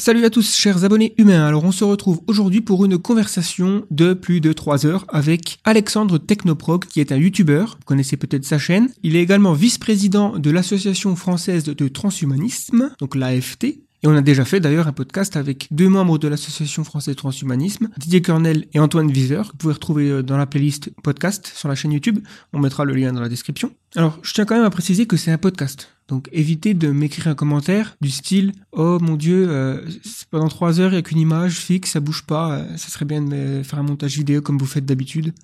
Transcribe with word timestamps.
Salut 0.00 0.24
à 0.24 0.30
tous 0.30 0.56
chers 0.56 0.82
abonnés 0.84 1.12
humains, 1.18 1.46
alors 1.46 1.62
on 1.62 1.72
se 1.72 1.84
retrouve 1.84 2.22
aujourd'hui 2.26 2.62
pour 2.62 2.86
une 2.86 2.96
conversation 2.96 3.84
de 3.90 4.14
plus 4.14 4.40
de 4.40 4.54
3 4.54 4.86
heures 4.86 5.04
avec 5.08 5.58
Alexandre 5.64 6.16
Technoprog 6.16 6.86
qui 6.86 7.00
est 7.00 7.12
un 7.12 7.18
youtubeur, 7.18 7.76
vous 7.78 7.84
connaissez 7.84 8.16
peut-être 8.16 8.46
sa 8.46 8.56
chaîne. 8.56 8.88
Il 9.02 9.14
est 9.14 9.20
également 9.20 9.52
vice-président 9.52 10.38
de 10.38 10.50
l'association 10.50 11.16
française 11.16 11.64
de 11.64 11.88
transhumanisme, 11.88 12.94
donc 12.98 13.14
l'AFT, 13.14 13.76
et 14.02 14.06
on 14.06 14.16
a 14.16 14.22
déjà 14.22 14.46
fait 14.46 14.60
d'ailleurs 14.60 14.88
un 14.88 14.92
podcast 14.92 15.36
avec 15.36 15.68
deux 15.70 15.88
membres 15.88 16.18
de 16.18 16.26
l'association 16.26 16.84
française 16.84 17.16
transhumanisme, 17.16 17.88
Didier 17.98 18.22
Cornel 18.22 18.66
et 18.72 18.80
Antoine 18.80 19.08
Wieser, 19.08 19.42
que 19.42 19.52
vous 19.52 19.58
pouvez 19.58 19.74
retrouver 19.74 20.10
euh, 20.10 20.22
dans 20.22 20.38
la 20.38 20.46
playlist 20.46 20.90
podcast 21.02 21.52
sur 21.54 21.68
la 21.68 21.74
chaîne 21.74 21.92
YouTube. 21.92 22.18
On 22.54 22.60
mettra 22.60 22.86
le 22.86 22.94
lien 22.94 23.12
dans 23.12 23.20
la 23.20 23.28
description. 23.28 23.72
Alors, 23.96 24.18
je 24.22 24.32
tiens 24.32 24.46
quand 24.46 24.54
même 24.54 24.64
à 24.64 24.70
préciser 24.70 25.06
que 25.06 25.18
c'est 25.18 25.30
un 25.30 25.38
podcast. 25.38 25.90
Donc 26.08 26.28
évitez 26.32 26.74
de 26.74 26.90
m'écrire 26.90 27.28
un 27.28 27.34
commentaire 27.34 27.96
du 28.00 28.10
style 28.10 28.52
Oh 28.72 28.98
mon 29.00 29.16
dieu, 29.16 29.46
euh, 29.48 29.86
pendant 30.30 30.48
trois 30.48 30.80
heures 30.80 30.90
il 30.90 30.94
n'y 30.94 30.98
a 30.98 31.02
qu'une 31.02 31.18
image 31.18 31.56
fixe, 31.56 31.90
ça 31.90 32.00
bouge 32.00 32.24
pas, 32.24 32.52
euh, 32.52 32.76
ça 32.76 32.88
serait 32.88 33.04
bien 33.04 33.22
de 33.22 33.62
faire 33.62 33.78
un 33.78 33.84
montage 33.84 34.16
vidéo 34.16 34.40
comme 34.40 34.58
vous 34.58 34.66
faites 34.66 34.86
d'habitude. 34.86 35.34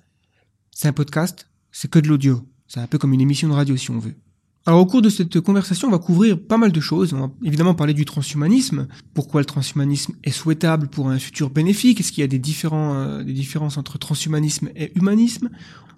C'est 0.71 0.87
un 0.87 0.93
podcast, 0.93 1.47
c'est 1.71 1.89
que 1.89 1.99
de 1.99 2.07
l'audio. 2.07 2.43
C'est 2.67 2.79
un 2.79 2.87
peu 2.87 2.97
comme 2.97 3.13
une 3.13 3.21
émission 3.21 3.47
de 3.47 3.53
radio 3.53 3.77
si 3.77 3.91
on 3.91 3.99
veut. 3.99 4.15
Alors 4.67 4.81
au 4.81 4.85
cours 4.85 5.01
de 5.01 5.07
cette 5.07 5.39
conversation, 5.39 5.87
on 5.87 5.91
va 5.91 5.97
couvrir 5.97 6.37
pas 6.37 6.57
mal 6.57 6.73
de 6.73 6.81
choses. 6.81 7.13
On 7.13 7.19
va 7.19 7.31
évidemment 7.41 7.73
parler 7.73 7.93
du 7.93 8.03
transhumanisme, 8.03 8.87
pourquoi 9.13 9.39
le 9.39 9.45
transhumanisme 9.45 10.15
est 10.25 10.31
souhaitable 10.31 10.89
pour 10.89 11.07
un 11.09 11.19
futur 11.19 11.49
bénéfique, 11.49 12.01
est-ce 12.01 12.11
qu'il 12.11 12.19
y 12.19 12.25
a 12.25 12.27
des, 12.27 12.37
différents, 12.37 12.95
euh, 12.95 13.23
des 13.23 13.31
différences 13.31 13.77
entre 13.77 13.97
transhumanisme 13.97 14.67
et 14.75 14.91
humanisme? 14.97 15.49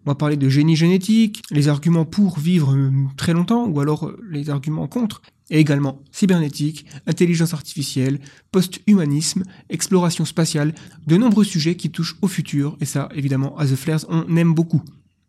On 0.06 0.12
va 0.12 0.14
parler 0.14 0.38
de 0.38 0.50
génie 0.50 0.76
génétique, 0.76 1.42
les 1.50 1.68
arguments 1.68 2.06
pour 2.06 2.38
vivre 2.38 2.76
euh, 2.76 2.92
très 3.18 3.34
longtemps 3.34 3.66
ou 3.66 3.80
alors 3.80 4.06
euh, 4.06 4.20
les 4.30 4.52
arguments 4.52 4.88
contre. 4.88 5.24
Et 5.50 5.60
également 5.60 6.04
cybernétique, 6.12 6.86
intelligence 7.08 7.56
artificielle, 7.56 8.20
post-humanisme, 8.52 9.46
exploration 9.72 10.26
spatiale, 10.26 10.76
de 11.08 11.18
nombreux 11.18 11.44
sujets 11.44 11.76
qui 11.76 11.90
touchent 11.90 12.18
au 12.22 12.28
futur. 12.28 12.78
Et 12.82 12.86
ça, 12.86 13.10
évidemment, 13.16 13.58
à 13.58 13.66
The 13.66 13.76
Flares, 13.76 14.06
on 14.10 14.36
aime 14.36 14.54
beaucoup. 14.54 14.84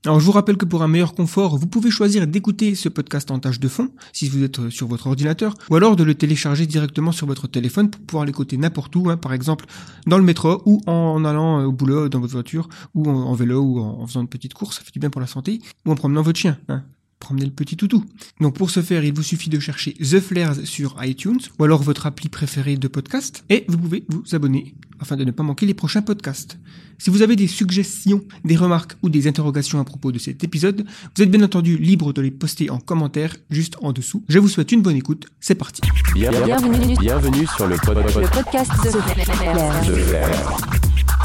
Alors 0.06 0.18
je 0.18 0.24
vous 0.24 0.32
rappelle 0.32 0.56
que 0.56 0.64
pour 0.64 0.82
un 0.82 0.88
meilleur 0.88 1.12
confort, 1.12 1.58
vous 1.58 1.66
pouvez 1.66 1.90
choisir 1.90 2.26
d'écouter 2.26 2.74
ce 2.74 2.88
podcast 2.88 3.30
en 3.30 3.38
tâche 3.38 3.60
de 3.60 3.68
fond, 3.68 3.90
si 4.14 4.30
vous 4.30 4.42
êtes 4.42 4.58
euh, 4.58 4.70
sur 4.70 4.86
votre 4.86 5.08
ordinateur, 5.08 5.54
ou 5.68 5.76
alors 5.76 5.94
de 5.94 6.04
le 6.04 6.14
télécharger 6.14 6.66
directement 6.66 7.12
sur 7.12 7.26
votre 7.26 7.46
téléphone 7.46 7.90
pour 7.90 8.00
pouvoir 8.00 8.24
l'écouter 8.24 8.56
n'importe 8.56 8.96
où, 8.96 9.10
hein, 9.10 9.18
par 9.18 9.34
exemple 9.34 9.66
dans 10.06 10.16
le 10.16 10.24
métro, 10.24 10.62
ou 10.64 10.80
en 10.86 11.22
allant 11.26 11.60
euh, 11.60 11.66
au 11.66 11.72
boulot 11.72 12.08
dans 12.08 12.20
votre 12.20 12.32
voiture, 12.32 12.70
ou 12.94 13.10
en, 13.10 13.34
vélo, 13.34 13.60
ou 13.60 13.78
en, 13.78 14.06
faisant 14.06 14.22
une 14.22 14.28
petite 14.28 14.54
course, 14.54 14.78
ça 14.78 14.84
fait 14.84 14.92
du 14.92 15.00
bien 15.00 15.10
pour 15.10 15.20
la 15.20 15.26
santé, 15.26 15.60
ou 15.84 15.92
en 15.92 15.96
promenant 15.96 16.22
votre 16.22 16.38
chien. 16.38 16.56
Hein 16.68 16.82
promener 17.18 17.44
le 17.44 17.52
petit 17.52 17.76
toutou. 17.76 18.02
Donc 18.40 18.56
pour 18.56 18.70
ce 18.70 18.80
faire, 18.80 19.04
il 19.04 19.12
vous 19.12 19.22
suffit 19.22 19.50
de 19.50 19.60
chercher 19.60 19.92
The 19.92 20.20
Flares 20.20 20.64
sur 20.64 20.96
iTunes 21.04 21.38
ou 21.58 21.64
alors 21.64 21.82
votre 21.82 22.06
appli 22.06 22.30
préférée 22.30 22.78
de 22.78 22.88
podcast 22.88 23.44
et 23.50 23.66
vous 23.68 23.76
pouvez 23.76 24.04
vous 24.08 24.24
abonner 24.34 24.74
afin 25.00 25.16
de 25.16 25.24
ne 25.24 25.30
pas 25.30 25.42
manquer 25.42 25.66
les 25.66 25.74
prochains 25.74 26.02
podcasts. 26.02 26.58
Si 27.00 27.08
vous 27.08 27.22
avez 27.22 27.34
des 27.34 27.46
suggestions, 27.46 28.20
des 28.44 28.56
remarques 28.56 28.92
ou 29.02 29.08
des 29.08 29.26
interrogations 29.26 29.80
à 29.80 29.84
propos 29.84 30.12
de 30.12 30.18
cet 30.18 30.44
épisode, 30.44 30.84
vous 31.16 31.22
êtes 31.22 31.30
bien 31.30 31.42
entendu 31.42 31.78
libre 31.78 32.12
de 32.12 32.20
les 32.20 32.30
poster 32.30 32.68
en 32.68 32.78
commentaire 32.78 33.36
juste 33.48 33.78
en 33.80 33.92
dessous. 33.92 34.22
Je 34.28 34.38
vous 34.38 34.48
souhaite 34.48 34.70
une 34.70 34.82
bonne 34.82 34.96
écoute. 34.96 35.26
C'est 35.40 35.54
parti. 35.54 35.80
Bienvenue, 36.12 36.96
bienvenue 37.00 37.46
sur 37.56 37.66
le, 37.66 37.76
podcast 37.76 38.70
de 38.84 39.94
Flares. 39.94 40.60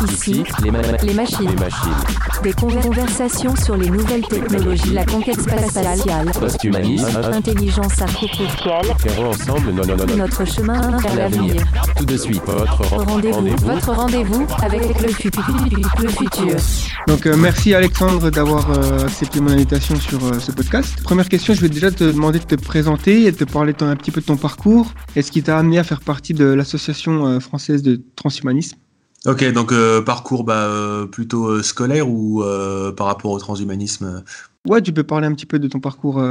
Ici, 0.04 0.44
les, 0.62 0.72
machines. 0.72 0.98
les, 1.04 1.14
machines. 1.14 1.50
Des 2.44 2.52
conversations 2.54 3.56
sur 3.56 3.78
les 3.78 3.90
nouvelles 3.90 4.28
technologies, 4.28 4.94
la 4.94 5.06
conquête 5.06 5.40
spatiale, 5.40 6.32
post-humanisme, 6.38 7.22
intelligence 7.24 8.02
artificielle. 8.02 8.86
Ferons 9.00 9.30
ensemble 9.30 9.72
notre 10.18 10.46
chemin 10.46 10.98
vers 10.98 11.16
l'avenir. 11.16 11.64
Tout 11.96 12.06
de 12.06 12.18
suite, 12.18 12.42
votre 12.46 12.98
rendez-vous. 12.98 13.56
votre 13.64 13.94
rendez-vous 13.94 14.46
avec 14.62 15.02
le, 15.02 15.08
futur. 15.08 16.58
Donc, 17.08 17.26
euh, 17.26 17.38
merci 17.38 17.74
Alexandre 17.74 18.30
d'avoir 18.30 18.70
euh, 18.72 19.06
accepté 19.06 19.40
mon 19.40 19.52
invitation 19.52 19.96
sur 19.96 20.24
euh, 20.26 20.40
ce 20.40 20.52
podcast. 20.52 21.02
Première 21.04 21.30
question, 21.30 21.54
je 21.54 21.62
vais 21.62 21.70
déjà 21.70 21.90
te 21.90 22.04
demander 22.04 22.40
de 22.40 22.46
te 22.46 22.56
présenter 22.56 23.24
et 23.24 23.32
de 23.32 23.38
te 23.38 23.46
parler 23.46 23.74
un 23.80 23.96
petit 23.96 24.12
peu 24.12 24.20
de 24.20 24.26
ton 24.26 24.38
parcours. 24.38 24.94
Est-ce 25.16 25.32
qui 25.32 25.42
t'a 25.42 25.58
amené 25.58 25.80
à 25.80 25.84
faire 25.86 26.02
partie 26.02 26.34
de 26.34 26.46
l'association 26.46 27.40
française 27.40 27.82
de 27.82 28.02
transhumanisme 28.16 28.78
Ok, 29.26 29.44
donc 29.54 29.72
euh, 29.72 30.02
parcours 30.02 30.44
bah, 30.44 30.68
euh, 30.68 31.08
plutôt 31.08 31.48
euh, 31.48 31.64
scolaire 31.64 32.08
ou 32.08 32.44
par 32.96 33.08
rapport 33.08 33.32
au 33.32 33.40
transhumanisme 33.40 34.24
Ouais, 34.68 34.82
tu 34.82 34.94
peux 34.94 35.04
parler 35.04 35.28
un 35.28 35.34
petit 35.34 35.46
peu 35.46 35.60
de 35.60 35.68
ton 35.68 35.80
parcours 35.80 36.24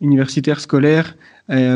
universitaire, 0.00 0.60
scolaire, 0.60 1.16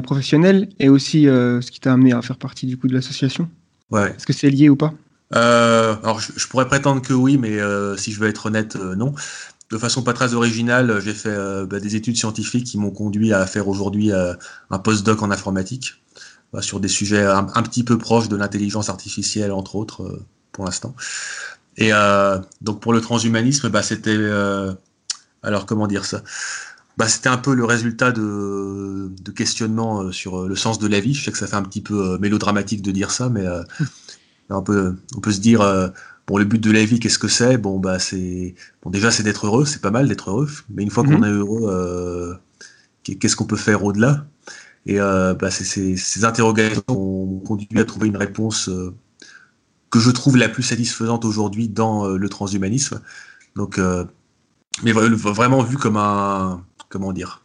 professionnel, 0.04 0.68
et 0.78 0.88
aussi 0.88 1.24
ce 1.24 1.70
qui 1.72 1.80
t'a 1.80 1.92
amené 1.92 2.12
à 2.12 2.22
faire 2.22 2.36
partie 2.36 2.66
du 2.66 2.76
coup 2.76 2.86
de 2.86 2.94
l'association. 2.94 3.48
Ouais. 3.90 4.10
Est-ce 4.10 4.24
que 4.24 4.32
c'est 4.32 4.48
lié 4.48 4.68
ou 4.68 4.76
pas? 4.76 4.94
Alors, 5.32 6.20
je, 6.20 6.46
pourrais 6.46 6.68
prétendre 6.68 7.02
que 7.02 7.12
oui, 7.12 7.36
mais 7.36 7.58
si 7.96 8.12
je 8.12 8.20
veux 8.20 8.28
être 8.28 8.46
honnête, 8.46 8.76
non. 8.76 9.12
De 9.72 9.78
façon 9.78 10.04
pas 10.04 10.12
très 10.12 10.34
originale, 10.34 11.00
j'ai 11.04 11.14
fait 11.14 11.36
bah, 11.66 11.80
des 11.80 11.96
études 11.96 12.16
scientifiques 12.16 12.64
qui 12.64 12.78
m'ont 12.78 12.92
conduit 12.92 13.32
à 13.32 13.44
faire 13.46 13.66
aujourd'hui 13.66 14.12
un 14.12 14.78
postdoc 14.78 15.20
en 15.20 15.32
informatique. 15.32 15.94
Bah, 16.52 16.60
sur 16.60 16.80
des 16.80 16.88
sujets 16.88 17.24
un, 17.24 17.44
petit 17.62 17.82
peu 17.82 17.96
proches 17.96 18.28
de 18.28 18.36
l'intelligence 18.36 18.90
artificielle, 18.90 19.52
entre 19.52 19.74
autres, 19.74 20.02
euh, 20.02 20.22
pour 20.52 20.66
l'instant. 20.66 20.94
Et 21.78 21.94
euh, 21.94 22.38
donc 22.60 22.80
pour 22.80 22.92
le 22.92 23.00
transhumanisme, 23.00 23.70
bah, 23.70 23.82
c'était... 23.82 24.10
Euh, 24.14 24.74
alors 25.42 25.64
comment 25.64 25.86
dire 25.86 26.04
ça? 26.04 26.22
Bah, 26.98 27.08
C'était 27.08 27.30
un 27.30 27.38
peu 27.38 27.54
le 27.54 27.64
résultat 27.64 28.12
de, 28.12 29.10
de 29.18 29.30
questionnements 29.30 30.12
sur 30.12 30.46
le 30.46 30.54
sens 30.54 30.78
de 30.78 30.86
la 30.86 31.00
vie. 31.00 31.14
Je 31.14 31.24
sais 31.24 31.32
que 31.32 31.38
ça 31.38 31.46
fait 31.46 31.56
un 31.56 31.62
petit 31.62 31.80
peu 31.80 32.18
mélodramatique 32.18 32.82
de 32.82 32.90
dire 32.90 33.12
ça, 33.12 33.30
mais 33.30 33.46
on, 34.50 34.62
peut, 34.62 34.94
on 35.16 35.20
peut 35.20 35.32
se 35.32 35.40
dire... 35.40 35.60
Bon, 36.28 36.36
le 36.36 36.44
but 36.44 36.60
de 36.60 36.70
la 36.70 36.84
vie, 36.84 37.00
qu'est-ce 37.00 37.18
que 37.18 37.26
c'est? 37.26 37.56
Bon, 37.58 37.80
bah, 37.80 37.98
c'est 37.98 38.54
bon, 38.82 38.90
déjà, 38.90 39.10
c'est 39.10 39.24
d'être 39.24 39.46
heureux. 39.46 39.64
C'est 39.64 39.80
pas 39.80 39.90
mal 39.90 40.06
d'être 40.06 40.30
heureux. 40.30 40.48
Mais 40.70 40.84
une 40.84 40.90
fois 40.90 41.02
qu'on 41.02 41.18
mhm. 41.18 41.24
est 41.24 41.30
heureux, 41.30 42.38
qu'est-ce 43.02 43.34
qu'on 43.34 43.46
peut 43.46 43.56
faire 43.56 43.82
au-delà? 43.82 44.26
Et 44.86 45.00
euh, 45.00 45.34
bah, 45.34 45.50
ces 45.50 46.24
interrogations 46.24 46.82
ont 46.88 47.38
conduit 47.40 47.78
à 47.78 47.84
trouver 47.84 48.08
une 48.08 48.16
réponse 48.16 48.68
euh, 48.68 48.94
que 49.90 50.00
je 50.00 50.10
trouve 50.10 50.36
la 50.36 50.48
plus 50.48 50.62
satisfaisante 50.62 51.24
aujourd'hui 51.24 51.68
dans 51.68 52.06
euh, 52.06 52.16
le 52.16 52.28
transhumanisme. 52.28 53.00
Donc, 53.54 53.78
mais 54.82 54.92
vraiment 54.92 55.62
vu 55.62 55.76
comme 55.76 55.98
un, 55.98 56.64
comment 56.88 57.12
dire, 57.12 57.44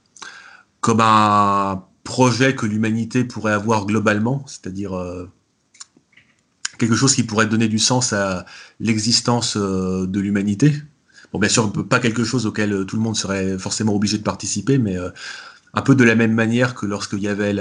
comme 0.80 1.02
un 1.02 1.84
projet 2.06 2.56
que 2.56 2.66
l'humanité 2.66 3.26
pourrait 3.26 3.52
avoir 3.52 3.86
globalement, 3.86 4.46
c'est-à-dire 4.48 4.94
quelque 6.78 6.96
chose 6.96 7.14
qui 7.14 7.24
pourrait 7.24 7.48
donner 7.48 7.68
du 7.68 7.78
sens 7.78 8.14
à 8.14 8.46
l'existence 8.80 9.58
de 9.58 10.20
l'humanité. 10.22 10.74
Bon, 11.34 11.40
bien 11.40 11.50
sûr, 11.50 11.74
pas 11.74 12.00
quelque 12.00 12.24
chose 12.24 12.46
auquel 12.46 12.86
tout 12.86 12.96
le 12.96 13.02
monde 13.02 13.18
serait 13.18 13.58
forcément 13.60 13.94
obligé 13.94 14.18
de 14.18 14.24
participer, 14.24 14.78
mais 14.78 14.96
un 15.74 15.82
peu 15.82 15.96
de 15.96 16.04
la 16.04 16.16
même 16.16 16.34
manière 16.34 16.76
que 16.76 16.86
lorsqu'il 16.86 17.20
y 17.20 17.28
avait 17.28 17.54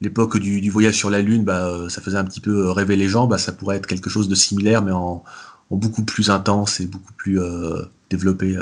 l'époque 0.00 0.38
du, 0.38 0.70
voyage 0.70 0.94
sur 0.94 1.10
la 1.10 1.22
Lune, 1.22 1.44
bah, 1.44 1.68
euh, 1.68 1.88
ça 1.88 2.00
faisait 2.00 2.18
un 2.18 2.24
petit 2.24 2.40
peu 2.40 2.66
euh, 2.66 2.72
rêver 2.72 2.96
les 2.96 3.08
gens, 3.08 3.26
bah, 3.26 3.38
ça 3.38 3.52
pourrait 3.52 3.76
être 3.76 3.86
quelque 3.86 4.10
chose 4.10 4.28
de 4.28 4.34
similaire, 4.34 4.82
mais 4.82 4.92
en, 4.92 5.24
beaucoup 5.70 6.04
plus 6.04 6.30
intense 6.30 6.80
et 6.80 6.86
beaucoup 6.86 7.12
plus 7.14 7.40
euh, 7.40 7.82
développé. 8.10 8.58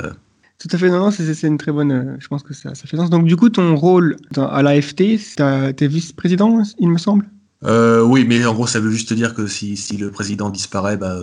Tout 0.59 0.67
à 0.71 0.77
fait, 0.77 0.89
non, 0.89 0.99
non 0.99 1.11
c'est 1.11 1.47
une 1.47 1.57
très 1.57 1.71
bonne. 1.71 2.17
je 2.19 2.27
pense 2.27 2.43
que 2.43 2.53
ça, 2.53 2.75
ça, 2.75 2.87
fait 2.87 2.97
sens. 2.97 3.09
Donc, 3.09 3.25
du 3.25 3.35
coup, 3.35 3.49
ton 3.49 3.75
rôle 3.75 4.17
à 4.35 4.61
l'AFT, 4.61 4.95
tu 4.97 5.43
es 5.43 5.87
vice-président, 5.87 6.63
il 6.79 6.89
me 6.89 6.97
semble? 6.97 7.29
Oui, 7.63 8.25
mais 8.25 8.45
en 8.45 8.53
gros, 8.53 8.67
ça 8.67 8.79
veut 8.79 8.91
juste 8.91 9.13
dire 9.13 9.33
que 9.33 9.47
si, 9.47 9.77
le 9.99 10.11
président 10.11 10.49
disparaît, 10.49 10.97
bah, 10.97 11.17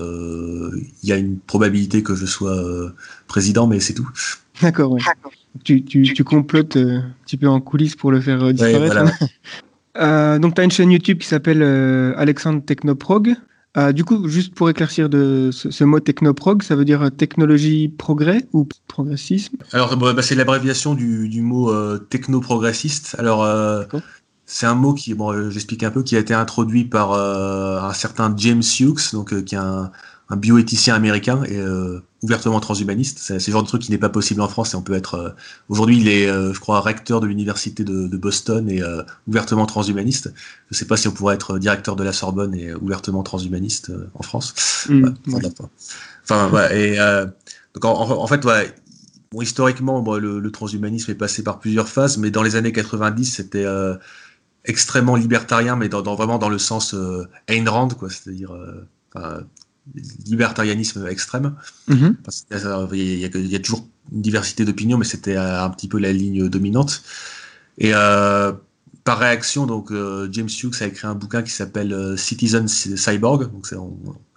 il 1.02 1.08
y 1.08 1.12
a 1.12 1.16
une 1.16 1.38
probabilité 1.38 2.02
que 2.02 2.14
je 2.14 2.26
sois 2.26 2.92
président, 3.26 3.66
mais 3.66 3.80
c'est 3.80 3.94
tout. 3.94 4.08
D'accord, 4.62 4.92
oui. 4.92 5.02
Tu, 5.62 5.84
tu, 5.84 6.02
tu, 6.02 6.24
complotes 6.24 6.76
euh, 6.76 6.98
un 6.98 7.14
petit 7.24 7.36
peu 7.36 7.46
en 7.46 7.60
coulisses 7.60 7.94
pour 7.94 8.10
le 8.10 8.20
faire 8.20 8.42
euh, 8.42 8.52
disparaître. 8.52 9.12
euh, 9.98 10.38
donc, 10.38 10.54
tu 10.54 10.60
as 10.60 10.64
une 10.64 10.70
chaîne 10.70 10.90
YouTube 10.90 11.18
qui 11.18 11.28
s'appelle 11.28 11.62
euh, 11.62 12.12
Alexandre 12.16 12.62
Technoprog. 12.64 13.36
du 13.92 14.04
coup, 14.04 14.28
juste 14.28 14.54
pour 14.54 14.68
éclaircir 14.68 15.08
de 15.08 15.50
ce, 15.52 15.84
mot 15.84 16.00
technoprog, 16.00 16.62
ça 16.62 16.74
veut 16.74 16.84
dire 16.84 17.08
technologie 17.16 17.88
progrès 17.88 18.46
ou 18.52 18.68
progressisme? 18.88 19.56
Alors, 19.72 19.96
bah, 19.96 20.22
c'est 20.22 20.34
l'abréviation 20.34 20.94
du, 20.94 21.28
du, 21.28 21.40
mot 21.40 21.72
technoprogressiste. 21.98 23.14
Alors, 23.18 23.46
c'est 24.46 24.66
un 24.66 24.74
mot 24.74 24.92
qui, 24.92 25.14
bon, 25.14 25.50
j'explique 25.50 25.84
un 25.84 25.90
peu, 25.90 26.02
qui 26.02 26.16
a 26.16 26.18
été 26.18 26.34
introduit 26.34 26.84
par 26.84 27.12
un 27.12 27.92
certain 27.92 28.34
James 28.36 28.62
Hughes, 28.80 29.12
donc 29.12 29.44
qui 29.44 29.54
est 29.54 29.58
un, 29.58 29.92
un 30.28 30.36
bioéthicien 30.36 30.94
américain 30.94 31.42
et 31.44 31.58
euh, 31.58 32.00
ouvertement 32.24 32.58
transhumaniste. 32.58 33.18
C'est 33.18 33.34
le 33.34 33.52
genre 33.52 33.62
de 33.62 33.68
truc 33.68 33.82
qui 33.82 33.90
n'est 33.90 33.98
pas 33.98 34.08
possible 34.08 34.40
en 34.40 34.48
France 34.48 34.72
et 34.72 34.76
on 34.76 34.82
peut 34.82 34.94
être. 34.94 35.14
Euh, 35.14 35.30
aujourd'hui, 35.68 35.98
il 35.98 36.08
est, 36.08 36.26
euh, 36.26 36.54
je 36.54 36.58
crois, 36.58 36.80
recteur 36.80 37.20
de 37.20 37.26
l'université 37.26 37.84
de, 37.84 38.08
de, 38.08 38.16
Boston 38.16 38.70
et 38.70 38.82
ouvertement 39.28 39.66
transhumaniste. 39.66 40.32
Je 40.70 40.74
ne 40.74 40.76
sais 40.76 40.86
pas 40.86 40.96
si 40.96 41.06
on 41.06 41.12
pourrait 41.12 41.34
être 41.34 41.58
directeur 41.58 41.96
de 41.96 42.02
la 42.02 42.12
Sorbonne 42.12 42.54
et 42.54 42.74
ouvertement 42.74 43.22
transhumaniste 43.22 43.92
en 44.14 44.22
France. 44.22 44.86
Mm, 44.88 45.10
enfin, 46.22 46.70
et 46.70 46.96
donc 47.74 47.84
en, 47.84 47.92
en 47.92 48.26
fait, 48.26 48.44
ouais, 48.46 48.74
bon, 49.30 49.42
historiquement, 49.42 50.00
bon, 50.00 50.16
le, 50.18 50.40
le, 50.40 50.50
transhumanisme 50.50 51.10
est 51.10 51.16
passé 51.16 51.42
par 51.44 51.58
plusieurs 51.58 51.88
phases, 51.88 52.16
mais 52.16 52.30
dans 52.30 52.42
les 52.42 52.56
années 52.56 52.72
90, 52.72 53.26
c'était 53.26 53.66
extrêmement 54.64 55.16
libertarien, 55.16 55.76
mais 55.76 55.90
dans, 55.90 56.02
vraiment 56.14 56.38
dans 56.38 56.48
le 56.48 56.58
sens 56.58 56.94
Ayn 57.48 57.68
Rand, 57.68 57.88
quoi, 57.88 58.08
c'est-à-dire 58.08 58.52
libertarianisme 60.26 61.06
extrême. 61.08 61.54
Mhm. 61.88 62.16
il, 62.92 63.18
y 63.18 63.56
a, 63.56 63.58
toujours 63.58 63.86
une 64.12 64.22
diversité 64.22 64.64
d'opinions, 64.64 64.98
mais 64.98 65.04
c'était 65.04 65.36
un 65.36 65.68
petit 65.70 65.88
peu 65.88 65.98
la 65.98 66.12
ligne 66.12 66.48
dominante. 66.48 67.02
Et 67.78 67.92
par 67.92 69.18
réaction, 69.18 69.66
donc 69.66 69.92
James 70.30 70.48
Hughes 70.48 70.76
a 70.80 70.86
écrit 70.86 71.06
un 71.06 71.14
bouquin 71.14 71.42
qui 71.42 71.50
s'appelle 71.50 72.16
Citizen 72.16 72.66
Cyborg. 72.68 73.50
Donc 73.52 73.66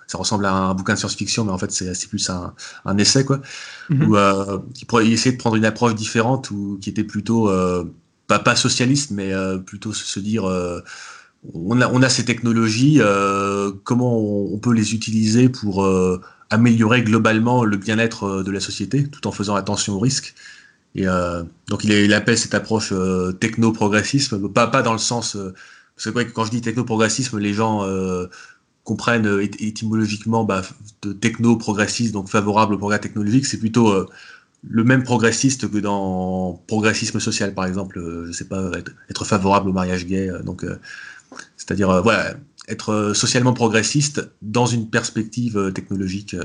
ça 0.07 0.17
ressemble 0.17 0.45
à 0.45 0.53
un 0.53 0.73
bouquin 0.73 0.93
de 0.93 0.99
science-fiction, 0.99 1.43
mais 1.45 1.51
en 1.51 1.57
fait 1.57 1.71
c'est 1.71 2.07
plus 2.07 2.29
un, 2.29 2.53
un, 2.85 2.97
essai 2.97 3.25
quoi, 3.25 3.41
mm 3.89 4.07
où 4.07 4.15
euh, 4.15 4.59
il 5.03 5.11
essayait 5.11 5.33
de 5.33 5.37
prendre 5.37 5.57
une 5.57 5.65
approche 5.65 5.95
différente 5.95 6.49
ou 6.51 6.79
qui 6.81 6.89
était 6.89 7.03
plutôt 7.03 7.49
euh, 7.49 7.83
pas, 8.27 8.39
pas 8.39 8.55
socialiste, 8.55 9.11
mais 9.11 9.33
euh, 9.33 9.57
plutôt 9.57 9.93
se, 9.93 10.19
dire 10.19 10.45
euh, 10.45 10.81
on 11.53 11.79
a, 11.79 12.09
ces 12.09 12.25
technologies, 12.25 12.97
euh, 12.99 13.71
comment 13.83 14.19
on, 14.19 14.57
peut 14.57 14.73
les 14.73 14.93
utiliser 14.93 15.49
pour 15.49 15.87
améliorer 16.49 17.03
globalement 17.03 17.63
le 17.63 17.77
bien-être 17.77 18.43
de 18.43 18.51
la 18.51 18.59
société, 18.59 19.07
tout 19.07 19.27
en 19.27 19.31
faisant 19.31 19.55
attention 19.55 19.95
aux 19.95 19.99
risques. 19.99 20.35
Donc 20.95 21.83
il, 21.83 22.13
appelle 22.13 22.37
cette 22.37 22.55
approche 22.55 22.93
techno-progressisme, 23.39 24.49
pas, 24.49 24.67
pas 24.67 24.81
dans 24.81 24.93
le 24.93 24.99
sens 24.99 25.37
parce 25.95 26.11
que 26.11 26.31
quand 26.31 26.45
je 26.45 26.51
dis 26.51 26.61
techno-progressisme, 26.61 27.39
les 27.39 27.53
gens 27.53 27.83
comprennent 28.87 29.27
euh, 29.27 29.43
étymologiquement 29.43 30.45
bah, 30.45 30.61
de 31.01 31.11
techno-progressiste, 31.11 32.13
donc 32.13 32.29
favorable 32.29 32.75
au 32.75 32.77
progrès 32.77 32.99
technologique, 32.99 33.45
c'est 33.45 33.59
plutôt 33.59 33.89
euh, 33.89 34.07
le 34.63 34.85
même 34.85 35.03
progressiste 35.03 35.69
que 35.69 35.79
dans 35.79 36.63
progressisme 36.67 37.19
social, 37.19 37.53
par 37.53 37.65
exemple, 37.65 37.99
euh, 37.99 38.25
je 38.27 38.31
sais 38.31 38.45
pas, 38.45 38.71
être, 39.09 39.25
favorable 39.25 39.69
au 39.69 39.73
mariage 39.73 40.05
gay, 40.05 40.31
donc 40.45 40.65
c'est-à-dire 41.55 42.01
voilà, 42.03 42.35
être 42.67 43.13
socialement 43.13 43.53
progressiste 43.53 44.29
dans 44.41 44.65
une 44.65 44.89
perspective 44.89 45.71
technologique. 45.73 46.35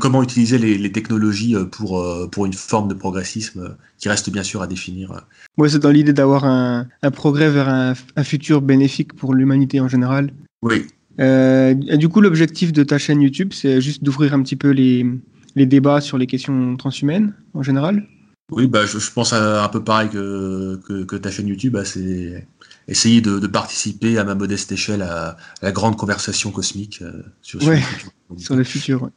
comment 0.00 0.22
utiliser 0.22 0.58
les, 0.58 0.92
technologies 0.92 1.56
pour, 1.72 2.06
pour 2.30 2.46
une 2.46 2.52
forme 2.52 2.88
de 2.88 2.94
progressisme 2.94 3.76
qui 3.98 4.08
reste 4.08 4.30
bien 4.30 4.42
sûr 4.42 4.62
à 4.62 4.66
définir. 4.66 5.24
Moi, 5.56 5.68
c'est 5.68 5.78
dans 5.78 5.90
l'idée 5.90 6.12
d'avoir 6.12 6.44
un, 6.44 6.86
progrès 7.12 7.50
vers 7.50 7.68
un, 7.68 7.94
un, 8.16 8.24
futur 8.24 8.60
bénéfique 8.60 9.14
pour 9.14 9.34
l'humanité 9.34 9.80
en 9.80 9.88
général. 9.88 10.32
Oui, 10.62 10.86
euh, 11.20 11.74
du 11.74 12.08
coup, 12.08 12.20
l'objectif 12.20 12.72
de 12.72 12.82
ta 12.82 12.98
chaîne 12.98 13.20
YouTube, 13.22 13.52
c'est 13.52 13.80
juste 13.80 14.02
d'ouvrir 14.02 14.34
un 14.34 14.42
petit 14.42 14.56
peu 14.56 14.70
les, 14.70 15.06
les, 15.54 15.66
débats 15.66 16.00
sur 16.00 16.18
les 16.18 16.26
questions 16.26 16.76
transhumaines 16.76 17.34
en 17.54 17.62
général? 17.62 18.06
Oui, 18.50 18.66
bah, 18.66 18.84
je, 18.84 18.98
pense 19.10 19.32
un 19.32 19.68
peu 19.68 19.82
pareil 19.82 20.10
que, 20.10 20.78
que, 21.04 21.16
ta 21.16 21.30
chaîne 21.30 21.48
YouTube. 21.48 21.74
Bah, 21.74 21.84
c'est 21.84 22.46
essayer 22.88 23.20
de, 23.20 23.46
participer 23.46 24.18
à 24.18 24.24
ma 24.24 24.34
modeste 24.34 24.72
échelle 24.72 25.02
à, 25.02 25.36
la 25.62 25.72
grande 25.72 25.96
conversation 25.96 26.50
cosmique 26.50 27.00
euh, 27.02 27.22
sur, 27.42 27.58
le 27.58 27.76
futur. 27.76 28.10
sur, 28.36 28.56
le 28.56 28.64
futur. 28.64 29.10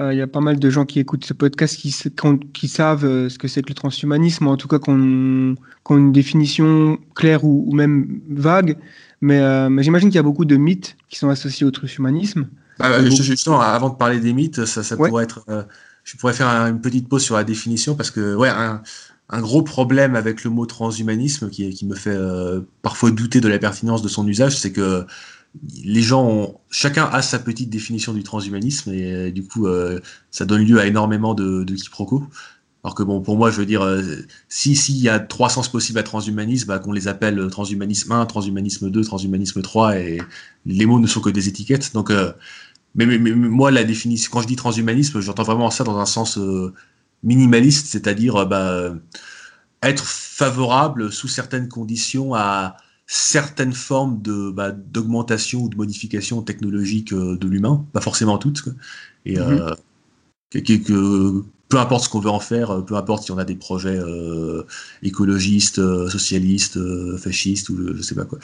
Euh, 0.00 0.12
il 0.12 0.18
y 0.18 0.22
a 0.22 0.26
pas 0.26 0.40
mal 0.40 0.58
de 0.58 0.70
gens 0.70 0.84
qui 0.84 1.00
écoutent 1.00 1.24
ce 1.24 1.34
podcast 1.34 1.76
qui, 1.76 1.94
qui 2.52 2.68
savent 2.68 3.28
ce 3.28 3.38
que 3.38 3.48
c'est 3.48 3.62
que 3.62 3.68
le 3.68 3.74
transhumanisme, 3.74 4.46
en 4.46 4.56
tout 4.56 4.68
cas 4.68 4.78
qu'on 4.78 5.56
ont 5.90 5.96
une 5.96 6.12
définition 6.12 6.98
claire 7.14 7.44
ou, 7.44 7.64
ou 7.66 7.74
même 7.74 8.20
vague. 8.28 8.76
Euh, 9.30 9.68
mais, 9.68 9.82
j'imagine 9.82 10.08
qu'il 10.08 10.16
y 10.16 10.20
a 10.20 10.24
beaucoup 10.24 10.44
de 10.44 10.56
mythes 10.56 10.96
qui 11.08 11.18
sont 11.18 11.28
associés 11.28 11.66
au 11.66 11.70
transhumanisme. 11.70 12.48
Ah, 12.80 13.04
justement, 13.04 13.60
avant 13.60 13.90
de 13.90 13.94
parler 13.94 14.18
des 14.18 14.32
mythes, 14.32 14.64
ça, 14.64 14.96
pourrait 14.96 15.24
être. 15.24 15.44
Euh, 15.48 15.62
je 16.04 16.16
pourrais 16.16 16.32
faire 16.32 16.48
une 16.48 16.80
petite 16.80 17.08
pause 17.08 17.22
sur 17.22 17.36
la 17.36 17.44
définition 17.44 17.94
parce 17.94 18.10
que, 18.10 18.34
ouais, 18.34 18.48
un, 18.48 18.82
gros 19.40 19.62
problème 19.62 20.14
avec 20.16 20.44
le 20.44 20.50
mot 20.50 20.66
transhumanisme 20.66 21.50
qui, 21.50 21.84
me 21.84 21.94
fait 21.94 22.10
euh, 22.10 22.60
parfois 22.82 23.10
douter 23.10 23.40
de 23.40 23.48
la 23.48 23.58
pertinence 23.58 24.02
de 24.02 24.08
son 24.08 24.26
usage, 24.26 24.58
c'est 24.58 24.72
que 24.72 25.06
les 25.84 26.02
gens 26.02 26.26
ont, 26.26 26.60
chacun 26.70 27.04
a 27.04 27.22
sa 27.22 27.38
petite 27.38 27.70
définition 27.70 28.12
du 28.12 28.22
transhumanisme 28.22 28.92
et 28.92 29.32
du 29.32 29.44
coup, 29.44 29.66
ça 30.30 30.46
donne 30.46 30.64
lieu 30.64 30.80
à 30.80 30.86
énormément 30.86 31.34
de, 31.34 31.62
de 31.64 31.74
quiproquos. 31.74 32.26
Alors 32.84 32.94
que 32.96 33.02
bon, 33.04 33.20
pour 33.20 33.36
moi, 33.36 33.50
je 33.50 33.58
veux 33.58 33.66
dire, 33.66 33.82
euh, 33.82 34.02
si 34.48 34.74
s'il 34.74 34.96
y 34.96 35.08
a 35.08 35.20
trois 35.20 35.48
sens 35.48 35.68
possibles 35.68 36.00
à 36.00 36.02
transhumanisme, 36.02 36.66
bah, 36.66 36.80
qu'on 36.80 36.92
les 36.92 37.06
appelle 37.06 37.38
euh, 37.38 37.48
transhumanisme 37.48 38.10
1, 38.10 38.26
transhumanisme 38.26 38.90
2, 38.90 39.04
transhumanisme 39.04 39.62
3, 39.62 39.98
et 39.98 40.20
les 40.66 40.86
mots 40.86 40.98
ne 40.98 41.06
sont 41.06 41.20
que 41.20 41.30
des 41.30 41.48
étiquettes. 41.48 41.92
Donc, 41.94 42.10
euh, 42.10 42.32
mais, 42.96 43.06
mais, 43.06 43.18
moi, 43.32 43.70
la 43.70 43.84
définition, 43.84 44.30
quand 44.32 44.40
je 44.42 44.48
dis 44.48 44.56
transhumanisme, 44.56 45.20
j'entends 45.20 45.44
vraiment 45.44 45.70
ça 45.70 45.84
dans 45.84 45.98
un 45.98 46.06
sens 46.06 46.38
minimaliste, 47.22 47.86
c'est-à-dire 47.86 48.46
bah, 48.46 48.94
être 49.82 50.04
favorable 50.04 51.12
sous 51.12 51.28
certaines 51.28 51.68
conditions 51.68 52.34
à 52.34 52.76
certaines 53.06 53.72
formes 53.72 54.22
de 54.22 54.50
bah, 54.50 54.72
d'augmentation 54.72 55.62
ou 55.62 55.68
de 55.68 55.76
modification 55.76 56.42
technologique 56.42 57.12
de 57.14 57.48
l'humain, 57.48 57.84
pas 57.92 58.00
forcément 58.00 58.38
toutes. 58.38 58.64
Et 59.26 59.36
mm-hmm. 59.36 59.74
que, 60.50 61.42
peu 61.72 61.78
importe 61.78 62.04
ce 62.04 62.10
qu'on 62.10 62.20
veut 62.20 62.30
en 62.30 62.38
faire, 62.38 62.70
euh, 62.70 62.82
peu 62.82 62.96
importe 62.96 63.24
si 63.24 63.32
on 63.32 63.38
a 63.38 63.46
des 63.46 63.54
projets 63.54 63.96
euh, 63.96 64.62
écologistes, 65.02 65.78
euh, 65.78 66.06
socialistes, 66.10 66.78
fascistes 67.16 67.70
ou 67.70 67.96
je 67.96 68.02
sais 68.02 68.14
pas 68.14 68.26
quoi. 68.26 68.38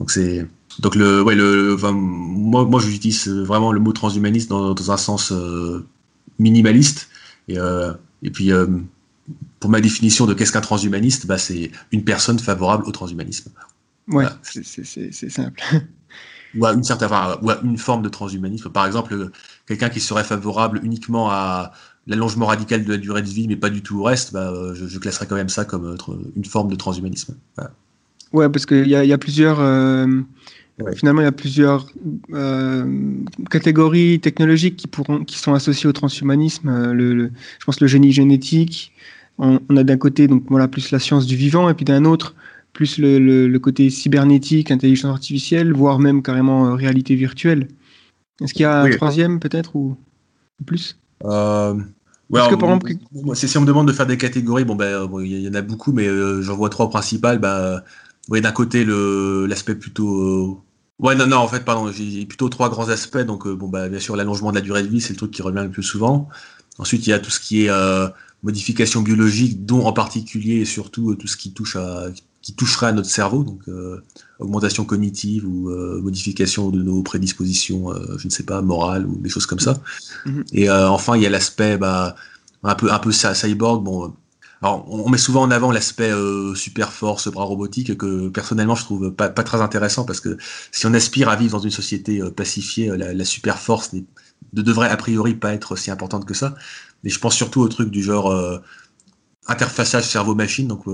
Donc 0.00 0.10
c'est 0.10 0.48
donc 0.80 0.96
le 0.96 1.22
ouais 1.22 1.36
le 1.36 1.76
moi 1.92 2.64
moi 2.64 2.80
j'utilise 2.80 3.28
vraiment 3.28 3.70
le 3.70 3.78
mot 3.78 3.92
transhumaniste 3.92 4.50
dans, 4.50 4.74
dans 4.74 4.90
un 4.90 4.96
sens 4.96 5.32
minimaliste 6.40 7.08
et 7.46 7.56
et 8.22 8.30
puis 8.30 8.50
pour 9.60 9.70
ma 9.70 9.80
définition 9.80 10.26
de 10.26 10.34
qu'est-ce 10.34 10.52
qu'un 10.52 10.60
transhumaniste, 10.60 11.26
bah 11.26 11.38
c'est 11.38 11.70
une 11.92 12.04
personne 12.04 12.38
favorable 12.38 12.84
au 12.86 12.90
transhumanisme. 12.90 13.50
Ouais, 14.08 14.26
c'est 14.42 15.30
simple. 15.30 15.62
ou 16.56 16.66
à 16.66 16.72
une 16.72 16.84
certaine, 16.84 17.08
ou 17.42 17.50
à 17.50 17.60
une 17.62 17.78
forme 17.78 18.02
de 18.02 18.08
transhumanisme. 18.08 18.70
Par 18.70 18.86
exemple, 18.86 19.30
quelqu'un 19.66 19.88
qui 19.88 20.00
serait 20.00 20.24
favorable 20.24 20.80
uniquement 20.82 21.30
à 21.30 21.72
l'allongement 22.06 22.46
radical 22.46 22.84
de 22.84 22.92
la 22.92 22.98
durée 22.98 23.22
de 23.22 23.28
vie, 23.28 23.46
mais 23.48 23.56
pas 23.56 23.70
du 23.70 23.82
tout 23.82 24.00
au 24.00 24.02
reste, 24.02 24.32
bah, 24.32 24.50
euh, 24.50 24.74
je, 24.74 24.98
classerais 24.98 25.26
quand 25.26 25.36
même 25.36 25.48
ça 25.48 25.64
comme 25.64 25.86
euh, 25.86 26.14
une 26.34 26.44
forme 26.44 26.68
de 26.68 26.74
transhumanisme. 26.74 27.36
Ouais, 28.32 28.48
parce 28.48 28.66
qu'il 28.66 28.86
y, 28.86 28.90
y, 28.90 29.12
a 29.12 29.18
plusieurs. 29.18 29.60
Euh, 29.60 30.06
finalement, 30.94 31.20
il 31.20 31.24
y 31.24 31.28
a 31.28 31.32
plusieurs 31.32 31.86
catégories 33.50 34.20
technologiques 34.20 34.76
qui, 34.76 34.86
pourront, 34.86 35.24
qui 35.24 35.38
sont 35.38 35.54
associées 35.54 35.88
au 35.88 35.92
transhumanisme. 35.92 36.92
Le, 36.92 37.30
je 37.58 37.64
pense 37.64 37.80
le 37.80 37.86
génie 37.86 38.12
génétique. 38.12 38.92
On, 39.38 39.58
a 39.76 39.82
d'un 39.82 39.96
côté 39.96 40.28
donc 40.28 40.44
voilà 40.48 40.68
plus 40.68 40.90
la 40.90 40.98
science 40.98 41.26
du 41.26 41.36
vivant, 41.36 41.68
et 41.68 41.74
puis 41.74 41.84
d'un 41.84 42.04
autre 42.04 42.34
plus 42.72 42.98
le, 42.98 43.18
le, 43.18 43.58
côté 43.58 43.90
cybernétique, 43.90 44.70
intelligence 44.70 45.10
artificielle, 45.10 45.72
voire 45.72 45.98
même 45.98 46.22
carrément 46.22 46.74
réalité 46.74 47.14
virtuelle. 47.14 47.68
Est-ce 48.40 48.54
qu'il 48.54 48.62
y 48.62 48.66
a 48.66 48.82
un 48.82 48.90
troisième 48.90 49.40
peut-être 49.40 49.76
ou 49.76 49.96
plus? 50.64 50.98
Euh, 51.24 51.74
ouais, 52.30 52.40
si 53.34 53.56
on 53.56 53.60
me 53.60 53.66
demande 53.66 53.88
de 53.88 53.92
faire 53.92 54.06
des 54.06 54.16
catégories, 54.16 54.64
bon 54.64 54.74
ben 54.74 55.08
il 55.20 55.40
y 55.40 55.48
en 55.48 55.54
a 55.54 55.62
beaucoup, 55.62 55.92
mais 55.92 56.06
euh, 56.06 56.42
j'en 56.42 56.56
vois 56.56 56.70
trois 56.70 56.88
principales. 56.88 57.38
Bah, 57.38 57.84
d'un 58.28 58.52
côté 58.52 58.84
le 58.84 59.46
l'aspect 59.46 59.74
plutôt 59.74 60.20
euh, 60.20 60.56
Ouais, 60.98 61.16
non, 61.16 61.26
non, 61.26 61.38
en 61.38 61.48
fait, 61.48 61.64
pardon, 61.64 61.90
j'ai 61.90 62.24
plutôt 62.26 62.48
trois 62.48 62.70
grands 62.70 62.88
aspects. 62.88 63.18
Donc, 63.18 63.48
bon, 63.48 63.66
bah, 63.68 63.88
bien 63.88 63.98
sûr, 63.98 64.14
l'allongement 64.14 64.50
de 64.50 64.54
la 64.54 64.60
durée 64.60 64.84
de 64.84 64.88
vie, 64.88 65.00
c'est 65.00 65.14
le 65.14 65.16
truc 65.16 65.32
qui 65.32 65.42
revient 65.42 65.62
le 65.64 65.70
plus 65.70 65.82
souvent. 65.82 66.28
Ensuite, 66.78 67.06
il 67.08 67.10
y 67.10 67.12
a 67.12 67.18
tout 67.18 67.30
ce 67.30 67.40
qui 67.40 67.66
est 67.66 67.70
modification 68.44 69.02
biologique, 69.02 69.66
dont 69.66 69.84
en 69.84 69.92
particulier 69.92 70.56
et 70.60 70.64
surtout 70.64 71.14
tout 71.16 71.26
ce 71.26 71.36
qui 71.36 71.52
touche 71.52 71.74
à 71.74 72.10
qui 72.42 72.54
toucherait 72.54 72.88
à 72.88 72.92
notre 72.92 73.08
cerveau, 73.08 73.44
donc 73.44 73.60
euh, 73.68 74.02
augmentation 74.40 74.84
cognitive 74.84 75.46
ou 75.46 75.70
euh, 75.70 76.00
modification 76.02 76.70
de 76.70 76.82
nos 76.82 77.02
prédispositions, 77.02 77.92
euh, 77.92 78.18
je 78.18 78.26
ne 78.26 78.32
sais 78.32 78.42
pas, 78.42 78.60
morales 78.60 79.06
ou 79.06 79.16
des 79.16 79.28
choses 79.28 79.46
comme 79.46 79.60
ça. 79.60 79.80
Mhm. 80.26 80.44
Et 80.52 80.68
enfin, 80.68 81.16
il 81.16 81.22
y 81.22 81.26
a 81.26 81.30
l'aspect 81.30 81.78
bah, 81.78 82.16
un 82.64 82.74
peu 82.74 82.92
un 82.92 82.98
peu 82.98 83.12
cyborg. 83.12 83.84
Bon, 83.84 84.12
alors 84.62 84.86
on 84.88 85.08
met 85.08 85.18
souvent 85.18 85.42
en 85.42 85.50
avant 85.50 85.72
l'aspect 85.72 86.12
super 86.54 86.92
force, 86.92 87.28
bras 87.28 87.44
robotique 87.44 87.96
que 87.96 88.28
personnellement 88.28 88.74
je 88.74 88.84
trouve 88.84 89.10
pas, 89.10 89.28
pas, 89.28 89.42
très 89.42 89.60
intéressant 89.60 90.04
parce 90.04 90.20
que 90.20 90.36
si 90.70 90.86
on 90.86 90.94
aspire 90.94 91.28
à 91.28 91.36
vivre 91.36 91.52
dans 91.52 91.64
une 91.64 91.70
société 91.70 92.22
pacifiée, 92.36 92.96
la, 92.96 93.12
la 93.12 93.24
super 93.24 93.58
force 93.58 93.92
ne 93.92 94.62
devrait 94.62 94.88
a 94.88 94.96
priori 94.96 95.34
pas 95.34 95.52
être 95.52 95.76
si 95.76 95.90
importante 95.90 96.24
que 96.24 96.34
ça. 96.34 96.54
Mais 97.02 97.10
je 97.10 97.18
pense 97.18 97.34
surtout 97.34 97.60
au 97.60 97.68
truc 97.68 97.90
du 97.90 98.02
genre 98.02 98.32
interfaçage 99.48 100.08
cerveau-machine, 100.08 100.68
donc 100.68 100.86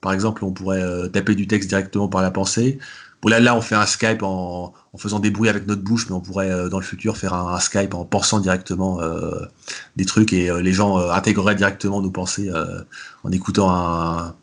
par 0.00 0.12
exemple, 0.12 0.44
on 0.44 0.52
pourrait 0.52 0.82
euh, 0.82 1.08
taper 1.08 1.34
du 1.34 1.46
texte 1.46 1.68
directement 1.68 2.08
par 2.08 2.22
la 2.22 2.30
pensée. 2.30 2.78
Bon, 3.22 3.28
là, 3.28 3.40
là, 3.40 3.54
on 3.54 3.60
fait 3.60 3.74
un 3.74 3.86
Skype 3.86 4.22
en, 4.22 4.72
faisant 4.96 5.18
des 5.18 5.30
bruits 5.30 5.48
avec 5.48 5.66
notre 5.66 5.82
bouche, 5.82 6.06
mais 6.08 6.14
on 6.14 6.20
pourrait 6.20 6.50
euh, 6.50 6.68
dans 6.68 6.78
le 6.78 6.84
futur 6.84 7.16
faire 7.16 7.34
un, 7.34 7.60
Skype 7.60 7.94
en 7.94 8.04
pensant 8.04 8.40
directement 8.40 9.00
euh, 9.00 9.44
des 9.96 10.04
trucs 10.04 10.32
et 10.32 10.50
les 10.62 10.72
gens 10.72 10.96
intégreraient 11.10 11.54
directement 11.54 12.00
nos 12.00 12.10
pensées 12.10 12.50
en 13.24 13.30
écoutant 13.30 13.70
un, 13.70 14.34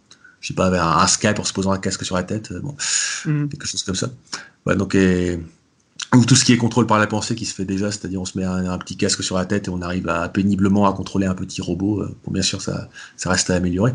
je 0.42 0.50
sais 0.50 0.54
pas, 0.54 0.68
un, 0.70 1.08
Skype 1.08 1.40
en 1.40 1.44
se 1.44 1.54
posant 1.54 1.72
un 1.72 1.80
casque 1.80 2.06
sur 2.06 2.16
la 2.16 2.24
tête, 2.24 2.54
bon, 2.54 2.76
mm. 3.26 3.50
quelque 3.50 3.68
chose 3.68 3.84
comme 3.84 3.96
ça. 3.96 4.10
Ouais, 4.66 4.76
donc 4.76 4.96
ou 6.16 6.26
tout 6.26 6.36
ce 6.36 6.46
qui 6.46 6.54
est 6.54 6.58
contrôle 6.58 6.88
par 6.88 7.00
la 7.00 7.08
pensée 7.08 7.36
qui 7.36 7.46
se 7.46 7.54
fait 7.54 7.66
déjà, 7.66 7.92
c'est-à-dire 7.92 8.22
on 8.22 8.26
se 8.26 8.38
met 8.38 8.46
un, 8.46 8.78
petit 8.78 8.96
casque 8.96 9.24
sur 9.24 9.38
la 9.38 9.46
tête 9.46 9.68
et 9.68 9.72
on 9.72 9.82
arrive 9.82 10.08
à 10.08 10.30
péniblement 10.30 10.88
à 10.88 10.94
contrôler 10.94 11.26
un 11.26 11.36
petit 11.36 11.62
robot. 11.62 12.06
bon, 12.24 12.32
bien 12.32 12.44
sûr, 12.44 12.62
ça, 12.62 12.90
ça 13.18 13.30
reste 13.30 13.50
à 13.50 13.56
améliorer. 13.56 13.94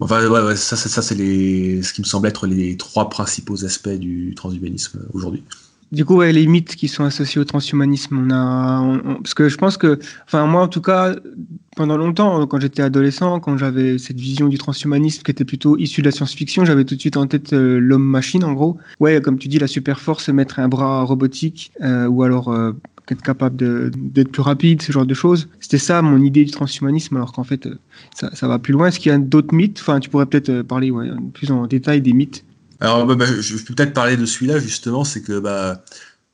Enfin, 0.00 0.26
ouais, 0.28 0.56
ça, 0.56 0.76
c'est- 0.76 0.88
ce 1.82 1.92
qui 1.92 2.00
me 2.00 2.06
semble 2.06 2.28
être 2.28 2.46
les 2.46 2.76
trois 2.76 3.08
principaux 3.08 3.64
aspects 3.64 3.88
du 3.88 4.34
transhumanisme 4.34 5.00
aujourd'hui. 5.12 5.42
Du 5.92 6.04
coup, 6.04 6.16
ouais, 6.16 6.32
les 6.32 6.46
mythes 6.48 6.74
qui 6.74 6.88
sont 6.88 7.04
associés 7.04 7.40
au 7.40 7.44
transhumanisme, 7.44 8.26
parce 9.22 9.34
que 9.34 9.48
je 9.48 9.56
pense 9.56 9.76
que, 9.76 10.00
enfin 10.26 10.44
moi 10.46 10.62
en 10.62 10.68
tout 10.68 10.80
cas, 10.80 11.14
pendant 11.76 11.96
longtemps, 11.96 12.44
quand 12.48 12.58
j'étais 12.60 12.82
adolescent, 12.82 13.38
quand 13.38 13.56
j'avais 13.56 13.96
cette 13.96 14.18
vision 14.18 14.48
du 14.48 14.58
transhumanisme 14.58 15.22
qui 15.22 15.30
était 15.30 15.44
plutôt 15.44 15.78
issue 15.78 16.02
de 16.02 16.06
la 16.06 16.10
science-fiction, 16.12 16.64
j'avais 16.64 16.84
tout 16.84 16.96
de 16.96 17.00
suite 17.00 17.16
en 17.16 17.28
tête 17.28 17.52
euh, 17.52 17.78
l'homme-machine, 17.78 18.42
en 18.42 18.52
gros. 18.52 18.78
Ouais, 18.98 19.20
comme 19.20 19.38
tu 19.38 19.46
dis, 19.46 19.60
la 19.60 19.68
super 19.68 20.00
force, 20.00 20.28
mettre 20.28 20.58
un 20.58 20.68
bras 20.68 21.04
robotique, 21.04 21.70
euh, 21.82 22.08
ou 22.08 22.24
alors 22.24 22.48
euh, 22.48 22.72
être 23.08 23.22
capable 23.22 23.56
d'être 23.94 24.32
plus 24.32 24.42
rapide, 24.42 24.82
ce 24.82 24.90
genre 24.90 25.06
de 25.06 25.14
choses. 25.14 25.48
C'était 25.60 25.78
ça 25.78 26.02
mon 26.02 26.20
idée 26.20 26.44
du 26.44 26.50
transhumanisme, 26.50 27.14
alors 27.16 27.32
qu'en 27.32 27.44
fait, 27.44 27.68
ça, 28.16 28.34
ça 28.34 28.48
va 28.48 28.58
plus 28.58 28.72
loin. 28.72 28.88
Est-ce 28.88 28.98
qu'il 28.98 29.12
y 29.12 29.14
a 29.14 29.18
d'autres 29.18 29.54
mythes? 29.54 29.78
Enfin, 29.80 30.00
tu 30.00 30.08
pourrais 30.08 30.26
peut-être 30.26 30.48
euh, 30.48 30.62
parler 30.62 30.90
ouais, 30.90 31.08
plus 31.34 31.50
en 31.50 31.66
détail 31.66 32.00
des 32.00 32.12
mythes. 32.12 32.44
Alors, 32.80 33.06
bah, 33.06 33.14
bah, 33.14 33.26
je 33.40 33.56
peux 33.56 33.74
peut-être 33.74 33.92
parler 33.92 34.16
de 34.16 34.26
celui-là, 34.26 34.58
justement, 34.58 35.04
c'est 35.04 35.22
que, 35.22 35.38
bah, 35.38 35.82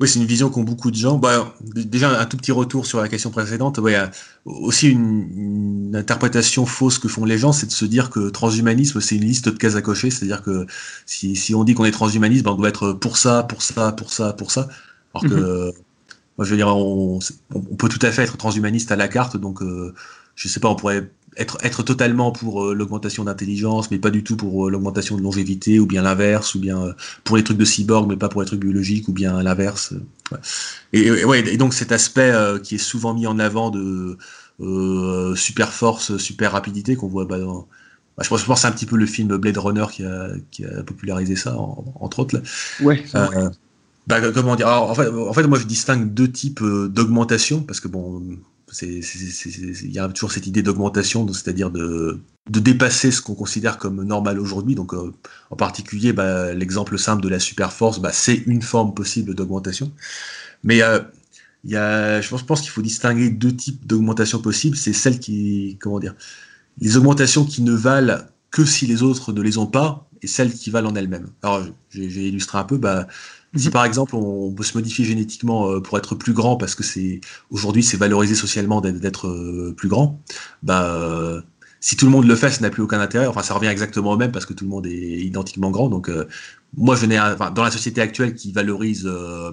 oui, 0.00 0.08
c'est 0.08 0.18
une 0.18 0.26
vision 0.26 0.48
qu'ont 0.48 0.62
beaucoup 0.62 0.90
de 0.90 0.96
gens. 0.96 1.18
Bah, 1.18 1.54
déjà, 1.74 2.20
un 2.20 2.24
tout 2.26 2.36
petit 2.36 2.52
retour 2.52 2.86
sur 2.86 3.00
la 3.00 3.08
question 3.08 3.30
précédente. 3.30 3.78
Ouais, 3.78 3.96
aussi, 4.44 4.90
une, 4.90 5.88
une 5.88 5.96
interprétation 5.96 6.66
fausse 6.66 6.98
que 6.98 7.08
font 7.08 7.24
les 7.24 7.38
gens, 7.38 7.52
c'est 7.52 7.66
de 7.66 7.72
se 7.72 7.84
dire 7.84 8.10
que 8.10 8.30
transhumanisme, 8.30 9.00
c'est 9.00 9.16
une 9.16 9.24
liste 9.24 9.48
de 9.48 9.56
cases 9.56 9.76
à 9.76 9.82
cocher. 9.82 10.10
C'est-à-dire 10.10 10.42
que 10.42 10.66
si, 11.06 11.36
si 11.36 11.54
on 11.54 11.64
dit 11.64 11.74
qu'on 11.74 11.84
est 11.84 11.92
transhumaniste, 11.92 12.44
bah, 12.44 12.52
on 12.52 12.56
doit 12.56 12.68
être 12.68 12.92
pour 12.92 13.16
ça, 13.16 13.42
pour 13.44 13.62
ça, 13.62 13.92
pour 13.92 14.12
ça, 14.12 14.32
pour 14.32 14.50
ça. 14.50 14.68
Alors 15.14 15.30
que, 15.30 15.72
moi, 16.38 16.46
je 16.46 16.50
veux 16.50 16.56
dire, 16.56 16.74
on 16.74 17.20
peut 17.78 17.88
tout 17.88 18.04
à 18.04 18.10
fait 18.10 18.22
être 18.22 18.36
transhumaniste 18.36 18.90
à 18.90 18.96
la 18.96 19.08
carte. 19.08 19.36
Donc, 19.36 19.62
euh, 19.62 19.94
je 20.34 20.48
sais 20.48 20.58
pas, 20.58 20.68
on 20.68 20.74
pourrait 20.74 21.10
être, 21.36 21.58
être 21.62 21.82
totalement 21.82 22.32
pour 22.32 22.64
euh, 22.64 22.74
l'augmentation 22.74 23.24
d'intelligence, 23.24 23.90
mais 23.90 23.98
pas 23.98 24.10
du 24.10 24.22
tout 24.24 24.36
pour 24.36 24.66
euh, 24.68 24.70
l'augmentation 24.70 25.16
de 25.16 25.22
longévité, 25.22 25.78
ou 25.80 25.86
bien 25.86 26.02
l'inverse, 26.02 26.54
ou 26.54 26.60
bien 26.60 26.80
euh, 26.82 26.92
pour 27.24 27.36
les 27.36 27.44
trucs 27.44 27.58
de 27.58 27.64
cyborg, 27.64 28.08
mais 28.08 28.16
pas 28.16 28.28
pour 28.28 28.42
les 28.42 28.46
trucs 28.46 28.60
biologiques, 28.60 29.08
ou 29.08 29.12
bien 29.12 29.42
l'inverse. 29.42 29.94
ouais. 30.30 30.38
Et, 30.92 31.00
et- 31.02 31.24
ouais, 31.24 31.40
et 31.48 31.56
donc 31.56 31.74
cet 31.74 31.92
aspect 31.92 32.32
qui 32.62 32.76
est 32.76 32.78
souvent 32.78 33.14
mis 33.14 33.26
en 33.26 33.38
avant 33.38 33.70
de 33.70 34.18
super 35.34 35.72
force, 35.72 36.16
super 36.18 36.52
rapidité 36.52 36.96
qu'on 36.96 37.08
voit 37.08 37.24
bah, 37.24 37.38
dans, 37.38 37.68
bah, 38.16 38.22
je 38.24 38.28
pense, 38.28 38.40
je 38.40 38.46
pense 38.46 38.58
que 38.58 38.62
c'est 38.62 38.68
un 38.68 38.72
petit 38.72 38.86
peu 38.86 38.96
le 38.96 39.06
film 39.06 39.36
Blade 39.36 39.58
Runner 39.58 39.86
qui 39.90 40.04
a, 40.04 40.28
qui 40.50 40.64
a 40.64 40.82
popularisé 40.82 41.36
ça, 41.36 41.58
en- 41.58 41.84
entre 42.00 42.20
autres. 42.20 42.36
Là. 42.36 42.42
Ouais. 42.84 43.02
bah, 44.06 44.20
comment 44.32 44.56
dire 44.56 44.68
Alors, 44.68 44.90
en, 44.90 44.94
fait, 44.94 45.08
en 45.08 45.32
fait, 45.32 45.46
moi, 45.46 45.58
je 45.58 45.64
distingue 45.66 46.12
deux 46.12 46.30
types 46.30 46.62
d'augmentation 46.62 47.62
parce 47.62 47.80
que 47.80 47.88
bon, 47.88 48.22
il 48.80 49.92
y 49.92 49.98
a 49.98 50.08
toujours 50.08 50.32
cette 50.32 50.46
idée 50.46 50.62
d'augmentation, 50.62 51.30
c'est-à-dire 51.32 51.70
de, 51.70 52.20
de 52.50 52.60
dépasser 52.60 53.10
ce 53.10 53.20
qu'on 53.20 53.34
considère 53.34 53.78
comme 53.78 54.02
normal 54.02 54.38
aujourd'hui. 54.40 54.74
Donc, 54.74 54.94
euh, 54.94 55.12
en 55.50 55.56
particulier, 55.56 56.12
bah, 56.12 56.54
l'exemple 56.54 56.98
simple 56.98 57.22
de 57.22 57.28
la 57.28 57.38
super 57.38 57.72
force, 57.72 58.00
bah, 58.00 58.12
c'est 58.12 58.36
une 58.46 58.62
forme 58.62 58.94
possible 58.94 59.34
d'augmentation. 59.34 59.92
Mais 60.64 60.82
euh, 60.82 61.00
y 61.64 61.76
a, 61.76 62.20
je 62.20 62.44
pense, 62.44 62.60
qu'il 62.60 62.70
faut 62.70 62.82
distinguer 62.82 63.30
deux 63.30 63.54
types 63.54 63.86
d'augmentation 63.86 64.40
possibles. 64.40 64.76
C'est 64.76 64.92
celles 64.92 65.20
qui, 65.20 65.76
comment 65.80 66.00
dire, 66.00 66.14
les 66.80 66.96
augmentations 66.96 67.44
qui 67.44 67.62
ne 67.62 67.72
valent 67.72 68.18
que 68.50 68.64
si 68.64 68.86
les 68.86 69.02
autres 69.02 69.32
ne 69.32 69.40
les 69.42 69.58
ont 69.58 69.66
pas, 69.66 70.08
et 70.22 70.26
celles 70.26 70.52
qui 70.52 70.70
valent 70.70 70.90
en 70.90 70.94
elles-mêmes. 70.94 71.28
Alors, 71.42 71.64
j'ai 71.90 72.28
illustré 72.28 72.58
un 72.58 72.64
peu. 72.64 72.78
Bah, 72.78 73.06
si 73.54 73.68
Mhm. 73.68 73.72
par 73.72 73.84
exemple 73.84 74.14
on 74.16 74.52
peut 74.52 74.62
se 74.62 74.76
modifier 74.76 75.04
génétiquement 75.04 75.70
euh, 75.70 75.80
pour 75.80 75.98
être 75.98 76.14
plus 76.14 76.32
grand 76.32 76.56
parce 76.56 76.74
que 76.74 76.82
c'est 76.82 77.20
aujourd'hui 77.50 77.82
c'est 77.82 77.96
valorisé 77.98 78.34
socialement 78.34 78.80
d'être 78.80 79.28
euh, 79.28 79.74
plus 79.76 79.88
grand, 79.88 80.20
bah 80.62 80.84
euh, 80.94 81.42
si 81.80 81.96
tout 81.96 82.04
le 82.06 82.12
monde 82.12 82.26
le 82.26 82.36
fait, 82.36 82.50
ça 82.50 82.60
n'a 82.60 82.70
plus 82.70 82.82
aucun 82.82 83.00
intérêt. 83.00 83.26
Enfin, 83.26 83.42
ça 83.42 83.54
revient 83.54 83.66
exactement 83.66 84.12
au 84.12 84.16
même 84.16 84.30
parce 84.30 84.46
que 84.46 84.52
tout 84.54 84.64
le 84.64 84.70
monde 84.70 84.86
est 84.86 85.18
identiquement 85.20 85.70
grand. 85.72 85.88
Donc, 85.88 86.08
euh, 86.08 86.28
moi, 86.76 86.94
je 86.94 87.06
n'ai, 87.06 87.18
enfin, 87.18 87.50
dans 87.50 87.64
la 87.64 87.72
société 87.72 88.00
actuelle 88.00 88.34
qui 88.36 88.52
valorise 88.52 89.04
euh, 89.06 89.50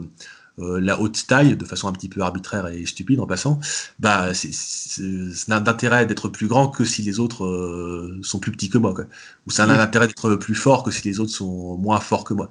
euh, 0.59 0.79
la 0.79 0.99
haute 0.99 1.25
taille 1.27 1.55
de 1.57 1.65
façon 1.65 1.87
un 1.87 1.91
petit 1.93 2.09
peu 2.09 2.21
arbitraire 2.21 2.67
et 2.67 2.85
stupide 2.85 3.19
en 3.19 3.25
passant, 3.27 3.59
bah, 3.99 4.33
c'est, 4.33 4.53
c'est- 4.53 5.33
ça 5.33 5.45
n'a 5.55 5.59
d'intérêt 5.59 6.05
d'être 6.05 6.27
plus 6.29 6.47
grand 6.47 6.67
que 6.69 6.85
si 6.85 7.01
les 7.01 7.19
autres 7.19 8.17
sont 8.23 8.39
plus 8.39 8.51
petits 8.51 8.69
que 8.69 8.77
moi, 8.77 8.93
quoi. 8.93 9.05
Ou 9.47 9.51
ça 9.51 9.65
n'a 9.65 9.77
d'intérêt 9.77 10.07
d'être 10.07 10.35
plus 10.35 10.55
fort 10.55 10.83
que 10.83 10.91
si 10.91 11.07
les 11.07 11.19
autres 11.19 11.31
sont 11.31 11.77
moins 11.77 11.99
forts 11.99 12.23
que 12.25 12.33
moi. 12.33 12.49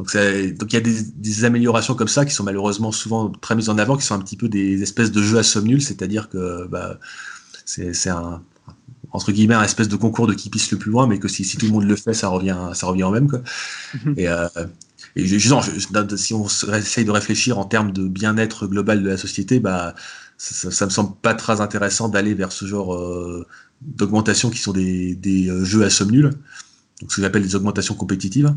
Donc, 0.00 0.10
c'est- 0.10 0.52
donc 0.52 0.72
il 0.72 0.76
y 0.76 0.78
a 0.78 0.82
des, 0.82 1.02
des 1.16 1.44
améliorations 1.44 1.94
comme 1.94 2.08
ça 2.08 2.24
qui 2.26 2.34
sont 2.34 2.44
malheureusement 2.44 2.92
souvent 2.92 3.30
très 3.30 3.54
mises 3.56 3.68
en 3.68 3.78
avant, 3.78 3.96
qui 3.98 4.04
sont 4.06 4.14
un 4.16 4.20
petit 4.20 4.36
peu 4.38 4.48
des 4.48 4.82
espèces 4.82 5.12
de 5.12 5.22
jeux 5.22 5.38
à 5.38 5.44
somme 5.44 5.66
nulle, 5.66 5.82
c'est-à-dire 5.82 6.30
que 6.30 6.66
bah, 6.68 6.98
c'est, 7.66 8.10
un 8.10 8.42
entre 9.12 9.32
guillemets 9.32 9.54
un 9.56 9.64
espèce 9.64 9.88
de 9.88 9.96
concours 9.96 10.26
de 10.28 10.34
qui 10.34 10.50
pisse 10.50 10.70
le 10.72 10.78
plus 10.78 10.90
loin, 10.92 11.06
mais 11.06 11.18
que 11.18 11.28
si, 11.28 11.44
si 11.44 11.56
tout 11.58 11.66
le 11.66 11.72
monde 11.72 11.84
le 11.84 11.96
fait, 11.96 12.14
ça 12.14 12.28
revient, 12.28 12.56
ça 12.74 12.86
revient 12.86 13.04
au 13.04 13.10
même. 13.10 13.28
Quoi. 13.28 13.42
Et, 14.16 14.28
euh, 14.28 14.48
et 15.16 15.24
non, 15.48 15.60
je- 15.62 16.16
si 16.16 16.34
on 16.34 16.46
essaye 16.74 17.04
de 17.04 17.10
réfléchir 17.10 17.58
en 17.58 17.64
termes 17.64 17.92
de 17.92 18.06
bien-être 18.08 18.66
global 18.66 19.02
de 19.02 19.08
la 19.08 19.16
société, 19.16 19.60
bah, 19.60 19.94
ça, 20.38 20.54
ça, 20.54 20.70
ça 20.70 20.84
me 20.86 20.90
semble 20.90 21.14
pas 21.22 21.34
très 21.34 21.60
intéressant 21.60 22.08
d'aller 22.08 22.34
vers 22.34 22.52
ce 22.52 22.66
genre 22.66 22.94
euh, 22.94 23.46
d'augmentation 23.82 24.50
qui 24.50 24.58
sont 24.58 24.72
des, 24.72 25.14
des 25.16 25.48
euh, 25.50 25.64
jeux 25.64 25.84
à 25.84 25.90
somme 25.90 26.10
nulle, 26.12 26.32
donc 27.00 27.10
ce 27.10 27.16
que 27.16 27.22
j'appelle 27.22 27.42
des 27.42 27.54
augmentations 27.54 27.94
compétitives. 27.94 28.54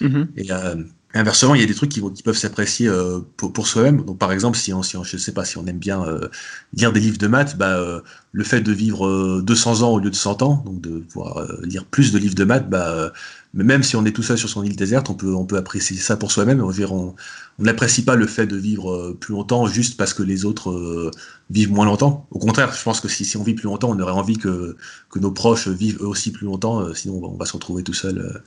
Mhm. 0.00 0.28
Et 0.36 0.52
euh, 0.52 0.76
inversement, 1.16 1.54
il 1.54 1.60
y 1.60 1.64
a 1.64 1.66
des 1.66 1.74
trucs 1.74 1.90
qui, 1.90 2.00
vont, 2.00 2.12
peuvent 2.24 2.36
s'apprécier 2.36 2.88
euh, 2.88 3.20
pour, 3.36 3.66
soi-même. 3.66 4.04
Donc, 4.04 4.18
par 4.18 4.32
exemple, 4.32 4.56
si 4.56 4.72
on, 4.72 4.82
si 4.82 4.96
on, 4.96 5.04
sais 5.04 5.32
pas, 5.32 5.44
si 5.44 5.58
on 5.58 5.66
aime 5.66 5.78
bien 5.78 6.04
euh, 6.04 6.28
lire 6.74 6.92
des 6.92 7.00
livres 7.00 7.18
de 7.18 7.26
maths, 7.26 7.56
bah, 7.56 7.76
euh, 7.78 8.00
le 8.32 8.44
fait 8.44 8.60
de 8.60 8.72
vivre 8.72 9.06
euh, 9.06 9.42
200 9.42 9.82
ans 9.82 9.90
au 9.90 9.98
lieu 9.98 10.10
de 10.10 10.14
100 10.14 10.42
ans, 10.42 10.62
donc 10.66 10.80
de 10.80 10.98
pouvoir 10.98 11.38
euh, 11.38 11.60
lire 11.64 11.84
plus 11.84 12.12
de 12.12 12.18
livres 12.18 12.34
de 12.34 12.44
maths, 12.44 12.68
bah, 12.68 12.88
euh, 12.88 13.10
même 13.56 13.82
si 13.82 13.96
on 13.96 14.04
est 14.04 14.12
tout 14.12 14.22
seul 14.22 14.36
sur 14.36 14.48
son 14.48 14.62
île 14.62 14.76
déserte, 14.76 15.08
on 15.08 15.14
peut, 15.14 15.56
apprécier 15.56 15.96
ça 15.96 16.16
pour 16.16 16.30
soi-même. 16.30 16.62
On 16.62 17.14
n'apprécie 17.58 18.04
pas 18.04 18.14
le 18.14 18.26
fait 18.26 18.46
de 18.46 18.56
vivre 18.56 18.92
euh, 18.92 19.16
plus 19.18 19.32
longtemps 19.32 19.66
juste 19.66 19.96
parce 19.96 20.12
que 20.12 20.22
les 20.22 20.44
autres 20.44 20.70
euh, 20.70 21.10
vivent 21.48 21.72
moins 21.72 21.86
longtemps. 21.86 22.26
Au 22.30 22.38
contraire, 22.38 22.74
je 22.74 22.82
pense 22.82 23.00
que 23.00 23.08
si, 23.08 23.24
si 23.24 23.36
on 23.38 23.42
vit 23.42 23.54
plus 23.54 23.64
longtemps, 23.64 23.90
on 23.90 23.98
aurait 23.98 24.12
envie 24.12 24.36
que, 24.36 24.76
nos 25.16 25.30
proches 25.30 25.68
vivent 25.68 26.02
eux 26.02 26.06
aussi 26.06 26.30
plus 26.30 26.44
longtemps, 26.44 26.80
euh, 26.80 26.92
sinon 26.92 27.16
on 27.16 27.20
va, 27.20 27.28
on 27.28 27.36
va 27.38 27.46
se 27.46 27.54
retrouver 27.54 27.82
tout 27.82 27.94
seul. 27.94 28.42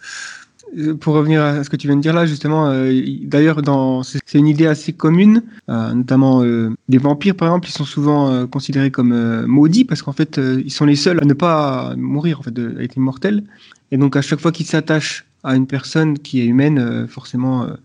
Euh, 0.77 0.95
Pour 0.95 1.13
revenir 1.15 1.41
à 1.41 1.63
ce 1.63 1.69
que 1.69 1.75
tu 1.75 1.87
viens 1.87 1.95
de 1.95 2.01
dire 2.01 2.13
là, 2.13 2.25
justement, 2.25 2.67
euh, 2.67 2.91
il- 2.91 3.27
d'ailleurs, 3.27 3.61
dans 3.61 4.03
c'est 4.03 4.21
une 4.33 4.47
idée 4.47 4.67
assez 4.67 4.93
commune, 4.93 5.43
euh, 5.69 5.93
notamment 5.93 6.43
euh, 6.43 6.69
les 6.89 6.97
vampires, 6.97 7.35
par 7.35 7.47
exemple, 7.47 7.67
ils 7.69 7.73
sont 7.73 7.85
souvent 7.85 8.45
considérés 8.47 8.91
comme 8.91 9.45
maudits 9.45 9.85
parce 9.85 10.01
qu'en 10.01 10.13
fait, 10.13 10.37
ils 10.37 10.71
sont 10.71 10.85
les 10.85 10.95
seuls 10.95 11.19
à 11.21 11.25
ne 11.25 11.33
pas 11.33 11.93
mourir, 11.97 12.39
en 12.39 12.43
fait, 12.43 12.57
à 12.59 12.83
être 12.83 12.97
immortels. 12.97 13.43
Et 13.91 13.97
donc, 13.97 14.15
à 14.15 14.21
chaque 14.21 14.39
fois 14.39 14.51
qu'ils 14.51 14.67
s'attachent 14.67 15.25
à 15.43 15.55
une 15.55 15.67
personne 15.67 16.19
qui 16.19 16.41
est 16.41 16.45
humaine, 16.45 16.79
euh, 16.79 17.07
forcément, 17.07 17.63
euh, 17.63 17.75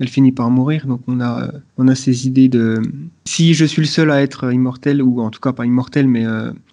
elle 0.00 0.08
finit 0.08 0.32
par 0.32 0.50
mourir. 0.50 0.86
Donc, 0.86 1.00
on 1.06 1.20
a, 1.20 1.44
euh, 1.44 1.58
on 1.78 1.86
a 1.88 1.94
ces 1.94 2.26
idées 2.26 2.48
de 2.48 2.82
si 3.24 3.54
je 3.54 3.64
suis 3.64 3.82
le 3.82 3.86
seul 3.86 4.10
à 4.10 4.20
être 4.22 4.52
immortel, 4.52 5.02
ou 5.02 5.20
en 5.20 5.30
tout 5.30 5.40
cas 5.40 5.52
pas 5.52 5.64
immortel, 5.64 6.08
mais 6.08 6.24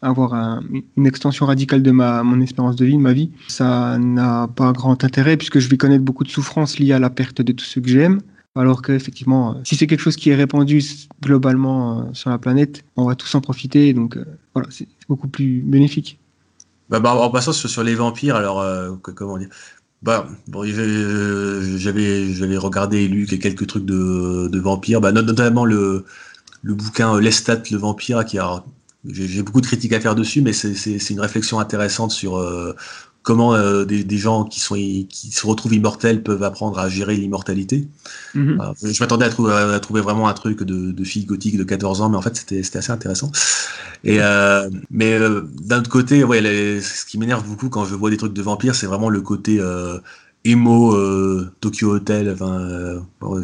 avoir 0.02 0.34
un- 0.34 0.64
une 0.98 1.08
extension 1.08 1.46
radicale 1.46 1.84
de 1.84 1.92
ma, 1.92 2.24
mon 2.24 2.42
espérance 2.42 2.76
de 2.76 2.86
vie, 2.86 2.98
de 2.98 3.02
ma 3.02 3.14
vie, 3.14 3.32
ça 3.48 3.98
n'a 4.00 4.48
pas 4.48 4.72
grand 4.74 5.04
intérêt 5.04 5.38
puisque 5.38 5.60
je 5.60 5.70
vais 5.70 5.78
connaître 5.78 6.04
beaucoup 6.04 6.24
de 6.24 6.30
souffrances 6.30 6.80
liées 6.80 6.94
à 6.94 7.00
la 7.00 7.10
perte 7.10 7.42
de 7.42 7.52
tout 7.52 7.64
ce 7.66 7.80
que 7.80 7.90
j'aime. 7.90 8.20
Alors 8.56 8.82
qu'effectivement, 8.82 9.56
si 9.64 9.76
c'est 9.76 9.88
quelque 9.88 10.02
chose 10.02 10.18
qui 10.18 10.30
est 10.30 10.36
répandu 10.36 10.84
globalement 11.22 12.14
sur 12.14 12.30
la 12.32 12.38
planète, 12.38 12.84
on 12.98 13.06
va 13.06 13.16
tous 13.16 13.34
en 13.36 13.42
profiter. 13.42 13.94
Donc 13.94 14.18
voilà, 14.54 14.68
c'est 14.72 14.88
beaucoup 15.08 15.30
plus 15.30 15.62
bénéfique. 15.62 16.20
Bah, 16.90 17.00
bah, 17.00 17.16
en 17.16 17.30
passant 17.30 17.54
sur, 17.54 17.84
les 17.84 17.96
vampires, 17.96 18.36
alors 18.36 18.62
comment 19.16 19.38
dire 19.38 19.50
bah, 20.02 20.28
bon, 20.48 20.64
euh, 20.66 21.78
j'avais 21.78 22.34
j'avais 22.34 22.58
regardé 22.58 23.04
et 23.04 23.08
lu 23.08 23.26
quelques 23.28 23.68
trucs 23.68 23.86
de, 23.86 24.48
de 24.48 24.60
vampires, 24.60 25.00
bah, 25.02 25.12
not- 25.12 25.22
notamment 25.22 25.64
le, 25.66 26.06
le 26.64 26.74
bouquin 26.76 27.16
euh, 27.16 27.22
Lestat 27.22 27.64
le 27.72 27.78
vampire, 27.78 28.26
qui 28.26 28.40
a 28.40 28.64
j'ai 29.06 29.44
beaucoup 29.44 29.62
de 29.62 29.68
critiques 29.68 29.94
à 29.94 30.02
faire 30.02 30.16
dessus, 30.16 30.42
mais 30.42 30.54
c'est 30.54 31.10
une 31.12 31.22
réflexion 31.22 31.60
intéressante 31.60 32.12
sur 32.12 32.38
euh, 32.38 32.76
comment 33.24 33.54
euh, 33.56 33.86
des, 33.86 34.04
des 34.04 34.18
gens 34.18 34.44
qui 34.46 34.60
sont 34.60 34.76
qui 34.76 35.32
se 35.32 35.46
retrouvent 35.48 35.74
immortels 35.74 36.24
peuvent 36.24 36.44
apprendre 36.44 36.80
à 36.80 36.90
gérer 36.90 37.16
l'immortalité. 37.16 37.88
Mhm. 38.34 38.60
Alors, 38.62 38.76
je 38.82 39.02
m'attendais 39.04 39.26
à 39.26 39.30
trouver, 39.30 39.54
à 39.54 39.80
trouver 39.80 40.02
vraiment 40.02 40.28
un 40.28 40.34
truc 40.34 40.64
de, 40.64 40.92
de 40.92 41.04
fille 41.04 41.26
gothique 41.26 41.58
de 41.58 41.64
14 41.64 42.02
ans, 42.02 42.10
mais 42.10 42.18
en 42.18 42.22
fait, 42.22 42.36
c'était 42.36 42.64
c'était 42.64 42.80
assez 42.80 42.92
intéressant. 42.92 43.32
Et 44.04 44.18
euh, 44.22 44.70
mais 44.90 45.14
euh, 45.14 45.42
d'un 45.62 45.80
autre 45.80 45.90
côté, 45.90 46.24
ouais, 46.24 46.42
les- 46.42 46.82
ce 46.82 47.06
qui 47.06 47.18
m'énerve 47.18 47.48
beaucoup 47.48 47.70
quand 47.70 47.86
je 47.86 47.96
vois 47.96 48.10
des 48.10 48.18
trucs 48.18 48.34
de 48.34 48.42
vampires, 48.42 48.76
c'est 48.76 48.88
vraiment 48.88 49.10
le 49.10 49.22
côté 49.22 49.60
euh, 49.60 50.00
emo, 50.44 50.94
euh, 50.96 51.52
Tokyo 51.62 51.92
Hotel. 51.96 52.36
Euh, 52.42 53.00
on 53.22 53.36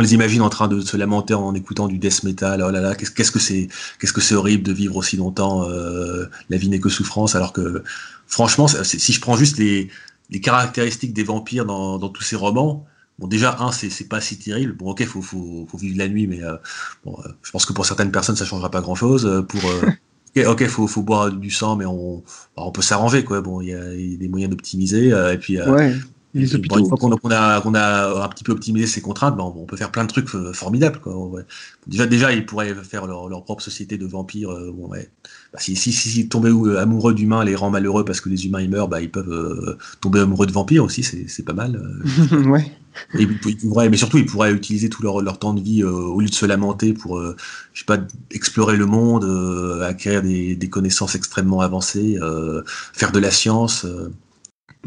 les- 0.00 0.14
imagine 0.14 0.42
en 0.42 0.48
train 0.48 0.68
de 0.68 0.80
se 0.80 0.96
lamenter 0.96 1.34
en 1.34 1.54
écoutant 1.54 1.88
du 1.88 1.98
death 1.98 2.22
metal. 2.24 2.62
Oh 2.66 2.70
là 2.70 2.80
là, 2.80 2.94
qu'est-ce 2.94 3.30
que 3.32 3.38
c'est, 3.38 3.68
qu'est-ce 4.00 4.12
que 4.12 4.20
c'est 4.20 4.34
horrible 4.34 4.62
de 4.62 4.72
vivre 4.72 4.96
aussi 4.96 5.16
longtemps. 5.16 5.68
euh, 5.68 6.26
la 6.50 6.56
vie 6.56 6.68
n'est 6.68 6.80
que 6.80 6.88
souffrance. 6.88 7.34
Alors 7.34 7.52
que, 7.52 7.82
franchement, 8.26 8.68
si 8.68 9.12
je 9.12 9.20
prends 9.20 9.36
juste 9.36 9.58
les, 9.58 9.88
les 10.30 10.40
caractéristiques 10.40 11.12
des 11.12 11.24
vampires 11.24 11.64
dans, 11.66 11.98
dans 11.98 12.08
tous 12.08 12.22
ces 12.22 12.36
romans. 12.36 12.86
Bon, 13.18 13.26
déjà, 13.26 13.56
un, 13.60 13.72
c'est 13.72 13.90
c'est 13.90 14.04
pas 14.08 14.20
si 14.20 14.38
terrible. 14.38 14.74
Bon, 14.76 14.90
ok, 14.90 15.04
faut, 15.04 15.22
faut, 15.22 15.66
faut 15.68 15.76
vivre 15.78 15.98
la 15.98 16.06
nuit, 16.08 16.28
mais 16.28 16.42
euh, 16.44 16.54
bon, 17.04 17.16
euh, 17.24 17.28
je 17.42 17.50
pense 17.50 17.66
que 17.66 17.72
pour 17.72 17.84
certaines 17.84 18.12
personnes, 18.12 18.36
ça 18.36 18.44
changera 18.44 18.70
pas 18.70 18.80
grand-chose. 18.80 19.26
Euh, 19.26 19.42
Pour 19.42 19.60
euh, 19.68 20.44
ok, 20.46 20.66
faut, 20.68 20.86
faut 20.86 21.02
boire 21.02 21.32
du 21.32 21.50
sang, 21.50 21.74
mais 21.74 21.84
on, 21.84 22.18
bah, 22.56 22.62
on 22.64 22.70
peut 22.70 22.82
s'arranger, 22.82 23.24
quoi. 23.24 23.40
Bon, 23.40 23.60
il 23.60 23.70
y, 23.70 23.74
a 23.74 24.16
des 24.16 24.28
moyens 24.28 24.50
d'optimiser, 24.50 25.12
euh, 25.12 25.32
et 25.32 25.38
puis. 25.38 25.60
ouais. 25.60 25.94
Les 26.34 26.54
hôpitaux. 26.54 26.78
une 26.78 26.86
fois 26.86 26.98
qu'on 26.98 27.34
a, 27.74 28.24
un 28.24 28.28
petit 28.28 28.44
peu 28.44 28.52
optimisé 28.52 28.86
ces 28.86 29.00
contraintes, 29.00 29.36
ben 29.36 29.44
on, 29.44 29.64
peut 29.64 29.76
faire 29.76 29.90
plein 29.90 30.04
de 30.04 30.08
trucs 30.08 30.28
formidables. 30.52 31.00
Quoi. 31.00 31.42
Déjà, 31.86 32.06
déjà, 32.06 32.32
ils 32.32 32.44
pourraient 32.44 32.74
faire 32.74 33.06
leur, 33.06 33.28
leur 33.28 33.44
propre 33.44 33.62
société 33.62 33.96
de 33.96 34.06
vampires. 34.06 34.50
bon, 34.72 34.88
ouais. 34.88 35.10
Bah, 35.52 35.58
si, 35.60 35.74
si, 35.74 35.92
si, 35.92 36.28
tomber 36.28 36.50
amoureux 36.78 37.14
d'humains 37.14 37.44
les 37.44 37.54
rend 37.54 37.70
malheureux 37.70 38.04
parce 38.04 38.20
que 38.20 38.28
les 38.28 38.44
humains 38.44 38.60
ils 38.60 38.68
meurent, 38.68 38.88
bah, 38.88 39.00
ils 39.00 39.10
peuvent 39.10 39.78
tomber 40.00 40.20
amoureux 40.20 40.46
de 40.46 40.52
vampires 40.52 40.84
aussi, 40.84 41.02
c'est 41.02 41.44
pas 41.44 41.54
mal. 41.54 41.80
ouais. 42.46 42.70
Et 43.18 43.26
mais 43.88 43.96
surtout, 43.96 44.18
ils 44.18 44.26
pourraient 44.26 44.52
utiliser 44.52 44.90
tout 44.90 45.02
leur, 45.02 45.22
leur 45.22 45.38
temps 45.38 45.54
de 45.54 45.60
vie 45.60 45.84
au 45.84 46.20
lieu 46.20 46.28
de 46.28 46.34
se 46.34 46.44
lamenter 46.44 46.92
pour, 46.92 47.22
je 47.22 47.78
sais 47.78 47.86
pas, 47.86 47.98
explorer 48.30 48.76
le 48.76 48.86
monde, 48.86 49.24
acquérir 49.82 50.22
des, 50.22 50.56
des, 50.56 50.68
connaissances 50.68 51.14
extrêmement 51.14 51.60
avancées, 51.60 52.18
faire 52.92 53.12
de 53.12 53.18
la 53.18 53.30
science. 53.30 53.86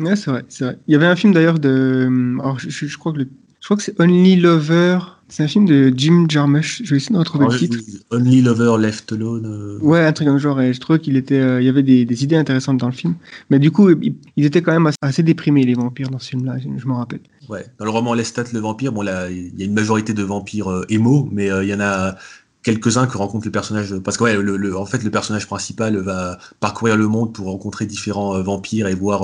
Ouais, 0.01 0.15
c'est 0.15 0.31
vrai, 0.31 0.46
c'est 0.50 0.65
vrai. 0.65 0.77
Il 0.88 0.93
y 0.93 0.96
avait 0.96 1.05
un 1.05 1.15
film 1.15 1.34
d'ailleurs 1.34 1.60
de. 1.60 2.10
Alors, 2.39 2.60
je, 2.60 2.98
crois 2.98 3.13
que 3.13 3.20
le... 3.20 3.27
je 3.60 3.67
crois 3.67 3.77
que 3.77 3.84
c'est 3.84 4.00
Only 4.00 4.36
Lover. 4.36 5.00
C'est 5.31 5.43
un 5.43 5.48
film 5.48 5.65
de 5.65 5.93
Jim 5.96 6.25
Jarmusch. 6.27 6.81
Je 6.84 6.89
vais 6.89 6.98
essayer 6.98 7.13
de 7.13 7.20
retrouver 7.20 7.46
le 7.46 7.58
titre. 7.58 7.77
Only 8.12 8.41
Lover 8.41 8.75
Left 8.77 9.13
Alone. 9.13 9.46
Euh. 9.46 9.79
Ouais, 9.79 10.03
un 10.03 10.12
truc 10.12 10.27
comme 10.27 10.38
genre. 10.38 10.60
Et 10.60 10.74
je 10.74 10.79
trouvais 10.81 11.00
qu'il 11.00 11.15
était, 11.15 11.39
euh, 11.39 11.62
il 11.62 11.65
y 11.65 11.70
avait 11.70 11.84
des, 11.84 12.03
des, 12.03 12.24
idées 12.25 12.36
intéressantes 12.36 12.77
dans 12.77 12.88
le 12.88 12.93
film. 12.93 13.15
Mais 13.50 13.58
du 13.58 13.72
coup, 13.72 13.89
ils 13.91 14.46
étaient 14.46 14.62
quand 14.62 14.74
même 14.74 14.91
assez 15.01 15.24
déprimés 15.24 15.63
les 15.63 15.74
vampires 15.74 16.10
dans 16.10 16.20
ce 16.20 16.31
film-là. 16.31 16.55
Je, 16.60 16.86
m'en 16.86 16.98
rappelle. 16.98 17.22
Ouais. 17.48 17.65
Dans 17.79 17.86
le 17.86 17.91
roman 17.91 18.13
Lestat 18.13 18.43
le 18.51 18.60
vampire, 18.60 18.91
bon 18.91 19.03
là, 19.03 19.29
il 19.29 19.58
y 19.58 19.62
a 19.62 19.65
une 19.65 19.74
majorité 19.74 20.13
de 20.13 20.24
vampires 20.24 20.70
euh, 20.70 20.86
émo, 20.89 21.29
mais 21.31 21.48
il 21.48 21.70
y 21.70 21.74
en 21.74 21.79
a 21.79 22.17
quelques-uns 22.63 23.08
que 23.08 23.17
rencontre 23.17 23.46
le 23.46 23.51
personnage 23.51 23.96
parce 24.00 24.17
que 24.17 24.25
ouais, 24.25 24.36
le, 24.36 24.77
en 24.77 24.86
fait 24.86 25.03
le 25.03 25.10
personnage 25.10 25.48
principal 25.48 25.98
va 25.98 26.38
parcourir 26.60 26.98
le 26.98 27.08
monde 27.08 27.34
pour 27.34 27.48
rencontrer 27.48 27.86
différents 27.86 28.39
vampires 28.43 28.88
et 28.88 28.93
voir 28.93 29.24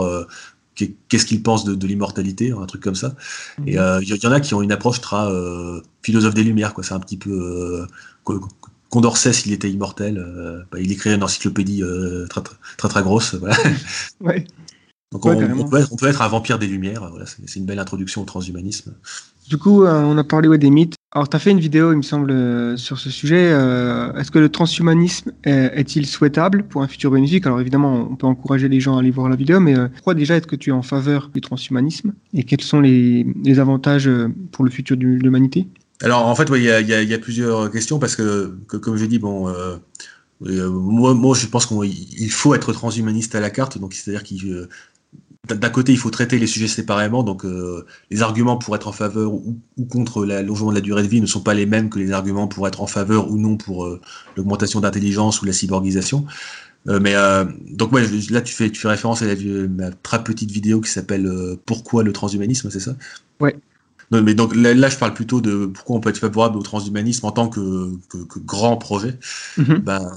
qu'est-ce 1.10 1.26
qu'ils 1.26 1.44
pensent 1.44 1.66
de, 1.66 1.88
l'immortalité, 1.88 2.52
un 2.52 2.66
truc 2.66 2.82
comme 2.82 2.96
ça. 2.96 3.16
Et 3.66 3.72
il 3.72 3.74
mhm. 3.74 3.80
euh, 3.80 4.04
y, 4.04 4.28
en 4.28 4.32
a 4.32 4.40
qui 4.40 4.54
ont 4.54 4.62
une 4.62 4.72
approche 4.72 5.02
très 5.02 5.16
euh, 5.16 5.82
philosophe 6.02 6.34
des 6.34 6.44
Lumières, 6.44 6.74
quoi. 6.74 6.84
C'est 6.84 6.94
un 6.94 7.00
petit 7.00 7.18
peu 7.18 7.88
euh, 8.30 8.40
Condorcet 8.90 9.34
s'il 9.34 9.54
était 9.54 9.70
immortel. 9.70 10.66
Bah, 10.72 10.80
il 10.80 10.92
écrirait 10.92 11.16
une 11.16 11.24
encyclopédie 11.24 11.84
très, 12.30 12.42
très, 12.78 12.88
très 12.88 13.04
grosse. 13.04 13.36
Voilà. 13.36 13.58
ouais. 14.22 14.46
Donc 15.12 15.26
on, 15.26 15.70
peut 15.70 16.08
être, 16.08 16.22
un 16.22 16.28
vampire 16.28 16.60
des 16.60 16.68
Lumières. 16.68 17.10
Voilà, 17.10 17.26
c'est 17.26 17.56
une 17.56 17.66
belle 17.66 17.80
introduction 17.80 18.22
au 18.22 18.26
transhumanisme. 18.26 18.94
Du 19.48 19.58
coup, 19.58 19.84
euh, 19.84 20.02
on 20.02 20.18
a 20.18 20.24
parlé 20.24 20.58
des 20.58 20.70
mythes. 20.70 20.96
Alors, 21.18 21.28
tu 21.28 21.36
as 21.36 21.40
fait 21.40 21.50
une 21.50 21.60
vidéo, 21.60 21.94
il 21.94 21.98
me 21.98 22.04
semble, 22.04 22.30
euh, 22.30 22.78
sur 22.78 23.00
ce 23.00 23.10
sujet. 23.10 23.50
Euh, 23.52 24.14
est-ce 24.14 24.30
que 24.30 24.38
le 24.38 24.50
transhumanisme 24.50 25.32
est-il 25.46 26.06
souhaitable 26.06 26.68
pour 26.68 26.84
un 26.84 26.88
futur 26.88 27.10
bénéfique? 27.10 27.48
Alors, 27.48 27.60
évidemment, 27.60 28.08
on 28.12 28.16
peut 28.16 28.28
encourager 28.28 28.70
les 28.70 28.80
gens 28.80 28.98
à 28.98 29.00
aller 29.00 29.10
voir 29.10 29.28
la 29.28 29.36
vidéo, 29.36 29.60
mais 29.60 29.74
pourquoi 29.96 30.14
déjà 30.14 30.36
est-ce 30.36 30.46
que 30.46 30.56
tu 30.56 30.70
es 30.70 30.74
en 30.74 30.84
faveur 30.84 31.32
du 31.34 31.42
transhumanisme? 31.42 32.14
Et 32.36 32.44
quels 32.44 32.62
sont 32.62 32.82
les, 32.82 33.26
avantages 33.58 34.08
pour 34.52 34.64
le 34.64 34.70
futur 34.70 34.96
de 34.96 35.08
l'humanité? 35.08 35.68
Alors, 36.04 36.28
en 36.28 36.36
fait, 36.36 36.52
il 36.56 36.62
y, 36.62 37.14
a 37.14 37.18
plusieurs 37.18 37.72
questions 37.72 37.98
parce 37.98 38.16
que, 38.16 38.56
comme 38.68 38.96
j'ai 38.98 39.08
dit, 39.08 39.18
bon. 39.18 39.52
moi, 40.40 41.16
moi, 41.16 41.36
je 41.36 41.48
pense 41.48 41.66
qu'il 41.66 42.30
faut 42.30 42.54
être 42.54 42.74
transhumaniste 42.74 43.34
à 43.34 43.40
la 43.40 43.50
carte, 43.50 43.80
donc 43.80 43.96
c'est-à-dire 43.96 44.22
qu'il 44.22 44.68
d'un 45.56 45.70
côté, 45.70 45.92
il 45.92 45.98
faut 45.98 46.10
traiter 46.10 46.38
les 46.40 46.48
sujets 46.48 46.68
séparément, 46.68 47.24
donc 47.24 47.46
euh, 47.46 47.86
les 48.12 48.22
arguments 48.22 48.58
pour 48.58 48.76
être 48.76 48.88
en 48.88 48.92
faveur 48.92 49.34
ou, 49.34 49.58
contre 49.90 50.26
l'allongement 50.26 50.70
de 50.70 50.76
la 50.76 50.82
durée 50.82 51.04
de 51.04 51.08
vie 51.08 51.22
ne 51.22 51.26
sont 51.26 51.42
pas 51.42 51.54
les 51.54 51.66
mêmes 51.66 51.90
que 51.90 52.00
les 52.00 52.12
arguments 52.12 52.48
pour 52.48 52.68
être 52.68 52.82
en 52.82 52.88
faveur 52.88 53.32
ou 53.32 53.38
non 53.38 53.58
pour 53.58 53.86
euh, 53.86 54.02
l'augmentation 54.36 54.80
d'intelligence 54.80 55.42
ou 55.42 55.46
la 55.46 55.54
cyborgisation. 55.54 56.26
Euh, 56.88 57.00
mais 57.02 57.16
donc 57.76 57.92
ouais, 57.92 58.06
là 58.30 58.42
tu 58.42 58.54
fais 58.54 58.70
tu 58.70 58.80
fais 58.80 58.88
référence 58.88 59.22
à 59.22 59.26
la, 59.26 59.36
ma 59.68 59.92
très 59.92 60.24
petite 60.24 60.52
vidéo 60.52 60.80
qui 60.80 60.90
s'appelle 60.90 61.30
Pourquoi 61.66 62.04
le 62.04 62.14
transhumanisme, 62.14 62.70
c'est 62.70 62.80
ça? 62.80 62.96
Ouais. 63.40 63.56
Non, 64.12 64.22
mais 64.22 64.36
donc 64.36 64.56
là, 64.56 64.88
je 64.88 64.98
parle 64.98 65.14
plutôt 65.14 65.42
de 65.42 65.66
pourquoi 65.66 65.98
on 65.98 66.00
peut 66.00 66.10
être 66.10 66.18
favorable 66.18 66.58
au 66.58 66.62
transhumanisme 66.62 67.26
en 67.26 67.32
tant 67.32 67.50
que, 67.50 67.92
que, 68.08 68.40
grand 68.40 68.78
projet. 68.78 69.20
Mm-hmm. 69.58 69.80
Ben, 69.80 70.10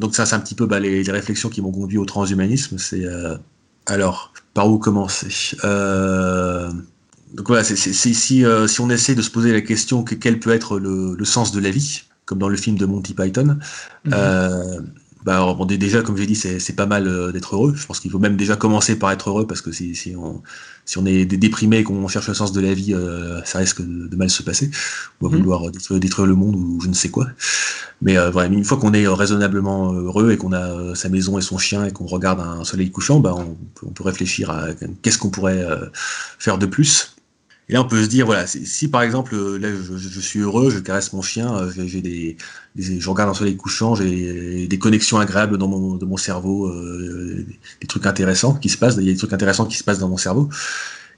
donc 0.00 0.16
ça, 0.16 0.26
c'est 0.26 0.34
un 0.34 0.40
petit 0.40 0.56
peu 0.56 0.66
bah, 0.66 0.80
les, 0.80 1.04
les, 1.04 1.12
réflexions 1.12 1.48
qui 1.48 1.62
m'ont 1.62 1.70
conduit 1.70 1.98
au 1.98 2.06
transhumanisme. 2.06 2.76
C'est 2.78 3.04
alors, 3.88 4.32
par 4.54 4.70
où 4.70 4.78
commencer? 4.78 5.56
Euh, 5.64 6.70
Donc 7.34 7.48
voilà, 7.48 7.64
c'est, 7.64 7.76
si, 7.76 8.44
euh, 8.44 8.66
si, 8.66 8.80
on 8.80 8.90
essaie 8.90 9.14
de 9.14 9.22
se 9.22 9.30
poser 9.30 9.52
la 9.52 9.60
question 9.60 10.04
que 10.04 10.14
quel 10.14 10.38
peut 10.38 10.52
être 10.52 10.78
le, 10.78 11.24
sens 11.24 11.52
de 11.52 11.60
la 11.60 11.70
vie, 11.70 12.02
comme 12.24 12.38
dans 12.38 12.48
le 12.48 12.56
film 12.56 12.76
de 12.76 12.86
Monty 12.86 13.14
Python, 13.14 13.58
mhm. 14.04 14.12
euh, 14.14 14.80
bah, 15.24 15.56
déjà, 15.66 16.02
comme 16.02 16.16
j'ai 16.16 16.26
dit, 16.26 16.36
c'est 16.36 16.76
pas 16.76 16.86
mal 16.86 17.06
euh, 17.06 17.32
d'être 17.32 17.54
heureux. 17.54 17.74
Je 17.76 17.86
pense 17.86 18.00
qu'il 18.00 18.10
faut 18.10 18.18
même 18.18 18.36
déjà 18.36 18.56
commencer 18.56 18.98
par 18.98 19.10
être 19.10 19.30
heureux 19.30 19.46
parce 19.46 19.60
que 19.60 19.72
si, 19.72 19.94
si, 19.94 20.14
on, 20.16 20.42
si 20.84 20.98
on 20.98 21.06
est 21.06 21.24
déprimé 21.24 21.78
et 21.78 21.84
qu'on 21.84 22.06
cherche 22.08 22.28
le 22.28 22.34
sens 22.34 22.52
de 22.52 22.60
la 22.60 22.72
vie, 22.72 22.94
euh, 22.94 23.42
ça 23.44 23.58
risque 23.58 23.82
de, 23.82 24.16
mal 24.16 24.30
se 24.30 24.42
passer. 24.42 24.70
On 25.20 25.28
va 25.28 25.36
mhm. 25.36 25.42
vouloir 25.42 25.70
détruire, 25.70 26.26
le 26.26 26.34
monde 26.34 26.54
ou 26.56 26.80
je 26.80 26.88
ne 26.88 26.94
sais 26.94 27.10
quoi. 27.10 27.26
Mais 28.00 28.16
euh, 28.16 28.30
voilà, 28.30 28.48
une 28.48 28.64
fois 28.64 28.78
qu'on 28.78 28.92
est 28.92 29.08
raisonnablement 29.08 29.92
heureux 29.92 30.30
et 30.30 30.36
qu'on 30.36 30.52
a 30.52 30.94
sa 30.94 31.08
maison 31.08 31.36
et 31.36 31.42
son 31.42 31.58
chien 31.58 31.84
et 31.84 31.92
qu'on 31.92 32.06
regarde 32.06 32.40
un 32.40 32.64
soleil 32.64 32.90
couchant, 32.90 33.18
bah, 33.18 33.34
on, 33.36 33.56
on 33.84 33.90
peut 33.90 34.04
réfléchir 34.04 34.50
à 34.50 34.68
qu'est-ce 35.02 35.18
qu'on 35.18 35.30
pourrait 35.30 35.66
faire 36.38 36.58
de 36.58 36.66
plus. 36.66 37.17
Et 37.68 37.74
là, 37.74 37.82
on 37.82 37.84
peut 37.84 38.02
se 38.02 38.08
dire, 38.08 38.24
voilà, 38.24 38.46
si 38.46 38.88
par 38.88 39.02
exemple, 39.02 39.34
euh, 39.34 39.58
là, 39.58 39.68
je, 39.70 40.20
suis 40.20 40.40
heureux, 40.40 40.70
je 40.70 40.78
caresse 40.78 41.12
mon 41.12 41.20
chien, 41.20 41.54
euh, 41.54 41.70
j'ai 41.76 42.00
des, 42.00 42.36
je 42.76 43.10
regarde 43.10 43.28
un 43.28 43.34
soleil 43.34 43.56
couchant, 43.56 43.94
j'ai 43.94 44.66
des 44.66 44.78
connexions 44.78 45.18
agréables 45.18 45.58
dans 45.58 45.68
mon, 45.68 45.96
de 45.96 46.06
mon 46.06 46.16
cerveau, 46.16 46.66
euh, 46.68 47.44
des 47.80 47.86
trucs 47.86 48.06
intéressants 48.06 48.54
qui 48.54 48.70
se 48.70 48.78
passent, 48.78 48.96
il 48.98 49.04
y 49.04 49.10
a 49.10 49.12
des 49.12 49.18
trucs 49.18 49.34
intéressants 49.34 49.66
qui 49.66 49.76
se 49.76 49.84
passent 49.84 49.98
dans 49.98 50.08
mon 50.08 50.16
cerveau. 50.16 50.48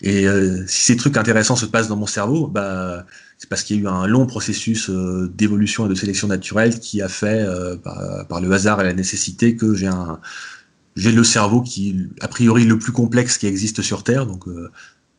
Et 0.02 0.24
si 0.66 0.82
ces 0.84 0.96
trucs 0.96 1.18
intéressants 1.18 1.56
se 1.56 1.66
passent 1.66 1.88
dans 1.88 1.96
mon 1.96 2.06
cerveau, 2.06 2.46
bah, 2.46 3.04
c'est 3.36 3.50
parce 3.50 3.62
qu'il 3.62 3.76
y 3.76 3.80
a 3.80 3.82
eu 3.82 3.86
un 3.86 4.06
long 4.06 4.24
processus 4.24 4.88
d'évolution 4.88 5.84
et 5.84 5.90
de 5.90 5.94
sélection 5.94 6.26
naturelle 6.26 6.80
qui 6.80 7.02
a 7.02 7.08
fait, 7.08 7.46
par, 7.84 8.26
par, 8.26 8.40
le 8.40 8.50
hasard 8.50 8.80
et 8.80 8.84
la 8.84 8.94
nécessité, 8.94 9.56
que 9.56 9.74
j'ai 9.74 9.88
un, 9.88 10.18
j'ai 10.96 11.12
le 11.12 11.22
cerveau 11.22 11.60
qui, 11.60 12.08
a 12.22 12.28
priori, 12.28 12.64
le 12.64 12.78
plus 12.78 12.92
complexe 12.92 13.36
qui 13.36 13.46
existe 13.46 13.82
sur 13.82 14.02
Terre. 14.02 14.24
Donc, 14.24 14.46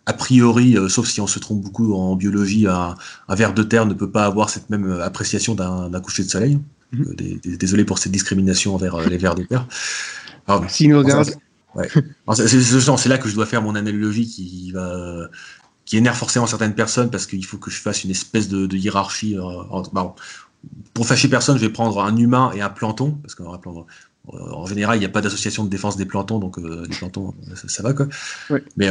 a 0.06 0.14
priori, 0.14 0.78
euh, 0.78 0.90
sauf 0.90 1.08
si 1.08 1.22
on 1.22 1.28
se 1.28 1.40
trompe 1.40 1.62
beaucoup 1.62 1.94
en 1.94 2.16
biologie, 2.16 2.68
un, 2.68 2.96
un 3.28 3.36
ver 3.36 3.54
de 3.54 3.64
terre 3.64 3.86
ne 3.86 3.94
peut 3.94 4.10
pas 4.10 4.26
avoir 4.26 4.50
cette 4.50 4.70
même 4.70 4.90
euh, 4.90 5.04
appréciation 5.04 5.54
d'un 5.56 6.02
coucher 6.02 6.24
de 6.24 6.30
soleil. 6.30 6.60
Mhm. 6.92 7.16
Euh, 7.22 7.56
désolé 7.58 7.86
pour 7.86 8.00
cette 8.00 8.12
discrimination 8.12 8.76
envers 8.76 8.98
les 9.08 9.18
vers 9.18 9.36
de 9.36 9.44
terre. 9.44 9.68
si 10.70 10.88
nous 10.88 10.98
regarde. 10.98 11.30
Ouais. 11.76 11.88
C'est 12.36 13.08
là 13.08 13.18
que 13.18 13.30
je 13.30 13.36
dois 13.36 13.46
faire 13.46 13.62
mon 13.62 13.76
analogie 13.76 14.28
qui 14.28 14.72
va 14.72 15.30
qui 15.86 15.98
énerve 15.98 16.18
forcément 16.18 16.46
certaines 16.46 16.76
personnes 16.76 17.10
parce 17.10 17.26
qu'il 17.26 17.46
faut 17.46 17.58
que 17.58 17.72
je 17.72 17.80
fasse 17.80 18.04
une 18.04 18.12
espèce 18.12 18.50
de, 18.50 18.66
de 18.66 18.78
hiérarchie. 18.78 19.38
Bah, 19.94 20.16
pour 20.94 21.08
fâcher 21.08 21.28
personne, 21.30 21.58
je 21.58 21.62
vais 21.62 21.72
prendre 21.72 22.02
un 22.04 22.16
humain 22.18 22.52
et 22.54 22.62
un 22.62 22.70
planton 22.70 23.12
parce 23.24 23.36
qu'en 23.36 23.60
en 24.28 24.66
général, 24.66 24.98
il 24.98 25.00
n'y 25.00 25.06
a 25.06 25.10
pas 25.10 25.22
d'association 25.22 25.64
de 25.64 25.70
défense 25.70 25.96
des 25.96 26.06
plantons, 26.06 26.40
donc 26.40 26.58
les 26.58 26.96
plantons, 26.96 27.34
ça, 27.56 27.84
va 27.84 27.94
quoi. 27.94 28.08
Ouais. 28.50 28.64
Mais 28.76 28.90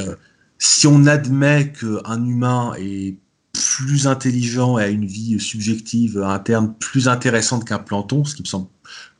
si 0.60 0.86
on 0.86 1.06
admet 1.06 1.72
qu'un 1.72 2.24
humain 2.24 2.74
est 2.78 3.16
plus 3.52 4.06
intelligent 4.06 4.78
et 4.78 4.84
a 4.84 4.88
une 4.88 5.06
vie 5.06 5.40
subjective 5.40 6.22
interne 6.22 6.74
plus 6.78 7.08
intéressante 7.08 7.64
qu'un 7.64 7.78
planton, 7.78 8.24
ce 8.24 8.36
qui 8.36 8.42
me 8.42 8.46
semble 8.46 8.68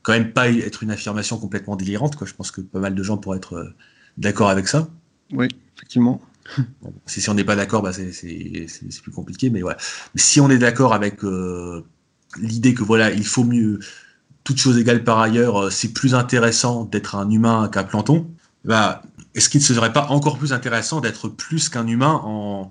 quand 0.02 0.12
même 0.12 0.32
pas 0.32 0.50
être 0.50 0.82
une 0.82 0.90
affirmation 0.90 1.38
complètement 1.38 1.76
délirante. 1.76 2.14
Quoi. 2.16 2.26
Je 2.26 2.34
pense 2.34 2.50
que 2.50 2.60
pas 2.60 2.78
mal 2.78 2.94
de 2.94 3.02
gens 3.02 3.16
pourraient 3.16 3.38
être 3.38 3.54
euh, 3.54 3.74
d'accord 4.18 4.50
avec 4.50 4.68
ça. 4.68 4.88
Oui, 5.32 5.48
effectivement. 5.76 6.20
si, 7.06 7.28
on 7.30 7.34
n'est 7.34 7.44
pas 7.44 7.56
d'accord, 7.56 7.82
bah 7.82 7.92
c'est 7.92 9.02
plus 9.02 9.12
compliqué. 9.12 9.50
Mais 9.50 9.62
voilà. 9.62 9.78
si 10.14 10.40
on 10.40 10.50
est 10.50 10.58
d'accord 10.58 10.92
avec 10.92 11.24
euh, 11.24 11.84
l'idée 12.38 12.74
que 12.74 12.82
voilà, 12.82 13.10
il 13.12 13.26
faut 13.26 13.44
mieux, 13.44 13.80
toute 14.44 14.58
chose 14.58 14.78
égale 14.78 15.04
par 15.04 15.18
ailleurs, 15.20 15.56
euh, 15.64 15.70
c'est 15.70 15.92
plus 15.92 16.14
intéressant 16.14 16.84
d'être 16.84 17.14
un 17.14 17.30
humain 17.30 17.68
qu'un 17.72 17.84
planton, 17.84 18.30
bah, 18.64 19.02
est-ce 19.34 19.48
qu'il 19.48 19.60
ne 19.60 19.64
serait 19.64 19.92
pas 19.92 20.06
encore 20.08 20.38
plus 20.38 20.52
intéressant 20.52 21.00
d'être 21.00 21.28
plus 21.28 21.68
qu'un 21.68 21.86
humain 21.86 22.20
en, 22.24 22.70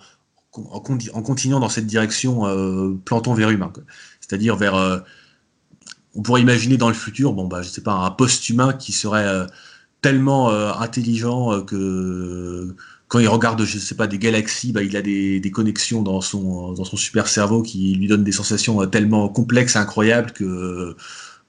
continuant 0.52 1.60
dans 1.60 1.70
cette 1.70 1.86
direction 1.86 2.48
euh, 2.48 2.98
planton 3.06 3.34
vers 3.34 3.50
humain 3.50 3.72
C'est-à-dire 4.20 4.56
vers. 4.56 4.76
Euh, 4.76 5.00
on 6.16 6.24
pourrait 6.24 6.42
imaginer 6.42 6.78
dans 6.78 6.88
le 6.88 6.96
futur, 6.96 7.34
bon, 7.34 7.48
bah, 7.48 7.62
je 7.62 7.70
sais 7.70 7.84
pas, 7.84 7.94
un 7.94 8.10
post-humain 8.10 8.74
qui 8.74 8.92
serait 8.92 9.28
euh, 9.28 9.46
tellement 10.02 10.50
intelligent 10.50 11.62
que 11.62 12.76
quand 13.10 13.18
il 13.18 13.28
regarde, 13.28 13.66
je 13.66 13.80
sais 13.80 13.96
pas, 13.96 14.06
des 14.06 14.20
galaxies, 14.20 14.72
bah, 14.72 14.84
il 14.84 14.96
a 14.96 15.02
des, 15.02 15.52
connexions 15.52 16.04
dans 16.04 16.22
son, 16.22 16.74
dans 16.74 16.86
son 16.86 16.96
super 16.96 17.28
cerveau 17.28 17.64
qui 17.64 17.96
lui 17.96 18.08
donnent 18.08 18.24
des 18.24 18.32
sensations 18.32 18.86
tellement 18.86 19.28
complexes 19.30 19.76
et 19.76 19.80
incroyables 19.80 20.32
que 20.32 20.44
euh, 20.44 20.96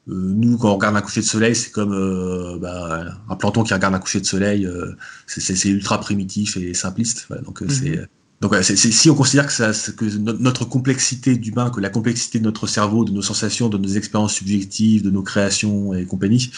nous, 0.06 0.56
quand 0.58 0.70
on 0.70 0.74
regarde 0.74 0.96
un 0.96 1.02
coucher 1.02 1.20
de 1.20 1.26
soleil, 1.26 1.54
c'est 1.54 1.70
comme 1.70 1.92
euh, 1.92 2.58
bah, 2.58 3.04
un 3.28 3.36
planton 3.36 3.62
qui 3.62 3.74
regarde 3.74 3.94
un 3.94 3.98
coucher 3.98 4.20
de 4.20 4.26
soleil. 4.26 4.66
Euh, 4.66 4.96
c'est 5.26 5.68
ultra 5.68 6.00
primitif 6.00 6.56
et 6.56 6.74
simpliste. 6.74 7.28
donc 7.44 7.60
mhm. 7.60 8.06
donc 8.40 8.54
si 8.62 9.10
on 9.10 9.14
considère 9.14 9.46
que, 9.46 9.52
ça, 9.52 9.72
que 9.92 10.04
notre 10.16 10.64
complexité 10.64 11.36
d'humain, 11.36 11.70
que 11.70 11.80
la 11.80 11.90
complexité 11.90 12.38
de 12.38 12.44
notre 12.44 12.66
cerveau, 12.66 13.04
de 13.04 13.12
nos 13.12 13.22
sensations, 13.22 13.68
de 13.68 13.78
nos 13.78 13.88
expériences 13.88 14.34
subjectives, 14.34 15.02
de 15.02 15.10
nos 15.10 15.22
créations 15.22 15.94
et 15.94 16.06
compagnie, 16.06 16.50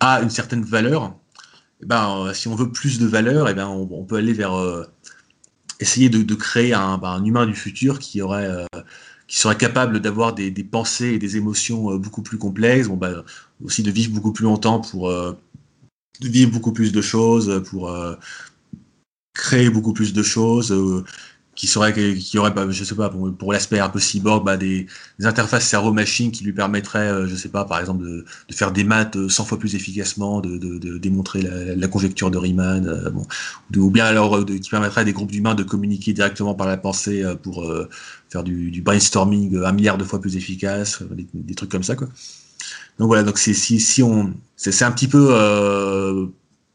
a 0.00 0.22
une 0.22 0.30
certaine 0.30 0.62
valeur, 0.62 1.14
eh 1.82 1.86
ben, 1.86 2.30
si 2.32 2.48
on 2.48 2.54
veut 2.54 2.70
plus 2.70 2.98
de 2.98 3.06
valeur, 3.06 3.48
eh 3.48 3.54
ben, 3.54 3.66
on, 3.66 4.04
peut 4.04 4.16
aller 4.16 4.32
vers 4.32 4.54
essayer 5.80 6.08
de, 6.08 6.34
créer 6.34 6.72
un, 6.72 6.96
ben, 6.98 7.10
un, 7.10 7.24
humain 7.24 7.46
du 7.46 7.54
futur 7.54 7.98
qui 7.98 8.22
aurait 8.22 8.66
qui 9.26 9.38
serait 9.38 9.56
capable 9.56 10.00
d'avoir 10.00 10.34
des, 10.34 10.52
pensées 10.64 11.14
et 11.14 11.18
des 11.18 11.36
émotions 11.36 11.96
beaucoup 11.96 12.22
plus 12.22 12.38
complexes, 12.38 12.88
bon, 12.88 12.96
bah, 12.96 13.24
aussi 13.64 13.82
de 13.82 13.90
vivre 13.90 14.12
beaucoup 14.12 14.32
plus 14.32 14.44
longtemps 14.44 14.80
pour 14.80 15.10
de 15.10 16.28
vivre 16.28 16.52
beaucoup 16.52 16.72
plus 16.72 16.92
de 16.92 17.02
choses, 17.02 17.62
pour 17.68 17.90
créer 19.36 19.70
beaucoup 19.70 19.92
plus 19.92 20.12
de 20.12 20.22
choses, 20.22 20.72
euh, 20.72 21.04
qui 21.56 21.66
serait 21.66 22.14
qui 22.14 22.38
aurait 22.38 22.52
je 22.70 22.84
sais 22.84 22.94
pas 22.94 23.08
pour, 23.08 23.52
l'aspect 23.52 23.80
un 23.80 23.88
peu 23.88 23.98
cyborg 23.98 24.44
bah, 24.44 24.56
des, 24.56 24.86
interfaces 25.24 25.66
cerveau-machine 25.66 26.30
qui 26.30 26.44
lui 26.44 26.52
permettraient 26.52 27.08
euh, 27.08 27.26
je 27.26 27.34
sais 27.34 27.48
pas 27.48 27.64
par 27.64 27.80
exemple 27.80 28.04
de, 28.04 28.24
faire 28.52 28.70
des 28.70 28.84
maths 28.84 29.16
100 29.28 29.44
fois 29.46 29.58
plus 29.58 29.74
efficacement 29.74 30.40
de, 30.40 30.98
démontrer 30.98 31.42
la, 31.42 31.88
conjecture 31.88 32.30
de 32.30 32.38
Riemann 32.38 32.86
euh, 32.86 33.10
bon, 33.10 33.26
ou 33.76 33.90
bien 33.90 34.04
alors 34.04 34.44
qui 34.44 34.68
permettrait 34.70 35.00
à 35.00 35.04
des 35.04 35.14
groupes 35.14 35.32
d'humains 35.32 35.54
de 35.54 35.62
communiquer 35.62 36.12
directement 36.12 36.54
par 36.54 36.66
la 36.66 36.76
pensée 36.76 37.24
pour 37.42 37.66
faire 38.28 38.44
du, 38.44 38.82
brainstorming 38.82 39.56
un 39.64 39.72
milliard 39.72 39.96
de 39.96 40.04
fois 40.04 40.20
plus 40.20 40.36
efficace 40.36 41.02
des, 41.32 41.54
trucs 41.54 41.70
comme 41.70 41.82
ça 41.82 41.96
quoi. 41.96 42.08
Donc 42.98 43.08
voilà 43.08 43.22
donc 43.22 43.38
c'est 43.38 43.54
si, 43.54 43.80
si 43.80 44.02
on 44.02 44.34
c'est 44.56 44.84
un 44.84 44.92
petit 44.92 45.08
peu 45.08 45.32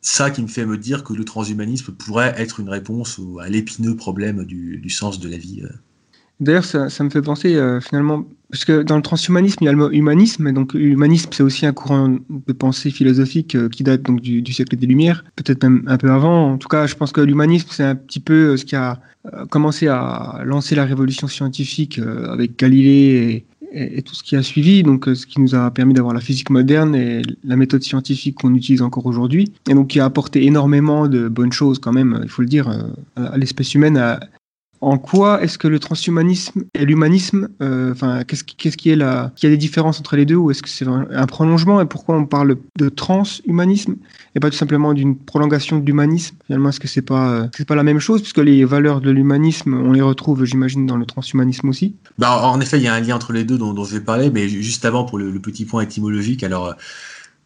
ça 0.02 0.32
qui 0.32 0.42
me 0.42 0.48
fait 0.48 0.66
me 0.66 0.78
dire 0.78 1.04
que 1.04 1.14
le 1.14 1.24
transhumanisme 1.24 1.94
pourrait 1.94 2.34
être 2.38 2.60
une 2.60 2.70
réponse 2.70 3.20
à 3.40 3.50
l'épineux 3.50 3.96
problème 3.96 4.44
du, 4.46 4.90
sens 4.90 5.20
de 5.20 5.30
la 5.30 5.38
vie. 5.38 5.62
Euh. 5.64 5.70
D'ailleurs, 6.40 6.66
ça, 6.66 7.04
me 7.04 7.10
fait 7.12 7.22
penser 7.22 7.56
euh, 7.56 7.80
finalement, 7.80 8.26
parce 8.50 8.66
que 8.66 8.82
dans 8.82 8.96
le 8.96 9.04
transhumanisme, 9.04 9.60
il 9.62 9.66
y 9.66 9.68
a 9.68 9.72
le 9.72 9.78
mot 9.78 9.92
humanisme, 9.92 10.48
et 10.48 10.54
donc 10.54 10.74
humanisme, 10.74 11.30
c'est 11.32 11.44
aussi 11.44 11.68
un 11.68 11.72
courant 11.72 12.18
de 12.30 12.54
pensée 12.54 12.90
philosophique 12.90 13.54
euh, 13.54 13.70
qui 13.70 13.84
date 13.84 14.02
donc 14.02 14.22
du, 14.22 14.44
siècle 14.52 14.76
des 14.76 14.88
Lumières, 14.88 15.24
peut-être 15.36 15.64
même 15.64 15.84
un 15.86 15.98
peu 15.98 16.10
avant. 16.10 16.54
En 16.54 16.58
tout 16.58 16.68
cas, 16.68 16.88
je 16.88 16.96
pense 16.96 17.12
que 17.12 17.22
l'humanisme, 17.22 17.68
c'est 17.70 17.84
un 17.84 17.96
petit 17.96 18.20
peu 18.20 18.58
ce 18.58 18.66
qui 18.66 18.76
a 18.76 19.00
commencé 19.52 19.88
à 19.88 20.42
lancer 20.44 20.74
la 20.74 20.84
révolution 20.84 21.28
scientifique 21.28 22.00
avec 22.00 22.58
Galilée 22.58 23.46
et, 23.72 24.02
tout 24.02 24.16
ce 24.16 24.24
qui 24.24 24.36
a 24.36 24.44
suivi, 24.44 24.84
donc 24.84 25.08
euh, 25.08 25.16
ce 25.16 25.26
qui 25.26 25.40
nous 25.40 25.56
a 25.56 25.72
permis 25.72 25.94
d'avoir 25.94 26.14
la 26.14 26.22
physique 26.22 26.50
moderne 26.50 26.96
et 26.96 27.22
la 27.44 27.56
méthode 27.56 27.84
scientifique 27.84 28.36
qu'on 28.36 28.54
utilise 28.54 28.82
encore 28.82 29.06
aujourd'hui, 29.06 29.52
et 29.70 29.74
donc 29.74 29.88
qui 29.88 30.00
a 30.00 30.06
apporté 30.06 30.46
énormément 30.46 31.08
de 31.08 31.28
bonnes 31.28 31.52
choses 31.52 31.80
quand 31.80 31.94
même, 31.94 32.20
il 32.24 32.30
faut 32.30 32.42
le 32.42 32.48
dire, 32.48 32.70
euh, 32.70 32.82
à 33.16 33.38
l'espèce 33.38 33.74
humaine, 33.74 33.98
à, 33.98 34.20
en 34.82 34.98
quoi 34.98 35.42
est-ce 35.44 35.58
que 35.60 35.68
le 35.68 35.80
transhumanisme 35.80 36.64
et 36.74 36.86
l'humanisme, 36.86 37.50
euh, 37.62 37.92
enfin, 37.92 38.24
qu'est-ce 38.24 38.44
qui, 38.44 38.56
qu'est-ce 38.56 38.78
qui 38.78 38.90
est 38.90 38.96
là 38.96 39.32
Qu'il 39.36 39.48
y 39.48 39.52
a 39.52 39.56
des 39.56 39.60
différences 39.60 40.00
entre 40.00 40.16
les 40.16 40.26
deux 40.26 40.36
ou 40.36 40.50
est-ce 40.50 40.64
que 40.64 40.70
c'est 40.70 40.88
un 40.88 41.26
prolongement 41.28 41.80
Et 41.82 41.86
pourquoi 41.86 42.18
on 42.18 42.26
parle 42.26 42.58
de 42.78 42.90
transhumanisme 42.90 43.96
et 44.34 44.40
pas 44.40 44.50
tout 44.50 44.58
simplement 44.58 44.94
d'une 44.94 45.16
prolongation 45.16 45.78
de 45.78 45.86
l'humanisme 45.86 46.36
Finalement, 46.46 46.70
est-ce 46.70 46.80
que 46.80 46.88
c'est 46.88 47.02
pas, 47.04 47.32
euh, 47.32 47.48
c'est 47.56 47.68
pas 47.68 47.76
la 47.76 47.84
même 47.84 48.00
chose 48.00 48.22
puisque 48.22 48.40
les 48.40 48.66
valeurs 48.66 49.02
de 49.02 49.12
l'humanisme, 49.12 49.74
on 49.74 49.92
les 49.92 50.02
retrouve, 50.02 50.46
j'imagine, 50.46 50.86
dans 50.88 50.98
le 50.98 51.06
transhumanisme 51.06 51.70
aussi? 51.70 51.96
Bah, 52.18 52.42
En 52.44 52.60
effet, 52.60 52.78
il 52.78 52.84
y 52.84 52.88
a 52.88 52.94
un 52.94 53.00
lien 53.00 53.16
entre 53.16 53.34
les 53.34 53.44
deux 53.44 53.58
dont, 53.58 53.74
dont 53.74 53.84
je 53.84 53.94
vais 53.94 54.04
parler, 54.04 54.32
mais 54.32 54.50
juste 54.50 54.84
avant 54.86 55.06
pour 55.06 55.20
le, 55.20 55.30
le 55.30 55.40
petit 55.40 55.66
point 55.66 55.84
étymologique, 55.84 56.44
alors 56.44 56.74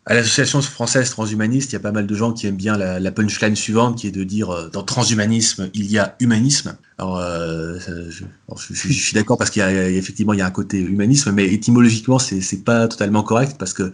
à 0.06 0.14
l'association 0.14 0.62
française 0.62 1.10
transhumaniste, 1.10 1.72
il 1.72 1.74
y 1.74 1.78
a 1.78 1.80
pas 1.80 1.92
mal 1.92 2.06
de 2.06 2.16
gens 2.16 2.32
qui 2.32 2.46
aiment 2.46 2.56
bien 2.56 2.78
la, 2.78 3.00
la 3.00 3.12
punchline 3.12 3.56
suivante, 3.56 3.98
qui 3.98 4.08
est 4.08 4.12
de 4.12 4.24
dire 4.24 4.52
euh, 4.52 4.70
dans 4.70 4.84
transhumanisme, 4.84 5.70
il 5.74 5.92
y 5.92 5.98
a 5.98 6.16
humanisme. 6.20 6.78
Alors, 7.00 7.18
euh, 7.18 7.80
je, 8.10 8.24
je, 8.74 8.94
suis 8.94 9.16
d'accord 9.16 9.38
parce 9.38 9.50
qu'il 9.50 9.62
y, 9.62 9.64
a 9.64 9.90
effectivement 9.90 10.34
il 10.34 10.40
y 10.40 10.42
a 10.44 10.46
un 10.46 10.52
côté 10.52 10.80
humanisme, 10.80 11.32
mais 11.32 11.52
étymologiquement 11.52 12.20
c'est 12.20 12.40
c'est 12.40 12.64
pas 12.64 12.88
totalement 12.88 13.24
correct 13.24 13.56
parce 13.58 13.74
que 13.74 13.92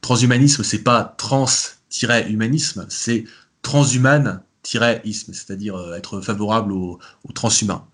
transhumanisme 0.00 0.62
c'est 0.62 0.78
pas 0.78 1.16
trans-humanisme, 1.18 2.86
c'est 2.88 3.24
transhuman-isme, 3.62 5.32
c'est-à-dire 5.32 5.76
euh, 5.76 5.96
être 5.96 6.20
favorable 6.20 6.72
au, 6.72 6.98
au 7.24 7.32
transhumain. 7.32 7.84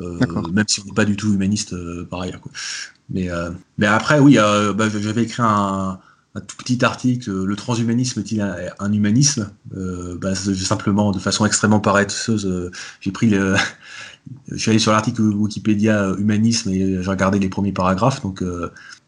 Euh, 0.00 0.18
même 0.52 0.64
si 0.66 0.80
on 0.80 0.86
n'est 0.86 0.92
pas 0.92 1.04
du 1.04 1.16
tout 1.16 1.32
humaniste 1.32 1.72
euh, 1.72 2.06
par 2.08 2.22
ailleurs. 2.22 2.40
Quoi. 2.40 2.52
Mais, 3.10 3.28
mais 3.76 3.86
après, 3.86 4.18
oui, 4.18 4.36
bah, 4.36 4.88
j'avais 4.88 5.24
écrit 5.24 5.42
un, 5.42 5.98
un 6.36 6.40
tout 6.40 6.56
petit 6.56 6.84
article, 6.84 7.30
le 7.30 7.56
transhumanisme 7.56 8.20
est-il 8.20 8.40
un, 8.40 8.92
humanisme? 8.92 9.50
Euh, 9.76 10.18
bah, 10.20 10.34
Simplement, 10.34 11.12
de 11.12 11.20
façon 11.20 11.46
extrêmement 11.46 11.78
paresseuse, 11.78 12.46
euh, 12.46 12.70
j'ai 13.00 13.12
pris 13.12 13.28
le... 13.28 13.54
je 14.50 14.56
suis 14.56 14.70
allé 14.70 14.80
sur 14.80 14.90
l'article 14.90 15.22
Wikipédia 15.22 16.02
euh, 16.02 16.16
humanisme 16.16 16.70
et 16.70 17.02
j'ai 17.02 17.10
regardé 17.10 17.38
les 17.38 17.48
premiers 17.48 17.72
paragraphes, 17.72 18.22
donc 18.22 18.42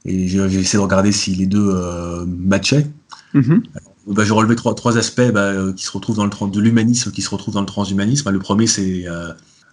et 0.05 0.29
j'ai 0.29 0.45
essayé 0.45 0.79
de 0.79 0.85
regarder 0.85 1.11
si 1.11 1.35
les 1.35 1.47
deux 1.47 1.75
matchaient. 2.27 2.87
Mm-hmm. 3.35 3.63
bah, 4.07 4.23
j'ai 4.25 4.33
relevé 4.33 4.55
trois, 4.55 4.77
trois 4.77 4.97
aspects 4.97 5.33
bah, 5.33 5.53
qui 5.75 5.85
se 5.85 5.91
retrouvent 5.91 6.17
dans 6.17 6.25
le 6.25 6.51
de 6.51 6.61
l'humanisme 6.61 7.11
qui 7.11 7.23
se 7.23 7.31
retrouvent 7.31 7.55
dans 7.55 7.61
le 7.61 7.67
transhumanisme. 7.67 8.31
Le 8.31 8.39
premier, 8.39 8.69
c'est 8.69 9.05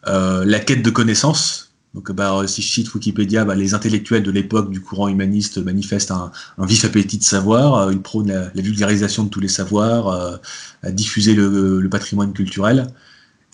la 0.07 0.59
quête 0.59 0.81
de 0.81 0.89
connaissances 0.89 1.72
donc, 1.93 2.11
bah, 2.11 2.41
si 2.47 2.61
je 2.63 2.67
cite 2.67 2.93
Wikipédia, 2.93 3.45
bah, 3.45 3.53
les 3.53 3.75
intellectuels 3.75 4.23
de 4.23 4.31
l'époque 4.31 4.71
du 4.71 4.81
courant 4.81 5.07
humaniste 5.07 5.59
manifestent 5.59 6.11
un, 6.11 6.31
vif 6.57 6.85
appétit 6.85 7.19
de 7.19 7.23
savoir, 7.23 7.75
euh, 7.75 7.93
ils 7.93 8.01
prônent 8.01 8.29
la, 8.29 8.61
vulgarisation 8.61 9.23
de 9.23 9.29
tous 9.29 9.39
les 9.39 9.47
savoirs, 9.47 10.07
euh, 10.07 10.37
à 10.81 10.91
diffuser 10.91 11.35
le, 11.35 11.87
patrimoine 11.91 12.33
culturel, 12.33 12.87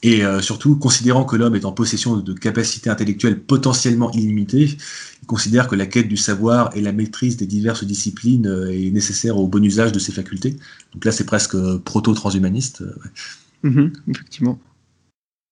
et 0.04 0.24
euh, 0.24 0.40
surtout, 0.40 0.78
considérant 0.78 1.26
que 1.26 1.36
l'homme 1.36 1.56
est 1.56 1.66
en 1.66 1.74
possession 1.74 2.16
de 2.16 2.34
capacités 2.34 2.90
intellectuelles 2.90 3.42
potentiellement 3.42 4.10
illimitées, 4.14 4.78
ils 5.22 5.26
considèrent 5.28 5.68
que 5.68 5.76
la 5.76 5.86
quête 5.86 6.08
du 6.08 6.16
savoir 6.16 6.70
et 6.78 6.82
la 6.82 6.94
maîtrise 6.94 7.36
des 7.36 7.46
diverses 7.46 7.84
disciplines 7.84 8.48
est 8.72 8.92
nécessaire 8.92 9.38
au 9.38 9.48
bon 9.48 9.62
usage 9.62 9.92
de 9.92 10.00
ses 10.00 10.14
facultés. 10.14 10.56
Donc 10.94 11.04
là, 11.04 11.12
c'est 11.12 11.26
presque 11.26 11.58
proto-transhumaniste. 11.80 12.82
Ouais. 13.64 13.70
Mmh, 13.70 13.90
effectivement. 14.08 14.58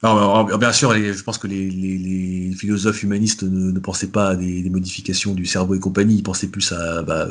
Bien 0.03 0.71
sûr, 0.73 0.93
je 0.93 1.23
pense 1.23 1.39
que 1.39 1.47
les, 1.47 1.71
les, 1.71 1.97
les 1.97 2.51
philosophes 2.53 3.01
humanistes 3.01 3.41
ne, 3.43 3.71
ne, 3.71 3.79
pensaient 3.79 4.11
pas 4.11 4.29
à 4.29 4.35
des, 4.35 4.61
des, 4.61 4.69
modifications 4.69 5.33
du 5.33 5.45
cerveau 5.47 5.73
et 5.73 5.79
compagnie, 5.79 6.15
ils 6.17 6.23
pensaient 6.23 6.49
plus 6.49 6.71
à 6.71 7.01
bah, 7.01 7.29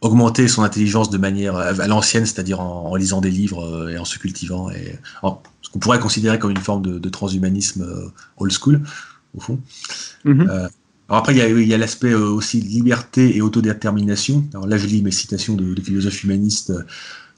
augmenter 0.00 0.48
son 0.48 0.62
intelligence 0.62 1.10
de 1.10 1.18
manière 1.18 1.56
à 1.56 1.86
l'ancienne, 1.86 2.24
c'est-à-dire 2.24 2.60
en, 2.60 2.90
en, 2.90 2.96
lisant 2.96 3.20
des 3.20 3.30
livres 3.30 3.62
euh, 3.64 3.88
et 3.88 3.98
en 3.98 4.06
se 4.06 4.18
cultivant, 4.18 4.70
et 4.70 4.98
en, 5.22 5.42
ce 5.60 5.68
qu'on 5.68 5.78
pourrait 5.78 6.00
considérer 6.00 6.38
comme 6.38 6.50
une 6.50 6.56
forme 6.56 6.80
de, 6.80 6.98
de 6.98 7.08
transhumanisme 7.10 7.82
euh, 7.82 8.08
old 8.38 8.52
school, 8.52 8.80
au 9.34 9.40
fond. 9.40 9.60
Mm 10.24 10.32
-hmm. 10.32 10.50
euh, 10.50 10.68
alors 11.08 11.20
après, 11.20 11.34
il 11.36 11.68
y 11.68 11.74
a, 11.74 11.78
l'aspect 11.78 12.14
aussi 12.14 12.60
liberté 12.60 13.36
et 13.36 13.40
autodétermination. 13.40 14.44
Alors 14.54 14.66
là, 14.66 14.76
je 14.76 14.86
lis 14.86 15.02
mes 15.02 15.12
citations 15.12 15.54
de, 15.54 15.72
de 15.72 15.80
philosophes 15.80 16.24
humanistes. 16.24 16.72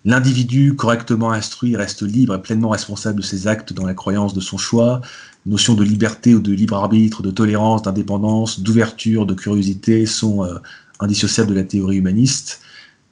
L'individu 0.08 0.74
correctement 0.74 1.32
instruit 1.32 1.76
reste 1.76 2.00
libre 2.00 2.34
et 2.34 2.40
pleinement 2.40 2.70
responsable 2.70 3.20
de 3.20 3.22
ses 3.22 3.46
actes 3.46 3.74
dans 3.74 3.84
la 3.84 3.92
croyance 3.92 4.32
de 4.32 4.40
son 4.40 4.56
choix. 4.56 5.02
Notions 5.44 5.74
de 5.74 5.84
liberté 5.84 6.34
ou 6.34 6.40
de 6.40 6.50
libre 6.50 6.76
arbitre, 6.76 7.20
de 7.20 7.30
tolérance, 7.30 7.82
d'indépendance, 7.82 8.60
d'ouverture, 8.60 9.26
de 9.26 9.34
curiosité 9.34 10.06
sont 10.06 10.44
euh, 10.44 10.54
indissociables 10.98 11.50
de 11.50 11.54
la 11.54 11.62
théorie 11.62 11.98
humaniste. 11.98 12.62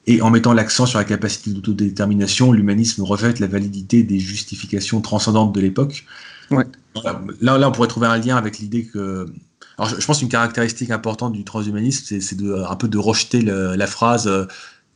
Et 0.07 0.23
en 0.23 0.31
mettant 0.31 0.53
l'accent 0.53 0.87
sur 0.87 0.97
la 0.97 1.05
capacité 1.05 1.51
d'autodétermination, 1.51 2.51
l'humanisme 2.51 3.03
reflète 3.03 3.39
la 3.39 3.45
validité 3.45 4.01
des 4.01 4.17
justifications 4.17 4.99
transcendantes 4.99 5.53
de 5.53 5.61
l'époque. 5.61 6.03
Ouais. 6.49 6.65
Là, 7.41 7.59
là, 7.59 7.69
on 7.69 7.71
pourrait 7.71 7.89
trouver 7.89 8.07
un 8.07 8.17
lien 8.17 8.37
avec 8.37 8.57
l'idée 8.57 8.85
que. 8.85 9.27
Alors, 9.77 9.87
je, 9.91 10.01
je 10.01 10.05
pense 10.07 10.17
qu'une 10.17 10.29
caractéristique 10.29 10.89
importante 10.89 11.33
du 11.33 11.43
transhumanisme, 11.43 12.19
c'est 12.19 12.37
de, 12.37 12.55
un 12.67 12.75
peu 12.75 12.87
de 12.87 12.97
rejeter 12.97 13.43
le, 13.43 13.75
la 13.75 13.85
phrase 13.85 14.25
euh, 14.25 14.45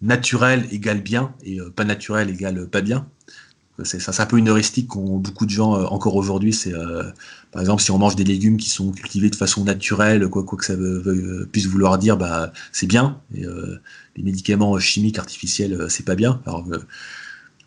naturel 0.02 0.68
égale 0.72 1.02
bien 1.02 1.34
et 1.44 1.60
euh, 1.60 1.70
pas 1.70 1.84
naturel 1.84 2.30
égale 2.30 2.68
pas 2.68 2.82
bien. 2.82 3.08
C'est 3.84 4.20
un 4.20 4.26
peu 4.28 4.38
une 4.38 4.50
heuristique 4.50 4.90
qu'ont 4.90 5.18
beaucoup 5.18 5.48
de 5.48 5.50
gens 5.50 5.76
euh, 5.76 5.86
encore 5.86 6.16
aujourd'hui. 6.16 6.54
C'est 6.54 6.74
euh, 6.74 7.04
par 7.52 7.62
exemple 7.62 7.82
si 7.82 7.90
on 7.90 7.98
mange 7.98 8.16
des 8.16 8.24
légumes 8.24 8.58
qui 8.58 8.70
sont 8.70 8.92
cultivés 8.92 9.30
de 9.30 9.36
façon 9.36 9.64
naturelle, 9.64 10.28
quoi, 10.28 10.44
quoi 10.44 10.58
que 10.58 10.66
ça 10.66 10.76
puisse 11.52 11.66
vouloir 11.66 11.98
dire, 11.98 12.18
bah 12.18 12.54
c'est 12.72 12.86
bien. 12.86 13.20
Et 13.34 13.46
les 14.16 14.24
médicaments 14.24 14.78
chimiques 14.78 15.18
artificiels, 15.18 15.88
c'est 15.90 16.06
pas 16.06 16.16
bien. 16.16 16.42
Alors 16.46 16.66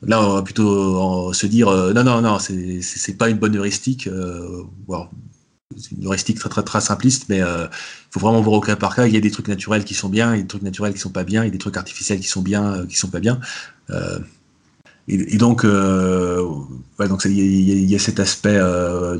là, 0.03 0.23
on 0.23 0.35
va 0.35 0.43
plutôt 0.43 1.33
se 1.33 1.47
dire 1.47 1.69
non, 1.71 2.05
non, 2.05 2.21
non, 2.21 2.39
c'est 2.39 3.19
pas 3.19 3.29
une 3.29 3.39
bonne 3.39 3.57
heuristique. 3.57 4.09
C'est 5.77 5.93
une 5.93 6.07
heuristique 6.07 6.39
très, 6.39 6.49
très, 6.49 6.63
très 6.63 6.81
simpliste, 6.81 7.27
mais 7.29 7.39
il 7.39 7.43
euh, 7.43 7.67
faut 8.11 8.21
vraiment 8.21 8.41
voir 8.41 8.57
au 8.57 8.61
cas 8.61 8.77
par 8.77 8.95
cas. 8.95 9.07
Il 9.07 9.15
y 9.15 9.17
a 9.17 9.21
des 9.21 9.31
trucs 9.31 9.49
naturels 9.49 9.85
qui 9.85 9.95
sont 9.95 10.09
bien, 10.09 10.35
il 10.35 10.37
y 10.37 10.41
a 10.41 10.43
des 10.43 10.49
trucs 10.49 10.63
naturels 10.63 10.93
qui 10.93 11.01
sont 11.01 11.11
pas 11.11 11.25
bien, 11.25 11.43
il 11.43 11.47
y 11.47 11.49
a 11.49 11.53
des 11.53 11.59
trucs 11.59 11.77
artificiels 11.77 12.21
qui 12.21 12.29
sont 12.29 12.43
bien, 12.43 12.75
euh, 12.75 12.87
qui 12.87 12.97
sont 12.97 13.09
pas 13.09 13.21
bien. 13.21 13.41
Euh, 13.91 14.19
et, 15.07 15.37
donc, 15.37 15.65
euh, 15.65 16.43
donc 16.99 17.27
il 17.27 17.91
y, 17.91 17.95
a 17.95 17.99
cet 17.99 18.21
aspect. 18.21 18.59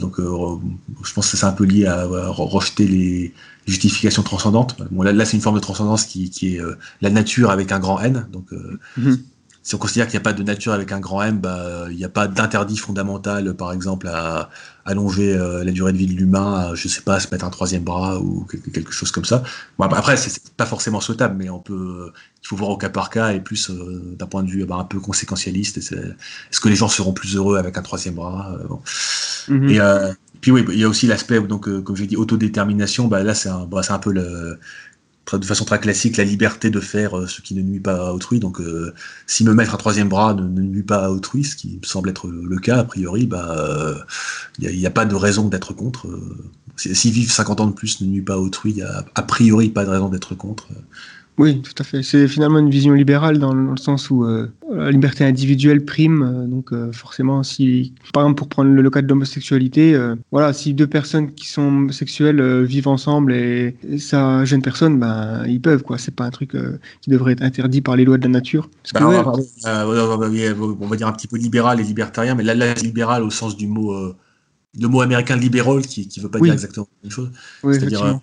Donc, 0.01 0.19
je 0.19 1.13
pense 1.13 1.31
que 1.31 1.37
c'est 1.37 1.45
un 1.45 1.53
peu 1.53 1.65
lié 1.65 1.85
à, 1.85 2.07
rejeter 2.07 2.87
les 2.87 3.35
justifications 3.67 4.23
transcendantes. 4.23 4.79
Bon, 4.91 5.03
là, 5.03 5.25
c'est 5.27 5.37
une 5.37 5.43
forme 5.43 5.57
de 5.57 5.61
transcendance 5.61 6.07
qui, 6.07 6.57
est 6.57 6.61
la 7.03 7.11
nature 7.11 7.51
avec 7.51 7.71
un 7.71 7.81
grand 7.81 8.01
N. 8.01 8.27
Donc, 8.33 8.51
mm 8.53 8.79
-hmm. 8.97 9.19
Si 9.65 9.75
on 9.75 9.79
considère 9.79 10.07
qu'il 10.07 10.19
n'y 10.19 10.21
a 10.21 10.25
pas 10.25 10.35
de 10.35 10.43
nature 10.43 10.75
avec 10.75 10.93
un 10.93 11.01
grand 11.01 11.23
M, 11.23 11.39
bah, 11.39 11.87
il 11.91 11.97
n'y 11.97 12.05
a 12.05 12.11
pas 12.11 12.29
d'interdit 12.29 12.77
fondamental, 12.77 13.55
par 13.55 13.73
exemple, 13.73 14.09
à 14.09 14.51
allonger 14.85 15.35
euh, 15.35 15.65
la 15.65 15.73
durée 15.73 15.93
de 15.95 15.97
vie 15.97 16.07
de 16.07 16.13
l'humain, 16.13 16.75
je 16.75 16.87
sais 16.87 17.01
pas, 17.01 17.15
à 17.15 17.21
se 17.21 17.29
mettre 17.33 17.47
un 17.47 17.51
troisième 17.51 17.83
bras 17.83 18.21
ou 18.21 18.47
quelque 18.75 18.93
chose 18.93 19.11
comme 19.11 19.25
ça. 19.25 19.43
Bon, 19.79 19.87
après, 19.87 20.19
c'est 20.19 20.53
pas 20.53 20.67
forcément 20.67 21.01
souhaitable, 21.01 21.37
mais 21.39 21.49
on 21.49 21.61
peut, 21.61 22.13
il 22.43 22.47
faut 22.47 22.57
voir 22.57 22.69
au 22.69 22.77
cas 22.77 22.91
par 22.91 23.09
cas 23.09 23.33
et 23.33 23.41
plus 23.41 23.71
euh, 23.71 24.15
d'un 24.19 24.27
point 24.27 24.43
de 24.43 24.51
vue 24.51 24.67
bah, 24.67 24.77
un 24.77 24.85
peu 24.85 25.01
conséquentialiste. 25.01 25.79
Est-ce 25.79 26.61
que 26.61 26.69
les 26.69 26.77
gens 26.77 26.89
seront 26.89 27.15
plus 27.15 27.35
heureux 27.35 27.57
avec 27.57 27.79
un 27.79 27.83
troisième 27.83 28.17
bras 28.17 28.55
bon. 28.69 28.83
Mhm. 29.49 29.71
Et 29.71 29.81
puis 30.43 30.51
oui, 30.51 30.63
il 30.73 30.79
y 30.79 30.85
a 30.85 30.89
aussi 30.91 31.07
l'aspect, 31.07 31.41
donc, 31.41 31.71
comme 31.83 31.97
j'ai 31.97 32.07
dit, 32.07 32.17
autodétermination. 32.17 33.09
Bah, 33.09 33.23
là, 33.23 33.35
c'est 33.35 33.49
un, 33.49 33.65
bah, 33.65 33.81
un 33.89 33.99
peu 33.99 34.13
le, 34.13 34.59
de 35.33 35.45
façon 35.45 35.65
très 35.65 35.81
classique 35.81 36.17
la 36.17 36.25
liberté 36.25 36.71
de 36.71 36.81
faire 36.81 37.19
euh, 37.19 37.27
ce 37.27 37.41
qui 37.41 37.55
ne 37.55 37.63
nuit 37.63 37.81
pas 37.81 38.09
à 38.09 38.13
autrui. 38.13 38.41
Donc, 38.41 38.61
euh, 38.61 38.93
si 39.27 39.45
me 39.45 39.55
mettre 39.55 39.75
un 39.75 39.79
troisième 39.79 40.09
bras 40.09 40.35
ne, 40.35 40.43
nuit 40.43 40.83
pas 40.83 41.07
à 41.07 41.11
autrui, 41.11 41.45
ce 41.45 41.57
qui 41.57 41.81
semble 41.83 42.11
être 42.11 42.29
le 42.29 42.59
cas 42.59 42.79
a 42.79 42.85
priori, 42.85 43.27
bah, 43.27 43.95
il 44.59 44.79
n'y 44.79 44.87
a, 44.87 44.91
pas 44.91 45.07
de 45.07 45.15
raison 45.15 45.49
d'être 45.49 45.73
contre. 45.73 46.07
si, 46.77 47.11
vivre 47.11 47.33
50 47.33 47.61
ans 47.61 47.67
de 47.67 47.73
plus 47.73 48.01
ne 48.01 48.07
nuit 48.07 48.23
pas 48.23 48.35
à 48.35 48.39
autrui, 48.39 48.71
il 48.71 48.77
n'y 48.77 48.83
a 48.83 49.05
a 49.15 49.23
priori 49.23 49.71
pas 49.71 49.85
de 49.85 49.91
raison 49.91 50.09
d'être 50.09 50.35
contre. 50.35 50.69
Oui, 51.37 51.61
tout 51.63 51.75
à 51.79 51.85
fait. 51.85 52.05
C'est 52.05 52.29
finalement 52.29 52.61
une 52.61 52.71
vision 52.71 52.93
libérale 52.93 53.39
dans 53.39 53.53
le 53.53 53.77
sens 53.77 54.09
où 54.09 54.25
euh, 54.25 54.49
la 54.71 54.93
liberté 54.93 55.25
individuelle 55.25 55.85
prime. 55.85 56.23
Euh, 56.23 56.47
donc 56.47 56.73
euh, 56.73 56.93
forcément, 56.93 57.43
si, 57.43 57.93
par 58.13 58.23
exemple, 58.23 58.39
pour 58.39 58.49
prendre 58.49 58.71
le, 58.71 58.91
cas 58.91 59.03
de 59.03 59.09
l'homosexualité, 59.09 59.99
voilà, 60.31 60.53
si 60.53 60.75
deux 60.75 60.87
personnes 60.87 61.33
qui 61.33 61.49
sont 61.49 61.89
sexuelles 61.91 62.65
vivent 62.65 62.89
ensemble 62.89 63.33
et, 63.33 63.77
ça 63.99 64.45
gêne 64.45 64.63
personne, 64.63 65.01
ben 65.01 65.45
ils 65.47 65.61
peuvent 65.61 65.83
quoi. 65.83 65.99
C'est 65.99 66.15
pas 66.15 66.25
un 66.25 66.31
truc 66.31 66.57
qui 67.01 67.11
devrait 67.11 67.33
être 67.33 67.43
interdit 67.43 67.81
par 67.81 67.97
les 67.97 68.05
lois 68.05 68.19
de 68.19 68.23
la 68.23 68.29
nature. 68.29 68.71
Bah, 68.93 69.01
on, 69.05 69.11
va, 70.87 70.97
dire 70.97 71.09
un 71.09 71.13
petit 71.13 71.27
peu 71.27 71.37
libéral 71.37 71.81
et 71.81 71.83
libertarien, 71.83 72.35
mais 72.35 72.45
là, 72.45 72.55
là 72.55 72.75
libéral 72.75 73.23
au 73.25 73.31
sens 73.31 73.57
du 73.57 73.67
mot, 73.67 73.93
le 74.79 74.89
mot 74.89 75.01
américain 75.01 75.37
libéral 75.37 75.83
qui, 75.83 76.07
qui 76.07 76.21
veut 76.21 76.31
pas 76.31 76.39
dire 76.39 76.53
exactement 76.53 76.87
la 77.03 77.09
même 77.09 77.13
chose. 77.13 77.31
C'est-à-dire, 77.63 78.21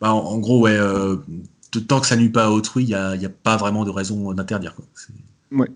bah, 0.00 0.14
en, 0.14 0.38
gros, 0.38 0.60
ouais 0.60 0.78
tant 1.78 2.00
que 2.00 2.06
ça 2.06 2.16
nuit 2.16 2.28
pas 2.28 2.46
à 2.46 2.50
autrui, 2.50 2.84
il 2.84 2.88
n'y 2.88 2.94
a, 2.94 3.28
pas 3.42 3.56
vraiment 3.56 3.84
de 3.84 3.90
raison 3.90 4.32
d'interdire. 4.32 4.74
Ouais. 5.50 5.68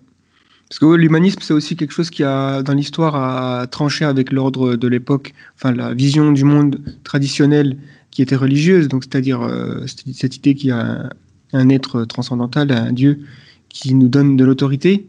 Parce 0.68 0.80
que 0.80 0.87
l'humanisme, 0.94 1.40
c'est 1.42 1.54
aussi 1.54 1.76
quelque 1.76 1.92
chose 1.92 2.11
qui 2.11 2.24
a, 2.24 2.62
dans 2.62 2.74
l'histoire, 2.74 3.14
a 3.14 3.66
tranché 3.68 4.04
avec 4.04 4.32
l'ordre 4.32 4.74
de 4.74 4.88
l'époque, 4.88 5.32
enfin 5.54 5.72
la 5.72 5.94
vision 5.94 6.32
du 6.32 6.44
monde 6.44 6.80
traditionnel 7.04 7.78
qui 8.11 8.20
était 8.22 8.37
religieuse, 8.37 8.88
donc 8.88 9.04
c'est-à-dire 9.04 9.42
euh, 9.42 9.85
cette 9.87 10.37
idée 10.37 10.54
qu'il 10.54 10.70
y 10.70 10.72
a 10.72 11.11
un, 11.52 11.68
être 11.68 12.04
transcendantal, 12.04 12.72
un 12.72 12.92
Dieu 12.92 13.20
qui 13.68 13.94
nous 13.94 14.09
donne 14.09 14.37
de 14.37 14.44
l'autorité, 14.44 15.06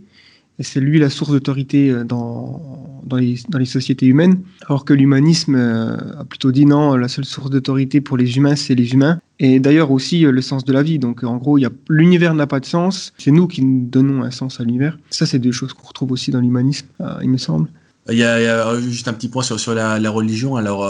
et 0.60 0.64
c'est 0.64 0.80
lui 0.80 1.00
la 1.00 1.10
source 1.10 1.32
d'autorité 1.32 1.90
euh, 1.90 2.04
dans, 2.04 2.87
dans, 3.08 3.18
les, 3.18 3.66
sociétés 3.66 4.06
humaines, 4.06 4.42
alors 4.68 4.86
que 4.86 4.94
l'humanisme 4.94 5.56
euh, 5.56 5.98
a 6.20 6.26
plutôt 6.26 6.52
dit 6.52 6.66
non, 6.66 6.96
la 6.96 7.08
seule 7.08 7.26
source 7.26 7.50
d'autorité 7.50 8.02
pour 8.02 8.18
les 8.18 8.38
humains, 8.38 8.56
c'est 8.56 8.76
les 8.76 8.94
humains, 8.94 9.20
et 9.40 9.60
d'ailleurs 9.60 9.92
aussi 9.92 10.26
euh, 10.26 10.32
le 10.32 10.42
sens 10.42 10.66
de 10.66 10.74
la 10.74 10.84
vie. 10.84 11.00
Donc 11.00 11.24
en 11.24 11.38
gros, 11.38 11.58
l'univers 11.90 12.34
n'a 12.34 12.48
pas 12.48 12.60
de 12.60 12.66
sens, 12.66 13.14
c'est 13.18 13.32
nous 13.32 13.48
qui 13.48 13.64
nous 13.64 13.88
donnons 13.88 14.24
un 14.24 14.32
sens 14.32 14.60
à 14.60 14.64
l'univers. 14.64 14.98
Ça, 15.10 15.26
c'est 15.26 15.40
des 15.40 15.52
choses 15.52 15.74
qu'on 15.74 15.88
retrouve 15.88 16.12
aussi 16.12 16.32
dans 16.32 16.42
l'humanisme, 16.42 16.88
il 17.22 17.30
me 17.30 17.38
semble. 17.38 17.70
Il 18.10 18.18
y, 18.18 18.24
a, 18.24 18.80
juste 18.80 19.10
un 19.10 19.14
petit 19.14 19.28
point 19.28 19.44
sur, 19.44 19.74
la 19.74 20.10
religion. 20.10 20.56
Alors, 20.56 20.86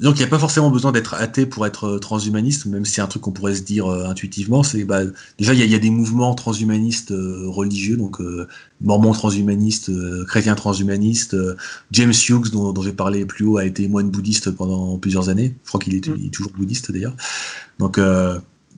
donc 0.00 0.16
il 0.16 0.18
n'y 0.18 0.24
a 0.24 0.28
pas 0.28 0.38
forcément 0.38 0.70
besoin 0.70 0.92
d'être 0.92 1.14
athée 1.14 1.46
pour 1.46 1.66
être 1.66 1.84
euh, 1.84 1.98
transhumaniste, 1.98 2.66
même 2.66 2.84
si 2.84 2.92
c'est 2.92 3.00
un 3.00 3.06
truc 3.06 3.22
qu'on 3.22 3.32
pourrait 3.32 3.54
se 3.54 3.62
dire 3.62 3.86
euh, 3.86 4.06
intuitivement. 4.06 4.62
C'est 4.62 4.84
bah, 4.84 5.00
déjà 5.38 5.54
il 5.54 5.64
y, 5.64 5.74
a 5.74 5.78
des 5.78 5.90
mouvements 5.90 6.34
transhumanistes 6.34 7.12
euh, 7.12 7.44
religieux, 7.46 7.96
donc 7.96 8.20
mormons 8.80 9.12
transhumanistes, 9.12 9.90
chrétiens 10.26 10.54
transhumanistes. 10.54 11.36
James 11.92 12.12
Hughes, 12.28 12.50
dont, 12.50 12.74
j'ai 12.82 12.92
parlé 12.92 13.24
plus 13.24 13.46
haut, 13.46 13.56
a 13.56 13.64
été 13.64 13.88
moine 13.88 14.10
bouddhiste 14.10 14.50
pendant 14.50 14.98
plusieurs 14.98 15.30
années. 15.30 15.54
Je 15.64 15.68
crois 15.68 15.80
qu'il 15.80 15.94
est, 15.94 16.06
mm. 16.06 16.30
toujours 16.30 16.52
bouddhiste 16.52 16.92
d'ailleurs. 16.92 17.16
Donc 17.78 17.98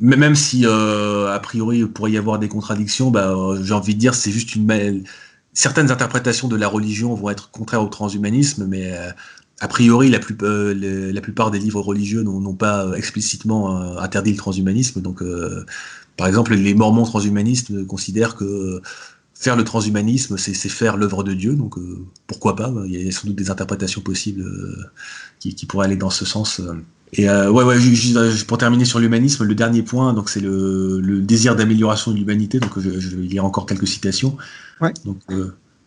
même 0.01 0.37
si 0.37 0.65
a 0.67 1.41
priori 1.43 1.79
il 1.79 1.89
pourrait 1.89 2.13
y 2.13 2.19
avoir 2.19 2.39
des 2.39 2.49
contradictions, 2.49 3.11
bah, 3.11 3.35
j'ai 3.63 3.75
envie 3.75 3.95
de 3.95 4.01
dire 4.01 4.15
c'est 4.15 4.31
juste 4.31 4.55
une 4.55 5.03
certaines 5.53 5.91
interprétations 5.91 6.47
de 6.47 6.55
la 6.55 6.69
religion 6.69 7.15
vont 7.15 7.31
être 7.31 7.51
contraires 7.51 7.83
au 7.83 7.89
transhumanisme, 7.89 8.67
mais 8.67 8.93
a 9.61 9.69
priori, 9.69 10.09
la, 10.09 10.21
euh, 10.43 11.13
la, 11.13 11.21
plupart 11.21 11.51
des 11.51 11.59
livres 11.59 11.81
religieux 11.81 12.23
n'ont 12.23 12.55
pas 12.55 12.87
euh, 12.87 12.95
explicitement 12.95 13.77
euh, 13.77 13.99
interdit 13.99 14.31
le 14.31 14.37
transhumanisme. 14.37 15.01
Donc, 15.01 15.23
par 16.17 16.27
exemple, 16.27 16.55
les 16.55 16.75
Mormons 16.75 17.05
transhumanistes 17.05 17.87
considèrent 17.87 18.37
que 18.37 18.81
faire 19.35 19.57
le 19.57 19.65
transhumanisme, 19.65 20.37
c'est 20.37 20.55
faire 20.69 20.97
l'œuvre 20.97 21.23
de 21.23 21.33
Dieu. 21.33 21.55
Donc, 21.55 21.77
pourquoi 22.27 22.57
pas? 22.57 22.73
Il 22.87 23.01
y 23.01 23.09
a 23.09 23.13
sans 23.13 23.29
doute 23.29 23.37
des 23.37 23.51
interprétations 23.51 24.01
possibles 24.01 24.45
qui, 25.39 25.67
pourraient 25.67 25.87
aller 25.87 25.97
dans 25.97 26.11
ce 26.11 26.25
sens. 26.25 26.61
Et 27.13 27.29
ouais, 27.29 27.65
ouais, 27.65 27.77
pour 28.47 28.59
terminer 28.59 28.85
sur 28.85 28.99
l'humanisme, 28.99 29.45
le 29.45 29.55
dernier 29.55 29.83
point, 29.83 30.13
donc 30.13 30.29
c'est 30.29 30.41
le, 30.41 31.21
désir 31.23 31.55
d'amélioration 31.55 32.11
de 32.11 32.17
l'humanité. 32.17 32.59
Donc, 32.59 32.79
je, 32.79 32.99
je, 32.99 33.17
vais 33.17 33.23
lire 33.23 33.45
encore 33.45 33.67
quelques 33.67 33.89
citations. 33.89 34.37
Ouais. 34.81 34.93
Donc, 35.05 35.19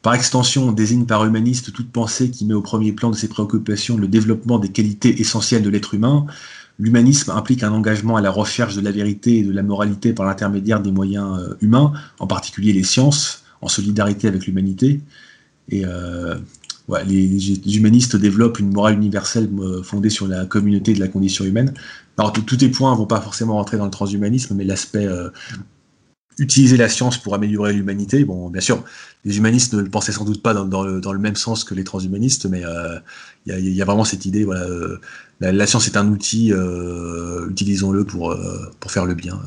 par 0.01 0.15
extension, 0.15 0.67
on 0.67 0.71
désigne 0.71 1.05
par 1.05 1.23
humaniste 1.25 1.73
toute 1.73 1.91
pensée 1.91 2.31
qui 2.31 2.45
met 2.45 2.55
au 2.55 2.61
premier 2.61 2.91
plan 2.91 3.11
de 3.11 3.15
ses 3.15 3.27
préoccupations 3.27 3.97
le 3.97 4.07
développement 4.07 4.57
des 4.57 4.69
qualités 4.69 5.21
essentielles 5.21 5.61
de 5.61 5.69
l'être 5.69 5.93
humain. 5.93 6.25
L'humanisme 6.79 7.29
implique 7.29 7.61
un 7.61 7.71
engagement 7.71 8.17
à 8.17 8.21
la 8.21 8.31
recherche 8.31 8.75
de 8.75 8.81
la 8.81 8.91
vérité 8.91 9.39
et 9.39 9.43
de 9.43 9.51
la 9.51 9.61
moralité 9.61 10.13
par 10.13 10.25
l'intermédiaire 10.25 10.81
des 10.81 10.91
moyens 10.91 11.39
euh, 11.39 11.53
humains, 11.61 11.93
en 12.17 12.25
particulier 12.25 12.73
les 12.73 12.83
sciences, 12.83 13.43
en 13.61 13.67
solidarité 13.67 14.27
avec 14.27 14.47
l'humanité. 14.47 15.01
Et 15.69 15.85
euh, 15.85 16.35
les, 17.05 17.77
humanistes 17.77 18.15
développent 18.15 18.57
une 18.57 18.73
morale 18.73 18.95
universelle 18.95 19.47
euh, 19.59 19.83
fondée 19.83 20.09
sur 20.09 20.27
la 20.27 20.47
communauté 20.47 20.95
de 20.95 20.99
la 20.99 21.07
condition 21.07 21.45
humaine. 21.45 21.75
Tous 22.47 22.57
les 22.59 22.69
points 22.69 22.91
ne 22.91 22.97
vont 22.97 23.05
pas 23.05 23.21
forcément 23.21 23.53
rentrer 23.53 23.77
dans 23.77 23.85
le 23.85 23.91
transhumanisme, 23.91 24.55
mais 24.55 24.63
l'aspect 24.63 25.07
utiliser 26.41 26.75
la 26.75 26.89
science 26.89 27.19
pour 27.19 27.35
améliorer 27.35 27.71
l'humanité. 27.71 28.25
Bon, 28.25 28.49
bien 28.49 28.61
sûr, 28.61 28.83
les 29.25 29.37
humanistes 29.37 29.73
ne 29.73 29.81
le 29.81 29.89
pensaient 29.89 30.11
sans 30.11 30.25
doute 30.25 30.41
pas 30.41 30.55
dans, 30.55 30.83
le, 30.83 31.19
même 31.19 31.35
sens 31.35 31.63
que 31.63 31.75
les 31.75 31.83
transhumanistes, 31.83 32.47
mais 32.47 32.65
euh, 32.65 32.97
il 33.45 33.69
y, 33.69 33.81
a 33.81 33.85
vraiment 33.85 34.03
cette 34.03 34.25
idée, 34.25 34.43
voilà, 34.43 34.63
euh, 34.63 34.97
la, 35.39 35.67
science 35.67 35.85
est 35.85 35.97
un 35.97 36.07
outil, 36.07 36.51
euh, 36.51 37.47
utilisons-le 37.49 38.05
pour, 38.05 38.35
pour 38.79 38.91
faire 38.91 39.05
le 39.05 39.13
bien. 39.13 39.39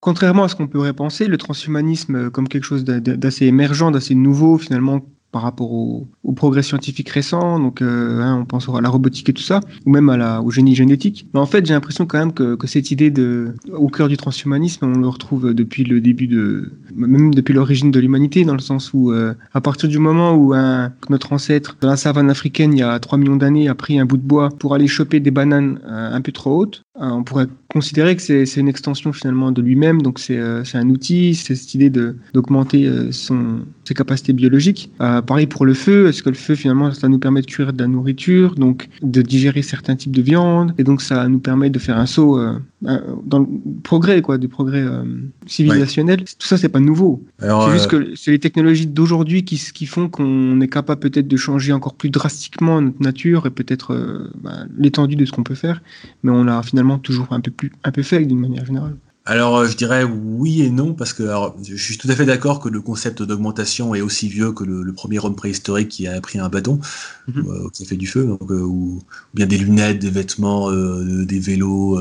Contrairement 0.00 0.44
à 0.44 0.48
ce 0.48 0.56
qu'on 0.56 0.68
pourrait 0.68 0.94
penser, 0.94 1.26
le 1.26 1.36
transhumanisme 1.36 2.30
comme 2.30 2.48
quelque 2.48 2.64
chose 2.64 2.84
d'assez 2.84 3.44
émergent, 3.44 3.90
d'assez 3.90 4.14
nouveau, 4.14 4.56
finalement, 4.56 5.04
par 5.32 5.42
rapport 5.42 5.72
au, 5.72 6.08
progrès 6.36 6.62
scientifique 6.62 7.10
récent, 7.10 7.58
donc 7.58 7.82
euh, 7.82 8.20
hein, 8.22 8.38
on 8.40 8.44
pense 8.46 8.68
à 8.68 8.80
la 8.80 8.88
robotique 8.88 9.28
et 9.28 9.32
tout 9.32 9.42
ça, 9.42 9.60
ou 9.84 9.90
même 9.90 10.08
à 10.08 10.16
la, 10.16 10.40
au 10.40 10.50
génie 10.50 10.74
génétique. 10.74 11.26
Mais 11.34 11.40
en 11.40 11.44
fait, 11.44 11.66
j'ai 11.66 11.74
l'impression 11.74 12.06
quand 12.06 12.18
même 12.18 12.32
que, 12.32 12.54
que, 12.54 12.66
cette 12.66 12.90
idée 12.90 13.10
de, 13.10 13.54
au 13.72 13.88
cœur 13.88 14.08
du 14.08 14.16
transhumanisme, 14.16 14.86
on 14.86 14.98
le 14.98 15.08
retrouve 15.08 15.52
depuis 15.52 15.84
le 15.84 16.00
début 16.00 16.28
de, 16.28 16.72
même 16.94 17.34
depuis 17.34 17.52
l'origine 17.52 17.90
de 17.90 18.00
l'humanité, 18.00 18.44
dans 18.44 18.54
le 18.54 18.60
sens 18.60 18.94
où, 18.94 19.12
euh, 19.12 19.34
à 19.52 19.60
partir 19.60 19.88
du 19.88 19.98
moment 19.98 20.32
où 20.32 20.54
un, 20.54 20.92
notre 21.10 21.32
ancêtre 21.32 21.76
dans 21.80 21.88
la 21.88 21.96
savane 21.96 22.30
africaine, 22.30 22.72
il 22.72 22.78
y 22.78 22.82
a 22.82 22.98
3 22.98 23.18
millions 23.18 23.36
d'années, 23.36 23.68
a 23.68 23.74
pris 23.74 23.98
un 23.98 24.06
bout 24.06 24.16
de 24.16 24.22
bois 24.22 24.48
pour 24.58 24.74
aller 24.74 24.86
choper 24.86 25.20
des 25.20 25.30
bananes 25.30 25.80
euh, 25.86 26.12
un 26.12 26.20
peu 26.20 26.32
trop 26.32 26.56
hautes, 26.56 26.82
on 26.96 27.22
pourrait 27.22 27.46
considérer 27.72 28.16
que 28.16 28.22
c'est 28.22 28.56
une 28.56 28.68
extension 28.68 29.12
finalement 29.12 29.52
de 29.52 29.62
lui-même, 29.62 30.02
donc 30.02 30.18
c'est 30.18 30.38
un 30.38 30.88
outil, 30.88 31.34
c'est 31.34 31.54
cette 31.54 31.74
idée 31.74 31.90
d'augmenter 32.34 32.90
son 33.12 33.60
ses 33.84 33.94
capacités 33.94 34.32
biologiques. 34.32 34.90
pareil 34.98 35.46
pour 35.46 35.64
le 35.64 35.74
feu, 35.74 36.08
est-ce 36.08 36.22
que 36.22 36.30
le 36.30 36.34
feu 36.34 36.54
finalement 36.54 36.92
ça 36.92 37.08
nous 37.08 37.18
permet 37.18 37.42
de 37.42 37.46
cuire 37.46 37.72
de 37.72 37.80
la 37.80 37.88
nourriture, 37.88 38.54
donc 38.54 38.88
de 39.02 39.22
digérer 39.22 39.62
certains 39.62 39.96
types 39.96 40.14
de 40.14 40.22
viande, 40.22 40.74
et 40.78 40.84
donc 40.84 41.00
ça 41.00 41.28
nous 41.28 41.38
permet 41.38 41.70
de 41.70 41.78
faire 41.78 41.96
un 41.96 42.06
saut 42.06 42.38
euh, 42.86 42.98
dans 43.26 43.40
le 43.40 43.46
progrès, 43.82 44.22
quoi, 44.22 44.38
du 44.38 44.48
progrès 44.48 44.80
euh, 44.80 45.04
civilisationnel. 45.44 46.24
Tout 46.24 46.46
ça, 46.46 46.56
c'est 46.56 46.70
pas 46.70 46.80
nouveau. 46.80 47.22
C'est 47.38 47.72
juste 47.72 47.92
euh, 47.92 48.04
que 48.04 48.14
c'est 48.16 48.30
les 48.30 48.38
technologies 48.38 48.86
d'aujourd'hui 48.86 49.44
qui, 49.44 49.60
qui 49.74 49.84
font 49.84 50.08
qu'on 50.08 50.58
est 50.62 50.68
capable 50.68 51.00
peut-être 51.00 51.28
de 51.28 51.36
changer 51.36 51.74
encore 51.74 51.94
plus 51.94 52.08
drastiquement 52.08 52.80
notre 52.80 53.02
nature 53.02 53.46
et 53.46 53.50
peut-être 53.50 54.30
bah, 54.42 54.64
l'étendue 54.78 55.16
de 55.16 55.26
ce 55.26 55.32
qu'on 55.32 55.42
peut 55.42 55.54
faire, 55.54 55.82
mais 56.22 56.30
on 56.30 56.44
l'a 56.44 56.62
finalement 56.62 56.89
toujours 56.98 57.32
un 57.32 57.40
peu 57.40 57.50
plus 57.50 57.72
un 57.84 57.92
peu 57.92 58.02
fait 58.02 58.24
d'une 58.24 58.40
manière 58.40 58.66
générale. 58.66 58.96
Alors, 59.26 59.58
euh, 59.58 59.68
je 59.68 59.76
dirais 59.76 60.02
oui 60.02 60.62
et 60.62 60.70
non, 60.70 60.94
parce 60.94 61.12
que 61.12 61.28
je 61.62 61.76
suis 61.76 61.98
tout 61.98 62.10
à 62.10 62.16
fait 62.16 62.24
d'accord 62.24 62.58
que 62.58 62.68
le 62.68 62.80
concept 62.80 63.22
d'augmentation 63.22 63.94
est 63.94 64.00
aussi 64.00 64.28
vieux 64.28 64.52
que 64.52 64.64
le, 64.64 64.92
premier 64.92 65.18
homme 65.24 65.36
préhistorique 65.36 65.88
qui 65.88 66.08
a 66.08 66.20
pris 66.20 66.38
un 66.38 66.48
bâton, 66.48 66.80
mhm. 67.28 67.44
euh, 67.46 67.68
qui 67.72 67.84
a 67.84 67.86
fait 67.86 67.96
du 67.96 68.06
feu, 68.06 68.36
euh, 68.50 68.60
ou, 68.62 69.02
bien 69.34 69.46
des 69.46 69.58
lunettes, 69.58 69.98
des 69.98 70.10
vêtements, 70.10 70.72
des 70.72 71.38
vélos, 71.38 72.00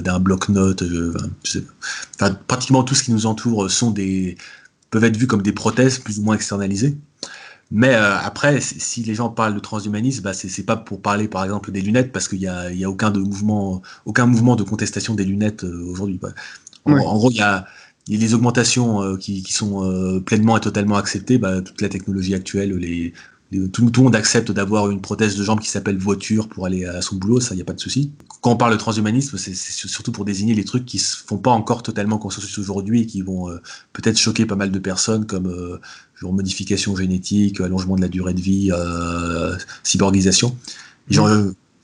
d'un 0.00 0.18
bloc-notes. 0.18 0.84
Enfin, 2.14 2.34
pratiquement 2.46 2.84
tout 2.84 2.94
ce 2.94 3.02
qui 3.02 3.12
nous 3.12 3.26
entoure 3.26 3.70
sont 3.70 3.90
des, 3.90 4.38
peuvent 4.90 5.04
être 5.04 5.16
vus 5.16 5.26
comme 5.26 5.42
des 5.42 5.52
prothèses 5.52 5.98
plus 5.98 6.20
ou 6.20 6.22
moins 6.22 6.36
externalisées. 6.36 6.96
Mais 7.74 7.94
euh, 7.94 8.18
après, 8.18 8.60
si 8.60 9.02
les 9.02 9.14
gens 9.14 9.30
parlent 9.30 9.54
de 9.54 9.58
transhumanisme, 9.58 10.22
bah, 10.22 10.34
c'est 10.34 10.62
pas 10.62 10.76
pour 10.76 11.00
parler 11.00 11.26
par 11.26 11.42
exemple 11.42 11.72
des 11.72 11.80
lunettes, 11.80 12.12
parce 12.12 12.28
qu'il 12.28 12.38
n'y 12.38 12.46
a, 12.46 12.70
y 12.70 12.84
a 12.84 12.90
aucun, 12.90 13.10
de 13.10 13.18
mouvement, 13.18 13.80
aucun 14.04 14.26
mouvement 14.26 14.56
de 14.56 14.62
contestation 14.62 15.14
des 15.14 15.24
lunettes 15.24 15.64
euh, 15.64 15.82
aujourd'hui. 15.86 16.20
En, 16.84 17.16
gros, 17.16 17.30
il 17.30 17.38
y 17.38 17.40
a, 17.40 17.64
les 18.08 18.34
augmentations 18.34 19.16
qui, 19.16 19.42
sont 19.50 20.20
pleinement 20.26 20.58
et 20.58 20.60
totalement 20.60 20.96
acceptées, 20.96 21.38
bah, 21.38 21.62
toute 21.62 21.80
la 21.80 21.88
technologie 21.88 22.34
actuelle, 22.34 22.76
les, 22.76 23.14
tout, 23.72 23.86
le 23.86 24.02
monde 24.02 24.16
accepte 24.16 24.50
d'avoir 24.50 24.90
une 24.90 25.00
prothèse 25.00 25.36
de 25.36 25.42
jambe 25.42 25.60
qui 25.60 25.70
s'appelle 25.70 25.96
voiture 25.96 26.48
pour 26.48 26.66
aller 26.66 26.84
à 26.84 27.00
son 27.00 27.16
boulot, 27.16 27.40
ça, 27.40 27.54
il 27.54 27.56
n'y 27.56 27.62
a 27.62 27.64
pas 27.64 27.74
de 27.74 27.80
souci. 27.80 28.12
Quand 28.42 28.50
on 28.50 28.56
parle 28.56 28.72
de 28.72 28.78
transhumanisme, 28.78 29.38
c'est 29.38 29.54
surtout 29.54 30.12
pour 30.12 30.24
désigner 30.26 30.54
les 30.54 30.64
trucs 30.64 30.84
qui 30.84 30.98
se 30.98 31.16
font 31.16 31.38
pas 31.38 31.52
encore 31.52 31.82
totalement 31.82 32.18
consensus 32.18 32.58
aujourd'hui 32.58 33.02
et 33.02 33.06
qui 33.06 33.22
vont 33.22 33.48
peut-être 33.92 34.18
choquer 34.18 34.44
pas 34.44 34.56
mal 34.56 34.72
de 34.72 34.78
personnes, 34.78 35.26
comme 35.26 35.78
genre 36.22 36.32
modification 36.32 36.96
génétique, 36.96 37.60
allongement 37.60 37.96
de 37.96 38.00
la 38.00 38.08
durée 38.08 38.32
de 38.32 38.40
vie, 38.40 38.70
cyborgisation. 39.82 40.56
Genre, 41.10 41.28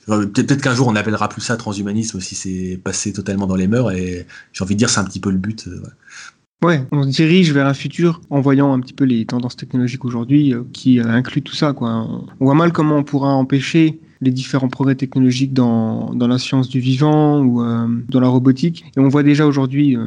Peut-être 0.09 0.61
qu'un 0.61 0.73
jour 0.73 0.87
on 0.87 0.93
n'appellera 0.93 1.29
plus 1.29 1.41
ça 1.41 1.55
transhumanisme 1.55 2.19
si 2.19 2.33
c'est 2.33 2.79
passé 2.83 3.13
totalement 3.13 3.45
dans 3.45 3.55
les 3.55 3.67
mœurs 3.67 3.91
et 3.91 4.25
j'ai 4.53 4.63
envie 4.63 4.73
de 4.73 4.79
dire 4.79 4.89
c'est 4.89 4.99
un 4.99 5.03
petit 5.03 5.19
peu 5.19 5.29
le 5.29 5.37
but. 5.37 5.67
Euh, 5.67 5.83
ouais. 6.65 6.83
on 6.91 7.03
se 7.03 7.09
dirige 7.09 7.53
vers 7.53 7.67
un 7.67 7.75
futur 7.75 8.21
en 8.31 8.41
voyant 8.41 8.73
un 8.73 8.79
petit 8.79 8.93
peu 8.93 9.03
les 9.03 9.25
tendances 9.25 9.55
technologiques 9.55 10.05
aujourd'hui 10.05 10.53
euh, 10.53 10.63
qui 10.73 10.99
euh, 10.99 11.05
incluent 11.05 11.43
tout 11.43 11.55
ça. 11.55 11.73
Quoi. 11.73 12.07
On 12.39 12.45
voit 12.45 12.55
mal 12.55 12.71
comment 12.71 12.97
on 12.97 13.03
pourra 13.03 13.29
empêcher 13.29 13.99
les 14.21 14.31
différents 14.31 14.67
progrès 14.67 14.95
technologiques 14.95 15.53
dans, 15.53 16.13
dans 16.13 16.27
la 16.27 16.37
science 16.37 16.69
du 16.69 16.79
vivant 16.79 17.41
ou 17.41 17.63
dans 18.09 18.19
la 18.19 18.27
robotique. 18.27 18.85
Et 18.95 18.99
on 18.99 19.07
voit 19.07 19.23
déjà 19.23 19.45
aujourd'hui, 19.45 19.97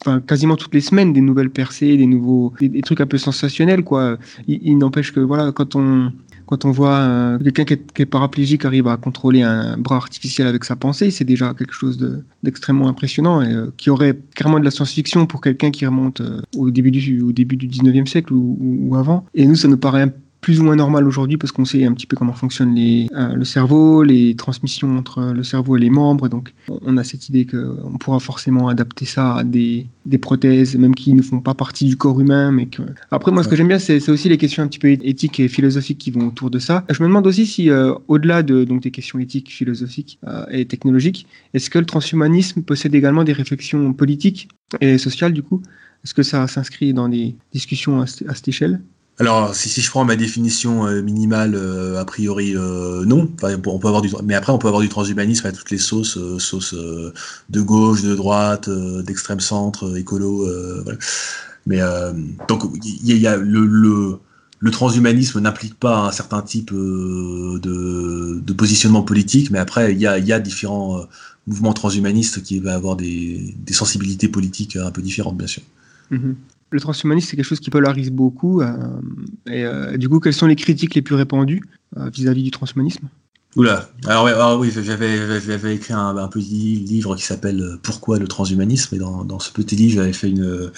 enfin, 0.00 0.20
quasiment 0.20 0.56
toutes 0.56 0.74
les 0.74 0.80
semaines, 0.80 1.12
des 1.12 1.20
nouvelles 1.20 1.50
percées, 1.50 1.96
des 1.96 2.06
nouveaux, 2.06 2.52
des, 2.60 2.80
trucs 2.82 3.00
un 3.00 3.06
peu 3.06 3.18
sensationnels. 3.18 3.84
Quoi. 3.84 4.18
il 4.48 4.78
n'empêche 4.78 5.12
que 5.12 5.20
voilà, 5.20 5.52
quand 5.52 5.76
on, 5.76 6.10
quand 6.46 6.64
on 6.64 6.70
voit 6.70 6.98
euh, 6.98 7.38
quelqu'un 7.38 7.64
qui, 7.64 8.02
est 8.02 8.06
paraplégique 8.06 8.64
arrive 8.64 8.86
à 8.86 8.96
contrôler 8.96 9.42
un 9.42 9.76
bras 9.76 9.96
artificiel 9.96 10.46
avec 10.46 10.64
sa 10.64 10.76
pensée, 10.76 11.10
c'est 11.10 11.24
déjà 11.24 11.52
quelque 11.54 11.74
chose 11.74 11.98
d'extrêmement 12.42 12.88
impressionnant 12.88 13.42
et 13.42 13.52
euh, 13.52 13.72
qui 13.76 13.90
aurait 13.90 14.16
carrément 14.34 14.60
de 14.60 14.64
la 14.64 14.70
science-fiction 14.70 15.26
pour 15.26 15.40
quelqu'un 15.40 15.72
qui 15.72 15.84
remonte 15.84 16.20
euh, 16.20 16.40
au 16.56 16.70
début 16.70 16.92
du 16.92 17.20
au 17.20 17.32
début 17.32 17.56
du 17.56 17.66
19e 17.66 18.06
siècle 18.06 18.32
ou, 18.32 18.56
ou, 18.60 18.94
avant. 18.94 19.26
Et 19.34 19.46
nous, 19.46 19.56
ça 19.56 19.66
nous 19.66 19.76
paraît 19.76 20.12
plus 20.46 20.60
ou 20.60 20.62
moins 20.62 20.76
normal 20.76 21.08
aujourd'hui 21.08 21.38
parce 21.38 21.50
qu'on 21.50 21.64
sait 21.64 21.84
un 21.84 21.92
petit 21.92 22.06
peu 22.06 22.16
comment 22.16 22.32
fonctionne 22.32 22.72
les, 22.72 23.08
euh, 23.16 23.34
le 23.34 23.44
cerveau, 23.44 24.04
les 24.04 24.36
transmissions 24.36 24.96
entre 24.96 25.32
le 25.34 25.42
cerveau 25.42 25.76
et 25.76 25.80
les 25.80 25.90
membres. 25.90 26.28
Donc, 26.28 26.54
on 26.68 26.96
a 26.98 27.02
cette 27.02 27.28
idée 27.28 27.46
qu'on 27.46 27.98
pourra 27.98 28.20
forcément 28.20 28.68
adapter 28.68 29.06
ça 29.06 29.38
à 29.38 29.42
des, 29.42 29.88
des, 30.04 30.18
prothèses, 30.18 30.76
même 30.76 30.94
qui 30.94 31.14
ne 31.14 31.22
font 31.22 31.40
pas 31.40 31.54
partie 31.54 31.86
du 31.86 31.96
corps 31.96 32.20
humain. 32.20 32.52
Mais 32.52 32.66
que... 32.66 32.82
Après, 33.10 33.32
moi, 33.32 33.42
ce 33.42 33.48
que 33.48 33.56
j'aime 33.56 33.66
bien, 33.66 33.80
c'est 33.80 34.08
aussi 34.08 34.28
les 34.28 34.38
questions 34.38 34.62
un 34.62 34.68
petit 34.68 34.78
peu 34.78 34.88
éthiques 34.88 35.40
et 35.40 35.48
philosophiques 35.48 35.98
qui 35.98 36.12
vont 36.12 36.28
autour 36.28 36.48
de 36.48 36.60
ça. 36.60 36.84
Je 36.90 37.02
me 37.02 37.08
demande 37.08 37.26
aussi 37.26 37.44
si, 37.44 37.68
euh, 37.68 37.92
au-delà 38.06 38.44
de 38.44 38.62
donc, 38.62 38.82
des 38.82 38.92
questions 38.92 39.18
éthiques, 39.18 39.50
philosophiques 39.50 40.20
euh, 40.28 40.46
et 40.52 40.64
technologiques, 40.64 41.26
est-ce 41.54 41.70
que 41.70 41.80
le 41.80 41.86
transhumanisme 41.86 42.62
possède 42.62 42.94
également 42.94 43.24
des 43.24 43.32
réflexions 43.32 43.92
politiques 43.92 44.46
et 44.80 44.96
sociales, 44.96 45.32
du 45.32 45.42
coup? 45.42 45.60
Est-ce 46.04 46.14
que 46.14 46.22
ça 46.22 46.46
s'inscrit 46.46 46.94
dans 46.94 47.08
des 47.08 47.34
discussions 47.52 48.00
à 48.00 48.06
cette 48.06 48.46
échelle? 48.46 48.80
Alors, 49.18 49.54
si, 49.54 49.70
si 49.70 49.80
je 49.80 49.90
prends 49.90 50.04
ma 50.04 50.16
définition 50.16 50.86
euh, 50.86 51.00
minimale, 51.00 51.54
euh, 51.54 51.98
a 51.98 52.04
priori, 52.04 52.54
euh, 52.54 53.04
non. 53.06 53.30
Enfin, 53.36 53.56
on 53.66 53.78
peut 53.78 53.88
avoir 53.88 54.02
du, 54.02 54.10
mais 54.22 54.34
après, 54.34 54.52
on 54.52 54.58
peut 54.58 54.68
avoir 54.68 54.82
du 54.82 54.90
transhumanisme 54.90 55.46
à 55.46 55.52
toutes 55.52 55.70
les 55.70 55.78
sauces, 55.78 56.18
sauces 56.38 56.74
de 56.74 57.60
gauche, 57.62 58.02
de 58.02 58.14
droite, 58.14 58.68
d'extrême 58.68 59.40
centre, 59.40 59.96
écolo. 59.96 60.46
Voilà. 60.82 60.98
Mais 61.64 61.80
donc, 62.46 62.62
il 62.84 63.16
y, 63.16 63.26
a 63.26 63.36
le, 63.36 63.64
le, 63.64 64.18
le 64.60 64.70
transhumanisme 64.70 65.40
n'implique 65.40 65.74
pas 65.74 66.06
un 66.06 66.12
certain 66.12 66.42
type 66.42 66.72
de, 66.72 67.58
de, 68.38 68.52
positionnement 68.52 69.02
politique, 69.02 69.50
mais 69.50 69.58
après, 69.58 69.92
il 69.92 69.98
y 69.98 70.06
a, 70.06 70.18
y 70.18 70.32
a 70.32 70.38
différents 70.38 71.06
mouvements 71.46 71.72
transhumanistes 71.72 72.42
qui 72.42 72.60
vont 72.60 72.70
avoir 72.70 72.96
des, 72.96 73.54
des 73.56 73.72
sensibilités 73.72 74.28
politiques 74.28 74.76
un 74.76 74.90
peu 74.90 75.02
différentes, 75.02 75.38
bien 75.38 75.48
sûr. 75.48 75.62
Mm-hmm 76.12 76.34
le 76.70 76.80
transhumanisme, 76.80 77.28
c'est 77.28 77.36
quelque 77.36 77.46
chose 77.46 77.60
qui 77.60 77.70
polarise 77.70 78.10
beaucoup. 78.10 78.60
Euh, 78.60 78.72
et 79.46 79.64
euh, 79.64 79.96
du 79.96 80.08
coup, 80.08 80.20
quelles 80.20 80.34
sont 80.34 80.46
les 80.46 80.56
critiques 80.56 80.94
les 80.94 81.02
plus 81.02 81.14
répandues 81.14 81.62
euh, 81.96 82.10
vis-à-vis 82.10 82.42
du 82.42 82.50
transhumanisme? 82.50 83.08
Oula, 83.54 83.88
alors, 84.06 84.58
oui, 84.60 84.70
j'avais, 84.70 85.74
écrit 85.74 85.94
un, 85.94 86.28
petit 86.28 86.84
livre 86.86 87.16
qui 87.16 87.22
s'appelle 87.22 87.78
Pourquoi 87.82 88.18
le 88.18 88.28
transhumanisme? 88.28 88.94
Et 88.96 88.98
dans, 88.98 89.38
ce 89.38 89.50
petit 89.50 89.76
livre, 89.76 89.94
j'avais 89.94 90.12
fait 90.12 90.28
une, 90.28 90.70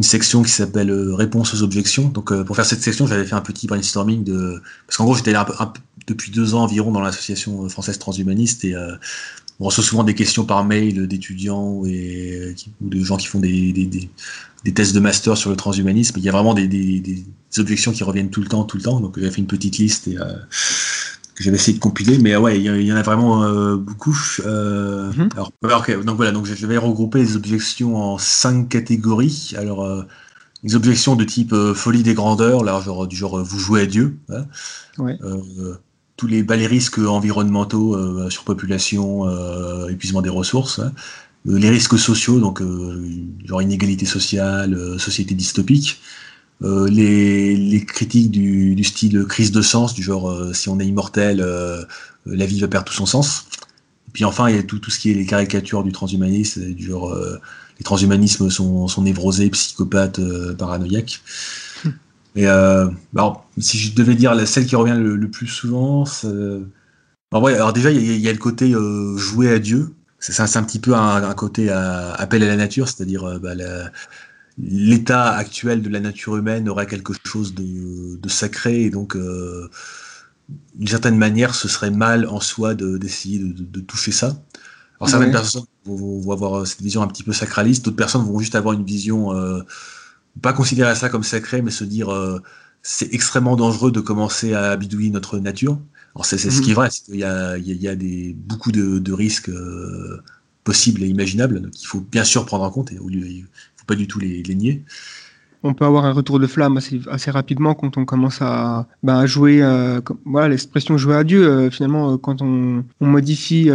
section 0.00 0.42
qui 0.42 0.50
s'appelle 0.50 0.90
Réponse 0.90 1.52
aux 1.52 1.62
objections. 1.62 2.08
Donc, 2.08 2.32
pour 2.44 2.56
faire 2.56 2.64
cette 2.64 2.80
section, 2.80 3.06
j'avais 3.06 3.26
fait 3.26 3.34
un 3.34 3.42
petit 3.42 3.66
brainstorming 3.66 4.24
de. 4.24 4.62
Parce 4.86 4.96
qu'en 4.96 5.04
gros, 5.04 5.14
j'étais 5.14 5.32
là 5.32 5.46
depuis 6.06 6.30
deux 6.30 6.54
ans 6.54 6.62
environ 6.62 6.90
dans 6.90 7.02
l'association 7.02 7.68
française 7.68 7.98
transhumaniste 7.98 8.64
et 8.64 8.74
on 9.60 9.66
reçoit 9.66 9.84
souvent 9.84 10.04
des 10.04 10.14
questions 10.14 10.44
par 10.46 10.64
mail 10.64 11.06
d'étudiants 11.06 11.68
ou 11.68 11.86
de 11.86 13.04
gens 13.04 13.18
qui 13.18 13.26
font 13.26 13.40
des, 13.40 14.10
tests 14.72 14.94
de 14.94 15.00
master 15.00 15.36
sur 15.36 15.50
le 15.50 15.56
transhumanisme. 15.56 16.14
Il 16.18 16.24
y 16.24 16.28
a 16.28 16.32
vraiment 16.32 16.54
des, 16.54 16.66
des, 16.66 17.24
objections 17.58 17.92
qui 17.92 18.02
reviennent 18.02 18.30
tout 18.30 18.40
le 18.40 18.48
temps, 18.48 18.64
tout 18.64 18.76
le 18.76 18.82
temps. 18.82 19.00
Donc 19.00 19.18
j'avais 19.18 19.30
fait 19.30 19.40
une 19.40 19.46
petite 19.46 19.78
liste 19.78 20.08
et, 20.08 20.18
euh, 20.18 20.24
que 21.34 21.44
j'avais 21.44 21.56
essayé 21.56 21.76
de 21.76 21.82
compiler. 21.82 22.18
Mais 22.18 22.34
ouais, 22.36 22.58
il 22.58 22.64
y, 22.64 22.92
en 22.92 22.96
a 22.96 23.02
vraiment 23.02 23.44
euh, 23.44 23.76
beaucoup. 23.76 24.16
Euh, 24.46 25.12
mhm. 25.12 25.28
alors, 25.34 25.52
donc 26.04 26.16
voilà, 26.16 26.32
donc 26.32 26.46
je 26.46 26.66
vais 26.66 26.78
regrouper 26.78 27.18
les 27.18 27.36
objections 27.36 27.96
en 27.96 28.18
cinq 28.18 28.68
catégories. 28.68 29.52
Alors 29.56 30.04
les 30.62 30.74
objections 30.74 31.14
de 31.14 31.24
type 31.24 31.54
folie 31.74 32.02
des 32.02 32.14
grandeurs, 32.14 32.64
là, 32.64 32.80
genre, 32.80 33.06
du 33.06 33.16
genre 33.16 33.44
vous 33.44 33.58
jouez 33.58 33.82
à 33.82 33.86
Dieu. 33.86 34.16
Hein. 34.30 34.46
Ouais 34.98 35.18
tous 36.16 36.26
les, 36.26 36.42
bah, 36.42 36.56
les 36.56 36.66
risques 36.66 36.98
environnementaux, 36.98 37.94
euh, 37.94 38.30
surpopulation, 38.30 39.28
euh, 39.28 39.88
épuisement 39.88 40.22
des 40.22 40.30
ressources, 40.30 40.78
hein. 40.78 40.92
Euh, 41.46 41.58
les 41.58 41.70
risques 41.70 41.98
sociaux, 41.98 42.40
donc 42.40 42.62
genre 43.44 43.62
inégalité 43.62 44.06
sociale, 44.06 44.98
société 44.98 45.34
dystopique, 45.34 46.00
les, 46.60 47.56
les, 47.56 47.84
critiques 47.84 48.30
du, 48.30 48.74
du, 48.74 48.84
style 48.84 49.24
crise 49.24 49.52
de 49.52 49.60
sens, 49.60 49.92
du 49.92 50.02
genre 50.02 50.54
si 50.54 50.70
on 50.70 50.80
est 50.80 50.86
immortel, 50.86 51.44
la 52.24 52.46
vie 52.46 52.60
va 52.60 52.68
perdre 52.68 52.86
tout 52.86 52.94
son 52.94 53.04
sens. 53.04 53.46
Et 54.08 54.12
puis 54.12 54.24
enfin, 54.24 54.48
il 54.48 54.56
y 54.56 54.58
a 54.58 54.62
tout, 54.62 54.78
tout 54.78 54.90
ce 54.90 54.98
qui 54.98 55.10
est 55.10 55.14
les 55.14 55.26
caricatures 55.26 55.82
du 55.82 55.92
transhumanisme, 55.92 56.72
du 56.72 56.86
genre 56.86 57.14
les 57.78 57.84
transhumanismes 57.84 58.48
sont, 58.48 58.88
sont 58.88 59.02
névrosés, 59.02 59.50
psychopathes, 59.50 60.20
paranoïaques. 60.56 61.20
Et 62.36 62.48
euh, 62.48 62.88
alors, 63.14 63.48
si 63.58 63.78
je 63.78 63.94
devais 63.94 64.14
dire 64.14 64.34
celle 64.46 64.66
qui 64.66 64.76
revient 64.76 64.96
le, 64.98 65.30
plus 65.30 65.46
souvent, 65.46 66.04
alors, 67.32 67.48
alors 67.48 67.72
déjà, 67.72 67.90
il 67.90 68.18
y, 68.18 68.28
a 68.28 68.32
le 68.32 68.38
côté 68.38 68.72
euh, 68.72 69.16
jouer 69.16 69.50
à 69.50 69.58
Dieu. 69.58 69.94
C'est 70.32 70.56
un, 70.56 70.62
petit 70.62 70.78
peu 70.78 70.94
un, 70.94 71.34
côté 71.34 71.68
appel 71.70 72.42
à 72.42 72.46
la 72.46 72.56
nature, 72.56 72.88
c'est-à-dire 72.88 73.24
euh, 73.24 73.38
bah, 73.38 73.52
l'état 74.58 75.32
actuel 75.32 75.82
de 75.82 75.88
la 75.88 76.00
nature 76.00 76.36
humaine 76.36 76.68
aurait 76.68 76.86
quelque 76.86 77.12
chose 77.26 77.54
de, 77.54 78.28
sacré 78.28 78.82
et 78.84 78.90
donc 78.90 79.16
euh, 79.16 79.68
d'une 80.76 80.88
certaine 80.88 81.18
manière 81.18 81.54
ce 81.54 81.68
serait 81.68 81.90
mal 81.90 82.26
en 82.26 82.40
soi 82.40 82.74
d'essayer 82.74 83.38
de, 83.38 83.80
toucher 83.80 84.12
ça. 84.12 84.36
Alors 84.98 85.10
certaines 85.10 85.32
personnes 85.32 85.64
vont, 85.84 86.20
vont, 86.20 86.32
avoir 86.32 86.66
cette 86.66 86.80
vision 86.80 87.02
un 87.02 87.06
petit 87.06 87.22
peu 87.22 87.32
sacraliste, 87.32 87.84
d'autres 87.84 87.96
personnes 87.96 88.24
vont 88.24 88.38
juste 88.38 88.54
avoir 88.54 88.72
une 88.74 88.84
vision 88.84 89.32
pas 90.40 90.52
considérer 90.52 90.94
ça 90.94 91.08
comme 91.08 91.22
sacré, 91.22 91.62
mais 91.62 91.70
se 91.70 91.84
dire 91.84 92.12
euh, 92.12 92.40
c'est 92.82 93.12
extrêmement 93.14 93.56
dangereux 93.56 93.92
de 93.92 94.00
commencer 94.00 94.54
à 94.54 94.76
bidouiller 94.76 95.10
notre 95.10 95.38
nature. 95.38 95.78
Alors 96.14 96.26
c'est, 96.26 96.38
ce 96.38 96.60
qui 96.60 96.70
est 96.70 96.74
mhm. 96.74 96.74
vrai, 96.74 96.88
il 97.08 97.16
y 97.16 97.24
a, 97.24 97.56
il 97.56 97.82
y 97.82 97.88
a 97.88 97.96
des, 97.96 98.34
beaucoup 98.34 98.70
de, 98.70 98.98
de 98.98 99.12
risques 99.12 99.48
euh, 99.48 100.22
possibles 100.62 101.02
et 101.02 101.08
imaginables 101.08 101.70
qu'il 101.70 101.88
faut 101.88 102.00
bien 102.00 102.24
sûr 102.24 102.46
prendre 102.46 102.64
en 102.64 102.70
compte 102.70 102.92
et 102.92 102.96
il 102.96 103.18
ne 103.18 103.46
faut 103.76 103.86
pas 103.86 103.96
du 103.96 104.06
tout 104.06 104.20
les, 104.20 104.42
les 104.42 104.54
nier 104.54 104.84
on 105.64 105.72
peut 105.72 105.86
avoir 105.86 106.04
un 106.04 106.12
retour 106.12 106.38
de 106.38 106.46
flamme 106.46 106.78
assez, 107.10 107.30
rapidement 107.30 107.74
quand 107.74 107.96
on 107.96 108.04
commence 108.04 108.42
à, 108.42 108.86
bah, 109.02 109.24
jouer, 109.24 109.62
euh, 109.62 110.00
voilà, 110.26 110.50
l'expression 110.50 110.98
jouer 110.98 111.16
à 111.16 111.24
Dieu, 111.24 111.48
euh, 111.48 111.70
finalement, 111.70 112.12
euh, 112.12 112.16
quand 112.18 112.42
on, 112.42 112.84
modifie 113.00 113.70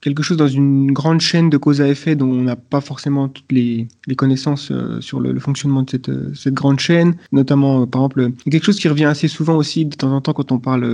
quelque 0.00 0.22
chose 0.22 0.36
dans 0.36 0.48
une 0.48 0.92
grande 0.92 1.20
chaîne 1.20 1.48
de 1.48 1.56
cause 1.56 1.80
à 1.80 1.88
effet 1.88 2.16
dont 2.16 2.28
on 2.28 2.42
n'a 2.42 2.56
pas 2.56 2.80
forcément 2.80 3.28
toutes 3.28 3.50
les, 3.50 3.88
connaissances 4.16 4.72
sur 5.00 5.20
le, 5.20 5.38
fonctionnement 5.40 5.82
de 5.82 5.90
cette, 6.34 6.54
grande 6.54 6.80
chaîne, 6.80 7.16
notamment, 7.32 7.86
par 7.86 8.02
exemple, 8.02 8.32
quelque 8.50 8.64
chose 8.64 8.78
qui 8.78 8.88
revient 8.88 9.06
assez 9.06 9.26
souvent 9.26 9.56
aussi 9.56 9.86
de 9.86 9.94
temps 9.94 10.12
en 10.12 10.20
temps 10.20 10.32
quand 10.32 10.52
on 10.52 10.58
parle 10.58 10.84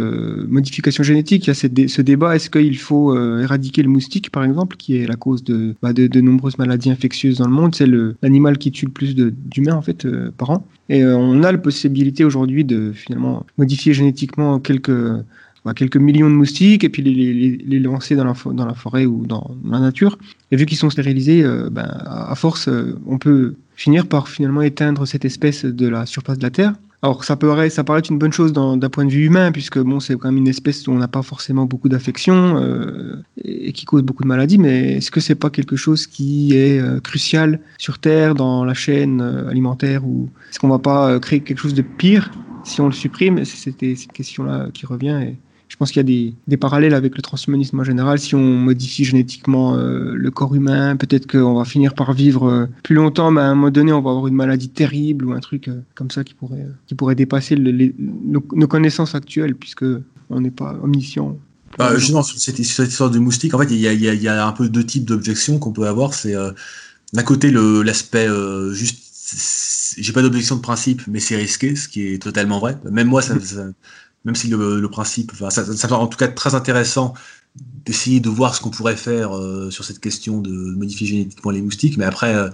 modification 0.48 1.02
génétique, 1.02 1.46
il 1.46 1.48
y 1.48 1.50
a 1.50 1.54
ce 1.54 2.02
débat, 2.02 2.36
est-ce 2.36 2.48
qu'il 2.48 2.78
faut 2.78 3.16
éradiquer 3.38 3.82
le 3.82 3.88
moustique, 3.88 4.30
par 4.30 4.44
exemple, 4.44 4.76
qui 4.76 4.96
est 4.96 5.06
la 5.06 5.16
cause 5.16 5.42
de, 5.42 5.74
bah, 5.82 5.92
de 5.92 6.20
nombreuses 6.20 6.58
maladies 6.58 6.90
infectieuses 6.90 7.38
dans 7.38 7.46
le 7.46 7.52
monde, 7.52 7.74
c'est 7.74 7.88
l'animal 8.22 8.58
qui 8.58 8.70
tue 8.70 8.86
le 8.86 8.92
plus 8.92 9.14
d'humains, 9.16 9.74
en 9.74 9.82
fait, 9.82 10.06
par 10.36 10.50
an. 10.50 10.66
Et 10.88 11.02
euh, 11.02 11.16
on 11.16 11.42
a 11.42 11.52
la 11.52 11.58
possibilité 11.58 12.24
aujourd'hui 12.24 12.64
de 12.64 12.92
finalement 12.92 13.46
modifier 13.58 13.94
génétiquement 13.94 14.58
quelques, 14.58 14.90
bah, 15.64 15.74
quelques 15.74 15.96
millions 15.96 16.30
de 16.30 16.34
moustiques 16.34 16.84
et 16.84 16.88
puis 16.88 17.02
les, 17.02 17.78
lancer 17.78 18.16
dans 18.16 18.24
la, 18.24 18.34
dans 18.52 18.66
la 18.66 18.74
forêt 18.74 19.06
ou 19.06 19.26
dans, 19.26 19.56
la 19.64 19.78
nature. 19.78 20.18
Et 20.50 20.56
vu 20.56 20.66
qu'ils 20.66 20.78
sont 20.78 20.90
stérilisés, 20.90 21.44
euh, 21.44 21.68
ben, 21.70 21.86
à 21.86 22.34
force, 22.34 22.68
euh, 22.68 22.98
on 23.06 23.18
peut 23.18 23.54
finir 23.76 24.06
par 24.06 24.28
finalement 24.28 24.62
éteindre 24.62 25.06
cette 25.06 25.24
espèce 25.24 25.64
de 25.64 25.88
la 25.88 26.06
surface 26.06 26.38
de 26.38 26.42
la 26.42 26.50
Terre. 26.50 26.74
Alors 27.02 27.24
ça 27.24 27.34
paraît, 27.36 27.70
ça 27.70 27.82
paraît 27.82 28.00
une 28.00 28.18
bonne 28.18 28.32
chose 28.32 28.52
d'un 28.52 28.78
point 28.90 29.06
de 29.06 29.10
vue 29.10 29.24
humain, 29.24 29.52
puisque 29.52 29.78
bon, 29.78 30.00
c'est 30.00 30.16
quand 30.16 30.28
même 30.28 30.36
une 30.36 30.48
espèce 30.48 30.86
où 30.86 30.92
on 30.92 30.98
n'a 30.98 31.08
pas 31.08 31.22
forcément 31.22 31.64
beaucoup 31.64 31.88
d'affection 31.88 32.58
euh, 32.58 33.22
et, 33.42 33.72
qui 33.72 33.86
cause 33.86 34.02
beaucoup 34.02 34.22
de 34.22 34.28
maladies, 34.28 34.58
mais 34.58 34.96
est-ce 34.96 35.10
que 35.10 35.20
c'est 35.20 35.34
pas 35.34 35.48
quelque 35.48 35.76
chose 35.76 36.06
qui 36.06 36.54
est 36.54 36.78
euh, 36.78 37.00
crucial 37.00 37.60
sur 37.78 37.98
Terre, 37.98 38.34
dans 38.34 38.66
la 38.66 38.74
chaîne 38.74 39.22
euh, 39.22 39.48
alimentaire, 39.48 40.04
ou 40.04 40.28
est-ce 40.50 40.58
qu'on 40.58 40.68
va 40.68 40.78
pas 40.78 41.18
créer 41.20 41.40
quelque 41.40 41.58
chose 41.58 41.74
de 41.74 41.82
pire 41.82 42.30
si 42.64 42.82
on 42.82 42.86
le 42.86 42.92
supprime? 42.92 43.46
C'était 43.46 43.94
cette 43.96 44.12
question-là 44.12 44.68
qui 44.74 44.84
revient. 44.84 45.20
Et 45.22 45.36
pense 45.80 45.92
qu'il 45.92 46.10
y 46.10 46.28
a 46.28 46.34
des, 46.46 46.56
parallèles 46.58 46.92
avec 46.92 47.16
le 47.16 47.22
transhumanisme 47.22 47.80
en 47.80 47.84
général. 47.84 48.18
Si 48.18 48.34
on 48.34 48.42
modifie 48.42 49.04
génétiquement 49.04 49.76
euh, 49.76 50.12
le 50.14 50.30
corps 50.30 50.54
humain, 50.54 50.94
peut-être 50.94 51.26
qu'on 51.26 51.54
va 51.54 51.64
finir 51.64 51.94
par 51.94 52.12
vivre 52.12 52.48
euh, 52.48 52.66
plus 52.82 52.94
longtemps, 52.94 53.30
mais 53.30 53.40
à 53.40 53.44
un 53.44 53.54
moment 53.54 53.70
donné, 53.70 53.90
on 53.90 54.02
va 54.02 54.10
avoir 54.10 54.26
une 54.26 54.34
maladie 54.34 54.68
terrible 54.68 55.24
ou 55.24 55.32
un 55.32 55.40
truc 55.40 55.68
euh, 55.68 55.80
comme 55.94 56.10
ça 56.10 56.22
qui 56.22 56.34
pourrait, 56.34 57.14
dépasser 57.14 57.56
nos, 57.56 58.68
connaissances 58.68 59.14
actuelles, 59.14 59.54
puisque 59.54 59.86
on 60.28 60.40
n'est 60.42 60.50
pas 60.50 60.78
omniscient. 60.82 61.38
Justement, 61.96 62.22
sur 62.22 62.38
cette, 62.38 62.58
histoire 62.58 63.08
de 63.10 63.18
moustique, 63.18 63.54
en 63.54 63.58
fait, 63.60 63.70
il 63.70 63.78
y 63.78 64.28
a, 64.28 64.46
un 64.46 64.52
peu 64.52 64.68
deux 64.68 64.84
types 64.84 65.06
d'objections 65.06 65.58
qu'on 65.58 65.72
peut 65.72 65.86
avoir. 65.86 66.12
C'est 66.12 66.34
d'un 67.14 67.22
côté 67.22 67.50
l'aspect 67.50 68.28
juste 68.72 69.06
j'ai 69.96 70.12
pas 70.12 70.22
d'objection 70.22 70.56
de 70.56 70.60
principe, 70.60 71.02
mais 71.06 71.20
c'est 71.20 71.36
risqué, 71.36 71.76
ce 71.76 71.88
qui 71.88 72.08
est 72.08 72.22
totalement 72.22 72.58
vrai. 72.58 72.78
Même 72.90 73.08
moi, 73.08 73.22
ça, 73.22 73.34
même 74.24 74.34
si 74.34 74.48
le, 74.48 74.88
principe, 74.88 75.32
enfin, 75.32 75.50
ça, 75.50 75.64
ça 75.64 75.92
en 75.94 76.06
tout 76.06 76.18
cas 76.18 76.28
très 76.28 76.54
intéressant 76.54 77.14
d'essayer 77.84 78.20
de 78.20 78.28
voir 78.28 78.54
ce 78.54 78.60
qu'on 78.60 78.70
pourrait 78.70 78.96
faire 78.96 79.36
euh, 79.36 79.70
sur 79.70 79.84
cette 79.84 79.98
question 79.98 80.40
de 80.40 80.50
modifier 80.50 81.06
génétiquement 81.06 81.50
les 81.50 81.62
moustiques, 81.62 81.96
mais 81.96 82.04
après, 82.04 82.34
euh, 82.34 82.48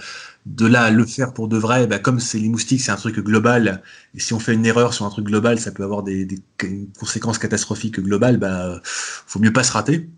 de 0.46 0.64
là 0.64 0.84
à 0.84 0.90
le 0.90 1.04
faire 1.04 1.34
pour 1.34 1.48
de 1.48 1.58
vrai, 1.58 1.86
bah, 1.86 1.98
comme 1.98 2.20
c'est 2.20 2.38
les 2.38 2.48
moustiques, 2.48 2.80
c'est 2.80 2.92
un 2.92 2.96
truc 2.96 3.18
global, 3.18 3.82
et 4.14 4.20
si 4.20 4.32
on 4.32 4.38
fait 4.38 4.54
une 4.54 4.64
erreur 4.64 4.94
sur 4.94 5.04
un 5.04 5.10
truc 5.10 5.26
global, 5.26 5.58
ça 5.58 5.72
peut 5.72 5.82
avoir 5.82 6.04
des, 6.04 6.28
conséquences 6.98 7.38
catastrophiques 7.38 8.00
globales, 8.00 8.38
bah, 8.38 8.80
faut 8.84 9.40
mieux 9.40 9.52
pas 9.52 9.64
se 9.64 9.72
rater. 9.72 10.08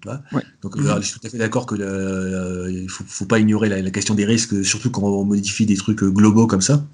Donc, 0.62 0.78
je 0.78 1.01
suis 1.01 1.18
tout 1.18 1.26
à 1.26 1.30
fait 1.30 1.38
d'accord 1.38 1.66
que 1.66 2.70
il 2.70 2.88
faut, 2.88 3.05
faut 3.09 3.26
pas 3.26 3.38
ignorer 3.38 3.68
la, 3.68 3.80
la, 3.80 3.90
question 3.90 4.14
des 4.14 4.26
risques, 4.26 4.64
surtout 4.64 4.90
quand 4.90 5.03
on 5.03 5.24
modifie 5.24 5.66
des 5.66 5.76
trucs 5.76 6.05
globaux 6.05 6.46
comme 6.46 6.61
ça. 6.61 6.84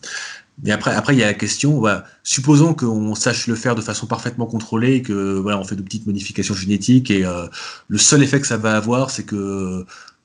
Mais 0.63 0.71
après, 0.71 0.95
après, 0.95 1.15
il 1.15 1.19
y 1.19 1.23
a 1.23 1.27
la 1.27 1.35
question, 1.35 1.79
voilà, 1.79 2.05
supposons 2.23 2.75
qu'on 2.75 3.15
sache 3.15 3.49
le 3.49 3.57
faire 3.57 3.75
de 3.75 3.81
façon 3.81 4.07
parfaitement 4.07 4.47
contrôlée, 4.47 5.03
que 5.03 5.35
voilà, 5.35 5.59
on 5.59 5.65
fait 5.65 5.75
de 5.77 5.83
petites 5.83 6.07
modifications 6.07 6.55
génétiques, 6.55 7.11
et 7.11 7.25
euh, 7.25 7.47
le 7.89 7.99
seul 7.99 8.23
effet 8.23 8.41
que 8.41 8.47
ça 8.47 8.57
va 8.57 8.77
avoir, 8.77 9.11
c'est 9.11 9.25
que 9.25 9.85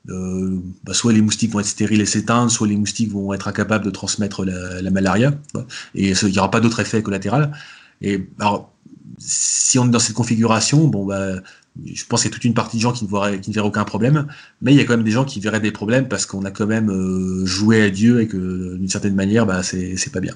euh, 0.09 0.59
bah, 0.83 0.93
soit 0.93 1.13
les 1.13 1.21
moustiques 1.21 1.51
vont 1.51 1.59
être 1.59 1.65
stériles 1.65 2.01
et 2.01 2.05
s'éteindre, 2.05 2.51
soit 2.51 2.67
les 2.67 2.77
moustiques 2.77 3.11
vont 3.11 3.33
être 3.33 3.47
incapables 3.47 3.83
de 3.83 3.89
transmettre 3.89 4.45
la, 4.45 4.81
la 4.81 4.91
malaria, 4.91 5.33
et 5.95 6.11
il 6.11 6.27
n'y 6.27 6.37
aura 6.37 6.51
pas 6.51 6.59
d'autre 6.59 6.79
effet 6.79 7.01
collatéral. 7.01 7.51
Et 8.01 8.29
alors, 8.39 8.71
si 9.17 9.79
on 9.79 9.87
est 9.87 9.91
dans 9.91 9.99
cette 9.99 10.15
configuration, 10.15 10.87
bon 10.87 11.05
bah 11.05 11.35
je 11.85 12.05
pense 12.05 12.21
qu'il 12.21 12.29
y 12.29 12.33
a 12.33 12.35
toute 12.35 12.45
une 12.45 12.53
partie 12.53 12.77
de 12.77 12.81
gens 12.81 12.91
qui 12.91 13.05
ne, 13.05 13.09
verraient, 13.09 13.39
qui 13.39 13.49
ne 13.49 13.55
verraient 13.55 13.67
aucun 13.67 13.83
problème, 13.83 14.27
mais 14.61 14.73
il 14.73 14.77
y 14.77 14.81
a 14.81 14.85
quand 14.85 14.95
même 14.95 15.05
des 15.05 15.11
gens 15.11 15.25
qui 15.25 15.39
verraient 15.39 15.59
des 15.59 15.71
problèmes 15.71 16.07
parce 16.07 16.25
qu'on 16.25 16.45
a 16.45 16.51
quand 16.51 16.67
même 16.67 16.89
euh, 16.89 17.45
joué 17.45 17.81
à 17.81 17.89
Dieu 17.89 18.21
et 18.21 18.27
que 18.27 18.77
d'une 18.77 18.89
certaine 18.89 19.15
manière, 19.15 19.45
bah, 19.45 19.63
c'est 19.63 20.11
pas 20.11 20.21
bien. 20.21 20.33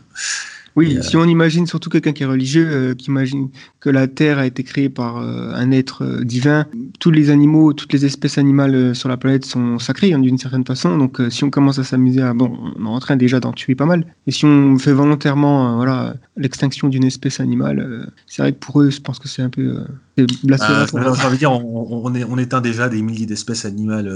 Oui, 0.76 0.98
si 1.02 1.18
on 1.18 1.26
imagine 1.26 1.68
surtout 1.68 1.90
quelqu'un 1.90 2.14
qui 2.14 2.24
est 2.24 2.28
religieux, 2.28 2.68
euh, 2.68 2.96
qui 2.96 3.08
imagine 3.08 3.50
que 3.80 3.92
la 3.92 4.08
Terre 4.08 4.40
a 4.40 4.48
été 4.48 4.64
créée 4.64 4.90
par 4.90 5.18
euh, 5.18 5.52
un 5.54 5.72
être 5.72 6.04
euh, 6.04 6.24
divin, 6.24 6.66
tous 7.00 7.12
les 7.12 7.30
animaux, 7.30 7.74
toutes 7.74 7.94
les 7.94 8.06
espèces 8.06 8.40
animales 8.40 8.96
sur 8.96 9.08
la 9.08 9.18
planète 9.18 9.46
sont 9.46 9.78
sacrées 9.78 10.14
hein, 10.14 10.20
d'une 10.20 10.40
certaine 10.40 10.66
façon. 10.66 10.98
Donc 10.98 11.22
si 11.30 11.44
on 11.44 11.52
commence 11.52 11.78
à 11.78 11.84
s'amuser 11.84 12.22
à... 12.22 12.34
Bon, 12.34 12.58
on 12.76 12.86
est 12.86 12.90
en 12.90 13.00
train 13.00 13.16
déjà 13.16 13.40
d'en 13.40 13.52
tuer 13.52 13.76
pas 13.76 13.86
mal. 13.86 14.06
Et 14.26 14.32
si 14.32 14.46
on 14.46 14.78
fait 14.80 14.94
volontairement 14.94 15.76
voilà, 15.76 16.16
l'extinction 16.38 16.88
d'une 16.88 17.04
espèce 17.04 17.40
animale, 17.40 18.12
c'est 18.26 18.42
vrai 18.42 18.54
que 18.54 18.60
pour 18.60 18.82
eux, 18.82 18.90
je 18.90 19.00
pense 19.00 19.20
que 19.20 19.28
c'est 19.28 19.44
un 19.44 19.50
peu... 19.50 19.84
veut 20.18 21.38
dire, 21.38 21.52
on, 21.52 22.04
on, 22.06 22.14
est, 22.14 22.24
on 22.24 22.38
éteint 22.38 22.62
déjà 22.62 22.90
des 22.90 23.02
milliers 23.02 23.26
d'espèces 23.26 23.66
animales 23.66 24.12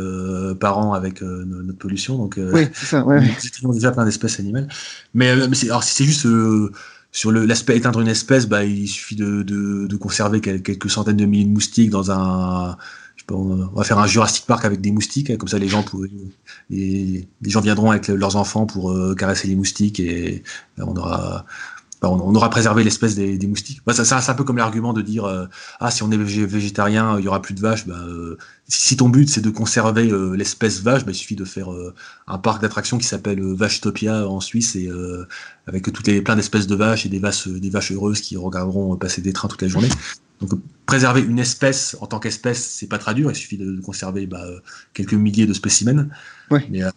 par 0.59 0.77
an 0.77 0.93
avec 0.93 1.21
notre 1.21 1.77
pollution. 1.77 2.17
Donc, 2.17 2.35
oui, 2.37 2.67
c'est 2.73 2.85
ça. 2.85 3.05
Ouais. 3.05 3.21
Nous 3.63 3.73
déjà 3.73 3.91
plein 3.91 4.05
d'espèces 4.05 4.39
animales. 4.39 4.67
Mais, 5.13 5.35
mais 5.35 5.63
alors, 5.65 5.83
si 5.83 5.95
c'est 5.95 6.05
juste 6.05 6.27
sur 7.11 7.31
l'aspect 7.31 7.77
éteindre 7.77 7.99
une 7.99 8.07
espèce, 8.07 8.47
bah, 8.47 8.63
il 8.63 8.87
suffit 8.87 9.15
de, 9.15 9.41
de, 9.41 9.95
conserver 9.95 10.41
quelques 10.41 10.89
centaines 10.89 11.17
de 11.17 11.25
milliers 11.25 11.45
de 11.45 11.49
moustiques 11.49 11.89
dans 11.89 12.11
un. 12.11 12.77
on 13.31 13.55
va 13.75 13.83
faire 13.83 13.97
un 13.97 14.07
Jurassic 14.07 14.45
Park 14.45 14.65
avec 14.65 14.81
des 14.81 14.91
moustiques, 14.91 15.31
hein, 15.31 15.37
comme 15.37 15.47
ça 15.47 15.57
les 15.57 15.67
gens, 15.67 15.83
les, 16.69 17.27
les, 17.41 17.49
gens 17.49 17.61
viendront 17.61 17.91
avec 17.91 18.07
leurs 18.07 18.35
enfants 18.35 18.65
pour 18.65 18.91
euh, 18.91 19.15
caresser 19.15 19.47
les 19.47 19.55
moustiques 19.55 19.99
et 19.99 20.43
on 20.77 20.95
aura 20.95 21.45
on, 22.11 22.35
aura 22.35 22.49
préservé 22.49 22.83
l'espèce 22.83 23.15
des, 23.15 23.47
moustiques. 23.47 23.81
Bah, 23.85 23.93
c'est 23.93 24.13
un 24.13 24.33
peu 24.33 24.43
comme 24.43 24.57
l'argument 24.57 24.93
de 24.93 25.01
dire 25.01 25.25
euh, 25.25 25.45
ah 25.79 25.91
si 25.91 26.03
on 26.03 26.11
est 26.11 26.17
végétarien, 26.17 27.17
il 27.19 27.25
y 27.25 27.27
aura 27.27 27.41
plus 27.41 27.53
de 27.53 27.61
vaches. 27.61 27.87
Bah, 27.87 27.95
euh, 28.07 28.37
si, 28.67 28.97
ton 28.97 29.09
but 29.09 29.29
c'est 29.29 29.41
de 29.41 29.49
conserver 29.49 30.09
euh, 30.09 30.35
l'espèce 30.35 30.81
vache, 30.81 31.05
bah, 31.05 31.11
il 31.11 31.15
suffit 31.15 31.35
de 31.35 31.45
faire 31.45 31.69
un 32.27 32.37
parc 32.37 32.61
d'attractions 32.61 32.97
qui 32.97 33.07
s'appelle 33.07 33.41
Vachetopia 33.41 34.27
en 34.27 34.39
Suisse 34.39 34.75
et 34.75 34.89
avec 35.67 35.91
plein 36.23 36.35
d'espèces 36.35 36.67
de 36.67 36.75
vaches 36.75 37.05
et 37.05 37.09
des 37.09 37.19
vaches 37.19 37.91
heureuses 37.91 38.21
qui 38.21 38.37
regarderont 38.37 38.95
passer 38.97 39.21
des 39.21 39.33
trains 39.33 39.47
toute 39.47 39.61
la 39.61 39.67
journée. 39.67 39.89
Donc 40.41 40.51
préserver 40.87 41.21
une 41.21 41.39
espèce 41.39 41.97
en 41.99 42.07
tant 42.07 42.19
qu'espèce, 42.19 42.65
c'est 42.65 42.87
pas 42.87 42.97
très 42.97 43.13
dur. 43.13 43.29
Il 43.29 43.35
suffit 43.35 43.57
de, 43.57 43.79
conserver 43.81 44.25
bah, 44.25 44.45
quelques 44.93 45.13
milliers 45.13 45.45
de 45.45 45.53
spécimens. 45.53 46.07
Mais 46.49 46.83
euh, 46.83 46.89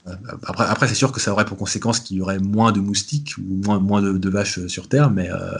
après, 0.45 0.65
après 0.65 0.89
c'est 0.89 0.95
sûr 0.95 1.13
que 1.13 1.21
ça 1.21 1.33
aurait 1.33 1.45
pour 1.45 1.59
conséquence 1.59 2.01
qu'il 2.01 2.19
y 2.19 2.21
aurait 2.21 2.39
moins 2.39 2.73
de 2.73 2.81
moustiques 2.81 3.35
ou 3.39 3.63
moins, 3.65 3.81
moins 3.81 4.01
de, 4.01 4.29
vaches 4.31 4.67
sur 4.67 4.89
Terre. 4.89 5.11
Mais 5.11 5.31
euh, 5.31 5.57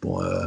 bon, 0.00 0.20
euh, 0.22 0.44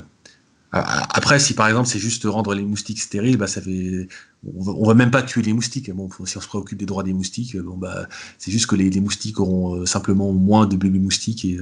après, 0.71 1.39
si 1.39 1.53
par 1.53 1.69
exemple 1.69 1.87
c'est 1.87 1.99
juste 1.99 2.25
rendre 2.25 2.53
les 2.53 2.65
moustiques 2.65 2.99
stériles, 2.99 3.37
bah, 3.37 3.47
ça 3.47 3.61
fait, 3.61 4.09
on 4.53 4.85
va, 4.85 4.93
même 4.93 5.11
pas 5.11 5.23
tuer 5.23 5.41
les 5.41 5.53
moustiques. 5.53 5.89
Bon, 5.91 6.09
si 6.25 6.37
on 6.37 6.41
se 6.41 6.47
préoccupe 6.47 6.79
des 6.79 6.85
droits 6.85 7.03
des 7.03 7.13
moustiques, 7.13 7.55
bon 7.57 7.77
bah, 7.77 8.07
c'est 8.39 8.51
juste 8.51 8.65
que 8.65 8.75
les, 8.75 8.99
moustiques 8.99 9.39
auront 9.39 9.85
simplement 9.85 10.33
moins 10.33 10.65
de 10.65 10.75
bébés 10.75 10.99
moustiques 10.99 11.45
et 11.45 11.59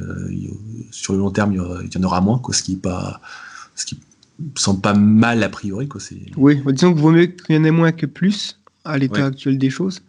sur 0.89 1.14
le 1.14 1.20
long 1.20 1.30
terme 1.30 1.54
il 1.54 1.58
y, 1.93 1.97
en 1.99 2.04
aura 2.04 2.22
moins, 2.22 2.39
quoi, 2.39 2.56
ce 2.56 2.64
qui 2.64 2.74
est 2.74 2.82
pas, 2.82 3.22
ce 3.76 3.86
qui 3.86 3.99
semble 4.56 4.82
pas 4.82 4.94
mal 4.94 5.44
a 5.44 5.50
priori. 5.50 5.88
Quoi. 5.88 6.02
Oui, 6.38 6.62
disons 6.68 6.94
que 6.94 7.00
vaut 7.00 7.12
mieux 7.12 7.28
qu'il 7.28 7.56
y 7.56 7.60
en 7.60 7.64
ait 7.64 7.72
moins 7.72 7.92
que 7.92 8.06
plus 8.06 8.60
à 8.86 8.98
l'état 8.98 9.26
actuel 9.26 9.58
des 9.58 9.70
choses. 9.70 10.02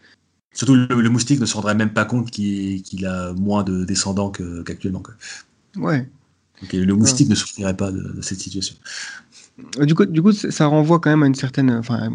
Surtout 0.53 0.75
le, 0.75 1.11
moustique 1.11 1.41
ne 1.41 1.47
se 1.47 1.55
rendrait 1.55 1.75
même 1.75 1.93
pas 1.93 2.05
compte 2.05 2.31
qu'il 2.31 3.07
a 3.07 3.33
moins 3.33 3.65
de 3.65 3.85
descendants 3.85 4.31
qu'actuellement. 4.31 5.03
ouais. 5.77 6.09
le 6.73 6.93
moustique 6.93 7.29
ne 7.29 7.35
souffrirait 7.35 7.77
pas 7.77 7.91
de, 7.91 8.21
cette 8.23 8.41
situation. 8.41 8.77
Du 9.81 9.95
coup, 9.95 10.05
du 10.05 10.21
coup, 10.21 10.33
ça 10.33 10.67
renvoie 10.67 10.99
quand 10.99 11.11
même 11.11 11.23
à 11.23 11.27
une 11.27 11.35
certaine 11.35 11.71
enfin, 11.71 12.11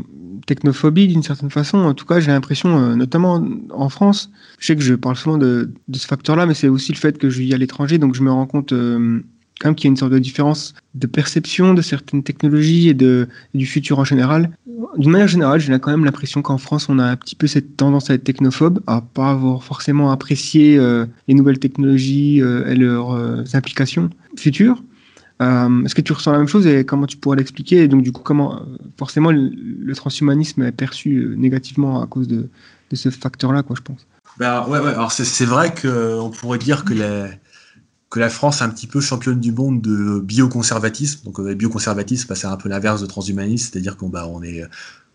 technophobie 0.46 1.08
d'une 1.08 1.24
certaine 1.24 1.50
façon. 1.50 1.78
En 1.78 1.94
tout 1.94 2.06
cas, 2.06 2.20
j'ai 2.20 2.32
l'impression, 2.32 2.78
euh, 2.78 2.96
notamment 2.96 3.46
en 3.70 3.88
France, 3.88 4.30
je 4.60 4.68
sais 4.68 4.76
que 4.76 4.82
je 4.82 4.94
parle 4.94 5.16
souvent 5.16 5.38
de, 5.38 5.72
ce 5.94 6.06
facteur-là, 6.06 6.46
mais 6.46 6.54
c'est 6.54 6.68
aussi 6.68 6.92
le 6.92 6.98
fait 6.98 7.18
que 7.18 7.30
je 7.30 7.40
vis 7.40 7.54
à 7.54 7.58
l'étranger, 7.58 7.98
donc 7.98 8.14
je 8.14 8.24
me 8.24 8.32
rends 8.32 8.46
compte 8.46 8.74
euh, 8.74 9.22
quand 9.60 9.70
même 9.70 9.76
qu'il 9.76 9.88
y 9.88 9.90
a 9.90 9.92
une 9.92 9.98
sorte 9.98 10.14
de 10.14 10.20
différence 10.20 10.74
de 10.96 11.06
perception 11.06 11.74
de 11.74 11.82
certaines 11.82 12.24
technologies 12.24 12.90
et, 12.90 12.94
de, 12.94 13.28
du 13.54 13.66
futur 13.66 14.00
en 14.00 14.06
général. 14.06 14.52
D'une 14.98 15.12
manière 15.12 15.28
générale, 15.28 15.60
j'ai 15.60 15.78
quand 15.80 15.92
même 15.92 16.06
l'impression 16.06 16.42
qu'en 16.42 16.58
France, 16.58 16.88
on 16.90 16.98
a 16.98 17.04
un 17.04 17.16
petit 17.18 17.36
peu 17.36 17.46
cette 17.46 17.76
tendance 17.76 18.10
à 18.10 18.14
être 18.14 18.24
technophobe, 18.24 18.82
à 18.88 19.02
pas 19.02 19.32
avoir 19.32 19.64
forcément 19.64 20.12
apprécié 20.12 20.78
euh, 20.78 21.06
les 21.28 21.34
nouvelles 21.34 21.60
technologies 21.60 22.42
euh, 22.42 22.68
et 22.68 22.76
leurs 22.76 23.12
euh, 23.12 23.44
implications 23.54 24.10
futures. 24.38 24.82
Est-ce 25.42 25.96
que 25.96 26.02
tu 26.02 26.12
ressens 26.12 26.34
la 26.34 26.40
même 26.40 26.50
chose 26.50 26.68
et 26.68 26.84
comment 26.84 27.06
tu 27.06 27.16
pourrais 27.16 27.38
l'expliquer? 27.38 27.84
Et 27.84 27.88
donc, 27.88 28.04
du 28.04 28.12
coup, 28.12 28.22
comment 28.22 28.62
forcément 28.98 29.32
le, 29.32 29.96
transhumanisme 29.96 30.64
est 30.64 30.74
perçu 30.74 31.34
négativement 31.38 32.02
à 32.02 32.08
cause 32.08 32.28
de, 32.28 32.50
ce 32.92 33.10
facteur-là, 33.10 33.64
quoi, 33.64 33.78
je 33.78 33.82
pense. 33.82 34.06
Ben, 34.38 34.66
ouais, 34.68 34.80
ouais. 34.80 34.90
Alors, 34.90 35.14
c'est 35.14 35.46
vrai 35.46 35.74
qu'on 35.74 36.30
pourrait 36.30 36.58
dire 36.58 36.84
que 36.84 36.94
les 36.94 37.30
que 38.10 38.20
la 38.20 38.30
France 38.30 38.62
est 38.62 38.64
un 38.64 38.70
petit 38.70 38.88
peu 38.88 39.02
championne 39.02 39.40
du 39.40 39.52
monde 39.52 39.82
de 39.82 40.20
bioconservatisme. 40.20 41.26
Donc, 41.26 41.40
euh, 41.40 41.54
bioconservatisme, 41.54 42.28
bah, 42.28 42.36
c'est 42.36 42.48
un 42.48 42.58
peu 42.58 42.70
l'inverse 42.70 43.02
de 43.02 43.06
transhumanisme, 43.06 43.70
c'est-à-dire 43.72 43.98
qu'on 43.98 44.10
bah, 44.10 44.28
on 44.28 44.42
est, 44.42 44.64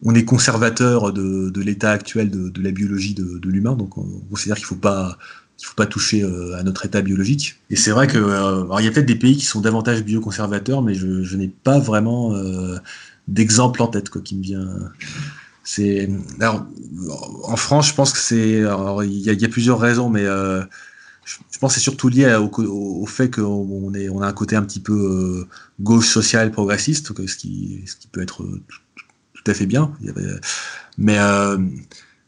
on 0.05 0.15
est 0.15 0.25
conservateur 0.25 1.13
de, 1.13 1.51
de 1.51 1.61
l'état 1.61 1.91
actuel 1.91 2.31
de, 2.31 2.49
de, 2.49 2.63
la 2.63 2.71
biologie 2.71 3.15
de, 3.15 3.39
de 3.39 3.49
l'humain. 3.49 3.75
Donc, 3.75 3.99
on 3.99 4.07
considère 4.31 4.57
qu'il 4.57 4.65
ne 4.65 4.69
faut 4.69 4.75
pas 4.77 5.19
il 5.61 5.67
faut 5.67 5.77
pas 5.77 5.87
toucher 5.87 6.25
euh, 6.25 6.57
à 6.57 6.65
notre 6.65 6.85
état 6.85 7.01
biologique. 7.01 7.61
Et 7.71 7.77
c'est 7.77 7.93
vrai 7.93 8.09
que 8.09 8.19
euh, 8.19 8.81
y 8.81 8.89
a 8.89 8.91
peut-être 8.91 9.07
des 9.07 9.15
pays 9.15 9.37
qui 9.37 9.45
sont 9.45 9.61
davantage 9.61 10.03
bioconservateurs, 10.03 10.83
mais 10.83 10.95
je, 10.95 11.23
je 11.23 11.37
n'ai 11.37 11.47
pas 11.47 11.79
vraiment 11.79 12.35
d'exemple 13.29 13.81
en 13.83 13.87
tête 13.87 14.11
quoi, 14.11 14.21
qui 14.21 14.37
me 14.37 14.43
vient. 14.43 14.69
Alors 16.41 16.67
en 17.45 17.57
France, 17.57 17.89
je 17.89 17.95
pense 17.95 18.13
que 18.13 18.19
c'est 18.19 18.63
il 19.05 19.11
y, 19.11 19.33
y, 19.33 19.45
a 19.45 19.49
plusieurs 19.49 19.79
raisons, 19.79 20.11
mais 20.11 20.27
je 21.25 21.59
pense 21.59 21.73
que 21.73 21.79
c'est 21.79 21.85
surtout 21.85 22.09
lié 22.09 22.35
au, 22.35 23.07
fait 23.07 23.31
qu'on 23.31 23.43
on 23.43 24.21
a 24.21 24.27
un 24.27 24.33
côté 24.33 24.57
un 24.57 24.63
petit 24.63 24.81
peu 24.81 24.93
euh, 24.93 25.49
gauche 25.81 26.09
sociale 26.09 26.51
progressiste, 26.51 27.13
ce 27.27 27.37
qui, 27.37 27.83
ce 27.87 27.97
qui 27.97 28.09
peut 28.09 28.23
être 28.23 28.45
tout, 29.35 29.51
à 29.51 29.55
fait 29.55 29.67
bien. 29.67 29.93
Mais 30.99 31.19
euh, 31.19 31.59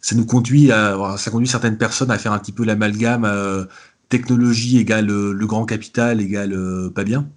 ça 0.01 0.15
nous 0.15 0.27
conduit 0.27 0.71
à, 0.73 1.17
ça 1.19 1.31
conduit 1.31 1.49
certaines 1.49 1.79
personnes 1.79 2.11
à 2.11 2.19
faire 2.19 2.33
un 2.33 2.39
petit 2.39 2.53
peu 2.53 2.65
l'amalgame 2.65 3.25
euh, 3.25 3.65
technologie 4.09 4.79
égale 4.79 5.07
le 5.07 5.47
grand 5.47 5.65
capital 5.65 6.21
égale 6.21 6.91
pas 6.95 7.05
bien. 7.05 7.29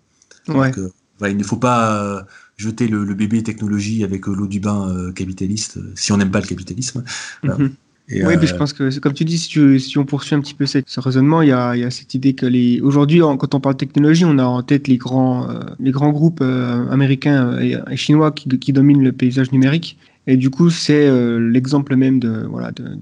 Ouais. 0.48 0.72
Donc, 0.72 0.80
euh, 0.80 0.92
voilà, 1.20 1.34
il 1.34 1.38
ne 1.38 1.44
faut 1.44 1.58
pas 1.58 2.02
euh, 2.02 2.22
jeter 2.58 2.88
le, 2.88 3.04
le 3.04 3.14
bébé 3.14 3.44
technologie 3.44 4.04
avec 4.04 4.28
euh, 4.28 4.34
l'eau 4.34 4.48
du 4.48 4.60
bain 4.60 4.90
euh, 4.90 5.12
capitaliste, 5.12 5.78
euh, 5.78 5.92
si 5.96 6.12
on 6.12 6.18
n'aime 6.18 6.32
pas 6.32 6.42
le 6.42 6.48
capitalisme. 6.48 7.04
Mhm. 7.44 7.74
Et, 8.12 8.26
Oui, 8.26 8.34
euh, 8.34 8.38
mais 8.42 8.48
je 8.48 8.56
pense 8.56 8.74
que 8.74 8.98
comme 9.00 9.14
tu 9.14 9.24
dis, 9.24 9.38
si, 9.38 9.50
tu- 9.50 9.80
si 9.80 9.98
on 10.00 10.06
poursuit 10.06 10.36
un 10.36 10.40
petit 10.42 10.56
peu 10.56 10.66
cette- 10.66 10.90
ce 10.90 11.00
raisonnement, 11.00 11.42
il 11.44 11.50
y 11.50 11.52
a, 11.52 11.76
il 11.76 11.82
y 11.82 11.84
a 11.84 11.92
cette 11.92 12.14
idée 12.16 12.34
que 12.34 12.46
les 12.48 12.82
aujourd'hui, 12.82 13.20
quand 13.20 13.54
on 13.54 13.60
parle 13.60 13.76
de 13.76 13.80
technologie, 13.80 14.26
on 14.26 14.40
a 14.40 14.46
en 14.46 14.64
tête 14.64 14.88
les 14.88 14.98
grands, 14.98 15.50
euh, 15.50 15.60
les 15.80 15.92
grands 15.92 16.10
groupes 16.12 16.40
euh, 16.42 16.90
américains 16.90 17.60
et, 17.62 17.76
et 17.92 17.98
chinois 17.98 18.32
qui, 18.32 18.50
qui 18.58 18.74
dominent 18.74 19.04
le 19.04 19.12
paysage 19.12 19.52
numérique. 19.52 19.98
Et 20.28 20.38
du 20.38 20.50
coup, 20.50 20.70
c'est 20.70 21.08
euh, 21.08 21.40
l'exemple 21.40 21.96
même 21.96 22.20
de 22.20 22.46
voilà 22.50 22.72
de- 22.72 22.98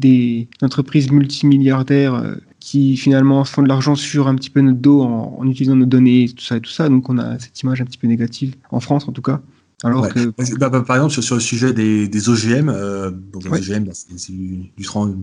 des 0.00 0.48
entreprises 0.62 1.10
multimilliardaires 1.12 2.36
qui 2.58 2.96
finalement 2.96 3.44
font 3.44 3.62
de 3.62 3.68
l'argent 3.68 3.94
sur 3.94 4.26
un 4.26 4.34
petit 4.34 4.50
peu 4.50 4.60
notre 4.60 4.78
dos 4.80 5.02
en, 5.02 5.36
en 5.38 5.46
utilisant 5.48 5.76
nos 5.76 5.86
données, 5.86 6.28
tout 6.36 6.42
ça 6.44 6.56
et 6.56 6.60
tout 6.60 6.70
ça. 6.70 6.88
Donc 6.88 7.08
on 7.08 7.18
a 7.18 7.38
cette 7.38 7.60
image 7.62 7.80
un 7.80 7.84
petit 7.84 7.98
peu 7.98 8.08
négative 8.08 8.56
en 8.70 8.80
France 8.80 9.06
en 9.08 9.12
tout 9.12 9.22
cas. 9.22 9.40
Alors 9.84 10.02
Ouais. 10.02 10.08
que 10.10 10.56
Bah, 10.56 10.68
bah, 10.70 10.80
par 10.80 10.96
exemple, 10.96 11.12
sur, 11.12 11.22
sur 11.22 11.34
le 11.36 11.40
sujet 11.40 11.72
des, 11.72 12.08
des 12.08 12.28
OGM, 12.28 12.68
euh, 12.68 13.10
donc 13.10 13.44
les 13.44 13.50
Ouais. 13.50 13.58
OGM, 13.60 13.84
bah, 13.84 13.92
c'est 13.94 14.32
du, 14.32 14.70
du, 14.76 14.84
tran- 14.84 15.14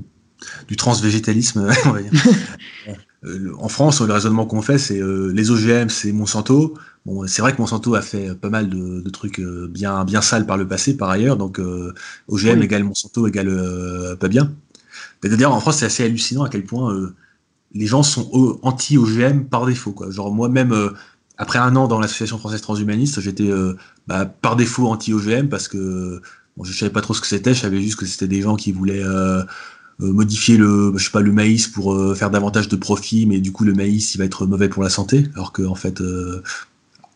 du 0.67 0.75
transvégétalisme, 0.77 1.67
on 1.85 1.91
va 1.91 2.01
dire. 2.01 2.11
Euh, 3.23 3.37
le- 3.37 3.55
en 3.59 3.67
France, 3.67 4.01
le 4.01 4.11
raisonnement 4.11 4.47
qu'on 4.47 4.63
fait, 4.63 4.79
c'est 4.79 4.99
euh, 4.99 5.31
les 5.31 5.51
OGM, 5.51 5.89
c'est 5.89 6.11
Monsanto. 6.11 6.73
Bon, 7.05 7.27
c'est 7.27 7.43
vrai 7.43 7.53
que 7.53 7.61
Monsanto 7.61 7.93
a 7.93 8.01
fait 8.01 8.33
pas 8.33 8.49
mal 8.49 8.67
de, 8.67 8.99
de 9.01 9.09
trucs 9.11 9.39
bien, 9.69 10.03
bien 10.05 10.21
sales 10.23 10.47
par 10.47 10.57
le 10.57 10.67
passé, 10.67 10.97
par 10.97 11.07
ailleurs. 11.11 11.37
Donc, 11.37 11.59
OGM 11.59 12.57
Oui. 12.57 12.63
égale 12.65 12.83
Monsanto 12.83 13.27
égale 13.27 14.17
pas 14.19 14.27
bien. 14.27 14.51
D'ailleurs, 15.21 15.53
en 15.53 15.59
France, 15.59 15.77
c'est 15.77 15.85
assez 15.85 16.03
hallucinant 16.03 16.41
à 16.45 16.49
quel 16.49 16.63
point 16.63 17.11
les 17.75 17.85
gens 17.85 18.01
sont 18.01 18.59
anti-OGM 18.63 19.43
par 19.45 19.67
défaut. 19.67 19.91
Quoi. 19.91 20.09
Genre, 20.09 20.33
moi-même, 20.33 20.71
euh, 20.73 20.89
après 21.41 21.57
un 21.57 21.75
an 21.75 21.87
dans 21.87 21.99
l'association 21.99 22.37
française 22.37 22.61
transhumaniste, 22.61 23.19
j'étais 23.19 23.49
euh, 23.49 23.75
bah, 24.05 24.25
par 24.25 24.55
défaut 24.55 24.87
anti-OGM 24.87 25.47
parce 25.47 25.67
que 25.67 26.21
bon, 26.55 26.63
je 26.63 26.71
savais 26.71 26.91
pas 26.91 27.01
trop 27.01 27.15
ce 27.15 27.21
que 27.21 27.25
c'était. 27.25 27.55
Je 27.55 27.61
savais 27.61 27.81
juste 27.81 27.97
que 27.97 28.05
c'était 28.05 28.27
des 28.27 28.43
gens 28.43 28.55
qui 28.55 28.71
voulaient 28.71 29.03
euh, 29.03 29.41
euh, 30.01 30.13
modifier 30.13 30.55
le, 30.55 30.93
je 30.95 31.03
sais 31.03 31.09
pas, 31.09 31.21
le 31.21 31.31
maïs 31.31 31.67
pour 31.67 31.95
euh, 31.95 32.13
faire 32.13 32.29
davantage 32.29 32.67
de 32.67 32.75
profit, 32.75 33.25
mais 33.25 33.39
du 33.39 33.51
coup, 33.51 33.63
le 33.63 33.73
maïs, 33.73 34.13
il 34.13 34.19
va 34.19 34.25
être 34.25 34.45
mauvais 34.45 34.69
pour 34.69 34.83
la 34.83 34.89
santé. 34.89 35.29
Alors 35.33 35.51
que, 35.51 35.63
en 35.63 35.73
fait, 35.73 36.03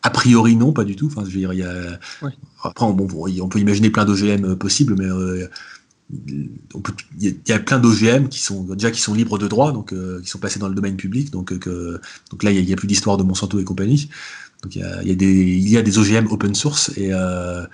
a 0.02 0.10
priori, 0.10 0.56
non, 0.56 0.72
pas 0.72 0.82
du 0.82 0.96
tout. 0.96 1.06
Enfin, 1.06 1.22
je 1.24 1.30
veux 1.30 1.38
dire, 1.38 1.52
il 1.52 1.60
y 1.60 1.62
a... 1.62 1.98
Ouais. 2.20 2.32
Après, 2.64 2.92
bon, 2.92 3.06
bon, 3.06 3.28
on 3.40 3.48
peut 3.48 3.60
imaginer 3.60 3.90
plein 3.90 4.04
d'OGM 4.04 4.56
possibles, 4.56 4.96
mais 4.98 5.08
il 6.10 6.50
y, 7.18 7.52
a- 7.52 7.58
plein 7.58 7.78
d'OGM 7.78 8.28
qui 8.28 8.38
sont 8.38 8.62
déjà 8.74 8.90
qui 8.90 9.00
sont 9.00 9.14
libres 9.14 9.38
de 9.38 9.48
droit, 9.48 9.72
donc 9.72 9.92
euh, 9.92 10.20
qui 10.22 10.28
sont 10.28 10.38
passés 10.38 10.58
dans 10.58 10.68
le 10.68 10.74
domaine 10.74 10.96
public. 10.96 11.30
Donc, 11.30 11.52
euh, 11.52 12.00
donc 12.30 12.42
là, 12.42 12.52
il 12.52 12.64
n'y 12.64 12.72
a, 12.72 12.76
plus 12.76 12.86
d'histoire 12.86 13.16
de 13.16 13.22
Monsanto 13.24 13.58
et 13.58 13.64
compagnie. 13.64 14.08
Donc 14.62 14.76
il 14.76 14.82
y 14.82 14.84
a, 14.84 15.14
des, 15.14 15.26
il 15.26 15.68
y 15.68 15.76
a 15.76 15.82
des 15.82 15.98
OGM 15.98 16.28
open 16.30 16.54
source 16.54 16.90
et 16.96 17.12
euh, 17.12 17.66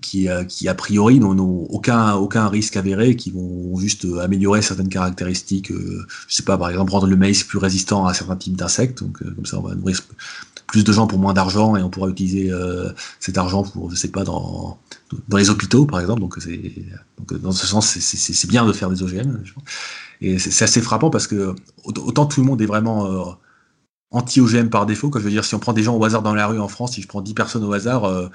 qui, 0.00 0.28
qui 0.48 0.68
a 0.68 0.74
priori 0.74 1.20
n'ont 1.20 1.38
aucun, 1.70 2.14
aucun 2.14 2.48
risque 2.48 2.76
avéré, 2.76 3.16
qui 3.16 3.30
vont 3.30 3.76
juste 3.78 4.06
améliorer 4.20 4.62
certaines 4.62 4.88
caractéristiques. 4.88 5.70
euh, 5.70 6.06
je 6.28 6.34
sais 6.36 6.42
pas, 6.42 6.58
par 6.58 6.70
exemple, 6.70 6.92
rendre 6.92 7.06
le 7.06 7.16
maïs 7.16 7.44
plus 7.44 7.58
résistant 7.58 8.06
à 8.06 8.14
certains 8.14 8.36
types 8.36 8.56
d'insectes. 8.56 9.02
Donc 9.02 9.18
comme 9.18 9.46
ça, 9.46 9.58
on 9.58 9.62
va 9.62 9.74
nourrir 9.74 10.00
plus 10.68 10.84
de 10.84 10.92
gens 10.92 11.06
pour 11.06 11.18
moins 11.18 11.32
d'argent 11.32 11.76
et 11.76 11.82
on 11.82 11.90
pourra 11.90 12.08
utiliser 12.08 12.50
euh, 12.52 12.90
cet 13.20 13.38
argent 13.38 13.64
pour, 13.64 13.90
je 13.90 13.96
sais 13.96 14.08
pas, 14.08 14.22
dans, 14.22 14.78
dans 15.28 15.36
les 15.36 15.50
hôpitaux, 15.50 15.86
par 15.86 15.98
exemple. 16.00 16.20
Donc, 16.20 16.38
donc 17.18 17.34
dans 17.40 17.52
ce 17.52 17.66
sens, 17.66 17.86
c'est- 17.86 18.46
bien 18.46 18.64
de 18.66 18.72
faire 18.72 18.90
des 18.90 19.02
OGM. 19.02 19.42
Et 20.20 20.38
c'est 20.38 20.64
assez 20.64 20.80
frappant 20.82 21.10
parce 21.10 21.26
que 21.26 21.54
autant 21.84 22.26
tout 22.26 22.40
le 22.40 22.46
monde 22.46 22.60
est 22.62 22.66
vraiment 22.66 23.06
euh, 23.06 23.32
anti-OGM 24.10 24.68
par 24.68 24.86
défaut. 24.86 25.10
Quoi. 25.10 25.20
Je 25.20 25.24
veux 25.26 25.30
dire, 25.30 25.44
si 25.44 25.54
on 25.54 25.58
prend 25.58 25.72
des 25.72 25.82
gens 25.82 25.96
au 25.96 26.04
hasard 26.04 26.22
dans 26.22 26.34
la 26.34 26.46
rue 26.46 26.60
en 26.60 26.68
France, 26.68 26.92
si 26.92 27.02
je 27.02 27.08
prends 27.08 27.20
10 27.20 27.34
personnes 27.34 27.64
au 27.64 27.72
hasard, 27.72 28.04
euh, 28.04 28.28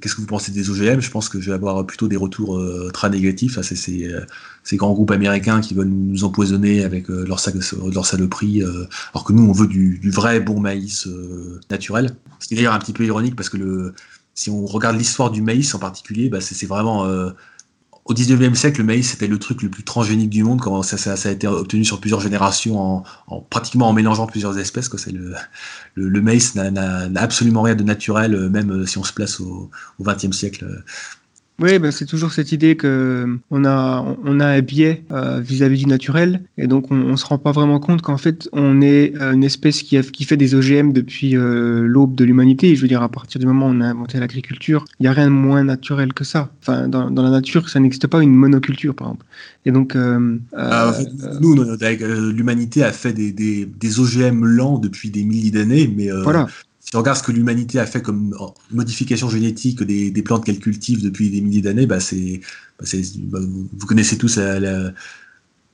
qu'est-ce 0.00 0.14
que 0.14 0.20
vous 0.20 0.26
pensez 0.26 0.52
des 0.52 0.70
OGM 0.70 1.00
Je 1.00 1.10
pense 1.10 1.28
que 1.28 1.40
je 1.40 1.50
vais 1.50 1.54
avoir 1.54 1.86
plutôt 1.86 2.08
des 2.08 2.16
retours 2.16 2.56
euh, 2.58 2.90
très 2.92 3.10
négatifs 3.10 3.58
à 3.58 3.62
ces, 3.62 4.06
euh, 4.12 4.24
ces 4.64 4.76
grands 4.76 4.92
groupes 4.92 5.10
américains 5.10 5.60
qui 5.60 5.74
veulent 5.74 5.88
nous 5.88 6.24
empoisonner 6.24 6.84
avec 6.84 7.10
euh, 7.10 7.24
leur, 7.26 7.40
sal- 7.40 7.60
leur 7.92 8.06
saloperie, 8.06 8.62
euh, 8.62 8.86
alors 9.14 9.24
que 9.24 9.32
nous, 9.32 9.44
on 9.48 9.52
veut 9.52 9.66
du, 9.66 10.10
vrai 10.10 10.40
bon 10.40 10.60
maïs 10.60 11.06
euh, 11.06 11.60
naturel. 11.70 12.16
Ce 12.40 12.48
qui 12.48 12.54
est 12.54 12.56
d'ailleurs 12.56 12.74
un 12.74 12.78
petit 12.78 12.92
peu 12.92 13.04
ironique 13.04 13.36
parce 13.36 13.48
que 13.48 13.94
si 14.34 14.50
on 14.50 14.66
regarde 14.66 14.96
l'histoire 14.96 15.30
du 15.30 15.42
maïs 15.42 15.74
en 15.74 15.78
particulier, 15.78 16.28
bah, 16.28 16.40
c'est 16.40 16.66
vraiment... 16.66 17.06
euh, 18.08 18.12
au 18.12 18.14
19e 18.14 18.54
siècle, 18.54 18.78
le 18.80 18.84
maïs 18.86 19.10
c'était 19.10 19.26
le 19.26 19.38
truc 19.38 19.62
le 19.62 19.68
plus 19.70 19.84
transgénique 19.84 20.30
du 20.30 20.44
monde. 20.44 20.60
Quand 20.60 20.82
ça, 20.82 20.96
ça, 20.96 21.16
ça 21.16 21.28
a 21.28 21.32
été 21.32 21.46
obtenu 21.46 21.84
sur 21.84 22.00
plusieurs 22.00 22.20
générations, 22.20 22.80
en, 22.80 23.04
en- 23.28 23.40
pratiquement 23.40 23.88
en 23.88 23.92
mélangeant 23.92 24.26
plusieurs 24.26 24.58
espèces. 24.58 24.88
Quoi. 24.88 24.98
Le, 25.12 25.34
le, 25.94 26.08
le 26.08 26.22
maïs 26.22 26.54
n'a- 26.54 27.08
absolument 27.16 27.62
rien 27.62 27.74
de 27.74 27.84
naturel, 27.84 28.34
euh, 28.34 28.48
même 28.48 28.70
euh, 28.72 28.86
si 28.86 28.98
on 28.98 29.04
se 29.04 29.12
place 29.12 29.40
au, 29.40 29.70
20e 30.00 30.32
siècle. 30.32 30.82
Oui, 31.60 31.80
ben 31.80 31.90
c'est 31.90 32.06
toujours 32.06 32.32
cette 32.32 32.52
idée 32.52 32.76
que 32.76 33.26
on 33.50 33.64
a, 33.64 34.16
on 34.24 34.38
a 34.38 34.46
un 34.46 34.60
biais 34.60 35.02
euh, 35.10 35.40
vis-à-vis 35.40 35.78
du 35.78 35.86
naturel, 35.86 36.42
et 36.56 36.68
donc 36.68 36.92
on, 36.92 36.96
on 36.96 37.16
se 37.16 37.26
rend 37.26 37.38
pas 37.38 37.50
vraiment 37.50 37.80
compte 37.80 38.00
qu'en 38.00 38.16
fait 38.16 38.48
on 38.52 38.80
est 38.80 39.12
euh, 39.20 39.32
une 39.32 39.42
espèce 39.42 39.82
qui, 39.82 39.96
a, 39.96 40.02
qui 40.02 40.22
fait 40.22 40.36
des 40.36 40.54
OGM 40.54 40.92
depuis 40.92 41.36
euh, 41.36 41.82
l'aube 41.84 42.14
de 42.14 42.24
l'humanité. 42.24 42.76
Je 42.76 42.80
veux 42.80 42.86
dire, 42.86 43.02
à 43.02 43.08
partir 43.08 43.40
du 43.40 43.46
moment 43.46 43.66
où 43.66 43.70
on 43.70 43.80
a 43.80 43.86
inventé 43.86 44.20
l'agriculture, 44.20 44.84
il 45.00 45.04
y 45.04 45.08
a 45.08 45.12
rien 45.12 45.26
de 45.26 45.32
moins 45.32 45.64
naturel 45.64 46.12
que 46.12 46.22
ça. 46.22 46.50
Enfin, 46.62 46.86
dans, 46.86 47.10
dans 47.10 47.22
la 47.22 47.30
nature, 47.30 47.68
ça 47.68 47.80
n'existe 47.80 48.06
pas 48.06 48.22
une 48.22 48.34
monoculture, 48.34 48.94
par 48.94 49.08
exemple. 49.08 49.26
Et 49.66 49.72
donc, 49.72 49.96
euh, 49.96 50.38
Ah, 50.56 50.90
en 50.90 50.92
fait, 50.92 51.08
nous, 51.40 51.60
euh, 51.60 52.32
l'humanité 52.32 52.84
a 52.84 52.92
fait 52.92 53.12
des, 53.12 53.32
des, 53.32 53.66
des 53.66 54.00
OGM 54.00 54.44
lents 54.44 54.78
depuis 54.78 55.10
des 55.10 55.24
milliers 55.24 55.50
d'années, 55.50 55.92
mais 55.94 56.10
euh, 56.10 56.22
voilà. 56.22 56.46
Si 56.88 56.96
on 56.96 57.00
regarde 57.00 57.18
ce 57.18 57.22
que 57.22 57.32
l'humanité 57.32 57.78
a 57.78 57.84
fait 57.84 58.00
comme 58.00 58.34
modification 58.70 59.28
génétique 59.28 59.82
des, 59.82 60.10
des 60.10 60.22
plantes 60.22 60.46
qu'elle 60.46 60.58
cultive 60.58 61.02
depuis 61.02 61.28
des 61.28 61.42
milliers 61.42 61.60
d'années, 61.60 61.84
bah 61.84 62.00
c'est, 62.00 62.40
bah, 62.80 62.86
bah, 63.24 63.40
vous, 63.42 63.86
connaissez 63.86 64.16
tous 64.16 64.38
la, 64.38 64.58
la- 64.58 64.92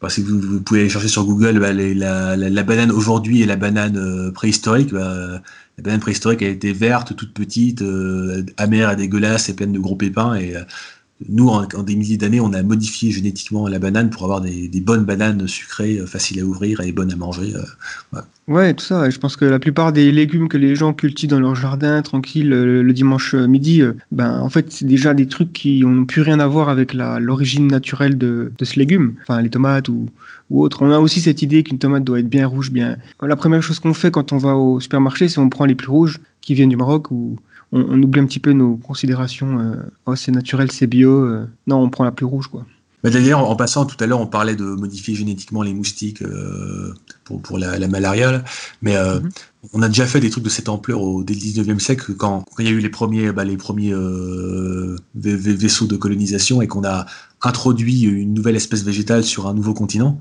bah, 0.00 0.10
si 0.10 0.22
vous, 0.22 0.60
pouvez 0.60 0.80
aller 0.80 0.88
chercher 0.88 1.06
sur 1.06 1.24
Google 1.24 1.58
la, 1.58 2.62
banane 2.64 2.90
aujourd'hui 2.90 3.42
et 3.42 3.46
la 3.46 3.54
banane 3.54 3.96
euh, 3.96 4.32
préhistorique. 4.32 4.90
La 4.90 5.40
banane 5.78 6.00
préhistorique 6.00 6.42
elle 6.42 6.50
était 6.50 6.72
verte, 6.72 7.14
toute 7.14 7.32
petite, 7.32 7.82
euh, 7.82 8.44
amère 8.56 8.90
et 8.90 8.96
dégueulasse 8.96 9.48
et 9.48 9.54
pleine 9.54 9.72
de 9.72 9.78
gros 9.78 9.94
pépins. 9.94 10.34
Et 10.34 10.56
euh, 10.56 10.64
nous, 11.28 11.48
en, 11.48 11.64
des 11.82 11.96
milliers 11.96 12.16
d'années, 12.16 12.40
on 12.40 12.52
a 12.52 12.62
modifié 12.62 13.10
génétiquement 13.10 13.68
la 13.68 13.78
banane 13.78 14.10
pour 14.10 14.24
avoir 14.24 14.40
des, 14.40 14.68
bonnes 14.80 15.04
bananes 15.04 15.46
sucrées, 15.46 15.98
euh, 15.98 16.06
faciles 16.06 16.40
à 16.40 16.44
ouvrir 16.44 16.80
et 16.80 16.92
bonnes 16.92 17.12
à 17.12 17.16
manger. 17.16 17.54
euh. 17.54 18.20
Ouais, 18.46 18.74
tout 18.74 18.84
ça. 18.84 19.08
Je 19.08 19.18
pense 19.18 19.36
que 19.36 19.46
la 19.46 19.58
plupart 19.58 19.92
des 19.92 20.12
légumes 20.12 20.48
que 20.48 20.58
les 20.58 20.76
gens 20.76 20.92
cultivent 20.92 21.30
dans 21.30 21.40
leur 21.40 21.54
jardin, 21.54 22.02
tranquille, 22.02 22.50
le, 22.50 22.82
le 22.82 22.92
dimanche 22.92 23.34
euh, 23.34 23.46
midi, 23.46 23.80
euh, 23.80 23.94
ben 24.12 24.38
en 24.40 24.50
fait 24.50 24.70
c'est 24.70 24.84
déjà 24.84 25.14
des 25.14 25.26
trucs 25.26 25.52
qui 25.52 25.80
n'ont 25.80 26.04
plus 26.04 26.20
rien 26.20 26.40
à 26.40 26.46
voir 26.46 26.68
avec 26.68 26.92
l'origine 26.92 27.68
naturelle 27.68 28.18
de, 28.18 28.52
ce 28.60 28.78
légume. 28.78 29.14
Enfin 29.22 29.40
les 29.40 29.48
tomates 29.48 29.88
ou, 29.88 30.10
ou 30.50 30.62
autres. 30.62 30.82
On 30.82 30.90
a 30.90 30.98
aussi 30.98 31.20
cette 31.20 31.40
idée 31.40 31.62
qu'une 31.62 31.78
tomate 31.78 32.04
doit 32.04 32.20
être 32.20 32.28
bien 32.28 32.46
rouge, 32.46 32.70
bien. 32.70 32.98
La 33.22 33.36
première 33.36 33.62
chose 33.62 33.78
qu'on 33.78 33.94
fait 33.94 34.10
quand 34.10 34.32
on 34.32 34.38
va 34.38 34.56
au 34.56 34.78
supermarché, 34.78 35.28
c'est 35.28 35.38
on 35.38 35.48
prend 35.48 35.64
les 35.64 35.74
plus 35.74 35.88
rouges 35.88 36.20
qui 36.42 36.52
viennent 36.52 36.68
du 36.68 36.76
Maroc 36.76 37.10
ou 37.10 37.38
on, 37.74 37.84
on 37.90 38.02
oublie 38.02 38.20
un 38.20 38.26
petit 38.26 38.40
peu 38.40 38.52
nos 38.52 38.76
considérations. 38.76 39.58
euh, 39.60 39.74
oh 40.06 40.16
c'est 40.16 40.32
naturel, 40.32 40.72
c'est 40.72 40.86
bio. 40.86 41.10
euh, 41.24 41.46
non, 41.66 41.76
on 41.82 41.90
prend 41.90 42.04
la 42.04 42.12
plus 42.12 42.24
rouge 42.26 42.46
quoi. 42.48 42.64
Bah, 43.02 43.10
D'ailleurs, 43.10 43.40
en 43.50 43.54
passant, 43.54 43.84
tout 43.84 44.02
à 44.02 44.06
l'heure, 44.06 44.20
on 44.20 44.26
parlait 44.26 44.56
de 44.56 44.64
modifier 44.64 45.14
génétiquement 45.14 45.60
les 45.62 45.74
moustiques 45.74 46.22
euh, 46.22 46.94
pour, 47.24 47.42
pour 47.42 47.58
la, 47.58 47.78
la 47.78 47.86
malaria, 47.86 48.32
là. 48.32 48.44
mais 48.80 48.96
euh, 48.96 49.20
Mhm. 49.20 49.28
on 49.74 49.82
a 49.82 49.88
déjà 49.88 50.06
fait 50.06 50.20
des 50.20 50.30
trucs 50.30 50.44
de 50.44 50.48
cette 50.48 50.70
ampleur 50.70 51.02
au, 51.02 51.22
dès 51.22 51.34
le 51.34 51.40
19e 51.40 51.78
siècle, 51.80 52.14
quand, 52.14 52.44
quand 52.54 52.62
il 52.62 52.64
y 52.64 52.68
a 52.68 52.72
eu 52.72 52.78
les 52.80 52.88
premiers, 52.88 53.30
bah, 53.30 53.44
les 53.44 53.58
premiers 53.58 53.92
euh, 53.92 54.96
vai- 55.14 55.36
vai- 55.36 55.52
vaisseaux 55.54 55.86
de 55.86 55.96
colonisation 55.96 56.62
et 56.62 56.66
qu'on 56.66 56.84
a 56.84 57.04
introduit 57.42 58.04
une 58.04 58.32
nouvelle 58.32 58.56
espèce 58.56 58.82
végétale 58.84 59.22
sur 59.22 59.46
un 59.48 59.52
nouveau 59.54 59.74
continent. 59.74 60.18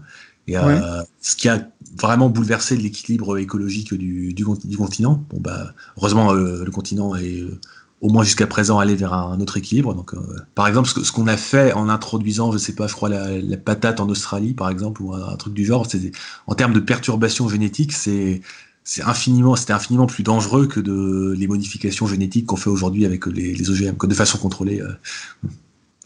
Et, 0.47 0.57
euh, 0.57 0.65
Ouais. 0.67 1.05
ce 1.21 1.37
qui 1.37 1.47
a 1.47 1.65
vraiment 1.99 2.29
bouleversé 2.29 2.75
l'équilibre 2.75 3.37
écologique 3.37 3.93
du, 3.93 4.33
du, 4.33 4.45
du 4.65 4.77
continent. 4.77 5.23
Bon, 5.29 5.39
bah, 5.39 5.73
heureusement, 5.97 6.33
euh, 6.33 6.63
le 6.63 6.71
continent 6.71 7.15
est 7.15 7.41
euh, 7.41 7.59
au 8.01 8.09
moins 8.09 8.23
jusqu'à 8.23 8.47
présent 8.47 8.79
allé 8.79 8.95
vers 8.95 9.13
un 9.13 9.39
autre 9.39 9.57
équilibre. 9.57 9.93
Donc, 9.93 10.13
euh, 10.13 10.19
par 10.55 10.67
exemple, 10.67 10.89
ce 10.89 11.11
qu'on 11.11 11.27
a 11.27 11.37
fait 11.37 11.71
en 11.73 11.89
introduisant, 11.89 12.51
je 12.51 12.57
sais 12.57 12.75
pas, 12.75 12.87
je 12.87 12.93
crois 12.93 13.09
la, 13.09 13.39
la 13.39 13.57
patate 13.57 13.99
en 13.99 14.09
Australie, 14.09 14.53
par 14.53 14.69
exemple, 14.69 15.01
ou 15.01 15.13
un, 15.13 15.35
truc 15.37 15.53
du 15.53 15.65
genre, 15.65 15.85
c'est 15.89 16.11
en 16.47 16.55
termes 16.55 16.73
de 16.73 16.79
perturbation 16.79 17.47
génétique, 17.47 17.93
c'est 17.93 18.41
c'est 18.85 19.01
infiniment, 19.03 19.55
c'était 19.55 19.71
infiniment 19.71 20.07
plus 20.07 20.23
dangereux 20.23 20.67
que 20.67 20.81
de 20.81 21.33
les 21.37 21.47
modifications 21.47 22.05
génétiques 22.05 22.47
qu'on 22.47 22.57
fait 22.57 22.69
aujourd'hui 22.69 23.05
avec 23.05 23.25
les, 23.27 23.55
les 23.55 23.69
OGM, 23.69 23.95
de 23.95 24.13
façon 24.13 24.37
contrôlée. 24.37 24.81
euh. 24.81 24.91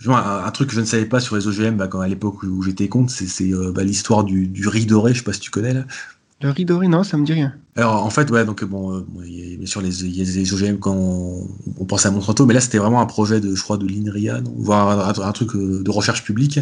Un, 0.06 0.52
truc 0.52 0.70
que 0.70 0.76
je 0.76 0.82
ne 0.82 0.86
savais 0.86 1.06
pas 1.06 1.20
sur 1.20 1.36
les 1.36 1.48
OGM, 1.48 1.76
bah, 1.76 1.88
quand 1.88 2.00
à 2.00 2.08
l'époque 2.08 2.44
où 2.44 2.62
j'étais 2.62 2.88
contre, 2.88 3.12
c'est 3.12 3.28
c'est, 3.28 3.52
euh, 3.54 3.72
bah, 3.72 3.84
l'histoire 3.84 4.24
du, 4.24 4.48
du 4.48 4.68
riz 4.68 4.86
doré. 4.86 5.14
Je 5.14 5.20
sais 5.20 5.24
pas 5.24 5.34
si 5.34 5.40
tu 5.40 5.52
connais 5.52 5.74
là. 5.74 5.86
Le 6.40 6.52
riz 6.52 6.66
doré, 6.66 6.88
non, 6.88 7.04
ça 7.04 7.18
me 7.18 7.26
dit 7.26 7.34
rien. 7.34 7.56
Alors 7.76 8.04
en 8.04 8.10
fait, 8.12 8.30
ouais, 8.30 8.46
donc 8.46 8.64
bon, 8.64 8.96
euh, 8.96 9.06
il 9.26 9.52
y 9.52 9.54
a, 9.54 9.58
bien 9.58 9.66
sûr 9.68 9.82
les, 9.82 10.04
il 10.06 10.16
y 10.16 10.22
a 10.22 10.26
des 10.26 10.54
OGM 10.54 10.78
quand 10.78 10.94
on, 10.96 11.48
on 11.80 11.86
pense 11.86 12.06
à 12.06 12.12
Monsanto, 12.12 12.46
mais 12.46 12.54
là 12.54 12.60
c'était 12.62 12.78
vraiment 12.78 13.02
un 13.02 13.06
projet 13.08 13.40
de, 13.40 13.56
je 13.56 13.62
crois, 13.64 13.78
de 13.78 13.88
l'INRIA, 13.88 14.42
voire 14.56 15.20
un, 15.20 15.24
un, 15.28 15.32
truc 15.32 15.56
euh, 15.56 15.82
de 15.84 15.90
recherche 15.92 16.24
publique. 16.24 16.60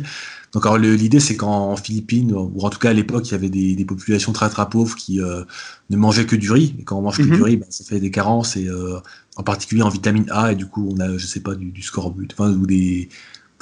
Donc 0.54 0.66
alors 0.66 0.78
l'idée 0.78 1.20
c'est 1.20 1.36
qu'en 1.36 1.76
Philippines, 1.76 2.32
ou 2.34 2.62
en 2.62 2.70
tout 2.70 2.80
cas 2.80 2.90
à 2.92 2.94
l'époque, 2.94 3.28
il 3.28 3.32
y 3.34 3.36
avait 3.36 3.50
des, 3.50 3.76
des 3.76 3.86
populations 3.86 4.32
très 4.32 4.50
très 4.50 4.68
pauvres 4.70 4.96
qui 4.96 5.20
euh, 5.22 5.44
ne 5.90 5.98
mangeaient 5.98 6.26
que 6.26 6.38
du 6.38 6.52
riz. 6.52 6.76
Et 6.80 6.84
quand 6.86 6.98
on 6.98 7.02
mange 7.02 7.18
que 7.18 7.24
Mhm. 7.24 7.36
du 7.36 7.44
riz, 7.44 7.58
bah, 7.58 7.66
ça 7.70 7.84
fait 7.84 8.00
des 8.00 8.12
carences 8.12 8.56
et 8.56 8.68
euh, 8.70 8.98
en 9.36 9.44
particulier 9.44 9.82
en 9.82 9.90
vitamine 9.90 10.26
A 10.32 10.54
et 10.54 10.56
du 10.56 10.66
coup 10.68 10.90
on 10.94 11.00
a, 11.02 11.18
je 11.18 11.26
sais 11.26 11.42
pas, 11.42 11.56
du, 11.56 11.72
du 11.72 11.82
scorbut, 11.82 12.30
enfin 12.34 12.50
ou 12.52 12.66
des 12.66 13.10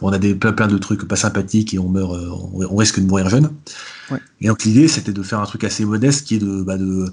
on 0.02 0.12
a 0.12 0.18
des, 0.18 0.36
plein, 0.36 0.54
plein 0.54 0.68
de 0.68 0.78
trucs 0.78 1.08
pas 1.08 1.16
sympathiques 1.16 1.74
et 1.74 1.80
on 1.80 1.89
meurt, 1.89 2.14
euh, 2.14 2.30
on, 2.30 2.66
on 2.70 2.76
risque 2.76 3.00
de 3.00 3.06
mourir 3.06 3.30
jeune. 3.30 3.52
Ouais. 4.12 4.20
Et 4.41 4.48
donc 4.48 4.64
l'idée, 4.64 4.88
c'était 4.88 5.14
de 5.14 5.24
faire 5.24 5.39
un 5.39 5.46
truc 5.46 5.64
assez 5.64 5.86
modeste, 5.86 6.26
qui 6.28 6.36
est 6.36 6.39
de, 6.39 6.62
bah, 6.62 6.78
de 6.78 7.06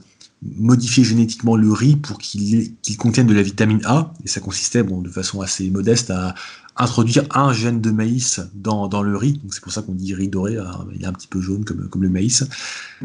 modifier 0.56 1.04
génétiquement 1.04 1.56
le 1.56 1.70
riz 1.70 1.96
pour 1.96 2.18
qu'il 2.18 2.74
contienne 2.98 3.26
de 3.26 3.34
la 3.34 3.42
vitamine 3.42 3.80
A. 3.84 4.12
Et 4.24 4.28
ça 4.28 4.40
consistait, 4.40 4.82
bon, 4.82 5.02
de 5.02 5.10
façon 5.10 5.40
assez 5.42 5.68
modeste, 5.70 6.10
à 6.10 6.34
introduire 6.76 7.24
un 7.34 7.52
gène 7.52 7.82
de 7.82 7.90
maïs 7.90 8.40
dans, 8.54 8.88
dans 8.88 9.02
le 9.02 9.14
riz. 9.14 9.40
C'est 9.50 9.60
pour 9.62 9.70
ça 9.70 9.82
qu'on 9.82 9.92
dit 9.92 10.14
riz 10.14 10.28
doré. 10.28 10.56
hein, 10.56 10.86
il 10.94 11.02
est 11.02 11.06
un 11.06 11.12
petit 11.12 11.28
peu 11.28 11.40
jaune 11.40 11.64
comme, 11.66 11.88
comme 11.90 12.02
le 12.02 12.08
maïs. 12.08 12.44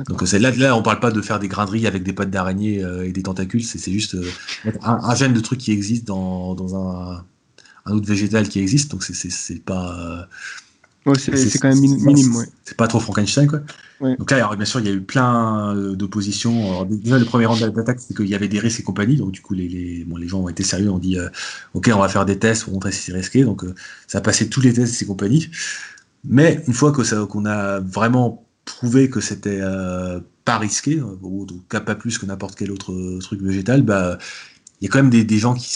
Donc 0.08 0.22
là, 0.32 0.52
là, 0.52 0.78
on 0.78 0.82
parle 0.82 1.02
pas 1.02 1.12
de 1.12 1.22
faire 1.22 1.40
des 1.40 1.50
grains 1.50 1.66
de 1.66 1.72
riz 1.72 1.86
avec 1.86 2.04
des 2.04 2.14
pattes 2.14 2.32
d'araignée 2.32 2.84
euh, 2.84 3.06
et 3.06 3.12
des 3.12 3.24
tentacules. 3.24 3.64
C'est 3.64 3.92
juste 3.92 4.16
euh, 4.16 4.24
un, 4.82 5.00
un 5.04 5.16
gène 5.16 5.34
de 5.34 5.42
truc 5.42 5.60
qui 5.60 5.72
existe 5.72 6.06
dans, 6.08 6.56
dans 6.56 6.76
un, 6.78 7.26
un 7.86 7.94
autre 7.94 8.08
végétal 8.08 8.48
qui 8.50 8.60
existe. 8.60 8.92
Donc 8.92 9.04
c'est- 9.04 9.64
pas 9.64 9.96
euh, 10.00 10.26
Ouais, 11.06 11.14
c'est 11.20 11.60
quand 11.60 11.68
même 11.68 11.80
minime, 11.80 12.36
ouais. 12.36 12.46
c'est 12.64 12.76
pas 12.76 12.88
trop 12.88 13.00
Frankenstein 13.00 13.46
quoi. 13.46 13.60
Ouais. 14.02 14.18
Donc 14.18 14.32
là, 14.32 14.38
alors, 14.38 14.56
bien 14.56 14.66
sûr, 14.66 14.80
il 14.80 14.88
y 14.88 14.90
a 14.90 14.92
eu 14.92 15.02
plein 15.02 15.76
euh, 15.76 15.96
d'oppositions. 15.96 16.84
Déjà, 16.86 17.20
le 17.20 17.26
premier 17.26 17.46
rang 17.46 17.56
d'attaque, 17.56 18.00
c'est 18.00 18.16
qu'il 18.16 18.26
y 18.28 18.34
avait 18.34 18.48
des 18.48 18.60
risques 18.60 18.80
et 18.80 18.84
compagnie. 18.84 19.16
Donc 19.16 19.32
du 19.32 19.40
coup, 19.42 19.54
les, 19.54 19.70
les, 19.70 20.04
bon, 20.04 20.18
les 20.18 20.28
gens 20.28 20.40
ont 20.42 20.50
été 20.50 20.64
sérieux, 20.64 20.90
ont 20.90 20.98
dit, 20.98 21.20
euh, 21.20 21.30
ok, 21.76 21.92
on 21.94 22.00
va 22.00 22.10
faire 22.10 22.26
des 22.26 22.40
tests 22.40 22.64
pour 22.64 22.74
montrer 22.74 22.92
si 22.92 23.04
c'est 23.04 23.14
risqué. 23.14 23.44
Donc 23.44 23.64
euh, 23.64 23.76
ça 24.08 24.18
a 24.18 24.22
passé 24.22 24.50
tous 24.50 24.62
les 24.62 24.74
tests 24.74 25.00
et 25.02 25.06
compagnie. 25.06 25.48
Mais 26.24 26.64
une 26.68 26.74
fois 26.74 26.92
que 26.92 27.04
ça, 27.04 27.26
qu'on 27.30 27.46
a 27.46 27.80
vraiment 27.80 28.46
prouvé 28.66 29.10
que 29.12 29.22
c'était 29.22 29.60
euh, 29.62 30.20
pas 30.44 30.58
risqué, 30.58 31.00
ou 31.02 31.44
en 31.44 31.46
tout 31.46 31.62
cas 31.70 31.82
pas 31.82 31.96
plus 31.96 32.18
que 32.18 32.26
n'importe 32.26 32.56
quel 32.58 32.72
autre 32.72 33.20
truc 33.20 33.42
végétal, 33.42 33.84
bah 33.84 34.18
il 34.82 34.86
y 34.86 34.88
a 34.88 34.92
quand 34.92 35.02
même 35.02 35.10
des, 35.10 35.38
gens 35.38 35.54
qui, 35.54 35.68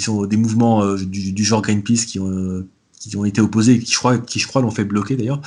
sont 0.00 0.26
des 0.26 0.36
mouvements 0.36 0.82
euh, 0.82 0.96
du, 0.96 1.44
genre 1.44 1.62
Greenpeace 1.62 2.06
qui 2.06 2.18
ont, 2.18 2.28
euh, 2.28 2.66
qui 2.98 3.16
ont 3.16 3.24
été 3.24 3.40
opposés, 3.40 3.78
qui 3.78 3.92
je 3.92 3.98
crois, 3.98 4.18
qui 4.18 4.40
je 4.40 4.48
crois 4.48 4.62
l'ont 4.62 4.70
fait 4.70 4.84
bloquer 4.84 5.16
d'ailleurs, 5.16 5.40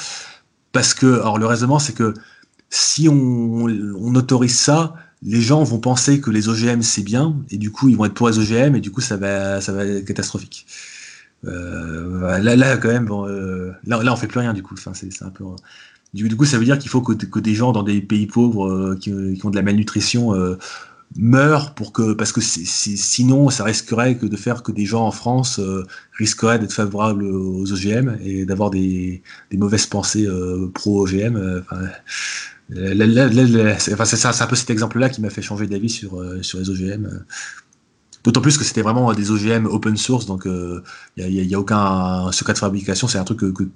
parce 0.71 0.93
que 0.93 1.19
alors 1.19 1.37
le 1.37 1.45
raisonnement 1.45 1.79
c'est 1.79 1.93
que 1.93 2.13
si 2.69 3.07
on, 3.09 3.65
autorise 4.15 4.57
ça, 4.57 4.95
les 5.21 5.41
gens 5.41 5.63
vont 5.63 5.79
penser 5.79 6.21
que 6.21 6.31
les 6.31 6.49
OGM 6.49 6.81
c'est 6.81 7.03
bien 7.03 7.35
et 7.51 7.57
du 7.57 7.71
coup 7.71 7.89
ils 7.89 7.97
vont 7.97 8.05
être 8.05 8.13
pour 8.13 8.29
les 8.29 8.39
OGM 8.39 8.75
et 8.75 8.81
du 8.81 8.91
coup 8.91 9.01
ça 9.01 9.17
va 9.17 9.57
être 9.57 10.05
catastrophique. 10.05 10.65
Euh, 11.43 12.39
là 12.39 12.55
là 12.55 12.77
quand 12.77 12.87
même 12.87 13.07
là 13.85 14.03
là 14.03 14.13
on 14.13 14.15
fait 14.15 14.27
plus 14.27 14.39
rien 14.39 14.53
du 14.53 14.63
coup. 14.63 14.75
Du, 16.13 16.35
coup 16.37 16.45
ça 16.45 16.57
veut 16.57 16.63
dire 16.63 16.79
qu'il 16.79 16.89
faut 16.89 17.01
que, 17.01 17.39
des 17.39 17.55
gens 17.55 17.73
dans 17.73 17.83
des 17.83 18.01
pays 18.01 18.25
pauvres 18.25 18.95
qui, 18.95 19.11
ont 19.11 19.49
de 19.49 19.55
la 19.55 19.61
malnutrition 19.61 20.33
meurent 21.15 21.75
pour 21.75 21.93
que 21.93 22.13
parce 22.13 22.31
que 22.31 22.41
sinon 22.41 23.49
ça 23.49 23.63
risquerait 23.63 24.17
que 24.17 24.25
de 24.25 24.35
faire 24.35 24.63
que 24.63 24.71
des 24.71 24.85
gens 24.85 25.05
en 25.05 25.11
France 25.11 25.59
euh, 25.59 25.83
risqueraient 26.17 26.59
d'être 26.59 26.73
favorables 26.73 27.23
aux 27.23 27.71
OGM 27.71 28.17
et 28.21 28.45
d'avoir 28.45 28.69
des, 28.69 29.21
mauvaises 29.53 29.85
pensées 29.85 30.25
euh, 30.27 30.69
pro 30.73 31.03
OGM. 31.03 31.37
euh, 31.37 31.61
c'est 33.77 33.93
enfin, 33.93 34.05
c'est 34.05 34.41
un 34.43 34.47
peu 34.47 34.55
cet 34.55 34.69
exemple-là 34.71 35.09
qui 35.09 35.21
m'a 35.21 35.29
fait 35.29 35.43
changer 35.43 35.67
d'avis 35.67 35.89
sur, 35.89 36.23
sur 36.43 36.59
les 36.59 36.69
OGM. 36.69 37.23
D'autant 38.23 38.41
plus 38.41 38.57
que 38.57 38.63
c'était 38.63 38.81
vraiment 38.81 39.13
des 39.13 39.29
OGM 39.29 39.67
open 39.67 39.97
source, 39.97 40.25
donc 40.25 40.47
il 40.47 41.27
n'y 41.27 41.53
a, 41.53 41.59
aucun 41.59 42.31
secret 42.31 42.53
de 42.53 42.57
fabrication. 42.57 43.07
C'est 43.07 43.19
un 43.19 43.23
truc 43.23 43.39
que, 43.39 43.51
que 43.51 43.69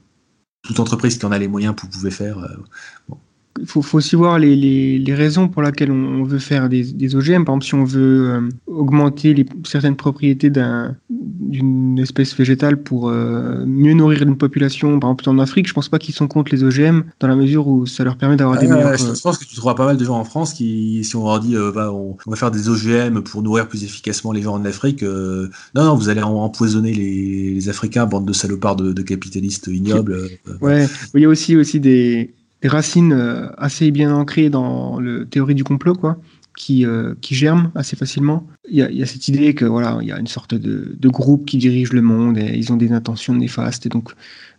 toute 0.64 0.80
entreprise 0.80 1.18
qui 1.18 1.26
en 1.26 1.32
a 1.32 1.38
les 1.38 1.48
moyens 1.48 1.76
pou- 1.76 1.88
pouvait 1.88 2.12
faire. 2.12 2.40
euh. 2.40 3.16
Il 3.60 3.66
faut, 3.68 3.82
faut 3.82 3.98
aussi 3.98 4.16
voir 4.16 4.40
les, 4.40 4.56
les, 4.56 4.98
les 5.00 5.14
raisons 5.14 5.48
pour 5.50 5.62
lesquelles 5.62 5.92
on, 5.92 6.22
on 6.22 6.24
veut 6.24 6.40
faire 6.40 6.70
des, 6.70 6.84
des 6.84 7.16
OGM. 7.16 7.44
Par 7.46 7.56
exemple, 7.56 7.66
si 7.66 7.74
on 7.76 7.84
veut 7.84 8.30
euh, 8.32 8.50
augmenter 8.68 9.34
les, 9.34 9.46
certaines 9.66 9.96
propriétés 9.96 10.50
d'un- 10.50 10.96
d'une 11.10 11.98
espèce 12.00 12.36
végétale 12.36 12.78
pour 12.82 13.10
euh, 13.10 13.66
mieux 13.66 13.94
nourrir 13.94 14.22
une 14.22 14.38
population, 14.38 15.00
par 15.00 15.10
exemple 15.12 15.30
en 15.30 15.40
Afrique, 15.40 15.68
je 15.68 15.74
pense 15.74 15.90
pas 15.90 16.00
qu'ils 16.00 16.14
sont 16.14 16.28
contre 16.28 16.54
les 16.56 16.64
OGM 16.64 17.02
dans 17.20 17.28
la 17.28 17.36
mesure 17.36 17.68
où 17.68 17.86
ça 17.86 18.04
leur 18.04 18.18
permet 18.18 18.36
d'avoir 18.38 18.60
des 18.60 18.68
Euh, 18.68 18.76
meilleurs. 18.76 18.98
je, 18.98 19.06
euh, 19.06 19.16
je 19.16 19.22
pense 19.22 19.38
que 19.38 19.46
tu 19.46 19.56
trouveras 19.56 19.76
pas 19.76 19.86
mal 19.86 19.98
de 19.98 20.06
gens 20.06 20.18
en 20.20 20.24
France 20.26 20.54
qui, 20.54 21.04
si 21.04 21.16
on 21.16 21.24
leur 21.26 21.40
dit, 21.40 21.56
euh, 21.56 21.72
va, 21.72 21.92
on, 21.92 22.18
on 22.26 22.30
va 22.30 22.36
faire 22.36 22.52
des 22.52 22.70
OGM 22.70 23.22
pour 23.22 23.42
nourrir 23.42 23.68
plus 23.68 23.84
efficacement 23.84 24.32
les 24.32 24.42
gens 24.42 24.54
en 24.54 24.64
Afrique, 24.66 25.04
non, 25.04 25.50
non, 25.84 25.96
vous 25.96 26.10
allez 26.10 26.22
empoisonner 26.22 26.94
les, 26.94 27.54
les 27.54 27.70
Africains, 27.70 28.06
bande 28.06 28.26
de 28.26 28.34
salopards 28.34 28.76
de, 28.76 28.94
de 28.94 29.02
capitalistes 29.02 29.68
ignobles. 29.68 30.18
Ouais, 30.62 30.88
il 31.16 31.22
y 31.22 31.26
a 31.26 31.30
aussi, 31.30 31.56
aussi 31.56 31.80
des, 31.80 32.34
des 32.62 32.68
racines 32.68 33.14
euh, 33.14 33.48
assez 33.58 33.92
bien 33.92 34.14
ancrées 34.14 34.50
dans 34.50 35.00
la 35.00 35.26
théorie 35.26 35.56
du 35.56 35.64
complot, 35.64 35.96
quoi, 35.96 36.18
qui, 36.58 36.86
euh, 36.86 37.16
qui 37.22 37.36
germent 37.36 37.72
assez 37.76 37.96
facilement. 37.96 38.46
Il 38.70 38.76
y 38.76 38.98
y 38.98 39.02
a 39.02 39.06
cette 39.06 39.28
idée 39.28 39.54
que 39.54 39.66
voilà, 39.66 39.98
il 40.02 40.08
y 40.08 40.12
a 40.12 40.20
une 40.20 40.28
sorte 40.28 40.56
de, 40.56 40.96
de 40.98 41.10
groupe 41.10 41.46
qui 41.46 41.58
dirige 41.58 41.94
le 41.94 42.02
monde 42.02 42.38
et 42.38 42.54
ils 42.56 42.72
ont 42.74 42.76
des 42.76 42.92
intentions 42.92 43.34
néfastes. 43.34 43.86
Et 43.86 43.90
donc, 43.90 44.12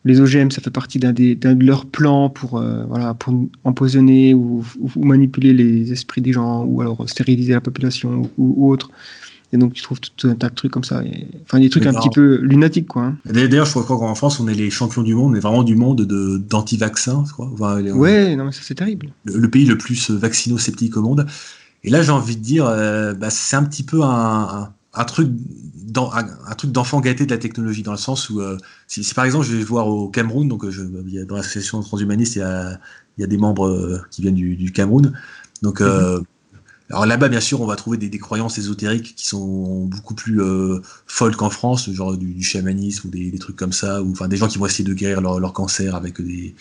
les 0.05 0.21
OGM, 0.21 0.51
ça 0.51 0.63
fait 0.63 0.71
partie 0.71 0.99
d'un 0.99 1.13
de 1.13 1.65
leurs 1.65 1.85
plans 1.85 2.31
pour, 2.31 2.57
euh, 2.57 2.85
voilà, 2.87 3.13
pour 3.15 3.35
empoisonner 3.65 4.33
ou 4.33 4.65
manipuler 4.97 5.53
les 5.53 5.93
esprits 5.93 6.23
des 6.23 6.33
gens 6.33 6.65
ou 6.65 6.81
alors 6.81 7.07
stériliser 7.09 7.53
la 7.53 7.61
population 7.61 8.31
ou, 8.39 8.55
ou 8.57 8.71
autre. 8.73 8.91
Et 9.53 9.57
donc, 9.59 9.73
tu 9.73 9.83
trouves 9.83 9.99
tout 10.01 10.29
un 10.29 10.35
tas 10.37 10.49
de 10.49 10.55
trucs 10.55 10.71
comme 10.73 10.85
ça. 10.85 11.03
Et- 11.05 11.27
enfin, 11.43 11.59
des 11.59 11.69
trucs 11.71 11.85
un 11.87 11.93
petit 11.93 12.11
peu 12.11 12.37
lunatiques, 12.37 12.87
quoi. 12.89 13.03
hein. 13.05 13.17
D'ailleurs, 13.25 13.67
je 13.67 13.73
crois 13.73 13.85
qu'en 13.85 14.15
France, 14.15 14.39
on 14.39 14.47
est 14.47 14.55
les 14.55 14.71
champions 14.71 15.03
du 15.03 15.15
monde, 15.15 15.33
mais 15.33 15.41
vraiment 15.41 15.65
du 15.65 15.75
monde 15.75 16.03
de- 16.03 16.37
d'anti-vaccins, 16.39 17.25
je 17.27 17.33
crois. 17.33 17.51
Enfin, 17.53 17.81
les- 17.81 17.91
Ouais, 17.93 18.37
non, 18.37 18.45
mais 18.45 18.53
ça, 18.53 18.61
c'est 18.63 18.77
terrible. 18.77 19.09
le, 19.25 19.39
le 19.39 19.51
pays 19.51 19.65
le 19.67 19.77
plus 19.77 20.11
vaccino-sceptique 20.11 20.97
au 20.97 21.03
monde. 21.03 21.27
Et 21.83 21.91
là, 21.91 22.03
j'ai 22.03 22.13
envie 22.13 22.37
de 22.37 22.43
dire, 22.43 22.67
euh, 22.67 23.13
bah, 23.15 23.31
c'est 23.31 23.57
un 23.57 23.65
petit 23.65 23.83
peu 23.83 24.03
un, 24.03 24.09
un, 24.09 24.73
un 24.95 25.05
truc 25.05 25.29
dans, 25.87 26.13
un, 26.13 26.27
un 26.47 26.55
truc 26.55 26.71
d'enfant 26.73 27.01
gâté 27.01 27.27
de 27.27 27.31
la 27.33 27.39
technologie, 27.39 27.83
dans 27.83 27.91
le 27.93 27.97
sens 27.99 28.31
où, 28.31 28.41
euh, 28.41 28.57
si, 28.87 29.03
si 29.03 29.15
par 29.15 29.25
exemple, 29.25 29.47
je 29.47 29.57
vais 29.57 29.65
voir 29.65 29.89
au 29.89 30.09
Cameroun, 30.09 30.47
donc 30.47 30.65
euh, 30.65 30.71
je, 30.71 30.83
dans 31.25 31.35
l'association 31.37 31.81
transhumaniste, 31.83 32.37
il 32.37 32.41
y 32.41 32.43
a, 32.43 32.79
il 33.19 33.23
y 33.23 33.25
a 33.25 33.27
des 33.27 33.39
membres 33.39 33.67
euh, 33.67 34.01
qui 34.13 34.23
viennent 34.23 34.35
du, 34.35 34.55
du 34.57 34.71
Cameroun. 34.73 35.13
Donc, 35.63 35.81
euh, 35.81 36.21
alors 36.91 37.07
là-bas, 37.07 37.29
bien 37.29 37.41
sûr, 37.41 37.61
on 37.61 37.67
va 37.67 37.77
trouver 37.77 37.99
des, 37.99 38.09
des 38.09 38.19
croyances 38.19 38.59
ésotériques 38.59 39.15
qui 39.15 39.27
sont 39.27 39.85
beaucoup 39.87 40.15
plus 40.15 40.43
euh, 40.43 40.81
folles 41.07 41.37
qu'en 41.37 41.51
France, 41.51 41.91
genre 41.93 42.17
du, 42.17 42.35
du 42.35 42.43
chamanisme 42.43 43.09
ou 43.09 43.11
des, 43.11 43.31
des 43.31 43.39
trucs 43.39 43.57
comme 43.57 43.73
ça, 43.73 44.03
ou 44.03 44.11
enfin 44.13 44.29
des 44.29 44.37
gens 44.37 44.49
qui 44.49 44.59
vont 44.59 44.67
essayer 44.67 44.85
de 44.85 44.93
guérir 44.95 45.21
leur, 45.21 45.39
leur 45.41 45.53
cancer 45.53 45.95
avec 45.95 46.21
des, 46.21 46.55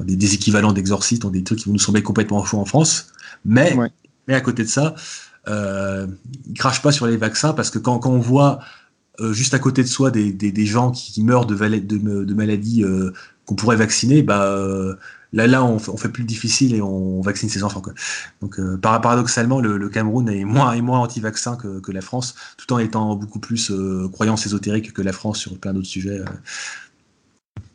des, 0.00 0.16
des 0.16 0.34
équivalents 0.34 0.72
d'exorcistes, 0.72 1.26
des 1.26 1.42
trucs 1.44 1.58
qui 1.60 1.66
vont 1.66 1.72
nous 1.72 1.78
sembler 1.80 2.02
complètement 2.02 2.42
faux 2.44 2.58
en 2.58 2.64
France. 2.64 3.08
Mais, 3.44 3.76
Ouais. 3.76 3.90
mais 4.28 4.34
à 4.34 4.40
côté 4.40 4.62
de 4.64 4.68
ça, 4.68 4.94
euh, 5.48 6.06
ils 6.46 6.54
crachent 6.54 6.82
pas 6.82 6.92
sur 6.92 7.06
les 7.06 7.16
vaccins 7.16 7.52
parce 7.52 7.70
que 7.70 7.78
quand, 7.78 7.98
quand 7.98 8.10
on 8.12 8.18
voit 8.20 8.60
euh, 9.20 9.32
juste 9.32 9.54
à 9.54 9.58
côté 9.58 9.82
de 9.82 9.88
soi 9.88 10.10
des, 10.10 10.32
des, 10.32 10.52
des 10.52 10.66
gens 10.66 10.90
qui, 10.90 11.12
qui 11.12 11.22
meurent 11.24 11.46
de, 11.46 11.54
de, 11.56 12.24
de 12.24 12.34
maladies 12.34 12.84
euh, 12.84 13.12
qu'on 13.46 13.54
pourrait 13.56 13.76
vacciner, 13.76 14.22
bah 14.22 14.44
euh, 14.44 14.94
là 15.32 15.46
là 15.46 15.64
on, 15.64 15.78
fait- 15.78 15.90
on 15.90 15.96
fait 15.96 16.08
plus 16.10 16.24
difficile 16.24 16.74
et 16.74 16.82
on, 16.82 17.20
vaccine 17.22 17.48
ses 17.48 17.62
enfants. 17.64 17.80
Quoi. 17.80 17.94
Donc 18.40 18.58
euh, 18.60 18.76
par- 18.76 19.00
paradoxalement, 19.00 19.60
le, 19.60 19.76
le 19.78 19.88
Cameroun 19.88 20.28
est 20.28 20.44
moins 20.44 20.72
et 20.72 20.80
moins 20.82 21.00
anti-vaccin 21.00 21.56
que, 21.56 21.80
que 21.80 21.92
la 21.92 22.00
France, 22.02 22.34
tout 22.58 22.72
en 22.72 22.78
étant 22.78 23.16
beaucoup 23.16 23.40
plus 23.40 23.70
euh, 23.70 24.08
croyance 24.12 24.46
ésotérique 24.46 24.92
que 24.92 25.02
la 25.02 25.12
France 25.12 25.38
sur 25.38 25.58
plein 25.58 25.72
d'autres 25.74 25.86
sujets. 25.88 26.20
euh. 26.20 26.24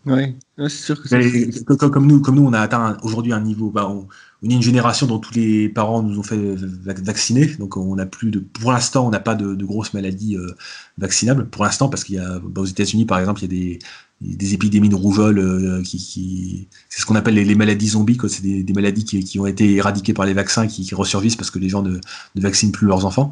Ouais, 0.06 0.36
Ouais, 0.58 0.70
c'est 0.70 0.84
sûr 0.86 1.02
que 1.02 1.08
c'est. 1.08 1.20
Mais 1.20 1.52
comme, 1.78 2.08
nous, 2.08 2.22
comme 2.22 2.36
nous, 2.36 2.46
on 2.46 2.54
a 2.54 2.60
atteint 2.60 2.98
aujourd'hui 3.04 3.32
un 3.34 3.40
niveau. 3.42 3.70
Bah, 3.72 3.88
on, 3.90 4.08
on 4.44 4.50
est 4.50 4.54
une 4.54 4.62
génération 4.62 5.08
dont 5.08 5.20
tous 5.20 5.34
les 5.34 5.70
parents 5.70 6.04
nous 6.04 6.20
ont 6.20 6.24
fait 6.24 6.38
vac- 6.38 7.02
vacciner, 7.04 7.48
donc 7.58 7.76
on 7.78 7.96
n'a 7.96 8.06
plus 8.06 8.30
de. 8.32 8.40
Pour 8.40 8.72
l'instant, 8.72 9.08
on 9.08 9.10
n'a 9.10 9.20
pas 9.20 9.36
de, 9.36 9.56
de 9.56 9.66
grosses 9.66 9.94
maladies 9.94 10.38
euh, 10.38 10.54
vaccinables. 10.98 11.50
Pour 11.50 11.64
l'instant, 11.64 11.90
parce 11.90 12.04
qu'il 12.04 12.16
y 12.16 12.20
a 12.20 12.40
bah, 12.40 12.62
aux 12.62 12.66
États-Unis, 12.66 13.06
par 13.06 13.20
exemple, 13.20 13.42
il 13.44 13.44
y 13.44 13.46
a 13.46 13.50
des 13.70 13.80
des 14.20 14.56
épidémies 14.56 14.90
de 14.90 14.96
rougeole 14.96 15.38
euh, 15.38 15.84
qui, 15.84 15.98
qui 16.00 16.68
c'est 16.90 17.02
ce 17.02 17.06
qu'on 17.06 17.14
appelle 17.16 17.36
les, 17.36 17.46
les 17.46 17.54
maladies 17.54 17.90
zombies 17.90 18.18
quoi 18.18 18.28
c'est 18.30 18.42
des, 18.42 18.64
des 18.64 18.74
maladies 18.74 19.06
qui, 19.06 19.24
qui 19.24 19.40
ont 19.40 19.46
été 19.46 19.76
éradiquées 19.76 20.14
par 20.14 20.26
les 20.26 20.34
vaccins 20.34 20.66
qui, 20.66 20.84
qui 20.84 20.96
ressurgissent 20.96 21.36
parce 21.36 21.52
que 21.52 21.60
les 21.60 21.70
gens 21.70 21.84
ne, 21.84 21.92
ne 22.36 22.42
vaccinent 22.42 22.72
plus 22.72 22.88
leurs 22.88 23.06
enfants 23.06 23.30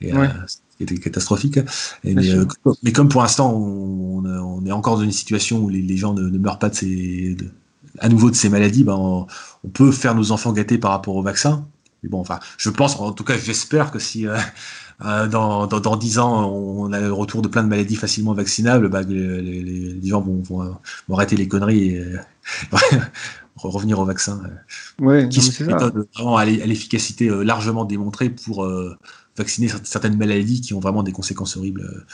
et 0.00 0.12
Ouais. 0.12 0.28
euh, 0.28 0.44
c'était 0.78 0.96
catastrophique 0.98 1.58
et, 2.04 2.14
mais, 2.14 2.30
euh, 2.30 2.46
comme 2.94 3.08
pour 3.08 3.22
l'instant 3.22 3.52
on, 3.54 4.24
on, 4.24 4.26
on 4.26 4.66
est 4.66 4.72
encore 4.72 4.96
dans 4.98 5.04
une 5.04 5.12
situation 5.12 5.60
où 5.64 5.68
les, 5.68 5.82
les 5.82 5.96
gens 5.96 6.14
ne, 6.14 6.22
ne 6.28 6.38
meurent 6.38 6.58
pas 6.58 6.70
de 6.70 6.74
ces 6.76 7.34
de- 7.34 7.50
à 8.00 8.08
nouveau 8.08 8.30
de 8.30 8.36
ces 8.36 8.48
maladies 8.48 8.84
ben 8.84 8.96
on, 8.96 9.26
on 9.64 9.68
peut 9.68 9.92
faire 9.92 10.14
nos 10.14 10.32
enfants 10.32 10.52
gâtés 10.52 10.78
par 10.78 10.90
rapport 10.92 11.16
au 11.16 11.22
vaccin 11.22 11.66
mais 12.02 12.08
bon 12.08 12.20
enfin 12.20 12.38
je 12.58 12.70
pense 12.70 12.96
en 13.00 13.12
tout 13.12 13.24
cas 13.24 13.36
j'espère 13.38 13.90
que 13.90 13.98
si 13.98 14.26
euh, 14.26 14.36
euh, 15.04 15.28
dans, 15.28 15.66
dans, 15.68 15.78
dans 15.80 15.96
10 15.96 16.18
ans, 16.18 16.50
on 16.50 16.92
a 16.92 17.00
le 17.00 17.12
retour 17.12 17.40
de 17.40 17.46
plein 17.48 17.62
de 17.62 17.68
maladies 17.68 17.94
facilement 17.94 18.34
vaccinables, 18.34 18.90
que 18.90 19.12
les, 19.12 19.62
les, 19.62 19.92
les 19.94 20.08
gens 20.08 20.20
vont, 20.20 20.42
vont, 20.42 20.76
vont 21.08 21.14
arrêter 21.14 21.36
les 21.36 21.46
conneries 21.46 21.90
et 21.90 22.00
euh, 22.00 22.18
revenir 23.56 23.98
au 24.00 24.04
vaccin. 24.04 24.42
Ouais, 25.00 25.28
qui 25.28 25.40
méthodes 25.68 26.06
vraiment 26.14 26.36
à 26.36 26.44
l'e- 26.44 26.62
à 26.62 26.66
l'efficacité 26.66 27.28
largement 27.44 27.84
démontrée 27.84 28.30
pour 28.30 28.66
vacciner 29.36 29.68
cer- 29.68 29.84
certaines 29.84 30.16
maladies 30.16 30.60
qui 30.60 30.74
ont 30.74 30.80
vraiment 30.80 31.02
des 31.04 31.12
conséquences 31.12 31.56
horribles. 31.56 32.06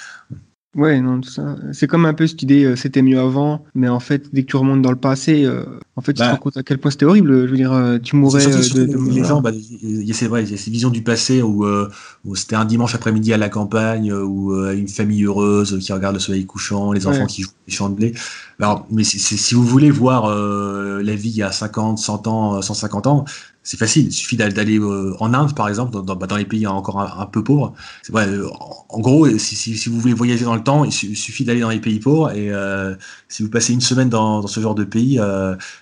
Ouais, 0.75 1.01
non, 1.01 1.21
tout 1.21 1.31
ça. 1.31 1.57
C'est 1.73 1.87
comme 1.87 2.05
un 2.05 2.15
peu 2.15 2.27
cette 2.27 2.43
idée, 2.43 2.65
euh, 2.65 2.75
c'était 2.75 3.01
mieux 3.03 3.21
avant, 3.21 3.65
mais 3.77 3.89
en 3.89 4.01
fait, 4.01 4.25
dès 4.33 4.43
que 4.43 4.49
tu 4.49 4.57
remontes 4.57 4.83
dans 4.83 4.91
le 4.91 4.97
passé, 4.97 5.45
euh, 5.45 5.65
en 5.95 6.01
fait, 6.01 6.15
tu 6.15 6.19
Bah. 6.19 6.27
te 6.27 6.31
rends 6.33 6.37
compte 6.39 6.57
à 6.57 6.65
quel 6.65 6.79
point 6.79 6.91
c'était 6.91 7.05
horrible. 7.05 7.47
Je 7.47 7.51
veux 7.53 7.57
dire, 7.57 7.73
euh, 7.73 7.99
tu 8.03 8.17
mourrais 8.17 8.41
C'est 8.41 8.77
euh, 8.79 8.85
de, 8.87 8.93
de- 8.93 9.11
les 9.11 9.23
gens, 9.23 9.41
bah, 9.41 9.53
il 9.53 10.05
y 10.05 10.11
a- 10.11 10.15
a 10.15 10.57
ces 10.57 10.71
visions 10.73 10.91
du 10.91 11.03
passé 11.03 11.43
où, 11.43 11.65
euh, 11.65 11.89
où 12.25 12.35
c'était 12.35 12.57
un 12.57 12.65
dimanche 12.65 12.95
après-midi 12.97 13.33
à 13.33 13.37
la 13.37 13.49
campagne, 13.49 14.11
euh, 14.11 14.25
où 14.25 14.53
euh, 14.53 14.77
une 14.77 14.89
famille 14.89 15.23
heureuse 15.25 15.79
qui 15.81 15.93
regarde 15.93 16.15
le 16.15 16.21
soleil 16.21 16.45
couchant, 16.45 16.91
les 16.93 17.07
enfants 17.07 17.21
Ouais. 17.21 17.27
qui 17.27 17.43
jouent 17.43 17.51
des 17.69 17.73
champs 17.73 17.89
de 17.89 17.95
blé. 17.95 18.13
Alors, 18.59 18.85
mais 18.91 19.05
c'est- 19.05 19.19
c'est- 19.19 19.37
si 19.37 19.55
vous 19.55 19.63
voulez 19.65 19.93
voir 19.93 20.25
euh, 20.27 21.03
la 21.05 21.15
vie 21.15 21.31
il 21.31 21.37
y 21.37 21.43
a 21.45 21.53
50, 21.53 21.99
100 21.99 22.27
ans, 22.27 22.57
euh, 22.57 22.63
150 22.63 23.07
ans, 23.07 23.25
c'est 23.65 23.79
facile. 23.79 24.07
Il 24.07 24.13
suffit 24.13 24.37
d'aller 24.37 24.79
euh, 24.79 25.17
en 25.21 25.33
Inde, 25.33 25.55
par 25.55 25.69
exemple, 25.69 25.93
dans, 26.05 26.17
bah, 26.17 26.27
les 26.37 26.45
pays 26.45 26.67
encore 26.67 27.01
un, 27.01 27.27
peu 27.27 27.43
pauvres. 27.43 27.75
Euh, 28.15 28.49
en, 28.91 29.01
gros, 29.01 29.27
si, 29.39 29.89
vous 29.89 29.99
voulez 29.99 30.13
voyager 30.13 30.45
dans 30.45 30.55
le 30.55 30.63
temps, 30.63 30.85
il 30.85 30.93
su- 30.93 31.07
il 31.07 31.17
suffit 31.17 31.45
d'aller 31.45 31.61
dans 31.61 31.71
les 31.71 31.81
pays 31.81 31.99
pauvres. 31.99 32.31
Et 32.33 32.53
euh, 32.53 32.95
si 33.29 33.43
vous 33.43 33.49
passez 33.49 33.73
une 33.73 33.81
semaine 33.81 34.11
dans, 34.11 34.47
ce 34.47 34.61
genre 34.61 34.75
de 34.75 34.85
pays, 34.85 35.19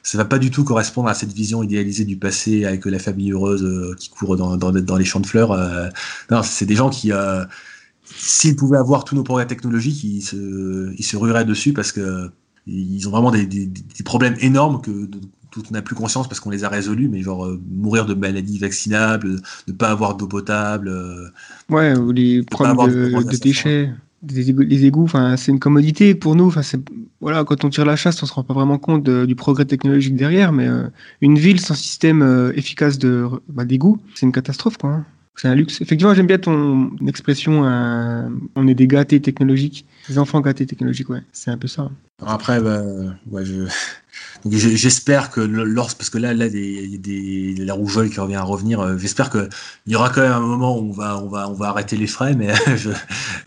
ça 0.03 0.19
va 0.19 0.25
pas 0.25 0.39
du 0.39 0.51
tout 0.51 0.65
correspondre 0.65 1.09
à 1.09 1.15
cette 1.15 1.33
vision 1.33 1.63
idéalisée 1.63 2.05
du 2.05 2.17
passé 2.17 2.65
avec 2.65 2.87
la 2.87 3.01
famille 3.01 3.33
heureuse 3.33 3.97
qui 3.99 4.11
court 4.11 4.37
dans, 4.37 4.97
les 4.97 5.05
champs 5.05 5.21
de 5.21 5.27
fleurs. 5.27 5.57
non, 6.31 6.43
c'est 6.45 6.67
des 6.67 6.77
gens 6.77 6.89
qui, 6.89 7.11
s'ils 8.05 8.57
pouvaient 8.57 8.79
avoir 8.79 9.05
tous 9.05 9.17
nos 9.17 9.25
progrès 9.25 9.47
technologiques, 9.47 10.05
ils 10.05 10.23
se, 10.23 10.95
ils 10.97 11.05
se 11.05 11.17
rueraient 11.17 11.45
dessus 11.45 11.73
parce 11.73 11.91
que 11.91 12.31
ils 12.67 13.09
ont 13.09 13.11
vraiment 13.11 13.33
des, 13.33 13.45
des, 13.45 14.05
problèmes 14.05 14.37
énormes 14.41 14.81
que 14.81 15.09
dont 15.57 15.63
on 15.71 15.73
n'a 15.73 15.83
plus 15.83 15.95
conscience 15.95 16.29
parce 16.29 16.41
qu'on 16.41 16.51
les 16.51 16.65
a 16.65 16.69
résolus, 16.69 17.09
mais 17.09 17.21
genre 17.23 17.45
euh, 17.47 17.61
mourir 17.71 18.07
de 18.07 18.15
maladies 18.15 18.59
vaccinables, 18.59 19.37
ne 19.69 19.73
pas 19.73 19.91
avoir 19.91 20.17
d'eau 20.17 20.27
potable. 20.27 20.89
euh, 20.89 21.29
Ouais, 21.69 21.97
ou 21.97 22.13
les 22.13 22.43
pas 22.43 22.71
avoir 22.71 22.89
problèmes 22.89 23.25
de 23.31 23.37
déchets, 23.37 23.91
des 24.23 24.51
égouts, 24.51 24.63
les 24.63 24.85
égouts, 24.85 25.05
enfin, 25.05 25.37
c'est 25.37 25.51
une 25.53 25.59
commodité 25.59 26.15
pour 26.15 26.37
nous. 26.37 26.47
Enfin, 26.47 26.63
c'est 26.63 26.81
voilà, 27.21 27.45
quand 27.45 27.65
on 27.65 27.71
tire 27.71 27.85
la 27.85 27.97
chasse, 27.97 28.23
on 28.23 28.27
se 28.27 28.33
rend 28.33 28.45
pas 28.45 28.55
vraiment 28.55 28.79
compte 28.79 29.03
de- 29.03 29.27
du 29.27 29.35
progrès 29.35 29.65
technologique 29.65 30.17
derrière, 30.17 30.53
mais 30.53 30.67
euh, 30.69 30.85
une 31.21 31.39
ville 31.39 31.61
sans 31.61 31.75
système 31.75 32.23
euh, 32.23 32.53
efficace 32.55 32.99
de 32.99 33.27
bah, 33.49 33.65
d'égout, 33.65 34.01
c'est 34.15 34.27
une 34.27 34.33
catastrophe, 34.33 34.77
quoi. 34.79 34.91
hein. 34.91 35.05
C'est 35.35 35.49
un 35.49 35.55
luxe. 35.55 35.81
Effectivement, 35.81 36.13
j'aime 36.15 36.27
bien 36.27 36.39
ton 36.39 36.91
expression. 37.07 37.65
euh, 37.65 38.29
on 38.55 38.69
est 38.69 38.75
des 38.75 38.87
gâtés 38.87 39.19
technologiques, 39.21 39.87
des 40.09 40.19
enfants 40.19 40.41
gâtés 40.41 40.67
technologiques, 40.67 41.09
ouais. 41.09 41.23
C'est 41.33 41.51
un 41.51 41.57
peu 41.57 41.69
ça. 41.69 41.91
Alors 42.21 42.35
Après, 42.35 42.61
bah, 42.61 42.83
ouais, 43.31 43.45
je... 43.45 43.65
j'espère 44.51 45.31
que 45.31 45.41
le- 45.41 45.65
lors, 45.65 45.95
parce 45.95 46.11
que 46.11 46.19
là, 46.19 46.35
là, 46.35 46.49
des, 46.49 46.61
il 46.85 46.93
y 46.93 46.95
a 46.97 46.99
des, 47.59 47.65
la 47.65 47.75
rougeole 47.75 48.11
qui 48.11 48.21
revient 48.21 48.35
à 48.37 48.43
revenir. 48.43 48.81
euh, 48.81 48.99
j'espère 48.99 49.31
que 49.31 49.49
il 49.87 49.93
y 49.93 49.97
aura 49.97 50.11
quand 50.11 50.23
même 50.23 50.33
un 50.33 50.41
moment 50.41 50.77
où 50.79 50.89
on 50.89 50.93
va, 50.93 51.19
on 51.19 51.29
va, 51.29 51.49
on 51.49 51.55
va 51.55 51.69
arrêter 51.69 51.97
les 51.97 52.07
frais. 52.07 52.35
Mais 52.35 52.53
je, 52.77 52.91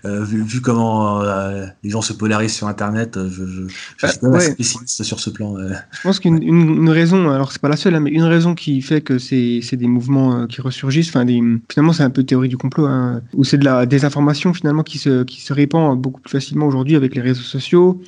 euh, 0.05 0.23
vu, 0.23 0.43
vu 0.43 0.61
comment 0.61 1.21
euh, 1.23 1.65
les 1.83 1.89
gens 1.89 2.01
se 2.01 2.13
polarisent 2.13 2.53
sur 2.55 2.67
Internet, 2.67 3.17
je, 3.27 3.45
je, 3.45 3.67
je 3.97 4.07
Bah, 4.07 4.07
suis 4.07 4.19
quand 4.19 4.27
même 4.27 4.35
assez 4.35 4.49
ouais. 4.49 4.55
pessimiste 4.55 5.03
sur 5.03 5.19
ce 5.19 5.29
plan. 5.29 5.55
Je 5.91 5.99
pense 6.01 6.19
qu'une 6.19 6.41
une, 6.43 6.69
une 6.83 6.89
raison, 6.89 7.29
alors 7.29 7.51
c'est 7.51 7.61
pas 7.61 7.69
la 7.69 7.77
seule, 7.77 7.95
hein, 7.95 7.99
mais 7.99 8.11
une 8.11 8.23
raison 8.23 8.53
qui 8.55 8.81
fait 8.81 9.01
que 9.01 9.17
c'est 9.17 9.59
c'est 9.63 9.77
des 9.77 9.87
mouvements 9.87 10.45
qui 10.47 10.61
ressurgissent, 10.61 11.09
enfin 11.09 11.25
des, 11.25 11.41
finalement 11.71 11.93
c'est 11.93 12.03
un 12.03 12.09
peu 12.09 12.23
théorie 12.23 12.49
du 12.49 12.57
complot, 12.57 12.85
hein, 12.85 13.21
où 13.33 13.43
c'est 13.43 13.57
de 13.57 13.65
la 13.65 13.85
désinformation 13.85 14.53
finalement 14.53 14.83
qui 14.83 14.97
se, 14.99 15.23
qui 15.23 15.41
se 15.41 15.53
répand 15.53 15.99
beaucoup 15.99 16.21
plus 16.21 16.31
facilement 16.31 16.67
aujourd'hui 16.67 16.95
avec 16.95 17.15
les 17.15 17.21
réseaux 17.21 17.41
sociaux. 17.43 18.01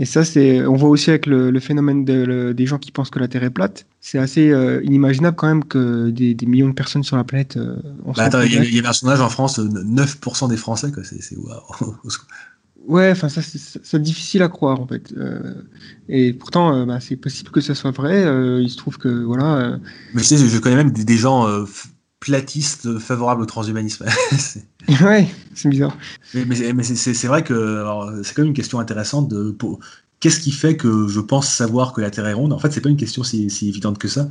Et 0.00 0.04
ça, 0.04 0.24
c'est, 0.24 0.64
on 0.64 0.76
voit 0.76 0.88
aussi 0.90 1.10
avec 1.10 1.26
le, 1.26 1.50
le 1.50 1.60
phénomène 1.60 2.04
de- 2.04 2.24
le- 2.24 2.54
des 2.54 2.66
gens 2.66 2.78
qui 2.78 2.92
pensent 2.92 3.10
que 3.10 3.18
la 3.18 3.26
Terre 3.26 3.42
est 3.42 3.50
plate. 3.50 3.86
C'est 4.00 4.18
assez 4.18 4.50
euh, 4.50 4.80
inimaginable 4.84 5.36
quand 5.36 5.48
même 5.48 5.64
que 5.64 6.10
des, 6.10 6.34
des 6.34 6.46
millions 6.46 6.68
de 6.68 6.74
personnes 6.74 7.02
sur 7.02 7.16
la 7.16 7.24
planète. 7.24 7.56
euh, 7.56 7.76
on 8.04 8.12
Bah, 8.12 8.24
attends, 8.24 8.42
il 8.42 8.52
y, 8.52 8.74
y 8.76 8.78
avait 8.78 8.88
un 8.88 8.92
sondage 8.92 9.20
en 9.20 9.28
France, 9.28 9.58
euh, 9.58 9.68
9% 9.84 10.46
des 10.48 10.56
Français, 10.56 10.92
quoi. 10.92 11.02
C'est, 11.04 11.36
waouh. 11.36 11.96
Ouais, 12.86 13.10
enfin 13.10 13.28
ça, 13.28 13.42
c'est 13.42 14.00
difficile 14.00 14.42
à 14.42 14.48
croire 14.48 14.80
en 14.80 14.86
fait. 14.86 15.12
Euh, 15.16 15.62
et 16.08 16.32
pourtant, 16.32 16.74
euh, 16.74 16.86
bah, 16.86 17.00
c'est 17.00 17.16
possible 17.16 17.50
que 17.50 17.60
ça 17.60 17.74
soit 17.74 17.90
vrai. 17.90 18.24
Euh, 18.24 18.62
il 18.62 18.70
se 18.70 18.76
trouve 18.78 18.96
que 18.98 19.08
voilà. 19.24 19.56
euh, 19.58 19.78
Mais 20.14 20.22
tu 20.22 20.28
sais, 20.28 20.38
je, 20.38 20.46
je 20.46 20.58
connais 20.58 20.76
même 20.76 20.92
des, 20.92 21.04
des 21.04 21.16
gens 21.16 21.46
euh, 22.26 22.26
f- 22.26 22.30
platistes 22.30 22.98
favorables 22.98 23.42
au 23.42 23.46
transhumanisme. 23.46 24.04
Ouais, 25.02 25.28
c'est 25.54 25.68
bizarre. 25.68 25.96
Mais, 26.34 26.44
mais, 26.46 26.72
mais 26.72 26.82
c'est- 26.82 27.26
vrai 27.26 27.44
que 27.44 27.84
c'est 28.22 28.34
quand 28.34 28.42
même 28.42 28.48
une 28.48 28.54
question 28.54 28.78
intéressante 28.80 29.28
de 29.28 29.54
qu'est-ce 30.20 30.40
qui 30.40 30.50
fait 30.50 30.76
que 30.76 31.08
je 31.08 31.20
pense 31.20 31.48
savoir 31.52 31.92
que 31.92 32.00
la 32.00 32.10
Terre 32.10 32.26
est 32.26 32.32
ronde? 32.32 32.52
En 32.52 32.58
fait, 32.58 32.72
c'est 32.72 32.80
pas 32.80 32.88
une 32.88 32.96
question 32.96 33.22
si, 33.22 33.50
si 33.50 33.68
évidente 33.68 33.98
que 33.98 34.08
ça. 34.08 34.28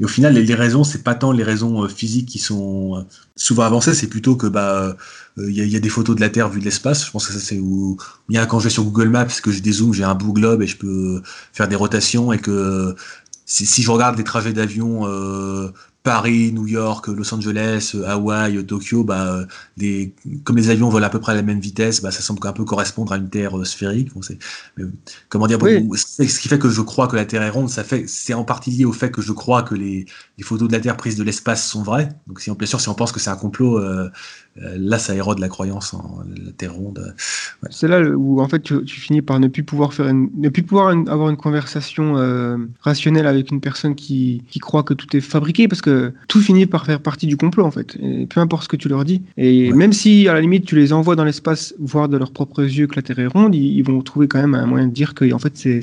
Et 0.00 0.04
au 0.04 0.08
final, 0.08 0.34
les, 0.34 0.44
les 0.44 0.54
raisons, 0.54 0.84
c'est 0.84 1.02
pas 1.02 1.14
tant 1.16 1.32
les 1.32 1.42
raisons 1.42 1.84
euh, 1.84 1.88
physiques 1.88 2.28
qui 2.28 2.38
sont 2.38 2.96
euh, 2.96 3.02
souvent 3.36 3.64
avancées, 3.64 3.94
c'est 3.94 4.06
plutôt 4.06 4.36
que 4.36 4.46
bah 4.46 4.96
euh, 5.38 5.48
il 5.50 5.54
y, 5.56 5.60
a- 5.60 5.64
il 5.64 5.70
y 5.72 5.76
a 5.76 5.80
des 5.80 5.88
photos 5.88 6.14
de 6.16 6.20
la 6.20 6.30
Terre 6.30 6.48
vues 6.48 6.60
de 6.60 6.64
l'espace. 6.64 7.04
Je 7.04 7.10
pense 7.10 7.26
que 7.26 7.32
ça 7.32 7.40
c'est 7.40 7.58
où 7.58 7.96
bien 8.28 8.46
quand 8.46 8.60
je 8.60 8.64
vais 8.64 8.70
sur 8.70 8.84
Google 8.84 9.08
Maps, 9.08 9.26
que 9.42 9.50
je 9.50 9.60
dézoome, 9.60 9.92
j'ai 9.94 10.04
un 10.04 10.14
bout 10.14 10.32
globe 10.32 10.62
et 10.62 10.66
je 10.68 10.76
peux 10.76 11.20
faire 11.52 11.68
des 11.68 11.76
rotations 11.76 12.32
et 12.32 12.38
que 12.38 12.94
si, 13.46 13.66
si 13.66 13.82
je 13.82 13.90
regarde 13.90 14.16
les 14.18 14.24
trajets 14.24 14.52
d'avion 14.52 15.06
euh, 15.08 15.70
Paris, 16.02 16.52
New 16.52 16.66
York, 16.66 17.08
Los 17.08 17.34
Angeles, 17.34 17.92
euh, 17.94 18.06
Hawaï, 18.08 18.64
Tokyo, 18.64 19.04
bah, 19.04 19.26
euh, 19.34 19.46
des, 19.76 20.14
comme 20.44 20.56
les 20.56 20.70
avions 20.70 20.88
volent 20.88 21.06
à 21.06 21.10
peu 21.10 21.20
près 21.20 21.32
à 21.32 21.34
la 21.34 21.42
même 21.42 21.60
vitesse, 21.60 22.00
bah, 22.00 22.10
ça 22.10 22.22
semble 22.22 22.46
un 22.46 22.52
peu 22.52 22.64
correspondre 22.64 23.12
à 23.12 23.18
une 23.18 23.28
Terre 23.28 23.58
euh, 23.58 23.64
sphérique. 23.64 24.14
Bon, 24.14 24.20
mais, 24.76 24.84
comment 25.28 25.46
dire, 25.46 25.58
Oui. 25.60 25.80
bon, 25.80 25.94
ce 25.94 26.22
qui 26.22 26.48
fait 26.48 26.58
que 26.58 26.70
je 26.70 26.80
crois 26.80 27.08
que 27.08 27.16
la 27.16 27.26
Terre 27.26 27.42
est 27.42 27.50
ronde, 27.50 27.68
ça 27.68 27.84
fait, 27.84 28.06
c'est 28.08 28.34
en 28.34 28.44
partie 28.44 28.70
lié 28.70 28.84
au 28.86 28.92
fait 28.92 29.10
que 29.10 29.20
je 29.20 29.32
crois 29.32 29.62
que 29.62 29.74
les, 29.74 30.06
les 30.38 30.44
photos 30.44 30.68
de 30.68 30.72
la 30.72 30.80
Terre 30.80 30.96
prises 30.96 31.16
de 31.16 31.24
l'espace 31.24 31.66
sont 31.68 31.82
vraies. 31.82 32.08
Donc, 32.26 32.40
si 32.40 32.50
on, 32.50 32.54
bien 32.54 32.66
sûr, 32.66 32.80
si 32.80 32.88
on 32.88 32.94
pense 32.94 33.12
que 33.12 33.20
c'est 33.20 33.30
un 33.30 33.36
complot, 33.36 33.78
euh, 33.78 34.10
là, 34.60 34.98
ça 34.98 35.14
érode 35.14 35.38
la 35.38 35.48
croyance 35.48 35.94
en 35.94 36.22
la 36.44 36.52
Terre 36.52 36.74
ronde. 36.74 37.14
C'est 37.70 37.88
là 37.88 38.00
où 38.02 38.40
en 38.40 38.48
fait 38.48 38.60
tu, 38.60 38.82
tu 38.84 39.00
finis 39.00 39.22
par 39.22 39.40
ne 39.40 39.48
plus 39.48 39.62
pouvoir 39.62 39.92
faire 39.92 40.08
une, 40.08 40.30
ne 40.36 40.48
plus 40.48 40.62
pouvoir 40.62 40.90
une- 40.90 41.08
avoir 41.08 41.30
une 41.30 41.36
conversation 41.36 42.16
euh, 42.16 42.56
rationnelle 42.80 43.26
avec 43.26 43.50
une 43.50 43.60
personne 43.60 43.94
qui, 43.94 44.42
qui 44.50 44.58
croit 44.58 44.82
que 44.82 44.94
tout 44.94 45.16
est 45.16 45.20
fabriqué 45.20 45.68
parce 45.68 45.82
que 45.82 46.12
tout 46.28 46.40
finit 46.40 46.66
par 46.66 46.86
faire 46.86 47.00
partie 47.00 47.26
du 47.26 47.36
complot 47.36 47.64
en 47.64 47.70
fait. 47.70 47.96
Et 48.00 48.26
peu 48.26 48.40
importe 48.40 48.64
ce 48.64 48.68
que 48.68 48.76
tu 48.76 48.88
leur 48.88 49.04
dis. 49.04 49.22
Et 49.36 49.72
Ouais. 49.72 49.72
même 49.72 49.92
si 49.92 50.28
à 50.28 50.34
la 50.34 50.40
limite 50.40 50.64
tu 50.66 50.76
les 50.76 50.92
envoies 50.92 51.16
dans 51.16 51.24
l'espace 51.24 51.74
voir 51.78 52.08
de 52.08 52.16
leurs 52.16 52.32
propres 52.32 52.62
yeux 52.62 52.86
que 52.86 52.96
la 52.96 53.02
Terre 53.02 53.18
est 53.18 53.26
ronde, 53.26 53.54
ils, 53.54 53.76
ils 53.78 53.82
vont 53.84 54.00
trouver 54.02 54.28
quand 54.28 54.40
même 54.40 54.54
un 54.54 54.66
moyen 54.66 54.86
de 54.86 54.92
dire 54.92 55.14
que 55.14 55.30
en 55.32 55.38
fait 55.38 55.52
c'est 55.56 55.80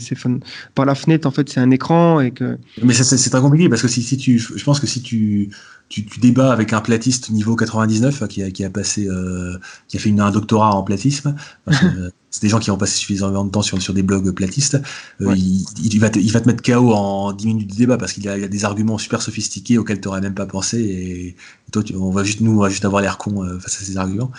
par 0.74 0.86
la 0.86 0.96
fenêtre 0.96 1.28
en 1.28 1.32
fait 1.32 1.50
c'est 1.50 1.60
un 1.60 1.72
écran 1.72 2.20
et 2.20 2.32
que 2.32 2.58
Mais 2.82 2.94
c'est 2.94 3.30
très 3.30 3.42
compliqué 3.42 3.70
parce 3.70 3.82
que 3.82 3.88
si, 3.88 4.02
si 4.02 4.18
tu, 4.18 4.40
je 4.40 4.64
pense 4.64 4.80
que 4.80 4.88
si 4.88 5.02
tu, 5.02 5.50
tu, 5.90 6.06
tu 6.06 6.20
débats 6.20 6.52
avec 6.52 6.74
un 6.74 6.82
platiste 6.82 7.30
niveau 7.30 7.56
99 7.56 8.22
hein, 8.24 8.28
qui 8.28 8.44
a, 8.44 8.52
qui 8.52 8.64
a 8.64 8.70
passé, 8.70 9.08
euh, 9.08 9.58
qui 9.88 9.98
a 9.98 10.00
fait 10.00 10.10
une, 10.10 10.20
un 10.22 10.32
doctorat 10.32 10.74
en 10.76 10.84
platisme, 10.84 11.36
parce 11.66 11.80
que, 11.80 11.86
euh, 11.98 12.10
c'est 12.32 12.42
des 12.42 12.50
gens 12.50 12.60
qui 12.60 12.72
ont 12.72 12.78
passé 12.78 12.98
suffisamment 12.98 13.46
de 13.46 13.52
temps 13.52 13.62
sur, 13.62 13.82
sur 13.82 13.94
des 13.94 14.04
blogs 14.04 14.32
platistes, 14.32 14.78
euh, 15.22 15.26
Ouais. 15.26 15.36
il, 15.36 15.66
il 15.94 16.00
va 16.00 16.10
te, 16.10 16.20
il 16.20 16.32
va 16.32 16.42
te 16.42 16.48
mettre 16.48 16.64
KO 16.64 16.94
en 16.94 17.32
10 17.34 17.48
minutes 17.48 17.70
de 17.72 17.76
débat 17.76 17.98
parce 17.98 18.14
qu'il 18.14 18.24
y, 18.26 18.30
a 18.30 18.38
il 18.38 18.42
y 18.42 18.44
a 18.46 18.48
des 18.48 18.66
arguments 18.66 18.98
super 18.98 19.22
sophistiqués 19.22 19.78
auxquels 19.78 20.02
tu 20.02 20.08
n'aurais 20.08 20.22
même 20.22 20.34
pas 20.36 20.46
pensé 20.46 20.80
et, 20.80 21.28
et 21.30 21.36
toi, 21.72 21.84
tu, 21.84 21.96
on 21.96 22.10
va 22.12 22.24
juste, 22.24 22.42
nous, 22.42 22.52
on 22.52 22.60
va 22.62 22.70
juste 22.70 22.86
avoir 22.86 23.02
l'air 23.02 23.18
con 23.18 23.44
euh, 23.44 23.60
face 23.60 23.82
à 23.82 23.86
ces 23.86 23.98
arguments. 23.98 24.32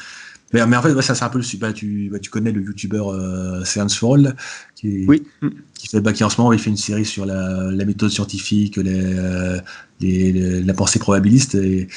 Mais, 0.52 0.62
en 0.62 0.82
fait, 0.82 0.92
ouais, 0.92 1.02
ça 1.02 1.14
c'est 1.14 1.24
un 1.24 1.28
peu 1.28 1.38
le 1.40 1.58
bah, 1.58 1.72
tu, 1.72 2.08
bah, 2.10 2.18
tu 2.20 2.30
connais 2.30 2.52
le 2.52 2.62
youtubeur 2.62 3.08
euh, 3.12 3.64
Science 3.64 3.96
for 3.96 4.14
All, 4.14 4.36
qui 4.76 5.04
oui. 5.08 5.22
Qui 5.74 5.88
fait 5.88 6.00
bah, 6.00 6.12
qui 6.12 6.22
en 6.24 6.30
ce 6.30 6.40
moment 6.40 6.52
il 6.52 6.58
fait 6.58 6.70
une 6.70 6.76
série 6.76 7.04
sur 7.04 7.26
la, 7.26 7.70
la 7.72 7.84
méthode 7.84 8.10
scientifique, 8.10 8.76
les, 8.76 9.02
euh, 9.16 9.60
les- 10.00 10.32
les- 10.32 10.62
la 10.62 10.72
pensée 10.74 10.98
probabiliste 11.00 11.56
et, 11.56 11.88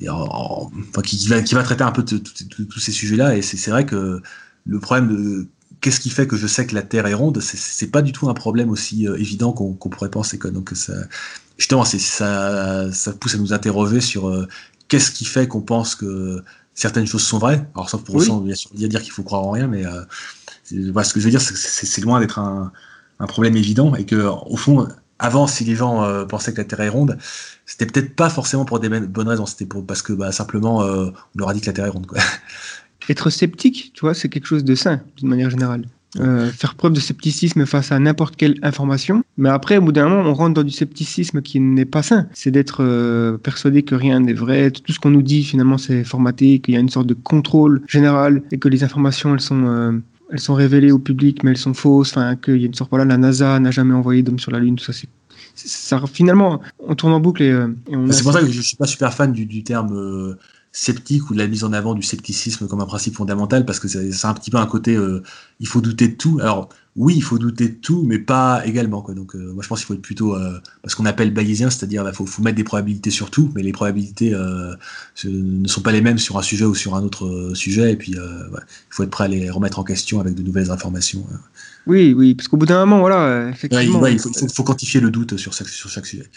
et 0.00 0.08
en- 0.08 0.16
en- 0.24 0.72
enfin, 0.90 1.02
qui, 1.02 1.16
qui 1.16 1.28
va, 1.28 1.40
qui 1.42 1.54
va 1.54 1.62
traiter 1.62 1.84
un 1.84 1.92
peu 1.92 2.04
tous 2.04 2.80
ces 2.80 2.92
sujets-là. 2.92 3.36
Et 3.36 3.42
c'est 3.42 3.70
vrai 3.70 3.86
que 3.86 4.20
le 4.66 4.80
problème 4.80 5.08
de 5.08 5.46
qu'est-ce 5.80 6.00
qui 6.00 6.10
fait 6.10 6.26
que 6.26 6.36
je 6.36 6.46
sais 6.48 6.66
que 6.66 6.74
la 6.74 6.82
Terre 6.82 7.06
est 7.06 7.14
ronde, 7.14 7.40
c'est- 7.40 7.86
pas 7.90 8.02
du 8.02 8.10
tout 8.12 8.28
un 8.28 8.34
problème 8.34 8.70
aussi 8.70 9.06
euh, 9.06 9.16
évident 9.16 9.52
qu'on 9.52 9.74
pourrait 9.88 10.10
penser. 10.10 10.38
Quoi. 10.38 10.50
Donc 10.50 10.70
ça, 10.74 10.94
justement, 11.58 11.84
ça, 11.84 12.90
ça 12.92 13.12
pousse 13.12 13.34
à 13.36 13.38
nous 13.38 13.52
interroger 13.52 14.00
sur 14.00 14.28
euh, 14.28 14.48
qu'est-ce 14.88 15.10
qui 15.12 15.24
fait 15.24 15.46
qu'on 15.46 15.62
pense 15.62 15.94
que 15.94 16.42
certaines 16.74 17.06
choses 17.06 17.22
sont 17.24 17.38
vraies. 17.38 17.66
Alors 17.74 17.88
sauf 17.90 18.02
pour 18.02 18.16
Oui. 18.16 18.24
autant, 18.24 18.40
bien 18.40 18.54
sûr, 18.54 18.70
il 18.74 18.80
y 18.80 18.84
a 18.84 18.88
dire 18.88 19.02
qu'il 19.02 19.12
faut 19.12 19.22
croire 19.22 19.42
en 19.42 19.50
rien, 19.50 19.66
mais 19.66 19.86
euh, 19.86 20.02
voilà, 20.92 21.04
ce 21.04 21.14
que 21.14 21.20
je 21.20 21.24
veux 21.24 21.30
dire, 21.30 21.40
c'est 21.40 21.54
que 21.54 21.58
c'est 21.86 22.00
loin 22.00 22.20
d'être 22.20 22.38
un, 22.38 22.72
un 23.18 23.26
problème 23.26 23.56
évident 23.56 23.94
et 23.94 24.04
que 24.06 24.16
au 24.16 24.56
fond, 24.56 24.88
avant, 25.18 25.46
si 25.46 25.64
les 25.64 25.76
gens 25.76 26.02
euh, 26.02 26.24
pensaient 26.24 26.52
que 26.52 26.58
la 26.58 26.64
Terre 26.64 26.80
est 26.80 26.88
ronde, 26.88 27.18
c'était 27.66 27.86
peut-être 27.86 28.14
pas 28.16 28.28
forcément 28.28 28.64
pour 28.64 28.80
des 28.80 28.88
bonnes 28.88 29.28
raisons, 29.28 29.46
c'était 29.46 29.66
pour 29.66 29.86
parce 29.86 30.02
que 30.02 30.12
bah, 30.12 30.32
simplement 30.32 30.82
euh, 30.82 31.06
on 31.06 31.38
leur 31.38 31.48
a 31.48 31.54
dit 31.54 31.60
que 31.60 31.66
la 31.66 31.72
Terre 31.72 31.86
est 31.86 31.90
ronde. 31.90 32.06
Quoi. 32.06 32.18
être 33.08 33.30
sceptique, 33.30 33.92
tu 33.94 34.00
vois, 34.00 34.14
c'est 34.14 34.28
quelque 34.28 34.46
chose 34.46 34.64
de 34.64 34.74
sain 34.74 35.02
d'une 35.16 35.28
manière 35.28 35.50
générale. 35.50 35.86
Euh, 36.20 36.50
faire 36.50 36.74
preuve 36.74 36.92
de 36.92 37.00
scepticisme 37.00 37.66
face 37.66 37.90
à 37.90 37.98
n'importe 37.98 38.36
quelle 38.36 38.56
information. 38.62 39.24
Mais 39.36 39.48
après, 39.48 39.78
au 39.78 39.82
bout 39.82 39.92
d'un 39.92 40.08
moment, 40.08 40.30
on 40.30 40.34
rentre 40.34 40.54
dans 40.54 40.62
du 40.62 40.70
scepticisme 40.70 41.42
qui 41.42 41.58
n'est 41.60 41.84
pas 41.84 42.02
sain. 42.02 42.26
C'est 42.32 42.50
d'être 42.50 42.84
euh, 42.84 43.36
persuadé 43.36 43.82
que 43.82 43.94
rien 43.94 44.20
n'est 44.20 44.32
vrai, 44.32 44.70
tout 44.70 44.92
ce 44.92 45.00
qu'on 45.00 45.10
nous 45.10 45.22
dit 45.22 45.42
finalement 45.42 45.78
c'est 45.78 46.04
formaté, 46.04 46.60
qu'il 46.60 46.74
y 46.74 46.76
a 46.76 46.80
une 46.80 46.88
sorte 46.88 47.06
de 47.06 47.14
contrôle 47.14 47.82
général 47.88 48.42
et 48.52 48.58
que 48.58 48.68
les 48.68 48.84
informations 48.84 49.34
elles 49.34 49.40
sont 49.40 49.64
euh, 49.66 49.92
elles 50.30 50.40
sont 50.40 50.54
révélées 50.54 50.92
au 50.92 50.98
public 50.98 51.42
mais 51.42 51.50
elles 51.50 51.56
sont 51.56 51.74
fausses. 51.74 52.12
Enfin, 52.12 52.36
qu'il 52.36 52.58
y 52.58 52.64
a 52.64 52.66
une 52.66 52.74
sorte 52.74 52.90
voilà, 52.90 53.04
la 53.04 53.16
NASA 53.16 53.58
n'a 53.58 53.70
jamais 53.70 53.94
envoyé 53.94 54.22
d'homme 54.22 54.38
sur 54.38 54.52
la 54.52 54.60
Lune. 54.60 54.76
Tout 54.76 54.84
ça, 54.84 54.92
c'est 54.92 55.08
ça, 55.56 56.02
finalement, 56.12 56.60
on 56.80 56.94
tourne 56.94 57.12
en 57.12 57.20
boucle 57.20 57.42
et, 57.42 57.54
on. 57.88 58.10
C'est 58.10 58.22
pour 58.22 58.32
ça 58.32 58.40
que 58.40 58.50
je 58.50 58.60
suis 58.60 58.76
pas 58.76 58.86
super 58.86 59.12
fan 59.12 59.32
du, 59.32 59.62
terme 59.62 60.36
sceptique 60.76 61.30
ou 61.30 61.34
de 61.34 61.38
la 61.38 61.46
mise 61.46 61.64
en 61.64 61.72
avant 61.72 61.94
du 61.94 62.02
scepticisme 62.02 62.66
comme 62.66 62.80
un 62.80 62.86
principe 62.86 63.14
fondamental 63.14 63.64
parce 63.64 63.78
que 63.78 63.88
c'est 63.88 64.26
un 64.26 64.34
petit 64.34 64.50
peu 64.50 64.58
un 64.58 64.66
côté 64.66 64.98
il 65.60 65.66
faut 65.66 65.80
douter 65.80 66.08
de 66.08 66.14
tout. 66.14 66.38
Alors 66.42 66.68
oui, 66.96 67.14
il 67.16 67.22
faut 67.22 67.38
douter 67.38 67.68
de 67.68 67.74
tout, 67.74 68.04
mais 68.06 68.18
pas 68.20 68.64
également. 68.64 69.02
Quoi. 69.02 69.14
Donc, 69.14 69.34
euh, 69.34 69.52
moi, 69.52 69.64
je 69.64 69.68
pense 69.68 69.80
qu'il 69.80 69.86
faut 69.86 69.94
être 69.94 70.02
plutôt 70.02 70.36
euh, 70.36 70.60
ce 70.86 70.94
qu'on 70.94 71.06
appelle 71.06 71.32
bayésien, 71.32 71.68
c'est-à-dire 71.68 72.02
il 72.02 72.04
bah, 72.04 72.12
faut, 72.12 72.24
faut, 72.24 72.42
mettre 72.42 72.56
des 72.56 72.62
probabilités 72.62 73.10
sur 73.10 73.30
tout, 73.30 73.50
mais 73.56 73.62
les 73.62 73.72
probabilités 73.72 74.32
euh, 74.32 74.74
ne 75.24 75.66
sont 75.66 75.80
pas 75.80 75.90
les 75.90 76.00
mêmes 76.00 76.18
sur 76.18 76.38
un 76.38 76.42
sujet 76.42 76.64
ou 76.64 76.74
sur 76.74 76.94
un 76.94 77.02
autre 77.02 77.26
euh, 77.26 77.54
sujet. 77.54 77.92
Et 77.92 77.96
puis, 77.96 78.12
il 78.12 78.50
faut 78.90 79.02
être 79.02 79.10
prêt 79.10 79.24
à 79.24 79.28
les 79.28 79.50
remettre 79.50 79.80
en 79.80 79.84
question 79.84 80.20
avec 80.20 80.34
de 80.34 80.42
nouvelles 80.42 80.70
informations. 80.70 81.26
Oui, 81.86 82.14
oui, 82.16 82.34
parce 82.34 82.46
qu'au 82.46 82.56
bout 82.56 82.66
d'un 82.66 82.86
moment, 82.86 83.00
voilà, 83.00 83.48
effectivement. 83.48 84.06
il 84.06 84.18
faut, 84.18 84.62
quantifier 84.62 85.00
le 85.00 85.10
doute 85.10 85.36
sur 85.36 85.52
chaque, 85.52 85.68
sur 85.68 85.90
chaque 85.90 86.06
sujet. 86.06 86.30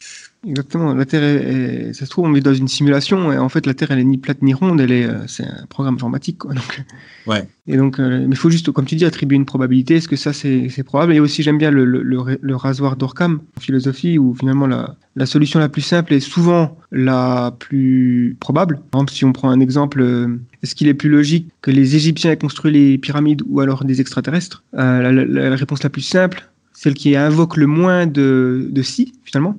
Exactement. 0.45 0.93
La 0.93 1.05
Terre, 1.05 1.23
est, 1.23 1.93
ça 1.93 2.05
se 2.05 2.09
trouve, 2.09 2.25
on 2.25 2.35
est 2.35 2.41
dans 2.41 2.53
une 2.53 2.67
simulation 2.67 3.31
et 3.31 3.37
en 3.37 3.49
fait, 3.49 3.65
la 3.65 3.73
Terre, 3.73 3.91
elle 3.91 3.99
est 3.99 4.03
ni 4.03 4.17
plate 4.17 4.41
ni 4.41 4.53
ronde, 4.53 4.79
elle 4.79 4.91
est, 4.91 5.07
c'est 5.27 5.43
un 5.43 5.65
programme 5.67 5.95
informatique, 5.95 6.39
quoi. 6.39 6.53
Donc, 6.53 6.83
ouais. 7.25 7.47
Et 7.67 7.75
donc, 7.75 7.99
mais 7.99 8.27
il 8.29 8.35
faut 8.37 8.49
juste, 8.49 8.71
comme 8.71 8.85
tu 8.85 8.95
dis, 8.95 9.05
attribuer 9.05 9.35
une 9.35 9.45
probabilité. 9.45 9.95
Est-ce 9.95 10.07
que 10.07 10.15
ça, 10.15 10.33
c'est, 10.33 10.83
probable? 10.83 11.13
Et 11.13 11.19
aussi, 11.19 11.43
j'aime 11.43 11.57
bien 11.57 11.71
le, 11.71 11.83
le, 11.85 12.01
le, 12.03 12.55
rasoir 12.55 12.95
d'Orkham, 12.95 13.41
en 13.57 13.59
philosophie, 13.59 14.17
où 14.17 14.35
finalement 14.35 14.67
la, 14.67 14.95
la, 15.15 15.25
solution 15.25 15.59
la 15.59 15.69
plus 15.69 15.81
simple 15.81 16.13
est 16.13 16.19
souvent 16.19 16.77
la 16.91 17.53
plus 17.59 18.37
probable. 18.39 18.79
Par 18.91 18.99
exemple, 18.99 19.13
si 19.13 19.25
on 19.25 19.33
prend 19.33 19.49
un 19.49 19.59
exemple, 19.59 20.01
euh, 20.01 20.27
est-ce 20.63 20.75
qu'il 20.75 20.87
est 20.87 20.93
plus 20.93 21.09
logique 21.09 21.49
que 21.61 21.71
les 21.71 21.95
Égyptiens 21.95 22.31
aient 22.31 22.37
construit 22.37 22.71
les 22.71 22.97
pyramides 22.97 23.43
ou 23.47 23.59
alors 23.59 23.83
des 23.83 24.01
extraterrestres? 24.01 24.63
Euh, 24.75 25.11
la, 25.11 25.49
la, 25.49 25.55
réponse 25.55 25.83
la 25.83 25.89
plus 25.89 26.01
simple, 26.01 26.49
celle 26.73 26.93
qui 26.93 27.15
invoque 27.15 27.57
le 27.57 27.67
moins 27.67 28.07
de, 28.07 28.67
de 28.71 28.81
si, 28.81 29.13
finalement, 29.23 29.57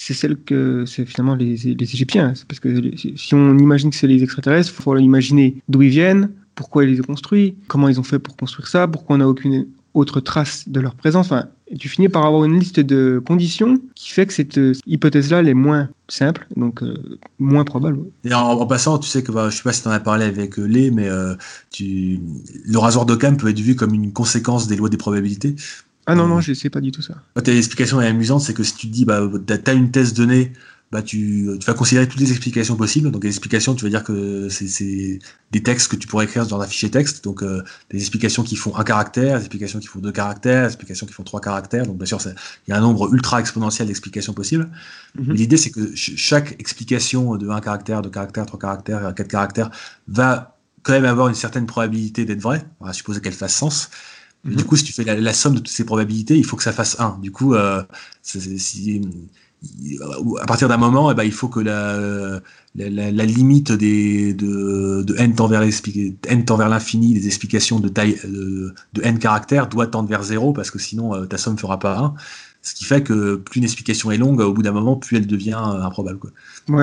c'est 0.00 0.14
celle 0.14 0.36
que 0.36 0.84
c'est 0.86 1.04
finalement 1.04 1.34
les, 1.34 1.56
les 1.56 1.94
Égyptiens. 1.94 2.32
Parce 2.46 2.60
que 2.60 2.96
si 3.16 3.34
on 3.34 3.58
imagine 3.58 3.90
que 3.90 3.96
c'est 3.96 4.06
les 4.06 4.22
extraterrestres, 4.22 4.70
il 4.70 4.82
faut 4.82 4.96
imaginer 4.96 5.56
d'où 5.68 5.82
ils 5.82 5.90
viennent, 5.90 6.30
pourquoi 6.54 6.84
ils 6.84 6.90
les 6.90 7.00
ont 7.00 7.04
construits, 7.04 7.56
comment 7.66 7.88
ils 7.88 7.98
ont 7.98 8.04
fait 8.04 8.20
pour 8.20 8.36
construire 8.36 8.68
ça, 8.68 8.86
pourquoi 8.86 9.16
on 9.16 9.18
n'a 9.18 9.28
aucune 9.28 9.66
autre 9.94 10.20
trace 10.20 10.68
de 10.68 10.78
leur 10.78 10.94
présence. 10.94 11.26
Enfin, 11.26 11.46
tu 11.80 11.88
finis 11.88 12.08
par 12.08 12.24
avoir 12.24 12.44
une 12.44 12.60
liste 12.60 12.78
de 12.78 13.20
conditions 13.26 13.80
qui 13.96 14.10
fait 14.10 14.26
que 14.26 14.32
cette 14.32 14.60
hypothèse-là 14.86 15.40
elle 15.40 15.48
est 15.48 15.54
moins 15.54 15.88
simple, 16.06 16.46
donc 16.56 16.84
euh, 16.84 17.18
moins 17.40 17.64
probable. 17.64 17.98
Et 18.22 18.32
en, 18.32 18.66
passant, 18.66 18.98
tu 18.98 19.08
sais 19.08 19.24
que 19.24 19.32
bah, 19.32 19.50
je 19.50 19.56
sais 19.56 19.64
pas 19.64 19.72
si 19.72 19.82
tu 19.82 19.88
en 19.88 19.90
as 19.90 19.98
parlé 19.98 20.24
avec 20.24 20.60
euh, 20.60 20.64
Lé, 20.64 20.92
mais 20.92 21.08
euh, 21.08 21.34
le 21.80 22.78
rasoir 22.78 23.04
d'Occam 23.04 23.36
peut 23.36 23.48
être 23.48 23.58
vu 23.58 23.74
comme 23.74 23.94
une 23.94 24.12
conséquence 24.12 24.68
des 24.68 24.76
lois 24.76 24.88
des 24.88 24.96
probabilités. 24.96 25.56
Ah 26.10 26.14
non, 26.14 26.26
non, 26.26 26.40
je 26.40 26.54
sais 26.54 26.70
pas 26.70 26.80
du 26.80 26.90
tout 26.90 27.02
ça. 27.02 27.16
Ta 27.44 27.52
explication 27.52 28.00
est 28.00 28.06
amusante, 28.06 28.40
c'est 28.40 28.54
que 28.54 28.62
si 28.62 28.74
tu 28.74 28.86
te 28.88 28.92
dis, 28.92 29.04
bah, 29.04 29.20
tu 29.46 29.70
as 29.70 29.74
une 29.74 29.90
thèse 29.90 30.14
donnée, 30.14 30.54
bah, 30.90 31.02
tu, 31.02 31.46
tu, 31.60 31.66
vas 31.66 31.74
considérer 31.74 32.08
toutes 32.08 32.20
les 32.20 32.30
explications 32.30 32.76
possibles. 32.76 33.10
Donc, 33.10 33.24
les 33.24 33.28
explications, 33.28 33.74
tu 33.74 33.84
vas 33.84 33.90
dire 33.90 34.04
que 34.04 34.48
c'est 34.48 35.18
des 35.52 35.62
textes 35.62 35.90
que 35.90 35.96
tu 35.96 36.08
pourrais 36.08 36.24
écrire 36.24 36.46
dans 36.46 36.62
un 36.62 36.66
fichier 36.66 36.90
texte. 36.90 37.22
Donc, 37.24 37.42
euh, 37.42 37.62
des 37.90 37.98
explications 37.98 38.42
qui 38.42 38.56
font 38.56 38.74
un 38.74 38.84
caractère, 38.84 39.36
des 39.36 39.44
explications 39.44 39.80
qui 39.80 39.86
font 39.86 39.98
deux 39.98 40.10
caractères, 40.10 40.62
des 40.62 40.68
explications 40.68 41.06
qui 41.06 41.12
font 41.12 41.24
trois 41.24 41.42
caractères. 41.42 41.86
Donc, 41.86 41.98
bien 41.98 42.06
sûr, 42.06 42.18
il 42.66 42.70
y 42.70 42.72
a 42.72 42.78
un 42.78 42.80
nombre 42.80 43.12
ultra 43.12 43.38
exponentiel 43.38 43.86
d'explications 43.86 44.32
possibles. 44.32 44.70
Mhm. 45.14 45.34
L'idée, 45.34 45.58
c'est 45.58 45.70
que 45.70 45.94
chaque 45.94 46.58
explication 46.58 47.36
de 47.36 47.50
un 47.50 47.60
caractère, 47.60 48.00
deux 48.00 48.08
caractères, 48.08 48.46
trois 48.46 48.58
caractères, 48.58 49.14
quatre 49.14 49.28
caractères 49.28 49.70
va 50.06 50.56
quand 50.84 50.94
même 50.94 51.04
avoir 51.04 51.28
une 51.28 51.34
certaine 51.34 51.66
probabilité 51.66 52.24
d'être 52.24 52.40
vraie, 52.40 52.64
à 52.82 52.94
supposer 52.94 53.20
qu'elle 53.20 53.34
fasse 53.34 53.54
sens. 53.54 53.90
Du 54.44 54.64
coup, 54.64 54.76
si 54.76 54.84
tu 54.84 54.92
fais 54.92 55.04
la, 55.04 55.32
somme 55.32 55.54
de 55.54 55.58
toutes 55.58 55.68
ces 55.68 55.84
probabilités, 55.84 56.36
il 56.36 56.44
faut 56.44 56.56
que 56.56 56.62
ça 56.62 56.72
fasse 56.72 56.98
1. 57.00 57.18
Du 57.20 57.32
coup, 57.32 57.54
euh, 57.54 57.82
si, 58.22 59.02
à 60.40 60.46
partir 60.46 60.68
d'un 60.68 60.76
moment, 60.76 61.10
eh 61.10 61.14
ben, 61.14 61.24
il 61.24 61.32
faut 61.32 61.48
que 61.48 61.60
la, 61.60 62.40
la, 62.76 63.24
limite 63.24 63.72
des, 63.72 64.32
de, 64.32 65.02
de 65.02 65.14
n 65.16 65.34
tend 65.34 65.48
vers 65.48 66.68
l'infini 66.68 67.14
des 67.14 67.26
explications 67.26 67.80
de 67.80 67.88
taille 67.88 68.16
de, 68.24 68.74
n 69.02 69.18
caractères 69.18 69.68
doit 69.68 69.88
tendre 69.88 70.08
vers 70.08 70.22
0 70.22 70.52
parce 70.52 70.70
que 70.70 70.78
sinon 70.78 71.14
euh, 71.14 71.26
ta 71.26 71.38
somme 71.38 71.58
fera 71.58 71.78
pas 71.78 71.98
1. 71.98 72.14
Ce 72.62 72.74
qui 72.74 72.84
fait 72.84 73.02
que 73.02 73.36
plus 73.36 73.58
une 73.58 73.64
explication 73.64 74.10
est 74.10 74.18
longue, 74.18 74.40
au 74.40 74.52
bout 74.52 74.62
d'un 74.62 74.72
moment, 74.72 74.96
plus 74.96 75.16
elle 75.16 75.26
devient 75.26 75.60
euh, 75.60 75.82
improbable. 75.82 76.18
Quoi. 76.18 76.30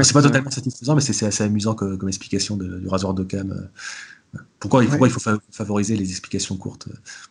c'est 0.03 0.13
pas 0.13 0.21
totalement 0.21 0.51
satisfaisant, 0.51 0.95
mais 0.95 1.01
c'est 1.01 1.25
assez 1.25 1.43
amusant 1.43 1.75
comme, 1.75 2.07
explication 2.07 2.57
du 2.57 2.87
rasoir 2.87 3.13
d'Occam. 3.13 3.69
Euh. 4.35 4.39
Pourquoi, 4.59 4.83
pourquoi 4.83 5.07
il 5.07 5.11
faut 5.11 5.21
favoriser 5.51 5.95
les 5.95 6.09
explications 6.09 6.57
courtes? 6.57 6.87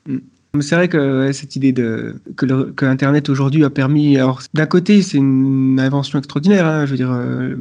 Mm. 0.07 0.19
C'est 0.61 0.77
vrai 0.77 0.89
que 0.89 1.33
cette 1.33 1.57
idée 1.57 1.73
de 1.73 2.15
que, 2.37 2.47
que 2.71 2.87
Internet 2.87 3.29
aujourd'hui 3.29 3.65
a 3.65 3.71
permis. 3.71 4.17
Alors 4.17 4.41
d'un 4.55 4.67
côté, 4.67 5.03
c'est 5.03 5.19
une 5.19 5.81
invention 5.81 6.19
extraordinaire. 6.19 6.65
Hein, 6.65 6.87
je 6.87 6.93
veux 6.93 6.97
dire, 6.97 7.11
euh, 7.11 7.57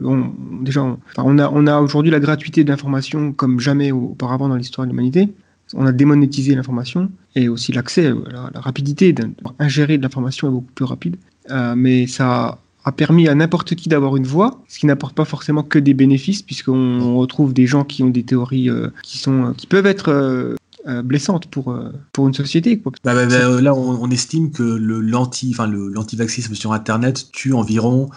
déjà, 0.61 0.83
on, 1.17 1.39
a 1.39 1.49
on 1.49 1.65
a 1.65 1.79
aujourd'hui 1.79 2.11
la 2.11 2.19
gratuité 2.19 2.63
d'information 2.63 3.31
comme 3.33 3.59
jamais 3.59 3.91
auparavant 3.91 4.47
dans 4.47 4.57
l'histoire 4.57 4.85
de 4.85 4.91
l'humanité. 4.91 5.29
On 5.73 5.87
a 5.87 5.91
démonétisé 5.91 6.53
l'information 6.53 7.09
et 7.35 7.49
aussi 7.49 7.71
l'accès, 7.71 8.13
la, 8.31 8.51
la, 8.53 8.59
rapidité 8.59 9.11
d'ingérer 9.11 9.97
de 9.97 10.03
l'information 10.03 10.47
est 10.49 10.51
beaucoup 10.51 10.71
plus 10.75 10.85
rapide. 10.85 11.15
Euh, 11.49 11.73
mais 11.75 12.05
ça 12.05 12.59
a 12.85 12.91
permis 12.91 13.27
à 13.27 13.35
n'importe 13.35 13.75
qui 13.75 13.89
d'avoir 13.89 14.17
une 14.17 14.27
voix, 14.27 14.61
ce 14.67 14.79
qui 14.79 14.85
n'apporte 14.85 15.15
pas 15.15 15.25
forcément 15.25 15.63
que 15.63 15.79
des 15.79 15.93
bénéfices, 15.93 16.41
puisqu'on 16.41 17.15
retrouve 17.15 17.53
des 17.53 17.67
gens 17.67 17.83
qui 17.83 18.03
ont 18.03 18.09
des 18.09 18.23
théories 18.23 18.69
euh, 18.69 18.89
qui, 19.03 19.17
sont, 19.17 19.53
qui 19.55 19.67
peuvent 19.67 19.85
être 19.85 20.57
euh, 20.85 21.01
blessante 21.01 21.47
pour, 21.47 21.71
euh, 21.71 21.93
pour 22.11 22.27
une 22.27 22.33
société. 22.33 22.77
Quoi. 22.77 22.91
Bah, 23.05 23.13
bah, 23.13 23.25
bah, 23.25 23.61
là, 23.61 23.73
on, 23.73 24.09
estime 24.11 24.51
que 24.51 24.63
le, 24.63 24.99
l'anti, 24.99 25.55
le, 25.69 25.87
l'antivaxisme 25.87 26.55
sur 26.55 26.73
Internet 26.73 27.29
tue 27.31 27.53
environ 27.53 28.09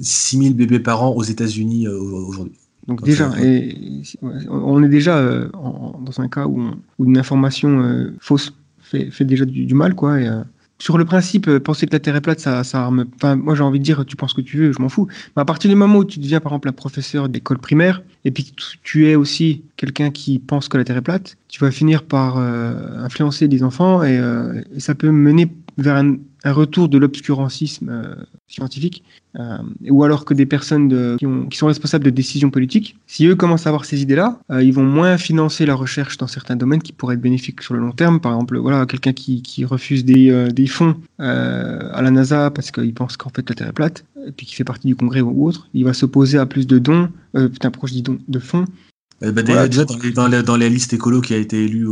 6000 0.00 0.54
bébés 0.54 0.80
par 0.80 1.02
an 1.02 1.14
aux 1.14 1.22
États-Unis 1.22 1.86
euh, 1.86 1.98
aujourd'hui. 1.98 2.58
Donc, 2.88 3.02
déjà, 3.02 3.30
et, 3.42 4.02
on 4.50 4.82
est 4.82 4.88
déjà 4.88 5.22
dans 5.52 6.20
un 6.20 6.28
cas 6.28 6.46
où, 6.46 6.72
où 6.98 7.04
une 7.06 7.16
information 7.16 8.12
fausse 8.18 8.52
fait, 8.80 9.10
fait, 9.10 9.24
déjà 9.24 9.46
du, 9.46 9.74
mal, 9.74 9.94
quoi. 9.94 10.20
Et, 10.20 10.28
sur 10.80 10.96
le 10.96 11.04
principe, 11.04 11.46
euh, 11.46 11.60
penser 11.60 11.86
que 11.86 11.92
la 11.92 12.00
Terre 12.00 12.16
est 12.16 12.20
plate, 12.22 12.40
ça, 12.40 12.64
ça 12.64 12.90
me... 12.90 13.06
moi 13.36 13.54
j'ai 13.54 13.62
envie 13.62 13.78
de 13.78 13.84
dire, 13.84 14.04
tu 14.06 14.16
penses 14.16 14.32
que 14.32 14.40
tu 14.40 14.56
veux, 14.56 14.72
je 14.72 14.80
m'en 14.80 14.88
fous. 14.88 15.06
Mais 15.36 15.42
à 15.42 15.44
partir 15.44 15.68
du 15.68 15.76
moment 15.76 15.98
où 15.98 16.04
tu 16.04 16.18
deviens 16.18 16.40
par 16.40 16.52
exemple 16.52 16.70
un 16.70 16.72
professeur 16.72 17.28
d'école 17.28 17.58
primaire, 17.58 18.02
et 18.24 18.30
puis 18.30 18.52
tu 18.82 19.06
es 19.06 19.14
aussi 19.14 19.62
quelqu'un 19.76 20.10
qui 20.10 20.38
pense 20.38 20.68
que 20.68 20.78
la 20.78 20.84
Terre 20.84 20.96
est 20.96 21.02
plate, 21.02 21.36
tu 21.48 21.60
vas 21.60 21.70
finir 21.70 22.02
par 22.02 22.38
euh, 22.38 23.04
influencer 23.04 23.46
des 23.46 23.62
enfants 23.62 24.02
et, 24.02 24.18
euh, 24.18 24.62
et, 24.74 24.80
ça 24.80 24.94
peut 24.94 25.10
mener 25.10 25.46
vers 25.78 25.96
un, 25.96 26.16
un 26.44 26.52
retour 26.52 26.88
de 26.88 26.98
l'obscurancisme 26.98 27.88
euh, 27.90 28.14
scientifique, 28.48 29.04
euh, 29.38 29.58
ou 29.88 30.04
alors 30.04 30.24
que 30.24 30.34
des 30.34 30.46
personnes 30.46 30.88
de, 30.88 31.16
qui, 31.18 31.26
ont, 31.26 31.46
qui, 31.46 31.58
sont 31.58 31.66
responsables 31.66 32.04
de 32.04 32.10
décisions 32.10 32.50
politiques, 32.50 32.96
si 33.06 33.26
eux 33.26 33.34
commencent 33.34 33.66
à 33.66 33.70
avoir 33.70 33.84
ces 33.84 34.00
idées-là, 34.02 34.40
euh, 34.50 34.62
ils 34.62 34.72
vont 34.72 34.84
moins 34.84 35.18
financer 35.18 35.66
la 35.66 35.74
recherche 35.74 36.16
dans 36.16 36.26
certains 36.26 36.56
domaines 36.56 36.82
qui 36.82 36.92
pourraient 36.92 37.14
être 37.14 37.20
bénéfiques 37.20 37.62
sur 37.62 37.74
le 37.74 37.80
long 37.80 37.92
terme. 37.92 38.20
Par 38.20 38.32
exemple, 38.32 38.58
voilà, 38.58 38.86
quelqu'un 38.86 39.12
qui, 39.12 39.42
qui, 39.42 39.64
refuse 39.64 40.04
des, 40.04 40.48
des 40.52 40.66
fonds 40.66 40.96
à 41.18 42.02
la 42.02 42.10
NASA 42.10 42.50
parce 42.50 42.70
qu'il 42.70 42.94
pense 42.94 43.16
qu'en 43.16 43.30
fait 43.30 43.48
la 43.48 43.54
Terre 43.54 43.68
est 43.68 43.72
plate, 43.72 44.04
et 44.26 44.32
puis 44.32 44.46
qui 44.46 44.54
fait 44.54 44.64
partie 44.64 44.86
du 44.86 44.96
Congrès 44.96 45.20
ou 45.20 45.46
autre, 45.46 45.68
il 45.74 45.84
va 45.84 45.92
s'opposer 45.92 46.38
à 46.38 46.46
plus 46.46 46.66
de 46.66 46.78
dons, 46.78 47.10
putain, 47.34 47.70
proche 47.70 47.92
dis 47.92 48.02
dons, 48.02 48.18
de 48.28 48.38
fonds. 48.38 48.64
Bah, 49.20 49.42
déjà, 49.42 49.68
dans, 49.84 49.96
les, 50.02 50.12
dans, 50.12 50.28
les, 50.28 50.42
dans, 50.42 50.56
les, 50.56 50.70
listes 50.70 50.94
écolo 50.94 51.20
qui 51.20 51.34
a 51.34 51.36
été 51.36 51.64
élue 51.64 51.86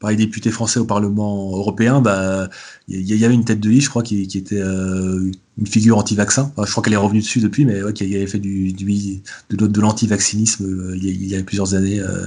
par 0.00 0.10
les 0.10 0.16
députés 0.16 0.50
français 0.50 0.80
au 0.80 0.86
Parlement 0.86 1.54
européen, 1.54 2.00
bah, 2.00 2.48
il 2.88 3.02
y, 3.02 3.24
avait 3.24 3.34
une 3.34 3.44
tête 3.44 3.60
de 3.60 3.68
liste, 3.68 3.84
je 3.84 3.90
crois, 3.90 4.02
qui, 4.02 4.22
était 4.22 4.58
euh, 4.58 5.30
une 5.58 5.66
figure 5.66 5.98
anti-vaccin. 5.98 6.50
je 6.56 6.70
crois 6.70 6.82
qu'elle 6.82 6.94
est 6.94 6.96
revenue 6.96 7.20
dessus 7.20 7.40
depuis, 7.40 7.66
mais 7.66 7.82
ouais, 7.82 7.92
qui 7.92 8.04
avait 8.16 8.26
fait 8.26 8.38
du, 8.38 8.72
du 8.72 9.20
de, 9.50 9.66
de 9.66 9.80
l'anti-vaccinisme 9.80 10.64
euh, 10.64 10.96
il, 10.96 11.26
y 11.26 11.36
a 11.36 11.42
plusieurs 11.42 11.74
années. 11.74 12.00
Euh, 12.00 12.26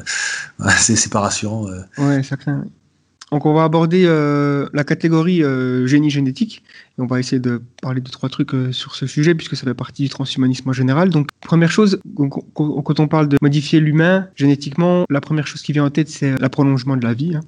c'est 0.77 1.11
pas 1.11 1.21
rassurant. 1.21 1.65
Ouais, 1.97 2.21
ça 2.21 2.37
craint. 2.37 2.63
Donc 3.33 3.45
on 3.45 3.53
va 3.53 3.63
aborder 3.63 4.03
la 4.05 4.83
catégorie 4.83 5.41
génie 5.85 6.09
génétique 6.11 6.63
et 6.97 7.01
on 7.01 7.07
va 7.07 7.19
essayer 7.19 7.39
de 7.39 7.61
parler 7.81 7.99
de 7.99 8.09
trois 8.09 8.29
trucs 8.29 8.51
sur 8.71 8.95
ce 8.95 9.07
sujet 9.07 9.33
puisque 9.33 9.55
ça 9.55 9.63
fait 9.63 9.73
partie 9.73 10.03
du 10.03 10.09
transhumanisme 10.09 10.69
en 10.69 10.73
général. 10.73 11.09
Donc 11.09 11.29
première 11.41 11.71
chose, 11.71 11.99
quand 12.53 12.99
on 12.99 13.07
parle 13.07 13.27
de 13.27 13.37
modifier 13.41 13.79
l'humain 13.79 14.27
génétiquement, 14.35 15.05
la 15.09 15.19
première 15.19 15.47
chose 15.47 15.63
qui 15.63 15.73
vient 15.73 15.85
en 15.85 15.89
tête 15.89 16.09
c'est 16.09 16.39
le 16.39 16.49
prolongement 16.49 16.95
de 16.95 17.03
la 17.03 17.13
vie. 17.13 17.35
Hein. 17.35 17.41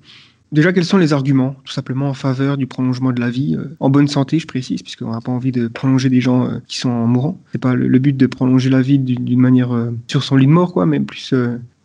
Déjà, 0.52 0.72
quels 0.72 0.86
sont 0.86 0.98
les 0.98 1.12
arguments, 1.12 1.56
tout 1.66 1.74
simplement, 1.74 2.08
en 2.08 2.14
faveur 2.14 2.56
du 2.56 2.68
prolongement 2.68 3.12
de 3.12 3.20
la 3.20 3.30
vie, 3.30 3.56
euh, 3.58 3.76
en 3.80 3.90
bonne 3.90 4.08
santé, 4.08 4.40
je 4.40 4.48
précise, 4.48 4.84
puisqu'on 4.84 5.12
n'a 5.12 5.20
pas 5.20 5.32
envie 5.32 5.52
de 5.52 5.68
prolonger 5.68 6.10
des 6.10 6.22
gens 6.22 6.46
euh, 6.46 6.60
qui 6.68 6.78
sont 6.78 6.90
en 6.90 7.08
mourant. 7.08 7.42
C'est 7.52 7.58
pas 7.58 7.74
le, 7.74 8.00
but 8.00 8.16
de 8.16 8.28
prolonger 8.28 8.70
la 8.70 8.82
vie 8.82 9.00
d'une 9.00 9.40
manière 9.40 9.76
euh, 9.76 9.92
sur 10.08 10.24
son 10.24 10.36
lit 10.36 10.46
de 10.46 10.52
mort, 10.52 10.72
quoi, 10.72 10.86
mais 10.86 11.00
plus 11.00 11.34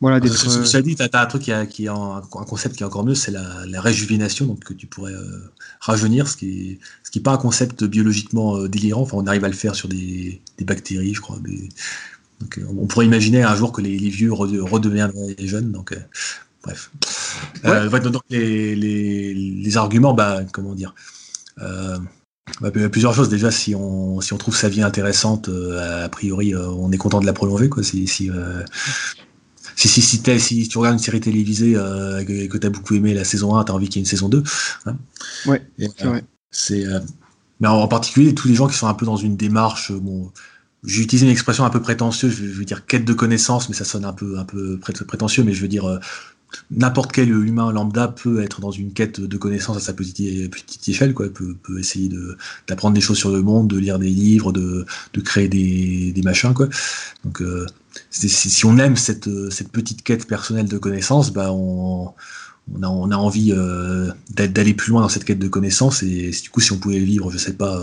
voilà 0.01 0.21
d'être. 0.21 0.35
Ça 0.35 0.83
dit, 0.83 0.97
tu 0.97 1.03
as, 1.03 1.21
un 1.21 1.27
truc 1.27 1.43
qui, 1.43 1.53
a, 1.53 1.67
qui 1.67 1.89
un, 1.89 2.23
concept 2.31 2.77
qui 2.77 2.83
est 2.83 2.87
encore 2.87 3.05
mieux, 3.05 3.15
c'est 3.15 3.31
la, 3.31 3.67
la, 3.67 3.81
réjuvénation, 3.81 4.47
donc 4.47 4.65
que 4.65 4.75
tu 4.75 4.87
pourrais 4.87 5.15
rajeunir, 5.81 6.29
ce 6.29 6.37
qui 6.37 6.47
est 6.47 6.79
ce 7.03 7.11
qui 7.11 7.19
est 7.19 7.23
pas 7.23 7.33
un 7.33 7.39
concept 7.39 7.85
biologiquement 7.85 8.67
délirant. 8.67 9.03
Enfin, 9.03 9.19
on 9.19 9.27
arrive 9.27 9.45
à 9.45 9.49
le 9.49 9.55
faire 9.55 9.75
sur 9.75 9.89
des, 9.89 10.41
des 10.59 10.65
bactéries, 10.65 11.15
je 11.15 11.21
crois. 11.21 11.39
donc, 12.41 12.61
on 12.69 12.87
pourrait 12.87 13.07
imaginer 13.07 13.43
un 13.43 13.55
jour 13.55 13.73
que 13.73 13.83
les, 13.83 13.99
les 13.99 14.11
vieux 14.11 14.33
redeviendraient 14.33 15.37
jeunes. 15.39 15.73
Donc, 15.73 15.95
Bref. 16.63 16.91
Euh, 17.65 17.89
donc 18.11 18.23
les, 18.29 18.77
les, 18.77 19.35
les, 19.35 19.77
arguments, 19.77 20.13
bah, 20.13 20.43
comment 20.53 20.75
dire 20.75 20.95
euh, 21.63 21.99
bah, 22.61 22.71
plusieurs 22.71 23.15
choses. 23.15 23.29
Déjà, 23.29 23.51
si 23.51 23.75
on, 23.75 24.21
si 24.21 24.33
on 24.33 24.39
trouve 24.39 24.57
sa 24.57 24.69
vie 24.69 24.83
intéressante, 24.83 25.49
a 25.49 26.09
priori, 26.09 26.55
on 26.55 26.91
est 26.93 26.99
content 26.99 27.21
de 27.21 27.27
la 27.27 27.33
prolonger. 27.33 27.69
Quoi. 27.69 27.83
Si, 27.83 28.07
si, 28.07 28.31
si, 29.77 29.89
si, 29.89 30.01
si, 30.01 30.41
si, 30.41 30.69
tu 30.69 30.79
regardes 30.79 30.99
une 30.99 31.03
série 31.03 31.21
télévisée 31.21 31.73
que, 31.73 32.47
que 32.47 32.59
tu 32.59 32.67
as 32.67 32.71
beaucoup 32.71 32.95
aimé 32.95 33.15
la 33.15 33.25
saison 33.25 33.57
1, 33.57 33.65
tu 33.65 33.73
as 33.73 33.75
envie 33.75 33.89
qu'il 33.89 33.97
y 33.97 33.99
ait 34.01 34.05
une 34.05 34.11
saison 34.11 34.29
2. 34.29 34.43
Hein. 34.87 34.97
ouais, 35.47 35.63
c'est 35.79 36.05
vrai. 36.05 36.25
C'est, 36.51 36.85
mais 37.61 37.69
en, 37.69 37.87
particulier, 37.89 38.35
tous 38.35 38.49
les 38.49 38.55
gens 38.55 38.67
qui 38.67 38.77
sont 38.77 38.89
un 38.89 38.95
peu 38.95 39.07
dans 39.07 39.17
une 39.17 39.37
démarche, 39.37 39.93
bon, 39.93 40.33
j'ai 40.85 41.03
utilisé 41.03 41.27
une 41.27 41.33
expression 41.33 41.65
un 41.65 41.71
peu 41.71 41.81
prétentieuse, 41.81 42.33
je 42.33 42.45
veux 42.45 42.65
dire 42.65 42.87
quête 42.87 43.05
de 43.05 43.13
connaissance, 43.13 43.69
mais 43.69 43.75
ça 43.75 43.85
sonne 43.85 44.05
un 44.05 44.13
peu, 44.13 44.39
un 44.39 44.45
peu 44.45 44.79
prétentieux, 44.79 45.45
mais 45.45 45.53
je 45.53 45.63
veux 45.63 45.69
dire 45.69 46.01
n'importe 46.71 47.13
quel 47.13 47.31
humain 47.31 47.73
lambda 47.73 48.09
peut 48.09 48.43
être 48.43 48.61
dans 48.61 48.71
une 48.71 48.93
quête 48.93 49.21
de 49.21 49.37
connaissances 49.37 49.77
à 49.77 49.81
sa 49.81 49.93
petite, 49.93 50.51
petite 50.51 50.89
échelle, 50.89 51.15
quoi. 51.15 51.29
Peut, 51.29 51.55
peut 51.63 51.79
essayer 51.79 52.11
d'apprendre 52.69 52.95
des 52.95 53.01
choses 53.01 53.19
sur 53.19 53.31
le 53.31 53.43
monde, 53.43 53.69
de 53.69 53.79
lire 53.79 53.99
des 53.99 54.09
livres, 54.09 54.53
de, 54.53 54.85
de 55.13 55.21
créer 55.21 55.49
des, 55.49 56.13
des, 56.13 56.23
machins, 56.23 56.55
quoi. 56.55 56.69
Donc, 57.25 57.43
euh, 57.43 57.67
si 58.11 58.65
on 58.65 58.79
aime 58.79 58.97
cette, 58.97 59.29
cette 59.51 59.71
petite 59.71 60.03
quête 60.03 60.27
personnelle 60.27 60.69
de 60.69 60.79
connaissances, 60.79 61.33
bah 61.33 61.53
on, 61.53 62.13
on 62.75 62.83
a, 62.83 62.89
on 62.89 63.11
a 63.11 63.17
envie 63.17 63.53
euh, 63.53 64.11
d'aller 64.31 64.75
plus 64.75 64.91
loin 64.91 65.03
dans 65.03 65.09
cette 65.09 65.25
quête 65.25 65.39
de 65.39 65.49
connaissances 65.49 66.03
et 66.03 66.31
du 66.31 66.51
coup 66.51 66.61
si 66.61 66.73
on 66.73 66.79
pouvait 66.79 66.99
vivre 66.99 67.31
je 67.31 67.39
sais 67.39 67.55
pas 67.55 67.81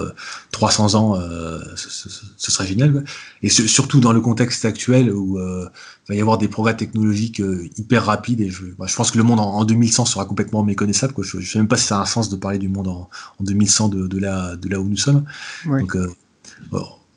300 0.51 0.93
euh, 0.93 0.97
ans 0.97 1.20
euh, 1.20 1.60
ce, 1.76 2.10
ce, 2.38 2.51
serait 2.51 2.68
génial 2.68 3.03
et 3.43 3.49
surtout 3.49 3.99
dans 3.99 4.14
le 4.14 4.22
contexte 4.22 4.66
actuel 4.66 5.12
où 5.12 5.39
il 5.39 5.70
va 6.08 6.16
y 6.16 6.22
avoir 6.22 6.38
des 6.38 6.47
progrès 6.47 6.76
technologiques 6.76 7.41
hyper 7.78 8.05
rapides 8.05 8.41
et 8.41 8.49
je, 8.49 8.66
bah, 8.78 8.86
je 8.88 8.95
pense 8.95 9.12
que 9.12 9.18
le 9.18 9.24
monde 9.24 9.39
en, 9.39 9.66
2100 9.66 10.05
sera 10.05 10.26
complètement 10.26 10.64
méconnaissable 10.64 11.14
quoi. 11.14 11.24
Je, 11.24 11.39
je 11.39 11.51
sais 11.51 11.60
même 11.60 11.68
pas 11.68 11.78
si 11.78 11.88
ça 11.88 11.97
a 11.97 12.01
un 12.01 12.05
sens 12.05 12.30
de 12.30 12.36
parler 12.36 12.58
du 12.58 12.70
monde 12.70 12.88
en, 12.88 13.10
en 13.39 13.43
2100 13.43 13.89
de, 13.89 14.08
de, 14.08 14.20
là, 14.20 14.55
de 14.55 14.70
là 14.70 14.80
où 14.80 14.88
nous 14.88 14.97
sommes. 14.97 15.26
Donc 15.66 15.97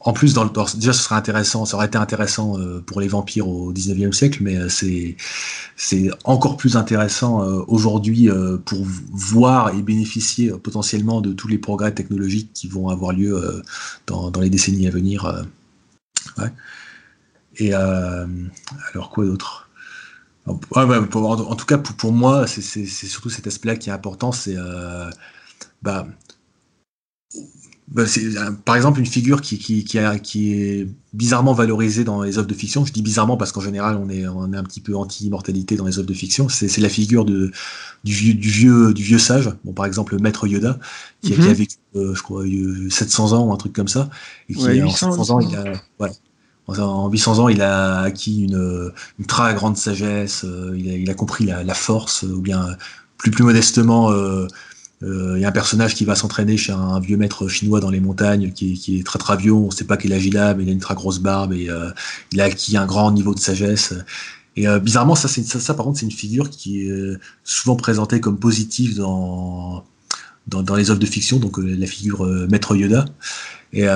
en 0.02 0.14
plus, 0.14 0.32
déjà, 0.32 0.94
ce 0.94 1.02
serait 1.02 1.14
intéressant, 1.16 1.66
ça 1.66 1.76
aurait 1.76 1.86
été 1.86 1.98
intéressant 1.98 2.58
euh, 2.58 2.80
pour 2.80 3.02
les 3.02 3.08
vampires 3.08 3.48
au 3.48 3.70
19e 3.70 4.12
siècle, 4.12 4.42
mais 4.42 4.56
euh, 4.56 4.68
c'est 5.76 6.10
encore 6.24 6.56
plus 6.56 6.76
intéressant 6.76 7.42
euh, 7.42 7.62
aujourd'hui 7.68 8.30
pour 8.64 8.80
voir 8.82 9.74
et 9.74 9.82
bénéficier 9.82 10.52
potentiellement 10.52 11.20
de 11.20 11.34
tous 11.34 11.48
les 11.48 11.58
progrès 11.58 11.92
technologiques 11.92 12.50
qui 12.54 12.66
vont 12.66 12.88
avoir 12.88 13.12
lieu 13.12 13.62
dans, 14.06 14.32
les 14.40 14.48
décennies 14.48 14.86
à 14.86 14.90
venir. 14.90 15.44
Et 17.58 17.74
alors 17.74 19.10
quoi 19.10 19.26
d'autre? 19.26 19.68
En, 20.46 20.58
en, 20.74 21.56
tout 21.56 21.66
cas, 21.66 21.76
pour, 21.76 21.94
pour 21.96 22.12
moi, 22.12 22.46
c'est 22.46 22.86
surtout 22.86 23.28
cet 23.28 23.46
aspect-là 23.46 23.76
qui 23.76 23.90
est 23.90 23.92
important. 23.92 24.32
C'est 24.32 24.56
bah, 25.82 26.06
bah, 27.90 28.04
euh, 28.18 28.50
par 28.64 28.76
exemple 28.76 29.00
une 29.00 29.06
figure 29.06 29.40
qui, 29.40 29.58
qui, 29.58 29.82
qui, 29.84 29.98
a, 29.98 30.18
qui, 30.20 30.52
est 30.52 30.88
bizarrement 31.12 31.52
valorisée 31.52 32.04
dans 32.04 32.22
les 32.22 32.38
œuvres 32.38 32.46
de 32.46 32.54
fiction. 32.54 32.86
Je 32.86 32.92
dis 32.92 33.02
bizarrement 33.02 33.36
parce 33.36 33.50
qu'en 33.50 33.60
général 33.60 33.96
on 33.96 34.08
est, 34.08 34.28
on 34.28 34.52
est 34.52 34.56
un 34.56 34.62
petit 34.62 34.80
peu 34.80 34.94
anti-immortalité 34.94 35.74
dans 35.74 35.86
les 35.86 35.98
œuvres 35.98 36.06
de 36.06 36.14
fiction. 36.14 36.48
C'est 36.48 36.78
la 36.78 36.88
figure 36.88 37.24
de, 37.24 37.50
du, 38.04 38.12
vieux, 38.12 38.34
du, 38.34 38.48
vieux, 38.48 38.94
du 38.94 39.02
vieux 39.02 39.18
sage. 39.18 39.50
Bon, 39.64 39.72
par 39.72 39.86
exemple 39.86 40.14
le 40.14 40.20
maître 40.20 40.46
Yoda 40.46 40.78
qui, 41.20 41.32
qui 41.32 41.40
a 41.40 41.46
mhm. 41.46 41.52
vécu, 41.52 41.76
euh, 41.96 42.14
je 42.14 42.22
crois, 42.22 42.44
700 42.90 43.32
ans 43.32 43.46
ou 43.46 43.52
un 43.52 43.56
truc 43.56 43.72
comme 43.72 43.88
ça. 43.88 44.08
Et 44.48 44.54
qui, 44.54 44.82
en 44.82 44.88
700 44.88 45.30
ans, 45.30 45.40
il 45.40 45.56
a, 45.56 45.64
ouais, 45.98 46.10
en 46.68 47.08
800 47.08 47.40
ans, 47.40 47.48
il 47.48 47.60
a 47.60 48.02
acquis 48.02 48.44
une, 48.44 48.92
une 49.18 49.26
très 49.26 49.52
grande 49.54 49.76
sagesse. 49.76 50.44
Euh, 50.44 50.76
il, 50.78 50.88
a, 50.88 50.92
il, 50.94 51.10
a, 51.10 51.14
compris 51.14 51.44
la, 51.44 51.64
la, 51.64 51.74
force, 51.74 52.22
ou 52.22 52.40
bien 52.40 52.68
plus 53.16 53.32
plus 53.32 53.42
modestement. 53.42 54.12
Euh, 55.02 55.32
il 55.32 55.36
euh, 55.36 55.38
y 55.38 55.44
a 55.44 55.48
un 55.48 55.52
personnage 55.52 55.94
qui 55.94 56.04
va 56.04 56.14
s'entraîner 56.14 56.56
chez 56.56 56.72
un, 56.72 57.00
vieux 57.00 57.16
maître 57.16 57.48
chinois 57.48 57.80
dans 57.80 57.90
les 57.90 58.00
montagnes, 58.00 58.52
qui, 58.52 58.74
qui 58.74 58.98
est 59.00 59.02
très 59.04 59.18
très 59.18 59.36
vieux, 59.36 59.52
on 59.52 59.66
ne 59.66 59.70
sait 59.70 59.84
pas 59.84 59.96
quel 59.96 60.12
âge 60.12 60.26
il 60.26 60.36
a, 60.36 60.54
mais 60.54 60.64
il 60.64 60.68
a 60.68 60.72
une 60.72 60.80
très 60.80 60.94
grosse 60.94 61.20
barbe 61.20 61.52
et 61.52 61.70
euh, 61.70 61.90
il 62.32 62.40
a 62.40 62.44
acquis 62.44 62.76
un 62.76 62.86
grand 62.86 63.10
niveau 63.10 63.34
de 63.34 63.40
sagesse. 63.40 63.94
Et 64.56 64.68
euh, 64.68 64.78
bizarrement, 64.78 65.14
ça, 65.14 65.28
ça, 65.28 65.60
ça, 65.60 65.74
par 65.74 65.86
contre, 65.86 65.98
c'est 65.98 66.06
une 66.06 66.12
figure 66.12 66.50
qui 66.50 66.82
est 66.82 67.16
souvent 67.44 67.76
présentée 67.76 68.20
comme 68.20 68.38
positive 68.38 68.96
dans, 68.96 69.84
dans, 70.48 70.62
dans 70.62 70.74
les 70.74 70.90
œuvres 70.90 71.00
de 71.00 71.06
fiction, 71.06 71.38
donc 71.38 71.58
la 71.58 71.86
figure 71.86 72.24
maître 72.50 72.76
Yoda. 72.76 73.06
Et 73.72 73.86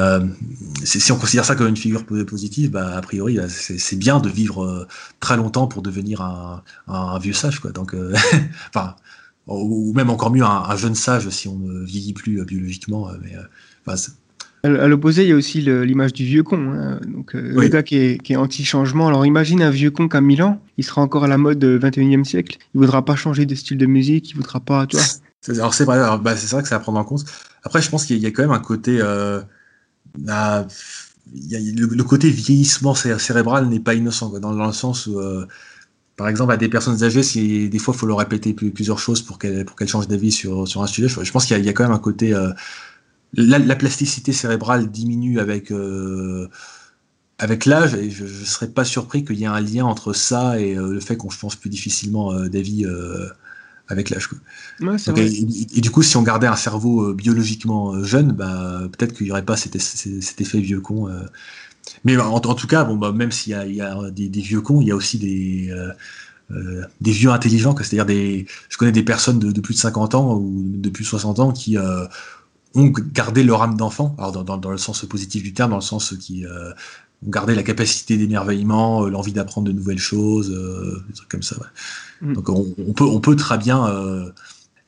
si 0.85 1.11
on 1.11 1.17
considère 1.17 1.45
ça 1.45 1.57
comme 1.57 1.67
une 1.67 1.77
figure 1.77 2.07
positive, 2.07 2.71
bah, 2.71 2.97
a 2.97 3.01
priori, 3.01 3.39
c'est 3.49 3.97
bien 3.97 4.21
de 4.21 4.29
vivre 4.29 4.87
très 5.19 5.37
longtemps 5.37 5.67
pour 5.67 5.83
devenir 5.83 6.23
un, 6.23 6.63
un, 6.87 7.19
vieux 7.19 7.33
sage, 7.33 7.59
quoi. 7.59 7.73
Donc, 7.73 7.95
enfin, 8.69 8.95
ou 9.47 9.93
même 9.95 10.11
encore 10.11 10.31
mieux 10.31 10.43
un, 10.43 10.77
jeune 10.77 10.95
sage 10.95 11.29
si 11.29 11.49
on 11.49 11.57
ne 11.57 11.85
vieillit 11.85 12.13
plus 12.13 12.41
euh, 12.41 12.45
biologiquement. 12.45 13.09
Euh, 13.09 13.15
mais, 13.23 13.35
euh, 13.37 14.83
à 14.83 14.89
l'opposé, 14.89 15.25
il 15.25 15.29
y 15.29 15.33
a 15.33 15.37
aussi 15.37 15.61
l'image 15.61 16.15
du 16.15 16.25
vieux 16.25 16.43
con. 16.43 16.73
Hein. 16.73 16.99
Donc, 17.07 17.35
le 17.35 17.69
gars 17.69 17.83
qui 17.83 17.97
est, 17.97 18.23
qui 18.23 18.33
est 18.33 18.37
anti-changement. 18.37 19.09
Alors, 19.09 19.27
imagine 19.27 19.61
un 19.61 19.69
vieux 19.69 19.91
con 19.91 20.09
qui 20.09 20.17
a 20.17 20.23
1000 20.23 20.43
ans, 20.43 20.63
il 20.79 20.85
sera 20.85 21.03
encore 21.03 21.25
à 21.25 21.29
la 21.29 21.37
mode 21.37 21.63
21e 21.63 22.25
siècle. 22.25 22.57
Il 22.75 22.79
voudra 22.79 23.05
pas 23.05 23.15
changer 23.15 23.45
de 23.45 23.55
style 23.55 23.77
de 23.77 23.85
musique, 23.85 24.31
il 24.31 24.37
voudra 24.37 24.61
pas, 24.61 24.87
tu 24.87 24.97
vois. 24.97 25.05
Alors, 25.49 25.75
c'est 25.75 25.85
vrai, 25.85 25.99
bah, 26.23 26.35
c'est 26.35 26.51
vrai 26.51 26.63
que 26.63 26.69
c'est 26.69 26.75
à 26.75 26.81
prendre 26.81 26.99
en 26.99 27.05
compte. 27.05 27.27
Après, 27.63 27.83
je 27.83 27.91
pense 27.91 28.07
qu'il 28.07 28.17
y, 28.17 28.27
a 28.27 28.31
quand 28.31 28.43
même 28.43 28.53
un 28.53 28.59
côté. 28.59 28.99
Euh, 29.03 29.43
y 30.27 30.31
a, 30.31 30.67
le, 31.35 32.03
côté 32.03 32.31
vieillissement 32.31 32.95
cérébral 32.95 33.69
n'est 33.69 33.81
pas 33.81 33.93
innocent, 33.93 34.31
quoi, 34.31 34.41
dans, 34.41 34.53
le 34.53 34.73
sens 34.73 35.07
où 35.07 35.21
par 36.17 36.29
exemple, 36.29 36.53
à 36.53 36.57
des 36.57 36.69
personnes 36.69 37.03
âgées, 37.03 37.23
si 37.23 37.69
des 37.69 37.79
fois 37.79 37.93
il 37.95 37.99
faut 37.99 38.07
leur 38.07 38.19
répéter 38.19 38.55
plusieurs 38.55 38.99
choses 38.99 39.23
pour 39.23 39.39
qu'elles 39.39 39.65
pour 39.65 39.77
qu'elles 39.77 39.89
changent 39.89 40.09
d'avis 40.09 40.31
sur, 40.31 40.69
sur 40.69 40.83
un 40.83 40.87
sujet, 40.87 41.09
je, 41.09 41.33
pense 41.33 41.47
qu'il 41.47 41.59
y, 41.59 41.65
y, 41.65 41.69
a 41.69 41.73
quand 41.73 41.83
même 41.83 41.93
un 41.93 41.99
côté. 41.99 42.33
Euh, 42.33 42.51
la, 43.37 43.59
la, 43.59 43.75
plasticité 43.75 44.33
cérébrale 44.33 44.93
diminue 44.93 45.41
avec, 45.41 45.73
euh, 45.73 46.49
avec 47.39 47.67
l'âge, 47.67 47.95
et 47.95 48.11
je 48.11 48.25
ne 48.25 48.45
serais 48.45 48.69
pas 48.69 48.85
surpris 48.85 49.25
qu'il 49.25 49.37
y 49.37 49.43
ait 49.43 49.47
un 49.47 49.61
lien 49.61 49.85
entre 49.85 50.13
ça 50.13 50.61
et 50.61 50.77
euh, 50.77 50.93
le 50.93 51.01
fait 51.01 51.17
qu'on 51.17 51.31
change 51.31 51.59
plus 51.59 51.69
difficilement 51.69 52.33
d'avis 52.47 52.87
avec 53.89 54.11
l'âge. 54.11 54.29
Ouais, 54.81 54.97
et, 55.17 55.79
et, 55.79 55.81
du 55.81 55.91
coup, 55.91 56.05
si 56.05 56.17
on 56.17 56.23
gardait 56.23 56.47
un 56.47 56.55
cerveau 56.55 57.13
biologiquement 57.13 58.05
jeune, 58.05 58.31
bah, 58.31 58.83
peut-être 58.97 59.15
qu'il 59.15 59.27
n'y 59.27 59.33
aurait 59.33 59.45
pas 59.45 59.57
cet, 59.57 59.81
cet, 59.81 60.41
effet 60.41 60.61
vieux 60.61 60.81
con. 60.81 61.09
Mais 62.05 62.17
en, 62.17 62.41
tout 62.41 62.67
cas, 62.67 62.85
bon, 62.85 62.97
bah, 62.97 63.13
même 63.13 63.33
s'il 63.33 63.53
y 63.53 63.81
a, 63.81 64.11
des, 64.11 64.29
vieux 64.41 64.61
cons, 64.61 64.81
il 64.81 64.89
y 64.89 64.91
a 64.91 64.97
aussi 64.97 65.19
des, 65.19 65.69
euh, 65.71 65.91
euh, 66.51 66.85
des 67.01 67.13
vieux 67.13 67.31
intelligents. 67.31 67.75
C'est-à-dire, 67.77 68.07
des, 68.07 68.47
je 68.69 68.77
connais 68.77 68.93
des 68.93 69.03
personnes 69.03 69.39
de, 69.39 69.61
plus 69.61 69.75
de 69.75 69.81
50 69.81 70.15
ans 70.15 70.35
ou 70.35 70.63
de 70.67 70.89
plus 70.91 71.05
de 71.05 71.09
60 71.09 71.41
ans 71.41 71.53
qui 71.53 71.79
euh, 71.79 72.05
ont 72.75 72.89
gardé 72.89 73.43
leur 73.43 73.63
âme 73.63 73.77
d'enfant, 73.77 74.15
alors 74.19 74.45
dans, 74.45 74.71
le 74.71 74.79
sens 74.79 75.05
positif 75.07 75.43
du 75.43 75.55
terme, 75.55 75.71
dans 75.71 75.77
le 75.77 75.83
sens 75.83 76.15
qui 76.19 76.45
ont 77.25 77.31
gardé 77.31 77.55
la 77.55 77.63
capacité 77.63 78.17
d'émerveillement, 78.17 79.07
l'envie 79.07 79.33
d'apprendre 79.33 79.69
de 79.69 79.73
nouvelles 79.73 79.99
choses, 79.99 80.51
des 80.51 81.15
trucs 81.15 81.29
comme 81.29 81.45
ça. 81.45 81.57
Mm. 82.21 82.33
Donc 82.33 82.49
on, 82.49 82.93
peut, 82.93 83.05
on 83.05 83.21
peut 83.21 83.37
très 83.37 83.59
bien 83.59 83.89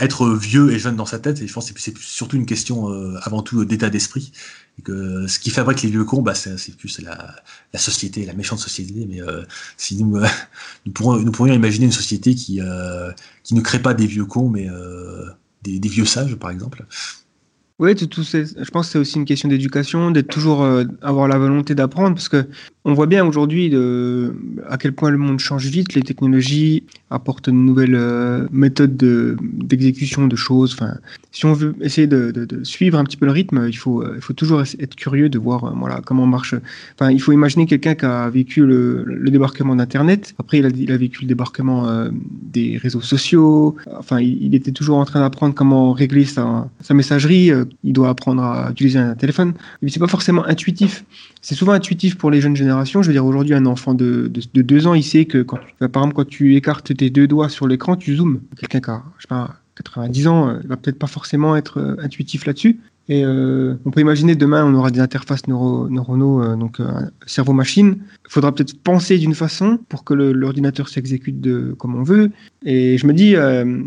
être 0.01 0.29
vieux 0.29 0.73
et 0.73 0.81
jeune 0.81 0.97
dans 0.97 1.07
sa 1.07 1.21
tête, 1.21 1.41
et 1.41 1.47
je 1.47 1.53
pense 1.53 1.71
que 1.71 1.81
c'est 1.81 1.97
surtout 1.97 2.37
une 2.37 2.47
question 2.47 2.89
avant 3.23 3.43
tout 3.43 3.65
d'état 3.65 3.89
d'esprit 3.89 4.33
que 4.83 5.27
ce 5.27 5.39
qui 5.39 5.51
fabrique 5.51 5.83
les 5.83 5.91
vieux 5.91 6.05
cons, 6.05 6.23
bah, 6.23 6.35
c'est 6.35 6.77
plus 6.77 7.01
la, 7.01 7.79
société, 7.79 8.27
la 8.27 8.35
méchante 8.35 8.59
société. 8.59 9.07
Mais 9.09 9.23
euh, 9.23 9.43
si 9.77 10.03
nous, 10.03 10.21
nous, 10.87 10.93
pourrions, 10.93 11.55
imaginer 11.55 11.87
une 11.87 11.93
société 11.93 12.35
qui, 12.35 12.61
euh, 12.61 13.11
qui 13.43 13.55
ne 13.55 13.61
crée 13.61 13.81
pas 13.81 13.95
des 13.95 14.07
vieux 14.07 14.27
cons, 14.27 14.49
mais 14.49 14.69
euh, 14.69 15.27
des, 15.63 15.89
vieux 15.89 16.05
sages, 16.05 16.37
par 16.37 16.51
exemple. 16.51 16.87
Oui, 17.79 17.95
je 17.99 18.71
pense 18.71 18.87
que 18.87 18.93
c'est 18.93 18.99
aussi 18.99 19.17
une 19.17 19.27
question 19.27 19.51
d'éducation, 19.51 20.11
d'être 20.11 20.29
toujours 20.29 20.63
euh, 20.63 20.85
avoir 21.03 21.29
la 21.29 21.37
volonté 21.37 21.75
d'apprendre, 21.75 22.15
parce 22.15 22.31
que 22.31 22.49
on 22.87 22.95
voit 22.95 23.07
bien 23.07 23.27
aujourd'hui 23.27 23.75
à 24.69 24.79
quel 24.79 24.93
point 24.93 25.11
le 25.11 25.19
monde 25.19 25.41
change 25.41 25.67
vite, 25.67 25.95
les 25.95 26.03
technologies 26.03 26.85
apportent 27.11 27.51
de 27.51 27.55
nouvelles 27.55 27.97
euh, 27.97 28.47
méthodes 28.53 28.97
d'exécution 28.97 30.29
de, 30.29 30.37
choses. 30.37 30.77
Si 31.33 31.47
on 31.47 31.53
veut 31.53 31.75
essayer 31.81 32.07
de, 32.07 32.47
suivre 32.63 32.99
un 32.99 33.05
petit 33.05 33.17
peu 33.17 33.27
le 33.27 33.33
rythme, 33.33 33.67
il 33.69 33.77
faut, 33.77 34.05
faut 34.21 34.33
toujours 34.33 34.63
être 34.63 34.95
curieux 34.95 35.29
de 35.29 35.39
voir 35.39 35.65
euh, 35.65 35.73
voilà, 35.77 36.01
comment 36.05 36.27
marche. 36.27 36.55
Il 37.11 37.21
faut 37.21 37.33
imaginer 37.33 37.67
quelqu'un 37.67 37.95
qui 37.95 38.05
a 38.05 38.29
vécu 38.31 38.65
le, 38.65 39.05
débarquement 39.31 39.75
d'Internet, 39.75 40.35
après 40.39 40.59
il 40.59 40.93
a, 40.93 40.97
vécu 40.97 41.23
le 41.23 41.29
débarquement 41.29 41.89
euh, 41.89 42.11
des 42.13 42.79
réseaux 42.79 43.01
sociaux, 43.01 43.77
il, 44.21 44.55
était 44.55 44.73
toujours 44.73 44.99
en 44.99 45.05
train 45.05 45.21
d'apprendre 45.21 45.55
comment 45.55 45.93
régler 45.93 46.25
sa, 46.25 46.69
sa 46.81 46.95
messagerie, 46.95 47.51
il 47.83 47.93
doit 47.93 48.11
apprendre 48.11 48.43
à 48.43 48.71
utiliser 48.71 49.01
un 49.01 49.15
téléphone. 49.15 49.55
C'est 49.87 49.99
pas 49.99 50.07
forcément 50.07 50.45
intuitif. 50.47 51.05
C'est 51.43 51.55
souvent 51.55 51.73
intuitif 51.73 52.17
pour 52.17 52.31
les 52.31 52.41
jeunes 52.41 52.57
générations 52.57 52.76
je 52.85 52.99
veux 52.99 53.13
dire, 53.13 53.27
aujourd'hui, 53.27 53.55
un 53.55 53.67
enfant 53.67 53.95
de, 53.95 54.31
de, 54.31 54.63
deux 54.63 54.87
ans, 54.87 54.95
il 54.95 55.03
sait 55.03 55.25
que, 55.25 55.43
quand, 55.43 55.59
par 55.79 56.03
exemple, 56.03 56.15
quand 56.15 56.29
tu 56.29 56.57
écartes 56.57 56.97
tes 56.97 57.11
deux 57.11 57.27
doigts 57.27 57.49
sur 57.49 57.67
l'écran, 57.67 57.97
tu 57.97 58.17
zoomes. 58.17 58.41
Quelqu'un 58.59 58.81
qui 58.81 58.91
a, 58.91 59.03
je 59.19 59.23
sais 59.23 59.29
pas, 59.29 59.57
90 59.77 60.27
ans, 60.27 60.49
euh, 60.49 60.59
il 60.63 60.69
va 60.69 60.77
peut-être 60.77 60.99
pas 60.99 61.07
forcément 61.07 61.57
être 61.57 61.79
euh, 61.79 61.97
intuitif 62.03 62.47
là-dessus. 62.47 62.81
Et 63.09 63.25
euh, 63.25 63.75
on 63.85 63.91
peut 63.91 64.01
imaginer 64.01 64.35
demain, 64.35 64.65
on 64.65 64.75
aura 64.75 64.91
des 64.91 64.99
interfaces 64.99 65.47
neuro, 65.47 65.89
neuronaux, 65.89 66.57
donc 66.57 66.81
cerveau-machine. 67.25 67.99
Il 68.01 68.31
faudra 68.33 68.53
peut-être 68.53 68.77
penser 68.83 69.17
d'une 69.19 69.37
façon 69.37 69.79
pour 69.89 70.03
que 70.03 70.13
l'ordinateur 70.13 70.89
s'exécute 70.89 71.37
comme 71.77 71.95
on 71.95 72.03
veut. 72.03 72.33
Et 72.65 72.99
je 72.99 73.07
me 73.07 73.13
dis, 73.13 73.35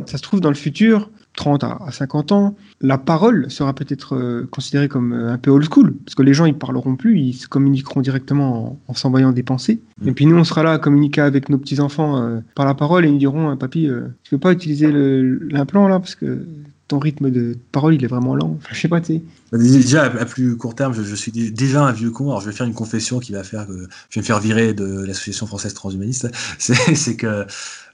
ça 0.06 0.18
se 0.18 0.24
trouve 0.24 0.40
dans 0.40 0.48
le 0.48 0.56
futur, 0.56 1.10
30 1.40 1.64
à, 1.64 1.80
50 1.90 2.34
ans, 2.34 2.56
la 2.82 2.98
parole 2.98 3.50
sera 3.50 3.74
peut-être 3.74 4.16
euh, 4.16 4.46
considérée 4.52 4.90
comme 4.90 5.14
euh, 5.14 5.32
un 5.32 5.38
peu 5.38 5.52
old 5.52 5.66
school, 5.72 5.96
parce 6.06 6.14
que 6.14 6.22
les 6.22 6.34
gens 6.34 6.46
ils 6.46 6.54
parleront 6.54 6.98
plus, 6.98 7.18
ils 7.18 7.34
se 7.34 7.48
communiqueront 7.48 8.02
directement 8.02 8.78
en, 8.88 8.94
s'envoyant 8.94 9.32
des 9.32 9.42
pensées. 9.42 9.80
Mm. 10.02 10.08
Et 10.10 10.12
puis 10.12 10.26
nous, 10.26 10.36
on 10.36 10.44
sera 10.44 10.64
là 10.64 10.74
à 10.74 10.80
communiquer 10.80 11.22
avec 11.22 11.48
nos 11.48 11.58
petits 11.58 11.80
enfants 11.80 12.22
euh, 12.22 12.40
par 12.56 12.66
la 12.66 12.74
parole 12.74 13.06
et 13.06 13.10
ils 13.10 13.18
diront, 13.18 13.56
papy, 13.56 13.90
tu 14.24 14.36
veux 14.36 14.40
pas 14.40 14.52
utiliser 14.52 14.92
l'implant 14.92 15.88
là, 15.88 16.00
parce 16.00 16.16
que 16.16 16.46
ton 16.90 17.00
rythme 17.00 17.30
de 17.30 17.56
parole, 17.72 17.94
il 17.94 18.04
est 18.04 18.08
vraiment 18.08 18.36
lent. 18.36 18.58
Enfin, 18.58 18.70
je 18.74 18.82
sais 18.82 18.88
pas, 18.88 19.00
tu 19.00 19.14
sais. 19.14 19.22
Déjà, 19.54 20.06
à 20.06 20.26
plus 20.26 20.58
court 20.58 20.76
terme, 20.76 20.94
je, 20.94 21.16
suis 21.16 21.32
déjà 21.32 21.86
un 21.86 21.92
vieux 21.92 22.10
con. 22.10 22.30
Alors, 22.30 22.42
je 22.42 22.48
vais 22.48 22.52
faire 22.52 22.66
une 22.66 22.74
confession 22.74 23.20
qui 23.20 23.32
va 23.32 23.44
faire 23.44 23.68
que 23.68 23.88
je 24.10 24.20
vais 24.20 24.22
me 24.22 24.26
faire 24.26 24.40
virer 24.40 24.74
de 24.74 25.06
l'Association 25.06 25.46
française 25.46 25.74
transhumaniste. 25.76 26.30
C'est 26.58 27.16
que 27.16 27.46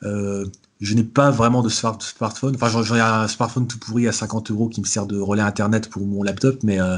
euh, 0.03 0.45
je 0.85 0.93
n'ai 0.93 1.03
pas 1.03 1.31
vraiment 1.31 1.61
de 1.61 1.69
smartphone. 1.69 2.55
Enfin, 2.55 2.69
j'en 2.69 2.95
ai 2.95 3.01
un 3.01 3.27
smartphone 3.27 3.67
tout 3.67 3.79
pourri 3.79 4.07
à 4.07 4.11
50 4.11 4.51
euros 4.51 4.69
qui 4.69 4.81
me 4.81 4.85
sert 4.85 5.05
de 5.05 5.19
relais 5.19 5.41
internet 5.41 5.89
pour 5.89 6.05
mon 6.05 6.23
laptop, 6.23 6.59
mais 6.63 6.79
euh, 6.79 6.97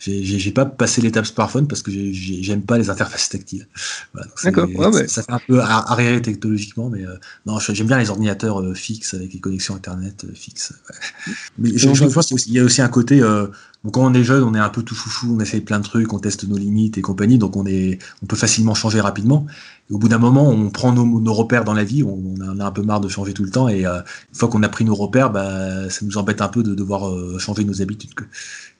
j'ai 0.00 0.50
pas 0.50 0.64
passé 0.64 1.02
l'étape 1.02 1.26
smartphone 1.26 1.68
parce 1.68 1.82
que 1.82 1.90
j'aime 1.90 2.62
pas 2.62 2.78
les 2.78 2.88
interfaces 2.88 3.28
tactiles. 3.28 3.68
D'accord. 4.44 4.68
Ça 5.06 5.22
fait 5.22 5.32
un 5.32 5.40
peu 5.46 5.60
arriéré 5.60 6.22
technologiquement, 6.22 6.88
mais 6.88 7.04
euh, 7.04 7.16
non, 7.44 7.58
j'aime 7.58 7.86
bien 7.86 7.98
les 7.98 8.08
ordinateurs 8.08 8.60
euh, 8.60 8.74
fixes 8.74 9.12
avec 9.12 9.32
les 9.34 9.40
connexions 9.40 9.74
internet 9.74 10.24
euh, 10.24 10.32
fixes. 10.34 10.72
Mais 11.58 11.70
je, 11.76 11.92
je 11.92 12.04
pense 12.06 12.26
qu'il 12.26 12.52
y 12.52 12.58
a 12.58 12.64
aussi 12.64 12.80
un 12.80 12.88
côté. 12.88 13.22
Quand 13.92 14.04
on 14.04 14.12
est 14.12 14.24
jeune, 14.24 14.42
on 14.42 14.54
est 14.54 14.58
un 14.58 14.68
peu 14.68 14.82
tout 14.82 14.94
foufou, 14.94 15.36
on 15.36 15.40
essaye 15.40 15.62
plein 15.62 15.78
de 15.78 15.84
trucs, 15.84 16.12
on 16.12 16.18
teste 16.18 16.46
nos 16.46 16.58
limites 16.58 16.98
et 16.98 17.00
compagnie, 17.00 17.38
donc 17.38 17.56
on 17.56 17.64
est, 17.64 17.98
on 18.22 18.26
peut 18.26 18.36
facilement 18.36 18.74
changer 18.74 19.00
rapidement. 19.00 19.46
Et 19.90 19.94
au 19.94 19.98
bout 19.98 20.08
d'un 20.08 20.18
moment, 20.18 20.48
on 20.48 20.68
prend 20.70 20.92
nos, 20.92 21.34
repères 21.34 21.64
dans 21.64 21.72
la 21.72 21.84
vie, 21.84 22.02
on, 22.02 22.34
a, 22.60 22.64
un 22.64 22.70
peu 22.70 22.82
marre 22.82 23.00
de 23.00 23.08
changer 23.08 23.32
tout 23.32 23.44
le 23.44 23.50
temps, 23.50 23.68
et 23.68 23.84
une 23.84 24.02
fois 24.34 24.48
qu'on 24.48 24.62
a 24.62 24.68
pris 24.68 24.84
nos 24.84 24.94
repères, 24.94 25.30
bah, 25.30 25.88
ça 25.88 26.04
nous 26.04 26.18
embête 26.18 26.42
un 26.42 26.48
peu 26.48 26.62
de 26.62 26.74
devoir 26.74 27.10
changer 27.38 27.64
nos 27.64 27.80
habitudes 27.80 28.10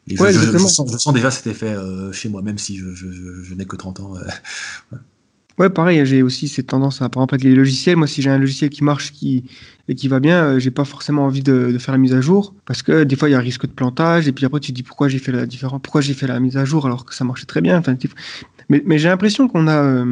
je, 0.08 0.58
sens, 0.58 1.12
déjà 1.12 1.30
cet 1.30 1.46
effet 1.46 1.68
euh, 1.68 2.12
chez 2.12 2.28
moi, 2.28 2.42
même 2.42 2.58
si 2.58 2.76
je, 2.76 3.54
n'ai 3.54 3.64
que 3.64 3.76
30 3.76 4.00
ans. 4.00 4.14
Euh, 4.16 4.96
ouais. 5.58 5.70
pareil, 5.70 6.04
j'ai 6.06 6.22
aussi 6.22 6.48
cette 6.48 6.68
tendance 6.68 7.02
à, 7.02 7.08
par 7.08 7.22
exemple, 7.22 7.34
avec 7.34 7.44
les 7.44 7.54
logiciels. 7.54 7.96
Moi, 7.96 8.06
si 8.06 8.22
j'ai 8.22 8.30
un 8.30 8.38
logiciel 8.38 8.70
qui 8.70 8.84
marche 8.84 9.12
qui, 9.12 9.44
et 9.90 9.96
qui 9.96 10.06
va 10.06 10.20
bien, 10.20 10.44
euh, 10.44 10.58
j'ai 10.60 10.70
pas 10.70 10.84
forcément 10.84 11.24
envie 11.24 11.42
de, 11.42 11.76
faire 11.78 11.90
la 11.90 11.98
mise 11.98 12.14
à 12.14 12.20
jour 12.20 12.54
parce 12.64 12.80
que 12.80 13.02
des 13.02 13.16
fois, 13.16 13.28
il 13.28 13.32
y 13.32 13.34
a 13.34 13.38
un 13.38 13.42
risque 13.42 13.66
de 13.66 13.72
plantage. 13.72 14.28
Et 14.28 14.32
puis 14.32 14.46
après, 14.46 14.60
tu 14.60 14.70
te 14.70 14.76
dis 14.76 14.84
pourquoi 14.84 15.08
j'ai 15.08 15.18
fait 15.18 15.32
la 15.32 15.46
différence, 15.46 15.80
pourquoi 15.82 16.00
j'ai 16.00 16.14
fait 16.14 16.28
la 16.28 16.38
mise 16.38 16.56
à 16.56 16.64
jour 16.64 16.86
alors 16.86 17.04
que 17.04 17.12
ça 17.12 17.24
marchait 17.24 17.44
très 17.44 17.60
bien. 17.60 17.82
Mais, 18.68 18.98
j'ai 18.98 19.08
l'impression 19.08 19.48
qu'on 19.48 19.66
a, 19.66 20.04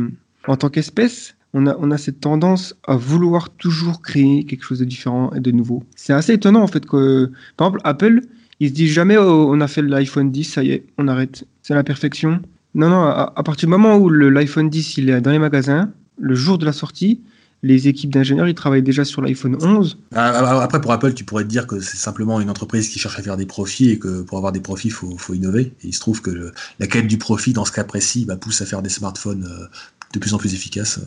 en 0.48 0.56
tant 0.56 0.68
qu'espèce, 0.68 1.36
on 1.54 1.90
a, 1.92 1.96
cette 1.96 2.18
tendance 2.18 2.74
à 2.88 2.96
vouloir 2.96 3.50
toujours 3.50 4.02
créer 4.02 4.44
quelque 4.44 4.64
chose 4.64 4.80
de 4.80 4.84
différent 4.84 5.30
et 5.36 5.38
de 5.38 5.52
nouveau. 5.52 5.84
C'est 5.94 6.12
assez 6.12 6.32
étonnant 6.32 6.62
en 6.62 6.66
fait 6.66 6.84
que, 6.84 7.30
par 7.56 7.68
exemple, 7.68 7.80
Apple, 7.84 8.22
il 8.58 8.70
se 8.70 8.74
dit 8.74 8.88
jamais 8.88 9.16
oh, 9.16 9.46
on 9.48 9.60
a 9.60 9.68
fait 9.68 9.82
l'iPhone 9.82 10.32
10, 10.32 10.44
ça 10.44 10.64
y 10.64 10.72
est, 10.72 10.86
on 10.98 11.06
arrête. 11.06 11.46
C'est 11.62 11.74
la 11.74 11.84
perfection. 11.84 12.42
Non, 12.74 12.88
non, 12.88 13.04
à, 13.04 13.42
partir 13.44 13.68
du 13.68 13.70
moment 13.70 13.96
où 13.96 14.10
l'iPhone 14.10 14.68
10 14.68 14.98
il 14.98 15.10
est 15.10 15.20
dans 15.20 15.30
les 15.30 15.38
magasins, 15.38 15.92
le 16.18 16.34
jour 16.34 16.58
de 16.58 16.64
la 16.64 16.72
sortie, 16.72 17.20
les 17.62 17.88
équipes 17.88 18.12
d'ingénieurs, 18.12 18.48
ils 18.48 18.54
travaillent 18.54 18.82
déjà 18.82 19.04
sur 19.04 19.20
l'iPhone 19.20 19.56
11. 19.60 19.98
Ah, 20.14 20.32
ah, 20.34 20.44
ah, 20.44 20.62
après, 20.62 20.80
pour 20.80 20.92
Apple, 20.92 21.14
tu 21.14 21.24
pourrais 21.24 21.44
te 21.44 21.48
dire 21.48 21.66
que 21.66 21.80
c'est 21.80 21.96
simplement 21.96 22.40
une 22.40 22.50
entreprise 22.50 22.88
qui 22.88 22.98
cherche 22.98 23.18
à 23.18 23.22
faire 23.22 23.36
des 23.36 23.46
profits 23.46 23.90
et 23.90 23.98
que 23.98 24.22
pour 24.22 24.38
avoir 24.38 24.52
des 24.52 24.60
profits, 24.60 24.88
il 24.88 24.92
faut, 24.92 25.34
innover. 25.34 25.72
Et 25.82 25.88
il 25.88 25.94
se 25.94 26.00
trouve 26.00 26.22
que 26.22 26.52
la 26.78 26.86
quête 26.86 27.06
du 27.06 27.18
profit, 27.18 27.52
dans 27.52 27.64
ce 27.64 27.72
cas 27.72 27.84
précis, 27.84 28.24
bah, 28.24 28.36
pousse 28.36 28.62
à 28.62 28.66
faire 28.66 28.82
des 28.82 28.90
smartphones 28.90 29.44
euh, 29.44 29.66
de 30.12 30.18
plus 30.18 30.34
en 30.34 30.38
plus 30.38 30.54
efficaces. 30.54 31.00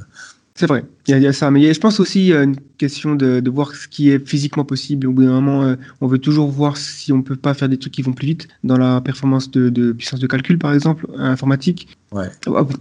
C'est 0.56 0.68
vrai, 0.68 0.84
il 1.08 1.18
y, 1.18 1.28
a 1.28 1.34
ça. 1.34 1.50
Mais 1.50 1.74
je 1.74 1.80
pense 1.80 2.00
aussi 2.02 2.34
à 2.34 2.44
une 2.44 2.58
question 2.78 3.16
de, 3.16 3.50
voir 3.50 3.74
ce 3.74 3.88
qui 3.88 4.10
est 4.10 4.28
physiquement 4.28 4.66
possible. 4.66 5.08
Au 5.08 5.14
bout 5.14 5.24
d'un 5.24 5.32
moment, 5.32 5.64
euh, 5.64 5.76
on 6.02 6.08
veut 6.08 6.20
toujours 6.20 6.52
voir 6.52 6.76
si 6.76 7.14
on 7.14 7.18
ne 7.18 7.22
peut 7.22 7.38
pas 7.38 7.54
faire 7.54 7.70
des 7.70 7.78
trucs 7.78 7.94
qui 7.94 8.02
vont 8.02 8.12
plus 8.12 8.28
vite 8.28 8.48
dans 8.64 8.78
la 8.78 9.00
performance 9.00 9.50
de, 9.50 9.92
puissance 9.94 10.20
de 10.20 10.28
calcul, 10.28 10.60
par 10.60 10.74
exemple, 10.74 11.08
informatique. 11.18 11.88
Ouais. 12.12 12.30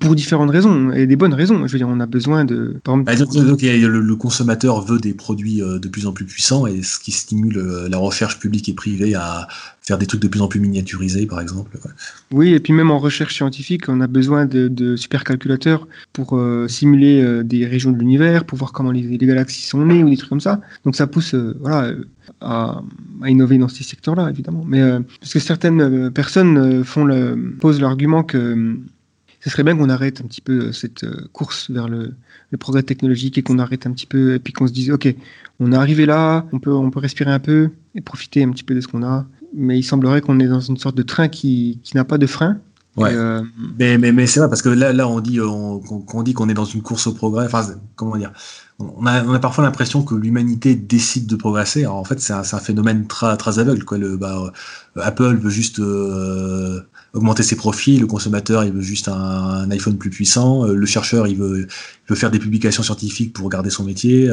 Pour 0.00 0.14
différentes 0.16 0.50
raisons, 0.50 0.92
et 0.92 1.06
des 1.06 1.16
bonnes 1.16 1.34
raisons. 1.34 1.66
Je 1.66 1.72
veux 1.72 1.78
dire, 1.78 1.88
on 1.88 2.00
a 2.00 2.06
besoin 2.06 2.44
de. 2.44 2.80
Par 2.82 2.94
exemple, 3.08 3.34
bah, 3.34 3.44
donc, 3.44 3.62
le, 3.62 4.16
consommateur 4.16 4.84
veut 4.84 4.98
des 4.98 5.14
produits 5.14 5.62
euh, 5.62 5.78
de 5.78 5.88
plus 5.88 6.06
en 6.06 6.12
plus 6.12 6.24
puissants, 6.24 6.66
et 6.66 6.82
ce 6.82 6.98
qui 6.98 7.12
stimule 7.12 7.58
euh, 7.58 7.88
la 7.88 7.98
recherche 7.98 8.38
publique 8.38 8.68
et 8.68 8.74
privée 8.74 9.14
à 9.14 9.46
faire 9.82 9.98
des 9.98 10.06
trucs 10.06 10.20
de 10.20 10.28
plus 10.28 10.40
en 10.40 10.48
plus 10.48 10.60
miniaturisés, 10.60 11.26
par 11.26 11.40
exemple. 11.40 11.78
Oui, 12.32 12.54
et 12.54 12.60
puis 12.60 12.72
même 12.72 12.90
en 12.90 12.98
recherche 12.98 13.34
scientifique, 13.34 13.88
on 13.88 14.00
a 14.00 14.06
besoin 14.06 14.46
de, 14.46 14.96
supercalculateurs 14.96 15.88
pour 16.12 16.38
simuler 16.68 17.42
des 17.44 17.66
régions 17.66 17.90
de 17.90 17.98
l'univers, 17.98 18.44
pour 18.44 18.58
voir 18.58 18.72
comment 18.72 18.90
les, 18.90 19.16
galaxies 19.16 19.66
sont 19.66 19.84
nées 19.84 20.04
ou 20.04 20.10
des 20.10 20.16
trucs 20.16 20.28
comme 20.28 20.40
ça. 20.40 20.60
Donc 20.84 20.96
ça 20.96 21.06
pousse 21.06 21.34
euh, 21.34 21.56
voilà, 21.60 21.92
à, 22.40 22.82
innover 23.26 23.58
dans 23.58 23.68
ces 23.68 23.84
secteurs-là, 23.84 24.30
évidemment. 24.30 24.64
Mais 24.66 24.80
euh, 24.80 25.00
parce 25.20 25.32
que 25.32 25.38
certaines 25.38 25.80
euh, 25.80 26.10
personnes 26.10 26.84
font 26.84 27.04
le, 27.04 27.54
posent 27.60 27.80
l'argument 27.80 28.22
que 28.22 28.76
ce 29.40 29.50
serait 29.50 29.62
bien 29.62 29.76
qu'on 29.76 29.88
arrête 29.88 30.20
un 30.20 30.24
petit 30.24 30.40
peu 30.40 30.72
cette 30.72 31.06
course 31.32 31.70
vers 31.70 31.88
le, 31.88 32.14
progrès 32.58 32.82
technologique 32.82 33.38
et 33.38 33.42
qu'on 33.42 33.58
arrête 33.58 33.86
un 33.86 33.92
petit 33.92 34.06
peu 34.06 34.34
et 34.34 34.38
puis 34.38 34.52
qu'on 34.52 34.66
se 34.66 34.72
dise 34.72 34.90
ok, 34.90 35.14
on 35.60 35.72
est 35.72 35.76
arrivé 35.76 36.04
là, 36.06 36.46
on 36.52 36.58
peut, 36.58 36.72
on 36.72 36.90
peut 36.90 37.00
respirer 37.00 37.30
un 37.30 37.38
peu 37.38 37.70
et 37.94 38.00
profiter 38.00 38.42
un 38.42 38.50
petit 38.50 38.64
peu 38.64 38.74
de 38.74 38.80
ce 38.80 38.88
qu'on 38.88 39.02
a. 39.02 39.26
Mais 39.54 39.78
il 39.78 39.82
semblerait 39.82 40.20
qu'on 40.20 40.38
est 40.40 40.46
dans 40.46 40.60
une 40.60 40.76
sorte 40.76 40.96
de 40.96 41.02
train 41.02 41.28
qui, 41.28 41.80
qui 41.82 41.96
n'a 41.96 42.04
pas 42.04 42.18
de 42.18 42.26
frein 42.26 42.60
Ouais. 42.96 43.14
Euh, 43.14 43.42
mais 43.78 43.98
mais, 43.98 44.10
mais 44.10 44.26
c'est 44.26 44.40
vrai 44.40 44.48
parce 44.48 44.62
que 44.62 44.68
là, 44.68 44.92
là 44.92 45.06
on 45.06 45.20
dit 45.20 45.40
on, 45.40 45.80
dit 46.22 46.34
qu'on 46.34 46.48
est 46.48 46.54
dans 46.54 46.64
une 46.64 46.82
course 46.82 47.06
au 47.06 47.14
progrès. 47.14 47.46
Enfin, 47.46 47.64
comment 47.94 48.16
dire? 48.16 48.32
On 48.78 49.06
a, 49.06 49.22
on 49.24 49.32
a 49.32 49.38
parfois 49.38 49.62
l'impression 49.62 50.02
que 50.02 50.14
l'humanité 50.14 50.74
décide 50.74 51.26
de 51.26 51.36
progresser. 51.36 51.82
Alors, 51.82 51.96
en 51.96 52.04
fait, 52.04 52.18
c'est 52.18 52.32
un, 52.32 52.40
un, 52.40 52.58
phénomène 52.58 53.06
très, 53.06 53.36
très 53.36 53.58
aveugle. 53.58 53.84
Quoi. 53.84 53.98
Le, 53.98 54.16
bah, 54.16 54.38
euh, 54.96 55.00
Apple 55.02 55.36
veut 55.36 55.50
juste 55.50 55.80
euh, 55.80 56.80
augmenter 57.12 57.42
ses 57.42 57.56
profits, 57.56 57.98
le 57.98 58.06
consommateur 58.06 58.64
il 58.64 58.72
veut 58.72 58.80
juste 58.80 59.08
un, 59.08 59.70
iPhone 59.70 59.98
plus 59.98 60.10
puissant, 60.10 60.64
le 60.64 60.86
chercheur 60.86 61.26
il 61.26 61.36
veut, 61.36 61.60
il 61.60 62.08
veut 62.08 62.16
faire 62.16 62.30
des 62.30 62.38
publications 62.38 62.82
scientifiques 62.82 63.32
pour 63.32 63.48
garder 63.48 63.70
son 63.70 63.84
métier. 63.84 64.28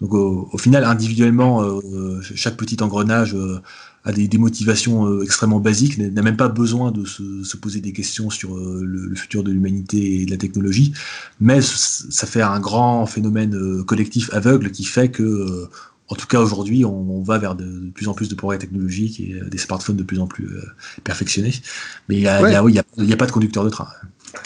donc 0.00 0.14
au, 0.14 0.48
au, 0.52 0.58
final, 0.58 0.84
individuellement, 0.84 1.80
chaque 2.34 2.56
petit 2.56 2.82
engrenage 2.82 3.36
a 4.04 4.12
des, 4.12 4.38
motivations 4.38 5.06
euh, 5.06 5.22
extrêmement 5.22 5.60
basiques, 5.60 5.98
n'a 5.98 6.22
même 6.22 6.36
pas 6.36 6.48
besoin 6.48 6.90
de 6.92 7.04
se, 7.04 7.56
poser 7.56 7.80
des 7.80 7.92
questions 7.92 8.30
sur 8.30 8.56
euh, 8.56 8.80
le, 8.82 9.14
futur 9.14 9.42
de 9.42 9.50
l'humanité 9.50 10.22
et 10.22 10.26
de 10.26 10.30
la 10.30 10.36
technologie, 10.36 10.92
mais 11.40 11.60
ça 11.60 12.26
fait 12.26 12.42
un 12.42 12.60
grand 12.60 13.06
phénomène 13.06 13.54
euh, 13.54 13.84
collectif 13.84 14.32
aveugle 14.32 14.70
qui 14.70 14.84
fait 14.84 15.10
que, 15.10 15.68
en 16.08 16.14
tout 16.14 16.26
cas 16.26 16.40
aujourd'hui, 16.40 16.84
on, 16.84 17.22
va 17.22 17.38
vers 17.38 17.54
de, 17.54 17.90
plus 17.94 18.08
en 18.08 18.14
plus 18.14 18.28
de 18.28 18.34
progrès 18.34 18.58
technologiques 18.58 19.20
et 19.20 19.40
des 19.50 19.58
smartphones 19.58 19.96
de 19.96 20.02
plus 20.02 20.20
en 20.20 20.26
plus 20.26 20.48
perfectionnés. 21.04 21.52
Mais 22.08 22.16
il 22.16 22.20
n'y 22.20 22.28
a, 23.12 23.16
pas 23.16 23.26
de 23.26 23.32
conducteur 23.32 23.64
de 23.64 23.70
train. 23.70 23.88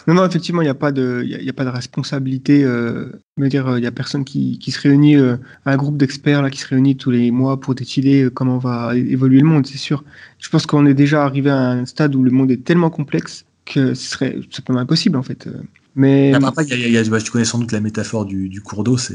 Non, 0.07 0.15
non, 0.15 0.27
effectivement, 0.27 0.63
il 0.63 0.67
n'y 0.67 0.71
a, 0.71 0.75
pas 0.75 0.93
de, 0.93 1.23
y 1.25 1.49
a, 1.49 1.53
pas 1.53 1.65
de 1.65 1.71
responsabilité. 1.71 2.65
Euh, 2.65 3.13
dire, 3.39 3.77
il 3.77 3.81
n'y 3.81 3.87
a 3.87 3.93
personne 3.93 4.25
qui, 4.25 4.59
qui 4.59 4.71
se 4.71 4.81
réunit, 4.81 5.17
euh, 5.17 5.37
un 5.65 5.77
groupe 5.77 5.97
d'experts 5.97 6.43
là 6.43 6.51
qui 6.51 6.61
se 6.61 6.69
réunit 6.69 6.97
tous 6.97 7.11
les 7.11 7.31
mois 7.31 7.61
pour 7.61 7.75
décider 7.75 8.25
euh, 8.25 8.31
comment 8.31 8.59
va 8.59 8.97
évoluer 8.97 9.41
le 9.41 9.47
monde, 9.47 9.67
c'est 9.67 9.79
sûr. 9.79 10.05
Je 10.39 10.49
pense 10.49 10.67
qu'on 10.67 10.87
est 10.87 10.95
déjà 10.95 11.25
arrivé 11.25 11.51
à 11.51 11.71
un 11.71 11.87
stade 11.87 12.15
où 12.15 12.23
le 12.23 12.31
monde 12.31 12.51
est 12.51 12.65
tellement 12.65 12.91
complexe 12.91 13.45
que 13.65 13.95
ce 13.95 14.11
serait 14.11 14.41
simplement 14.51 14.81
impossible 14.81 15.17
en 15.17 15.23
fait. 15.23 15.49
Mais 15.95 16.33
après, 16.35 16.65
y 16.67 16.97
a, 16.97 17.21
tu 17.21 17.31
connais 17.31 17.45
sans 17.45 17.59
doute 17.59 17.73
la 17.73 17.81
métaphore 17.81 18.25
du, 18.25 18.49
du 18.49 18.61
cours 18.61 18.83
d'eau. 18.83 18.97
C'est 18.97 19.15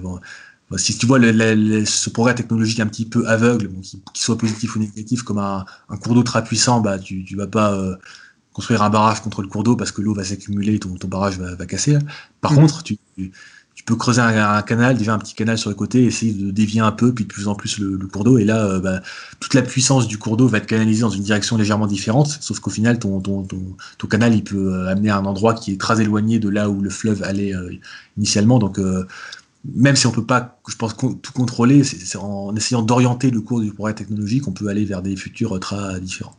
bon, 0.00 0.20
si 0.76 0.96
tu 0.96 1.06
vois 1.06 1.18
le, 1.18 1.84
ce 1.84 2.10
progrès 2.10 2.34
technologique 2.34 2.80
un 2.80 2.86
petit 2.86 3.06
peu 3.06 3.26
aveugle, 3.26 3.68
bon, 3.68 3.80
qu'il 3.80 4.00
soit 4.14 4.38
positif 4.38 4.76
ou 4.76 4.78
négatif, 4.78 5.22
comme 5.22 5.38
un, 5.38 5.64
un 5.88 5.96
cours 5.96 6.14
d'eau 6.14 6.22
très 6.22 6.44
puissant, 6.44 6.80
bah 6.80 6.98
tu, 6.98 7.24
tu 7.24 7.36
vas 7.36 7.46
pas 7.46 7.76
construire 8.52 8.82
un 8.82 8.90
barrage 8.90 9.20
contre 9.22 9.42
le 9.42 9.48
cours 9.48 9.62
d'eau 9.62 9.76
parce 9.76 9.92
que 9.92 10.02
l'eau 10.02 10.14
va 10.14 10.24
s'accumuler 10.24 10.74
et 10.74 10.78
ton, 10.78 10.94
ton, 10.96 11.08
barrage 11.08 11.38
va, 11.38 11.54
va 11.54 11.66
casser. 11.66 11.98
Par 12.40 12.52
mhm. 12.52 12.60
contre, 12.60 12.82
tu, 12.82 12.98
tu, 13.16 13.84
peux 13.86 13.96
creuser 13.96 14.20
un, 14.20 14.62
canal, 14.62 14.96
déjà 14.98 15.14
un 15.14 15.18
petit 15.18 15.34
canal 15.34 15.56
sur 15.56 15.70
le 15.70 15.76
côté, 15.76 16.04
essayer 16.04 16.32
de 16.32 16.50
dévier 16.50 16.80
un 16.80 16.92
peu, 16.92 17.14
puis 17.14 17.24
de 17.24 17.32
plus 17.32 17.48
en 17.48 17.54
plus 17.54 17.78
le, 17.78 17.96
cours 18.06 18.24
d'eau. 18.24 18.38
Et 18.38 18.44
là, 18.44 18.66
euh, 18.66 18.80
bah, 18.80 19.00
toute 19.38 19.54
la 19.54 19.62
puissance 19.62 20.06
du 20.06 20.18
cours 20.18 20.36
d'eau 20.36 20.48
va 20.48 20.58
être 20.58 20.66
canalisée 20.66 21.00
dans 21.02 21.10
une 21.10 21.22
direction 21.22 21.56
légèrement 21.56 21.86
différente, 21.86 22.38
sauf 22.40 22.60
qu'au 22.60 22.70
final, 22.70 22.98
ton, 22.98 23.20
ton, 23.20 23.46
ton, 23.98 24.06
canal, 24.06 24.34
il 24.34 24.44
peut 24.44 24.74
euh, 24.74 24.88
amener 24.88 25.10
à 25.10 25.16
un 25.16 25.24
endroit 25.24 25.54
qui 25.54 25.72
est 25.72 25.80
très 25.80 26.00
éloigné 26.00 26.38
de 26.38 26.48
là 26.48 26.68
où 26.68 26.82
le 26.82 26.90
fleuve 26.90 27.22
allait 27.22 27.54
euh, 27.54 27.70
initialement. 28.18 28.58
Donc, 28.58 28.78
même 29.64 29.96
si 29.96 30.06
on 30.06 30.12
peut 30.12 30.24
pas, 30.24 30.60
je 30.68 30.76
pense, 30.76 30.96
tout 30.96 31.32
contrôler, 31.34 31.84
c'est 31.84 32.16
en 32.16 32.54
essayant 32.56 32.82
d'orienter 32.82 33.30
le 33.30 33.40
cours 33.40 33.60
du 33.60 33.72
progrès 33.72 33.94
technologique, 33.94 34.48
on 34.48 34.52
peut 34.52 34.68
aller 34.68 34.84
vers 34.84 35.02
des 35.02 35.16
futurs 35.16 35.58
très 35.60 36.00
différents. 36.00 36.36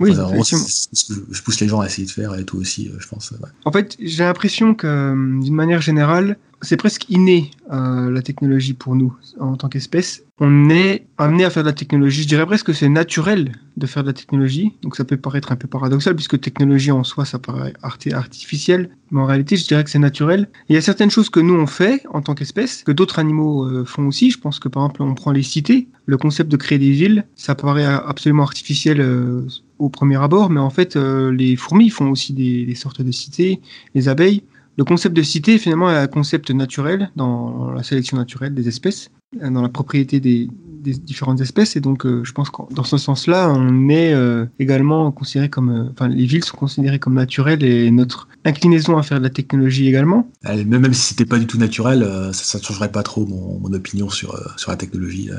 Oui, 0.00 0.12
je 0.12 1.42
pousse 1.42 1.60
les 1.60 1.68
gens 1.68 1.80
à 1.80 1.86
essayer 1.86 2.06
de 2.06 2.10
faire 2.10 2.34
et 2.34 2.44
tout 2.44 2.58
aussi, 2.58 2.88
euh, 2.88 2.96
je 2.98 3.06
pense. 3.06 3.32
En 3.64 3.70
fait, 3.70 3.96
j'ai 4.00 4.24
l'impression 4.24 4.74
que, 4.74 4.86
euh, 4.88 5.40
d'une 5.40 5.54
manière 5.54 5.80
générale, 5.80 6.36
c'est 6.64 6.76
presque 6.76 7.08
inné 7.08 7.50
euh, 7.72 8.10
la 8.10 8.22
technologie 8.22 8.74
pour 8.74 8.96
nous 8.96 9.14
en 9.38 9.56
tant 9.56 9.68
qu'espèce. 9.68 10.24
On 10.40 10.68
est 10.68 11.06
amené 11.16 11.44
à 11.44 11.50
faire 11.50 11.62
de 11.62 11.68
la 11.68 11.74
technologie. 11.74 12.22
Je 12.22 12.28
dirais 12.28 12.46
presque 12.46 12.66
que 12.66 12.72
c'est 12.72 12.88
naturel 12.88 13.52
de 13.76 13.86
faire 13.86 14.02
de 14.02 14.08
la 14.08 14.12
technologie. 14.12 14.72
Donc 14.82 14.96
ça 14.96 15.04
peut 15.04 15.16
paraître 15.16 15.52
un 15.52 15.56
peu 15.56 15.68
paradoxal 15.68 16.14
puisque 16.16 16.40
technologie 16.40 16.90
en 16.90 17.04
soi 17.04 17.24
ça 17.24 17.38
paraît 17.38 17.74
artificiel, 17.82 18.90
mais 19.10 19.20
en 19.20 19.26
réalité 19.26 19.56
je 19.56 19.66
dirais 19.66 19.84
que 19.84 19.90
c'est 19.90 19.98
naturel. 19.98 20.48
il 20.68 20.74
y 20.74 20.78
a 20.78 20.80
certaines 20.80 21.10
choses 21.10 21.30
que 21.30 21.40
nous 21.40 21.54
on 21.54 21.66
fait 21.66 22.02
en 22.12 22.20
tant 22.20 22.34
qu'espèce 22.34 22.82
que 22.82 22.92
d'autres 22.92 23.18
animaux 23.18 23.64
euh, 23.64 23.84
font 23.84 24.06
aussi. 24.06 24.30
Je 24.30 24.38
pense 24.38 24.58
que 24.58 24.68
par 24.68 24.84
exemple 24.84 25.02
on 25.02 25.14
prend 25.14 25.32
les 25.32 25.42
cités, 25.42 25.88
le 26.06 26.16
concept 26.16 26.50
de 26.50 26.56
créer 26.56 26.78
des 26.78 26.90
villes, 26.90 27.26
ça 27.36 27.54
paraît 27.54 27.84
absolument 27.84 28.42
artificiel. 28.42 29.00
Euh, 29.00 29.46
au 29.80 29.88
premier 29.88 30.16
abord, 30.22 30.50
mais 30.50 30.60
en 30.60 30.70
fait, 30.70 30.94
les 30.94 31.56
fourmis 31.56 31.90
font 31.90 32.08
aussi 32.08 32.32
des, 32.32 32.64
des 32.64 32.76
sortes 32.76 33.02
de 33.02 33.10
cités, 33.10 33.60
les 33.96 34.08
abeilles. 34.08 34.44
Le 34.76 34.84
concept 34.84 35.16
de 35.16 35.22
cité, 35.22 35.58
finalement, 35.58 35.90
est 35.90 35.96
un 35.96 36.06
concept 36.06 36.50
naturel 36.50 37.10
dans 37.14 37.70
la 37.70 37.82
sélection 37.82 38.16
naturelle 38.16 38.54
des 38.54 38.66
espèces, 38.66 39.10
dans 39.40 39.62
la 39.62 39.68
propriété 39.68 40.20
des, 40.20 40.48
différentes 40.82 41.40
espèces. 41.40 41.76
Et 41.76 41.80
donc, 41.80 42.04
euh, 42.04 42.22
je 42.24 42.32
pense 42.32 42.50
que 42.50 42.74
dans 42.74 42.84
ce 42.84 42.98
sens-là, 42.98 43.50
on 43.50 43.88
est 43.88 44.12
euh, 44.12 44.44
également 44.58 45.10
considéré 45.12 45.48
comme, 45.48 45.70
euh, 45.70 45.90
enfin, 45.92 46.08
les 46.08 46.26
villes 46.26 46.44
sont 46.44 46.58
considérées 46.58 46.98
comme 46.98 47.14
naturelles 47.14 47.62
et 47.62 47.90
notre 47.90 48.28
inclinaison 48.44 48.98
à 48.98 49.02
faire 49.02 49.18
de 49.18 49.22
la 49.22 49.30
technologie 49.30 49.88
également. 49.88 50.28
Même 50.44 50.92
si 50.92 51.08
c'était 51.08 51.24
pas 51.24 51.38
du 51.38 51.46
tout 51.46 51.56
naturel, 51.56 52.06
ça, 52.32 52.58
ne 52.58 52.62
changerait 52.62 52.92
pas 52.92 53.02
trop 53.02 53.24
mon, 53.24 53.72
opinion 53.72 54.10
sur, 54.10 54.38
sur 54.58 54.70
la 54.70 54.76
technologie. 54.76 55.30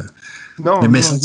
Non, 0.63 0.79
mais, 0.89 1.03
ça, 1.03 1.15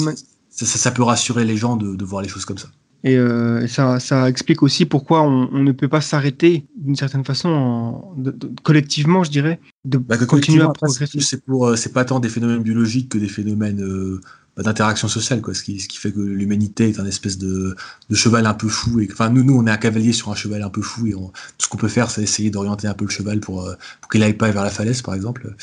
ça, 0.50 0.90
peut 0.90 1.02
rassurer 1.02 1.46
les 1.46 1.56
gens 1.56 1.76
de 1.76 2.04
voir 2.04 2.20
les 2.20 2.28
choses 2.28 2.44
comme 2.44 2.58
ça. 2.58 2.68
Et 3.02 3.16
euh, 3.16 3.66
ça, 3.66 3.98
ça, 3.98 4.28
explique 4.28 4.62
aussi 4.62 4.84
pourquoi 4.84 5.22
on, 5.22 5.48
on 5.52 5.62
ne 5.62 5.72
peut 5.72 5.88
pas 5.88 6.02
s'arrêter 6.02 6.66
d'une 6.76 6.96
certaine 6.96 7.24
façon, 7.24 7.48
en, 7.48 8.14
collectivement, 8.62 9.24
je 9.24 9.30
dirais, 9.30 9.58
de 9.86 9.96
bah, 9.96 10.18
continuer 10.18 10.62
à 10.62 10.68
progresser. 10.68 11.20
C'est 11.20 11.42
pour, 11.42 11.66
euh, 11.66 11.76
c'est 11.76 11.92
pas 11.92 12.04
tant 12.04 12.20
des 12.20 12.28
phénomènes 12.28 12.62
biologiques 12.62 13.08
que 13.08 13.16
des 13.16 13.28
phénomènes 13.28 13.82
euh, 13.82 14.20
bah, 14.54 14.62
d'interaction 14.64 15.08
sociale, 15.08 15.40
quoi. 15.40 15.54
Ce 15.54 15.62
qui, 15.62 15.80
ce 15.80 15.88
qui 15.88 15.96
fait 15.96 16.12
que 16.12 16.20
l'humanité 16.20 16.90
est 16.90 17.00
un 17.00 17.06
espèce 17.06 17.38
de, 17.38 17.74
de, 18.10 18.14
cheval 18.14 18.44
un 18.44 18.54
peu 18.54 18.68
fou. 18.68 19.00
Et 19.00 19.08
enfin, 19.10 19.30
nous, 19.30 19.44
nous, 19.44 19.56
on 19.56 19.66
est 19.66 19.70
un 19.70 19.78
cavalier 19.78 20.12
sur 20.12 20.30
un 20.30 20.34
cheval 20.34 20.62
un 20.62 20.70
peu 20.70 20.82
fou, 20.82 21.06
et 21.06 21.12
tout 21.12 21.30
ce 21.56 21.68
qu'on 21.68 21.78
peut 21.78 21.88
faire, 21.88 22.10
c'est 22.10 22.22
essayer 22.22 22.50
d'orienter 22.50 22.86
un 22.86 22.94
peu 22.94 23.06
le 23.06 23.10
cheval 23.10 23.40
pour, 23.40 23.66
pour 24.02 24.10
qu'il 24.10 24.22
aille 24.22 24.34
pas 24.34 24.50
vers 24.50 24.64
la 24.64 24.70
falaise, 24.70 25.00
par 25.00 25.14
exemple. 25.14 25.54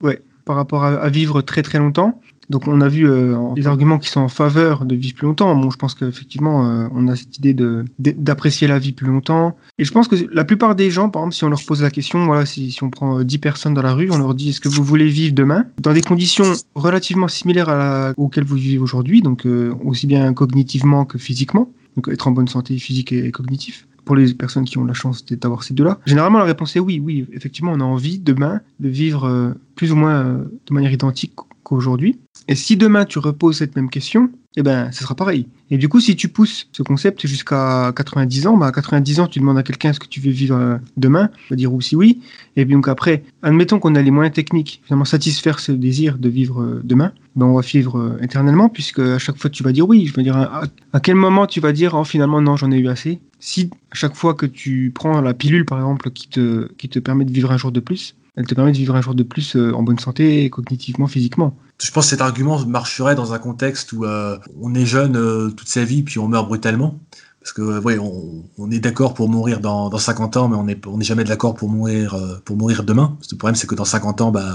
Ouais, 0.00 0.22
par 0.46 0.56
rapport 0.56 0.84
à, 0.84 0.94
à 0.94 1.10
vivre 1.10 1.42
très 1.42 1.62
très 1.62 1.78
longtemps. 1.78 2.18
Donc 2.50 2.66
on 2.66 2.80
a 2.80 2.88
vu 2.88 3.08
euh, 3.08 3.36
des 3.54 3.66
arguments 3.66 3.98
qui 3.98 4.08
sont 4.08 4.20
en 4.20 4.28
faveur 4.28 4.84
de 4.84 4.94
vivre 4.94 5.14
plus 5.14 5.26
longtemps. 5.26 5.54
Bon, 5.54 5.70
je 5.70 5.76
pense 5.76 5.94
qu'effectivement, 5.94 6.66
euh, 6.66 6.88
on 6.92 7.08
a 7.08 7.16
cette 7.16 7.38
idée 7.38 7.54
d'apprécier 7.98 8.68
la 8.68 8.78
vie 8.78 8.92
plus 8.92 9.06
longtemps. 9.06 9.56
Et 9.78 9.84
je 9.84 9.92
pense 9.92 10.08
que 10.08 10.16
la 10.32 10.44
plupart 10.44 10.74
des 10.74 10.90
gens, 10.90 11.08
par 11.08 11.22
exemple, 11.22 11.34
si 11.34 11.44
on 11.44 11.48
leur 11.48 11.64
pose 11.64 11.82
la 11.82 11.90
question, 11.90 12.26
voilà, 12.26 12.46
si, 12.46 12.72
si 12.72 12.82
on 12.82 12.90
prend 12.90 13.22
10 13.22 13.36
euh, 13.36 13.40
personnes 13.40 13.74
dans 13.74 13.82
la 13.82 13.94
rue, 13.94 14.10
on 14.10 14.18
leur 14.18 14.34
dit 14.34 14.50
est-ce 14.50 14.60
que 14.60 14.68
vous 14.68 14.84
voulez 14.84 15.08
vivre 15.08 15.34
demain? 15.34 15.66
Dans 15.80 15.92
des 15.92 16.02
conditions 16.02 16.52
relativement 16.74 17.28
similaires 17.28 17.68
à 17.68 17.76
la, 17.76 18.14
auxquelles 18.16 18.44
vous 18.44 18.56
vivez 18.56 18.78
aujourd'hui, 18.78 19.22
donc 19.22 19.46
aussi 19.84 20.06
bien 20.06 20.32
cognitivement 20.32 21.04
que 21.04 21.18
physiquement, 21.18 21.70
donc 21.96 22.08
être 22.08 22.28
en 22.28 22.32
bonne 22.32 22.48
santé 22.48 22.76
physique 22.78 23.12
et, 23.12 23.30
cognitive 23.30 23.84
pour 24.04 24.16
les 24.16 24.34
personnes 24.34 24.64
qui 24.64 24.78
ont 24.78 24.84
la 24.84 24.94
chance 24.94 25.24
d'avoir 25.24 25.62
ces 25.62 25.74
deux-là 25.74 26.00
Généralement, 26.06 26.38
la 26.38 26.44
réponse 26.44 26.74
est 26.74 26.80
oui. 26.80 27.00
Oui, 27.00 27.24
effectivement, 27.32 27.72
on 27.72 27.80
a 27.80 27.84
envie 27.84 28.18
demain 28.18 28.60
de 28.80 28.88
vivre 28.88 29.54
plus 29.76 29.92
ou 29.92 29.96
moins 29.96 30.24
de 30.66 30.74
manière 30.74 30.92
identique 30.92 31.32
qu'aujourd'hui. 31.72 32.18
Et 32.48 32.54
si 32.54 32.76
demain 32.76 33.04
tu 33.04 33.18
reposes 33.18 33.58
cette 33.58 33.76
même 33.76 33.88
question, 33.88 34.30
eh 34.56 34.62
ben, 34.62 34.92
ce 34.92 35.02
sera 35.02 35.14
pareil. 35.14 35.46
Et 35.70 35.78
du 35.78 35.88
coup, 35.88 36.00
si 36.00 36.14
tu 36.16 36.28
pousses 36.28 36.68
ce 36.72 36.82
concept 36.82 37.26
jusqu'à 37.26 37.92
90 37.96 38.46
ans, 38.46 38.56
bah, 38.58 38.66
à 38.66 38.72
90 38.72 39.20
ans, 39.20 39.26
tu 39.26 39.40
demandes 39.40 39.56
à 39.56 39.62
quelqu'un 39.62 39.94
ce 39.94 40.00
que 40.00 40.06
tu 40.06 40.20
veux 40.20 40.30
vivre 40.30 40.56
euh, 40.56 40.76
demain, 40.98 41.30
il 41.46 41.50
va 41.50 41.56
dire 41.56 41.72
aussi 41.72 41.96
oui. 41.96 42.20
Et 42.56 42.66
donc 42.66 42.88
après, 42.88 43.22
admettons 43.42 43.78
qu'on 43.78 43.94
a 43.94 44.02
les 44.02 44.10
moyens 44.10 44.34
techniques, 44.34 44.82
finalement 44.84 45.06
satisfaire 45.06 45.60
ce 45.60 45.72
désir 45.72 46.18
de 46.18 46.28
vivre 46.28 46.60
euh, 46.60 46.80
demain, 46.84 47.12
ben, 47.36 47.46
on 47.46 47.54
va 47.54 47.62
vivre 47.62 47.98
euh, 47.98 48.18
éternellement, 48.20 48.68
puisque 48.68 48.98
à 48.98 49.18
chaque 49.18 49.38
fois 49.38 49.48
tu 49.48 49.62
vas 49.62 49.72
dire 49.72 49.88
oui. 49.88 50.06
Je 50.06 50.14
veux 50.14 50.22
dire, 50.22 50.36
à, 50.36 51.00
quel 51.00 51.14
moment 51.14 51.46
tu 51.46 51.60
vas 51.60 51.72
dire 51.72 51.94
oh, 51.94 52.04
finalement 52.04 52.42
non, 52.42 52.56
j'en 52.56 52.70
ai 52.70 52.76
eu 52.76 52.88
assez? 52.88 53.18
Si 53.40 53.70
à 53.90 53.94
chaque 53.94 54.14
fois 54.14 54.34
que 54.34 54.44
tu 54.44 54.92
prends 54.94 55.22
la 55.22 55.32
pilule, 55.32 55.64
par 55.64 55.78
exemple, 55.78 56.10
qui 56.10 56.28
te, 56.28 56.70
qui 56.76 56.90
te 56.90 56.98
permet 56.98 57.24
de 57.24 57.32
vivre 57.32 57.50
un 57.50 57.56
jour 57.56 57.72
de 57.72 57.80
plus, 57.80 58.14
elle 58.36 58.46
te 58.46 58.54
permet 58.54 58.72
de 58.72 58.76
vivre 58.76 58.96
un 58.96 59.02
jour 59.02 59.14
de 59.14 59.22
plus 59.22 59.56
en 59.56 59.82
bonne 59.82 59.98
santé, 59.98 60.48
cognitivement, 60.50 61.06
physiquement 61.06 61.56
je 61.82 61.90
pense 61.90 62.06
que 62.06 62.10
cet 62.10 62.20
argument 62.20 62.64
marcherait 62.64 63.16
dans 63.16 63.32
un 63.32 63.38
contexte 63.38 63.92
où 63.92 64.04
euh, 64.04 64.38
on 64.60 64.72
est 64.74 64.86
jeune 64.86 65.16
euh, 65.16 65.50
toute 65.50 65.68
sa 65.68 65.84
vie 65.84 66.02
puis 66.02 66.18
on 66.18 66.28
meurt 66.28 66.46
brutalement. 66.46 67.00
Parce 67.40 67.52
que 67.52 67.80
ouais, 67.80 67.98
on, 67.98 68.70
est 68.70 68.78
d'accord 68.78 69.14
pour 69.14 69.28
mourir 69.28 69.58
dans, 69.58 69.88
dans, 69.88 69.98
50 69.98 70.36
ans, 70.36 70.48
mais 70.48 70.54
on 70.54 70.62
n'est 70.62 70.80
on 70.86 71.00
est 71.00 71.04
jamais 71.04 71.24
d'accord 71.24 71.54
pour 71.54 71.68
mourir 71.68 72.14
euh, 72.14 72.40
pour 72.44 72.56
mourir 72.56 72.84
demain. 72.84 73.18
le 73.32 73.36
problème, 73.36 73.56
c'est 73.56 73.66
que 73.66 73.74
dans 73.74 73.84
50 73.84 74.20
ans, 74.20 74.30
bah, 74.30 74.54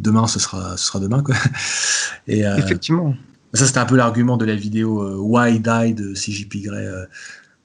demain, 0.00 0.26
ce 0.26 0.40
sera, 0.40 0.76
ce 0.76 0.84
sera 0.84 0.98
demain. 0.98 1.22
Quoi. 1.22 1.36
Et, 2.26 2.40
Effectivement. 2.40 3.14
Ça, 3.54 3.66
c'était 3.66 3.78
un 3.78 3.86
peu 3.86 3.96
l'argument 3.96 4.36
de 4.36 4.44
la 4.44 4.56
vidéo 4.56 5.22
Why 5.22 5.60
Die 5.60 5.94
de 5.94 6.12
CJP 6.12 6.64
Grey. 6.64 6.86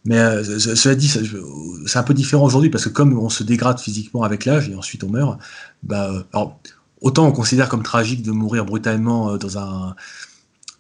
Mais 0.06 0.20
cela 0.44 0.96
dit, 0.96 1.08
c'est 1.08 1.98
un 1.98 2.04
peu 2.04 2.14
différent 2.14 2.44
aujourd'hui 2.44 2.70
parce 2.70 2.84
que 2.84 2.90
comme 2.90 3.18
on 3.18 3.30
se 3.30 3.44
dégrade 3.44 3.80
physiquement 3.80 4.24
avec 4.24 4.44
l'âge 4.44 4.70
et 4.70 4.76
ensuite 4.76 5.04
on 5.04 5.10
meurt, 5.10 5.40
bah, 5.82 6.26
alors, 6.34 6.60
autant 7.04 7.28
on 7.28 7.32
considère 7.32 7.70
comme 7.70 7.84
tragique 7.84 8.24
de 8.24 8.32
mourir 8.32 8.66
brutalement 8.66 9.32
euh, 9.32 9.38
dans 9.38 9.60
un 9.60 9.96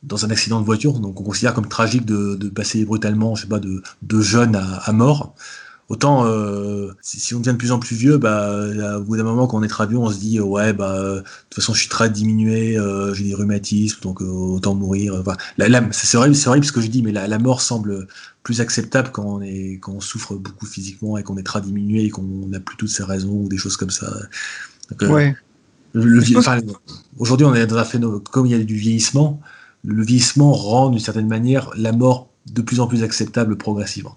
dans 0.01 0.25
un 0.25 0.31
accident 0.31 0.59
de 0.59 0.65
voiture, 0.65 0.99
donc 0.99 1.21
on 1.21 1.23
considère 1.23 1.53
comme 1.53 1.69
tragique 1.69 2.05
de, 2.05 2.49
passer 2.49 2.83
brutalement, 2.83 3.35
je 3.35 3.43
sais 3.43 3.47
pas, 3.47 3.59
de, 3.59 3.81
de 4.01 4.19
jeune 4.19 4.57
à, 4.57 4.91
mort. 4.91 5.33
Autant 5.87 6.25
euh, 6.25 6.91
si, 7.01 7.33
on 7.33 7.39
devient 7.39 7.53
de 7.53 7.57
plus 7.57 7.71
en 7.71 7.79
plus 7.79 7.95
vieux, 7.95 8.17
bah, 8.17 8.97
au 8.97 9.03
bout 9.03 9.15
d'un 9.15 9.23
moment 9.23 9.47
quand 9.47 9.59
on 9.59 9.63
est 9.63 9.69
très 9.69 9.87
vieux, 9.87 9.97
on 9.97 10.09
se 10.09 10.17
dit 10.17 10.41
ouais 10.41 10.73
bah 10.73 10.99
de 10.99 11.23
toute 11.49 11.55
façon 11.55 11.73
je 11.73 11.79
suis 11.79 11.87
très 11.87 12.09
diminué, 12.09 12.77
euh, 12.77 13.13
j'ai 13.13 13.23
des 13.23 13.33
rhumatismes, 13.33 14.01
donc 14.01 14.19
autant 14.19 14.75
mourir. 14.75 15.23
C'est 15.91 16.17
horrible, 16.17 16.35
c'est 16.35 16.49
horrible 16.49 16.65
ce 16.65 16.73
que 16.73 16.81
je 16.81 16.87
dis, 16.87 17.01
mais 17.01 17.13
la, 17.13 17.39
mort 17.39 17.61
semble 17.61 18.07
plus 18.43 18.61
acceptable 18.61 19.09
quand 19.11 19.23
on 19.23 19.41
est 19.41 19.79
quand 19.81 19.93
on 19.93 20.01
souffre 20.01 20.35
beaucoup 20.35 20.65
physiquement 20.65 21.17
et 21.17 21.23
qu'on 21.23 21.37
est 21.37 21.43
très 21.43 21.61
diminué 21.61 22.03
et 22.03 22.09
qu'on 22.09 22.23
n'a 22.23 22.59
plus 22.59 22.77
toutes 22.77 22.89
ces 22.89 23.03
raisons 23.03 23.31
ou 23.31 23.49
des 23.49 23.57
choses 23.57 23.77
comme 23.77 23.89
ça. 23.89 24.13
ouais. 25.01 25.35
Aujourd'hui, 25.95 27.45
on 27.45 27.53
est 27.53 27.67
dans 27.67 27.77
un 27.77 27.83
phénomène, 27.85 28.19
comme 28.31 28.47
il 28.47 28.51
y 28.51 28.55
a 28.55 28.63
du 28.63 28.75
vieillissement, 28.75 29.39
le 29.83 30.03
vieillissement 30.03 30.51
rend 30.51 30.89
d'une 30.89 30.99
certaine 30.99 31.27
manière 31.27 31.69
la 31.77 31.91
mort 31.91 32.29
de 32.51 32.61
plus 32.61 32.79
en 32.79 32.87
plus 32.87 33.03
acceptable 33.03 33.57
progressivement. 33.57 34.15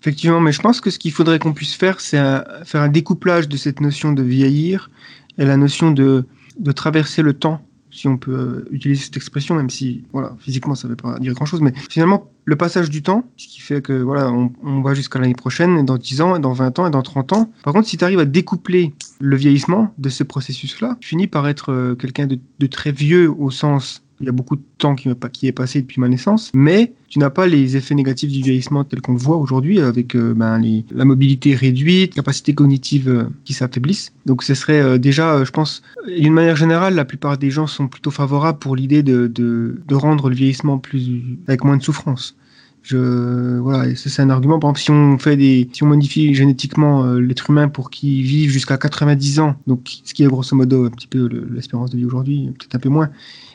Effectivement, 0.00 0.40
mais 0.40 0.52
je 0.52 0.60
pense 0.60 0.80
que 0.80 0.90
ce 0.90 0.98
qu'il 1.00 1.10
faudrait 1.10 1.40
qu'on 1.40 1.52
puisse 1.52 1.74
faire, 1.74 2.00
c'est 2.00 2.18
faire 2.64 2.80
un 2.80 2.88
découplage 2.88 3.48
de 3.48 3.56
cette 3.56 3.80
notion 3.80 4.12
de 4.12 4.22
vieillir 4.22 4.90
et 5.36 5.44
la 5.44 5.56
notion 5.56 5.90
de, 5.90 6.24
de 6.60 6.72
traverser 6.72 7.22
le 7.22 7.32
temps 7.32 7.60
si 7.98 8.08
on 8.08 8.16
peut 8.16 8.32
euh, 8.32 8.68
utiliser 8.70 9.04
cette 9.04 9.16
expression, 9.16 9.54
même 9.54 9.70
si 9.70 10.04
voilà, 10.12 10.36
physiquement 10.38 10.74
ça 10.74 10.86
ne 10.86 10.92
veut 10.92 10.96
pas 10.96 11.18
dire 11.18 11.34
grand-chose, 11.34 11.60
mais 11.60 11.72
finalement 11.90 12.30
le 12.44 12.56
passage 12.56 12.88
du 12.88 13.02
temps, 13.02 13.24
ce 13.36 13.46
qui 13.48 13.60
fait 13.60 13.82
que 13.82 13.92
voilà, 13.92 14.30
on, 14.30 14.80
va 14.80 14.94
jusqu'à 14.94 15.18
l'année 15.18 15.34
prochaine, 15.34 15.76
et 15.78 15.82
dans 15.82 15.98
10 15.98 16.22
ans, 16.22 16.36
et 16.36 16.40
dans 16.40 16.54
20 16.54 16.78
ans, 16.78 16.86
et 16.86 16.90
dans 16.90 17.02
30 17.02 17.32
ans. 17.34 17.52
Par 17.62 17.74
contre, 17.74 17.86
si 17.86 17.98
tu 17.98 18.04
arrives 18.04 18.20
à 18.20 18.24
découpler 18.24 18.94
le 19.20 19.36
vieillissement 19.36 19.92
de 19.98 20.08
ce 20.08 20.24
processus-là, 20.24 20.96
tu 21.00 21.10
finis 21.10 21.26
par 21.26 21.46
être 21.46 21.72
euh, 21.72 21.94
quelqu'un 21.94 22.26
de, 22.26 22.38
de 22.58 22.66
très 22.66 22.90
vieux 22.90 23.30
au 23.30 23.50
sens 23.50 24.02
il 24.20 24.26
y 24.26 24.28
a 24.28 24.32
beaucoup 24.32 24.56
de 24.56 24.62
temps 24.78 24.94
qui, 24.94 25.08
est 25.46 25.52
passé 25.52 25.80
depuis 25.80 26.00
ma 26.00 26.08
naissance, 26.08 26.50
mais 26.54 26.92
tu 27.08 27.18
n'as 27.18 27.30
pas 27.30 27.46
les 27.46 27.76
effets 27.76 27.94
négatifs 27.94 28.30
du 28.30 28.42
vieillissement 28.42 28.84
tel 28.84 29.00
qu'on 29.00 29.12
le 29.12 29.18
voit 29.18 29.36
aujourd'hui 29.36 29.80
avec 29.80 30.16
euh, 30.16 30.34
ben, 30.34 30.60
la 30.90 31.04
mobilité 31.04 31.54
réduite, 31.54 32.14
capacité 32.14 32.54
cognitive 32.54 33.08
euh, 33.08 33.24
qui 33.44 33.52
s'affaiblissent. 33.52 34.12
Donc 34.26 34.42
ce 34.42 34.54
serait 34.54 34.80
euh, 34.80 34.98
déjà, 34.98 35.44
je 35.44 35.50
pense, 35.50 35.82
d'une 36.06 36.32
manière 36.32 36.56
générale, 36.56 36.94
la 36.94 37.04
plupart 37.04 37.38
des 37.38 37.50
gens 37.50 37.66
sont 37.66 37.86
plutôt 37.86 38.10
favorables 38.10 38.58
pour 38.58 38.74
l'idée 38.74 39.02
de, 39.02 39.78
rendre 39.92 40.28
le 40.28 40.34
vieillissement 40.34 40.78
plus 40.78 41.22
avec 41.46 41.64
moins 41.64 41.76
de 41.76 41.82
souffrance. 41.82 42.36
Je, 42.82 43.58
voilà, 43.58 43.94
c'est 43.96 44.22
un 44.22 44.30
argument. 44.30 44.58
Par 44.58 44.70
exemple, 44.70 44.80
si 44.80 44.90
on 44.90 45.18
fait 45.18 45.36
des, 45.36 45.68
si 45.72 45.82
on 45.82 45.86
modifie 45.86 46.34
génétiquement 46.34 47.04
l'être 47.14 47.50
humain 47.50 47.68
pour 47.68 47.90
qu'il 47.90 48.22
vive 48.22 48.50
jusqu'à 48.50 48.78
90 48.78 49.40
ans, 49.40 49.56
donc 49.66 49.80
ce 50.04 50.14
qui 50.14 50.22
est 50.22 50.26
grosso 50.26 50.56
modo 50.56 50.86
un 50.86 50.90
petit 50.90 51.08
peu 51.08 51.28
l'espérance 51.52 51.90
de 51.90 51.98
vie 51.98 52.04
aujourd'hui, 52.06 52.50
peut-être 52.58 52.76
un 52.76 52.78
peu 52.78 52.88
moins, 52.88 53.10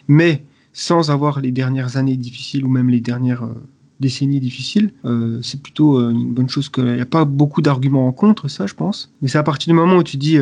mais 0.07 0.44
sans 0.73 1.11
avoir 1.11 1.39
les 1.39 1.51
dernières 1.51 1.97
années 1.97 2.17
difficiles 2.17 2.65
ou 2.65 2.67
même 2.67 2.89
les 2.89 2.99
dernières 2.99 3.43
euh, 3.43 3.53
décennies 3.99 4.39
difficiles, 4.39 4.91
euh, 5.05 5.39
c'est 5.41 5.61
plutôt 5.61 5.99
euh, 5.99 6.09
une 6.09 6.33
bonne 6.33 6.49
chose 6.49 6.69
qu'il 6.69 6.83
n'y 6.83 6.99
a 6.99 7.05
pas 7.05 7.25
beaucoup 7.25 7.61
d'arguments 7.61 8.07
en 8.07 8.11
contre, 8.11 8.47
ça 8.47 8.65
je 8.65 8.73
pense. 8.73 9.13
Mais 9.21 9.27
c'est 9.27 9.37
à 9.37 9.43
partir 9.43 9.71
du 9.71 9.79
moment 9.79 9.97
où 9.97 10.03
tu 10.03 10.17
dis 10.17 10.37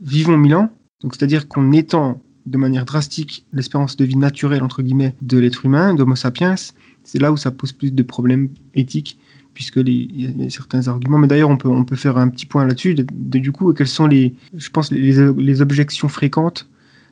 vivons 0.00 0.36
mille 0.36 0.56
ans, 0.56 0.70
donc 1.02 1.14
c'est-à-dire 1.14 1.48
qu'on 1.48 1.72
étend 1.72 2.20
de 2.44 2.58
manière 2.58 2.84
drastique 2.84 3.46
l'espérance 3.52 3.96
de 3.96 4.04
vie 4.04 4.16
naturelle 4.16 4.62
entre 4.62 4.82
guillemets 4.82 5.14
de 5.22 5.38
l'être 5.38 5.64
humain, 5.64 5.94
d'Homo 5.94 6.16
sapiens, 6.16 6.56
c'est 7.04 7.20
là 7.20 7.30
où 7.30 7.36
ça 7.36 7.50
pose 7.50 7.72
plus 7.72 7.92
de 7.92 8.02
problèmes 8.02 8.48
éthiques 8.74 9.18
puisque 9.54 9.76
il 9.76 10.20
y 10.20 10.46
a 10.46 10.50
certains 10.50 10.86
arguments. 10.86 11.18
Mais 11.18 11.26
d'ailleurs, 11.26 11.50
on 11.50 11.56
peut, 11.56 11.68
on 11.68 11.84
peut 11.84 11.96
faire 11.96 12.16
un 12.16 12.28
petit 12.28 12.46
point 12.46 12.64
là-dessus. 12.64 12.94
du 12.94 13.50
coup, 13.50 13.72
quelles 13.72 13.88
sont 13.88 14.06
les, 14.06 14.34
je 14.54 14.70
pense, 14.70 14.92
les 14.92 15.60
objections 15.60 16.06
fréquentes 16.06 16.68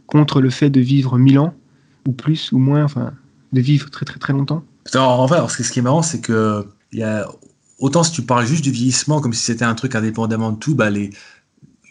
contre 0.06 0.40
le 0.40 0.50
fait 0.50 0.70
de 0.70 0.80
vivre 0.80 1.18
mille 1.18 1.40
ans 1.40 1.54
ou 2.06 2.12
plus 2.12 2.52
ou 2.52 2.58
moins, 2.58 2.84
enfin, 2.84 3.12
de 3.52 3.60
vivre 3.60 3.90
très 3.90 4.04
très 4.04 4.18
très 4.18 4.32
longtemps 4.32 4.64
En 4.94 5.28
fait, 5.28 5.62
ce 5.62 5.70
qui 5.70 5.78
est 5.78 5.82
marrant, 5.82 6.02
c'est 6.02 6.20
que 6.20 6.66
y 6.92 7.02
a, 7.02 7.28
autant 7.78 8.02
si 8.02 8.12
tu 8.12 8.22
parles 8.22 8.46
juste 8.46 8.64
du 8.64 8.70
vieillissement 8.70 9.20
comme 9.20 9.32
si 9.32 9.42
c'était 9.42 9.64
un 9.64 9.74
truc 9.74 9.94
indépendamment 9.94 10.52
de 10.52 10.58
tout, 10.58 10.74
bah, 10.74 10.90
les, 10.90 11.10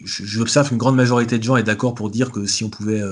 j'observe 0.04 0.68
qu'une 0.68 0.78
grande 0.78 0.96
majorité 0.96 1.38
de 1.38 1.44
gens 1.44 1.56
est 1.56 1.62
d'accord 1.62 1.94
pour 1.94 2.10
dire 2.10 2.30
que 2.32 2.46
si 2.46 2.64
on 2.64 2.70
pouvait 2.70 3.02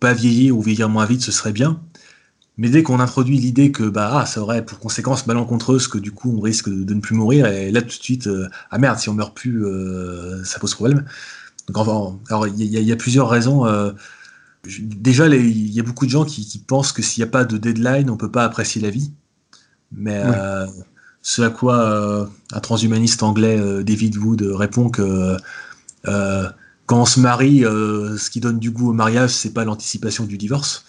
pas 0.00 0.12
vieillir 0.12 0.56
ou 0.56 0.62
vieillir 0.62 0.88
moins 0.88 1.06
vite, 1.06 1.22
ce 1.22 1.32
serait 1.32 1.52
bien. 1.52 1.80
Mais 2.58 2.68
dès 2.68 2.82
qu'on 2.82 3.00
introduit 3.00 3.38
l'idée 3.38 3.72
que 3.72 3.84
bah, 3.84 4.10
ah, 4.12 4.26
ça 4.26 4.42
aurait 4.42 4.64
pour 4.64 4.78
conséquence 4.78 5.26
malencontreuse 5.26 5.88
que 5.88 5.98
du 5.98 6.12
coup 6.12 6.34
on 6.36 6.40
risque 6.40 6.68
de, 6.68 6.94
ne 6.94 7.00
plus 7.00 7.14
mourir, 7.14 7.46
et 7.46 7.70
là 7.70 7.80
tout 7.80 7.88
de 7.88 8.02
suite, 8.02 8.28
ah 8.70 8.78
merde, 8.78 8.98
si 8.98 9.08
on 9.08 9.14
meurt 9.14 9.34
plus, 9.34 9.64
ça 10.44 10.58
pose 10.58 10.74
problème. 10.74 11.04
Donc, 11.68 11.76
enfin, 11.78 12.18
alors 12.28 12.46
il 12.48 12.62
y, 12.62 12.92
a 12.92 12.96
plusieurs 12.96 13.28
raisons 13.28 13.64
déjà, 14.64 15.26
il 15.28 15.72
y 15.72 15.80
a 15.80 15.82
beaucoup 15.82 16.06
de 16.06 16.10
gens 16.10 16.24
qui, 16.24 16.64
pensent 16.66 16.92
que 16.92 17.02
s'il 17.02 17.22
n'y 17.22 17.28
a 17.28 17.30
pas 17.30 17.44
de 17.44 17.58
deadline, 17.58 18.10
on 18.10 18.16
peut 18.16 18.30
pas 18.30 18.44
apprécier 18.44 18.80
la 18.80 18.90
vie. 18.90 19.12
Mais 19.94 20.22
euh, 20.24 20.66
ce 21.20 21.42
à 21.42 21.50
quoi 21.50 21.82
euh, 21.82 22.26
un 22.52 22.60
transhumaniste 22.60 23.22
anglais, 23.22 23.58
euh, 23.58 23.82
David 23.82 24.16
Wood, 24.16 24.42
répond 24.42 24.88
que 24.88 25.36
quand 26.04 27.00
on 27.00 27.06
se 27.06 27.20
marie, 27.20 27.60
ce 27.60 28.30
qui 28.30 28.40
donne 28.40 28.58
du 28.58 28.70
goût 28.70 28.90
au 28.90 28.92
mariage, 28.92 29.30
c'est 29.30 29.52
pas 29.52 29.64
l'anticipation 29.64 30.24
du 30.24 30.38
divorce. 30.38 30.84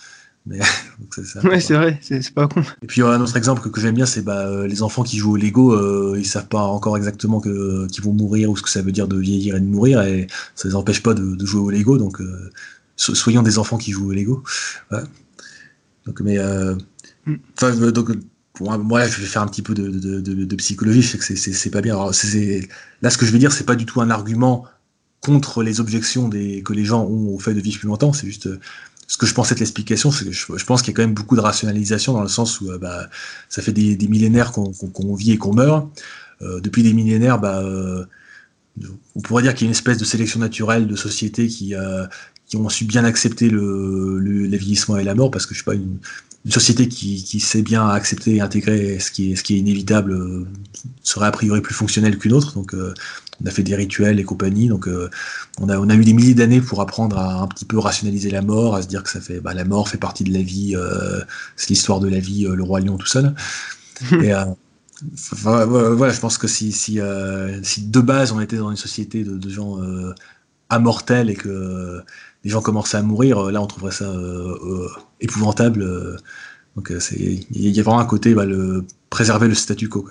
Mais 0.46 0.60
ouais, 1.46 1.62
c'est 1.62 1.76
vrai, 1.76 2.00
c'est 2.02 2.34
pas 2.34 2.50
con. 2.50 2.64
Et 2.82 2.88
puis 2.88 3.02
un 3.02 3.22
autre 3.22 3.38
exemple 3.38 3.70
que, 3.70 3.80
j'aime 3.80 3.96
bien, 3.96 4.06
c'est 4.06 4.24
bah, 4.24 4.68
les 4.68 4.84
enfants 4.84 5.04
qui 5.04 5.18
jouent 5.18 5.34
au 5.34 5.38
Lego, 5.38 6.16
ils 6.16 6.26
savent 6.26 6.48
pas 6.48 6.64
encore 6.64 6.98
exactement 6.98 7.40
qu'ils 7.40 8.04
vont 8.04 8.14
mourir 8.14 8.50
ou 8.50 8.58
ce 8.58 8.62
que 8.62 8.70
ça 8.70 8.82
veut 8.82 8.92
dire 8.92 9.08
de 9.08 9.18
vieillir 9.18 9.56
et 9.56 9.62
de 9.62 9.66
mourir, 9.66 10.02
et 10.02 10.28
ça 10.56 10.68
les 10.68 10.76
empêche 10.76 11.02
pas 11.02 11.14
de, 11.14 11.36
de 11.36 11.46
jouer 11.46 11.62
au 11.62 11.70
Lego. 11.70 11.98
Donc 11.98 12.22
soyons 12.96 13.44
des 13.44 13.58
enfants 13.58 13.78
qui 13.78 13.92
jouent 13.92 14.10
au 14.10 14.14
Lego. 14.14 14.44
Donc, 16.06 16.22
mais, 16.22 16.38
euh, 16.38 16.76
mm. 17.26 17.36
euh, 17.64 17.92
donc, 17.92 18.10
moi, 18.60 19.06
je 19.08 19.20
vais 19.20 19.26
faire 19.26 19.42
un 19.42 19.48
petit 19.48 19.62
peu 19.62 19.74
de, 19.74 20.56
psychologie. 20.56 21.02
Je 21.02 21.18
sais 21.18 21.18
que 21.18 21.54
c'est 21.54 21.70
pas 21.70 21.82
bien. 21.82 21.96
Là, 21.96 23.10
ce 23.10 23.18
que 23.18 23.26
je 23.26 23.32
veux 23.32 23.40
dire, 23.40 23.52
c'est 23.52 23.66
pas 23.66 23.76
du 23.76 23.86
tout 23.86 24.02
un 24.02 24.10
argument 24.10 24.66
contre 25.22 25.64
les 25.64 25.80
objections 25.80 26.30
que 26.30 26.74
les 26.74 26.86
gens 26.86 27.04
ont 27.04 27.34
au 27.34 27.40
fait 27.40 27.54
de 27.54 27.62
vivre 27.62 27.80
plus 27.80 27.88
longtemps. 27.88 28.14
C'est 28.14 28.28
juste 28.28 28.48
euh, 28.48 28.60
ce 29.08 29.18
que 29.18 29.26
je 29.26 29.34
pensais 29.34 29.56
de 29.56 29.60
l'explication, 29.60 30.12
c'est 30.12 30.26
que 30.26 30.32
je, 30.32 30.66
pense 30.66 30.82
qu'il 30.82 30.92
y 30.92 30.94
a 30.94 30.98
quand 30.98 31.04
même 31.04 31.14
beaucoup 31.14 31.36
de 31.36 31.42
rationalisation 31.42 32.14
dans 32.14 32.22
le 32.22 32.28
sens 32.28 32.62
où 32.62 32.70
bah, 32.80 33.10
ça 33.50 33.62
fait 33.62 33.72
des, 33.72 34.08
millénaires 34.08 34.52
qu'on 34.52 35.16
vit 35.16 35.32
et 35.32 35.38
qu'on 35.38 35.54
meurt. 35.54 35.88
depuis 36.42 36.84
des 36.84 36.94
millénaires, 36.94 37.40
bah, 37.40 37.64
on 39.16 39.22
pourrait 39.22 39.44
dire 39.44 39.54
qu'il 39.54 39.66
y 39.66 39.68
a 39.68 39.70
une 39.70 39.76
espèce 39.76 39.98
de 39.98 40.06
sélection 40.06 40.40
naturelle 40.40 40.88
de 40.88 40.96
société 40.96 41.48
qui, 41.48 41.70
qui 41.70 41.74
ont 42.58 42.70
su 42.70 42.86
bien 42.86 43.04
accepter 43.04 43.50
le, 43.50 44.20
le, 44.20 44.58
vieillissement 44.58 44.98
et 44.98 45.04
la 45.04 45.16
mort, 45.16 45.32
parce 45.32 45.46
que 45.46 45.54
je 45.54 45.60
suis 45.60 45.66
pas 45.66 45.76
une, 45.76 45.98
société 46.50 46.90
qui, 46.90 47.24
qui, 47.24 47.40
sait 47.40 47.62
bien 47.62 47.88
accepter 47.88 48.36
et 48.36 48.42
intégrer 48.42 49.00
ce 49.00 49.12
qui 49.12 49.32
est, 49.32 49.36
ce 49.38 49.44
qui 49.44 49.56
est 49.56 49.60
inévitable 49.60 50.12
euh, 50.12 50.46
serait 51.02 51.28
a 51.28 51.32
priori 51.32 51.62
plus 51.62 51.74
fonctionnel 51.74 52.18
qu'une 52.18 52.34
autre. 52.34 52.54
Donc, 52.54 52.74
euh, 52.74 52.94
on 53.42 53.48
a 53.48 53.50
fait 53.50 53.64
des 53.64 53.76
rituels 53.76 54.20
et 54.20 54.24
compagnie. 54.26 54.68
Donc, 54.68 54.90
euh, 54.90 55.10
on, 55.62 55.70
a, 55.70 55.78
on 55.78 55.90
a 55.90 55.96
eu 55.96 56.04
des 56.04 56.12
milliers 56.12 56.34
d'années 56.34 56.60
pour 56.60 56.82
apprendre 56.82 57.18
à 57.18 57.42
un 57.44 57.48
petit 57.48 57.64
peu 57.64 57.80
rationaliser 57.80 58.30
la 58.30 58.42
mort, 58.42 58.76
à 58.76 58.82
se 58.82 58.88
dire 58.88 59.04
que 59.04 59.10
ça 59.10 59.22
fait, 59.22 59.40
bah, 59.40 59.54
la 59.54 59.64
mort 59.64 59.88
fait 59.88 59.98
partie 59.98 60.26
de 60.26 60.34
la 60.34 60.42
vie, 60.42 60.76
c'est 61.56 61.70
l'histoire 61.70 62.02
de 62.02 62.10
la 62.10 62.20
vie, 62.20 62.44
le 62.44 62.64
roi 62.64 62.82
lion, 62.82 62.98
tout 62.98 63.08
seul. 63.08 63.34
et, 64.12 64.34
voilà, 65.44 66.12
je 66.12 66.20
pense 66.20 66.38
que 66.38 66.48
si, 66.48 66.74
si, 66.74 67.00
si 67.64 67.88
de 67.88 68.00
base 68.02 68.34
on 68.34 68.42
était 68.42 68.58
dans 68.58 68.70
une 68.70 68.78
société 68.78 69.24
de, 69.24 69.38
de 69.38 69.50
gens 69.50 69.80
amortels 70.70 71.30
et 71.30 71.36
que 71.36 72.02
les 72.44 72.50
gens 72.50 72.62
commençaient 72.62 72.98
à 72.98 73.02
mourir, 73.02 73.38
euh, 73.38 73.52
là 73.52 73.62
on 73.62 73.68
trouverait 73.68 73.92
ça 73.92 74.06
euh, 74.06 74.58
euh, 74.64 74.88
épouvantable. 75.22 75.86
donc 76.76 76.92
il 77.16 77.70
y 77.70 77.80
a 77.80 77.84
vraiment 77.84 78.00
un 78.00 78.06
côté 78.06 78.34
bah, 78.34 78.46
le, 78.46 78.86
préserver 79.10 79.48
le 79.48 79.54
statu 79.54 79.90
quo. 79.90 80.08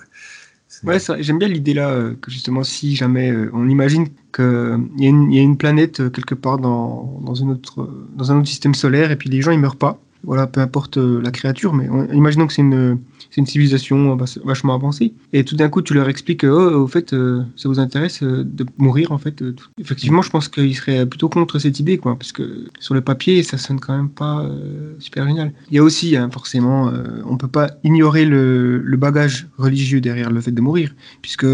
Ouais, 0.83 0.97
j'aime 1.19 1.37
bien 1.37 1.47
l'idée 1.47 1.73
là 1.73 2.11
que 2.19 2.31
justement 2.31 2.63
si 2.63 2.95
jamais 2.95 3.31
on 3.53 3.69
imagine 3.69 4.07
qu'il 4.33 4.87
y, 4.97 5.05
y, 5.05 5.39
a 5.39 5.41
une 5.41 5.57
planète 5.57 6.11
quelque 6.11 6.35
part 6.35 6.57
dans, 6.57 7.21
dans, 7.23 7.35
une 7.35 7.51
autre, 7.51 7.87
dans 8.15 8.31
un 8.31 8.39
autre 8.39 8.47
système 8.47 8.73
solaire 8.73 9.11
et 9.11 9.15
puis 9.15 9.29
les 9.29 9.41
gens 9.41 9.51
ils 9.51 9.59
meurent 9.59 9.77
pas. 9.77 9.99
Voilà, 10.23 10.47
peu 10.47 10.61
importe 10.61 10.97
la 10.97 11.31
créature, 11.31 11.73
mais 11.73 11.87
imaginons 12.13 12.47
que 12.47 12.53
c'est 12.53 12.61
une, 12.61 12.99
une 13.37 13.45
civilisation 13.45 14.15
vachement 14.43 14.73
avancée. 14.73 15.13
Et 15.31 15.43
tout 15.43 15.55
d'un 15.55 15.69
coup, 15.69 15.81
tu 15.81 15.93
leur 15.93 16.09
expliques, 16.09 16.43
oh, 16.43 16.83
au 16.83 16.87
fait, 16.87 17.13
euh, 17.13 17.43
ça 17.55 17.69
vous 17.69 17.79
intéresse 17.79 18.23
euh, 18.23 18.43
de 18.43 18.65
mourir, 18.77 19.11
en 19.11 19.17
fait. 19.17 19.41
Euh, 19.41 19.55
Effectivement, 19.79 20.21
je 20.21 20.29
pense 20.29 20.47
qu'ils 20.47 20.75
seraient 20.75 21.05
plutôt 21.05 21.29
contre 21.29 21.59
cette 21.59 21.79
idée, 21.79 21.97
quoi, 21.97 22.15
parce 22.15 22.31
que 22.31 22.65
sur 22.79 22.93
le 22.93 23.01
papier, 23.01 23.43
ça 23.43 23.57
sonne 23.57 23.79
quand 23.79 23.95
même 23.95 24.09
pas 24.09 24.47
super 24.99 25.27
génial. 25.27 25.53
Il 25.69 25.75
y 25.75 25.79
a 25.79 25.83
aussi, 25.83 26.15
hein, 26.15 26.29
forcément, 26.31 26.91
on 27.25 27.37
peut 27.37 27.47
pas 27.47 27.71
ignorer 27.83 28.25
le, 28.25 28.79
le, 28.79 28.97
bagage 28.97 29.47
religieux 29.57 30.01
derrière 30.01 30.31
le 30.31 30.41
fait 30.41 30.51
de 30.51 30.61
mourir, 30.61 30.93
puisque 31.21 31.45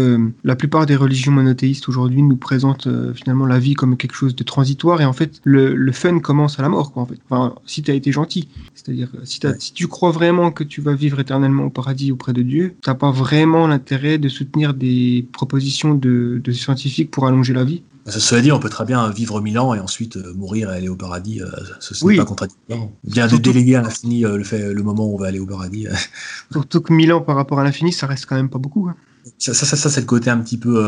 la 0.44 0.56
plupart 0.56 0.86
des 0.86 0.96
religions 0.96 1.32
monothéistes 1.32 1.88
aujourd'hui 1.88 2.22
nous 2.22 2.36
présentent 2.36 2.88
finalement 3.14 3.46
la 3.46 3.58
vie 3.58 3.74
comme 3.74 3.96
quelque 3.96 4.14
chose 4.14 4.36
de 4.36 4.44
transitoire, 4.44 5.00
et 5.00 5.04
en 5.04 5.12
fait, 5.12 5.40
le, 5.44 5.74
le 5.74 5.92
fun 5.92 6.18
commence 6.20 6.58
à 6.58 6.62
la 6.62 6.68
mort, 6.68 6.92
quoi, 6.92 7.02
en 7.02 7.06
fait. 7.06 7.18
Enfin, 7.28 7.54
si 7.66 7.82
tu 7.82 7.90
as 7.90 7.94
été 7.94 8.12
gentil. 8.12 8.48
C'est-à-dire, 8.74 9.10
si, 9.24 9.40
si 9.58 9.72
tu 9.72 9.88
crois 9.88 10.10
vraiment 10.10 10.50
que 10.50 10.64
tu 10.64 10.80
vas 10.80 10.94
vivre 10.94 11.20
éternellement 11.20 11.70
paradis 11.70 12.12
auprès 12.12 12.32
de 12.32 12.42
Dieu, 12.42 12.74
tu 12.82 12.90
n'as 12.90 12.94
pas 12.94 13.10
vraiment 13.10 13.66
l'intérêt 13.66 14.18
de 14.18 14.28
soutenir 14.28 14.74
des 14.74 15.26
propositions 15.32 15.94
de, 15.94 16.42
scientifiques 16.52 17.10
pour 17.10 17.26
allonger 17.26 17.52
la 17.52 17.64
vie. 17.64 17.82
Cela 18.06 18.40
dit, 18.40 18.50
on 18.50 18.58
peut 18.58 18.70
très 18.70 18.84
bien 18.84 19.08
vivre 19.10 19.40
mille 19.40 19.58
ans 19.58 19.74
et 19.74 19.78
ensuite 19.78 20.16
euh, 20.16 20.32
mourir 20.34 20.72
et 20.72 20.76
aller 20.76 20.88
au 20.88 20.96
paradis. 20.96 21.42
Euh, 21.42 21.46
ce 21.80 22.04
n'est 22.04 22.16
pas 22.16 22.24
contradictoire. 22.24 22.88
Bien 23.04 23.28
de 23.28 23.36
déléguer 23.36 23.76
à 23.76 23.82
l'infini 23.82 24.24
euh, 24.24 24.36
le, 24.36 24.42
fait, 24.42 24.72
le 24.72 24.82
moment 24.82 25.06
où 25.06 25.14
on 25.14 25.18
va 25.18 25.28
aller 25.28 25.38
au 25.38 25.46
paradis. 25.46 25.86
Surtout 26.50 26.80
que 26.80 26.92
mille 26.92 27.12
ans 27.12 27.20
par 27.20 27.36
rapport 27.36 27.60
à 27.60 27.64
l'infini, 27.64 27.92
ça 27.92 28.06
reste 28.06 28.26
quand 28.26 28.36
même 28.36 28.48
pas 28.48 28.58
beaucoup. 28.58 28.88
Hein. 28.88 28.96
Ça, 29.38 29.52
ça, 29.54 29.76
ça, 29.76 29.90
c'est 29.90 30.00
le 30.00 30.06
côté 30.06 30.30
un 30.30 30.38
petit 30.38 30.56
peu 30.56 30.82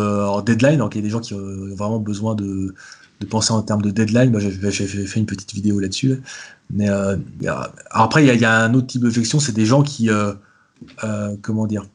deadline. 0.44 0.78
Donc 0.78 0.94
il 0.94 0.98
y 0.98 1.00
a 1.00 1.04
des 1.04 1.10
gens 1.10 1.20
qui 1.20 1.34
ont 1.34 1.74
vraiment 1.76 2.00
besoin 2.00 2.34
de, 2.34 2.74
de 3.22 3.26
penser 3.26 3.52
en 3.52 3.62
termes 3.62 3.82
de 3.82 3.90
deadline. 3.90 4.36
J'ai 4.38 4.86
fait 5.06 5.20
une 5.20 5.26
petite 5.26 5.52
vidéo 5.52 5.78
là-dessus. 5.80 6.20
Mais 6.72 6.88
après, 7.90 8.26
il 8.26 8.40
y, 8.40 8.44
a 8.44 8.60
un 8.60 8.74
autre 8.74 8.86
type 8.86 9.02
d'objection, 9.02 9.38
c'est 9.38 9.52
des 9.52 9.66
gens 9.66 9.82
qui, 9.82 10.08
euh, 11.04 11.36
comment 11.42 11.66
dire 11.66 11.86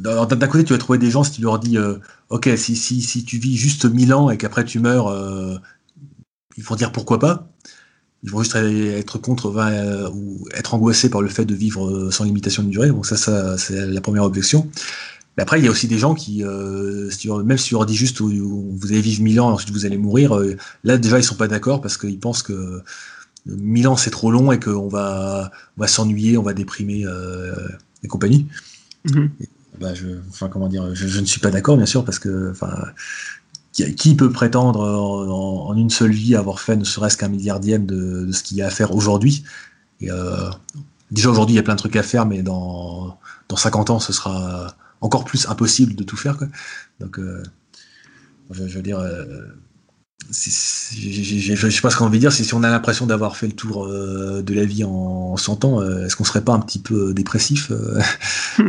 d'un 0.00 0.26
côté, 0.48 0.64
tu 0.64 0.72
vas 0.72 0.78
trouver 0.78 0.98
des 0.98 1.10
gens 1.10 1.22
si 1.22 1.32
tu 1.32 1.42
leur 1.42 1.58
dis 1.58 1.76
euh, 1.76 1.98
Ok, 2.30 2.48
si, 2.56 3.24
tu 3.26 3.38
vis 3.38 3.56
juste 3.56 3.84
1000 3.84 4.14
ans 4.14 4.30
et 4.30 4.38
qu'après 4.38 4.64
tu 4.64 4.80
meurs, 4.80 5.08
euh, 5.08 5.56
ils 6.56 6.64
vont 6.64 6.76
dire 6.76 6.92
pourquoi 6.92 7.18
pas. 7.18 7.46
Ils 8.22 8.30
vont 8.30 8.42
juste 8.42 8.56
être 8.56 9.18
contre 9.18 9.52
ou 10.14 10.48
être 10.54 10.74
angoissés 10.74 11.10
par 11.10 11.20
le 11.20 11.28
fait 11.28 11.44
de 11.44 11.54
vivre 11.54 12.10
sans 12.10 12.24
limitation 12.24 12.62
de 12.62 12.68
durée. 12.68 12.88
Donc, 12.88 13.04
ça, 13.04 13.58
c'est 13.58 13.86
la 13.86 14.00
première 14.00 14.22
objection. 14.22 14.70
Mais 15.36 15.42
après, 15.42 15.58
il 15.58 15.64
y 15.64 15.68
a 15.68 15.70
aussi 15.70 15.88
des 15.88 15.98
gens 15.98 16.14
qui, 16.14 16.42
même 16.42 17.58
si 17.58 17.68
tu 17.68 17.74
leur 17.74 17.84
dis 17.84 17.96
juste 17.96 18.22
vous 18.22 18.78
allez 18.88 19.00
vivre 19.00 19.22
1000 19.22 19.40
ans, 19.40 19.50
ensuite 19.50 19.72
vous 19.72 19.84
allez 19.84 19.98
mourir, 19.98 20.40
là 20.84 20.96
déjà 20.96 21.18
ils 21.18 21.24
sont 21.24 21.34
pas 21.34 21.48
d'accord 21.48 21.82
parce 21.82 21.98
qu'ils 21.98 22.20
pensent 22.20 22.42
que 22.42 22.82
Milan 23.46 23.96
c'est 23.96 24.10
trop 24.10 24.30
long 24.30 24.52
et 24.52 24.60
qu'on 24.60 24.88
va, 24.88 25.50
on 25.76 25.80
va 25.80 25.86
s'ennuyer, 25.88 26.36
on 26.38 26.42
va 26.42 26.54
déprimer 26.54 27.04
euh, 27.06 27.54
et 28.02 28.08
compagnie. 28.08 28.46
Mhm. 29.04 29.30
bah, 29.80 29.94
je, 29.94 30.06
enfin, 30.28 30.48
comment 30.48 30.68
dire, 30.68 30.94
je, 30.94 31.20
ne 31.20 31.26
suis 31.26 31.40
pas 31.40 31.50
d'accord 31.50 31.76
bien 31.76 31.86
sûr 31.86 32.04
parce 32.04 32.18
que 32.18 32.50
enfin, 32.52 32.72
qui, 33.72 34.14
peut 34.14 34.30
prétendre 34.30 34.80
en, 34.80 35.74
une 35.76 35.90
seule 35.90 36.12
vie 36.12 36.36
avoir 36.36 36.60
fait 36.60 36.76
ne 36.76 36.84
serait-ce 36.84 37.16
qu'un 37.16 37.28
milliardième 37.28 37.86
de, 37.86 38.26
de, 38.26 38.32
ce 38.32 38.42
qu'il 38.42 38.58
y 38.58 38.62
a 38.62 38.66
à 38.66 38.70
faire 38.70 38.94
aujourd'hui? 38.94 39.44
Euh, 40.02 40.50
Déjà 41.12 41.28
aujourd'hui 41.28 41.54
il 41.54 41.56
y 41.56 41.60
a 41.60 41.62
plein 41.62 41.74
de 41.74 41.78
trucs 41.78 41.96
à 41.96 42.02
faire, 42.02 42.24
mais 42.24 42.42
dans, 42.42 43.18
dans 43.48 43.56
50 43.56 43.90
ans 43.90 44.00
ce 44.00 44.14
sera 44.14 44.74
encore 45.02 45.24
plus 45.24 45.46
impossible 45.46 45.94
de 45.94 46.04
tout 46.04 46.16
faire. 46.16 46.38
Quoi. 46.38 46.48
Donc 47.00 47.18
euh, 47.18 47.42
je, 48.50 48.66
je, 48.66 48.76
veux 48.76 48.82
dire 48.82 48.98
euh, 48.98 49.24
je 50.30 51.70
sais 51.70 51.80
pas 51.80 51.90
ce 51.90 51.96
qu'on 51.96 52.08
veut 52.08 52.18
dire, 52.18 52.32
c'est 52.32 52.44
si 52.44 52.54
on 52.54 52.62
a 52.62 52.70
l'impression 52.70 53.06
d'avoir 53.06 53.36
fait 53.36 53.46
le 53.46 53.52
tour 53.52 53.86
euh, 53.86 54.42
de 54.42 54.54
la 54.54 54.64
vie 54.64 54.84
en 54.84 55.36
100 55.36 55.64
ans, 55.64 55.80
euh, 55.80 56.06
est-ce 56.06 56.16
qu'on 56.16 56.24
serait 56.24 56.44
pas 56.44 56.52
un 56.52 56.60
petit 56.60 56.78
peu 56.78 57.08
euh, 57.08 57.12
dépressif 57.12 57.70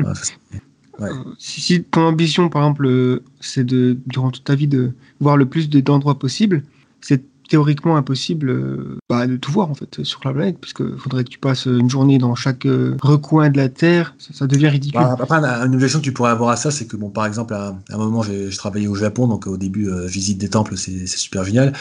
si, 1.37 1.83
ton 1.83 2.01
ambition, 2.01 2.49
par 2.49 2.63
exemple, 2.63 3.21
c'est 3.39 3.63
de, 3.63 3.97
durant 4.07 4.31
toute 4.31 4.43
ta 4.43 4.55
vie, 4.55 4.67
de 4.67 4.93
voir 5.19 5.37
le 5.37 5.45
plus 5.45 5.69
d'endroits 5.69 6.19
possibles, 6.19 6.63
c'est 7.01 7.23
théoriquement 7.49 7.97
impossible 7.97 8.49
euh, 8.49 8.97
bah, 9.09 9.27
de 9.27 9.35
tout 9.37 9.51
voir 9.51 9.69
en 9.69 9.73
fait 9.73 10.03
sur 10.03 10.21
la 10.25 10.33
planète, 10.33 10.57
puisque 10.59 10.95
faudrait 10.97 11.23
que 11.23 11.29
tu 11.29 11.39
passes 11.39 11.65
une 11.65 11.89
journée 11.89 12.17
dans 12.17 12.35
chaque 12.35 12.65
euh, 12.65 12.95
recoin 13.01 13.49
de 13.49 13.57
la 13.57 13.69
Terre, 13.69 14.15
ça, 14.17 14.47
devient 14.47 14.69
ridicule. 14.69 14.99
Bah, 14.99 15.15
après, 15.19 15.37
une 15.37 15.75
objection 15.75 15.99
que 15.99 16.03
tu 16.03 16.13
pourrais 16.13 16.31
avoir 16.31 16.49
à 16.49 16.55
ça, 16.55 16.71
c'est 16.71 16.85
que 16.85 16.95
bon, 16.95 17.09
par 17.09 17.25
exemple, 17.25 17.53
à, 17.53 17.75
un 17.89 17.97
moment, 17.97 18.23
j'ai 18.23 18.49
travaillé 18.49 18.87
au 18.87 18.95
Japon, 18.95 19.27
donc 19.27 19.47
au 19.47 19.57
début, 19.57 19.89
euh, 19.89 20.05
visite 20.05 20.37
des 20.37 20.49
temples, 20.49 20.77
c'est 20.77 21.05
super 21.07 21.43
génial. 21.43 21.73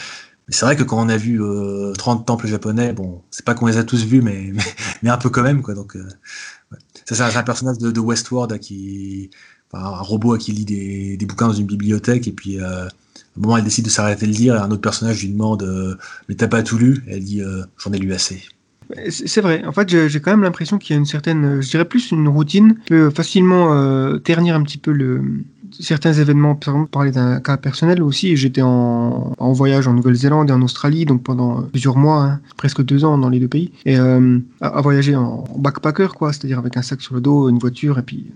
Mais 0.48 0.54
c'est 0.54 0.64
vrai 0.64 0.76
que 0.76 0.82
quand 0.82 1.00
on 1.00 1.08
a 1.08 1.16
vu 1.16 1.40
30 1.96 2.26
temples 2.26 2.48
japonais, 2.48 2.92
bon, 2.92 3.22
c'est 3.30 3.44
pas 3.44 3.54
qu'on 3.54 3.66
les 3.66 3.76
a 3.76 3.84
tous 3.84 4.04
vus, 4.04 4.22
mais, 4.22 4.52
mais, 5.02 5.10
un 5.10 5.16
peu 5.16 5.30
quand 5.30 5.42
même, 5.42 5.62
quoi. 5.62 5.74
Donc, 5.74 5.96
c'est 7.04 7.20
un 7.20 7.42
personnage 7.44 7.78
de, 7.78 8.00
Westworld 8.00 8.58
qui, 8.58 9.30
un 9.72 10.00
robot 10.00 10.36
qui 10.38 10.52
lit 10.52 10.64
des, 10.64 11.16
des, 11.16 11.26
bouquins 11.26 11.46
dans 11.46 11.52
une 11.52 11.66
bibliothèque 11.66 12.26
et 12.26 12.32
puis 12.32 12.58
moment, 13.40 13.56
elle 13.56 13.64
décide 13.64 13.84
de 13.84 13.90
s'arrêter 13.90 14.26
de 14.26 14.32
lire 14.32 14.54
et 14.54 14.58
un 14.58 14.70
autre 14.70 14.80
personnage 14.80 15.22
lui 15.22 15.30
demande 15.30 15.62
euh, 15.62 15.96
Mais 16.28 16.34
t'as 16.34 16.48
pas 16.48 16.62
tout 16.62 16.78
lu? 16.78 17.02
Elle 17.08 17.24
dit 17.24 17.42
euh, 17.42 17.62
J'en 17.78 17.92
ai 17.92 17.98
lu 17.98 18.12
assez. 18.12 18.42
C'est 19.08 19.40
vrai. 19.40 19.64
En 19.64 19.72
fait, 19.72 20.08
j'ai 20.08 20.20
quand 20.20 20.32
même 20.32 20.42
l'impression 20.42 20.78
qu'il 20.78 20.94
y 20.94 20.96
a 20.96 20.98
une 20.98 21.06
certaine, 21.06 21.62
je 21.62 21.70
dirais 21.70 21.84
plus 21.84 22.10
une 22.10 22.28
routine, 22.28 22.76
peut 22.86 23.10
facilement 23.10 23.72
euh, 23.72 24.18
ternir 24.18 24.54
un 24.54 24.62
petit 24.62 24.76
peu 24.76 24.92
certains 25.78 26.12
événements, 26.12 26.54
par 26.54 26.74
exemple, 26.74 26.90
parler 26.90 27.10
d'un 27.10 27.40
cas 27.40 27.56
personnel 27.56 28.02
aussi. 28.02 28.36
J'étais 28.36 28.62
en, 28.62 29.34
voyage 29.52 29.88
en 29.88 29.94
Nouvelle-Zélande 29.94 30.50
et 30.50 30.52
en 30.52 30.62
Australie, 30.62 31.06
donc 31.06 31.22
pendant 31.22 31.62
plusieurs 31.62 31.96
mois, 31.96 32.22
hein, 32.22 32.40
presque 32.56 32.82
deux 32.82 33.04
ans 33.04 33.18
dans 33.18 33.28
les 33.28 33.40
deux 33.40 33.48
pays, 33.48 33.72
et 33.86 33.98
euh, 33.98 34.38
à, 34.60 34.80
voyager 34.82 35.16
en 35.16 35.44
backpacker, 35.56 36.08
quoi, 36.14 36.32
c'est-à-dire 36.32 36.58
avec 36.58 36.76
un 36.76 36.82
sac 36.82 37.00
sur 37.00 37.14
le 37.14 37.20
dos, 37.20 37.48
une 37.48 37.58
voiture, 37.58 37.98
et 37.98 38.02
puis 38.02 38.26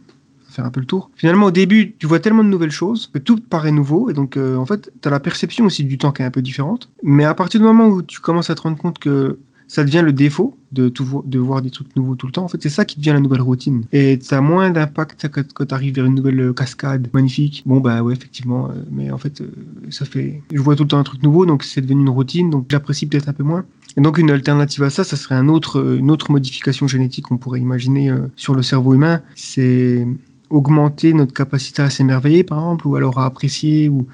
faire 0.57 0.65
un 0.65 0.71
peu 0.71 0.81
le 0.81 0.87
tour. 0.87 1.11
Finalement, 1.15 1.47
au 1.47 1.51
début, 1.51 1.95
tu 1.99 2.07
vois 2.07 2.21
tellement 2.21 2.45
de 2.45 2.49
nouvelles 2.49 2.71
choses 2.71 3.11
que 3.13 3.19
tout 3.19 3.39
paraît 3.39 3.73
nouveau, 3.73 4.11
et 4.11 4.15
donc 4.15 4.37
euh, 4.37 4.57
en 4.57 4.67
fait, 4.67 4.91
tu 5.01 5.09
as 5.09 5.11
la 5.11 5.21
perception 5.21 5.67
aussi 5.67 5.85
du 5.85 5.99
temps 5.99 6.13
qui 6.13 6.23
est 6.23 6.25
un 6.25 6.31
peu 6.31 6.43
différente. 6.43 6.91
Mais 7.03 7.25
à 7.25 7.35
partir 7.35 7.61
du 7.61 7.67
moment 7.67 7.87
où 7.87 8.03
tu 8.03 8.21
commences 8.21 8.51
à 8.51 8.55
te 8.55 8.63
rendre 8.63 8.79
compte 8.79 8.99
que 8.99 9.39
ça 9.69 9.85
devient 9.85 10.03
le 10.05 10.13
défaut 10.13 10.57
de, 10.73 10.89
tout, 10.89 11.23
de 11.25 11.39
voir 11.39 11.63
des 11.63 11.71
trucs 11.71 11.95
nouveaux 11.97 12.15
tout 12.15 12.27
le 12.27 12.33
temps. 12.33 12.45
En 12.45 12.49
fait, 12.49 12.63
c'est 12.63 12.69
ça 12.69 12.85
qui 12.85 12.99
devient 12.99 13.13
la 13.13 13.21
nouvelle 13.21 13.41
routine. 13.41 13.85
Et 13.93 14.19
ça 14.21 14.39
a 14.39 14.41
moins 14.41 14.71
d'impact 14.71 15.29
quand 15.55 15.67
tu 15.67 15.75
arrives 15.75 15.95
vers 15.95 16.05
une 16.05 16.15
nouvelle 16.15 16.53
cascade 16.55 17.09
magnifique. 17.13 17.63
Bon, 17.67 17.81
bah 17.81 18.03
ouais, 18.03 18.13
effectivement. 18.13 18.69
Euh, 18.69 18.75
mais 18.91 19.11
en 19.11 19.19
fait, 19.19 19.41
euh, 19.41 19.51
ça 19.91 20.05
fait. 20.05 20.43
Je 20.53 20.61
vois 20.61 20.77
tout 20.77 20.85
le 20.85 20.89
temps 20.89 20.99
un 20.99 21.05
truc 21.05 21.23
nouveau, 21.23 21.47
donc 21.47 21.65
c'est 21.65 21.81
devenu 21.81 22.03
une 22.03 22.11
routine, 22.11 22.51
donc 22.51 22.67
j'apprécie 22.69 23.07
peut-être 23.07 23.29
un 23.29 23.33
peu 23.33 23.43
moins. 23.43 23.65
Et 23.99 24.03
donc, 24.03 24.19
une 24.19 24.31
alternative 24.31 24.83
à 24.83 24.91
ça, 24.91 25.05
ça 25.05 25.17
serait 25.17 25.37
un 25.37 25.49
autre, 25.49 25.97
une 25.99 26.11
autre 26.11 26.31
modification 26.31 26.87
génétique 26.87 27.27
qu'on 27.27 27.39
pourrait 27.39 27.61
imaginer 27.61 28.11
euh, 28.11 28.27
sur 28.37 28.55
le 28.55 28.63
cerveau 28.63 28.95
humain. 28.95 29.23
C'est 29.35 30.07
augmenter 30.51 31.13
notre 31.13 31.33
capacité 31.33 31.83
à 31.83 31.91
s'émerveiller, 31.91 32.45
par 32.45 32.59
exemple, 32.59 32.87
ou 32.87 32.97
alors 32.97 33.19
à 33.19 33.27
apprécier. 33.27 33.89
Ou, 33.89 34.07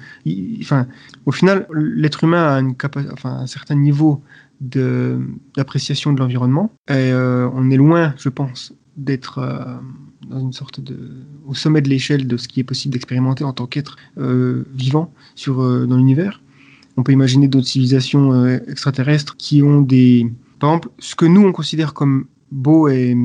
enfin, 0.61 0.87
au 1.25 1.31
final, 1.31 1.67
l'être 1.73 2.23
humain 2.23 2.47
a 2.47 2.59
une 2.59 2.75
enfin, 3.11 3.37
un 3.37 3.47
certain 3.47 3.75
niveau 3.75 4.21
d'appréciation 4.61 6.13
de, 6.13 6.19
l'environnement. 6.19 6.71
Et 6.87 6.93
euh, 6.93 7.49
on 7.53 7.69
est 7.69 7.77
loin, 7.77 8.13
je 8.17 8.29
pense, 8.29 8.73
d'être 8.97 9.39
euh, 9.39 9.75
dans 10.29 10.39
une 10.39 10.53
sorte 10.53 10.79
de 10.79 10.97
au 11.45 11.53
sommet 11.53 11.81
de 11.81 11.89
l'échelle 11.89 12.27
de 12.27 12.37
ce 12.37 12.47
qui 12.47 12.61
est 12.61 12.63
possible 12.63 12.93
d'expérimenter 12.93 13.43
en 13.43 13.53
tant 13.53 13.67
qu'être 13.67 13.97
euh, 14.17 14.65
vivant 14.73 15.13
sur 15.35 15.57
dans 15.87 15.97
l'univers. 15.97 16.41
On 16.95 17.03
peut 17.03 17.11
imaginer 17.11 17.47
d'autres 17.47 17.67
civilisations 17.67 18.47
extraterrestres 18.47 19.35
qui 19.35 19.63
ont 19.63 19.81
des 19.81 20.31
par 20.59 20.69
exemple 20.69 20.89
ce 20.99 21.15
que 21.15 21.25
nous 21.25 21.41
on 21.41 21.51
considère 21.51 21.93
comme 21.93 22.27
beau 22.53 22.87
et, 22.87 23.15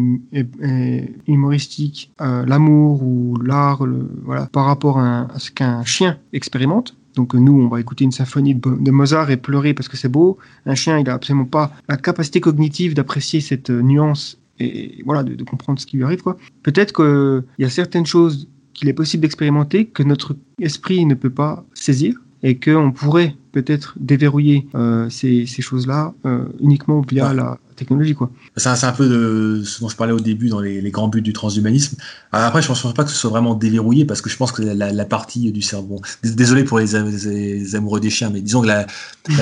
humoristique, 1.27 2.13
l'amour 2.19 3.03
ou 3.03 3.37
l'art, 3.43 3.85
voilà, 4.25 4.47
par 4.47 4.65
rapport 4.65 4.99
à 4.99 5.29
ce 5.39 5.51
qu'un 5.51 5.85
chien 5.85 6.19
expérimente, 6.33 6.97
donc 7.19 7.35
nous, 7.35 7.61
on 7.61 7.67
va 7.67 7.81
écouter 7.81 8.05
une 8.05 8.13
symphonie 8.13 8.55
de, 8.55 8.91
Mozart 8.93 9.33
et 9.33 9.37
pleurer 9.37 9.75
parce 9.75 9.89
que 9.89 9.97
c'est 9.97 10.09
beau. 10.09 10.39
Un 10.67 10.77
chien, 10.77 10.99
il 10.99 11.05
n'a 11.05 11.15
absolument 11.15 11.47
pas 11.47 11.73
la 11.89 11.97
capacité 11.97 12.41
cognitive 12.41 12.95
d'apprécier 12.95 13.41
cette 13.41 13.71
euh, 13.71 13.83
nuance 13.83 14.39
et 14.61 15.03
voilà 15.05 15.25
de, 15.25 15.43
comprendre 15.43 15.81
ce 15.81 15.87
qui 15.87 15.97
lui 15.97 16.05
arrive. 16.05 16.23
Peut-être 16.63 16.93
qu'il 16.93 17.43
y 17.59 17.65
a 17.65 17.71
certaines 17.71 18.07
choses 18.07 18.49
qu'il 18.73 18.89
est 18.89 18.93
possible 18.93 19.23
d'expérimenter 19.23 19.87
que 19.87 20.05
notre 20.05 20.37
esprit 20.61 21.05
ne 21.07 21.15
peut 21.15 21.31
pas 21.31 21.65
saisir 21.75 22.15
et 22.45 22.57
qu'on 22.57 22.93
pourrait 22.93 23.35
peut-être 23.51 23.97
déverrouiller 23.99 24.69
euh, 24.77 25.11
ces, 25.11 25.45
choses-là 25.47 26.15
euh, 26.25 26.45
uniquement 26.61 27.01
via 27.01 27.35
la, 27.35 27.59
technologie. 27.79 28.15
quoi. 28.15 28.31
C'est 28.57 28.69
un, 28.69 28.93
peu 28.93 29.09
de 29.09 29.63
ce 29.65 29.81
dont 29.81 29.89
je 29.89 29.97
parlais 29.97 30.13
au 30.13 30.21
début 30.21 30.49
dans 30.49 30.61
les, 30.61 30.91
grands 30.91 31.09
buts 31.09 31.23
du 31.23 31.33
transhumanisme. 31.33 31.97
Après, 32.33 32.61
je 32.61 32.71
ne 32.71 32.75
pense 32.75 32.95
pas 32.95 33.05
que 33.05 33.11
ce 33.11 33.17
soit 33.17 33.31
vraiment 33.31 33.55
déverrouillé 33.55 34.05
parce 34.05 34.21
que 34.21 34.29
je 34.29 34.37
pense 34.37 34.53
que 34.53 34.63
la, 34.63 35.05
partie 35.05 35.51
du 35.53 35.63
cerveau. 35.63 36.01
Désolé 36.23 36.65
pour 36.65 36.79
les, 36.79 37.75
amoureux 37.75 38.01
des 38.01 38.11
chiens, 38.11 38.31
mais 38.31 38.41
disons 38.41 38.61
que 38.63 38.67
la, 38.67 38.87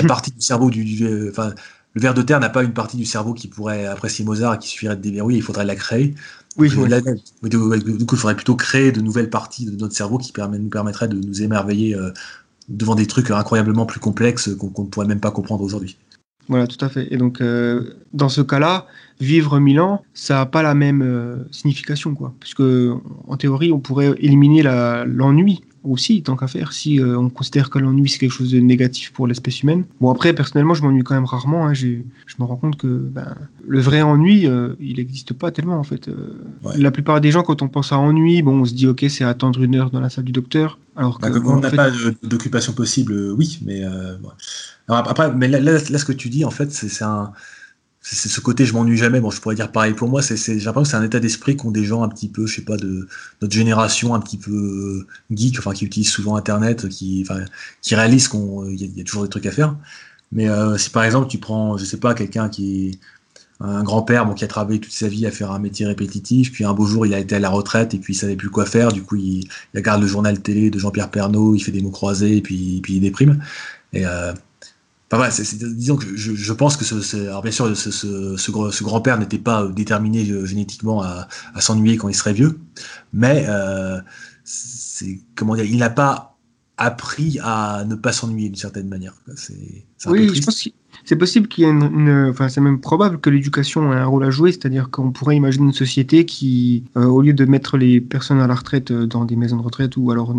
partie 0.07 0.31
du 0.31 0.41
cerveau 0.41 0.69
du. 0.69 1.29
enfin, 1.29 1.53
le 1.93 2.01
ver 2.01 2.13
de 2.13 2.21
terre 2.21 2.39
n'a 2.39 2.49
pas 2.49 2.63
une 2.63 2.73
partie 2.73 2.95
du 2.95 3.05
cerveau 3.05 3.33
qui 3.33 3.47
pourrait 3.47 3.85
apprécier 3.87 4.23
Mozart 4.23 4.53
et 4.53 4.57
qui 4.59 4.67
suffirait 4.67 4.95
de 4.95 5.01
déverrouiller, 5.01 5.39
il 5.39 5.43
faudrait 5.43 5.65
la 5.65 5.75
créer. 5.75 6.13
Oui, 6.57 6.69
du, 6.69 6.75
coup, 6.75 8.15
il 8.15 8.17
faudrait 8.17 8.35
plutôt 8.35 8.55
créer 8.55 8.91
de 8.91 9.01
nouvelles 9.01 9.29
parties 9.29 9.65
de 9.65 9.75
notre 9.75 9.95
cerveau 9.95 10.17
qui 10.17 10.33
nous 10.37 10.69
permettraient 10.69 11.07
de 11.07 11.15
nous 11.15 11.41
émerveiller 11.43 11.95
euh, 11.95 12.11
devant 12.67 12.95
des 12.95 13.05
trucs 13.05 13.31
incroyablement 13.31 13.85
plus 13.85 13.99
complexes 13.99 14.49
qu'on 14.55 14.83
ne 14.83 14.87
pourrait 14.87 15.07
même 15.07 15.19
pas 15.19 15.31
comprendre 15.31 15.63
aujourd'hui. 15.63 15.97
Voilà, 16.49 16.67
tout 16.67 16.83
à 16.83 16.89
fait. 16.89 17.11
Et 17.13 17.17
donc, 17.17 17.41
euh, 17.41 17.97
dans 18.13 18.29
ce 18.29 18.41
cas-là, 18.41 18.87
vivre 19.19 19.59
mille 19.59 19.81
ans, 19.81 20.03
ça 20.13 20.35
n'a 20.35 20.45
pas 20.45 20.63
la 20.63 20.73
même 20.73 21.01
euh, 21.01 21.43
signification, 21.51 22.15
quoi. 22.15 22.33
Puisque, 22.39 22.61
en 22.61 23.37
théorie, 23.37 23.71
on 23.71 23.79
pourrait 23.79 24.13
éliminer 24.19 24.63
l'ennui 24.63 25.61
aussi, 25.91 26.21
tant 26.21 26.35
qu'à 26.35 26.47
faire, 26.47 26.73
si 26.73 26.99
euh, 26.99 27.17
on 27.17 27.29
considère 27.29 27.69
que 27.69 27.79
l'ennui 27.79 28.09
c'est 28.09 28.19
quelque 28.19 28.31
chose 28.31 28.51
de 28.51 28.59
négatif 28.59 29.11
pour 29.11 29.27
l'espèce 29.27 29.61
humaine. 29.61 29.85
Bon, 30.01 30.11
après, 30.11 30.33
personnellement, 30.33 30.73
je 30.73 30.83
m'ennuie 30.83 31.03
quand 31.03 31.15
même 31.15 31.25
rarement. 31.25 31.67
Hein. 31.67 31.73
je 31.73 31.97
me 32.39 32.45
rends 32.45 32.55
compte 32.55 32.77
que 32.77 32.87
ben, 32.87 33.35
le 33.67 33.79
vrai 33.79 34.01
ennui, 34.01 34.47
il 34.79 34.97
n'existe 34.97 35.33
pas 35.33 35.51
tellement, 35.51 35.79
en 35.79 35.83
fait. 35.83 36.09
La 36.75 36.91
plupart 36.91 37.21
des 37.21 37.31
gens, 37.31 37.43
quand 37.43 37.61
on 37.61 37.67
pense 37.67 37.91
à 37.91 37.97
ennui, 37.97 38.41
bon, 38.41 38.61
on 38.61 38.65
se 38.65 38.73
dit, 38.73 38.87
ok, 38.87 39.05
c'est 39.09 39.23
attendre 39.23 39.61
une 39.61 39.75
heure 39.75 39.91
dans 39.91 39.99
la 39.99 40.09
salle 40.09 40.25
du 40.25 40.31
docteur. 40.31 40.79
Alors 40.95 41.19
bah, 41.19 41.29
que, 41.29 41.39
on 41.39 41.59
n'a 41.59 41.69
pas 41.69 41.89
d'occupation 42.23 42.73
possible, 42.73 43.31
oui, 43.37 43.59
mais 43.65 43.83
après, 44.87 45.33
mais 45.33 45.47
là, 45.47 45.79
ce 45.79 46.05
que 46.05 46.13
tu 46.13 46.29
dis, 46.29 46.45
en 46.45 46.51
fait, 46.51 46.71
c'est 46.71 47.03
un. 47.03 47.31
C'est 48.09 48.29
ce 48.29 48.39
côté, 48.39 48.65
je 48.65 48.73
m'ennuie 48.73 48.95
jamais. 48.95 49.19
Bon, 49.19 49.29
je 49.31 49.41
pourrais 49.41 49.55
dire 49.55 49.69
pareil 49.69 49.93
pour 49.93 50.07
moi. 50.07 50.21
C'est, 50.21 50.37
j'ai 50.37 50.53
l'impression 50.53 50.83
que 50.83 50.87
c'est 50.87 50.95
un 50.95 51.03
état 51.03 51.19
d'esprit 51.19 51.57
qu'ont 51.57 51.71
des 51.71 51.83
gens 51.83 52.03
un 52.03 52.09
petit 52.09 52.29
peu, 52.29 52.47
je 52.47 52.55
sais 52.55 52.61
pas, 52.61 52.77
de 52.77 53.07
notre 53.41 53.53
génération, 53.53 54.15
un 54.15 54.21
petit 54.21 54.37
peu 54.37 54.51
euh, 54.51 55.07
geek, 55.35 55.59
enfin, 55.59 55.73
qui 55.73 55.85
utilisent 55.85 56.09
souvent 56.09 56.37
Internet, 56.37 56.87
qui, 56.87 57.25
enfin, 57.27 57.41
qui 57.81 57.95
réalisent 57.95 58.29
qu'il 58.29 58.97
y, 58.97 59.01
a 59.01 59.03
toujours 59.03 59.23
des 59.23 59.29
trucs 59.29 59.45
à 59.45 59.51
faire. 59.51 59.75
Mais 60.31 60.47
euh, 60.47 60.77
si 60.77 60.89
par 60.89 61.03
exemple 61.03 61.27
tu 61.27 61.37
prends, 61.37 61.77
je 61.77 61.83
sais 61.85 61.97
pas, 61.97 62.13
quelqu'un 62.13 62.49
qui 62.49 62.87
est 62.87 62.99
un 63.59 63.83
grand-père 63.83 64.25
bon, 64.25 64.33
qui 64.33 64.43
a 64.43 64.47
travaillé 64.47 64.79
toute 64.79 64.93
sa 64.93 65.07
vie 65.07 65.25
à 65.25 65.31
faire 65.31 65.51
un 65.51 65.59
métier 65.59 65.85
répétitif, 65.85 66.51
puis 66.51 66.63
un 66.63 66.73
beau 66.73 66.85
jour 66.85 67.05
il 67.05 67.13
a 67.13 67.19
été 67.19 67.35
à 67.35 67.39
la 67.39 67.49
retraite 67.49 67.93
et 67.93 67.97
puis 67.97 68.13
il 68.13 68.17
savait 68.17 68.35
plus 68.35 68.49
quoi 68.49 68.65
faire, 68.65 68.91
du 68.91 69.03
coup 69.03 69.15
il, 69.15 69.47
il 69.73 69.77
regarde 69.77 70.01
le 70.01 70.07
journal 70.07 70.39
télé 70.41 70.69
de 70.69 70.79
Jean-Pierre 70.79 71.09
Pernaud, 71.09 71.55
il 71.55 71.59
fait 71.59 71.71
des 71.71 71.81
mots 71.81 71.91
croisés 71.91 72.37
et 72.37 72.41
puis, 72.41 72.79
puis 72.83 72.95
il 72.95 73.01
déprime. 73.01 73.41
Et 73.93 74.05
euh, 74.05 74.33
Enfin, 75.11 75.29
disons 75.51 75.95
que 75.95 76.17
je, 76.17 76.33
je, 76.33 76.53
pense 76.53 76.75
que 76.75 76.83
ce, 76.83 77.27
alors 77.27 77.41
bien 77.41 77.51
sûr, 77.51 77.75
ce, 77.77 77.91
ce, 77.91 78.35
ce 78.35 78.83
grand-père 78.83 79.17
n'était 79.17 79.37
pas 79.37 79.63
euh, 79.63 79.71
déterminé 79.71 80.29
euh, 80.29 80.45
génétiquement 80.45 81.01
à, 81.01 81.29
à 81.53 81.61
s'ennuyer 81.61 81.95
quand 81.95 82.09
il 82.09 82.13
serait 82.13 82.33
vieux, 82.33 82.59
mais 83.13 83.45
euh, 83.47 84.01
c'est 84.43 85.21
comment 85.35 85.55
dire, 85.55 85.63
il 85.63 85.77
n'a 85.77 85.89
pas 85.89 86.37
appris 86.75 87.39
à 87.41 87.85
ne 87.85 87.95
pas 87.95 88.11
s'ennuyer 88.11 88.49
d'une 88.49 88.57
certaine 88.57 88.89
manière. 88.89 89.13
C'est, 89.35 89.85
oui, 90.07 90.29
je 90.35 90.41
pense 90.41 90.67
c'est 91.05 91.15
possible 91.15 91.47
qu'il 91.47 91.63
y 91.63 91.67
ait 91.67 91.71
une, 91.71 92.27
enfin 92.29 92.49
c'est 92.49 92.61
même 92.61 92.79
probable 92.79 93.19
que 93.19 93.29
l'éducation 93.29 93.93
ait 93.93 93.97
un 93.97 94.05
rôle 94.05 94.23
à 94.23 94.29
jouer, 94.29 94.51
c'est-à-dire 94.51 94.89
qu'on 94.89 95.11
pourrait 95.11 95.35
imaginer 95.35 95.65
une 95.65 95.73
société 95.73 96.25
qui, 96.25 96.83
euh, 96.97 97.05
au 97.05 97.21
lieu 97.21 97.33
de 97.33 97.45
mettre 97.45 97.77
les 97.77 98.01
personnes 98.01 98.39
à 98.39 98.47
la 98.47 98.55
retraite 98.55 98.91
euh, 98.91 99.05
dans 99.05 99.25
des 99.25 99.35
maisons 99.35 99.57
de 99.57 99.61
retraite 99.61 99.97
ou 99.97 100.11
alors 100.11 100.33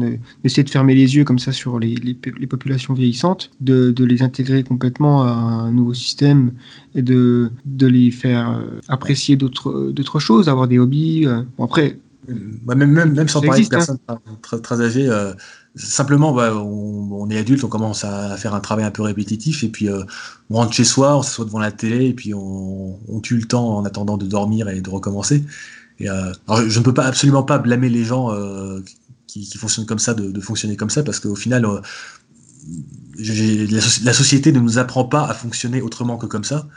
essayer 0.44 0.64
de 0.64 0.70
fermer 0.70 0.94
les 0.94 1.16
yeux 1.16 1.24
comme 1.24 1.38
ça 1.38 1.52
sur 1.52 1.78
les, 1.78 1.94
les, 1.94 2.14
populations 2.46 2.94
vieillissantes, 2.94 3.50
de, 3.60 3.90
de, 3.90 4.04
les 4.04 4.22
intégrer 4.22 4.62
complètement 4.62 5.22
à 5.22 5.30
un 5.30 5.70
nouveau 5.70 5.94
système 5.94 6.52
et 6.94 7.02
de, 7.02 7.50
de 7.64 7.86
les 7.86 8.10
faire 8.10 8.50
euh, 8.50 8.80
apprécier 8.88 9.36
d'autres, 9.36 9.90
d'autres 9.92 10.18
choses, 10.18 10.48
avoir 10.48 10.68
des 10.68 10.78
hobbies. 10.78 11.26
Bon 11.56 11.64
après, 11.64 11.98
même, 12.66 12.90
même, 12.90 13.14
même 13.14 13.28
sans 13.28 13.40
parler 13.40 13.62
de 13.62 13.66
hein. 13.66 13.70
personnes 13.70 13.98
très, 14.42 14.60
très, 14.60 14.80
âgées, 14.80 15.08
simplement, 15.76 16.32
bah, 16.32 16.54
on, 16.54 17.28
est 17.30 17.38
adulte, 17.38 17.64
on 17.64 17.68
commence 17.68 18.04
à 18.04 18.36
faire 18.36 18.54
un 18.54 18.60
travail 18.60 18.84
un 18.84 18.90
peu 18.90 19.02
répétitif, 19.02 19.64
et 19.64 19.68
puis 19.68 19.88
euh, 19.88 20.02
on 20.50 20.56
rentre 20.56 20.72
chez 20.72 20.84
soi, 20.84 21.16
on 21.16 21.22
s'assoit 21.22 21.44
devant 21.44 21.58
la 21.58 21.72
télé, 21.72 22.06
et 22.06 22.14
puis 22.14 22.34
on, 22.34 22.98
tue 23.22 23.36
le 23.36 23.46
temps 23.46 23.76
en 23.76 23.84
attendant 23.84 24.16
de 24.16 24.26
dormir 24.26 24.68
et 24.68 24.80
de 24.80 24.90
recommencer. 24.90 25.44
Et, 25.98 26.08
euh, 26.08 26.32
alors 26.46 26.68
je 26.68 26.78
ne 26.78 26.84
peux 26.84 26.94
pas 26.94 27.04
absolument 27.04 27.42
pas 27.42 27.58
blâmer 27.58 27.88
les 27.88 28.04
gens 28.04 28.32
euh, 28.32 28.80
qui, 29.26 29.44
fonctionnent 29.56 29.86
comme 29.86 29.98
ça 29.98 30.14
de, 30.14 30.40
fonctionner 30.40 30.76
comme 30.76 30.90
ça, 30.90 31.02
parce 31.02 31.20
qu'au 31.20 31.34
final, 31.34 31.66
la, 33.18 34.12
société 34.12 34.52
ne 34.52 34.60
nous 34.60 34.78
apprend 34.78 35.04
pas 35.04 35.26
à 35.26 35.34
fonctionner 35.34 35.82
autrement 35.82 36.16
que 36.16 36.26
comme 36.26 36.44
ça. 36.44 36.68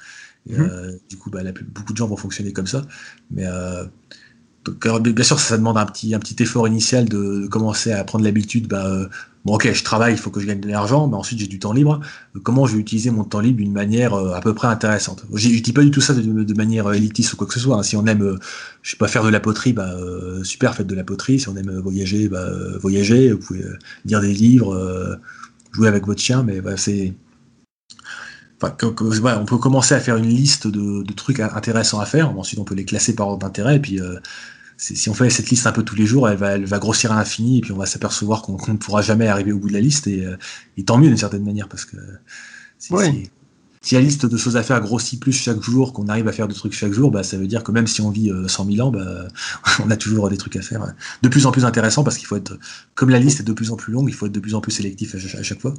Mmh. 0.50 0.64
du 1.08 1.18
coup, 1.18 1.30
bah, 1.30 1.42
beaucoup 1.74 1.94
de 1.94 1.98
gens 1.98 2.08
vont 2.08 2.18
fonctionner 2.18 2.52
comme 2.52 2.66
ça, 2.66 2.82
mais 3.30 3.46
bien 4.66 5.24
sûr, 5.24 5.40
ça, 5.40 5.58
demande 5.58 5.78
un 5.78 5.86
petit, 5.86 6.14
un 6.14 6.20
petit 6.20 6.42
effort 6.44 6.68
initial 6.68 7.08
de, 7.08 7.48
commencer 7.48 7.92
à 7.92 8.04
prendre 8.04 8.24
l'habitude. 8.24 8.68
Bah, 8.68 8.86
euh, 8.86 9.08
bon, 9.46 9.56
ok, 9.56 9.72
je 9.74 9.84
travaille, 9.84 10.14
il 10.14 10.18
faut 10.18 10.30
que 10.30 10.40
je 10.40 10.46
gagne 10.46 10.60
de 10.60 10.68
l'argent, 10.68 11.08
mais 11.08 11.16
ensuite 11.16 11.40
j'ai 11.40 11.48
du 11.48 11.60
temps 11.60 11.74
libre. 11.74 12.00
comment 12.44 12.66
je 12.66 12.76
vais 12.76 12.80
utiliser 12.80 13.10
mon 13.10 13.24
temps 13.24 13.40
libre 13.40 13.58
d'une 13.58 13.74
manière 13.74 14.14
euh, 14.14 14.34
à 14.34 14.42
peu 14.42 14.54
près 14.54 14.68
intéressante? 14.68 15.26
Je 15.34 15.50
dis 15.50 15.74
pas 15.74 15.82
du 15.82 15.92
tout 15.92 16.02
ça 16.02 16.14
de, 16.14 16.54
manière 16.54 16.88
euh, 16.88 16.94
élitiste 16.94 17.34
ou 17.34 17.38
quoi 17.38 17.48
que 17.48 17.54
ce 17.54 17.60
soit. 17.60 17.78
Hein. 17.78 17.84
Si 17.84 17.96
on 17.96 18.06
aime, 18.06 18.38
je 18.84 18.92
sais 18.92 18.98
pas, 18.98 19.08
faire 19.08 19.24
de 19.24 19.30
la 19.30 19.40
poterie, 19.40 19.74
bah, 19.74 19.96
super, 20.44 20.76
faites 20.76 20.88
de 20.88 20.96
la 20.96 21.04
poterie. 21.04 21.40
Si 21.40 21.50
on 21.50 21.56
aime 21.56 21.80
voyager, 21.80 22.30
bah, 22.30 22.48
voyager. 22.80 23.32
Vous 23.32 23.40
pouvez 23.40 23.66
lire 24.06 24.22
des 24.22 24.34
livres, 24.34 25.20
jouer 25.72 25.88
avec 25.88 26.06
votre 26.06 26.22
chien, 26.22 26.44
mais 26.44 26.62
bah, 26.62 26.78
c'est 26.78 27.14
on 28.64 29.46
peut 29.46 29.58
commencer 29.58 29.96
à 29.96 30.00
faire 30.00 30.18
une 30.18 30.28
liste 30.28 30.68
de, 30.68 31.14
trucs 31.14 31.40
intéressants 31.40 32.00
à 32.00 32.06
faire. 32.06 32.38
Ensuite, 32.38 32.60
on 32.60 32.64
peut 32.64 32.76
les 32.76 32.86
classer 32.86 33.16
par 33.16 33.28
ordre 33.28 33.40
d'intérêt. 33.40 33.78
Et 33.78 33.80
puis, 33.80 34.00
euh, 34.00 34.20
si 34.78 35.10
on 35.10 35.14
fait 35.14 35.30
cette 35.30 35.50
liste 35.50 35.68
un 35.68 35.72
peu 35.72 35.84
tous 35.84 35.96
les 35.96 36.06
jours, 36.06 36.30
elle 36.30 36.38
va, 36.38 36.52
elle 36.52 36.66
va 36.66 36.80
grossir 36.80 37.12
à 37.12 37.16
l'infini. 37.16 37.60
Et 37.60 37.62
puis, 37.62 37.72
on 37.72 37.78
va 37.78 37.86
s'apercevoir 37.86 38.42
qu'on 38.42 38.58
ne 38.72 38.78
pourra 38.78 39.02
jamais 39.02 39.28
arriver 39.28 39.52
au 39.52 39.60
bout 39.60 39.68
de 39.68 39.74
la 39.74 39.82
liste. 39.82 40.08
Et, 40.08 40.26
euh, 40.26 40.38
tant 40.86 40.98
mieux 40.98 41.08
d'une 41.08 41.18
certaine 41.18 41.44
manière, 41.44 41.68
parce 41.68 41.86
que 41.86 41.98
si 43.84 43.96
la 43.96 44.02
liste 44.02 44.28
de 44.28 44.38
choses 44.38 44.58
à 44.58 44.64
faire 44.64 44.80
grossit 44.80 45.20
plus 45.20 45.32
chaque 45.32 45.62
jour, 45.62 45.92
qu'on 45.92 46.08
arrive 46.08 46.28
à 46.28 46.32
faire 46.32 46.48
des 46.48 46.54
trucs 46.54 46.74
chaque 46.74 46.94
jour, 46.94 47.10
bah, 47.10 47.24
ça 47.24 47.38
veut 47.38 47.48
dire 47.48 47.64
que 47.64 47.72
même 47.72 47.88
si 47.88 48.02
on 48.02 48.12
vit 48.12 48.32
100 48.48 48.66
000 48.72 48.88
ans, 48.88 48.92
bah, 48.92 49.28
on 49.84 49.90
a 49.90 49.98
toujours 49.98 50.30
des 50.30 50.38
trucs 50.38 50.56
à 50.56 50.62
faire. 50.62 50.94
De 51.24 51.30
plus 51.30 51.48
en 51.48 51.52
plus 51.52 51.66
intéressants 51.66 52.04
parce 52.04 52.18
qu'il 52.18 52.28
faut 52.28 52.36
être, 52.36 52.60
comme 52.94 53.10
la 53.10 53.18
liste 53.18 53.40
est 53.40 53.44
de 53.44 53.54
plus 53.54 53.72
en 53.72 53.76
plus 53.76 53.92
longue, 53.92 54.08
il 54.08 54.14
faut 54.14 54.28
être 54.28 54.32
de 54.32 54.40
plus 54.40 54.54
en 54.54 54.62
plus 54.62 54.72
sélectif 54.72 55.16
à 55.16 55.44
chaque 55.44 55.62
fois. 55.62 55.74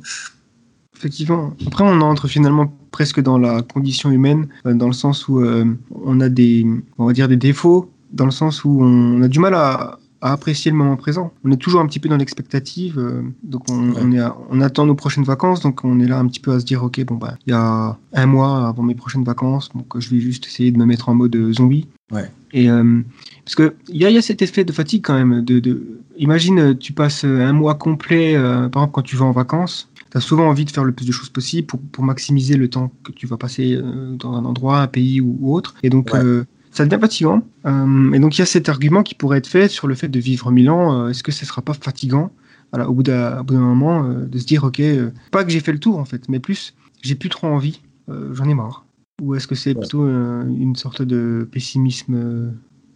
Effectivement. 1.02 1.52
Après, 1.66 1.82
on 1.82 2.00
entre 2.00 2.28
finalement 2.28 2.72
presque 2.92 3.20
dans 3.20 3.36
la 3.36 3.62
condition 3.62 4.12
humaine, 4.12 4.46
euh, 4.66 4.72
dans 4.72 4.86
le 4.86 4.92
sens 4.92 5.26
où 5.26 5.40
euh, 5.40 5.64
on 5.90 6.20
a 6.20 6.28
des, 6.28 6.64
on 6.96 7.06
va 7.06 7.12
dire 7.12 7.26
des 7.26 7.36
défauts, 7.36 7.90
dans 8.12 8.24
le 8.24 8.30
sens 8.30 8.64
où 8.64 8.78
on 8.80 9.20
a 9.20 9.26
du 9.26 9.40
mal 9.40 9.54
à, 9.54 9.98
apprécier 10.20 10.70
le 10.70 10.76
moment 10.76 10.94
présent. 10.94 11.32
On 11.44 11.50
est 11.50 11.56
toujours 11.56 11.80
un 11.80 11.86
petit 11.86 11.98
peu 11.98 12.08
dans 12.08 12.16
l'expectative, 12.16 13.00
euh, 13.00 13.22
donc 13.42 13.68
on, 13.68 14.12
est 14.12 14.20
on 14.50 14.60
attend 14.60 14.86
nos 14.86 14.94
prochaines 14.94 15.24
vacances, 15.24 15.58
donc 15.58 15.80
on 15.82 15.98
est 15.98 16.06
là 16.06 16.20
un 16.20 16.28
petit 16.28 16.38
peu 16.38 16.52
à 16.52 16.60
se 16.60 16.64
dire, 16.64 16.84
ok, 16.84 17.04
bon 17.04 17.16
bah, 17.16 17.34
il 17.44 17.50
y 17.50 17.52
a 17.52 17.98
un 18.12 18.26
mois 18.26 18.68
avant 18.68 18.84
mes 18.84 18.94
prochaines 18.94 19.24
vacances, 19.24 19.70
donc 19.74 19.98
je 19.98 20.08
vais 20.08 20.20
juste 20.20 20.46
essayer 20.46 20.70
de 20.70 20.78
me 20.78 20.86
mettre 20.86 21.08
en 21.08 21.14
mode 21.16 21.36
zombie. 21.52 21.88
Ouais. 22.12 22.30
Et 22.52 22.68
parce 22.68 23.56
que 23.56 23.74
il 23.88 23.96
y, 23.96 24.04
a, 24.04 24.22
cet 24.22 24.42
effet 24.42 24.62
de 24.62 24.70
fatigue 24.70 25.02
quand 25.02 25.14
même. 25.14 25.42
De, 25.44 25.58
de... 25.58 25.98
Imagine, 26.18 26.78
tu 26.78 26.92
passes 26.92 27.24
un 27.24 27.52
mois 27.52 27.74
complet, 27.74 28.34
par 28.34 28.84
exemple 28.84 28.92
quand 28.92 29.02
tu 29.02 29.16
vas 29.16 29.24
en 29.24 29.32
vacances, 29.32 29.88
tu 30.12 30.18
as 30.18 30.20
souvent 30.20 30.46
envie 30.46 30.66
de 30.66 30.70
faire 30.70 30.84
le 30.84 30.92
plus 30.92 31.06
de 31.06 31.12
choses 31.12 31.30
possible 31.30 31.66
pour, 31.66 31.80
pour, 31.80 32.04
maximiser 32.04 32.56
le 32.56 32.68
temps 32.68 32.92
que 33.02 33.12
tu 33.12 33.26
vas 33.26 33.38
passer 33.38 33.74
euh, 33.74 34.14
dans 34.14 34.34
un 34.34 34.44
endroit, 34.44 34.80
un 34.80 34.86
pays 34.86 35.22
ou, 35.22 35.54
autre. 35.54 35.74
Et 35.82 35.88
donc, 35.88 36.14
euh, 36.14 36.44
ça 36.70 36.84
devient 36.84 37.00
fatigant. 37.00 37.42
Euh, 37.64 38.12
et 38.12 38.18
donc, 38.18 38.36
il 38.36 38.40
y 38.40 38.42
a 38.42 38.46
cet 38.46 38.68
argument 38.68 39.02
qui 39.02 39.14
pourrait 39.14 39.38
être 39.38 39.46
fait 39.46 39.68
sur 39.68 39.88
le 39.88 39.94
fait 39.94 40.08
de 40.08 40.20
vivre 40.20 40.50
mille 40.50 40.68
ans. 40.68 41.08
Est-ce 41.08 41.22
que 41.22 41.32
ce 41.32 41.44
ne 41.44 41.48
sera 41.48 41.62
pas 41.62 41.72
fatigant? 41.72 42.30
Voilà, 42.72 42.90
au 42.90 42.94
bout 42.94 43.02
d'un 43.02 43.42
moment 43.48 44.02
de 44.02 44.38
se 44.38 44.44
dire, 44.44 44.64
OK, 44.64 44.82
pas 45.30 45.44
que 45.44 45.50
j'ai 45.50 45.60
fait 45.60 45.72
le 45.72 45.78
tour 45.78 45.98
en 45.98 46.06
fait, 46.06 46.28
mais 46.30 46.40
plus, 46.40 46.74
j'ai 47.02 47.14
plus 47.14 47.28
trop 47.28 47.46
envie, 47.46 47.82
j'en 48.08 48.48
ai 48.48 48.54
marre. 48.54 48.86
Ou 49.20 49.34
est-ce 49.34 49.46
que 49.46 49.54
c'est 49.54 49.74
plutôt 49.74 50.06
une 50.06 50.74
sorte 50.74 51.02
de 51.02 51.46
pessimisme 51.52 52.54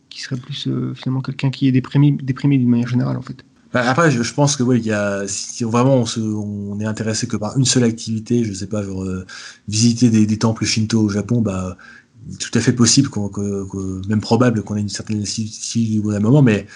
qui 0.09 0.23
serait 0.23 0.41
plus 0.41 0.67
finalement 0.95 1.21
quelqu'un 1.21 1.51
qui 1.51 1.69
est 1.69 1.73
déprimé, 1.73 2.13
déprimé 2.13 2.57
d'une 2.57 2.71
manière 2.71 2.89
générale 2.89 3.19
en 3.19 3.23
fait? 3.23 3.45
Après, 3.73 4.11
je, 4.11 4.35
pense 4.35 4.57
que 4.57 4.63
oui, 4.63 4.79
il 4.79 4.87
y 4.87 4.93
a, 4.93 5.27
si 5.27 5.65
vraiment 5.65 5.97
on, 5.97 6.07
se, 6.07 6.21
on 6.21 6.79
est 6.81 6.87
intéressé 6.87 7.27
que 7.27 7.37
par 7.37 7.57
une 7.59 7.65
seule 7.65 7.85
activité, 7.85 8.45
je 8.45 8.53
sais 8.53 8.67
pas, 8.67 8.83
genre, 8.83 9.05
euh, 9.05 9.27
visiter 9.69 10.09
des, 10.09 10.27
des, 10.27 10.39
temples 10.39 10.65
shinto 10.65 11.01
au 11.01 11.09
Japon, 11.09 11.41
bah, 11.41 11.77
tout 12.39 12.51
à 12.55 12.61
fait 12.61 12.73
possible, 12.73 13.11
que, 13.11 14.09
même 14.09 14.21
probable 14.21 14.63
qu'on 14.63 14.77
ait 14.77 14.81
une 14.81 14.89
certaine 14.89 15.21
lassitude 15.21 15.99
au 15.99 16.03
bout 16.03 16.13
d'un 16.13 16.21
moment, 16.21 16.43
mais 16.43 16.67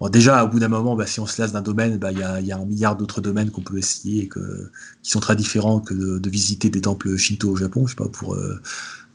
bon, 0.00 0.08
déjà, 0.08 0.44
au 0.44 0.48
bout 0.48 0.58
d'un 0.58 0.68
moment, 0.68 0.96
bah, 0.96 1.06
si 1.06 1.20
on 1.20 1.26
se 1.26 1.40
lasse 1.40 1.52
d'un 1.52 1.62
domaine, 1.62 1.98
bah, 1.98 2.12
il 2.12 2.18
y, 2.18 2.22
a, 2.22 2.40
y 2.40 2.52
a 2.52 2.58
un 2.58 2.64
milliard 2.64 2.96
d'autres 2.96 3.20
domaines 3.20 3.50
qu'on 3.50 3.62
peut 3.62 3.78
essayer 3.78 4.28
que, 4.28 4.70
qui 5.02 5.10
sont 5.10 5.20
très 5.20 5.36
différents 5.36 5.80
que 5.80 5.94
de, 5.94 6.30
visiter 6.30 6.70
des 6.70 6.80
temples 6.80 7.16
shinto 7.16 7.50
au 7.50 7.56
Japon, 7.56 7.86
je 7.86 7.90
sais 7.90 7.96
pas, 7.96 8.08
pour 8.08 8.34
euh, 8.34 8.60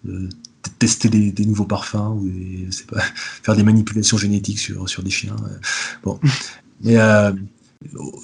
euh, 0.07 0.29
tester 0.79 1.09
des, 1.09 1.31
des, 1.31 1.45
nouveaux 1.45 1.65
parfums 1.65 2.17
ou 2.17 2.29
pas, 2.87 3.01
faire 3.43 3.55
des 3.55 3.63
manipulations 3.63 4.17
génétiques 4.17 4.59
sur, 4.59 4.89
sur 4.89 5.03
des 5.03 5.11
chiens. 5.11 5.35
Bon, 6.03 6.19
mais 6.81 6.97
euh, 6.97 7.31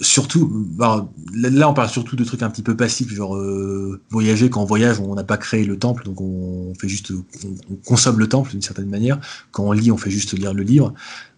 surtout, 0.02 0.50
bah, 0.50 1.10
là 1.34 1.70
on 1.70 1.74
parle 1.74 1.90
surtout 1.90 2.16
de 2.16 2.24
trucs 2.24 2.42
un 2.42 2.50
petit 2.50 2.64
peu 2.64 2.76
passifs, 2.76 3.14
genre 3.14 3.36
euh, 3.36 4.02
voyager. 4.10 4.50
Quand 4.50 4.62
on 4.62 4.66
voyage, 4.66 5.00
on 5.00 5.14
n'a 5.16 5.24
pas 5.24 5.38
créé 5.38 5.64
le 5.66 5.78
temple, 5.78 6.04
donc 6.04 6.20
on 6.22 6.74
fait 6.80 6.90
juste, 6.90 7.12
on, 7.12 7.76
consomme 7.86 8.20
le 8.20 8.28
temple 8.28 8.52
d'une 8.52 8.62
certaine 8.62 8.90
manière. 8.90 9.20
Quand 9.52 9.64
on 9.64 9.72
lit, 9.72 9.92
on 9.92 9.98
fait 9.98 10.12
juste 10.12 10.34
lire 10.34 10.54
le 10.54 10.64
livre. 10.64 10.94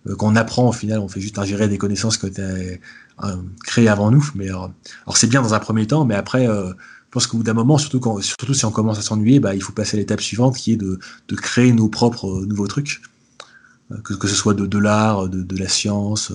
Euh, 0.08 0.16
quand 0.16 0.28
on 0.28 0.36
apprend, 0.36 0.70
au 0.70 0.74
final, 0.74 1.00
on 1.00 1.08
fait 1.08 1.22
juste 1.22 1.38
ingérer 1.38 1.68
des 1.68 1.78
connaissances 1.78 2.18
qui 2.18 2.26
ont 2.26 2.30
été 2.30 2.80
créées 3.64 3.88
avant 3.88 4.10
nous. 4.10 4.28
Mais 4.36 4.50
alors, 4.50 4.72
c'est 5.16 5.28
bien 5.28 5.42
dans 5.42 5.54
un 5.54 5.60
premier 5.60 5.86
temps, 5.86 6.06
mais 6.06 6.16
après, 6.16 6.46
je 6.46 6.74
pense 7.12 7.28
qu'au 7.28 7.38
bout 7.38 7.44
d'un 7.44 7.54
moment, 7.54 7.78
surtout, 7.78 8.00
quand, 8.00 8.22
surtout 8.22 8.54
si 8.54 8.66
on 8.66 8.72
commence 8.72 8.98
à 8.98 9.02
s'ennuyer, 9.02 9.40
bah, 9.40 9.54
il 9.54 9.62
faut 9.62 9.74
passer 9.74 9.98
à 9.98 10.00
l'étape 10.00 10.22
suivante 10.22 10.58
qui 10.58 10.74
est 10.74 10.78
de, 10.78 11.00
de 11.28 11.36
créer 11.36 11.72
nos 11.72 11.88
propres 11.88 12.44
nouveaux 12.46 12.68
trucs. 12.68 13.02
Que, 14.04 14.16
que 14.16 14.28
ce 14.28 14.34
soit 14.34 14.56
de, 14.56 14.66
de 14.66 14.78
l'art, 14.80 15.30
de, 15.30 15.44
de, 15.44 15.58
la 15.58 15.68
science, 15.68 16.32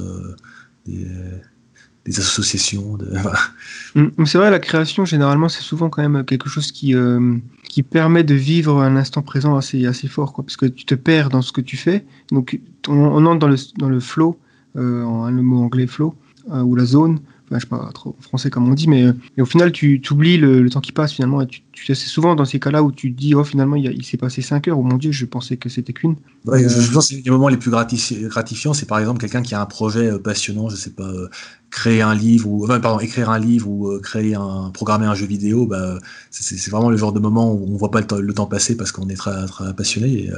des, 2.04 2.18
associations. 2.18 2.96
De, 2.96 3.12
mm, 3.94 4.24
C'est 4.26 4.38
vrai, 4.38 4.50
la 4.50 4.58
création, 4.58 5.04
généralement, 5.04 5.48
c'est 5.48 5.62
souvent 5.62 5.88
quand 5.90 6.02
même 6.02 6.24
quelque 6.24 6.48
chose 6.48 6.72
qui, 6.72 6.94
euh, 6.94 7.36
qui 7.64 7.82
permet 7.82 8.24
de 8.24 8.34
vivre 8.34 8.80
un 8.80 8.96
instant 8.96 9.22
présent 9.22 9.56
assez, 9.56 9.86
assez 9.86 10.08
fort, 10.08 10.32
parce 10.34 10.56
que 10.56 10.66
tu 10.66 10.84
te 10.84 10.94
perds 10.94 11.28
dans 11.28 11.42
ce 11.42 11.52
que 11.52 11.60
tu 11.60 11.76
fais. 11.76 12.04
Donc, 12.32 12.60
on, 12.88 13.24
entre 13.26 13.38
dans 13.38 13.48
le, 13.48 13.56
dans 13.78 13.88
le 13.88 14.00
flow, 14.00 14.38
euh, 14.76 15.30
le 15.30 15.42
mot 15.42 15.62
anglais 15.62 15.86
flow, 15.86 16.14
euh, 16.52 16.62
ou 16.62 16.74
la 16.74 16.84
zone, 16.84 17.20
je 17.50 17.58
sais 17.58 17.66
pas 17.66 17.90
trop 17.94 18.16
français 18.20 18.50
comme 18.50 18.68
on 18.68 18.74
dit, 18.74 18.88
mais, 18.88 19.06
au 19.38 19.44
final, 19.44 19.72
tu 19.72 20.02
oublies 20.10 20.36
le, 20.36 20.68
temps 20.68 20.80
qui 20.80 20.92
passe 20.92 21.12
finalement. 21.12 21.42
Et 21.42 21.46
tu, 21.46 21.62
tu 21.72 21.94
c'est 21.94 22.08
souvent 22.08 22.34
dans 22.34 22.44
ces 22.44 22.60
cas-là 22.60 22.82
où 22.82 22.92
tu 22.92 23.12
te 23.12 23.18
dis, 23.18 23.34
oh 23.34 23.44
finalement, 23.44 23.76
il, 23.76 24.04
s'est 24.04 24.16
passé 24.16 24.42
5 24.42 24.68
heures, 24.68 24.78
oh 24.78 24.82
mon 24.82 24.96
dieu, 24.96 25.12
je 25.12 25.24
pensais 25.24 25.56
que 25.56 25.68
c'était 25.68 25.92
qu'une. 25.92 26.16
je, 26.46 26.92
pense 26.92 27.08
que 27.08 27.14
les 27.14 27.30
moments 27.30 27.48
les 27.48 27.56
plus 27.56 27.70
gratifiants, 27.70 28.74
c'est 28.74 28.86
par 28.86 28.98
exemple 28.98 29.20
quelqu'un 29.20 29.42
qui 29.42 29.54
a 29.54 29.60
un 29.60 29.66
projet 29.66 30.10
euh, 30.10 30.18
passionnant, 30.18 30.68
je 30.68 30.76
sais 30.76 30.90
pas, 30.90 31.04
euh, 31.04 31.28
créer 31.70 32.02
un 32.02 32.14
livre, 32.14 32.48
ou, 32.48 32.66
pardon, 32.66 32.98
écrire 32.98 33.30
un 33.30 33.38
livre 33.38 33.68
ou 33.68 33.88
euh, 33.88 34.00
créer 34.00 34.34
un, 34.34 34.70
programmer 34.72 35.06
un 35.06 35.14
jeu 35.14 35.26
vidéo, 35.26 35.66
bah, 35.66 35.98
c'est 36.30 36.70
vraiment 36.70 36.90
le 36.90 36.96
genre 36.96 37.12
de 37.12 37.20
moment 37.20 37.52
où 37.52 37.66
on 37.68 37.76
voit 37.76 37.90
pas 37.90 38.00
le, 38.00 38.34
temps 38.34 38.46
passer 38.46 38.76
parce 38.76 38.92
qu'on 38.92 39.08
est 39.08 39.16
très, 39.16 39.46
très 39.46 39.74
passionné. 39.74 40.24
Et, 40.24 40.30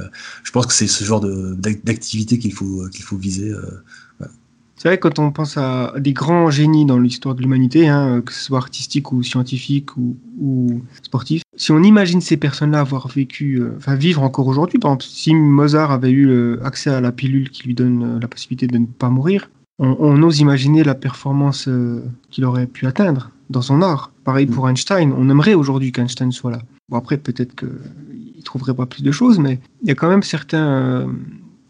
je 0.45 0.51
pense 0.53 0.67
que 0.67 0.73
c'est 0.73 0.87
ce 0.87 1.05
genre 1.05 1.21
d'activité 1.21 2.39
qu'il 2.39 2.53
faut, 2.53 2.89
qu'il 2.93 3.05
faut 3.05 3.17
viser. 3.17 3.53
C'est 4.81 4.89
vrai 4.89 4.97
quand 4.97 5.19
on 5.19 5.31
pense 5.31 5.59
à 5.59 5.93
des 5.99 6.15
grands 6.15 6.49
génies 6.49 6.87
dans 6.87 6.99
l'histoire 6.99 7.35
de 7.35 7.43
l'humanité, 7.43 7.87
hein, 7.87 8.23
que 8.25 8.33
ce 8.33 8.45
soit 8.45 8.57
artistique 8.57 9.13
ou 9.13 9.23
scientifique 9.23 9.95
ou, 9.99 10.17
ou 10.41 10.81
sportif, 11.03 11.43
si 11.55 11.71
on 11.71 11.83
imagine 11.83 12.23
ces 12.23 12.39
personnes-là 12.39 12.81
avoir 12.81 13.07
vécu, 13.09 13.57
euh, 13.57 13.75
enfin 13.77 13.95
vivre 13.95 14.23
encore 14.23 14.47
aujourd'hui, 14.47 14.79
par 14.79 14.93
exemple, 14.93 15.05
si 15.05 15.35
Mozart 15.35 15.91
avait 15.91 16.11
eu 16.11 16.31
euh, 16.31 16.65
accès 16.65 16.89
à 16.89 17.03
la 17.03 17.13
pilule 17.13 17.51
qui 17.51 17.65
lui 17.65 17.75
donne 17.75 18.03
euh, 18.03 18.19
la 18.21 18.27
possibilité 18.27 18.69
de 18.69 18.79
ne 18.79 18.87
pas 18.87 19.11
mourir, 19.11 19.51
on, 19.79 20.23
ose 20.23 20.41
imaginer 20.41 20.83
la 20.83 20.95
performance 20.95 21.69
qu'il 22.31 22.47
aurait 22.47 22.67
pu 22.67 22.87
atteindre 22.87 23.31
dans 23.51 23.63
son 23.63 23.83
art. 23.83 24.13
Pareil 24.25 24.47
pour 24.47 24.65
mm. 24.65 24.71
Einstein, 24.71 25.13
on 25.15 25.29
aimerait 25.29 25.55
aujourd'hui 25.55 25.93
qu'Einstein 25.93 26.33
soit 26.33 26.53
là. 26.53 26.63
Bon 26.89 26.97
après 26.97 27.19
peut-être 27.19 27.55
qu'il 27.55 28.43
trouverait 28.45 28.75
pas 28.75 28.87
plus 28.87 29.03
de 29.03 29.13
choses, 29.13 29.39
mais 29.39 29.59
il 29.83 29.89
y 29.89 29.91
a 29.91 29.95
quand 29.95 30.09
même 30.09 30.23
certains 30.23 31.07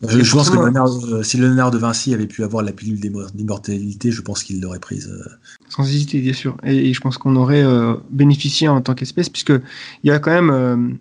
je, 0.09 0.33
pense 0.33 0.49
que 0.49 0.57
euh, 0.57 1.23
si 1.23 1.37
Léonard 1.37 1.71
de 1.71 1.79
Vinci 1.79 2.15
avait 2.15 2.27
pu 2.27 2.43
avoir 2.43 2.63
la 2.63 2.73
pilule 2.73 2.99
d'immortalité, 3.35 4.11
je 4.11 4.23
pense 4.23 4.43
qu'il 4.43 4.61
l'aurait 4.61 4.79
prise. 4.79 5.09
Euh. 5.13 5.29
Sans 5.69 5.85
hésiter, 5.85 6.21
bien 6.21 6.33
sûr. 6.33 6.57
Et, 6.65 6.95
je 6.95 7.01
pense 7.01 7.19
qu'on 7.19 7.37
aurait 7.37 7.63
euh, 7.63 7.95
bénéficié 8.11 8.69
en 8.69 8.81
tant 8.81 8.95
qu'espèce, 8.95 9.29
puisqu'il 9.29 9.61
y 10.05 10.11
a 10.11 10.19
quand 10.19 10.31
même 10.31 10.99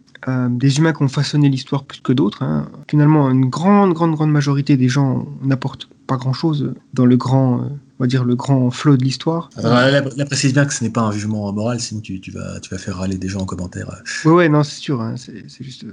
des 0.50 0.78
humains 0.78 0.94
qui 0.94 1.02
ont 1.02 1.08
façonné 1.08 1.48
l'histoire 1.50 1.86
plus 1.86 2.02
que 2.02 2.12
d'autres. 2.12 2.44
Hein. 2.44 2.70
Finalement, 2.90 3.30
une 3.30 3.46
grande, 3.46 3.94
grande, 3.94 4.16
grande 4.16 4.32
majorité 4.32 4.76
des 4.76 4.90
gens 4.90 5.28
n'apportent 5.42 5.88
pas 6.06 6.18
grand-chose 6.18 6.74
dans 6.94 7.06
le 7.06 7.16
grand, 7.16 7.62
on 7.62 8.04
va 8.04 8.08
dire, 8.08 8.26
le 8.26 8.36
grand 8.36 8.70
flot 8.70 8.98
de 8.98 9.04
l'histoire. 9.04 9.50
La, 9.56 10.26
précise 10.26 10.54
bien 10.54 10.66
que 10.66 10.74
ce 10.74 10.84
n'est 10.84 10.90
pas 10.90 11.02
un 11.02 11.12
jugement 11.12 11.52
moral, 11.54 11.80
sinon 11.80 12.02
tu, 12.02 12.20
vas, 12.32 12.60
tu 12.60 12.70
vas 12.70 12.78
faire 12.78 12.98
râler 12.98 13.18
des 13.18 13.30
gens 13.30 13.42
en 13.42 13.46
commentaire. 13.46 13.90
Oui, 14.26 14.34
ouais, 14.34 14.50
non, 14.50 14.64
c'est 14.64 14.82
sûr. 14.82 15.02
Hein, 15.02 15.16
c'est 15.18 15.64
juste 15.64 15.86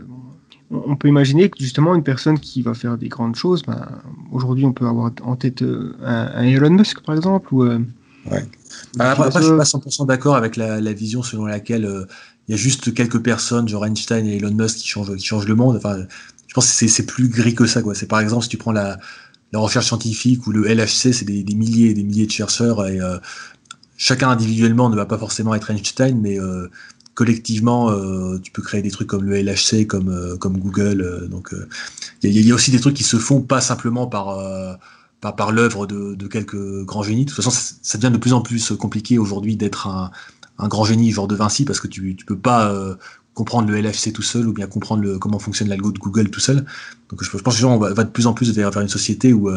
on 0.70 0.96
peut 0.96 1.08
imaginer 1.08 1.48
que 1.48 1.58
justement 1.60 1.94
une 1.94 2.02
personne 2.02 2.38
qui 2.38 2.62
va 2.62 2.74
faire 2.74 2.98
des 2.98 3.08
grandes 3.08 3.36
choses, 3.36 3.62
ben, 3.62 3.86
aujourd'hui 4.32 4.64
on 4.64 4.72
peut 4.72 4.86
avoir 4.86 5.12
en 5.22 5.36
tête 5.36 5.62
euh, 5.62 5.94
un, 6.02 6.42
Elon 6.42 6.70
Musk 6.70 7.00
par 7.00 7.14
exemple. 7.14 7.54
Ou, 7.54 7.64
euh, 7.64 7.78
ouais. 8.30 8.44
Bah, 8.96 9.12
après, 9.12 9.30
je 9.40 9.46
suis 9.46 9.56
pas 9.56 9.62
100% 9.62 10.06
d'accord 10.06 10.36
avec 10.36 10.56
la, 10.56 10.92
vision 10.92 11.22
selon 11.22 11.46
laquelle 11.46 11.84
euh, 11.84 12.06
il 12.48 12.52
y 12.52 12.54
a 12.54 12.56
juste 12.56 12.94
quelques 12.94 13.20
personnes, 13.20 13.68
genre 13.68 13.86
Einstein 13.86 14.26
et 14.26 14.36
Elon 14.36 14.52
Musk, 14.52 14.78
qui 14.78 14.88
changent, 14.88 15.14
qui 15.16 15.24
changent 15.24 15.48
le 15.48 15.54
monde. 15.54 15.76
Enfin, 15.76 15.98
je 16.46 16.54
pense 16.54 16.72
que 16.72 16.88
c'est 16.88 17.06
plus 17.06 17.28
gris 17.28 17.54
que 17.54 17.66
ça. 17.66 17.82
C'est 17.94 18.08
par 18.08 18.20
exemple 18.20 18.42
si 18.42 18.48
tu 18.48 18.56
prends 18.56 18.72
la, 18.72 18.98
recherche 19.54 19.86
scientifique 19.86 20.46
ou 20.46 20.52
le 20.52 20.66
LHC, 20.66 21.12
c'est 21.12 21.24
des, 21.24 21.54
milliers 21.54 21.90
et 21.90 21.94
des 21.94 22.02
milliers 22.02 22.26
de 22.26 22.30
chercheurs 22.30 22.86
et 22.86 22.98
chacun 23.96 24.28
individuellement 24.28 24.90
ne 24.90 24.96
va 24.96 25.06
pas 25.06 25.16
forcément 25.16 25.54
être 25.54 25.70
Einstein, 25.70 26.20
mais 26.20 26.38
collectivement, 27.16 27.90
euh, 27.90 28.38
tu 28.38 28.52
peux 28.52 28.62
créer 28.62 28.82
des 28.82 28.90
trucs 28.90 29.08
comme 29.08 29.24
le 29.24 29.42
LHC, 29.42 29.86
comme, 29.86 30.10
euh, 30.10 30.36
comme 30.36 30.58
Google. 30.58 31.00
Euh, 31.00 31.26
donc, 31.26 31.52
il 32.22 32.30
y, 32.30 32.52
a 32.52 32.54
aussi 32.54 32.70
des 32.70 32.78
trucs 32.78 32.94
qui 32.94 33.04
se 33.04 33.16
font 33.16 33.40
pas 33.40 33.60
simplement 33.60 34.06
par, 34.06 34.38
par, 35.20 35.34
par 35.34 35.50
l'œuvre 35.50 35.86
de, 35.86 36.14
de, 36.14 36.26
quelques 36.28 36.84
grands 36.84 37.02
génies. 37.02 37.24
De 37.24 37.30
toute 37.30 37.42
façon, 37.42 37.50
ça, 37.50 37.98
devient 37.98 38.12
de 38.12 38.18
plus 38.18 38.34
en 38.34 38.42
plus 38.42 38.72
compliqué 38.72 39.18
aujourd'hui 39.18 39.56
d'être 39.56 39.86
un, 39.88 40.10
un, 40.58 40.68
grand 40.68 40.84
génie 40.84 41.10
genre 41.10 41.26
de 41.26 41.34
Vinci 41.34 41.64
parce 41.64 41.80
que 41.80 41.88
tu, 41.88 42.14
tu 42.16 42.26
peux 42.26 42.38
pas 42.38 42.74
comprendre 43.32 43.70
le 43.70 43.80
LHC 43.80 44.12
tout 44.12 44.22
seul 44.22 44.46
ou 44.46 44.52
bien 44.52 44.66
comprendre 44.66 45.02
le, 45.02 45.18
comment 45.18 45.38
fonctionne 45.38 45.68
l'algo 45.68 45.92
de 45.92 45.98
Google 45.98 46.30
tout 46.30 46.40
seul. 46.40 46.66
Donc, 47.08 47.24
je, 47.24 47.30
pense 47.38 47.58
que 47.58 47.64
on 47.64 47.78
va, 47.78 48.04
de 48.04 48.10
plus 48.10 48.26
en 48.26 48.34
plus 48.34 48.52
vers, 48.52 48.70
vers 48.70 48.82
une 48.82 48.88
société 48.88 49.32
où 49.32 49.50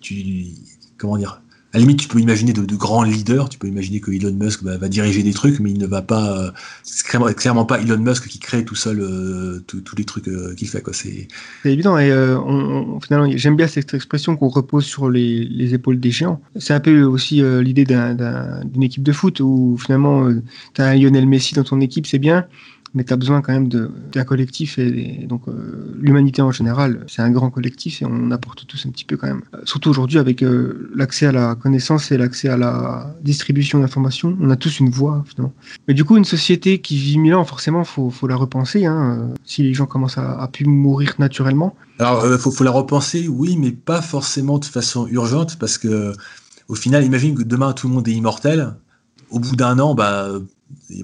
tu, 0.00 0.46
comment 0.96 1.16
dire, 1.16 1.41
à 1.74 1.78
la 1.78 1.80
limite, 1.80 2.00
tu 2.00 2.08
peux 2.08 2.20
imaginer 2.20 2.52
de, 2.52 2.76
grands 2.76 3.02
leaders, 3.02 3.48
tu 3.48 3.58
peux 3.58 3.66
imaginer 3.66 4.00
que 4.00 4.10
Elon 4.10 4.32
Musk 4.32 4.62
va, 4.62 4.88
diriger 4.88 5.22
des 5.22 5.32
trucs, 5.32 5.58
mais 5.58 5.70
il 5.70 5.78
ne 5.78 5.86
va 5.86 6.02
pas. 6.02 6.38
Euh, 6.38 6.50
c'est 6.82 7.06
clairement, 7.06 7.64
pas 7.64 7.80
Elon 7.80 7.96
Musk 7.96 8.28
qui 8.28 8.38
crée 8.38 8.62
tout 8.62 8.74
seul 8.74 9.00
euh, 9.00 9.64
tous 9.66 9.96
les 9.96 10.04
trucs 10.04 10.28
euh, 10.28 10.54
qu'il 10.54 10.68
fait. 10.68 10.82
C'est 10.92 11.28
évident. 11.64 11.96
Et 11.96 12.10
finalement, 13.02 13.30
j'aime 13.34 13.56
bien 13.56 13.68
cette 13.68 13.94
expression 13.94 14.36
qu'on 14.36 14.48
repose 14.48 14.84
sur 14.84 15.08
les, 15.08 15.72
épaules 15.72 15.98
des 15.98 16.10
géants. 16.10 16.42
C'est 16.56 16.74
un 16.74 16.80
peu 16.80 17.04
aussi 17.04 17.42
l'idée 17.62 17.86
d'une 17.86 18.82
équipe 18.82 19.02
de 19.02 19.12
foot 19.12 19.40
où 19.40 19.78
finalement, 19.82 20.30
tu 20.74 20.82
as 20.82 20.88
un 20.88 20.94
Lionel 20.94 21.26
Messi 21.26 21.54
dans 21.54 21.64
ton 21.64 21.80
équipe, 21.80 22.06
c'est 22.06 22.18
bien 22.18 22.46
mais 22.94 23.04
tu 23.04 23.12
as 23.12 23.16
besoin 23.16 23.40
quand 23.40 23.52
même 23.52 23.68
d'un 23.68 24.24
collectif 24.24 24.78
et, 24.78 25.26
donc 25.28 25.48
euh, 25.48 25.96
l'humanité 26.00 26.42
en 26.42 26.52
général, 26.52 27.04
c'est 27.08 27.22
un 27.22 27.30
grand 27.30 27.50
collectif 27.50 28.02
et 28.02 28.06
on 28.06 28.30
apporte 28.30 28.66
tous 28.66 28.84
un 28.86 28.90
petit 28.90 29.04
peu 29.04 29.16
quand 29.16 29.26
même. 29.26 29.42
Euh, 29.54 29.58
surtout 29.64 29.90
aujourd'hui 29.90 30.18
avec 30.18 30.42
euh, 30.42 30.90
l'accès 30.94 31.26
à 31.26 31.32
la 31.32 31.54
connaissance 31.54 32.12
et 32.12 32.18
l'accès 32.18 32.48
à 32.48 32.56
la 32.56 33.14
distribution 33.22 33.80
d'informations, 33.80 34.36
on 34.40 34.50
a 34.50 34.56
tous 34.56 34.80
une 34.80 34.90
voix 34.90 35.24
finalement. 35.26 35.54
Mais 35.88 35.94
du 35.94 36.04
coup, 36.04 36.16
une 36.16 36.24
société 36.24 36.80
qui 36.80 36.96
vit 36.96 37.18
mille 37.18 37.34
ans, 37.34 37.44
forcément, 37.44 37.84
faut, 37.84 38.10
faut 38.10 38.26
la 38.26 38.36
repenser. 38.36 38.86
Hein, 38.86 39.30
si 39.44 39.62
les 39.62 39.74
gens 39.74 39.86
commencent 39.86 40.18
à, 40.18 40.40
à 40.40 40.48
plus 40.48 40.66
mourir 40.66 41.14
naturellement. 41.18 41.74
Alors, 41.98 42.26
il 42.30 42.38
faut, 42.38 42.50
faut, 42.50 42.64
la 42.64 42.70
repenser, 42.70 43.28
oui, 43.28 43.56
mais 43.56 43.70
pas 43.72 44.02
forcément 44.02 44.58
de 44.58 44.64
façon 44.64 45.06
urgente 45.08 45.58
parce 45.58 45.78
que 45.78 46.12
au 46.68 46.74
final, 46.74 47.04
imagine 47.04 47.34
que 47.34 47.42
demain 47.42 47.72
tout 47.72 47.88
le 47.88 47.94
monde 47.94 48.08
est 48.08 48.12
immortel. 48.12 48.74
Au 49.30 49.38
bout 49.38 49.56
d'un 49.56 49.78
an, 49.78 49.94
bah, 49.94 50.28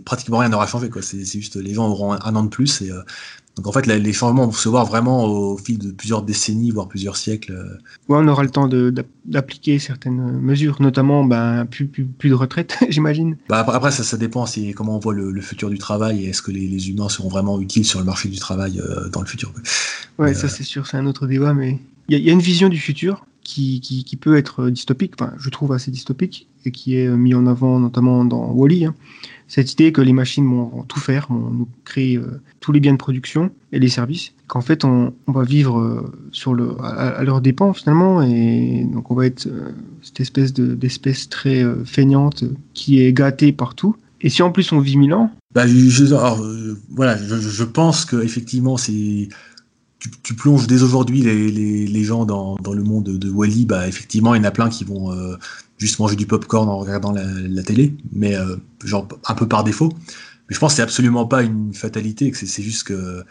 pratiquement 0.05 0.39
rien 0.39 0.49
n'aura 0.49 0.67
changé. 0.67 0.89
Quoi. 0.91 1.03
C'est, 1.03 1.25
juste 1.25 1.57
les 1.57 1.75
gens 1.75 1.89
auront 1.89 2.13
un, 2.13 2.37
an 2.37 2.43
de 2.43 2.49
plus. 2.49 2.83
Et, 2.83 2.91
euh, 2.91 3.01
donc 3.59 3.67
en 3.67 3.73
fait, 3.73 3.87
les 3.87 4.13
changements 4.13 4.47
vont 4.47 4.53
se 4.53 4.69
voir 4.69 4.87
vraiment 4.87 5.25
au 5.25 5.59
fil 5.59 5.79
de 5.79 5.91
plusieurs 5.91 6.23
décennies, 6.23 6.71
voire 6.71 6.87
plusieurs 6.87 7.17
siècles. 7.17 7.53
Ouais, 8.09 8.17
on 8.21 8.29
aura 8.29 8.45
le 8.45 8.51
temps 8.51 8.69
d'appliquer 9.25 9.81
certaines 9.81 10.39
mesures, 10.39 10.81
notamment 10.81 11.25
ben, 11.25 11.67
plus, 11.67 11.89
plus, 11.89 12.29
de 12.29 12.35
retraite, 12.35 12.79
j'imagine. 12.89 13.37
Bah, 13.49 13.67
après, 13.67 13.91
ça, 13.91 14.05
ça 14.05 14.17
dépend 14.17 14.47
c'est 14.47 14.73
comment 14.75 14.95
on 14.95 15.01
voit 15.01 15.13
le, 15.13 15.41
futur 15.41 15.71
du 15.71 15.79
travail 15.79 16.25
et 16.25 16.29
est-ce 16.29 16.41
que 16.41 16.53
les, 16.53 16.89
humains 16.89 17.09
seront 17.09 17.29
vraiment 17.29 17.61
utiles 17.61 17.85
sur 17.85 17.99
le 17.99 18.05
marché 18.05 18.29
du 18.29 18.39
travail 18.39 18.81
euh, 18.81 19.09
dans 19.09 19.21
le 19.21 19.27
futur. 19.27 19.53
Ouais, 20.19 20.35
ça 20.35 20.47
euh, 20.47 20.51
c'est 20.51 20.63
sûr, 20.63 20.87
c'est 20.87 20.97
un 20.97 21.07
autre 21.07 21.27
débat, 21.27 21.53
mais 21.53 21.81
il 22.09 22.19
y, 22.19 22.31
a 22.31 22.33
une 22.33 22.41
vision 22.41 22.69
du 22.69 22.79
futur 22.79 23.27
qui, 23.43 23.81
qui, 23.81 24.17
peut 24.17 24.37
être 24.37 24.71
dystopique, 24.71 25.15
enfin, 25.19 25.33
je 25.37 25.51
trouve 25.51 25.73
assez 25.73 25.91
dystopique, 25.91 26.47
et 26.65 26.71
qui 26.71 26.97
est 26.97 27.09
mis 27.09 27.35
en 27.35 27.47
avant 27.47 27.81
notamment 27.81 28.25
dans 28.25 28.53
Wally. 28.53 28.87
-E, 28.87 28.93
cette 29.49 29.73
idée 29.73 29.93
que 29.93 30.03
les 30.03 30.13
machines 30.13 30.47
vont, 30.47 30.85
tout 30.87 31.01
faire, 31.01 31.27
vont 31.31 31.51
nous 31.51 31.69
créer 31.85 32.17
euh, 32.17 32.41
tous 32.61 32.71
les 32.71 32.81
biens 32.81 32.93
de 32.93 32.99
production 32.99 33.51
et 33.73 33.79
les 33.79 33.89
services, 33.89 34.35
qu'en 34.47 34.61
fait 34.61 34.85
on, 34.85 35.15
va 35.27 35.43
vivre 35.43 35.79
euh, 35.79 36.13
sur 36.33 36.55
le, 36.55 36.77
à, 36.83 37.25
leur 37.25 37.41
dépens 37.41 37.73
finalement, 37.73 38.23
et 38.23 38.87
donc 38.93 39.11
on 39.11 39.15
va 39.15 39.27
être 39.27 39.47
euh, 39.47 39.71
cette 40.03 40.21
espèce 40.21 40.53
d'espèce 40.53 41.29
très 41.29 41.65
feignante 41.85 42.45
qui 42.75 43.01
est 43.01 43.13
gâtée 43.13 43.53
partout. 43.53 43.97
Et 44.21 44.29
si 44.29 44.43
en 44.43 44.53
plus 44.53 44.71
on 44.73 44.81
vit 44.81 44.97
mille 44.97 45.15
ans? 45.15 45.31
Bah, 45.55 45.67
je, 45.67 46.05
alors, 46.07 46.45
voilà, 46.91 47.17
je, 47.17 47.65
pense 47.65 48.05
que 48.05 48.17
effectivement 48.23 48.77
c'est 48.77 49.29
tu, 50.23 50.35
plonges 50.35 50.67
dès 50.67 50.83
aujourd'hui 50.83 51.23
les, 51.23 51.87
les, 51.87 52.05
gens 52.05 52.25
dans, 52.27 52.57
dans, 52.57 52.73
le 52.73 52.83
monde 52.83 53.05
de 53.05 53.31
Wally, 53.31 53.65
bah 53.65 53.89
effectivement 53.89 54.35
il 54.35 54.39
y 54.39 54.41
en 54.41 54.45
a 54.45 54.51
plein 54.51 54.69
qui 54.69 54.85
vont 54.85 55.13
juste 55.79 55.99
manger 55.99 56.17
du 56.17 56.27
popcorn 56.27 56.69
en 56.69 56.79
regardant 56.79 57.13
la, 57.13 57.63
télé, 57.63 57.97
mais 58.13 58.37
euh, 58.37 58.57
genre 58.85 59.09
un 59.27 59.35
peu 59.35 59.49
par 59.49 59.65
défaut. 59.65 59.93
Mais 60.49 60.55
je 60.55 60.61
pense 60.61 60.73
que 60.73 60.77
c'est 60.77 60.83
absolument 60.83 61.27
pas 61.27 61.43
une 61.43 61.73
fatalité, 61.73 62.31
que 62.31 62.37
c'est 62.37 62.63
juste 62.63 62.85
que 62.85 63.25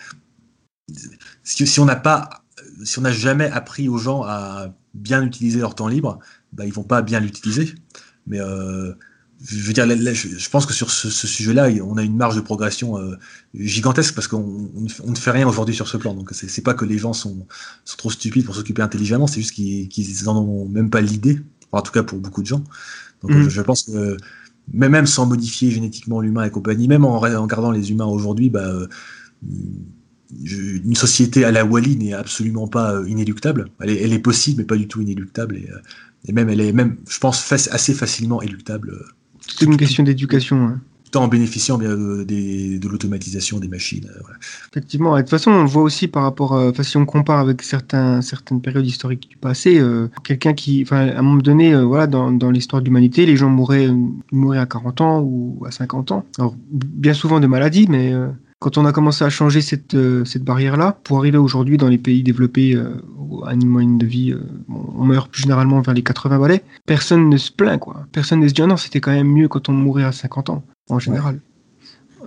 si, 1.44 1.80
on 1.80 1.86
n'a 1.86 1.96
pas, 1.96 2.44
si 2.84 3.00
on 3.00 3.02
n'a 3.02 3.12
jamais 3.12 3.50
appris 3.52 3.90
aux 3.90 3.98
gens 3.98 4.24
à 4.24 4.74
bien 4.94 5.24
utiliser 5.24 5.60
leur 5.60 5.76
temps 5.76 5.88
libre, 5.88 6.20
bah 6.54 6.66
ils 6.66 6.74
vont 6.74 6.84
pas 6.84 7.02
bien 7.02 7.20
l'utiliser. 7.20 7.74
Mais 8.28 8.40
euh, 8.40 8.94
je 9.44 9.58
veux 9.58 9.74
dire, 9.74 9.86
je, 9.88 10.50
pense 10.50 10.66
que 10.66 10.74
sur 10.74 10.90
ce, 10.90 11.10
sujet-là, 11.10 11.70
on 11.84 11.98
a 11.98 12.04
une 12.04 12.16
marge 12.16 12.36
de 12.36 12.42
progression 12.42 12.98
euh, 12.98 13.18
gigantesque 13.54 14.16
parce 14.16 14.28
qu'on 14.28 14.72
ne 15.06 15.16
fait 15.16 15.32
rien 15.32 15.48
aujourd'hui 15.48 15.76
sur 15.76 15.88
ce 15.88 15.98
plan. 15.98 16.14
Donc 16.14 16.30
c'est 16.32 16.64
pas 16.64 16.74
que 16.74 16.86
les 16.86 16.98
gens 16.98 17.14
sont, 17.14 17.46
sont 17.84 17.98
trop 17.98 18.10
stupides 18.10 18.46
pour 18.46 18.56
s'occuper 18.56 18.82
intelligemment, 18.82 19.28
c'est 19.28 19.42
juste 19.42 19.54
qu'ils 19.54 20.24
n'en 20.26 20.38
ont 20.38 20.68
même 20.68 20.90
pas 20.90 21.02
l'idée 21.02 21.42
en 21.72 21.82
tout 21.82 21.92
cas 21.92 22.04
pour 22.04 22.20
beaucoup 22.20 22.42
de 22.42 22.48
gens. 22.48 22.64
Donc 23.22 23.32
mm. 23.32 23.50
je, 23.50 23.62
pense 23.62 23.84
que 23.84 24.18
même 24.74 25.06
sans 25.06 25.26
modifier 25.26 25.72
génétiquement 25.72 26.22
l'humain 26.22 26.44
et 26.44 26.50
compagnie, 26.50 26.88
même 26.88 27.06
en, 27.06 27.20
regardant 27.20 27.72
les 27.72 27.92
humains 27.92 28.06
aujourd'hui, 28.06 28.50
bah, 28.50 28.66
euh, 28.66 28.88
une 30.30 30.96
société 30.96 31.46
à 31.46 31.52
la 31.52 31.66
Wally 31.66 31.96
n'est 31.96 32.14
absolument 32.14 32.68
pas 32.68 32.94
euh, 32.94 33.08
inéluctable. 33.08 33.70
Elle 33.80 34.14
est, 34.14 34.20
possible, 34.20 34.62
mais 34.62 34.66
pas 34.66 34.76
du 34.76 34.88
tout 34.88 35.02
inéluctable. 35.02 35.58
Et, 35.58 35.70
euh, 35.70 36.34
même, 36.34 36.50
elle 36.50 36.60
est 36.60 36.74
même, 36.74 36.98
je 37.10 37.20
pense, 37.20 37.52
assez 37.52 37.94
facilement 37.94 38.42
éluctable. 38.42 39.06
C'est 39.48 39.66
une 39.66 39.78
question 39.78 40.04
d'éducation. 40.04 40.58
Hein 40.58 40.82
tout 41.10 41.18
en 41.20 41.28
bénéficiant 41.28 41.78
bien 41.78 41.96
de, 41.96 42.24
de 42.78 42.88
l'automatisation 42.88 43.60
des 43.60 43.68
machines. 43.68 44.10
Euh, 44.10 44.34
Effectivement, 44.72 45.16
de 45.16 45.22
toute 45.22 45.30
façon, 45.30 45.52
on 45.52 45.66
voit 45.66 45.84
aussi 45.84 46.08
par 46.08 46.24
rapport, 46.24 46.56
à, 46.56 46.72
si 46.84 46.98
on 46.98 47.06
compare 47.06 47.40
avec 47.40 47.62
certaines 47.64 48.22
périodes 48.62 48.86
historiques 48.86 49.30
du 49.30 49.38
passé, 49.38 49.80
euh, 49.80 50.10
quelqu'un 50.24 50.54
qui, 50.54 50.86
à 50.92 50.96
un 50.96 51.22
moment 51.22 51.42
donné, 51.42 51.74
euh, 51.74 51.84
voilà, 51.84 52.08
dans, 52.08 52.32
dans 52.32 52.52
l'histoire 52.52 52.82
de 52.82 52.88
l'humanité, 52.88 53.26
les 53.26 53.38
gens 53.38 53.50
mouraient, 53.50 53.90
mouraient 54.32 54.60
à 54.60 54.66
40 54.66 55.02
ans 55.02 55.22
ou 55.22 55.64
à 55.66 55.72
50 55.72 56.12
ans. 56.12 56.26
Alors, 56.38 56.56
bien 56.72 57.14
souvent 57.14 57.40
de 57.40 57.48
maladies, 57.48 57.88
mais 57.90 58.14
quand 58.60 58.78
on 58.78 58.86
a 58.86 58.92
commencé 58.92 59.24
à 59.24 59.30
changer 59.30 59.62
cette, 59.62 59.96
cette 60.26 60.44
barrière-là, 60.44 61.00
pour 61.04 61.20
arriver 61.20 61.38
aujourd'hui 61.38 61.78
dans 61.78 61.88
les 61.88 61.98
pays 61.98 62.24
développés 62.24 62.76
à 63.46 63.54
une 63.54 63.68
moyenne 63.68 63.98
de 63.98 64.06
vie, 64.06 64.34
on 64.70 65.06
meurt 65.06 65.32
plus 65.32 65.44
généralement 65.44 65.82
vers 65.82 65.94
les 65.94 66.04
80 66.04 66.40
balais, 66.40 66.64
personne 66.86 67.30
ne 67.30 67.38
se 67.38 67.52
plaint, 67.52 67.80
quoi. 67.80 68.06
Personne 68.12 68.40
ne 68.40 68.48
se 68.48 68.54
dit, 68.54 68.62
ah 68.62 68.68
non, 68.68 68.78
c'était 68.78 69.00
quand 69.00 69.12
même 69.12 69.32
mieux 69.32 69.48
quand 69.48 69.70
on 69.70 69.74
mourait 69.74 70.04
à 70.04 70.12
50 70.12 70.50
ans 70.50 70.64
en 70.90 71.00
général. 71.00 71.40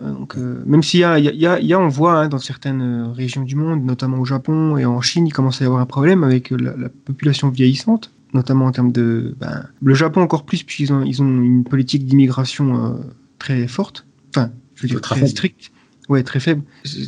Euh, 0.03 0.13
donc, 0.13 0.37
euh, 0.37 0.63
même 0.67 0.83
s'il 0.83 1.01
y 1.01 1.05
a, 1.05 1.19
y, 1.19 1.47
a, 1.47 1.61
y 1.61 1.73
a, 1.73 1.81
on 1.81 1.89
voit 1.89 2.21
hein, 2.21 2.29
dans 2.29 2.39
certaines 2.39 2.83
euh, 2.83 3.13
régions 3.13 3.43
du 3.43 3.57
monde, 3.57 3.85
notamment 3.85 4.19
au 4.19 4.25
Japon 4.25 4.77
et 4.77 4.85
en 4.85 5.01
Chine, 5.01 5.27
il 5.27 5.33
commence 5.33 5.61
à 5.61 5.65
y 5.65 5.67
avoir 5.67 5.81
un 5.81 5.87
problème 5.87 6.25
avec 6.25 6.51
la, 6.51 6.89
population 7.05 7.49
vieillissante, 7.49 8.13
notamment 8.33 8.67
en 8.67 8.73
termes 8.73 8.93
de. 8.93 9.35
Ben, 9.39 9.67
le 9.83 9.95
Japon 9.95 10.23
encore 10.23 10.45
plus, 10.45 10.63
puisqu'ils 10.63 10.93
ont, 10.93 11.03
ils 11.03 11.23
ont 11.23 11.43
une 11.43 11.65
politique 11.65 12.07
d'immigration 12.07 12.99
très 13.39 13.67
forte, 13.67 14.07
enfin, 14.31 14.51
je 14.75 14.83
veux 14.83 14.89
dire 14.89 15.01
très 15.01 15.27
stricte. 15.27 15.73
Ouais, 16.09 16.25
très 16.25 16.41
faible. 16.41 16.63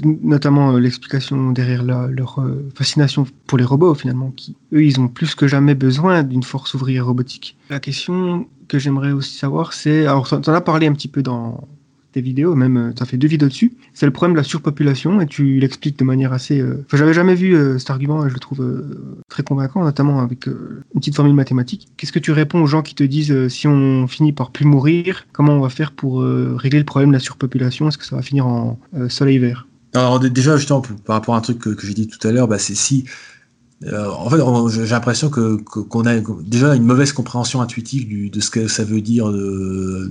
Notamment 0.04 0.78
l'explication 0.78 1.50
derrière 1.50 1.82
leur 1.82 2.38
fascination 2.76 3.26
pour 3.48 3.58
les 3.58 3.64
robots, 3.64 3.94
finalement, 3.94 4.30
qui, 4.30 4.54
eux, 4.72 4.84
ils 4.84 5.00
ont 5.00 5.08
plus 5.08 5.34
que 5.34 5.48
jamais 5.48 5.74
besoin 5.74 6.22
d'une 6.22 6.44
force 6.44 6.74
ouvrière 6.74 7.06
robotique. 7.06 7.56
La 7.68 7.80
question 7.80 8.46
que 8.72 8.78
j'aimerais 8.78 9.12
aussi 9.12 9.36
savoir, 9.36 9.72
c'est. 9.72 10.06
Alors, 10.06 10.26
tu 10.26 10.34
en 10.34 10.54
as 10.54 10.60
parlé 10.60 10.86
un 10.86 10.92
petit 10.92 11.08
peu 11.08 11.22
dans 11.22 11.68
tes 12.12 12.20
vidéos, 12.20 12.54
même, 12.54 12.92
tu 12.94 13.02
as 13.02 13.06
fait 13.06 13.16
deux 13.16 13.28
vidéos 13.28 13.48
dessus. 13.48 13.72
C'est 13.94 14.06
le 14.06 14.12
problème 14.12 14.34
de 14.34 14.38
la 14.38 14.44
surpopulation 14.44 15.20
et 15.20 15.26
tu 15.26 15.58
l'expliques 15.58 15.98
de 15.98 16.04
manière 16.04 16.32
assez. 16.32 16.60
Euh, 16.60 16.84
j'avais 16.92 17.14
jamais 17.14 17.34
vu 17.34 17.54
euh, 17.54 17.78
cet 17.78 17.90
argument 17.90 18.24
et 18.26 18.28
je 18.28 18.34
le 18.34 18.40
trouve 18.40 18.62
euh, 18.62 19.24
très 19.28 19.42
convaincant, 19.42 19.82
notamment 19.82 20.20
avec 20.20 20.46
une 20.46 20.82
petite 20.94 21.16
formule 21.16 21.34
mathématique. 21.34 21.88
Qu'est-ce 21.96 22.12
que 22.12 22.18
tu 22.18 22.32
réponds 22.32 22.62
aux 22.62 22.66
gens 22.66 22.82
qui 22.82 22.94
te 22.94 23.04
disent 23.04 23.48
si 23.48 23.66
on 23.66 24.06
finit 24.06 24.32
par 24.32 24.50
plus 24.50 24.66
mourir, 24.66 25.26
comment 25.32 25.54
on 25.54 25.60
va 25.60 25.70
faire 25.70 25.92
pour 25.92 26.22
régler 26.22 26.78
le 26.78 26.84
problème 26.84 27.10
de 27.10 27.14
la 27.14 27.20
surpopulation? 27.20 27.88
Est-ce 27.88 27.98
que 27.98 28.04
ça 28.04 28.16
va 28.16 28.22
finir 28.22 28.46
en 28.46 28.78
soleil 29.08 29.38
vert? 29.38 29.66
Alors 29.94 30.20
déjà, 30.20 30.56
justement, 30.56 30.82
par 31.04 31.16
rapport 31.16 31.34
à 31.34 31.38
un 31.38 31.42
truc 31.42 31.58
que, 31.58 31.70
que 31.70 31.86
j'ai 31.86 31.94
dit 31.94 32.08
tout 32.08 32.26
à 32.26 32.32
l'heure, 32.32 32.48
bah, 32.48 32.58
c'est 32.58 32.74
si 32.74 33.04
euh, 33.84 34.10
en 34.10 34.30
fait, 34.30 34.38
j'ai 34.70 34.86
l'impression 34.86 35.28
que 35.28 35.56
qu'on 35.56 36.06
a 36.06 36.20
déjà 36.42 36.74
une 36.74 36.84
mauvaise 36.84 37.12
compréhension 37.12 37.60
intuitive 37.60 38.30
de 38.30 38.40
ce 38.40 38.50
que 38.50 38.68
ça 38.68 38.84
veut 38.84 39.00
dire 39.00 39.32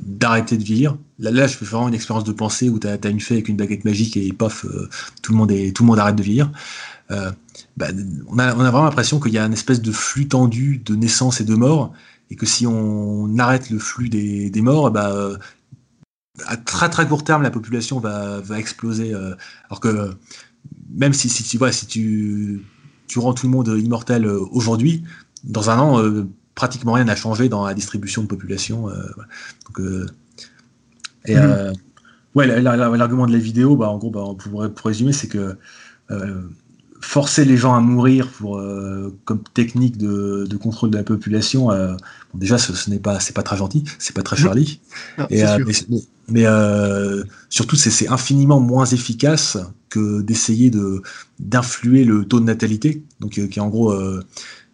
d'arrêter 0.03 0.57
de, 0.57 0.63
vieillir. 0.63 0.97
Là, 1.19 1.31
là, 1.31 1.47
je 1.47 1.55
fais 1.55 1.65
vraiment 1.65 1.87
une 1.87 1.93
expérience 1.93 2.25
de 2.25 2.31
pensée 2.31 2.69
où 2.69 2.79
tu 2.79 2.87
as, 2.87 3.09
une 3.09 3.19
fée 3.19 3.35
avec 3.35 3.47
une 3.47 3.57
baguette 3.57 3.85
magique 3.85 4.17
et 4.17 4.33
paf, 4.33 4.65
euh, 4.65 4.89
tout 5.21 5.31
le 5.31 5.37
monde 5.37 5.51
est 5.51 5.75
tout 5.75 5.83
le 5.83 5.87
monde 5.87 5.99
arrête 5.99 6.15
de 6.15 6.23
vieillir. 6.23 6.51
Euh, 7.11 7.31
bah, 7.77 7.87
on, 8.27 8.39
a, 8.39 8.53
vraiment 8.53 8.83
l'impression 8.83 9.19
qu'il 9.19 9.33
y 9.33 9.37
a 9.37 9.45
une 9.45 9.53
espèce 9.53 9.81
de 9.81 9.91
flux 9.91 10.27
tendu 10.27 10.81
de 10.83 10.95
naissance 10.95 11.39
et 11.39 11.45
de 11.45 11.55
mort, 11.55 11.93
et 12.29 12.35
que 12.35 12.45
si 12.45 12.67
on 12.67 13.37
arrête 13.37 13.69
le 13.69 13.79
flux 13.79 14.09
des, 14.09 14.51
morts, 14.61 14.91
bah, 14.91 15.15
à 16.45 16.57
très 16.57 16.89
très 16.89 17.07
court 17.07 17.23
terme, 17.23 17.43
la 17.43 17.51
population 17.51 17.99
va, 17.99 18.41
va 18.41 18.59
exploser. 18.59 19.13
alors 19.13 19.79
que 19.79 20.11
même 20.89 21.13
si, 21.13 21.29
si 21.29 21.43
tu 21.43 21.57
vois, 21.57 21.71
si 21.71 21.85
tu 21.85 22.61
tu 23.11 23.19
rends 23.19 23.33
tout 23.33 23.45
le 23.45 23.51
monde 23.51 23.67
immortel 23.67 24.25
euh, 24.25 24.39
aujourd'hui, 24.51 25.03
dans 25.43 25.69
un 25.69 25.77
an, 25.79 26.01
euh, 26.01 26.29
pratiquement 26.55 26.93
rien 26.93 27.03
n'a 27.03 27.15
changé 27.17 27.49
dans 27.49 27.65
la 27.65 27.73
distribution 27.73 28.21
de 28.21 28.27
population. 28.27 28.89
Euh, 28.89 28.93
donc, 29.67 29.85
et 31.25 31.35
mhm. 31.35 31.73
ouais, 32.35 32.61
l'argument 32.61 33.27
de 33.27 33.33
la 33.33 33.37
vidéo, 33.37 33.75
bah, 33.75 33.89
en 33.89 33.97
gros, 33.97 34.11
bah, 34.11 34.23
pour, 34.37 34.73
pour, 34.73 34.85
résumer, 34.87 35.11
c'est 35.11 35.27
que 35.27 35.57
forcer 37.01 37.43
les 37.43 37.57
gens 37.57 37.73
à 37.73 37.81
mourir 37.81 38.29
pour, 38.29 38.61
comme 39.25 39.43
technique 39.53 39.97
de, 39.97 40.57
contrôle 40.61 40.91
de 40.91 40.97
la 40.97 41.03
population, 41.03 41.69
déjà 42.33 42.57
ce, 42.57 42.89
n'est 42.89 42.99
pas 42.99 43.19
c'est 43.19 43.35
pas 43.35 43.43
très 43.43 43.57
gentil, 43.57 43.83
c'est 43.99 44.15
pas 44.15 44.23
très 44.23 44.37
Charlie. 44.37 44.79
et, 45.29 45.43
mais, 45.65 46.01
surtout 47.49 47.75
c'est 47.75 48.07
infiniment 48.07 48.59
moins 48.59 48.85
efficace 48.85 49.57
que 49.89 50.21
d'essayer 50.21 50.69
de 50.69 51.01
d'influer 51.39 52.03
le 52.03 52.25
taux 52.25 52.39
de 52.39 52.45
natalité, 52.45 53.03
donc 53.19 53.31
qui 53.31 53.41
est 53.41 53.59
en 53.59 53.69
gros 53.69 53.93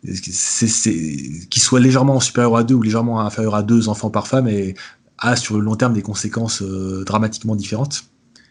qui 0.04 1.60
soit 1.60 1.80
légèrement 1.80 2.20
supérieur 2.20 2.56
à 2.56 2.64
deux 2.64 2.76
ou 2.76 2.82
légèrement 2.82 3.22
inférieur 3.22 3.56
à 3.56 3.64
deux 3.64 3.90
enfants 3.90 4.10
par 4.10 4.28
femme 4.28 4.48
et 4.48 4.76
a 5.18 5.36
sur 5.36 5.58
le 5.58 5.62
long 5.62 5.76
terme 5.76 5.94
des 5.94 6.04
conséquences 6.04 6.62
dramatiquement 6.62 7.56
différentes. 7.56 8.04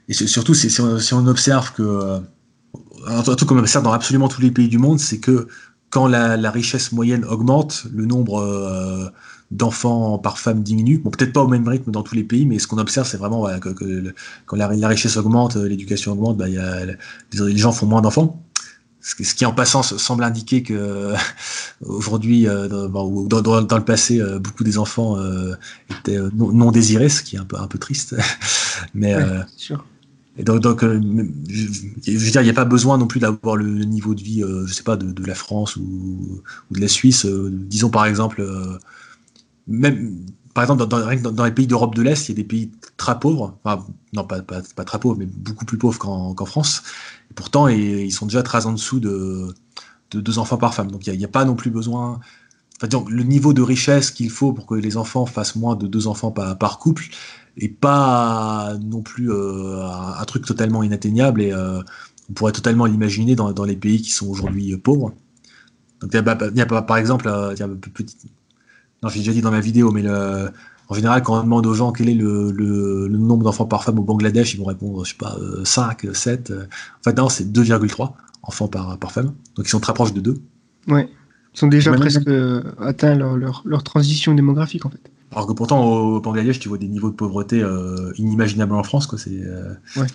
Et 0.09 0.15
surtout, 0.15 0.55
si 0.55 0.81
on 1.13 1.27
observe 1.27 1.73
que, 1.73 2.21
un 3.07 3.23
truc 3.23 3.49
qu'on 3.49 3.59
observe 3.59 3.85
dans 3.85 3.93
absolument 3.93 4.29
tous 4.29 4.41
les 4.41 4.51
pays 4.51 4.69
du 4.69 4.79
monde, 4.79 4.99
c'est 4.99 5.19
que 5.19 5.49
quand 5.91 6.07
la, 6.07 6.51
richesse 6.51 6.93
moyenne 6.93 7.25
augmente, 7.25 7.87
le 7.93 8.07
nombre 8.07 9.13
d'enfants 9.51 10.19
par 10.19 10.39
femme 10.39 10.63
diminue. 10.63 10.99
Bon, 10.99 11.11
peut-être 11.11 11.33
pas 11.33 11.43
au 11.43 11.49
même 11.49 11.67
rythme 11.67 11.91
dans 11.91 12.03
tous 12.03 12.15
les 12.15 12.25
pays, 12.25 12.47
mais 12.47 12.59
ce 12.59 12.67
qu'on 12.67 12.79
observe, 12.79 13.07
c'est 13.07 13.17
vraiment 13.17 13.47
que, 13.61 14.13
quand 14.45 14.57
la, 14.57 14.89
richesse 14.89 15.17
augmente, 15.17 15.57
euh, 15.57 15.69
l'éducation 15.69 16.13
augmente, 16.13 16.37
bah, 16.37 16.49
y 16.49 16.59
a, 16.59 16.85
les 16.85 17.57
gens 17.57 17.73
font 17.73 17.87
moins 17.87 18.03
d'enfants. 18.03 18.43
Ce, 19.01 19.15
qui, 19.15 19.47
en 19.47 19.53
passant, 19.53 19.85
semble 19.85 20.25
indiquer 20.25 20.65
que 20.65 21.15
aujourd'hui, 21.85 22.49
euh, 22.49 22.67
dans, 22.67 23.41
dans, 23.41 23.77
le 23.79 23.85
passé, 23.85 24.21
euh, 24.21 24.41
beaucoup 24.41 24.65
des 24.65 24.79
enfants 24.79 25.17
étaient 25.91 26.19
non, 26.35 26.73
désirés, 26.73 27.09
ce 27.09 27.23
qui 27.23 27.37
est 27.37 27.39
un 27.39 27.45
peu, 27.45 27.57
un 27.57 27.69
peu 27.69 27.79
triste. 27.79 28.17
mais 28.95 29.15
sûr. 29.57 29.85
Et 30.39 30.43
donc, 30.43 30.61
donc 30.61 30.83
je, 30.83 30.89
veux 30.89 32.31
dire, 32.31 32.43
il 32.43 32.45
n'y 32.45 32.51
a 32.51 32.55
pas 32.55 32.65
besoin 32.65 32.99
non 32.99 33.07
plus 33.07 33.21
d'avoir 33.21 33.55
le, 33.55 33.85
niveau 33.85 34.15
de 34.15 34.23
vie, 34.23 34.43
je 34.67 34.75
sais 34.75 34.83
pas, 34.83 34.97
de, 34.97 35.25
la 35.25 35.37
France 35.37 35.77
ou, 35.77 36.43
ou, 36.71 36.75
de 36.75 36.81
la 36.81 36.89
Suisse. 36.89 37.27
disons 37.27 37.91
par 37.91 38.07
exemple 38.07 38.45
même, 39.67 40.27
par 40.55 40.65
exemple, 40.65 40.87
dans, 40.87 41.45
les 41.45 41.53
pays 41.53 41.67
d'Europe 41.67 41.95
de 41.95 42.03
l'Est, 42.03 42.29
il 42.29 42.33
y 42.33 42.35
a 42.35 42.37
des 42.37 42.45
pays 42.45 42.73
très 42.97 43.19
pauvres, 43.19 43.59
enfin, 43.65 43.85
non 44.13 44.25
pas, 44.25 44.41
très 44.41 44.99
pauvres, 44.99 45.17
mais 45.19 45.27
beaucoup 45.27 45.65
plus 45.65 45.79
pauvres 45.79 45.99
qu'en 45.99 46.47
France. 46.47 46.83
Et 47.31 47.35
pourtant, 47.35 47.69
ils 47.69 48.13
sont 48.13 48.27
déjà 48.27 48.43
très 48.43 48.67
en 48.67 48.73
dessous 48.73 49.01
de, 49.01 49.55
de 50.11 50.21
deux 50.21 50.39
enfants 50.39 50.57
par 50.57 50.75
femme. 50.75 50.91
Donc 50.91 51.07
il 51.07 51.17
n'y 51.17 51.25
a, 51.25 51.29
pas 51.29 51.45
non 51.45 51.55
plus 51.55 51.71
besoin. 51.71 52.21
Le 52.83 53.23
niveau 53.23 53.53
de 53.53 53.63
richesse 53.63 54.11
qu'il 54.11 54.31
faut 54.31 54.53
pour 54.53 54.67
que 54.67 54.75
les 54.75 54.97
enfants 54.97 55.27
fassent 55.27 55.57
moins 55.57 55.77
de 55.77 55.87
deux 55.87 56.07
enfants 56.07 56.31
par, 56.31 56.79
couple 56.79 57.05
n'est 57.61 57.69
pas 57.69 58.75
non 58.83 59.01
plus 59.01 59.31
euh, 59.31 59.83
un, 59.83 60.25
truc 60.27 60.45
totalement 60.45 60.83
inatteignable 60.83 61.41
et 61.41 61.53
euh, 61.53 61.81
on 62.29 62.35
pourrait 62.35 62.53
totalement 62.53 62.85
l'imaginer 62.85 63.35
dans, 63.35 63.65
les 63.65 63.77
pays 63.77 64.03
qui 64.03 64.11
sont 64.11 64.29
aujourd'hui 64.29 64.77
pauvres. 64.77 65.15
Donc 66.01 66.11
il 66.13 66.17
y 66.17 66.61
a, 66.61 66.65
a, 66.65 66.83
par 66.83 66.99
exemple, 66.99 67.29
euh, 67.29 67.55
non, 69.03 69.09
j'ai 69.09 69.21
déjà 69.21 69.33
dit 69.33 69.43
dans 69.43 69.51
ma 69.51 69.61
vidéo, 69.61 69.91
mais 69.93 70.03
le, 70.03 70.51
en 70.89 70.95
général, 70.95 71.23
quand 71.23 71.39
on 71.39 71.43
demande 71.43 71.67
aux 71.67 71.75
gens 71.75 71.93
quel 71.93 72.09
est 72.09 72.15
le, 72.15 72.51
le, 72.51 73.09
nombre 73.09 73.45
d'enfants 73.45 73.67
par 73.67 73.85
femme 73.85 73.99
au 73.99 74.03
Bangladesh, 74.03 74.55
ils 74.55 74.59
vont 74.59 74.65
répondre, 74.65 75.05
je 75.05 75.11
sais 75.11 75.17
pas, 75.19 75.37
5, 75.65 76.07
7. 76.13 76.53
En 76.53 77.03
fait, 77.03 77.17
non, 77.17 77.29
c'est 77.29 77.51
2,3 77.53 78.13
enfants 78.43 78.69
par, 78.69 78.99
par 78.99 79.13
femme. 79.13 79.33
Donc, 79.57 79.67
ils 79.67 79.69
sont 79.69 79.81
très 79.81 79.95
proches 79.95 80.13
de 80.13 80.21
2. 80.21 80.35
Ouais. 80.89 81.09
Ils 81.55 81.59
sont 81.59 81.67
déjà 81.69 81.93
presque 81.93 82.29
euh, 82.29 82.63
atteints 82.79 83.15
leur, 83.15 83.37
leur, 83.37 83.63
leur, 83.65 83.83
transition 83.83 84.35
démographique, 84.35 84.85
en 84.85 84.91
fait. 84.91 85.11
Alors 85.33 85.47
que 85.47 85.53
pourtant, 85.53 85.85
au 85.85 86.21
Bangladesh, 86.21 86.61
tu 86.61 86.69
vois 86.69 86.79
des 86.79 86.87
niveaux 86.87 87.11
de 87.11 87.17
pauvreté 87.17 87.63
euh, 87.63 88.13
inimaginables 88.17 88.75
en 88.75 88.83
France, 88.83 89.07
quoi. 89.07 89.19
C'est. 89.19 89.43
Euh, 89.43 89.75
ouais. 89.97 90.07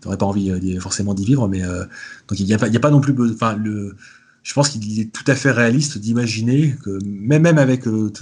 T'aurais 0.00 0.18
pas 0.18 0.26
envie 0.26 0.78
forcément 0.80 1.14
d'y 1.14 1.24
vivre, 1.24 1.48
mais 1.48 1.62
donc 1.62 2.38
il 2.38 2.44
n'y 2.44 2.52
a, 2.52 2.58
a, 2.62 2.78
pas 2.78 2.90
non 2.90 3.00
plus. 3.00 3.14
Enfin, 3.32 3.56
le 3.56 3.96
je 4.44 4.52
pense 4.52 4.68
qu'il 4.68 5.00
est 5.00 5.10
tout 5.10 5.24
à 5.26 5.34
fait 5.34 5.50
réaliste 5.50 5.98
d'imaginer 5.98 6.76
que 6.84 6.98
même, 7.04 7.42
même 7.42 7.58
avec 7.58 7.88
euh, 7.88 8.12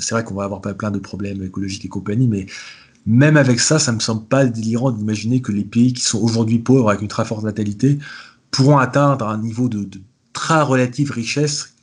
c'est 0.00 0.14
vrai 0.14 0.24
qu'on 0.24 0.34
va 0.34 0.44
avoir 0.44 0.60
plein 0.60 0.90
de 0.90 0.98
problèmes 0.98 1.42
écologiques 1.44 1.84
et 1.84 1.88
compagnie, 1.88 2.26
mais 2.26 2.46
même 3.06 3.36
avec 3.36 3.60
ça, 3.60 3.78
ça 3.78 3.92
me 3.92 4.00
semble 4.00 4.24
pas 4.24 4.46
délirant 4.46 4.90
d'imaginer 4.90 5.40
que 5.40 5.52
les 5.52 5.64
pays 5.64 5.92
qui 5.92 6.02
sont 6.02 6.20
aujourd'hui 6.20 6.58
pauvres 6.58 6.88
avec 6.88 7.02
une 7.02 7.08
très 7.08 7.26
forte 7.26 7.44
natalité 7.44 7.98
pourront 8.50 8.78
atteindre 8.78 9.28
un 9.28 9.38
niveau 9.38 9.68
de, 9.68 9.88
très 10.32 10.62
relative 10.62 11.10
richesse 11.10 11.74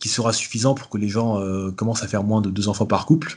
qui 0.00 0.08
sera 0.08 0.32
suffisant 0.32 0.74
pour 0.74 0.88
que 0.88 0.98
les 0.98 1.08
gens 1.08 1.40
euh, 1.40 1.70
commencent 1.70 2.02
à 2.02 2.08
faire 2.08 2.24
moins 2.24 2.40
de 2.40 2.50
deux 2.50 2.68
enfants 2.68 2.86
par 2.86 3.06
couple. 3.06 3.36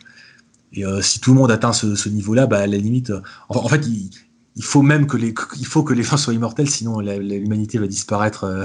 Et 0.73 0.85
euh, 0.85 1.01
si 1.01 1.19
tout 1.19 1.33
le 1.33 1.39
monde 1.39 1.51
atteint 1.51 1.73
ce, 1.73 2.09
niveau-là, 2.09 2.47
bah, 2.47 2.59
à 2.59 2.67
la 2.67 2.77
limite, 2.77 3.11
en, 3.49 3.67
fait, 3.67 3.85
il, 3.87 4.09
il 4.55 4.63
faut 4.63 4.81
même 4.81 5.07
que 5.07 5.17
les, 5.17 5.33
il 5.59 5.65
faut 5.65 5.83
que 5.83 5.93
les 5.93 6.03
gens 6.03 6.17
soient 6.17 6.33
immortels, 6.33 6.69
sinon 6.69 6.99
l'humanité 6.99 7.77
va 7.77 7.87
disparaître 7.87 8.43
euh, 8.43 8.63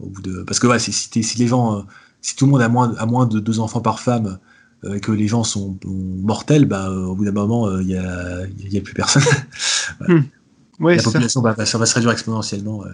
au 0.00 0.06
bout 0.06 0.22
de. 0.22 0.42
Parce 0.42 0.58
que 0.58 0.66
ouais, 0.66 0.78
si, 0.78 0.92
si, 0.92 1.38
les 1.38 1.46
gens, 1.46 1.78
euh, 1.78 1.82
si 2.20 2.34
tout 2.34 2.46
le 2.46 2.52
monde 2.52 2.62
a 2.62 2.68
moins, 2.68 2.94
a 2.96 3.06
moins 3.06 3.26
de 3.26 3.38
deux 3.38 3.60
enfants 3.60 3.80
par 3.80 4.00
femme 4.00 4.38
euh, 4.84 4.94
et 4.94 5.00
que 5.00 5.12
les 5.12 5.28
gens 5.28 5.44
sont 5.44 5.78
mortels, 5.84 6.64
bah, 6.64 6.90
au 6.90 7.14
bout 7.14 7.24
d'un 7.24 7.32
moment, 7.32 7.78
il 7.78 7.86
n'y 7.86 7.96
a, 7.96 8.46
y 8.58 8.78
a 8.78 8.80
plus 8.80 8.94
personne. 8.94 9.22
Hmm. 10.06 10.22
la 10.88 11.02
population 11.02 11.42
va, 11.42 11.66
ça 11.66 11.76
va 11.76 11.84
se 11.84 11.94
réduire 11.94 12.12
exponentiellement. 12.12 12.84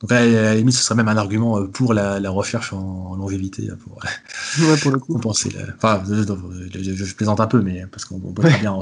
Donc 0.00 0.10
à 0.10 0.24
la 0.24 0.54
limite, 0.54 0.74
ce 0.74 0.82
serait 0.82 0.94
même 0.94 1.06
un 1.06 1.16
argument 1.16 1.64
pour 1.66 1.92
la, 1.92 2.18
recherche 2.30 2.72
en, 2.72 3.14
longévité 3.14 3.68
pour, 3.84 3.98
ouais, 3.98 4.76
pour 4.78 4.90
le 4.90 4.98
coup. 4.98 5.12
compenser. 5.12 5.54
Enfin, 5.76 6.02
je, 6.08 7.14
plaisante 7.14 7.40
un 7.40 7.46
peu, 7.46 7.60
mais 7.60 7.86
parce 7.86 8.06
qu'on 8.06 8.18
peut 8.18 8.42
très 8.42 8.58
bien 8.58 8.80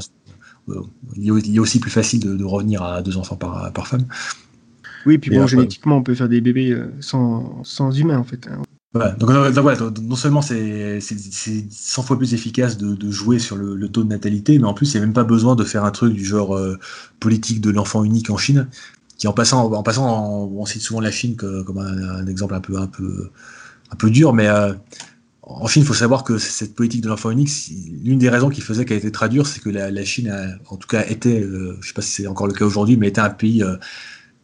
il 1.16 1.56
est 1.56 1.58
aussi 1.58 1.80
plus 1.80 1.90
facile 1.90 2.20
de, 2.20 2.44
revenir 2.44 2.82
à 2.82 3.02
deux 3.02 3.16
enfants 3.16 3.36
par, 3.36 3.72
par 3.72 3.86
femme. 3.86 4.06
Oui, 5.06 5.18
puis 5.18 5.30
bon, 5.30 5.46
génétiquement, 5.46 5.98
on 5.98 6.02
peut 6.02 6.14
faire 6.14 6.28
des 6.28 6.40
bébés 6.40 6.72
euh, 6.72 6.92
sans, 7.00 7.62
sans 7.64 7.90
humains, 7.90 8.18
en 8.18 8.24
fait. 8.24 8.48
Hein. 8.48 8.62
donc, 9.18 9.30
non 10.00 10.16
seulement 10.16 10.40
c'est 10.40 11.00
100 11.00 12.02
fois 12.02 12.16
plus 12.16 12.32
efficace 12.32 12.78
de, 12.78 13.10
jouer 13.10 13.38
sur 13.38 13.56
le, 13.56 13.88
taux 13.88 14.02
de 14.02 14.08
natalité, 14.08 14.58
mais 14.58 14.66
en 14.66 14.74
plus, 14.74 14.92
il 14.94 14.96
n'y 14.96 15.02
a 15.02 15.06
même 15.06 15.14
pas 15.14 15.24
besoin 15.24 15.56
de 15.56 15.64
faire 15.64 15.84
un 15.84 15.90
truc 15.90 16.14
du 16.14 16.24
genre 16.24 16.56
euh, 16.56 16.78
politique 17.20 17.60
de 17.60 17.70
l'enfant 17.70 18.04
unique 18.04 18.30
en 18.30 18.36
Chine, 18.36 18.68
qui 19.18 19.28
en 19.28 19.32
passant, 19.32 19.70
en 19.72 19.82
passant 19.82 20.48
on 20.50 20.66
cite 20.66 20.82
souvent 20.82 21.00
la 21.00 21.10
Chine 21.10 21.36
comme 21.36 21.78
un, 21.78 22.26
exemple 22.26 22.54
un 22.54 22.60
peu, 22.60 22.78
un 22.78 22.86
peu, 22.86 23.30
un 23.90 23.96
peu 23.96 24.10
dur, 24.10 24.32
mais 24.32 24.48
euh, 24.48 24.72
en 25.46 25.66
Chine, 25.66 25.82
il 25.82 25.86
faut 25.86 25.92
savoir 25.92 26.24
que 26.24 26.38
cette 26.38 26.74
politique 26.74 27.02
de 27.02 27.08
l'enfant 27.08 27.30
unique, 27.30 27.50
l'une 28.02 28.18
des 28.18 28.30
raisons 28.30 28.48
qui 28.48 28.62
faisait 28.62 28.86
qu'elle 28.86 28.96
était 28.96 29.10
très 29.10 29.28
dure, 29.28 29.46
c'est 29.46 29.60
que 29.60 29.68
la, 29.68 30.04
Chine, 30.04 30.30
a, 30.30 30.46
en 30.72 30.76
tout 30.76 30.88
cas, 30.88 31.04
était, 31.06 31.42
euh, 31.42 31.74
je 31.74 31.78
ne 31.78 31.82
sais 31.82 31.92
pas 31.92 32.02
si 32.02 32.10
c'est 32.10 32.26
encore 32.26 32.46
le 32.46 32.54
cas 32.54 32.64
aujourd'hui, 32.64 32.96
mais 32.96 33.08
était 33.08 33.20
un 33.20 33.30
pays 33.30 33.62
euh, 33.62 33.76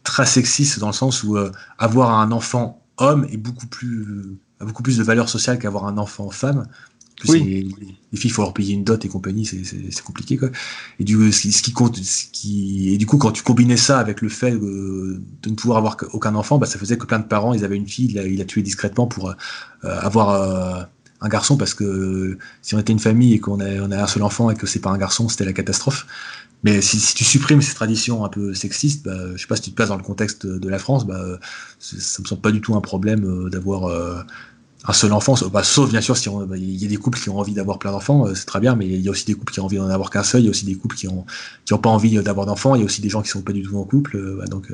très 0.03 0.27
sexiste 0.27 0.79
dans 0.79 0.87
le 0.87 0.93
sens 0.93 1.23
où 1.23 1.37
euh, 1.37 1.51
avoir 1.79 2.19
un 2.19 2.31
enfant 2.31 2.83
homme 2.97 3.25
est 3.31 3.37
beaucoup 3.37 3.65
plus, 3.65 4.37
a 4.59 4.65
beaucoup 4.65 4.83
plus 4.83 4.97
de 4.97 5.03
valeur 5.03 5.27
sociale 5.27 5.57
qu'avoir 5.57 5.87
un 5.87 5.97
enfant 5.97 6.29
femme. 6.29 6.67
Oui. 7.27 7.73
Les, 8.11 8.17
filles, 8.17 8.29
il 8.29 8.33
faut 8.33 8.41
leur 8.41 8.53
payer 8.53 8.73
une 8.73 8.83
dot 8.83 9.03
et 9.05 9.07
compagnie, 9.07 9.45
c'est 9.45 10.03
compliqué 10.03 10.37
quoi. 10.37 10.49
Et 10.99 11.03
du, 11.03 11.31
ce 11.31 11.61
qui, 11.61 11.71
compte, 11.71 11.97
ce 11.97 12.25
qui, 12.31 12.93
et 12.93 12.97
du 12.97 13.05
coup, 13.05 13.17
quand 13.17 13.31
tu 13.31 13.43
combinais 13.43 13.77
ça 13.77 13.99
avec 13.99 14.21
le 14.21 14.29
fait 14.29 14.51
de 14.51 15.21
ne 15.45 15.55
pouvoir 15.55 15.77
avoir 15.77 15.97
aucun 16.13 16.35
enfant, 16.35 16.57
bah, 16.57 16.65
ça 16.65 16.77
faisait 16.77 16.97
que 16.97 17.05
plein 17.05 17.19
de 17.19 17.25
parents, 17.25 17.53
ils 17.53 17.63
avaient 17.63 17.77
une 17.77 17.87
fille, 17.87 18.07
il 18.09 18.19
a, 18.19 18.27
il 18.27 18.41
a 18.41 18.45
tué 18.45 18.61
discrètement 18.61 19.07
pour 19.07 19.33
avoir 19.83 20.89
un 21.21 21.29
garçon 21.29 21.55
parce 21.55 21.73
que 21.73 22.37
si 22.61 22.75
on 22.75 22.79
était 22.79 22.93
une 22.93 22.99
famille 22.99 23.33
et 23.33 23.39
qu'on 23.39 23.59
a, 23.59 23.69
on 23.81 23.91
a 23.91 24.03
un 24.03 24.07
seul 24.07 24.23
enfant 24.23 24.49
et 24.49 24.55
que 24.55 24.65
c'est 24.65 24.79
pas 24.79 24.89
un 24.89 24.97
garçon, 24.97 25.29
c'était 25.29 25.45
la 25.45 25.53
catastrophe. 25.53 26.07
Mais 26.63 26.81
si, 26.81 26.99
si, 26.99 27.15
tu 27.15 27.23
supprimes 27.23 27.61
ces 27.61 27.73
traditions 27.73 28.23
un 28.23 28.29
peu 28.29 28.53
sexistes, 28.53 29.03
bah, 29.03 29.35
je 29.35 29.41
sais 29.41 29.47
pas 29.47 29.55
si 29.55 29.63
tu 29.63 29.71
te 29.71 29.75
places 29.75 29.89
dans 29.89 29.97
le 29.97 30.03
contexte 30.03 30.45
de 30.45 30.69
la 30.69 30.77
France, 30.77 31.07
bah, 31.07 31.39
ça 31.79 32.21
me 32.21 32.27
semble 32.27 32.41
pas 32.41 32.51
du 32.51 32.61
tout 32.61 32.75
un 32.75 32.81
problème 32.81 33.25
euh, 33.25 33.49
d'avoir 33.49 33.85
euh, 33.85 34.21
un 34.85 34.93
seul 34.93 35.13
enfant, 35.13 35.35
bah, 35.53 35.63
sauf 35.63 35.91
bien 35.91 36.01
sûr 36.01 36.17
si 36.17 36.29
bah, 36.29 36.57
il 36.57 36.81
y 36.81 36.85
a 36.85 36.87
des 36.87 36.97
couples 36.97 37.19
qui 37.19 37.29
ont 37.29 37.37
envie 37.37 37.53
d'avoir 37.53 37.77
plein 37.77 37.91
d'enfants, 37.91 38.25
euh, 38.25 38.33
c'est 38.33 38.45
très 38.45 38.59
bien, 38.59 38.75
mais 38.75 38.87
il 38.87 39.01
y 39.01 39.07
a 39.07 39.11
aussi 39.11 39.25
des 39.25 39.35
couples 39.35 39.53
qui 39.53 39.59
ont 39.59 39.65
envie 39.65 39.77
d'en 39.77 39.89
avoir 39.89 40.09
qu'un 40.09 40.23
seul, 40.23 40.41
il 40.41 40.45
y 40.45 40.47
a 40.47 40.49
aussi 40.49 40.65
des 40.65 40.75
couples 40.75 40.95
qui 40.95 41.07
ont 41.07 41.25
qui 41.65 41.73
ont 41.73 41.77
pas 41.77 41.89
envie 41.89 42.21
d'avoir 42.21 42.45
d'enfants, 42.45 42.75
il 42.75 42.79
y 42.79 42.81
a 42.81 42.85
aussi 42.85 43.01
des 43.01 43.09
gens 43.09 43.21
qui 43.21 43.29
sont 43.29 43.41
pas 43.41 43.53
du 43.53 43.61
tout 43.61 43.77
en 43.77 43.83
couple, 43.83 44.37
bah, 44.37 44.45
donc 44.45 44.71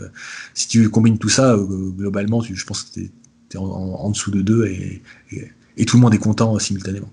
si 0.53 0.67
tu 0.67 0.89
combines 0.89 1.17
tout 1.17 1.29
ça, 1.29 1.57
globalement, 1.97 2.41
je 2.41 2.65
pense 2.65 2.83
que 2.83 2.93
tu 2.93 3.11
es, 3.53 3.57
en, 3.57 3.63
en, 3.65 4.09
dessous 4.09 4.31
de 4.31 4.41
deux 4.41 4.65
et 4.65 5.01
et 5.77 5.85
tout 5.85 5.97
le 5.97 6.01
monde 6.01 6.13
est 6.13 6.19
content 6.19 6.55
euh, 6.55 6.59
simultanément. 6.59 7.09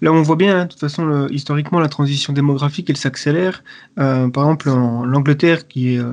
Là, 0.00 0.12
on 0.12 0.22
voit 0.22 0.36
bien, 0.36 0.60
hein, 0.60 0.64
de 0.64 0.70
toute 0.70 0.80
façon, 0.80 1.26
historiquement, 1.30 1.78
la 1.78 1.88
transition 1.88 2.32
démographique, 2.32 2.88
elle 2.88 2.96
s'accélère. 2.96 3.62
Euh, 3.98 4.28
par 4.28 4.44
exemple, 4.44 4.70
l'Angleterre, 4.70 5.68
qui 5.68 5.94
est, 5.94 5.98
euh, 5.98 6.12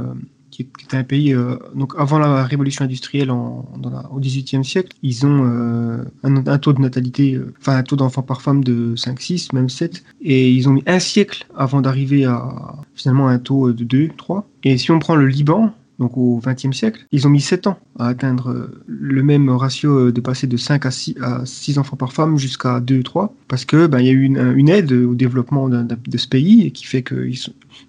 qui 0.51 0.63
est 0.63 0.95
un 0.95 1.03
pays, 1.03 1.33
donc 1.73 1.93
avant 1.97 2.19
la 2.19 2.43
révolution 2.43 2.85
industrielle 2.85 3.31
en, 3.31 3.65
au 4.11 4.19
XVIIIe 4.19 4.63
siècle, 4.63 4.95
ils 5.01 5.25
ont 5.25 6.03
un, 6.23 6.57
taux 6.59 6.73
de 6.73 6.81
natalité, 6.81 7.39
enfin 7.59 7.77
un 7.77 7.83
taux 7.83 7.95
d'enfants 7.95 8.21
par 8.21 8.41
femme 8.41 8.63
de 8.63 8.95
5, 8.95 9.19
6, 9.19 9.53
même 9.53 9.69
7. 9.69 10.03
Et 10.21 10.51
ils 10.51 10.67
ont 10.67 10.73
mis 10.73 10.83
un 10.85 10.99
siècle 10.99 11.45
avant 11.55 11.81
d'arriver 11.81 12.25
à 12.25 12.75
finalement 12.95 13.27
un 13.27 13.39
taux 13.39 13.71
de 13.71 13.83
2, 13.83 14.09
3. 14.17 14.47
Et 14.63 14.77
si 14.77 14.91
on 14.91 14.99
prend 14.99 15.15
le 15.15 15.27
Liban, 15.27 15.73
donc 16.01 16.17
au 16.17 16.41
XXe 16.43 16.75
siècle, 16.75 17.05
ils 17.11 17.27
ont 17.27 17.29
mis 17.29 17.41
7 17.41 17.67
ans 17.67 17.77
à 17.99 18.07
atteindre 18.07 18.49
euh, 18.49 18.83
le 18.87 19.21
même 19.21 19.49
ratio 19.51 20.07
euh, 20.07 20.11
de 20.11 20.19
passer 20.19 20.47
de 20.47 20.57
5 20.57 20.83
à 20.87 20.89
6, 20.89 21.15
à 21.21 21.45
6 21.45 21.77
enfants 21.77 21.95
par 21.95 22.11
femme 22.11 22.39
jusqu'à 22.39 22.79
2 22.79 23.03
3, 23.03 23.35
parce 23.47 23.65
que 23.65 23.85
ben, 23.85 23.99
y 23.99 24.09
a 24.09 24.11
eu 24.11 24.23
une, 24.23 24.69
aide 24.69 24.91
au 24.91 25.13
développement 25.13 25.69
de 25.69 26.17
ce 26.17 26.27
pays 26.27 26.71
qui 26.71 26.85
fait 26.85 27.03
que 27.03 27.29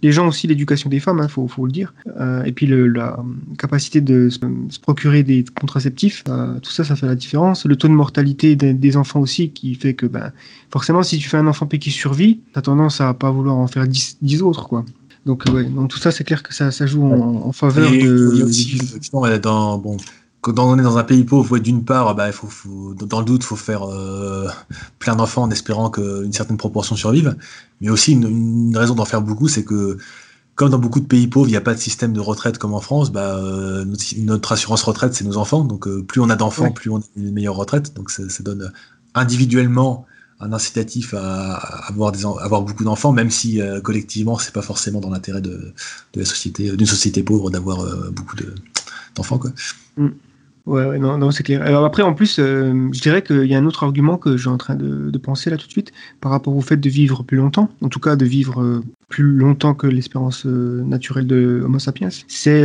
les 0.03 0.13
gens 0.13 0.29
aussi 0.29 0.47
l'éducation 0.47 0.91
des 0.91 1.01
femmes, 1.01 1.19
il 1.21 1.25
hein, 1.25 1.29
faut, 1.29 1.65
le 1.65 1.73
dire, 1.73 1.95
euh, 2.21 2.45
et 2.45 2.53
puis 2.53 2.67
la 2.67 3.19
capacité 3.57 4.03
de 4.03 4.29
se, 4.29 4.39
procurer 4.81 5.23
des 5.23 5.45
contraceptifs, 5.59 6.25
tout 6.25 6.71
ça, 6.71 6.85
ça 6.85 6.97
fait 6.97 7.07
la 7.07 7.15
différence. 7.15 7.65
Le 7.65 7.77
taux 7.77 7.89
de 7.89 7.95
mortalité 7.95 8.57
des, 8.57 8.97
enfants 8.97 9.21
aussi, 9.21 9.51
qui 9.51 9.75
fait 9.75 9.95
que 9.95 10.05
ben, 10.05 10.33
forcément, 10.71 11.03
si 11.03 11.17
tu 11.19 11.29
fais 11.29 11.39
un 11.39 11.47
enfant 11.47 11.67
qui 11.67 11.91
survit, 11.91 12.41
tu 12.53 12.59
as 12.59 12.63
tendance 12.63 13.01
à 13.01 13.15
pas 13.15 13.31
vouloir 13.31 13.57
en 13.57 13.67
faire 13.69 13.87
10, 13.87 14.19
10 14.21 14.43
autres, 14.43 14.69
quoi. 14.69 14.85
Donc, 15.27 15.45
ouais, 15.53 15.65
donc 15.65 15.91
tout 15.91 15.99
ça, 15.99 16.11
c'est 16.11 16.25
clair 16.25 16.43
que 16.43 16.53
ça, 16.53 16.71
ça 16.71 16.87
joue 16.87 17.05
en, 17.05 17.53
faveur 17.53 17.91
de. 17.91 19.39
dans, 19.39 19.79
bon, 19.79 19.97
quand 20.41 20.59
on 20.59 20.79
est 20.79 20.83
dans 20.83 20.99
un 20.99 21.05
pays 21.05 21.23
pauvre, 21.23 21.59
d'une 21.59 21.85
part, 21.85 22.15
bah, 22.17 22.33
faut, 22.33 22.49
faut, 22.49 22.95
dans 22.95 23.21
le 23.21 23.25
doute, 23.25 23.43
il 23.45 23.47
faut 23.47 23.57
faire 23.57 23.85
euh, 23.85 24.49
plein 24.99 25.15
d'enfants 25.15 25.43
en 25.43 25.51
espérant 25.51 25.91
qu'une 25.91 26.33
certaine 26.33 26.57
proportion 26.57 26.97
survive. 26.97 27.37
Mais 27.81 27.89
aussi, 27.89 28.13
une, 28.13 28.29
une 28.29 28.77
raison 28.77 28.95
d'en 28.95 29.05
faire 29.05 29.23
beaucoup, 29.23 29.47
c'est 29.47 29.65
que 29.65 29.99
comme 30.55 30.71
dans 30.71 30.79
beaucoup 30.79 31.01
de 31.01 31.07
pays 31.07 31.29
pauvres, 31.29 31.49
il 31.49 31.53
n'y 31.53 31.57
a 31.57 31.63
pas 31.63 31.75
de 31.75 31.79
système 31.79 32.13
de 32.13 32.21
retraite 32.21 32.59
comme 32.59 32.75
en 32.75 32.81
France, 32.81 33.11
bah, 33.11 33.37
euh, 33.37 33.85
notre, 34.19 34.53
assurance 34.53 34.83
retraite, 34.83 35.15
c'est 35.15 35.25
nos 35.25 35.37
enfants. 35.37 35.65
Donc, 35.65 35.87
euh, 35.87 36.03
plus 36.03 36.21
on 36.21 36.29
a 36.31 36.37
d'enfants, 36.37 36.73
plus 36.73 36.91
on 36.91 36.99
a 36.99 37.03
une 37.17 37.33
meilleure 37.33 37.57
retraite. 37.57 37.95
Donc, 37.95 38.11
ça, 38.11 38.29
ça 38.29 38.43
donne 38.43 38.73
individuellement 39.15 40.07
un 40.43 40.53
incitatif 40.53 41.15
à, 41.15 41.55
avoir, 41.89 42.63
beaucoup 42.63 42.85
d'enfants, 42.85 43.13
même 43.13 43.31
si 43.31 43.61
euh, 43.61 43.81
collectivement, 43.81 44.39
c'est 44.39 44.53
pas 44.53 44.63
forcément 44.63 45.01
dans 45.01 45.11
l'intérêt 45.11 45.41
de, 45.41 45.73
de, 46.15 46.21
la 46.21 46.25
société, 46.25 46.77
d'une 46.77 46.87
société 46.87 47.23
pauvre 47.23 47.51
d'avoir 47.51 47.81
euh, 47.81 48.11
beaucoup 48.11 48.37
d'enfants. 49.15 49.39
quoi. 49.39 49.51
Mm. 49.97 50.09
Ouais, 50.65 50.97
non, 50.97 51.31
c'est 51.33 51.43
clair. 51.43 51.63
Après, 51.85 52.05
en 52.05 52.15
plus, 52.15 52.39
euh, 52.39 52.89
je 52.93 53.01
dirais 53.01 53.23
qu'il 53.23 53.47
y 53.47 53.55
a 53.55 53.59
un 53.59 53.67
autre 53.67 53.83
argument 53.83 54.17
que 54.17 54.37
j'ai 54.37 54.49
en 54.49 54.59
train 54.59 54.77
de, 54.77 55.11
de, 55.11 55.19
penser 55.19 55.51
là 55.51 55.57
tout 55.57 55.67
de 55.67 55.73
suite 55.73 55.91
par 56.21 56.31
rapport 56.31 56.55
au 56.57 56.61
fait 56.61 56.77
de 56.77 56.89
vivre 56.89 57.25
plus 57.25 57.37
longtemps, 57.37 57.69
en 57.81 57.89
tout 57.89 57.99
cas 57.99 58.15
de 58.15 58.25
vivre 58.25 58.81
plus 59.09 59.25
longtemps 59.25 59.75
que 59.75 59.89
l'espérance 59.89 60.45
naturelle 60.45 61.27
de 61.27 61.63
Homo 61.65 61.81
sapiens, 61.81 62.11
c'est 62.29 62.65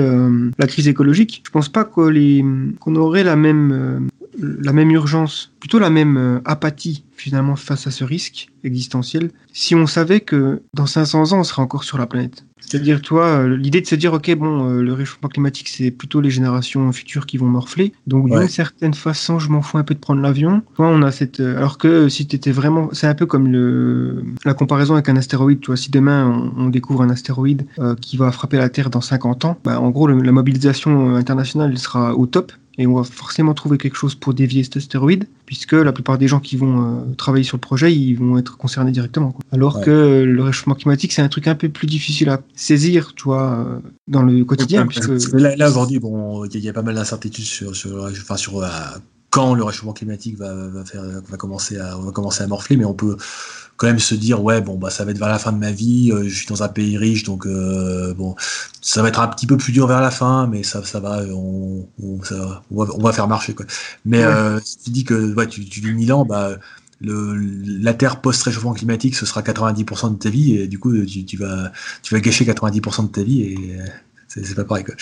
la 0.60 0.68
crise 0.68 0.88
écologique. 0.88 1.42
Je 1.44 1.50
pense 1.50 1.70
pas 1.70 1.86
qu'on 1.86 2.96
aurait 2.96 3.24
la 3.24 3.36
même 3.36 4.10
la 4.38 4.74
même 4.74 4.92
urgence, 4.92 5.52
plutôt 5.60 5.80
la 5.80 5.90
même 5.90 6.18
euh, 6.18 6.40
apathie 6.46 7.04
finalement 7.16 7.56
face 7.56 7.88
à 7.88 7.92
ce 7.92 8.04
risque 8.04 8.50
existentiel, 8.64 9.32
si 9.54 9.76
on 9.76 9.88
savait 9.88 10.20
que 10.20 10.62
dans 10.74 10.86
500 10.86 11.34
ans, 11.34 11.40
on 11.40 11.44
serait 11.44 11.62
encore 11.62 11.84
sur 11.84 11.98
la 11.98 12.06
planète. 12.06 12.46
C'est-à-dire, 12.60 13.02
toi, 13.02 13.26
euh, 13.26 13.58
l'idée 13.58 13.82
de 13.82 13.88
se 13.88 13.96
dire, 13.96 14.14
ok, 14.14 14.36
bon, 14.36 14.70
euh, 14.70 14.82
le 14.82 14.94
réchauffement 14.94 15.30
climatique, 15.30 15.70
c'est 15.70 15.90
plutôt 15.90 16.22
les 16.22 16.30
générations 16.30 16.92
futures 16.92 17.26
qui 17.26 17.38
vont 17.38 17.46
morfler. 17.46 17.94
Donc, 18.08 18.30
d'une 18.30 18.48
certaine 18.50 18.94
façon, 18.94 19.40
je 19.40 19.50
m'en 19.50 19.62
fous 19.62 19.78
un 19.78 19.84
peu 19.84 19.94
de 19.94 20.00
prendre 20.00 20.22
l'avion. 20.22 20.62
Toi, 20.76 20.88
on 20.88 21.02
a 21.02 21.12
cette. 21.12 21.40
Alors 21.40 21.78
que 21.78 22.10
si 22.10 22.28
tu 22.28 22.36
étais 22.36 22.52
vraiment. 22.52 22.90
C'est 22.92 23.08
un 23.08 23.16
peu 23.16 23.26
comme 23.26 23.48
le... 23.48 24.24
la 24.44 24.54
comparaison 24.54 24.96
avec 24.96 25.08
un 25.08 25.16
astéroïde. 25.16 25.62
Toi, 25.62 25.78
si 25.78 25.92
demain, 25.92 26.52
on, 26.58 26.68
découvre 26.70 27.04
un 27.04 27.10
astéroïde 27.10 27.66
qui 28.02 28.18
va 28.18 28.32
frapper 28.32 28.58
la 28.58 28.70
Terre 28.70 28.90
dans 28.90 29.02
50 29.02 29.46
ans, 29.46 29.58
bah, 29.64 29.80
en 29.80 29.90
gros, 29.90 30.08
la 30.08 30.32
mobilisation 30.32 31.16
internationale 31.16 31.78
sera 31.78 32.16
au 32.16 32.26
top 32.26 32.52
et 32.78 32.86
on 32.86 32.96
va 32.96 33.04
forcément 33.04 33.54
trouver 33.54 33.78
quelque 33.78 33.96
chose 33.96 34.14
pour 34.14 34.34
dévier 34.34 34.64
cet 34.64 34.78
astéroïde, 34.78 35.28
puisque 35.46 35.74
la 35.74 35.92
plupart 35.92 36.18
des 36.18 36.28
gens 36.28 36.40
qui 36.40 36.58
vont 36.58 36.82
euh, 36.82 37.14
travailler 37.18 37.44
sur 37.44 37.58
le 37.58 37.62
projet, 37.62 37.94
ils 37.94 38.14
vont 38.14 38.38
être 38.38 38.58
concernés 38.58 38.92
directement. 38.92 39.32
Quoi. 39.32 39.44
Alors 39.52 39.82
que 39.82 40.24
le 40.24 40.44
réchauffement 40.44 40.76
climatique, 40.76 41.12
c'est 41.12 41.24
un 41.24 41.30
truc 41.30 41.48
un 41.48 41.56
peu 41.56 41.70
plus 41.70 41.88
difficile 41.88 42.30
à 42.30 42.40
saisir, 42.56 43.14
tu 43.16 43.24
vois, 43.24 43.60
euh, 43.60 43.80
dans 44.08 44.22
le 44.22 44.46
quotidien. 44.46 44.86
puisque... 44.86 45.10
Là, 45.34 45.56
là 45.56 45.70
aujourd'hui, 45.70 45.98
bon, 46.00 46.46
il 46.46 46.60
y, 46.60 46.70
a 46.70 46.74
pas 46.74 46.84
mal 46.84 46.96
d'incertitudes 46.96 47.46
sur, 47.46 47.76
sur, 47.76 48.04
enfin, 48.04 48.38
sur 48.38 48.62
euh, 48.62 48.70
quand 49.32 49.56
le 49.56 49.64
réchauffement 49.64 49.94
climatique 49.94 50.38
va, 50.38 50.54
va, 50.54 50.86
faire, 50.86 51.04
va, 51.28 51.38
commencer 51.38 51.78
à, 51.78 51.98
va 51.98 52.12
commencer 52.12 52.44
à 52.44 52.48
morfler, 52.48 52.78
mais 52.78 52.86
on 52.86 52.94
peut 52.94 53.18
quand 53.78 53.88
même 53.88 54.00
se 54.00 54.16
dire 54.16 54.44
ouais 54.44 54.60
bon 54.60 54.78
bah 54.78 54.90
ça 54.90 55.06
va 55.06 55.12
être 55.12 55.20
vers 55.20 55.30
la 55.30 55.40
fin 55.40 55.52
de 55.52 55.58
ma 55.58 55.72
vie 55.72 56.12
euh, 56.12 56.24
je 56.28 56.36
suis 56.36 56.48
dans 56.48 56.64
un 56.64 56.68
pays 56.68 56.98
riche 56.98 57.24
donc 57.24 57.46
euh, 57.46 58.14
bon 58.14 58.36
ça 58.82 59.02
va 59.02 59.10
être 59.10 59.20
un 59.20 59.28
petit 59.28 59.48
peu 59.48 59.56
plus 59.56 59.72
dur 59.72 59.88
vers 59.88 60.02
la 60.02 60.12
fin 60.12 60.48
mais 60.48 60.64
ça 60.64 60.84
ça 60.84 61.00
va 61.00 61.22
on, 61.32 61.88
on, 62.04 62.24
ça, 62.24 62.64
on, 62.72 62.84
va, 62.84 62.94
on 62.96 63.02
va, 63.02 63.14
faire 63.14 63.28
marcher 63.28 63.54
quoi 63.54 63.66
mais 64.04 64.24
euh, 64.24 64.60
si 64.64 64.78
tu 64.80 64.90
dis 64.90 65.04
que 65.04 65.34
ouais, 65.36 65.48
tu, 65.48 65.64
tu 65.64 65.80
vis 65.80 65.94
1000 65.94 66.12
ans 66.12 66.26
bah 66.26 66.58
le, 67.00 67.36
la 67.80 67.94
Terre 67.94 68.22
post-réchauffement 68.22 68.74
climatique, 68.74 69.16
ce 69.16 69.28
sera 69.28 69.44
90% 69.44 70.14
de 70.14 70.18
ta 70.18 70.30
vie, 70.32 70.58
et 70.58 70.68
du 70.68 70.80
coup, 70.80 70.98
tu, 71.06 71.26
tu, 71.26 71.38
vas, 71.38 71.72
tu 72.02 72.16
vas 72.16 72.20
gâcher 72.20 72.44
90% 72.44 73.04
de 73.04 73.12
ta 73.12 73.22
vie, 73.22 73.42
et 73.44 73.78
c'est 74.28 74.56
pas 74.56 74.64
pareil. 74.64 74.84
Quoi. 74.84 74.96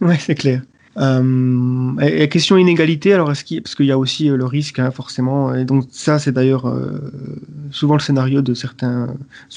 Ouais, 0.00 0.18
c'est 0.18 0.34
clair. 0.34 0.62
Euh, 0.96 1.98
et, 2.00 2.28
question 2.28 2.56
inégalité, 2.56 3.12
alors 3.12 3.30
est-ce 3.30 3.44
qu'il, 3.44 3.62
parce 3.62 3.74
qu'il 3.74 3.86
y 3.86 3.92
a 3.92 3.98
aussi 3.98 4.30
euh, 4.30 4.36
le 4.36 4.44
risque, 4.44 4.78
hein, 4.78 4.90
forcément, 4.90 5.54
et 5.54 5.64
donc 5.64 5.86
ça 5.90 6.18
c'est 6.18 6.32
d'ailleurs 6.32 6.68
euh, 6.68 6.98
souvent 7.70 7.94
le 7.94 8.00
scénario 8.00 8.42
de 8.42 8.54
certains 8.54 9.08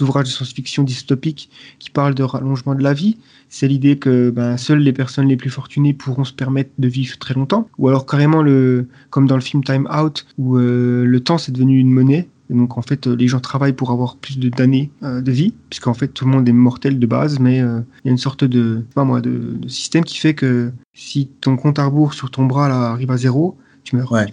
ouvrages 0.01 0.25
de 0.25 0.31
science-fiction 0.31 0.83
dystopiques 0.83 1.49
qui 1.79 1.89
parlent 1.89 2.15
de 2.15 2.23
rallongement 2.23 2.75
de 2.75 2.83
la 2.83 2.93
vie. 2.93 3.17
C'est 3.49 3.67
l'idée 3.67 3.97
que 3.97 4.29
ben, 4.29 4.57
seules 4.57 4.79
les 4.79 4.93
personnes 4.93 5.27
les 5.27 5.37
plus 5.37 5.49
fortunées 5.49 5.93
pourront 5.93 6.25
se 6.25 6.33
permettre 6.33 6.71
de 6.77 6.87
vivre 6.87 7.17
très 7.17 7.33
longtemps, 7.33 7.69
ou 7.77 7.87
alors 7.87 8.05
carrément 8.05 8.41
le, 8.41 8.87
comme 9.09 9.27
dans 9.27 9.35
le 9.35 9.41
film 9.41 9.63
Time 9.63 9.87
Out, 9.95 10.25
où 10.37 10.57
le 10.57 11.19
temps 11.19 11.37
c'est 11.37 11.51
devenu 11.51 11.79
une 11.79 11.91
monnaie 11.91 12.27
et 12.49 12.53
donc 12.53 12.77
en 12.77 12.81
fait, 12.81 13.07
euh, 13.07 13.15
les 13.15 13.27
gens 13.27 13.39
travaillent 13.39 13.73
pour 13.73 13.91
avoir 13.91 14.15
plus 14.15 14.39
d'années 14.39 14.91
euh, 15.03 15.21
de 15.21 15.31
vie, 15.31 15.53
puisqu'en 15.69 15.93
fait 15.93 16.07
tout 16.07 16.25
le 16.25 16.31
monde 16.31 16.47
est 16.47 16.53
mortel 16.53 16.99
de 16.99 17.05
base, 17.05 17.39
mais 17.39 17.61
euh, 17.61 17.81
il 18.03 18.07
y 18.07 18.09
a 18.09 18.11
une 18.11 18.17
sorte 18.17 18.43
de, 18.43 18.83
pas 18.95 19.03
moi, 19.03 19.21
de, 19.21 19.57
système 19.67 20.03
qui 20.03 20.17
fait 20.17 20.33
que 20.33 20.71
si 20.93 21.29
ton 21.41 21.57
compte 21.57 21.79
à 21.79 21.85
rebours 21.85 22.13
sur 22.13 22.31
ton 22.31 22.45
bras 22.45 22.69
là, 22.69 22.91
arrive 22.91 23.11
à 23.11 23.17
zéro, 23.17 23.57
tu 23.83 23.95
meurs. 23.95 24.11
Ouais. 24.11 24.25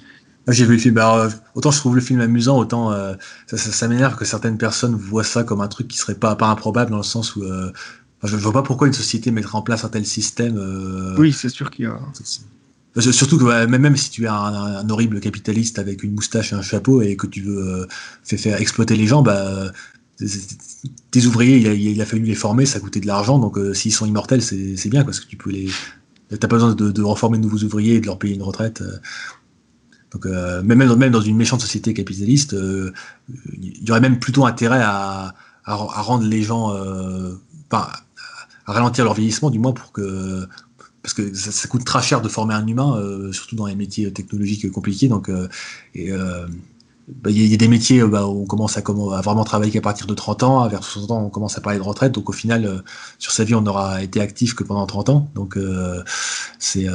J'ai 0.47 0.66
vu 0.66 0.74
le 0.74 0.78
film. 0.78 0.99
Alors, 0.99 1.31
autant 1.55 1.70
je 1.70 1.78
trouve 1.78 1.95
le 1.95 2.03
film 2.03 2.20
amusant, 2.20 2.59
autant 2.59 2.93
ça, 3.47 3.57
ça, 3.57 3.89
m'énerve 3.89 4.15
que 4.15 4.27
certaines 4.27 4.59
personnes 4.59 4.95
voient 4.95 5.24
ça 5.24 5.43
comme 5.43 5.62
un 5.62 5.69
truc 5.69 5.89
qui 5.89 5.97
serait 5.97 6.16
pas, 6.16 6.36
pas 6.36 6.49
improbable 6.49 6.91
dans 6.91 6.99
le 6.99 7.03
sens 7.03 7.35
où 7.35 7.43
je 8.23 8.36
ne 8.36 8.41
vois 8.43 8.53
pas 8.53 8.62
pourquoi 8.62 8.86
une 8.86 8.93
société 8.93 9.31
mettrait 9.31 9.57
en 9.57 9.62
place 9.62 9.86
un 9.86 9.89
tel 9.89 10.05
système. 10.05 11.15
Oui, 11.16 11.32
c'est 11.32 11.49
sûr 11.49 11.70
qu'il 11.70 11.86
y 11.86 11.89
a. 11.89 11.99
Surtout 13.01 13.39
que 13.39 13.66
même 13.66 13.97
si 13.97 14.11
tu 14.11 14.25
es 14.25 14.29
un, 14.29 14.89
horrible 14.89 15.19
capitaliste 15.19 15.81
avec 15.81 16.05
une 16.05 16.15
moustache 16.15 16.53
et 16.53 16.57
un 16.57 16.62
chapeau 16.62 17.03
et 17.03 17.16
que 17.16 17.27
tu 17.27 17.41
veux 17.41 17.83
euh, 17.83 17.87
faire 18.37 18.61
exploiter 18.61 18.97
les 18.97 19.07
gens, 19.07 19.23
bah, 19.23 19.73
tes 21.11 21.27
ouvriers, 21.27 21.59
il 21.75 22.01
a, 22.01 22.07
fallu 22.07 22.23
les 22.23 22.37
former, 22.37 22.66
ça 22.66 22.79
coûtait 22.79 23.01
de 23.01 23.09
l'argent, 23.09 23.41
donc 23.41 23.59
euh, 23.59 23.75
s'ils 23.75 23.93
sont 23.93 24.07
immortels, 24.07 24.43
c'est 24.43 24.89
bien 24.89 25.05
parce 25.05 25.19
que 25.19 25.27
tu 25.27 25.37
peux 25.37 25.51
les. 25.51 25.69
T'as 26.29 26.49
pas 26.49 26.57
besoin 26.57 26.75
de, 26.75 27.03
reformer 27.03 27.39
de 27.39 27.43
nouveaux 27.43 27.65
ouvriers 27.65 27.97
et 27.97 28.01
de 28.01 28.07
leur 28.07 28.19
payer 28.19 28.35
une 28.35 28.43
retraite. 28.43 28.81
Euh. 28.83 28.99
Donc 30.12 30.27
même, 30.27 30.95
même 30.95 31.11
dans 31.11 31.21
une 31.21 31.37
méchante 31.37 31.61
société 31.61 31.93
capitaliste, 31.93 32.55
il 33.61 33.83
y 33.83 33.91
aurait 33.91 34.01
même 34.01 34.21
plutôt 34.21 34.47
intérêt 34.47 34.81
à, 34.81 35.35
à, 35.65 35.75
rendre 35.75 36.25
les 36.25 36.45
gens, 36.45 36.73
à 37.73 38.05
ralentir 38.65 39.05
leur 39.05 39.15
vieillissement, 39.15 39.51
du 39.51 39.59
moins 39.59 39.73
pour 39.73 39.91
que 39.91 40.47
parce 41.05 41.13
que 41.13 41.35
ça, 41.35 41.69
coûte 41.69 41.85
très 41.85 42.01
cher 42.01 42.23
de 42.23 42.31
former 42.31 42.55
un 42.55 42.67
humain, 42.67 42.97
euh, 42.97 43.31
surtout 43.31 43.57
dans 43.57 43.67
les 43.67 43.75
métiers 43.75 44.11
technologiques 44.11 44.71
compliqués. 44.73 45.07
Donc, 45.07 45.29
euh, 45.29 45.49
et 45.95 46.11
euh, 46.11 46.47
bah, 47.09 47.31
il 47.31 47.47
y, 47.47 47.53
a 47.53 47.57
des 47.59 47.69
métiers 47.69 48.03
bah, 48.05 48.27
où 48.27 48.45
on 48.45 48.47
commence 48.47 48.79
à, 48.79 48.81
vraiment 48.81 49.45
travailler 49.45 49.71
qu'à 49.71 49.83
partir 49.83 50.07
de 50.07 50.15
30 50.15 50.43
ans, 50.45 50.67
vers 50.67 50.83
60 50.83 51.11
ans 51.11 51.23
on 51.23 51.29
commence 51.29 51.59
à 51.59 51.61
parler 51.61 51.79
de 51.79 51.85
retraite, 51.85 52.13
donc 52.13 52.31
au 52.31 52.33
final 52.33 52.83
sur 53.19 53.33
sa 53.33 53.45
vie 53.45 53.55
on 53.55 53.61
n'aura 53.61 54.03
été 54.03 54.19
actif 54.23 54.55
que 54.55 54.65
pendant 54.65 54.87
30 54.87 55.11
ans, 55.11 55.29
donc 55.35 55.59
c'est 56.59 56.87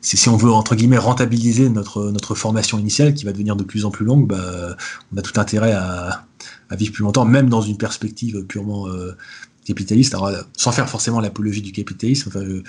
si 0.00 0.28
on 0.28 0.36
veut 0.36 0.52
entre 0.52 0.76
guillemets 0.76 0.96
rentabiliser 0.96 1.68
notre, 1.68 2.12
notre 2.12 2.36
formation 2.36 2.78
initiale 2.78 3.14
qui 3.14 3.24
va 3.24 3.32
devenir 3.32 3.56
de 3.56 3.64
plus 3.64 3.84
en 3.84 3.90
plus 3.90 4.06
longue, 4.06 4.28
bah, 4.28 4.76
on 5.12 5.16
a 5.16 5.22
tout 5.22 5.40
intérêt 5.40 5.72
à, 5.72 6.22
à, 6.70 6.76
vivre 6.76 6.92
plus 6.92 7.02
longtemps, 7.02 7.24
même 7.24 7.48
dans 7.48 7.62
une 7.62 7.76
perspective 7.76 8.44
purement 8.44 8.86
capitaliste, 9.64 10.14
alors, 10.14 10.30
sans 10.56 10.70
faire 10.70 10.88
forcément 10.88 11.18
l'apologie 11.18 11.62
du 11.62 11.72
capitalisme, 11.72 12.28
enfin, 12.28 12.44
je, 12.44 12.62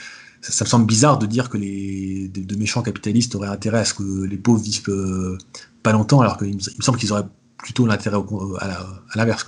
ça, 0.43 0.65
me 0.65 0.69
semble 0.69 0.85
bizarre 0.85 1.17
de 1.17 1.25
dire 1.25 1.49
que 1.49 1.57
les 1.57 2.27
de, 2.27 2.55
méchants 2.55 2.81
capitalistes 2.81 3.35
auraient 3.35 3.47
intérêt 3.47 3.79
à 3.79 3.85
ce 3.85 3.93
que 3.93 4.23
les 4.23 4.37
pauvres 4.37 4.61
vivent 4.61 4.89
euh, 4.89 5.37
pas 5.81 5.91
longtemps, 5.91 6.21
alors 6.21 6.37
qu'il 6.37 6.55
me, 6.55 6.59
semble 6.59 6.97
qu'ils 6.97 7.11
auraient 7.11 7.27
plutôt 7.57 7.85
l'intérêt 7.85 8.17
à 8.59 8.85
l'inverse. 9.15 9.45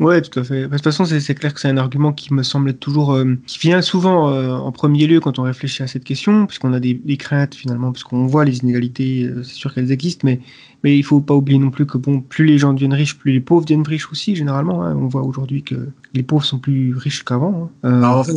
Ouais, 0.00 0.20
tout 0.22 0.40
à 0.40 0.42
fait. 0.42 0.62
De 0.62 0.68
toute 0.68 0.82
façon, 0.82 1.04
c'est 1.04 1.34
clair 1.36 1.54
que 1.54 1.60
c'est 1.60 1.68
un 1.68 1.76
argument 1.76 2.12
qui 2.12 2.34
me 2.34 2.42
semble 2.42 2.74
toujours, 2.74 3.12
euh, 3.12 3.36
qui 3.46 3.60
vient 3.60 3.80
souvent 3.80 4.28
euh, 4.28 4.50
en 4.50 4.72
premier 4.72 5.06
lieu 5.06 5.20
quand 5.20 5.38
on 5.38 5.42
réfléchit 5.44 5.84
à 5.84 5.86
cette 5.86 6.02
question, 6.02 6.46
puisqu'on 6.46 6.72
a 6.72 6.80
des, 6.80 7.16
craintes 7.16 7.54
finalement, 7.54 7.92
puisqu'on 7.92 8.26
voit 8.26 8.44
les 8.44 8.58
inégalités, 8.58 9.24
euh, 9.24 9.44
c'est 9.44 9.54
sûr 9.54 9.72
qu'elles 9.72 9.92
existent, 9.92 10.22
mais 10.24 10.40
mais 10.84 10.96
il 10.96 11.02
faut 11.02 11.20
pas 11.20 11.34
oublier 11.34 11.58
non 11.58 11.70
plus 11.70 11.86
que 11.86 11.96
bon, 11.96 12.20
plus 12.20 12.44
les 12.44 12.58
gens 12.58 12.74
deviennent 12.74 12.92
riches, 12.92 13.18
plus 13.18 13.32
les 13.32 13.40
pauvres 13.40 13.64
deviennent 13.64 13.86
riches 13.86 14.12
aussi. 14.12 14.36
Généralement, 14.36 14.84
hein. 14.84 14.94
on 14.94 15.08
voit 15.08 15.22
aujourd'hui 15.22 15.62
que 15.62 15.88
les 16.12 16.22
pauvres 16.22 16.44
sont 16.44 16.58
plus 16.58 16.94
riches 16.94 17.24
qu'avant. 17.24 17.70
Hein. 17.82 18.02
Alors 18.02 18.18
en 18.18 18.24
fait, 18.24 18.34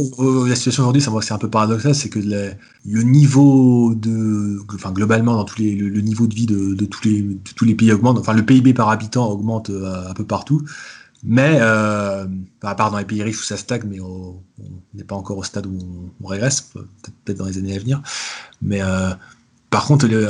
la 0.47 0.55
situation 0.55 0.83
aujourd'hui, 0.83 1.01
c'est 1.01 1.33
un 1.33 1.37
peu 1.37 1.49
paradoxal, 1.49 1.93
c'est 1.93 2.09
que 2.09 2.19
le 2.19 3.01
niveau 3.03 3.93
de, 3.93 4.59
enfin 4.73 4.91
globalement 4.91 5.35
dans 5.35 5.43
tous 5.43 5.59
les, 5.59 5.75
le, 5.75 6.01
niveau 6.01 6.25
de 6.25 6.33
vie 6.33 6.45
de, 6.45 6.85
tous 6.85 7.03
les 7.03 7.37
tous 7.55 7.65
les 7.65 7.75
pays 7.75 7.91
augmente. 7.91 8.17
Enfin, 8.17 8.33
le 8.33 8.43
PIB 8.43 8.73
par 8.73 8.89
habitant 8.89 9.29
augmente 9.29 9.69
un 9.69 10.13
peu 10.13 10.23
partout. 10.23 10.63
Mais, 11.23 11.57
euh, 11.59 12.25
à 12.61 12.75
part 12.75 12.91
dans 12.91 12.99
les 12.99 13.05
pays 13.05 13.23
riches 13.23 13.39
où 13.39 13.43
ça 13.43 13.57
stagne, 13.57 13.81
mais 13.85 13.99
on 13.99 14.41
n'est 14.93 15.03
pas 15.03 15.15
encore 15.15 15.37
au 15.37 15.43
stade 15.43 15.65
où 15.65 16.11
on, 16.23 16.27
régresse, 16.27 16.61
peut-être 17.25 17.39
dans 17.39 17.45
les 17.45 17.57
années 17.57 17.75
à 17.75 17.79
venir. 17.79 18.01
Mais 18.61 18.81
euh, 18.81 19.09
par 19.69 19.85
contre, 19.85 20.07
euh, 20.09 20.29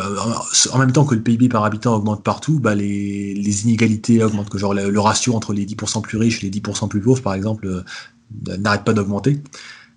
en 0.72 0.80
même 0.80 0.92
temps 0.92 1.06
que 1.06 1.14
le 1.14 1.22
PIB 1.22 1.48
par 1.48 1.64
habitant 1.64 1.96
augmente 1.96 2.24
partout, 2.24 2.60
bah 2.60 2.74
les, 2.74 3.36
les, 3.36 3.64
inégalités 3.66 4.24
augmentent. 4.24 4.50
Que 4.50 4.58
genre 4.58 4.74
le, 4.74 5.00
ratio 5.00 5.36
entre 5.36 5.54
les 5.54 5.66
10% 5.66 6.02
plus 6.02 6.18
riches 6.18 6.44
et 6.44 6.50
les 6.50 6.60
10% 6.60 6.88
plus 6.88 7.02
pauvres, 7.02 7.22
par 7.22 7.36
exemple, 7.36 7.68
euh, 7.68 8.58
n'arrête 8.58 8.84
pas 8.84 8.94
d'augmenter. 8.94 9.42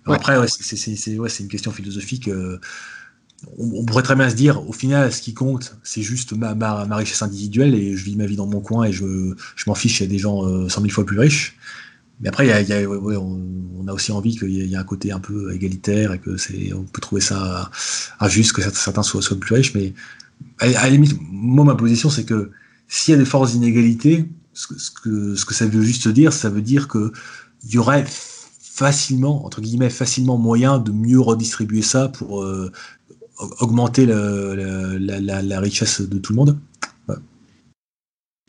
Après, 0.05 0.37
ouais, 0.37 0.47
c'est 0.47 1.17
ouais, 1.17 1.29
une 1.39 1.47
question 1.47 1.71
philosophique. 1.71 2.27
Euh, 2.27 2.59
on, 3.57 3.83
pourrait 3.85 4.03
très 4.03 4.15
bien 4.15 4.29
se 4.29 4.35
dire, 4.35 4.67
au 4.67 4.73
final, 4.73 5.11
ce 5.11 5.21
qui 5.21 5.33
compte, 5.33 5.75
c'est 5.83 6.03
juste 6.03 6.33
ma, 6.33 6.53
ma, 6.53 6.95
richesse 6.95 7.23
individuelle 7.23 7.73
et 7.73 7.95
je 7.97 8.03
vis 8.03 8.15
ma 8.15 8.27
vie 8.27 8.35
dans 8.35 8.45
mon 8.45 8.61
coin 8.61 8.83
et 8.83 8.91
je, 8.91 9.33
je 9.55 9.63
m'en 9.67 9.75
fiche, 9.75 9.99
il 9.99 10.03
y 10.03 10.05
a 10.05 10.09
des 10.09 10.19
gens 10.19 10.45
euh, 10.45 10.69
100 10.69 10.81
000 10.81 10.93
fois 10.93 11.05
plus 11.05 11.19
riches. 11.19 11.57
Mais 12.21 12.29
après, 12.29 12.45
il 12.45 12.49
y 12.49 12.53
a, 12.53 12.61
il 12.61 12.67
y 12.69 12.73
a- 12.73 12.87
ouais, 12.89 12.97
ouais, 12.97 13.15
on, 13.17 13.41
on 13.79 13.87
a 13.87 13.93
aussi 13.93 14.11
envie 14.11 14.37
qu'il 14.37 14.51
y 14.51 14.61
ait- 14.61 14.67
y 14.67 14.75
un 14.75 14.83
côté 14.83 15.11
un 15.11 15.19
peu 15.19 15.53
égalitaire 15.53 16.13
et 16.13 16.19
que 16.19 16.37
c'est, 16.37 16.73
on 16.73 16.83
peut 16.83 17.01
trouver 17.01 17.21
ça 17.21 17.69
injuste 18.19 18.53
que 18.53 18.61
certains 18.61 19.03
soient, 19.03 19.21
soient 19.21 19.39
plus 19.39 19.55
riches. 19.55 19.73
Mais 19.73 19.93
à, 20.59 20.65
à 20.65 20.69
la 20.83 20.89
limite, 20.89 21.17
moi, 21.31 21.65
ma 21.65 21.75
position, 21.75 22.09
c'est 22.09 22.25
que 22.25 22.51
s'il 22.87 23.13
y 23.13 23.15
a 23.15 23.17
des 23.19 23.25
forces 23.25 23.53
d'inégalité, 23.53 24.25
ce 24.53 24.67
que, 24.67 24.77
ce, 24.79 24.91
que, 24.91 25.35
ce 25.35 25.45
que 25.45 25.53
ça 25.53 25.65
veut 25.65 25.81
juste 25.81 26.07
dire, 26.09 26.33
ça 26.33 26.49
veut 26.49 26.61
dire 26.61 26.87
que 26.87 27.11
il 27.63 27.71
y 27.73 27.77
aurait 27.77 28.05
facilement, 28.59 29.45
entre 29.45 29.61
guillemets, 29.61 29.89
facilement 29.89 30.37
moyen 30.37 30.79
de 30.79 30.91
mieux 30.91 31.19
redistribuer 31.19 31.81
ça 31.83 32.07
pour 32.09 32.43
euh, 32.43 32.71
au- 33.39 33.49
augmenter 33.61 34.05
le- 34.05 34.55
le- 34.55 34.97
la, 34.97 35.19
la- 35.19 35.41
la 35.41 35.59
richesse 35.59 36.01
de 36.01 36.17
tout 36.17 36.33
le 36.33 36.37
monde. 36.37 36.57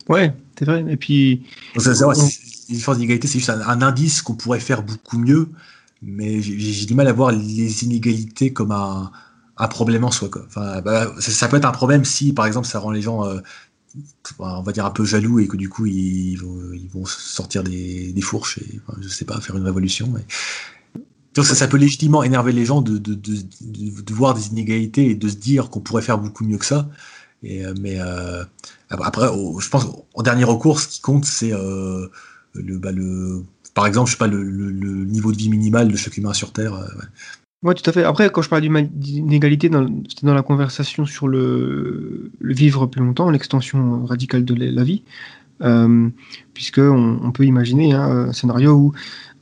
Ouais, 0.09 0.35
c'est 0.59 0.65
vrai. 0.65 0.85
Et 0.89 0.97
puis, 0.97 1.43
Donc, 1.75 1.85
ça, 1.85 1.95
c'est 1.95 2.05
vrai, 2.05 2.17
On- 2.19 2.29
une 2.69 2.79
force 2.79 2.99
d'inégalité, 2.99 3.29
c'est 3.29 3.39
juste 3.39 3.51
un, 3.51 3.83
indice 3.83 4.23
qu'on 4.23 4.35
pourrait 4.35 4.61
faire 4.61 4.83
beaucoup 4.83 5.19
mieux, 5.19 5.49
mais 6.03 6.43
j'ai 6.43 6.87
du 6.87 6.95
mal 6.95 7.09
à 7.09 7.13
voir 7.13 7.33
les 7.33 7.85
inégalités 7.85 8.53
comme 8.53 8.73
un, 8.73 9.11
un 9.57 9.69
problème 9.69 10.05
en 10.05 10.11
soi. 10.11 10.29
Quoi. 10.29 10.43
Enfin, 10.47 10.81
bah, 10.81 11.13
ça, 11.19 11.49
peut 11.49 11.57
être 11.57 11.65
un 11.65 11.73
problème 11.73 12.05
si, 12.05 12.33
par 12.33 12.47
exemple, 12.47 12.67
ça 12.67 12.79
rend 12.79 12.91
les 12.91 13.03
gens, 13.03 13.25
euh, 13.25 13.39
on 14.39 14.63
va 14.63 14.73
dire, 14.73 14.87
un 14.87 14.91
peu 14.91 15.05
jaloux 15.05 15.39
et 15.41 15.47
que 15.47 15.57
du 15.57 15.69
coup, 15.69 15.87
ils 15.87 16.37
vont, 16.37 17.05
sortir 17.05 17.63
des, 17.63 18.13
des 18.13 18.21
fourches 18.21 18.59
et, 18.59 18.81
enfin, 18.87 18.99
je 19.01 19.09
sais 19.09 19.25
pas, 19.25 19.41
faire 19.41 19.57
une 19.57 19.65
révolution. 19.65 20.13
Donc 21.35 21.47
ça, 21.47 21.69
peut 21.69 21.77
légitimement 21.77 22.23
énerver 22.23 22.53
les 22.53 22.65
gens 22.65 22.83
de, 22.83 22.99
de, 22.99 23.15
de, 23.15 24.15
voir 24.15 24.35
des 24.35 24.49
inégalités 24.49 25.11
et 25.11 25.15
de 25.15 25.29
se 25.29 25.37
dire 25.37 25.71
qu'on 25.71 25.81
pourrait 25.81 26.03
faire 26.03 26.19
beaucoup 26.19 26.45
mieux 26.45 26.59
que 26.59 26.67
ça. 26.67 26.89
Euh, 27.45 27.75
mais 27.81 27.97
euh, 27.99 28.45
après, 28.91 29.27
je 29.59 29.69
pense 29.69 29.87
en 30.15 30.23
dernier 30.23 30.45
recours, 30.45 30.81
ce 30.81 30.89
qui 30.89 31.01
compte, 31.01 31.25
c'est 31.25 31.53
le, 32.55 32.79
bah, 32.79 32.93
le, 32.93 33.43
par 33.75 33.87
exemple, 33.87 34.09
je 34.09 34.13
sais 34.13 34.19
pas, 34.19 34.27
le, 34.27 34.43
le, 34.43 34.71
le 34.71 35.05
niveau 35.05 35.33
de 35.33 35.37
vie 35.37 35.49
minimal 35.49 35.89
de 35.89 35.97
chaque 35.97 36.17
humain 36.17 36.33
sur 36.33 36.53
Terre. 36.53 36.75
euh, 36.75 36.85
ouais. 36.85 37.07
Ouais, 37.63 37.75
tout 37.75 37.89
à 37.89 37.93
fait. 37.93 38.03
Après, 38.03 38.29
quand 38.31 38.43
je 38.43 38.49
parlais 38.49 38.69
d'inégalité, 38.91 39.71
c'était 40.09 40.27
dans 40.27 40.35
la 40.35 40.43
conversation 40.43 41.07
sur 41.07 41.29
le, 41.29 42.33
le 42.41 42.55
vivre 42.55 42.87
plus 42.87 43.01
longtemps, 43.05 43.31
l'extension 43.31 44.05
radicale 44.05 44.45
de 44.45 44.55
la 44.55 44.83
vie, 44.83 45.05
euh, 45.63 46.09
puisque 46.55 46.79
on, 46.79 47.21
on 47.23 47.31
peut 47.31 47.45
imaginer 47.45 47.93
hein, 47.93 48.29
un 48.29 48.33
scénario 48.33 48.73
où, 48.73 48.93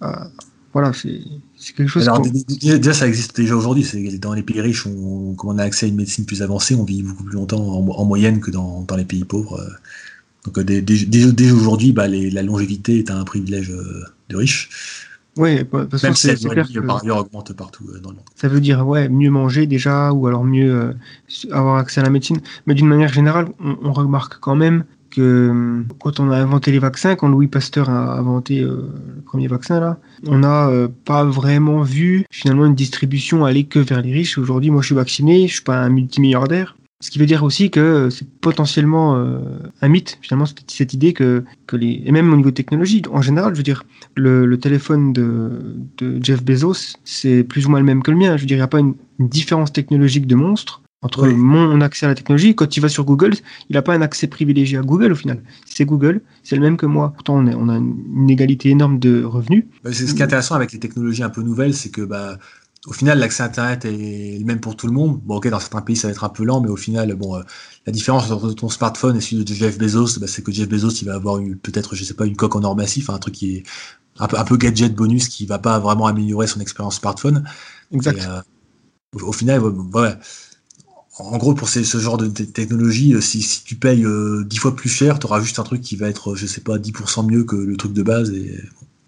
euh, 0.02 0.12
voilà, 0.74 0.92
c'est 0.92 1.22
quelque 1.74 1.88
chose. 1.88 2.06
Alors, 2.08 2.22
déjà, 2.60 2.92
ça 2.92 3.08
existe 3.08 3.34
déjà 3.34 3.56
aujourd'hui. 3.56 3.86
Dans 4.18 4.34
les 4.34 4.42
pays 4.42 4.60
riches, 4.60 4.86
on, 4.86 5.34
comme 5.34 5.50
on 5.50 5.58
a 5.58 5.64
accès 5.64 5.86
à 5.86 5.88
une 5.88 5.96
médecine 5.96 6.26
plus 6.26 6.42
avancée, 6.42 6.74
on 6.74 6.84
vit 6.84 7.02
beaucoup 7.02 7.24
plus 7.24 7.36
longtemps 7.36 7.66
en, 7.66 7.80
mo- 7.80 7.94
en 7.94 8.04
moyenne 8.04 8.40
que 8.40 8.50
dans, 8.50 8.82
dans 8.82 8.96
les 8.96 9.06
pays 9.06 9.24
pauvres. 9.24 9.66
Donc, 10.46 10.58
euh, 10.58 10.64
dès, 10.64 10.80
dès- 10.80 11.04
dès- 11.04 11.32
dès 11.32 11.50
aujourd'hui, 11.50 11.92
bah, 11.92 12.08
la 12.08 12.42
longévité 12.42 12.98
est 12.98 13.10
un 13.10 13.24
privilège 13.24 13.70
euh, 13.70 14.04
de 14.28 14.36
riches, 14.36 14.68
bah, 15.36 15.80
de 15.80 15.84
toute 15.84 15.90
façon, 16.00 16.06
même 16.08 16.16
si 16.16 16.26
la 16.26 16.34
que 16.64 16.80
par 16.86 17.02
ailleurs, 17.02 17.18
augmente 17.18 17.52
partout 17.52 17.84
euh, 17.88 18.00
dans 18.00 18.10
le 18.10 18.16
monde. 18.16 18.24
ça 18.34 18.48
veut 18.48 18.60
dire 18.60 18.86
ouais, 18.86 19.08
mieux 19.08 19.30
manger 19.30 19.66
déjà, 19.66 20.12
ou 20.12 20.26
alors 20.26 20.44
mieux 20.44 20.74
euh, 20.74 20.92
avoir 21.52 21.76
accès 21.76 22.00
à 22.00 22.04
la 22.04 22.10
médecine. 22.10 22.40
Mais 22.66 22.74
d'une 22.74 22.88
manière 22.88 23.12
générale, 23.12 23.48
on, 23.60 23.76
on 23.82 23.92
remarque 23.92 24.38
quand 24.40 24.56
même 24.56 24.84
que 25.10 25.82
quand 25.98 26.20
on 26.20 26.30
a 26.30 26.36
inventé 26.36 26.70
les 26.70 26.78
vaccins, 26.78 27.16
quand 27.16 27.28
Louis 27.28 27.48
Pasteur 27.48 27.90
a 27.90 28.18
inventé 28.18 28.60
euh, 28.60 28.88
le 29.16 29.22
premier 29.22 29.48
vaccin 29.48 29.80
là, 29.80 29.98
on 30.26 30.38
n'a 30.38 30.68
euh, 30.68 30.88
pas 31.04 31.24
vraiment 31.24 31.82
vu 31.82 32.24
finalement 32.30 32.66
une 32.66 32.74
distribution 32.76 33.44
aller 33.44 33.64
que 33.64 33.78
vers 33.80 34.02
les 34.02 34.12
riches. 34.12 34.38
Aujourd'hui, 34.38 34.70
moi 34.70 34.82
je 34.82 34.86
suis 34.86 34.94
vacciné, 34.94 35.48
je 35.48 35.54
suis 35.54 35.62
pas 35.62 35.78
un 35.78 35.88
multimilliardaire. 35.88 36.76
Ce 37.02 37.10
qui 37.10 37.18
veut 37.18 37.24
dire 37.26 37.42
aussi 37.44 37.70
que 37.70 38.10
c'est 38.10 38.28
potentiellement 38.28 39.16
euh, 39.16 39.38
un 39.80 39.88
mythe, 39.88 40.18
finalement, 40.20 40.44
cette, 40.44 40.70
cette 40.70 40.92
idée 40.92 41.14
que, 41.14 41.44
que 41.66 41.76
les. 41.76 42.02
Et 42.04 42.12
même 42.12 42.30
au 42.32 42.36
niveau 42.36 42.50
technologique, 42.50 43.06
en 43.10 43.22
général, 43.22 43.54
je 43.54 43.58
veux 43.58 43.62
dire, 43.64 43.84
le, 44.16 44.44
le 44.44 44.58
téléphone 44.58 45.14
de, 45.14 45.50
de 45.96 46.22
Jeff 46.22 46.44
Bezos, 46.44 46.96
c'est 47.04 47.42
plus 47.42 47.66
ou 47.66 47.70
moins 47.70 47.80
le 47.80 47.86
même 47.86 48.02
que 48.02 48.10
le 48.10 48.18
mien. 48.18 48.36
Je 48.36 48.42
veux 48.42 48.46
dire, 48.46 48.56
il 48.56 48.60
n'y 48.60 48.64
a 48.64 48.68
pas 48.68 48.80
une, 48.80 48.94
une 49.18 49.28
différence 49.28 49.72
technologique 49.72 50.26
de 50.26 50.34
monstre 50.34 50.82
entre 51.02 51.26
Oui. 51.26 51.32
mon 51.34 51.80
accès 51.80 52.04
à 52.04 52.10
la 52.10 52.14
technologie. 52.14 52.54
Quand 52.54 52.76
il 52.76 52.80
va 52.80 52.90
sur 52.90 53.06
Google, 53.06 53.32
il 53.70 53.74
n'a 53.76 53.80
pas 53.80 53.94
un 53.94 54.02
accès 54.02 54.26
privilégié 54.26 54.76
à 54.76 54.82
Google 54.82 55.12
au 55.12 55.14
final. 55.14 55.42
C'est 55.64 55.86
Google, 55.86 56.20
c'est 56.42 56.56
le 56.56 56.60
même 56.60 56.76
que 56.76 56.84
moi. 56.84 57.12
Pourtant, 57.14 57.36
on, 57.38 57.46
est- 57.46 57.54
on 57.54 57.70
a 57.70 57.76
une, 57.78 57.94
une 58.14 58.28
égalité 58.28 58.68
énorme 58.68 58.98
de 58.98 59.24
revenus. 59.24 59.64
Bah, 59.82 59.90
c'est 59.94 60.06
ce 60.06 60.12
qui 60.12 60.20
est 60.20 60.24
intéressant 60.26 60.56
avec 60.56 60.72
les 60.72 60.78
technologies 60.78 61.22
un 61.22 61.30
peu 61.30 61.40
nouvelles, 61.40 61.72
c'est 61.72 61.88
que 61.90 62.02
bah, 62.02 62.38
au 62.86 62.92
final, 62.92 63.18
l'accès 63.18 63.42
à 63.42 63.46
Internet 63.46 63.84
est 63.84 64.38
le 64.38 64.44
même 64.44 64.60
pour 64.60 64.74
tout 64.76 64.86
le 64.86 64.92
monde. 64.92 65.20
Bon, 65.22 65.36
ok, 65.36 65.48
dans 65.48 65.60
certains 65.60 65.82
pays, 65.82 65.96
ça 65.96 66.08
va 66.08 66.12
être 66.12 66.24
un 66.24 66.30
peu 66.30 66.44
lent, 66.44 66.60
mais 66.62 66.68
au 66.70 66.76
final, 66.76 67.14
bon, 67.14 67.36
euh, 67.36 67.42
la 67.86 67.92
différence 67.92 68.30
entre 68.30 68.52
ton 68.54 68.68
smartphone 68.70 69.16
et 69.16 69.20
celui 69.20 69.44
de 69.44 69.52
Jeff 69.54 69.76
Bezos, 69.78 70.18
bah, 70.18 70.26
c'est 70.26 70.42
que 70.42 70.50
Jeff 70.50 70.68
Bezos, 70.68 70.90
il 71.02 71.04
va 71.04 71.14
avoir 71.14 71.40
peut-être, 71.62 71.94
je 71.94 72.04
sais 72.04 72.14
pas, 72.14 72.24
une 72.26 72.36
coque 72.36 72.56
en 72.56 72.64
or 72.64 72.74
massif, 72.76 73.10
un 73.10 73.18
truc 73.18 73.34
qui 73.34 73.56
est 73.56 73.62
un 74.18 74.26
peu, 74.28 74.38
un 74.38 74.44
peu 74.44 74.56
gadget 74.56 74.94
bonus 74.94 75.28
qui 75.28 75.46
va 75.46 75.58
pas 75.58 75.78
vraiment 75.78 76.06
améliorer 76.06 76.46
son 76.46 76.60
expérience 76.60 76.96
smartphone. 76.96 77.44
Exact. 77.92 78.18
Et, 78.18 78.26
euh, 78.26 78.40
au, 79.14 79.28
au 79.28 79.32
final, 79.32 79.60
ouais, 79.62 79.72
ouais. 80.00 80.14
En 81.18 81.36
gros, 81.38 81.54
pour 81.54 81.68
ces- 81.68 81.84
ce 81.84 81.98
genre 81.98 82.16
de 82.16 82.28
te- 82.28 82.42
technologie, 82.42 83.14
euh, 83.14 83.20
si, 83.20 83.42
si 83.42 83.62
tu 83.64 83.76
payes 83.76 84.04
euh, 84.04 84.44
10 84.44 84.56
fois 84.58 84.74
plus 84.74 84.88
cher, 84.88 85.18
tu 85.18 85.26
auras 85.26 85.40
juste 85.40 85.58
un 85.58 85.64
truc 85.64 85.82
qui 85.82 85.96
va 85.96 86.08
être, 86.08 86.34
je 86.34 86.46
sais 86.46 86.62
pas, 86.62 86.78
10% 86.78 87.22
mieux 87.22 87.44
que 87.44 87.56
le 87.56 87.76
truc 87.76 87.92
de 87.92 88.02
base. 88.02 88.30
Et, 88.30 88.58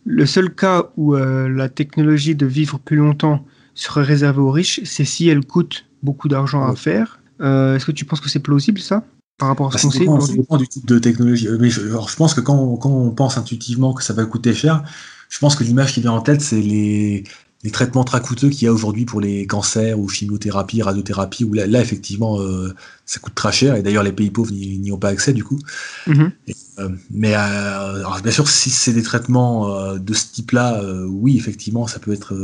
Le 0.04 0.26
seul 0.26 0.54
cas 0.54 0.90
où 0.96 1.14
euh, 1.14 1.48
la 1.48 1.68
technologie 1.68 2.34
de 2.34 2.46
vivre 2.46 2.78
plus 2.78 2.96
longtemps 2.96 3.44
serait 3.74 4.02
réservée 4.02 4.40
aux 4.40 4.50
riches, 4.50 4.80
c'est 4.84 5.04
si 5.04 5.28
elle 5.28 5.44
coûte 5.44 5.86
beaucoup 6.02 6.28
d'argent 6.28 6.66
à 6.66 6.74
faire. 6.76 7.20
Euh, 7.40 7.76
Est-ce 7.76 7.86
que 7.86 7.92
tu 7.92 8.04
penses 8.04 8.20
que 8.20 8.28
c'est 8.28 8.40
plausible 8.40 8.80
ça 8.80 9.04
par 9.38 9.48
rapport 9.48 9.68
à 9.68 9.70
Bah, 9.70 9.78
ce 9.78 9.84
qu'on 9.84 9.90
ça 9.90 9.98
sait 9.98 10.04
dépend, 10.04 10.18
dépend 10.26 10.56
du 10.56 10.68
type 10.68 10.86
de 10.86 10.98
technologie. 10.98 11.48
Euh, 11.48 11.58
Mais 11.60 11.70
je, 11.70 11.80
alors, 11.80 12.08
je 12.08 12.16
pense 12.16 12.34
que 12.34 12.40
quand, 12.40 12.76
quand 12.76 12.90
on 12.90 13.10
pense 13.10 13.38
intuitivement 13.38 13.94
que 13.94 14.02
ça 14.02 14.12
va 14.12 14.24
coûter 14.24 14.54
cher, 14.54 14.82
je 15.28 15.38
pense 15.38 15.56
que 15.56 15.64
l'image 15.64 15.94
qui 15.94 16.00
vient 16.00 16.12
en 16.12 16.20
tête, 16.20 16.42
c'est 16.42 16.60
les, 16.60 17.24
les 17.64 17.70
traitements 17.70 18.04
très 18.04 18.20
coûteux 18.20 18.50
qu'il 18.50 18.66
y 18.66 18.68
a 18.68 18.72
aujourd'hui 18.72 19.06
pour 19.06 19.20
les 19.20 19.46
cancers 19.46 19.98
ou 19.98 20.08
chimiothérapie, 20.08 20.82
radiothérapie, 20.82 21.44
où 21.44 21.54
là, 21.54 21.66
là 21.66 21.80
effectivement, 21.80 22.40
euh, 22.40 22.74
ça 23.06 23.18
coûte 23.18 23.34
très 23.34 23.52
cher. 23.52 23.74
Et 23.76 23.82
d'ailleurs, 23.82 24.04
les 24.04 24.12
pays 24.12 24.30
pauvres 24.30 24.52
n'y 24.52 24.92
ont 24.92 24.98
pas 24.98 25.08
accès 25.08 25.32
du 25.32 25.42
coup. 25.42 25.58
Mhm. 26.06 26.32
Euh, 26.78 26.88
mais 27.10 27.34
alors, 27.34 28.20
bien 28.20 28.32
sûr, 28.32 28.48
si 28.48 28.70
c'est 28.70 28.92
des 28.92 29.02
traitements 29.02 29.96
de 29.96 30.14
ce 30.14 30.26
type-là, 30.32 30.82
oui, 31.06 31.36
effectivement, 31.36 31.86
ça 31.86 31.98
peut 31.98 32.12
être 32.12 32.34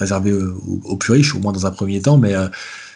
réservé 0.00 0.32
euh, 0.32 0.52
aux, 0.66 0.80
aux 0.84 0.96
plus 0.96 1.12
riches, 1.12 1.34
au 1.34 1.38
moins 1.38 1.52
dans 1.52 1.66
un 1.66 1.70
premier 1.70 2.02
temps. 2.02 2.18
Mais 2.18 2.34
euh, 2.34 2.48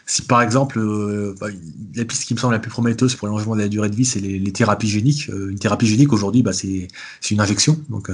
si 0.07 0.23
par 0.23 0.43
exemple, 0.43 0.79
euh, 0.81 1.35
bah, 1.41 1.47
la 1.95 2.05
piste 2.05 2.25
qui 2.25 2.35
me 2.35 2.39
semble 2.41 2.55
la 2.55 2.59
plus 2.59 2.71
prometteuse 2.71 3.15
pour 3.15 3.29
l'allongement 3.29 3.55
de 3.55 3.61
la 3.61 3.69
durée 3.69 3.91
de 3.91 3.97
vie, 3.97 4.05
c'est 4.05 4.21
les, 4.21 4.39
les 4.39 4.53
thérapies 4.53 4.89
géniques. 4.89 5.29
Une 5.29 5.59
thérapie 5.59 5.87
génique 5.87 6.13
aujourd'hui, 6.13 6.43
bah, 6.43 6.53
c'est 6.53 6.89
une 7.31 7.41
injection. 7.41 7.79
Donc 7.89 8.11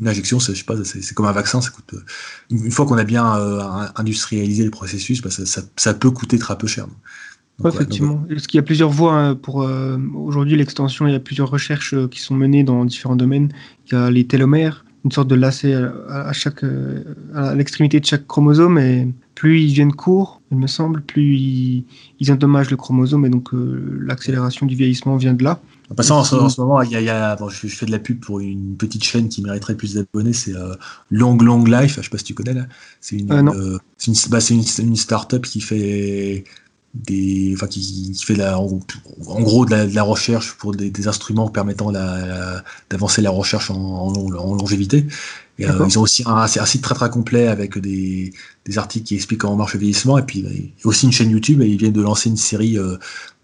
une 0.00 0.08
injection, 0.08 0.40
c'est 0.40 0.54
je 0.54 0.58
sais 0.58 0.64
pas, 0.64 0.74
c'est 0.84 1.14
comme 1.14 1.26
un 1.26 1.32
vaccin. 1.32 1.60
Ça 1.60 1.70
coûte 1.70 1.94
une 2.50 2.70
fois 2.70 2.86
qu'on 2.86 2.98
a 2.98 3.04
bien 3.04 3.36
euh, 3.36 3.60
industrialisé 3.96 4.64
le 4.64 4.70
processus, 4.70 5.22
bah, 5.22 5.30
ça, 5.30 5.46
ça, 5.46 5.62
ça 5.76 5.94
peut 5.94 6.10
coûter 6.10 6.38
très 6.38 6.56
peu 6.58 6.66
cher. 6.66 6.86
Donc, 6.86 6.96
Ouais, 7.60 7.64
ouais, 7.64 7.72
donc, 7.72 7.80
effectivement. 7.80 8.24
Parce 8.28 8.46
qu'il 8.46 8.58
y 8.58 8.60
a 8.60 8.62
plusieurs 8.62 8.90
voies 8.90 9.14
hein, 9.14 9.34
pour 9.34 9.62
euh, 9.62 9.98
aujourd'hui 10.14 10.56
l'extension. 10.56 11.08
Il 11.08 11.12
y 11.12 11.16
a 11.16 11.20
plusieurs 11.20 11.50
recherches 11.50 11.92
qui 12.08 12.20
sont 12.20 12.34
menées 12.34 12.62
dans 12.62 12.84
différents 12.84 13.16
domaines. 13.16 13.52
Il 13.86 13.94
y 13.94 13.96
a 13.96 14.12
les 14.12 14.24
télomères, 14.28 14.84
une 15.04 15.12
sorte 15.12 15.28
de 15.28 15.34
lacet 15.34 15.74
à, 16.08 16.32
chaque 16.32 16.64
euh, 16.64 17.02
à 17.34 17.54
l'extrémité 17.54 18.00
de 18.00 18.04
chaque 18.06 18.26
chromosome. 18.26 18.78
Et 18.78 19.08
plus 19.34 19.60
ils 19.60 19.72
viennent 19.72 19.92
courts, 19.92 20.40
il 20.50 20.58
me 20.58 20.66
semble, 20.66 21.00
plus 21.02 21.36
ils, 21.36 21.84
ils 22.20 22.32
endommagent 22.32 22.70
le 22.70 22.76
chromosome. 22.76 23.24
Et 23.26 23.30
donc 23.30 23.54
euh, 23.54 24.00
l'accélération 24.04 24.66
du 24.66 24.74
vieillissement 24.74 25.16
vient 25.16 25.34
de 25.34 25.44
là. 25.44 25.60
En 25.90 25.94
passant, 25.94 26.18
en 26.18 26.24
ce, 26.24 26.34
en 26.34 26.50
ce 26.50 26.60
moment, 26.60 26.82
il 26.82 26.90
y 26.90 26.96
a, 26.96 27.00
il 27.00 27.06
y 27.06 27.08
a- 27.08 27.34
bon, 27.36 27.48
je, 27.48 27.66
je 27.66 27.74
fais 27.74 27.86
de 27.86 27.90
la 27.92 27.98
pub 27.98 28.20
pour 28.20 28.40
une 28.40 28.76
petite 28.76 29.04
chaîne 29.04 29.30
qui 29.30 29.40
mériterait 29.40 29.74
plus 29.74 29.94
d'abonnés, 29.94 30.34
c'est 30.34 30.54
euh, 30.54 30.74
Long 31.10 31.38
Long 31.38 31.64
Life, 31.64 31.96
je 31.96 32.02
sais 32.02 32.10
pas 32.10 32.18
si 32.18 32.24
tu 32.24 32.34
connais 32.34 32.52
là. 32.52 32.66
C'est 33.00 33.16
une, 33.16 33.32
Euh, 33.32 33.78
une, 34.06 34.14
bah, 34.28 34.38
une 34.50 34.96
start-up 34.96 35.46
qui 35.46 35.62
fait 35.62 36.44
des, 36.94 37.52
enfin, 37.54 37.66
qui, 37.66 38.12
qui 38.12 38.24
fait 38.24 38.34
la, 38.34 38.58
en, 38.58 38.80
en 39.26 39.40
gros 39.42 39.64
de 39.66 39.70
la, 39.70 39.86
de 39.86 39.94
la 39.94 40.02
recherche 40.02 40.54
pour 40.54 40.74
des, 40.74 40.90
des 40.90 41.08
instruments 41.08 41.48
permettant 41.48 41.90
la, 41.90 42.26
la- 42.26 42.64
d'avancer 42.90 43.22
la 43.22 43.30
recherche 43.30 43.70
en, 43.70 43.76
en, 43.76 44.12
long- 44.12 44.36
en 44.38 44.54
longévité. 44.54 45.06
Et, 45.58 45.66
euh, 45.66 45.86
ils 45.88 45.98
ont 45.98 46.02
aussi 46.02 46.22
un, 46.26 46.36
un 46.36 46.46
site 46.46 46.82
très 46.82 46.94
très 46.94 47.10
complet 47.10 47.48
avec 47.48 47.78
des, 47.78 48.32
des 48.64 48.78
articles 48.78 49.06
qui 49.06 49.14
expliquent 49.16 49.40
comment 49.40 49.56
marche 49.56 49.74
le 49.74 49.80
vieillissement 49.80 50.18
et 50.18 50.22
puis 50.22 50.40
et 50.46 50.72
aussi 50.84 51.06
une 51.06 51.12
chaîne 51.12 51.30
YouTube 51.30 51.62
et 51.62 51.66
ils 51.68 51.76
viennent 51.78 51.92
de 51.92 52.02
lancer 52.02 52.28
une 52.30 52.36
série 52.36 52.78
euh, 52.78 52.96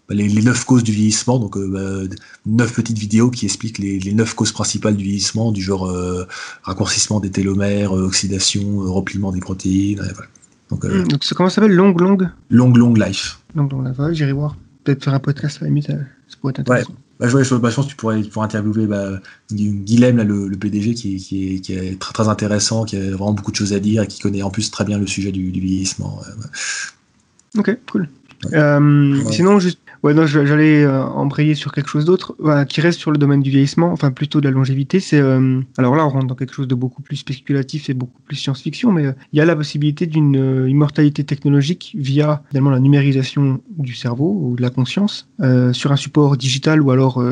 bah, 0.07 0.15
les, 0.15 0.27
les 0.29 0.41
neuf 0.41 0.63
causes 0.65 0.83
du 0.83 0.91
vieillissement, 0.91 1.39
donc 1.39 1.57
euh, 1.57 2.07
bah, 2.07 2.15
neuf 2.45 2.73
petites 2.73 2.97
vidéos 2.97 3.29
qui 3.31 3.45
expliquent 3.45 3.79
les, 3.79 3.99
les 3.99 4.13
neuf 4.13 4.33
causes 4.33 4.51
principales 4.51 4.95
du 4.95 5.03
vieillissement, 5.03 5.51
du 5.51 5.61
genre 5.61 5.87
euh, 5.89 6.25
raccourcissement 6.63 7.19
des 7.19 7.31
télomères, 7.31 7.95
euh, 7.97 8.05
oxydation, 8.05 8.81
euh, 8.83 8.89
repliement 8.89 9.31
des 9.31 9.39
protéines, 9.41 9.97
voilà. 10.13 10.29
Donc 10.71 10.83
euh, 10.85 11.03
Donc 11.03 11.21
comment 11.35 11.49
ça 11.49 11.55
s'appelle? 11.55 11.73
Long 11.75 11.95
Long? 11.97 12.17
Long 12.49 12.73
long 12.73 12.93
life. 12.93 13.39
Long 13.55 13.67
Long. 13.71 13.81
Là, 13.81 13.93
j'irai 14.13 14.31
voir. 14.33 14.55
Peut-être 14.83 15.03
faire 15.03 15.13
un 15.13 15.19
podcast 15.19 15.57
à 15.57 15.61
la 15.61 15.67
limite. 15.67 15.89
euh, 15.89 15.97
Ça 16.27 16.37
pourrait 16.39 16.51
être 16.51 16.59
intéressant. 16.59 16.93
Bah, 17.19 17.27
je, 17.29 17.43
je, 17.43 17.55
bah, 17.55 17.69
je 17.69 17.75
pense 17.75 17.85
que 17.85 17.91
tu 17.91 17.95
pourrais, 17.95 18.21
tu 18.21 18.29
pourrais 18.29 18.45
interviewer 18.45 18.87
bah, 18.87 19.21
Gu- 19.51 19.71
Guilhem, 19.83 20.17
là, 20.17 20.23
le, 20.25 20.47
le 20.49 20.57
PDG, 20.57 20.93
qui, 20.95 21.15
est- 21.15 21.17
qui, 21.19 21.55
est, 21.55 21.59
qui 21.61 21.73
est 21.73 21.97
très, 21.99 22.11
très 22.13 22.27
intéressant, 22.27 22.83
qui 22.83 22.97
a 22.97 22.99
vraiment 23.11 23.31
beaucoup 23.33 23.51
de 23.51 23.55
choses 23.55 23.71
à 23.73 23.79
dire 23.79 24.03
et 24.03 24.07
qui 24.07 24.19
connaît 24.19 24.41
en 24.41 24.49
plus 24.49 24.69
très 24.69 24.83
bien 24.83 24.99
le 24.99 25.07
sujet 25.07 25.31
du, 25.31 25.51
du 25.51 25.59
vieillissement. 25.61 26.19
euh, 26.27 26.31
ouais. 26.41 27.59
Ok, 27.59 27.77
cool. 27.91 28.09
Euh, 28.53 29.23
Ouais. 29.23 29.31
Sinon, 29.31 29.59
juste, 29.59 29.79
Ouais, 30.05 30.13
non, 30.13 30.27
j'allais 30.27 30.83
euh, 30.83 31.03
embrayer 31.03 31.55
sur 31.55 31.71
quelque 31.71 31.89
chose 31.89 32.05
d'autre, 32.05 32.35
qui 32.69 32.79
reste 32.79 32.99
sur 32.99 33.09
le 33.09 33.17
domaine 33.17 33.41
du 33.41 33.49
vieillissement, 33.49 33.91
enfin 33.91 34.11
plutôt 34.11 34.39
de 34.39 34.45
la 34.45 34.51
longévité. 34.51 34.99
C'est 34.99 35.19
euh, 35.19 35.61
alors 35.79 35.95
là, 35.95 36.05
on 36.05 36.09
rentre 36.09 36.27
dans 36.27 36.35
quelque 36.35 36.53
chose 36.53 36.67
de 36.67 36.75
beaucoup 36.75 37.01
plus 37.01 37.15
spéculatif 37.15 37.89
et 37.89 37.95
beaucoup 37.95 38.21
plus 38.23 38.35
science-fiction, 38.35 38.91
mais 38.91 39.07
euh, 39.07 39.13
il 39.33 39.39
y 39.39 39.41
a 39.41 39.45
la 39.45 39.55
possibilité 39.55 40.05
d'une 40.05 40.67
immortalité 40.69 41.23
technologique 41.23 41.95
via 41.97 42.43
finalement 42.49 42.69
la 42.69 42.79
numérisation 42.79 43.61
du 43.79 43.95
cerveau 43.95 44.37
ou 44.43 44.55
de 44.55 44.61
la 44.61 44.69
conscience 44.69 45.27
sur 45.73 45.91
un 45.91 45.95
support 45.95 46.37
digital 46.37 46.81
ou 46.81 46.91
alors 46.91 47.23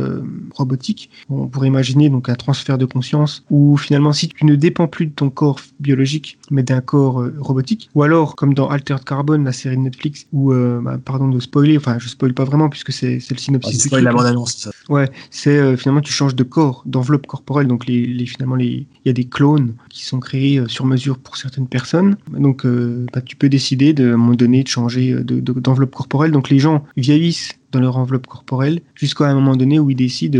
robotique. 0.56 1.12
On 1.30 1.48
pourrait 1.48 1.68
imaginer 1.68 2.10
donc 2.10 2.30
un 2.30 2.36
transfert 2.36 2.80
de 2.80 2.86
conscience 2.86 3.46
où 3.52 3.78
finalement, 3.78 4.14
si 4.14 4.30
tu 4.30 4.46
ne 4.46 4.56
dépends 4.56 4.88
plus 4.88 5.06
de 5.06 5.12
ton 5.12 5.30
corps 5.30 5.60
biologique, 5.80 6.40
mais 6.50 6.64
d'un 6.64 6.82
corps 6.82 7.24
robotique, 7.38 7.90
ou 7.94 8.02
alors 8.04 8.36
comme 8.36 8.56
dans 8.56 8.68
Altered 8.68 9.04
Carbon, 9.04 9.44
la 9.44 9.52
série 9.52 9.78
de 9.78 9.82
Netflix, 9.82 10.26
où 10.34 10.52
bah, 10.52 10.98
pardon 11.04 11.28
de 11.28 11.40
spoiler, 11.40 11.78
enfin 11.78 11.98
je 12.00 12.10
spoil 12.10 12.34
pas 12.34 12.46
vraiment 12.46 12.63
puisque 12.70 12.92
c'est 12.92 13.20
c'est 13.20 13.34
le 13.34 13.40
Ah, 13.40 13.44
synopsis. 13.44 13.88
c'est 13.90 14.02
la 14.02 14.12
bande-annonce, 14.14 14.56
ça. 14.58 14.72
Ouais, 14.90 15.10
c'est 15.30 15.58
euh, 15.58 15.78
finalement 15.78 16.02
tu 16.02 16.12
changes 16.14 16.36
de 16.36 16.44
corps, 16.44 16.84
d'enveloppe 16.86 17.28
corporelle. 17.28 17.68
Donc 17.68 17.86
les, 17.86 18.06
les 18.06 18.26
finalement 18.26 18.56
les 18.56 18.88
il 19.06 19.08
y 19.08 19.10
a 19.10 19.14
des 19.14 19.26
clones 19.26 19.76
qui 19.94 20.04
sont 20.06 20.20
créés 20.20 20.58
euh, 20.58 20.68
sur 20.68 20.86
mesure 20.86 21.20
pour 21.20 21.38
certaines 21.38 21.68
personnes. 21.68 22.18
Donc 22.36 22.66
euh, 22.66 23.06
bah, 23.14 23.22
tu 23.22 23.36
peux 23.36 23.48
décider 23.48 23.94
de, 23.94 24.10
à 24.10 24.14
un 24.14 24.18
moment 24.18 24.34
donné 24.34 24.64
de 24.64 24.68
changer 24.68 25.12
euh, 25.14 25.24
de- 25.24 25.40
de- 25.40 25.54
d'enveloppe 25.54 25.94
corporelle. 25.94 26.32
Donc 26.32 26.50
les 26.50 26.58
gens 26.60 26.84
vieillissent 26.98 27.54
dans 27.72 27.80
leur 27.80 27.98
enveloppe 27.98 28.28
corporelle 28.28 28.82
jusqu'à 28.96 29.26
un 29.26 29.34
moment 29.36 29.56
donné 29.56 29.80
où 29.80 29.90
ils 29.90 29.96
décident 29.96 30.40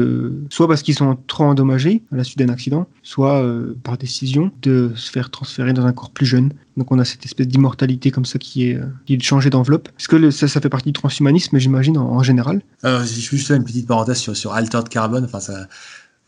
soit 0.52 0.68
parce 0.68 0.84
qu'ils 0.84 0.94
sont 0.94 1.18
trop 1.28 1.46
endommagés 1.46 2.04
à 2.12 2.16
la 2.18 2.24
suite 2.24 2.38
d'un 2.38 2.50
accident, 2.50 2.88
soit 3.02 3.44
par 3.82 3.98
décision 3.98 4.52
de 4.62 4.92
se 4.94 5.10
faire 5.10 5.32
transférer 5.32 5.74
dans 5.74 5.84
un 5.88 5.94
corps 5.94 6.12
plus 6.12 6.28
jeune. 6.28 6.54
Donc 6.78 6.92
on 6.92 7.00
a 7.00 7.06
cette 7.06 7.26
espèce 7.26 7.48
d'immortalité 7.48 8.12
comme 8.12 8.26
ça 8.26 8.38
qui 8.38 8.66
est, 8.66 8.80
de 9.10 9.24
changer 9.24 9.50
d'enveloppe. 9.50 9.90
Est-ce 10.00 10.08
que 10.08 10.30
ça, 10.30 10.48
ça 10.48 10.62
fait 10.62 10.70
partie 10.70 10.90
du 10.90 10.94
transhumanisme, 10.94 11.58
j'imagine, 11.58 11.98
en, 11.98 12.08
en 12.12 12.22
général? 12.22 12.62
Vais 12.84 13.04
juste 13.04 13.50
une 13.50 13.64
petite 13.64 13.88
parenthèse 13.88 14.18
sur, 14.18 14.38
sur 14.38 14.54
Altered 14.54 14.88
Carbon. 14.90 15.24
Enfin, 15.24 15.40
ça, 15.40 15.68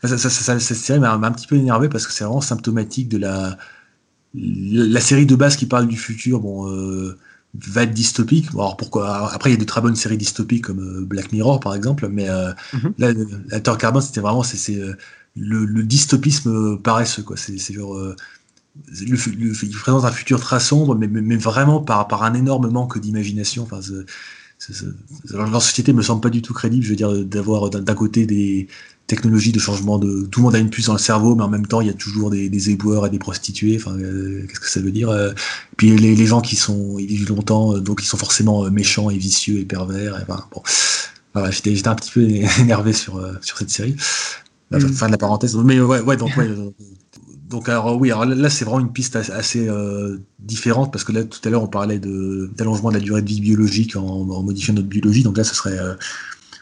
ça, 0.02 0.08
ça, 0.18 0.18
ça- 0.18 0.30
ça- 0.30 0.60
cette 0.60 0.76
série 0.76 1.00
m'a 1.00 1.12
un 1.14 1.32
petit 1.32 1.46
peu 1.46 1.56
énervé 1.56 1.88
parce 1.88 2.06
que 2.06 2.12
c'est 2.12 2.24
vraiment 2.24 2.40
symptomatique 2.40 3.08
de 3.08 3.18
la, 3.18 3.56
la, 4.34 5.00
série 5.00 5.26
de 5.26 5.34
base 5.36 5.56
qui 5.56 5.66
parle 5.66 5.88
du 5.88 5.96
futur. 5.96 6.40
Bon, 6.40 6.68
euh, 6.70 7.18
va 7.68 7.84
être 7.84 7.94
dystopique. 7.94 8.52
Bon, 8.52 8.60
alors 8.60 8.76
pourquoi? 8.76 9.32
Après, 9.32 9.50
il 9.50 9.54
y 9.54 9.56
a 9.56 9.60
de 9.60 9.64
très 9.64 9.80
bonnes 9.80 9.96
séries 9.96 10.18
dystopiques 10.18 10.64
comme 10.64 10.80
euh, 10.80 11.04
Black 11.04 11.32
Mirror, 11.32 11.60
par 11.60 11.74
exemple. 11.74 12.08
Mais 12.08 12.28
euh, 12.28 12.52
là, 12.98 13.08
euh, 13.08 13.26
Altered 13.50 13.78
Carbon, 13.78 14.00
c'était 14.00 14.20
vraiment 14.20 14.42
c'est, 14.42 14.76
euh, 14.76 14.94
le, 15.36 15.64
le 15.64 15.82
dystopisme 15.82 16.78
paresseux. 16.78 17.22
Quoi. 17.22 17.36
C'est, 17.36 17.58
genre. 17.72 17.96
euh, 17.96 18.14
le, 19.08 19.16
fu- 19.16 19.30
le- 19.32 19.54
il 19.64 19.70
présente 19.76 20.04
un 20.04 20.12
futur 20.12 20.38
très 20.40 20.60
sombre, 20.60 20.94
mais, 20.94 21.08
mais, 21.08 21.22
mais 21.22 21.36
vraiment 21.36 21.80
par, 21.80 22.08
par 22.08 22.24
un 22.24 22.34
énorme 22.34 22.68
manque 22.70 22.98
d'imagination. 22.98 23.62
Enfin, 23.62 23.80
c'est- 23.82 24.04
leur, 25.30 25.50
leur 25.50 25.62
société 25.62 25.92
me 25.92 26.02
semble 26.02 26.20
pas 26.20 26.30
du 26.30 26.42
tout 26.42 26.54
crédible. 26.54 26.84
Je 26.84 26.90
veux 26.90 26.96
dire, 26.96 27.24
d'avoir 27.24 27.70
d'un 27.70 27.94
côté 27.94 28.26
des 28.26 28.68
technologies 29.06 29.52
de 29.52 29.58
changement 29.58 29.98
de. 29.98 30.26
Tout 30.30 30.40
le 30.40 30.44
monde 30.44 30.54
a 30.54 30.58
une 30.58 30.70
puce 30.70 30.86
dans 30.86 30.92
le 30.94 30.98
cerveau, 30.98 31.34
mais 31.34 31.42
en 31.44 31.48
même 31.48 31.66
temps, 31.66 31.80
il 31.80 31.86
y 31.86 31.90
a 31.90 31.94
toujours 31.94 32.30
des, 32.30 32.48
des 32.48 32.70
éboueurs 32.70 33.06
et 33.06 33.10
des 33.10 33.18
prostituées. 33.18 33.76
Enfin, 33.80 33.96
euh, 33.98 34.44
qu'est-ce 34.48 34.60
que 34.60 34.68
ça 34.70 34.80
veut 34.80 34.90
dire 34.90 35.10
euh, 35.10 35.32
Puis 35.76 35.96
les, 35.96 36.14
les 36.16 36.26
gens 36.26 36.40
qui 36.40 36.56
sont. 36.56 36.98
Ils 36.98 37.06
vivent 37.06 37.28
longtemps, 37.28 37.74
euh, 37.74 37.80
donc 37.80 38.00
ils 38.02 38.06
sont 38.06 38.16
forcément 38.18 38.64
euh, 38.64 38.70
méchants 38.70 39.10
et 39.10 39.18
vicieux 39.18 39.58
et 39.58 39.64
pervers. 39.64 40.18
Et, 40.18 40.22
enfin, 40.22 40.44
bon. 40.52 40.62
Voilà, 41.34 41.50
j'étais 41.50 41.74
j'étais 41.76 41.88
un 41.88 41.94
petit 41.94 42.10
peu 42.12 42.22
énervé 42.60 42.92
sur, 42.92 43.18
euh, 43.18 43.32
sur 43.42 43.58
cette 43.58 43.70
série. 43.70 43.96
Mhm. 44.70 44.92
Fin 44.92 45.06
de 45.06 45.12
la 45.12 45.18
parenthèse. 45.18 45.54
Mais 45.56 45.80
ouais, 45.80 46.00
ouais 46.00 46.16
donc, 46.16 46.36
ouais, 46.36 46.48
donc 47.48 47.68
alors 47.68 47.96
oui, 48.00 48.10
alors 48.10 48.24
là, 48.24 48.50
c'est 48.50 48.64
vraiment 48.64 48.80
une 48.80 48.92
piste 48.92 49.14
as- 49.14 49.30
assez 49.30 49.68
euh, 49.68 50.18
différente 50.40 50.92
parce 50.92 51.04
que 51.04 51.12
là 51.12 51.22
tout 51.22 51.38
à 51.44 51.50
l'heure 51.50 51.62
on 51.62 51.68
parlait 51.68 52.00
de 52.00 52.50
d'allongement 52.56 52.88
de 52.90 52.94
la 52.96 53.00
durée 53.00 53.22
de 53.22 53.28
vie 53.28 53.40
biologique 53.40 53.94
en, 53.94 54.02
en 54.04 54.42
modifiant 54.42 54.74
notre 54.74 54.88
biologie. 54.88 55.22
Donc 55.22 55.36
là, 55.36 55.44
ce 55.44 55.54
serait 55.54 55.78
euh, 55.78 55.94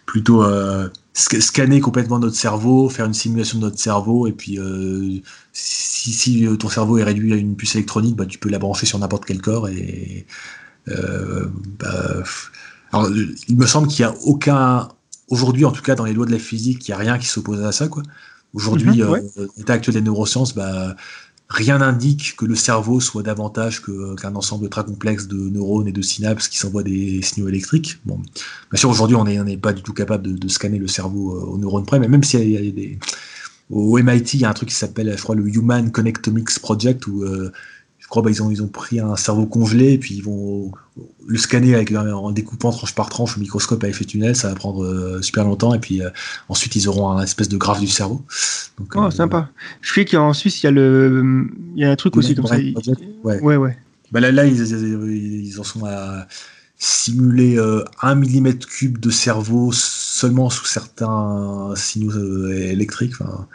plutôt 0.07 0.43
euh, 0.45 0.89
sc- 1.15 1.41
scanner 1.41 1.81
complètement 1.81 2.19
notre 2.19 2.37
cerveau, 2.37 2.89
faire 2.89 3.07
une 3.07 3.15
simulation 3.15 3.59
de 3.59 3.65
notre 3.65 3.79
cerveau 3.79 4.27
et 4.27 4.33
puis 4.33 4.59
euh, 4.59 5.19
si, 5.53 6.13
si 6.13 6.47
euh, 6.47 6.57
ton 6.57 6.69
cerveau 6.69 6.99
est 6.99 7.05
réduit 7.05 7.33
à 7.33 7.37
une 7.37 7.57
puce 7.57 7.75
électronique, 7.77 8.17
bah, 8.17 8.27
tu 8.27 8.39
peux 8.39 8.49
la 8.51 8.59
brancher 8.59 8.87
sur 8.87 8.99
n'importe 8.99 9.25
quel 9.25 9.41
corps 9.41 9.69
et 9.69 10.27
euh, 10.89 11.47
bah, 11.81 12.23
alors, 12.93 13.11
il 13.49 13.57
me 13.57 13.67
semble 13.67 13.89
qu'il 13.89 14.05
n'y 14.05 14.11
a 14.13 14.15
aucun 14.25 14.89
aujourd'hui 15.29 15.65
en 15.65 15.73
tout 15.73 15.83
cas 15.83 15.95
dans 15.95 16.05
les 16.05 16.13
lois 16.13 16.27
de 16.27 16.33
la 16.33 16.39
physique, 16.39 16.87
il 16.89 16.91
n'y 16.91 16.95
a 16.95 16.99
rien 16.99 17.19
qui 17.19 17.27
s'oppose 17.27 17.63
à 17.65 17.73
ça 17.73 17.89
quoi. 17.89 18.03
Aujourd'hui, 18.55 19.01
Mhm, 19.01 19.09
ouais. 19.09 19.25
l'état 19.57 19.73
actuel 19.75 19.95
des 19.97 20.01
neurosciences, 20.01 20.55
bah, 20.55 20.95
rien 21.49 21.79
n'indique 21.79 22.37
que 22.37 22.45
le 22.45 22.55
cerveau 22.55 23.01
soit 23.01 23.23
davantage 23.23 23.83
que- 23.83 24.15
qu'un 24.17 24.35
ensemble 24.35 24.69
très 24.69 24.85
complexe 24.85 25.29
de 25.29 25.37
neurones 25.37 25.89
et 25.89 25.93
de 25.93 26.03
synapses 26.03 26.49
qui 26.49 26.59
s'envoient 26.59 26.83
des 26.83 27.23
signaux 27.23 27.49
électriques. 27.49 27.99
Bon, 28.05 28.17
bien 28.17 28.79
sûr, 28.79 28.91
aujourd'hui, 28.91 29.17
on 29.17 29.25
n'est 29.25 29.57
pas 29.57 29.73
du 29.73 29.83
tout 29.83 29.93
capable 29.93 30.39
de, 30.39 30.49
scanner 30.49 30.79
le 30.79 30.89
cerveau 30.89 31.37
euh, 31.37 31.53
aux 31.53 31.59
neurones 31.59 31.85
près, 31.87 31.99
mais 31.99 32.09
même 32.09 32.23
s'il 32.25 32.41
y 32.41 32.53
y 32.53 32.57
a 32.57 32.71
des... 32.71 32.99
Au 33.71 33.97
MIT, 33.99 34.35
il 34.35 34.41
y 34.41 34.45
a 34.45 34.51
un 34.51 34.53
truc 34.53 34.69
qui 34.69 34.75
s'appelle, 34.75 35.15
je 35.17 35.23
crois, 35.23 35.35
le 35.35 35.49
Human 35.49 35.91
Connectomics 35.91 36.59
Project, 36.61 37.07
où 37.07 37.25
euh, 37.25 37.51
je 38.05 38.09
crois 38.09 38.23
bah, 38.23 38.31
ils, 38.31 38.43
ont, 38.43 38.51
ils 38.51 38.63
ont 38.63 38.69
pris 38.69 39.01
un 39.01 39.17
cerveau 39.17 39.47
congelé, 39.47 39.93
et 39.95 39.99
puis 39.99 40.15
ils 40.15 40.23
vont 40.23 40.71
le 41.27 41.39
scanner 41.39 41.75
avec, 41.75 41.91
en 41.93 42.31
découpant 42.31 42.71
tranche 42.71 42.95
par 42.95 43.09
tranche 43.09 43.37
au 43.37 43.41
microscope 43.41 43.83
à 43.83 43.89
effet 43.89 44.05
tunnel, 44.05 44.37
ça 44.37 44.51
va 44.51 44.55
prendre 44.55 44.85
euh, 44.85 45.23
super 45.23 45.45
longtemps, 45.45 45.75
et 45.75 45.81
puis 45.81 46.03
euh, 46.03 46.11
ensuite 46.49 46.77
ils 46.77 46.87
auront 46.87 47.09
un 47.11 47.23
espèce 47.23 47.49
de 47.49 47.57
graphe 47.57 47.81
du 47.81 47.89
cerveau. 47.89 48.23
Donc, 48.79 48.93
Oh, 48.95 49.05
euh, 49.05 49.11
sympa. 49.11 49.49
Je 49.81 49.93
sais 49.95 50.05
qu'en 50.05 50.33
Suisse, 50.35 50.63
il 50.63 50.67
y 50.67 50.69
a 50.69 50.71
le, 50.71 51.47
il 51.75 51.83
y 51.83 51.85
a 51.85 51.91
un 51.91 51.97
truc 51.97 52.17
aussi 52.17 52.35
comme 52.35 52.47
ça. 52.47 52.57
Ouais. 53.25 53.41
Ouais, 53.41 53.57
ouais. 53.57 53.77
Bah 54.13 54.21
là, 54.21 54.31
là 54.31 54.45
ils, 54.47 54.61
ils- 55.47 55.59
en 55.59 55.65
sont 55.65 55.85
à 55.87 56.29
simuler 56.77 57.59
un 58.03 58.15
millimètre 58.15 58.67
cube 58.69 58.99
de 58.99 59.11
cerveau 59.11 59.71
seulement 59.73 60.51
sous 60.51 60.67
certains 60.67 61.73
signaux 61.75 62.49
électriques. 62.49 63.15
Enfin, 63.19 63.49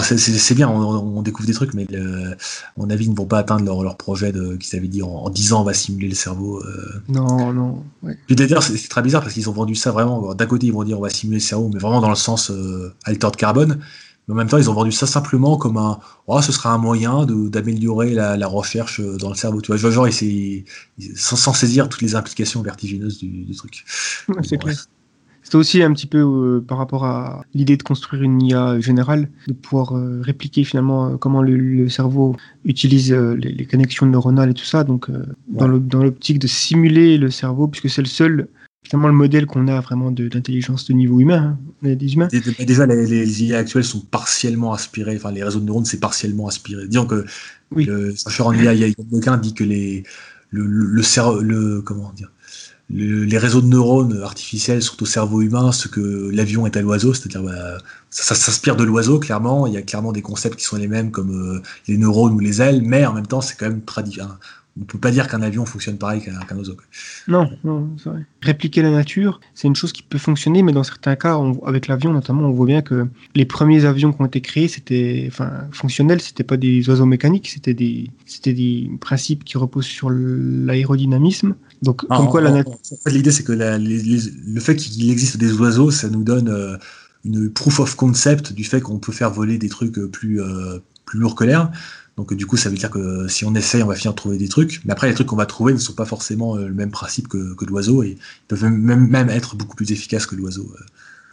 c'est- 0.00 0.54
bien, 0.54 0.68
on, 0.68 1.18
on 1.18 1.22
découvre 1.22 1.46
des 1.46 1.52
trucs, 1.54 1.74
mais 1.74 1.86
le- 1.90 2.32
à 2.32 2.36
mon 2.76 2.88
avis, 2.88 3.04
ils 3.06 3.10
ne 3.10 3.16
vont 3.16 3.26
pas 3.26 3.38
atteindre 3.38 3.64
leur, 3.64 3.82
leur 3.82 3.96
projet 3.96 4.32
de- 4.32 4.56
qu'ils 4.56 4.78
avaient 4.78 4.88
dit 4.88 5.02
en, 5.02 5.08
en 5.08 5.28
10 5.30 5.52
ans, 5.52 5.60
on 5.62 5.64
va 5.64 5.74
simuler 5.74 6.08
le 6.08 6.14
cerveau. 6.14 6.62
euh. 6.64 7.02
Non, 7.08 7.52
non. 7.52 7.84
Ouais. 8.02 8.16
D'ailleurs, 8.30 8.62
c'est 8.62 8.88
très 8.88 9.02
bizarre 9.02 9.22
parce 9.22 9.34
qu'ils 9.34 9.50
ont 9.50 9.52
vendu 9.52 9.74
ça 9.74 9.90
vraiment. 9.90 10.34
D'un 10.34 10.46
côté, 10.46 10.66
ils 10.68 10.72
vont 10.72 10.84
dire 10.84 10.98
on 10.98 11.02
va 11.02 11.10
simuler 11.10 11.38
le 11.40 11.44
cerveau, 11.44 11.68
mais 11.72 11.80
vraiment 11.80 12.00
dans 12.00 12.08
le 12.10 12.14
sens 12.16 12.50
euh, 12.50 12.94
altered 13.04 13.36
carbone. 13.36 13.80
Mais 14.28 14.34
en 14.34 14.36
même 14.36 14.46
temps, 14.48 14.58
ils 14.58 14.70
ont 14.70 14.74
vendu 14.74 14.92
ça 14.92 15.06
simplement 15.08 15.56
comme 15.56 15.76
un. 15.76 15.98
Oh, 16.28 16.40
ce 16.40 16.52
sera 16.52 16.72
un 16.72 16.78
moyen 16.78 17.24
de- 17.26 17.48
d'améliorer 17.48 18.14
la, 18.14 18.36
la 18.36 18.46
recherche 18.46 19.00
euh, 19.00 19.16
dans 19.16 19.28
le 19.28 19.34
cerveau. 19.34 19.60
Tu 19.60 19.66
vois, 19.66 19.76
genre, 19.76 19.90
genre, 19.90 20.06
ils- 20.08 20.64
ils- 20.98 21.16
sans, 21.18 21.34
sans 21.34 21.52
saisir 21.52 21.88
toutes 21.88 22.02
les 22.02 22.14
implications 22.14 22.62
vertigineuses 22.62 23.18
du, 23.18 23.26
du 23.44 23.54
truc. 23.56 23.84
Ouais, 24.28 24.36
c'est 24.44 24.56
Bon, 24.58 24.66
clair. 24.66 24.86
C'était 25.42 25.56
aussi 25.56 25.82
un 25.82 25.92
petit 25.92 26.06
peu 26.06 26.18
euh, 26.18 26.60
par 26.66 26.78
rapport 26.78 27.04
à 27.04 27.44
l'idée 27.52 27.76
de 27.76 27.82
construire 27.82 28.22
une 28.22 28.40
IA 28.40 28.78
générale, 28.80 29.28
de 29.48 29.52
pouvoir 29.52 29.96
euh, 29.96 30.20
répliquer 30.22 30.64
finalement 30.64 31.08
euh, 31.08 31.16
comment 31.16 31.42
le, 31.42 31.56
le 31.56 31.88
cerveau 31.88 32.36
utilise 32.64 33.12
euh, 33.12 33.34
les, 33.34 33.50
les 33.52 33.66
connexions 33.66 34.06
neuronales 34.06 34.50
et 34.50 34.54
tout 34.54 34.64
ça. 34.64 34.84
Donc, 34.84 35.10
dans 35.48 35.66
Ouais. 35.66 35.72
le- 35.72 35.80
dans 35.80 36.02
l'optique 36.02 36.38
de 36.38 36.46
simuler 36.46 37.18
le 37.18 37.30
cerveau, 37.30 37.66
puisque 37.68 37.90
c'est 37.90 38.02
le 38.02 38.08
seul, 38.08 38.48
finalement, 38.84 39.08
le 39.08 39.14
modèle 39.14 39.46
qu'on 39.46 39.66
a 39.68 39.80
vraiment 39.80 40.10
de- 40.10 40.28
d'intelligence 40.28 40.86
de, 40.86 40.92
niveau 40.94 41.20
humain. 41.20 41.58
hein. 41.82 41.94
Des 41.96 42.14
humains. 42.14 42.28
Dé- 42.28 42.40
dé- 42.40 42.64
Déjà, 42.64 42.86
les, 42.86 43.06
les 43.06 43.44
IA 43.44 43.58
actuelles 43.58 43.84
sont 43.84 44.00
partiellement 44.00 44.72
aspirées, 44.72 45.16
enfin, 45.16 45.32
les 45.32 45.42
réseaux 45.42 45.60
de 45.60 45.64
neurones, 45.66 45.84
c'est 45.84 46.00
partiellement 46.00 46.46
aspiré. 46.46 46.86
Disons 46.86 47.06
que 47.06 47.24
Oui. 47.74 47.84
le 47.84 48.14
chercheur 48.14 48.46
en 48.46 48.54
IA, 48.54 48.74
Yann 48.74 48.92
Lequin, 49.10 49.36
dit 49.38 49.54
que 49.54 49.64
les, 49.64 50.04
le, 50.50 50.64
le, 50.66 50.86
le 50.86 51.02
cerveau, 51.02 51.40
le, 51.40 51.82
comment 51.82 52.12
dire, 52.12 52.30
le- 52.92 53.24
les 53.24 53.38
réseaux 53.38 53.60
de 53.62 53.66
neurones 53.66 54.20
artificiels 54.22 54.82
sont 54.82 55.02
au 55.02 55.06
cerveau 55.06 55.40
humain 55.40 55.72
ce 55.72 55.88
que 55.88 56.30
l'avion 56.32 56.66
est 56.66 56.76
à 56.76 56.82
l'oiseau, 56.82 57.14
c'est-à-dire 57.14 57.42
bah, 57.42 57.78
ça, 58.10 58.34
s'inspire 58.34 58.76
de 58.76 58.84
l'oiseau, 58.84 59.18
clairement. 59.18 59.66
Il 59.66 59.72
y 59.72 59.76
a 59.78 59.82
clairement 59.82 60.12
des 60.12 60.22
concepts 60.22 60.56
qui 60.58 60.64
sont 60.64 60.76
les 60.76 60.88
mêmes, 60.88 61.10
comme 61.10 61.30
euh, 61.30 61.62
les 61.88 61.96
neurones 61.98 62.34
ou 62.34 62.38
les 62.38 62.60
ailes, 62.60 62.82
mais 62.82 63.06
en 63.06 63.14
même 63.14 63.26
temps, 63.26 63.40
c'est 63.40 63.56
quand 63.56 63.68
même 63.68 63.82
très 63.82 64.02
différent. 64.02 64.36
On 64.80 64.84
peut 64.84 64.98
pas 64.98 65.10
dire 65.10 65.28
qu'un 65.28 65.42
avion 65.42 65.66
fonctionne 65.66 65.98
pareil 65.98 66.22
qu'un 66.22 66.56
oiseau. 66.56 66.76
Non, 67.28 67.50
non, 67.62 67.90
c'est 67.98 68.08
vrai. 68.08 68.24
Répliquer 68.40 68.80
la 68.80 68.90
nature, 68.90 69.38
c'est 69.54 69.68
une 69.68 69.76
chose 69.76 69.92
qui 69.92 70.02
peut 70.02 70.16
fonctionner, 70.16 70.62
mais 70.62 70.72
dans 70.72 70.82
certains 70.82 71.14
cas, 71.14 71.38
avec 71.66 71.88
l'avion 71.88 72.10
notamment, 72.14 72.48
on 72.48 72.52
voit 72.52 72.64
bien 72.64 72.80
que 72.80 73.06
les 73.34 73.44
premiers 73.44 73.84
avions 73.84 74.14
qui 74.14 74.22
ont 74.22 74.24
été 74.24 74.40
créés, 74.40 74.68
c'était, 74.68 75.26
enfin, 75.28 75.50
fonctionnels, 75.72 76.22
c'était 76.22 76.42
pas 76.42 76.56
des 76.56 76.88
oiseaux 76.88 77.04
mécaniques, 77.04 77.48
c'était 77.48 77.74
des, 77.74 78.10
c'était 78.24 78.54
des 78.54 78.90
principes 78.98 79.44
qui 79.44 79.58
reposent 79.58 79.84
sur 79.84 80.08
l'aérodynamisme. 80.08 81.54
Donc, 81.82 82.02
Ah, 82.10 82.16
comme 82.18 82.28
quoi 82.28 82.40
la 82.40 82.50
en- 82.50 82.54
nature. 82.54 82.72
en 82.72 82.96
fait, 83.04 83.10
l'idée, 83.10 83.32
c'est 83.32 83.42
que 83.42 83.52
la- 83.52 83.76
les- 83.78 84.02
les- 84.02 84.30
le 84.46 84.60
fait 84.60 84.76
qu'il 84.76 85.10
existe 85.10 85.36
des 85.36 85.52
oiseaux, 85.54 85.90
ça 85.90 86.08
nous 86.08 86.22
donne 86.22 86.48
euh, 86.48 86.76
une 87.24 87.50
proof 87.50 87.80
of 87.80 87.94
concept 87.96 88.52
du 88.52 88.64
fait 88.64 88.80
qu'on 88.80 88.98
peut 88.98 89.12
faire 89.12 89.30
voler 89.32 89.58
des 89.58 89.68
trucs 89.68 89.98
euh, 89.98 90.08
plus, 90.08 90.40
euh, 90.40 90.78
plus 91.04 91.18
lourds 91.18 91.34
que 91.34 91.44
l'air. 91.44 91.70
Donc, 92.16 92.34
du 92.34 92.46
coup, 92.46 92.56
ça 92.56 92.68
veut 92.68 92.76
dire 92.76 92.90
que 92.90 93.26
si 93.28 93.44
on 93.44 93.54
essaye, 93.54 93.82
on 93.82 93.86
va 93.86 93.94
finir 93.94 94.12
de 94.12 94.16
trouver 94.16 94.36
des 94.38 94.48
trucs. 94.48 94.80
Mais 94.84 94.92
après, 94.92 95.08
les 95.08 95.14
trucs 95.14 95.26
qu'on 95.28 95.36
va 95.36 95.46
trouver 95.46 95.72
ne 95.72 95.78
sont 95.78 95.94
pas 95.94 96.04
forcément 96.04 96.56
le 96.56 96.72
même 96.72 96.90
principe 96.90 97.26
que, 97.26 97.54
que 97.54 97.64
l'oiseau 97.64 98.02
et 98.02 98.10
ils 98.10 98.46
peuvent 98.48 98.64
même, 98.64 99.08
même 99.08 99.30
être 99.30 99.56
beaucoup 99.56 99.76
plus 99.76 99.90
efficaces 99.92 100.26
que 100.26 100.36
l'oiseau. 100.36 100.70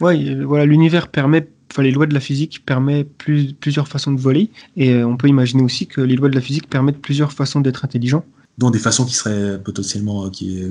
Ouais, 0.01 0.35
voilà, 0.45 0.65
l'univers 0.65 1.09
permet, 1.09 1.47
enfin, 1.71 1.83
les 1.83 1.91
lois 1.91 2.05
de 2.07 2.13
la 2.13 2.21
physique 2.21 2.63
permettent 2.65 3.11
plus, 3.17 3.53
plusieurs 3.53 3.89
façons 3.89 4.13
de 4.13 4.19
voler, 4.21 4.49
et 4.77 4.93
euh, 4.93 5.05
on 5.05 5.17
peut 5.17 5.27
imaginer 5.27 5.61
aussi 5.61 5.85
que 5.87 5.99
les 5.99 6.15
lois 6.15 6.29
de 6.29 6.35
la 6.35 6.41
physique 6.41 6.69
permettent 6.69 7.01
plusieurs 7.01 7.33
façons 7.33 7.59
d'être 7.59 7.83
intelligent. 7.83 8.23
Dont 8.59 8.69
des 8.69 8.79
façons 8.79 9.05
qui 9.05 9.15
seraient 9.15 9.61
potentiellement 9.61 10.29
qui 10.29 10.63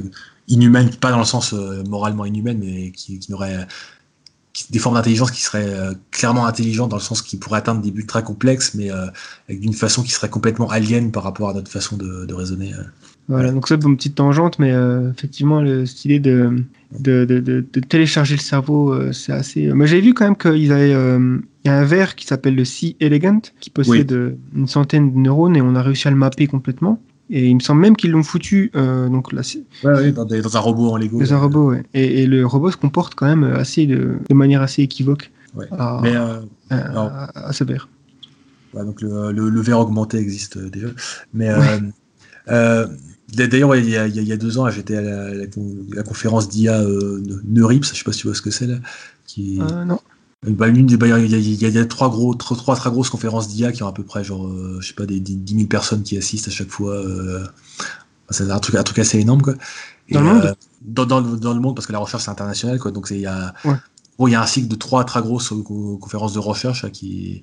inhumaines, 0.46 0.90
pas 0.90 1.10
dans 1.10 1.18
le 1.18 1.24
sens 1.24 1.52
moralement 1.52 2.24
inhumaine, 2.24 2.58
mais 2.58 2.92
qui, 2.92 3.18
qui 3.18 3.30
n'auraient 3.30 3.66
des 4.70 4.78
formes 4.78 4.96
d'intelligence 4.96 5.30
qui 5.30 5.42
seraient 5.42 5.68
euh, 5.68 5.92
clairement 6.10 6.46
intelligentes 6.46 6.90
dans 6.90 6.96
le 6.96 7.02
sens 7.02 7.22
qu'ils 7.22 7.38
pourraient 7.38 7.58
atteindre 7.58 7.80
des 7.80 7.90
buts 7.90 8.06
très 8.06 8.22
complexes, 8.22 8.74
mais 8.74 8.90
euh, 8.90 9.06
d'une 9.48 9.72
façon 9.72 10.02
qui 10.02 10.10
serait 10.10 10.28
complètement 10.28 10.68
alien 10.70 11.10
par 11.10 11.22
rapport 11.22 11.50
à 11.50 11.54
notre 11.54 11.70
façon 11.70 11.96
de, 11.96 12.32
raisonner. 12.32 12.72
Euh. 12.74 12.82
Voilà, 13.28 13.52
donc 13.52 13.68
ça, 13.68 13.74
une 13.74 13.96
petite 13.96 14.14
tangente, 14.14 14.58
mais 14.58 14.72
effectivement, 15.12 15.60
le, 15.60 15.84
cette 15.84 16.06
idée 16.06 16.18
de, 16.18 16.64
de, 16.98 17.26
de, 17.26 17.80
télécharger 17.80 18.34
le 18.34 18.40
cerveau, 18.40 19.12
c'est 19.12 19.32
assez. 19.32 19.70
Mais 19.74 19.86
j'ai 19.86 20.00
vu 20.00 20.14
quand 20.14 20.24
même 20.24 20.36
qu'il 20.36 20.72
avaient. 20.72 20.92
il 20.92 21.66
y 21.66 21.68
a 21.68 21.78
un 21.78 21.84
verre 21.84 22.16
qui 22.16 22.24
s'appelle 22.24 22.54
le 22.54 22.64
C 22.64 22.96
Elegant, 23.00 23.42
qui 23.60 23.68
possède 23.68 24.38
une 24.56 24.66
centaine 24.66 25.12
de 25.12 25.18
neurones 25.18 25.56
et 25.56 25.60
on 25.60 25.74
a 25.74 25.82
réussi 25.82 26.08
à 26.08 26.10
le 26.10 26.16
mapper 26.16 26.46
complètement. 26.46 27.02
Et 27.30 27.48
il 27.48 27.54
me 27.54 27.60
semble 27.60 27.80
même 27.80 27.96
qu'ils 27.96 28.10
l'ont 28.10 28.22
foutu 28.22 28.70
euh, 28.74 29.08
donc 29.08 29.32
là, 29.32 29.42
ouais, 29.84 30.12
dans, 30.12 30.24
dans, 30.24 30.56
un 30.56 30.60
robot 30.60 30.90
en 30.90 30.96
Lego. 30.96 31.20
Dans 31.20 31.34
un 31.34 31.38
robot, 31.38 31.70
ouais. 31.70 31.82
Et, 31.92 32.22
et, 32.22 32.26
le 32.26 32.46
robot 32.46 32.70
se 32.70 32.76
comporte 32.76 33.14
quand 33.14 33.26
même 33.26 33.44
assez 33.44 33.86
de, 33.86 34.16
de 34.28 34.34
manière 34.34 34.62
assez 34.62 34.82
équivoque 34.82 35.30
ouais. 35.54 35.66
à, 35.72 36.00
Mais, 36.02 36.16
euh, 36.16 36.40
à, 36.70 37.52
ce 37.52 37.64
verre. 37.64 37.88
Ouais, 38.72 38.84
donc 38.84 39.00
le, 39.02 39.32
le, 39.32 39.50
le, 39.50 39.60
verre 39.60 39.80
augmenté 39.80 40.18
existe 40.18 40.56
euh, 40.56 40.70
déjà. 40.70 40.88
Mais 41.34 41.50
euh, 42.48 42.86
d'ailleurs, 43.32 43.76
il, 43.76 43.88
y 43.88 43.96
a, 43.96 44.06
il 44.06 44.22
y 44.22 44.32
a 44.32 44.36
deux 44.36 44.58
ans, 44.58 44.70
j'étais 44.70 44.96
à 44.96 45.02
la, 45.02 45.34
la, 45.34 46.02
conférence 46.02 46.48
d'IA 46.48 46.82
Neurips, 47.44 47.84
je 47.84 47.94
sais 47.94 48.04
pas 48.04 48.12
si 48.12 48.20
tu 48.20 48.26
vois 48.26 48.36
ce 48.36 48.42
que 48.42 48.50
c'est 48.50 48.66
là. 48.66 48.76
Qui... 49.26 49.58
non. 49.58 50.00
Bah, 50.46 50.68
il, 50.68 50.92
y 50.92 51.78
a, 51.78 51.84
trois, 51.86 52.08
gros, 52.10 52.32
trois, 52.34 52.76
très 52.76 52.90
grosses 52.90 53.10
conférences 53.10 53.48
d'IA 53.48 53.72
qui 53.72 53.82
ont 53.82 53.88
à 53.88 53.92
peu 53.92 54.04
près, 54.04 54.22
genre, 54.22 54.46
euh, 54.46 54.78
je 54.80 54.86
sais 54.86 54.94
pas, 54.94 55.04
des, 55.04 55.18
10 55.18 55.54
000 55.54 55.66
personnes 55.66 56.04
qui 56.04 56.16
assistent 56.16 56.46
à 56.46 56.52
chaque 56.52 56.68
fois. 56.68 56.94
Euh, 56.94 57.44
c'est 58.30 58.48
un 58.48 58.58
truc, 58.60 58.76
un 58.76 58.84
truc 58.84 59.00
assez 59.00 59.18
énorme, 59.18 59.42
quoi. 59.42 59.54
dans, 60.12 60.20
le 60.20 60.26
monde 60.26 60.44
euh, 60.44 61.36
dans, 61.36 61.54
le 61.54 61.60
monde, 61.60 61.74
parce 61.74 61.88
que 61.88 61.92
la 61.92 61.98
recherche, 61.98 62.22
c'est 62.22 62.30
international, 62.30 62.78
quoi. 62.78 62.92
Donc, 62.92 63.08
il 63.10 63.18
y, 63.18 63.26
a, 63.26 63.52
il 63.64 64.28
y 64.28 64.34
a 64.36 64.40
un 64.40 64.46
cycle 64.46 64.68
de 64.68 64.76
trois 64.76 65.04
très 65.04 65.22
grosses 65.22 65.52
conférences 66.00 66.34
de 66.34 66.38
recherche 66.38 66.88
qui, 66.92 67.42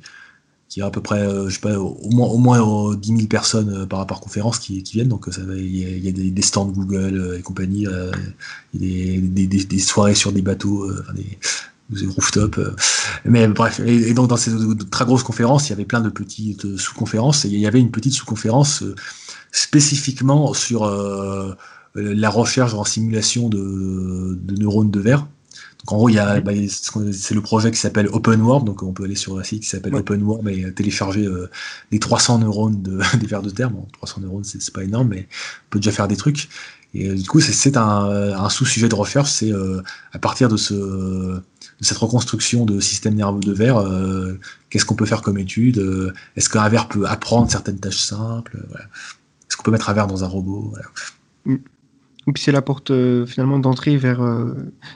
qui 0.69 0.81
a 0.81 0.85
à 0.85 0.89
peu 0.89 1.01
près, 1.01 1.27
je 1.47 1.53
sais 1.53 1.59
pas, 1.59 1.77
au 1.77 2.09
moins, 2.11 2.27
au 2.27 2.37
moins 2.37 2.95
10 2.95 3.07
000 3.09 3.27
personnes 3.27 3.85
par, 3.87 4.07
par 4.07 4.21
conférence 4.21 4.57
qui, 4.57 4.83
qui 4.83 4.93
viennent. 4.93 5.09
Donc, 5.09 5.27
il, 5.37 5.77
y 5.77 6.07
a, 6.07 6.11
des, 6.13 6.41
stands 6.41 6.67
Google 6.67 7.35
et 7.37 7.41
compagnie, 7.41 7.87
il 8.73 8.85
y 8.85 9.17
a 9.17 9.19
des, 9.21 9.47
des, 9.65 9.79
soirées 9.79 10.15
sur 10.15 10.31
des 10.31 10.41
bateaux, 10.41 10.89
des, 11.13 11.37
des 11.89 12.07
rooftop. 12.07 12.57
Euh. 12.57 12.75
Mais 13.25 13.47
bref, 13.47 13.79
et, 13.85 14.13
donc 14.13 14.29
dans 14.29 14.37
ces 14.37 14.51
très 14.91 15.05
grosses 15.05 15.23
conférences, 15.23 15.67
il 15.67 15.71
y 15.71 15.73
avait 15.73 15.85
plein 15.85 16.01
de 16.01 16.09
petites 16.09 16.65
euh, 16.65 16.77
sous-conférences, 16.77 17.45
et 17.45 17.49
il 17.49 17.59
y 17.59 17.67
avait 17.67 17.79
une 17.79 17.91
petite 17.91 18.13
sous-conférence 18.13 18.83
euh, 18.83 18.95
spécifiquement 19.51 20.53
sur 20.53 20.85
la 21.95 22.29
recherche 22.29 22.73
en 22.73 22.83
simulation 22.83 23.47
de, 23.47 24.37
neurones 24.59 24.91
de 24.91 24.99
verre. 24.99 25.27
Donc 25.79 25.93
en 25.93 25.95
gros, 25.95 26.09
il 26.09 26.15
y 26.15 26.19
a, 26.19 26.41
bah, 26.41 26.51
c'est 27.13 27.33
le 27.33 27.41
projet 27.41 27.71
qui 27.71 27.77
s'appelle 27.77 28.09
Open 28.11 28.41
World, 28.41 28.65
donc 28.65 28.83
on 28.83 28.91
peut 28.91 29.05
aller 29.05 29.15
sur 29.15 29.39
un 29.39 29.43
site 29.43 29.63
qui 29.63 29.69
s'appelle 29.69 29.95
Open 29.95 30.21
World 30.23 30.45
et 30.49 30.73
télécharger 30.73 31.25
les 31.91 31.99
300 31.99 32.39
neurones 32.39 32.81
de, 32.81 32.99
des 33.17 33.27
vers 33.27 33.41
de 33.41 33.49
terre. 33.49 33.69
Bon, 33.69 33.87
300 33.93 34.21
neurones, 34.21 34.43
c'est 34.43 34.73
pas 34.73 34.83
énorme, 34.83 35.07
mais 35.07 35.29
on 35.29 35.69
peut 35.69 35.79
déjà 35.79 35.93
faire 35.93 36.09
des 36.09 36.17
trucs. 36.17 36.49
Et 36.93 37.13
du 37.13 37.27
coup, 37.29 37.39
c'est 37.39 37.77
un, 37.77 38.09
un 38.37 38.49
sous-sujet 38.49 38.89
de 38.89 38.95
recherche, 38.95 39.31
c'est 39.31 39.53
à 40.11 40.19
partir 40.19 40.49
de 40.49 40.57
ce 40.57 41.39
de 41.79 41.85
cette 41.85 41.97
reconstruction 41.97 42.65
de 42.65 42.79
système 42.79 43.15
nerveux 43.15 43.39
de 43.39 43.51
verre, 43.51 43.77
euh, 43.77 44.39
qu'est-ce 44.69 44.85
qu'on 44.85 44.95
peut 44.95 45.05
faire 45.05 45.21
comme 45.21 45.37
étude 45.37 45.79
euh, 45.79 46.13
Est-ce 46.35 46.49
qu'un 46.49 46.67
verre 46.69 46.87
peut 46.87 47.05
apprendre 47.05 47.49
certaines 47.49 47.79
tâches 47.79 47.99
simples 47.99 48.65
Est-ce 49.47 49.57
qu'on 49.57 49.63
peut 49.63 49.71
mettre 49.71 49.89
un 49.89 49.93
verre 49.93 50.07
dans 50.07 50.23
un 50.23 50.27
robot 50.27 50.73
mm. 51.45 51.55
Et 52.27 52.31
puis 52.31 52.41
c'est 52.41 52.51
la 52.51 52.63
porte 52.63 52.89
euh, 52.89 53.27
finalement 53.27 53.59
d'entrée 53.59 53.97
vers 53.97 54.21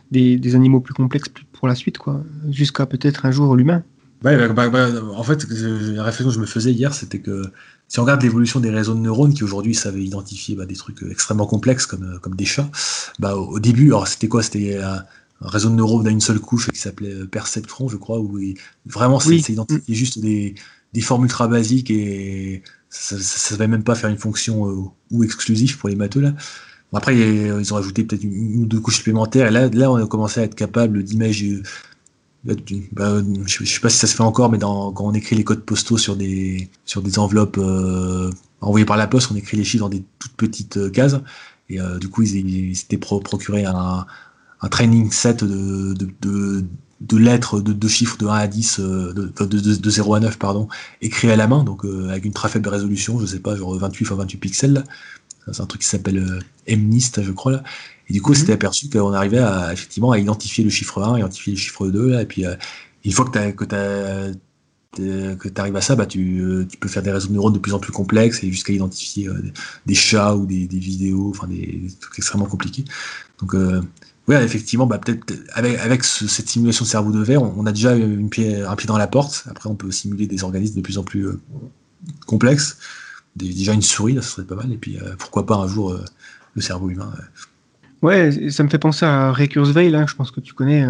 des, 0.10 0.56
animaux 0.56 0.80
plus 0.80 0.96
complexes 0.96 1.30
pour 1.54 1.68
la 1.68 1.76
suite, 1.76 1.98
quoi, 1.98 2.24
jusqu'à 2.50 2.86
peut-être 2.86 3.26
un 3.26 3.32
jour 3.32 3.56
l'humain. 3.56 3.84
Ouais, 4.24 4.36
bah, 4.36 4.50
bah, 4.50 4.70
bah, 4.70 4.90
en 5.16 5.24
fait, 5.24 5.46
la 5.50 6.04
réflexion 6.04 6.30
que 6.30 6.36
je 6.36 6.40
me 6.40 6.46
faisais 6.46 6.72
hier, 6.72 6.94
c'était 6.94 7.20
que 7.20 7.44
si 7.88 8.00
on 8.00 8.04
regarde 8.04 8.22
l'évolution 8.22 8.60
des 8.60 8.70
réseaux 8.70 8.94
de 8.94 9.00
neurones 9.00 9.34
qui 9.34 9.44
aujourd'hui 9.44 9.76
savaient 9.76 10.04
identifier 10.04 10.56
des 10.66 10.76
trucs 10.76 11.04
extrêmement 11.04 11.46
complexes 11.46 11.86
comme, 11.86 12.20
comme 12.22 12.36
des 12.36 12.46
chats, 12.46 12.70
bah, 13.20 13.36
au 13.36 13.60
début, 13.60 13.88
alors 13.88 14.08
c'était 14.08 14.28
quoi? 14.28 14.42
C'était 14.42 14.78
un 14.78 15.04
réseau 15.42 15.70
de 15.70 15.76
neurones 15.76 16.08
à 16.08 16.10
une 16.10 16.22
seule 16.22 16.40
couche 16.40 16.70
qui 16.70 16.80
s'appelait 16.80 17.14
euh, 17.14 17.26
Perceptron, 17.26 17.88
je 17.88 17.98
crois, 17.98 18.20
où 18.20 18.40
vraiment 18.86 19.20
c'est 19.20 19.38
identifier 19.50 19.96
juste 19.96 20.20
des, 20.20 20.56
des 20.94 21.02
formes 21.02 21.24
ultra 21.24 21.48
basiques 21.48 21.92
et 21.92 22.64
ça 22.90 23.16
ne 23.16 23.22
savait 23.22 23.68
même 23.68 23.84
pas 23.84 23.96
faire 23.96 24.10
une 24.10 24.18
fonction 24.18 24.70
euh, 24.70 24.84
ou 25.12 25.24
exclusive 25.24 25.78
pour 25.78 25.90
les 25.90 25.96
matheux 25.96 26.22
là. 26.22 26.34
après, 26.94 27.16
ils 27.18 27.74
ont 27.74 27.78
ajouté 27.78 28.04
peut-être 28.04 28.24
une, 28.24 28.64
ou 28.64 28.66
deux 28.66 28.80
couches 28.80 28.98
supplémentaires 28.98 29.48
et 29.48 29.52
là, 29.52 29.70
là, 29.70 29.92
on 29.92 29.96
a 29.96 30.08
commencé 30.08 30.40
à 30.40 30.44
être 30.44 30.56
capable 30.56 31.04
d'imaginer. 31.04 31.62
Euh, 32.48 32.56
bah, 32.94 33.22
je, 33.46 33.64
ne 33.64 33.68
sais 33.68 33.82
pas 33.82 33.90
si 33.90 33.98
ça 33.98 34.08
se 34.08 34.16
fait 34.16 34.24
encore, 34.24 34.50
mais 34.50 34.58
dans, 34.58 34.94
quand 34.94 35.06
on 35.06 35.14
écrit 35.14 35.36
les 35.36 35.44
codes 35.44 35.64
postaux 35.66 35.98
sur 35.98 36.16
des, 36.16 36.70
sur 36.86 37.02
des 37.02 37.20
enveloppes 37.20 37.60
envoyées 38.62 38.86
par 38.86 38.96
la 38.96 39.08
poste, 39.08 39.30
on 39.32 39.36
écrit 39.36 39.58
les 39.58 39.66
chiffres 39.66 39.84
dans 39.84 39.90
des 39.90 40.04
toutes 40.20 40.34
petites 40.34 40.90
cases. 40.94 41.18
Et 41.68 41.80
du 42.00 42.08
coup, 42.08 42.24
ils 42.24 42.76
s'étaient 42.78 42.98
procuré 42.98 43.66
un, 43.66 44.06
un 44.62 44.70
training 44.70 45.12
set 45.12 45.44
de, 45.44 45.94
de, 45.94 46.66
de, 47.02 47.18
lettres, 47.18 47.62
de, 47.62 47.74
de, 47.74 47.88
chiffres 47.88 48.18
de 48.18 48.28
1 48.28 48.34
à 48.34 48.48
10, 48.48 48.80
euh, 48.80 49.14
de, 49.14 49.46
de, 49.46 49.90
0 49.90 50.16
à 50.16 50.20
9, 50.20 50.38
pardon, 50.38 50.68
écrits 51.02 51.32
à 51.32 51.36
la 51.36 51.48
main, 51.48 51.64
donc 51.64 51.86
euh, 51.86 52.10
avec 52.10 52.26
une 52.26 52.34
très 52.34 52.50
faible 52.50 52.68
résolution, 52.70 53.20
je 53.20 53.26
sais 53.26 53.40
pas, 53.40 53.56
genre 53.56 53.76
28 53.76 54.04
x 54.04 54.12
28 54.14 54.38
pixels. 54.38 54.84
C'est 55.52 55.62
un 55.62 55.66
truc 55.66 55.82
qui 55.82 55.88
s'appelle 55.88 56.20
euh, 56.20 56.76
MNIST, 56.76 57.24
je 57.24 57.32
crois, 57.32 57.54
là. 57.54 57.64
Et 58.08 58.14
du 58.14 58.22
coup, 58.22 58.34
c'était 58.34 58.52
mhm. 58.52 58.56
aperçu 58.56 58.90
qu'on 58.90 59.14
arrivait 59.14 59.40
à, 59.40 59.72
effectivement, 59.72 60.12
à 60.12 60.20
identifier 60.20 60.64
le 60.64 60.70
chiffre 60.70 61.02
1, 61.02 61.20
identifier 61.20 61.54
le 61.54 61.60
chiffre 61.60 61.88
2, 61.88 62.10
là, 62.10 62.22
et 62.22 62.26
puis, 62.26 62.44
une 63.06 63.12
fois 63.12 63.26
que 63.26 63.38
tu 63.38 63.56
que 63.56 63.66
que 65.36 65.48
tu 65.48 65.62
arrives 65.62 65.76
à 65.76 65.82
ça, 65.82 65.96
bah, 65.96 66.08
tu, 66.08 66.66
tu, 66.68 66.78
peux 66.78 66.90
faire 66.90 67.04
des 67.04 67.12
réseaux 67.12 67.28
de 67.28 67.34
neurones 67.34 67.54
de 67.54 67.60
plus 67.60 67.76
en 67.76 67.80
plus 67.80 67.92
complexes 67.92 68.44
et 68.44 68.50
jusqu'à 68.50 68.74
identifier 68.74 69.30
des, 69.86 69.94
chats 69.94 70.36
ou 70.36 70.48
des, 70.48 70.68
des 70.68 70.80
vidéos, 70.80 71.30
enfin 71.30 71.48
des, 71.48 71.88
trucs 72.02 72.18
extrêmement 72.18 72.48
compliqués. 72.48 72.84
Donc, 73.40 73.54
oui, 74.30 74.36
effectivement, 74.36 74.86
bah, 74.86 75.00
peut-être 75.00 75.34
avec, 75.54 75.80
avec 75.80 76.04
cette 76.04 76.48
simulation 76.48 76.86
de 76.86 76.90
cerveau 76.90 77.12
de 77.12 77.20
verre, 77.20 77.42
on, 77.42 77.66
a 77.66 77.72
déjà 77.72 77.96
une 77.96 78.30
pied, 78.30 78.62
un 78.62 78.76
pied 78.76 78.86
dans 78.86 79.00
la 79.00 79.08
porte. 79.08 79.44
Après, 79.50 79.68
on 79.68 79.74
peut 79.74 79.90
simuler 79.90 80.28
des 80.28 80.44
organismes 80.44 80.76
de 80.76 80.82
plus 80.82 81.00
en 81.00 81.04
plus 81.04 81.26
euh, 81.26 81.42
complexes. 82.28 82.78
déjà 83.36 83.74
une 83.74 83.82
souris, 83.82 84.14
là, 84.14 84.22
ce 84.22 84.30
serait 84.30 84.46
pas 84.46 84.54
mal. 84.54 84.72
Et 84.72 84.78
puis, 84.78 84.98
euh, 84.98 85.16
pourquoi 85.18 85.48
pas 85.48 85.56
un 85.56 85.68
jour 85.68 85.94
euh, 85.94 86.06
le 86.54 86.62
cerveau 86.62 86.92
humain. 86.92 87.12
Ouais, 88.04 88.52
ça 88.52 88.64
me 88.64 88.70
fait 88.70 88.78
penser 88.78 89.04
à 89.04 89.32
Ray 89.32 89.50
Kurzweil, 89.50 89.96
hein, 89.96 90.06
je 90.08 90.14
pense 90.14 90.30
que 90.30 90.40
tu 90.42 90.54
connais, 90.54 90.86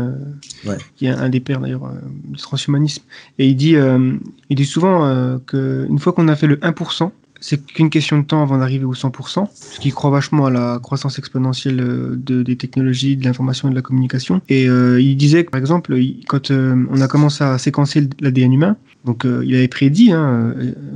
qui 0.97 1.05
est 1.05 1.09
un 1.09 1.29
des 1.29 1.39
pères 1.39 1.61
d'ailleurs 1.61 1.93
du 2.25 2.37
transhumanisme. 2.37 3.03
Et 3.39 3.47
il 3.47 3.55
dit, 3.55 3.75
il 4.49 4.55
dit 4.55 4.65
souvent 4.65 5.39
qu'une 5.39 5.97
fois 5.97 6.13
qu'on 6.13 6.27
a 6.27 6.35
fait 6.35 6.45
le 6.45 6.57
1%, 6.57 7.11
c'est 7.41 7.63
qu'une 7.65 7.89
question 7.89 8.19
de 8.19 8.23
temps 8.23 8.41
avant 8.41 8.57
d'arriver 8.57 8.85
au 8.85 8.93
100%, 8.93 9.11
parce 9.33 9.79
qu'il 9.79 9.93
croit 9.93 10.09
vachement 10.09 10.47
à 10.47 10.49
la 10.49 10.79
croissance 10.81 11.17
exponentielle 11.19 11.79
euh, 11.79 12.15
de, 12.15 12.43
des 12.43 12.55
technologies, 12.55 13.17
de 13.17 13.25
l'information 13.25 13.67
et 13.69 13.71
de 13.71 13.75
la 13.75 13.81
communication. 13.81 14.41
Et 14.49 14.67
euh, 14.67 15.01
il 15.01 15.15
disait 15.15 15.43
par 15.43 15.59
exemple, 15.59 15.97
quand 16.27 16.51
euh, 16.51 16.85
on 16.89 17.01
a 17.01 17.07
commencé 17.07 17.43
à 17.43 17.57
séquencer 17.57 18.09
l'ADN 18.19 18.53
humain, 18.53 18.77
donc 19.05 19.25
il 19.25 19.55
avait 19.55 19.69
prédit 19.69 20.11
hein, 20.11 20.53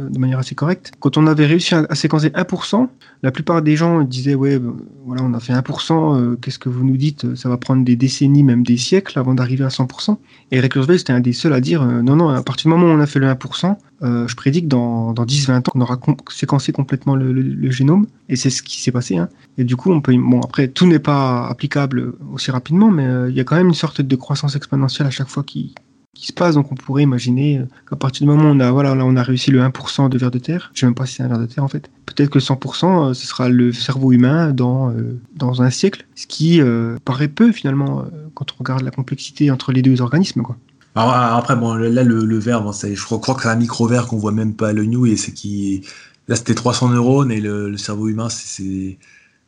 de 0.10 0.20
manière 0.20 0.38
assez 0.38 0.56
correcte, 0.56 0.92
quand 1.00 1.18
on 1.18 1.26
avait 1.26 1.46
réussi 1.46 1.74
à, 1.74 1.96
séquencer 1.96 2.30
1%, 2.30 2.90
la 3.22 3.32
plupart 3.32 3.62
des 3.62 3.78
gens 3.78 4.02
disaient 4.02 4.36
ouais, 4.36 4.60
voilà, 5.06 5.24
on 5.24 5.34
a 5.34 5.40
fait 5.40 5.54
1%, 5.54 6.36
qu'est-ce 6.42 6.60
que 6.60 6.68
vous 6.68 6.86
nous 6.86 6.98
dites 6.98 7.34
Ça 7.36 7.48
va 7.48 7.56
prendre 7.56 7.86
des 7.86 7.96
décennies, 7.96 8.44
même 8.44 8.64
des 8.64 8.76
siècles 8.76 9.18
avant 9.18 9.34
d'arriver 9.34 9.64
à 9.64 9.70
100%. 9.70 10.18
Et 10.52 10.60
Ray 10.60 10.68
Kurzweil, 10.70 11.00
c'était 11.00 11.14
un 11.14 11.22
des 11.22 11.32
seuls 11.32 11.54
à 11.54 11.62
dire 11.62 11.86
non, 11.86 12.18
non, 12.18 12.28
à 12.28 12.44
partir 12.44 12.70
du 12.70 12.76
moment 12.76 12.92
où 12.92 12.96
on 12.96 13.00
a 13.00 13.06
fait 13.06 13.20
le 13.20 13.28
1%, 13.28 13.78
euh, 14.04 14.28
je 14.28 14.36
prédis 14.36 14.62
que 14.64 14.68
dans, 14.68 15.14
dans 15.14 15.26
10-20 15.26 15.58
ans, 15.58 15.72
on 15.76 15.82
aura 15.82 16.00
séquencé 16.30 16.72
complètement 16.72 17.16
le, 17.16 17.72
génome, 17.72 18.06
et 18.30 18.36
c'est 18.36 18.50
ce 18.50 18.62
qui 18.62 18.82
s'est 18.82 18.92
passé. 18.92 19.18
Hein. 19.18 19.30
Et 19.58 19.64
du 19.64 19.76
coup, 19.76 19.92
on 19.92 20.02
peut, 20.02 20.14
bon, 20.16 20.42
après, 20.42 20.68
tout 20.68 20.86
n'est 20.86 21.00
pas 21.00 21.48
applicable 21.48 22.14
aussi 22.34 22.52
rapidement, 22.52 22.92
mais 22.92 23.06
euh, 23.06 23.30
il 23.30 23.36
y 23.36 23.40
a 23.40 23.44
quand 23.44 23.56
même 23.56 23.70
une 23.70 23.74
sorte 23.74 24.02
de 24.02 24.16
croissance 24.16 24.56
exponentielle 24.56 25.08
à 25.08 25.12
chaque 25.12 25.30
fois 25.30 25.44
qui, 25.44 25.74
qui 26.14 26.28
se 26.28 26.34
passe. 26.34 26.56
Donc, 26.56 26.72
on 26.72 26.76
pourrait 26.76 27.04
imaginer 27.04 27.60
euh, 27.60 27.66
qu'à 27.90 27.96
partir 27.96 28.28
du 28.28 28.34
moment 28.34 28.50
où 28.50 28.54
on 28.54 28.60
a, 28.60 28.72
voilà, 28.72 28.94
là, 28.94 29.06
on 29.06 29.16
a 29.16 29.24
réussi 29.24 29.52
le 29.52 29.62
1% 29.62 30.10
de 30.10 30.18
verre 30.18 30.32
de 30.32 30.40
terre, 30.40 30.72
je 30.74 30.82
sais 30.82 30.86
même 30.86 30.96
pas 30.96 31.06
si 31.06 31.16
c'est 31.16 31.24
un 31.24 31.30
verre 31.30 31.40
de 31.40 31.46
terre 31.46 31.64
en 31.64 31.70
fait, 31.70 31.90
peut-être 32.06 32.30
que 32.30 32.40
100%, 32.40 33.14
ce 33.14 33.26
sera 33.26 33.48
le 33.48 33.72
cerveau 33.72 34.12
humain 34.12 34.52
dans, 34.52 34.94
dans 35.36 35.62
un 35.62 35.70
siècle, 35.70 36.06
ce 36.16 36.28
qui 36.28 36.62
paraît 37.06 37.30
peu 37.30 37.52
finalement 37.52 38.06
quand 38.34 38.52
on 38.52 38.56
regarde 38.60 38.84
la 38.84 38.92
complexité 38.92 39.50
entre 39.50 39.72
les 39.72 39.82
deux 39.82 40.02
organismes, 40.02 40.42
quoi. 40.42 40.58
Alors, 40.96 41.12
après, 41.12 41.56
bon, 41.56 41.74
là, 41.74 42.04
le, 42.04 42.26
le 42.26 42.38
verre, 42.38 42.62
bon, 42.62 42.72
je 42.72 43.04
crois, 43.04 43.36
que 43.36 43.42
c'est 43.42 43.48
un 43.48 43.56
micro-verre 43.56 44.08
qu'on 44.08 44.18
voit 44.18 44.32
même 44.32 44.54
pas 44.54 44.70
à 44.70 44.74
l'œil 44.74 44.88
nu, 44.88 45.10
et 45.10 45.18
c'est 45.18 45.32
qui. 45.32 45.82
Là, 46.28 46.36
c'était 46.36 46.54
300 46.54 46.90
neurones, 46.90 47.32
et 47.32 47.42
le, 47.42 47.70
le 47.70 47.78
cerveau 47.78 48.08
humain, 48.08 48.30
c'est. 48.30 48.98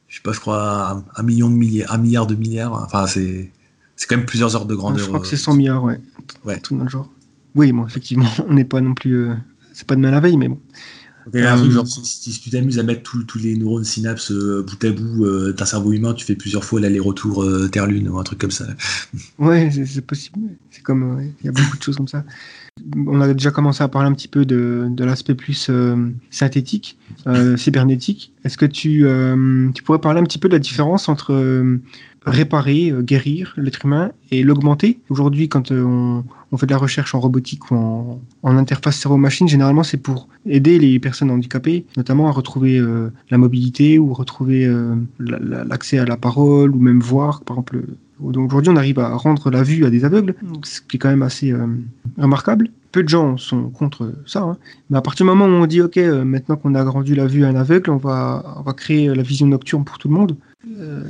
Je 0.07 0.15
sais 0.15 0.21
pas, 0.21 0.33
je 0.33 0.39
crois, 0.39 1.03
un, 1.15 1.23
million 1.23 1.49
de 1.49 1.55
milliards, 1.55 1.93
un 1.93 1.97
milliard 1.97 2.27
de 2.27 2.35
milliards. 2.35 2.73
Enfin, 2.73 3.05
c'est. 3.05 3.51
C'est 3.95 4.07
quand 4.07 4.17
même 4.17 4.25
plusieurs 4.25 4.55
heures 4.55 4.65
de 4.65 4.75
grandeur. 4.75 4.99
je 4.99 5.07
crois 5.07 5.19
que 5.21 5.27
c'est 5.27 5.37
100 5.37 5.53
milliards, 5.55 5.83
ouais. 5.83 6.01
Ouais. 6.43 6.59
Tout 6.59 6.77
le 6.77 6.89
genre. 6.89 7.09
Oui, 7.53 7.71
bon, 7.71 7.85
effectivement, 7.85 8.27
on 8.49 8.53
n'est 8.53 8.65
pas 8.65 8.81
non 8.81 8.93
plus. 8.93 9.29
Euh, 9.29 9.35
c'est 9.73 9.87
pas 9.87 9.95
de 9.95 10.01
mal 10.01 10.11
la 10.11 10.19
veille, 10.19 10.37
mais 10.37 10.49
bon. 10.49 10.59
Truc 11.31 11.71
genre, 11.71 11.87
si, 11.87 12.39
tu 12.39 12.51
t'amuses 12.51 12.77
à 12.77 12.83
mettre 12.83 13.01
tous 13.01 13.39
les 13.39 13.55
neurones 13.57 13.83
synapses 13.83 14.31
bout 14.31 14.83
à 14.83 14.91
bout 14.91 15.51
d'un 15.53 15.65
cerveau 15.65 15.91
humain, 15.91 16.13
tu 16.13 16.23
fais 16.23 16.35
plusieurs 16.35 16.63
fois 16.63 16.79
l'aller-retour 16.79 17.43
Terre-Lune 17.71 18.07
ou 18.09 18.19
un 18.19 18.23
truc 18.23 18.37
comme 18.37 18.51
ça. 18.51 18.67
Ouais, 19.39 19.71
c'est 19.71 20.05
possible. 20.05 20.37
Comme, 20.85 21.31
il 21.41 21.45
y 21.45 21.49
a 21.49 21.51
beaucoup 21.51 21.77
de 21.77 21.83
choses 21.83 21.97
comme 21.97 22.07
ça. 22.07 22.23
On 23.07 23.19
a 23.21 23.33
déjà 23.33 23.51
commencé 23.51 23.83
à 23.83 23.87
parler 23.87 24.07
un 24.07 24.13
petit 24.13 24.27
peu 24.27 24.45
de, 24.45 24.89
l'aspect 24.99 25.35
plus 25.35 25.71
synthétique, 26.29 26.97
cybernétique. 27.57 28.33
Est-ce 28.43 28.57
que 28.57 28.65
tu, 28.65 29.05
tu 29.73 29.83
pourrais 29.83 29.99
parler 29.99 30.19
un 30.19 30.23
petit 30.23 30.37
peu 30.37 30.47
de 30.47 30.53
la 30.53 30.59
différence 30.59 31.09
entre 31.09 31.33
réparer, 32.25 32.91
euh, 32.91 33.01
guérir 33.01 33.53
l'être 33.57 33.85
humain 33.85 34.11
et 34.31 34.43
l'augmenter? 34.43 34.99
Aujourd'hui, 35.09 35.47
quand 35.47 35.71
euh, 35.71 35.83
on, 35.83 36.23
on, 36.51 36.57
fait 36.57 36.65
de 36.65 36.71
la 36.71 36.77
recherche 36.77 37.13
en 37.15 37.19
robotique 37.19 37.71
ou 37.71 37.75
en, 37.75 38.21
en 38.43 38.57
interface 38.57 38.97
cerveau-machine, 38.97 39.47
généralement 39.47 39.83
c'est 39.83 39.97
pour 39.97 40.27
aider 40.45 40.79
les 40.79 40.99
personnes 40.99 41.31
handicapées, 41.31 41.85
notamment 41.97 42.27
à 42.27 42.31
retrouver 42.31 42.77
euh, 42.77 43.11
la 43.29 43.37
mobilité 43.37 43.99
ou 43.99 44.13
retrouver 44.13 44.71
l'accès 45.19 45.97
à 45.97 46.05
la 46.05 46.17
parole 46.17 46.71
ou 46.71 46.79
même 46.79 46.99
voir. 46.99 47.41
Par 47.41 47.57
exemple, 47.57 47.83
aujourd'hui 48.23 48.71
on 48.71 48.75
arrive 48.75 48.99
à 48.99 49.15
rendre 49.15 49.49
la 49.49 49.63
vue 49.63 49.85
à 49.85 49.89
des 49.89 50.05
aveugles, 50.05 50.35
ce 50.63 50.81
qui 50.81 50.97
est 50.97 50.99
quand 50.99 51.09
même 51.09 51.23
assez 51.23 51.53
remarquable. 52.17 52.69
Peu 52.91 53.03
de 53.03 53.09
gens 53.09 53.35
sont 53.35 53.69
contre 53.69 54.13
ça, 54.25 54.41
hein. 54.41 54.57
mais 54.89 54.97
à 54.97 55.01
partir 55.01 55.25
du 55.25 55.29
moment 55.29 55.45
où 55.45 55.63
on 55.63 55.65
dit 55.65 55.81
ok, 55.81 55.97
maintenant 55.97 56.55
qu'on 56.55 56.75
a 56.75 56.83
rendu 56.83 57.13
la 57.13 57.27
vue 57.27 57.43
à 57.43 57.49
un 57.49 57.55
aveugle, 57.55 57.89
on 57.89 57.97
va, 57.97 58.55
on 58.57 58.61
va 58.61 58.73
créer 58.73 59.13
la 59.13 59.21
vision 59.21 59.47
nocturne 59.47 59.83
pour 59.83 59.97
tout 59.97 60.07
le 60.07 60.13
monde. 60.13 60.37
Euh, 60.79 61.03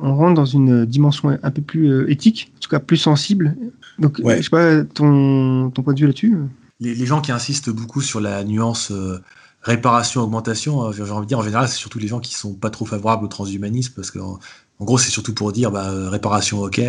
on 0.00 0.14
rentre 0.14 0.34
dans 0.34 0.44
une 0.44 0.84
dimension 0.84 1.36
un 1.42 1.50
peu 1.50 1.62
plus 1.62 1.90
euh, 1.90 2.10
éthique, 2.10 2.52
en 2.56 2.60
tout 2.60 2.68
cas 2.68 2.78
plus 2.78 2.96
sensible. 2.96 3.56
Donc, 3.98 4.20
je 4.24 4.42
sais 4.42 4.50
pas 4.50 4.84
ton, 4.84 5.70
point 5.70 5.94
de 5.94 6.00
vue 6.00 6.06
là-dessus. 6.06 6.36
Les, 6.80 7.06
gens 7.06 7.20
qui 7.20 7.32
insistent 7.32 7.70
beaucoup 7.70 8.00
sur 8.00 8.20
la 8.20 8.44
nuance 8.44 8.90
euh, 8.90 9.20
réparation-augmentation, 9.62 10.92
j'ai 10.92 11.02
envie 11.02 11.26
de 11.26 11.28
dire 11.28 11.38
en 11.38 11.42
général, 11.42 11.68
c'est 11.68 11.76
surtout 11.76 11.98
les 11.98 12.08
gens 12.08 12.20
qui 12.20 12.34
sont 12.34 12.54
pas 12.54 12.70
trop 12.70 12.84
favorables 12.84 13.24
au 13.24 13.28
transhumanisme, 13.28 13.92
parce 13.94 14.10
qu'en 14.10 14.38
en 14.78 14.84
gros, 14.84 14.98
c'est 14.98 15.10
surtout 15.10 15.34
pour 15.34 15.52
dire 15.52 15.70
bah, 15.70 15.90
réparation 16.10 16.60
ok, 16.60 16.80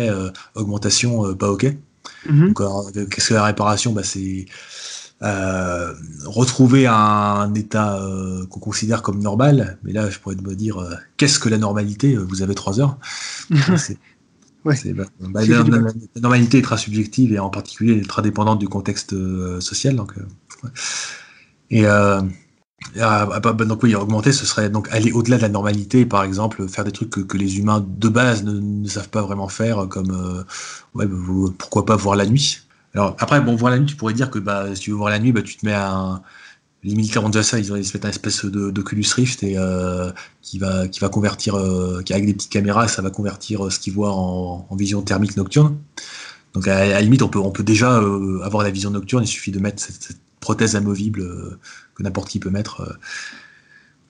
augmentation 0.54 1.34
pas 1.34 1.50
ok. 1.50 1.76
Mm-hmm. 2.26 3.08
Qu'est-ce 3.08 3.28
que 3.28 3.34
la 3.34 3.44
réparation? 3.44 3.92
Bah, 3.92 4.02
C'est 4.02 4.46
euh, 5.22 5.94
retrouver 6.26 6.86
un, 6.86 7.54
état 7.54 7.98
euh, 7.98 8.44
qu'on 8.46 8.60
considère 8.60 9.00
comme 9.00 9.22
normal. 9.22 9.78
Mais 9.82 9.92
là, 9.92 10.10
je 10.10 10.18
pourrais 10.18 10.36
me 10.36 10.54
dire, 10.54 10.78
euh, 10.78 10.94
qu'est-ce 11.16 11.38
que 11.38 11.48
la 11.48 11.56
normalité? 11.56 12.16
Vous 12.16 12.42
avez 12.42 12.54
trois 12.54 12.80
heures. 12.80 12.98
Bah, 14.64 14.72
bah, 15.20 15.44
la, 15.44 15.62
normalité 16.22 16.56
est 16.56 16.62
très 16.62 16.78
subjective 16.78 17.34
et 17.34 17.38
en 17.38 17.50
particulier 17.50 18.00
très 18.00 18.22
dépendante 18.22 18.58
du 18.58 18.66
contexte 18.66 19.14
social. 19.60 19.94
Donc, 19.94 20.14
Et 21.68 21.82
ah, 23.00 23.40
bah, 23.40 23.52
donc 23.52 23.82
oui, 23.82 23.94
augmenter, 23.94 24.32
ce 24.32 24.46
serait 24.46 24.70
donc 24.70 24.88
aller 24.92 25.12
au-delà 25.12 25.36
de 25.36 25.42
la 25.42 25.48
normalité, 25.48 26.06
par 26.06 26.22
exemple, 26.22 26.68
faire 26.68 26.84
des 26.84 26.92
trucs 26.92 27.10
que, 27.10 27.36
les 27.36 27.58
humains 27.58 27.84
de 27.86 28.08
base 28.08 28.44
ne, 28.44 28.86
savent 28.88 29.08
pas 29.08 29.22
vraiment 29.22 29.48
faire, 29.48 29.88
comme 29.88 30.44
pourquoi 31.58 31.86
pas 31.86 31.96
voir 31.96 32.16
la 32.16 32.26
nuit. 32.26 32.64
Alors 32.94 33.16
après, 33.18 33.40
bon, 33.40 33.56
voir 33.56 33.72
la 33.72 33.78
nuit, 33.78 33.86
tu 33.86 33.96
pourrais 33.96 34.14
dire 34.14 34.30
que 34.30 34.38
bah, 34.38 34.74
si 34.74 34.82
tu 34.82 34.90
veux 34.90 34.96
voir 34.96 35.10
la 35.10 35.18
nuit, 35.18 35.32
bah, 35.32 35.42
tu 35.42 35.56
te 35.56 35.66
mets 35.66 35.74
un. 35.74 36.22
Les 36.84 36.94
militaires 36.94 37.24
ont 37.24 37.30
déjà 37.30 37.42
ça, 37.42 37.58
ils 37.58 37.72
ont 37.72 37.82
se 37.82 37.96
mettent 37.96 38.04
un 38.04 38.10
espèce 38.10 38.44
de 38.44 38.70
d'Oculus 38.70 39.06
Rift 39.14 39.42
et 39.42 39.56
euh, 39.56 40.12
qui 40.42 40.58
va 40.58 40.86
qui 40.86 41.00
va 41.00 41.08
convertir, 41.08 41.54
euh, 41.56 42.02
qui 42.02 42.12
avec 42.12 42.26
des 42.26 42.34
petites 42.34 42.52
caméras, 42.52 42.88
ça 42.88 43.00
va 43.00 43.10
convertir 43.10 43.66
euh, 43.66 43.70
ce 43.70 43.78
qu'ils 43.78 43.94
voient 43.94 44.12
en, 44.12 44.68
vision 44.76 45.00
thermique 45.02 45.36
nocturne. 45.36 45.78
Donc 46.52 46.68
à, 46.68 46.86
la 46.86 47.00
limite, 47.00 47.22
on 47.22 47.28
peut 47.28 47.38
on 47.38 47.50
peut 47.50 47.62
déjà 47.64 47.96
avoir 48.42 48.62
la 48.62 48.70
vision 48.70 48.90
nocturne. 48.90 49.24
Il 49.24 49.28
suffit 49.28 49.50
de 49.50 49.60
mettre 49.60 49.82
cette, 49.82 50.18
prothèse 50.40 50.76
amovible 50.76 51.58
que 51.94 52.02
n'importe 52.02 52.28
qui 52.28 52.38
peut 52.40 52.50
mettre. 52.50 52.96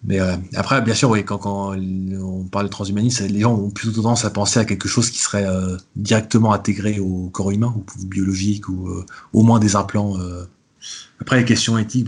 Mais 0.06 0.20
euh, 0.20 0.36
après, 0.54 0.82
bien 0.82 0.94
sûr, 0.94 1.16
quand, 1.24 1.46
on 1.46 2.44
parle 2.44 2.66
de 2.66 2.70
transhumanisme, 2.70 3.26
les 3.26 3.40
gens 3.40 3.54
ont 3.54 3.70
plutôt 3.70 4.02
tendance 4.02 4.24
à 4.24 4.30
penser 4.30 4.60
à 4.60 4.64
quelque 4.64 4.86
chose 4.86 5.10
qui 5.10 5.18
serait 5.18 5.46
euh, 5.46 5.76
directement 5.96 6.52
intégré 6.52 6.98
au 7.00 7.30
corps 7.32 7.50
humain, 7.50 7.74
ou 7.74 8.06
biologique, 8.06 8.68
ou 8.68 8.88
euh, 8.88 9.06
au 9.32 9.42
moins 9.42 9.58
des 9.58 9.76
implants. 9.76 10.16
Après, 11.20 11.38
les 11.38 11.44
questions 11.44 11.78
éthiques, 11.78 12.06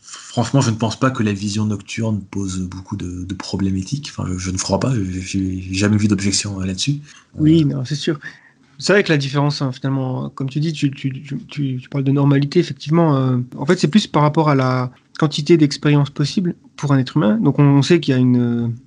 franchement, 0.00 0.62
je 0.62 0.70
ne 0.70 0.76
pense 0.76 0.98
pas 0.98 1.10
que 1.10 1.22
la 1.22 1.34
vision 1.34 1.66
nocturne 1.66 2.22
pose 2.22 2.60
beaucoup 2.60 2.96
de, 2.96 3.34
problèmes 3.34 3.76
éthiques. 3.76 4.10
Enfin, 4.16 4.26
je, 4.38 4.50
ne 4.50 4.56
crois 4.56 4.80
pas, 4.80 4.94
j'ai 4.94 5.60
jamais 5.74 5.98
vu 5.98 6.08
d'objection 6.08 6.58
là-dessus. 6.60 7.00
Oui, 7.34 7.66
non, 7.66 7.84
c'est 7.84 7.94
sûr. 7.94 8.18
C'est 8.78 8.92
vrai 8.92 9.02
que 9.02 9.12
la 9.12 9.18
différence, 9.18 9.62
hein, 9.62 9.72
finalement, 9.72 10.30
comme 10.30 10.48
tu 10.48 10.60
dis, 10.60 10.72
tu, 10.72 11.80
parles 11.90 12.04
de 12.04 12.12
normalité, 12.12 12.58
effectivement. 12.58 13.38
en 13.56 13.66
fait, 13.66 13.78
c'est 13.78 13.88
plus 13.88 14.06
par 14.06 14.22
rapport 14.22 14.48
à 14.48 14.54
la, 14.54 14.90
quantité 15.18 15.56
d'expériences 15.56 16.10
possibles 16.10 16.54
pour 16.76 16.92
un 16.92 16.98
être 16.98 17.16
humain. 17.16 17.38
Donc 17.40 17.58
on 17.58 17.82
sait 17.82 18.00
qu'il 18.00 18.14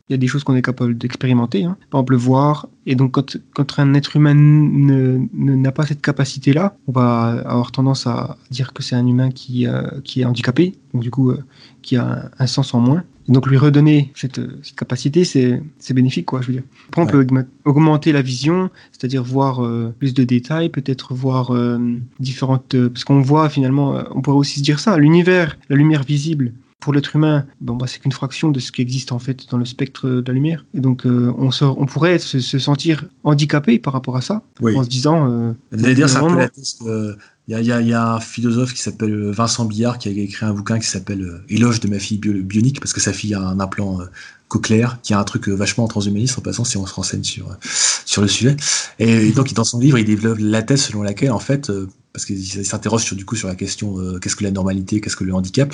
y 0.10 0.14
a 0.14 0.18
des 0.18 0.28
choses 0.28 0.44
qu'on 0.44 0.56
est 0.56 0.62
capable 0.62 0.98
d'expérimenter, 0.98 1.64
hein. 1.64 1.78
par 1.90 2.00
exemple 2.00 2.14
le 2.14 2.20
voir. 2.20 2.68
Et 2.86 2.96
donc 2.96 3.14
quand, 3.14 3.80
un 3.80 3.94
être 3.94 4.16
humain 4.16 4.34
n'a 4.36 5.72
pas 5.72 5.86
cette 5.86 6.02
capacité-là, 6.02 6.76
on 6.88 6.92
va 6.92 7.42
avoir 7.46 7.72
tendance 7.72 8.08
à 8.08 8.38
dire 8.52 8.74
que 8.74 8.84
c'est 8.84 8.96
un 8.96 9.08
humain 9.08 9.32
qui, 9.32 9.68
euh, 9.68 9.84
est 10.16 10.26
handicapé, 10.26 10.76
donc 10.94 11.04
du 11.04 11.12
coup 11.12 11.32
euh, 11.32 11.44
qui 11.82 11.96
a 11.96 12.30
un, 12.38 12.48
sens 12.48 12.74
en 12.74 12.80
moins. 12.80 13.04
Donc 13.28 13.48
lui 13.48 13.58
redonner 13.58 14.12
cette, 14.16 14.40
cette 14.64 14.76
capacité, 14.76 15.24
c'est 15.26 15.94
bénéfique, 15.94 16.26
quoi, 16.26 16.42
je 16.42 16.48
veux 16.48 16.54
dire. 16.54 16.64
Après, 16.90 17.02
on 17.02 17.08
peut 17.08 17.26
augmenter 17.66 18.12
la 18.12 18.22
vision, 18.22 18.70
c'est-à-dire 18.92 19.24
voir 19.24 19.64
euh, 19.64 19.94
plus 19.98 20.14
de 20.14 20.24
détails, 20.24 20.70
peut-être 20.70 21.14
voir 21.14 21.52
différentes... 22.20 22.76
parce 22.90 23.04
qu'on 23.04 23.22
voit 23.22 23.50
finalement, 23.50 24.04
on 24.12 24.22
pourrait 24.22 24.38
aussi 24.38 24.60
se 24.60 24.64
dire 24.64 24.80
ça, 24.80 24.98
l'univers, 24.98 25.58
la 25.70 25.76
lumière 25.76 26.04
visible, 26.04 26.54
pour 26.80 26.94
l'être 26.94 27.16
humain, 27.16 27.46
bon, 27.60 27.76
bah, 27.76 27.86
c'est 27.88 28.00
qu'une 28.00 28.12
fraction 28.12 28.50
de 28.50 28.60
ce 28.60 28.72
qui 28.72 28.82
existe 28.82 29.12
en 29.12 29.20
fait 29.20 29.50
dans 29.50 29.58
le 29.58 29.66
spectre 29.66 30.08
de 30.08 30.24
la 30.26 30.34
lumière. 30.34 30.66
Et 30.74 30.80
donc, 30.80 31.06
euh, 31.06 31.34
on, 31.38 31.52
se, 31.52 31.66
on 31.66 31.86
pourrait 31.86 32.20
se, 32.20 32.40
sentir 32.40 33.06
handicapé 33.24 33.80
par 33.80 33.94
rapport 33.94 34.16
à 34.16 34.22
ça, 34.22 34.44
en 34.62 34.84
se 34.84 34.90
disant. 34.90 35.30
Euh, 35.30 35.54
dire, 35.72 36.08
c'est 36.08 36.18
un 36.18 36.30
peu 36.30 36.38
la 36.38 37.16
il 37.48 37.60
y, 37.60 37.66
y, 37.66 37.94
a, 37.94 38.14
un 38.14 38.20
philosophe 38.20 38.74
qui 38.74 38.82
s'appelle 38.82 39.32
Vincent 39.32 39.66
Billard 39.66 39.98
qui 40.00 40.10
a 40.10 40.12
écrit 40.12 40.46
un 40.46 40.54
bouquin 40.54 40.80
qui 40.80 40.88
s'appelle 40.88 41.22
euh, 41.22 41.46
Éloge 41.50 41.80
de 41.80 41.88
ma 41.88 42.00
fille 42.00 42.18
bionique 42.18 42.80
parce 42.80 42.94
que 42.94 43.00
sa 43.00 43.14
fille 43.14 43.34
a 43.34 43.42
un 43.42 43.60
implant 43.60 44.02
euh, 44.02 44.06
cochléaire 44.48 45.00
qui 45.02 45.14
a 45.14 45.20
un 45.20 45.24
truc 45.24 45.48
vachement 45.48 45.86
en 45.86 45.88
transhumaniste 45.88 46.38
en 46.38 46.42
passant 46.42 46.64
si 46.64 46.78
on 46.78 46.86
se 46.86 46.94
renseigne 46.94 47.24
sur 47.24 47.58
sur 48.06 48.22
le 48.22 48.28
sujet. 48.28 48.56
Et 49.00 49.32
donc 49.32 49.54
dans 49.54 49.64
son 49.64 49.80
livre 49.80 49.98
il 49.98 50.06
développe 50.06 50.38
la 50.40 50.62
thèse 50.62 50.84
selon 50.84 51.04
laquelle 51.04 51.32
en 51.32 51.40
fait 51.40 51.72
parce 52.14 52.26
qu'il 52.26 52.66
s'interroge 52.66 53.04
sur 53.04 53.16
du 53.16 53.26
coup 53.26 53.36
sur 53.36 53.50
la 53.50 53.56
question 53.56 53.98
qu'est-ce 54.20 54.36
que 54.38 54.44
la 54.44 54.52
normalité, 54.52 55.02
qu'est-ce 55.02 55.18
que 55.18 55.26
le 55.26 55.34
handicap. 55.34 55.74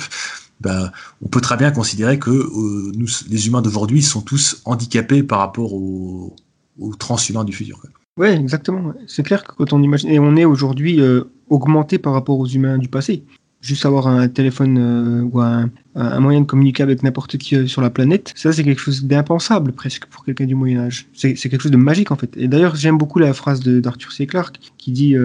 Bah, 0.60 0.92
on 1.22 1.28
peut 1.28 1.40
très 1.40 1.56
bien 1.56 1.70
considérer 1.70 2.18
que 2.18 2.30
euh, 2.30 2.92
nous, 2.94 3.08
les 3.28 3.46
humains 3.46 3.62
d'aujourd'hui, 3.62 4.02
sont 4.02 4.22
tous 4.22 4.62
handicapés 4.64 5.22
par 5.22 5.40
rapport 5.40 5.72
aux, 5.74 6.34
transhumains 6.98 7.44
du 7.44 7.52
futur. 7.52 7.82
Oui, 8.16 8.28
exactement. 8.28 8.94
C'est 9.08 9.24
clair 9.24 9.42
que 9.42 9.54
quand 9.54 9.72
on 9.72 9.82
imagine, 9.82 10.08
et 10.10 10.20
on 10.20 10.36
est 10.36 10.44
aujourd'hui 10.44 11.00
euh, 11.00 11.24
augmenté 11.48 11.98
par 11.98 12.12
rapport 12.12 12.38
aux 12.38 12.46
humains 12.46 12.78
du 12.78 12.88
passé. 12.88 13.24
Juste 13.60 13.86
avoir 13.86 14.06
un 14.06 14.28
téléphone 14.28 14.78
euh, 14.78 15.22
ou 15.22 15.40
un, 15.40 15.70
moyen 16.20 16.42
de 16.42 16.46
communiquer 16.46 16.82
avec 16.82 17.02
n'importe 17.02 17.38
qui 17.38 17.66
sur 17.66 17.80
la 17.80 17.90
planète, 17.90 18.32
ça 18.36 18.52
c'est 18.52 18.62
quelque 18.62 18.80
chose 18.80 19.04
d'impensable 19.04 19.72
presque 19.72 20.06
pour 20.06 20.24
quelqu'un 20.24 20.44
du 20.44 20.54
Moyen 20.54 20.80
Âge. 20.80 21.08
C'est 21.14 21.34
quelque 21.34 21.62
chose 21.62 21.72
de 21.72 21.78
magique 21.78 22.10
en 22.10 22.16
fait. 22.16 22.36
Et 22.36 22.46
d'ailleurs 22.46 22.76
j'aime 22.76 22.98
beaucoup 22.98 23.18
la 23.18 23.32
phrase 23.32 23.60
d'Arthur 23.60 24.12
C. 24.12 24.26
Clarke 24.26 24.58
qui 24.76 24.92
dit 24.92 25.16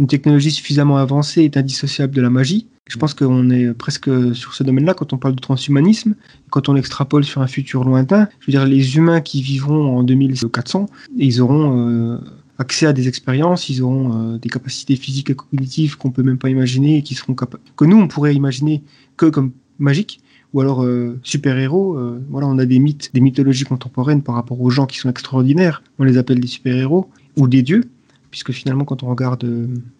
une 0.00 0.06
technologie 0.06 0.50
suffisamment 0.50 0.96
avancée 0.96 1.42
est 1.42 1.58
indissociable 1.58 2.14
de 2.14 2.22
la 2.22 2.30
magie. 2.30 2.66
Je 2.88 2.96
pense 2.96 3.12
qu'on 3.12 3.50
est 3.50 3.74
presque 3.74 4.10
sur 4.34 4.54
ce 4.54 4.62
domaine-là 4.64 4.94
quand 4.94 5.12
on 5.12 5.18
parle 5.18 5.34
de 5.34 5.40
transhumanisme, 5.40 6.14
quand 6.48 6.70
on 6.70 6.74
extrapole 6.74 7.22
sur 7.22 7.42
un 7.42 7.46
futur 7.46 7.84
lointain. 7.84 8.26
Je 8.40 8.46
veux 8.46 8.50
dire, 8.52 8.64
les 8.64 8.96
humains 8.96 9.20
qui 9.20 9.42
vivront 9.42 9.98
en 9.98 10.02
2400, 10.02 10.86
ils 11.18 11.42
auront 11.42 11.86
euh, 11.86 12.18
accès 12.56 12.86
à 12.86 12.94
des 12.94 13.08
expériences, 13.08 13.68
ils 13.68 13.82
auront 13.82 14.12
euh, 14.14 14.38
des 14.38 14.48
capacités 14.48 14.96
physiques 14.96 15.28
et 15.28 15.34
cognitives 15.34 15.98
qu'on 15.98 16.10
peut 16.10 16.22
même 16.22 16.38
pas 16.38 16.48
imaginer 16.48 16.96
et 16.96 17.02
qui 17.02 17.14
seront 17.14 17.34
que 17.34 17.84
nous 17.84 17.98
on 17.98 18.08
pourrait 18.08 18.34
imaginer 18.34 18.82
que 19.18 19.26
comme 19.26 19.52
magique 19.78 20.22
ou 20.54 20.62
alors 20.62 20.82
euh, 20.82 21.20
super-héros. 21.22 21.98
voilà, 22.30 22.46
on 22.46 22.58
a 22.58 22.64
des 22.64 22.78
mythes, 22.78 23.10
des 23.12 23.20
mythologies 23.20 23.64
contemporaines 23.64 24.22
par 24.22 24.34
rapport 24.34 24.60
aux 24.62 24.70
gens 24.70 24.86
qui 24.86 24.96
sont 24.96 25.10
extraordinaires. 25.10 25.82
On 25.98 26.04
les 26.04 26.16
appelle 26.16 26.40
des 26.40 26.48
super-héros 26.48 27.10
ou 27.36 27.48
des 27.48 27.60
dieux, 27.62 27.84
puisque 28.30 28.52
finalement, 28.52 28.84
quand 28.84 29.02
on 29.02 29.08
regarde 29.08 29.44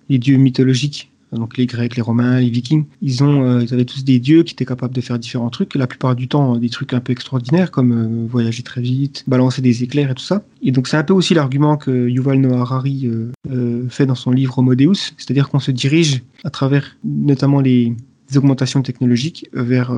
les 0.08 0.18
dieux 0.18 0.36
mythologiques, 0.36 1.10
donc 1.38 1.56
les 1.56 1.66
Grecs, 1.66 1.94
les 1.96 2.02
Romains, 2.02 2.40
les 2.40 2.50
Vikings, 2.50 2.84
ils 3.02 3.22
ont, 3.22 3.44
euh, 3.44 3.62
ils 3.62 3.72
avaient 3.72 3.84
tous 3.84 4.04
des 4.04 4.18
dieux 4.18 4.42
qui 4.42 4.54
étaient 4.54 4.64
capables 4.64 4.94
de 4.94 5.00
faire 5.00 5.18
différents 5.18 5.50
trucs. 5.50 5.74
La 5.74 5.86
plupart 5.86 6.16
du 6.16 6.28
temps, 6.28 6.56
des 6.56 6.70
trucs 6.70 6.92
un 6.92 7.00
peu 7.00 7.12
extraordinaires 7.12 7.70
comme 7.70 7.92
euh, 7.92 8.26
voyager 8.28 8.62
très 8.62 8.80
vite, 8.80 9.24
balancer 9.26 9.62
des 9.62 9.82
éclairs 9.82 10.10
et 10.10 10.14
tout 10.14 10.24
ça. 10.24 10.42
Et 10.62 10.72
donc 10.72 10.88
c'est 10.88 10.96
un 10.96 11.04
peu 11.04 11.14
aussi 11.14 11.34
l'argument 11.34 11.76
que 11.76 12.08
Yuval 12.08 12.40
Noah 12.40 12.82
euh, 12.84 13.88
fait 13.88 14.06
dans 14.06 14.14
son 14.14 14.32
livre 14.32 14.58
Homo 14.58 14.74
Deus, 14.74 15.12
c'est-à-dire 15.16 15.48
qu'on 15.48 15.60
se 15.60 15.70
dirige 15.70 16.22
à 16.44 16.50
travers 16.50 16.96
notamment 17.04 17.60
les, 17.60 17.94
augmentations 18.36 18.82
technologiques 18.82 19.48
vers 19.52 19.92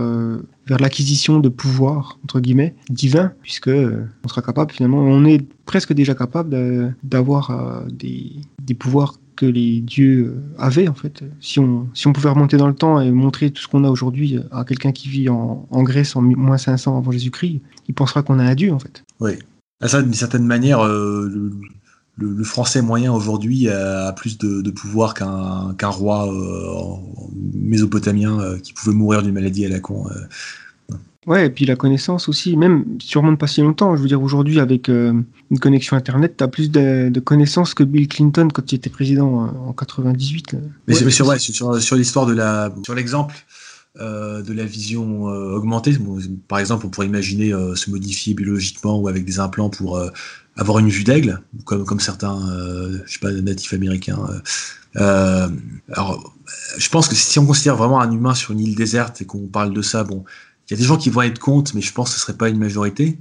vers 0.66 0.78
l'acquisition 0.78 1.40
de 1.40 1.48
pouvoirs 1.48 2.18
entre 2.24 2.40
guillemets 2.40 2.74
divins 2.90 3.32
puisque 3.42 3.68
on 3.68 4.28
sera 4.28 4.42
capable 4.42 4.72
finalement 4.72 4.98
on 4.98 5.24
est 5.24 5.44
presque 5.66 5.92
déjà 5.92 6.14
capable 6.14 6.94
d'avoir 7.02 7.84
des, 7.90 8.32
des 8.62 8.74
pouvoirs 8.74 9.14
que 9.36 9.46
les 9.46 9.80
dieux 9.80 10.36
avaient 10.58 10.88
en 10.88 10.94
fait. 10.94 11.24
Si 11.40 11.58
on, 11.58 11.88
si 11.94 12.06
on 12.06 12.12
pouvait 12.12 12.28
remonter 12.28 12.56
dans 12.56 12.68
le 12.68 12.74
temps 12.74 13.00
et 13.00 13.10
montrer 13.10 13.50
tout 13.50 13.62
ce 13.62 13.68
qu'on 13.68 13.84
a 13.84 13.90
aujourd'hui 13.90 14.38
à 14.50 14.64
quelqu'un 14.64 14.92
qui 14.92 15.08
vit 15.08 15.28
en, 15.28 15.66
Grèce 15.82 16.16
en 16.16 16.22
moins 16.22 16.58
500 16.58 16.98
avant 16.98 17.10
Jésus-Christ, 17.10 17.60
il 17.88 17.94
pensera 17.94 18.22
qu'on 18.22 18.38
a 18.38 18.44
un 18.44 18.54
dieu 18.54 18.72
en 18.72 18.78
fait. 18.78 19.04
Oui. 19.20 19.32
À 19.80 19.88
ça, 19.88 20.00
d'une 20.00 20.14
certaine 20.14 20.46
manière, 20.46 20.80
euh, 20.80 21.50
le, 22.22 22.32
le, 22.32 22.44
français 22.44 22.82
moyen 22.82 23.12
aujourd'hui 23.12 23.68
a 23.68 24.12
plus 24.12 24.38
de, 24.38 24.62
de 24.62 24.70
pouvoir 24.70 25.14
qu'un 25.14 25.88
roi 25.88 26.32
euh, 26.32 26.96
mésopotamien 27.54 28.40
euh, 28.40 28.58
qui 28.58 28.72
pouvait 28.72 28.94
mourir 28.94 29.22
d'une 29.22 29.34
maladie 29.34 29.64
à 29.66 29.68
la 29.68 29.80
con. 29.80 30.06
Ouais, 31.26 31.46
et 31.46 31.50
puis 31.50 31.64
la 31.66 31.76
connaissance 31.76 32.28
aussi, 32.28 32.56
même 32.56 32.84
sûrement 32.98 33.36
pas 33.36 33.46
si 33.46 33.60
longtemps. 33.60 33.94
Je 33.96 34.02
veux 34.02 34.08
dire, 34.08 34.20
aujourd'hui, 34.20 34.58
avec 34.58 34.88
euh, 34.88 35.12
une 35.52 35.58
connexion 35.60 35.96
Internet, 35.96 36.36
tu 36.36 36.42
as 36.42 36.48
plus 36.48 36.70
de, 36.70 37.10
de, 37.10 37.20
connaissances 37.20 37.74
que 37.74 37.84
Bill 37.84 38.08
Clinton 38.08 38.48
quand 38.52 38.72
il 38.72 38.76
était 38.76 38.90
président 38.90 39.48
en 39.68 39.72
98. 39.72 40.52
Là. 40.52 40.58
Mais, 40.88 40.94
ouais, 40.94 41.04
mais 41.04 41.10
sur, 41.12 41.28
ouais, 41.28 41.38
sur, 41.38 41.80
sur 41.80 41.96
l'histoire 41.96 42.26
de 42.26 42.32
la. 42.32 42.74
Sur 42.84 42.96
l'exemple 42.96 43.36
euh, 44.00 44.42
de 44.42 44.52
la 44.52 44.64
vision 44.64 45.28
euh, 45.28 45.54
augmentée, 45.54 45.92
bon, 45.92 46.18
par 46.48 46.58
exemple, 46.58 46.86
on 46.86 46.88
pourrait 46.88 47.06
imaginer 47.06 47.52
euh, 47.52 47.76
se 47.76 47.90
modifier 47.90 48.34
biologiquement 48.34 48.98
ou 48.98 49.06
avec 49.06 49.24
des 49.24 49.38
implants 49.38 49.70
pour 49.70 49.98
euh, 49.98 50.08
avoir 50.56 50.78
une 50.78 50.88
vue 50.88 51.04
d'aigle, 51.04 51.40
comme, 51.64 51.84
comme 51.84 52.00
certains, 52.00 52.38
je 53.06 53.12
sais 53.12 53.18
pas, 53.18 53.32
natifs 53.32 53.72
américains. 53.72 54.18
alors, 54.94 56.34
je 56.76 56.88
pense 56.88 57.08
que 57.08 57.14
si 57.14 57.38
on 57.38 57.46
considère 57.46 57.76
vraiment 57.76 58.00
un 58.00 58.10
humain 58.10 58.34
sur 58.34 58.52
une 58.52 58.60
île 58.60 58.74
déserte 58.74 59.22
et 59.22 59.24
qu'on 59.24 59.46
parle 59.46 59.72
de 59.72 59.82
ça, 59.82 60.04
bon 60.04 60.24
il 60.68 60.74
y 60.74 60.74
a 60.74 60.80
des 60.80 60.84
gens 60.86 60.96
qui 60.96 61.10
vont 61.10 61.22
être 61.22 61.38
contre, 61.38 61.72
mais 61.74 61.80
je 61.80 61.92
pense 61.92 62.10
que 62.10 62.14
ce 62.14 62.20
serait 62.20 62.36
pas 62.36 62.48
une 62.48 62.58
majorité. 62.58 63.18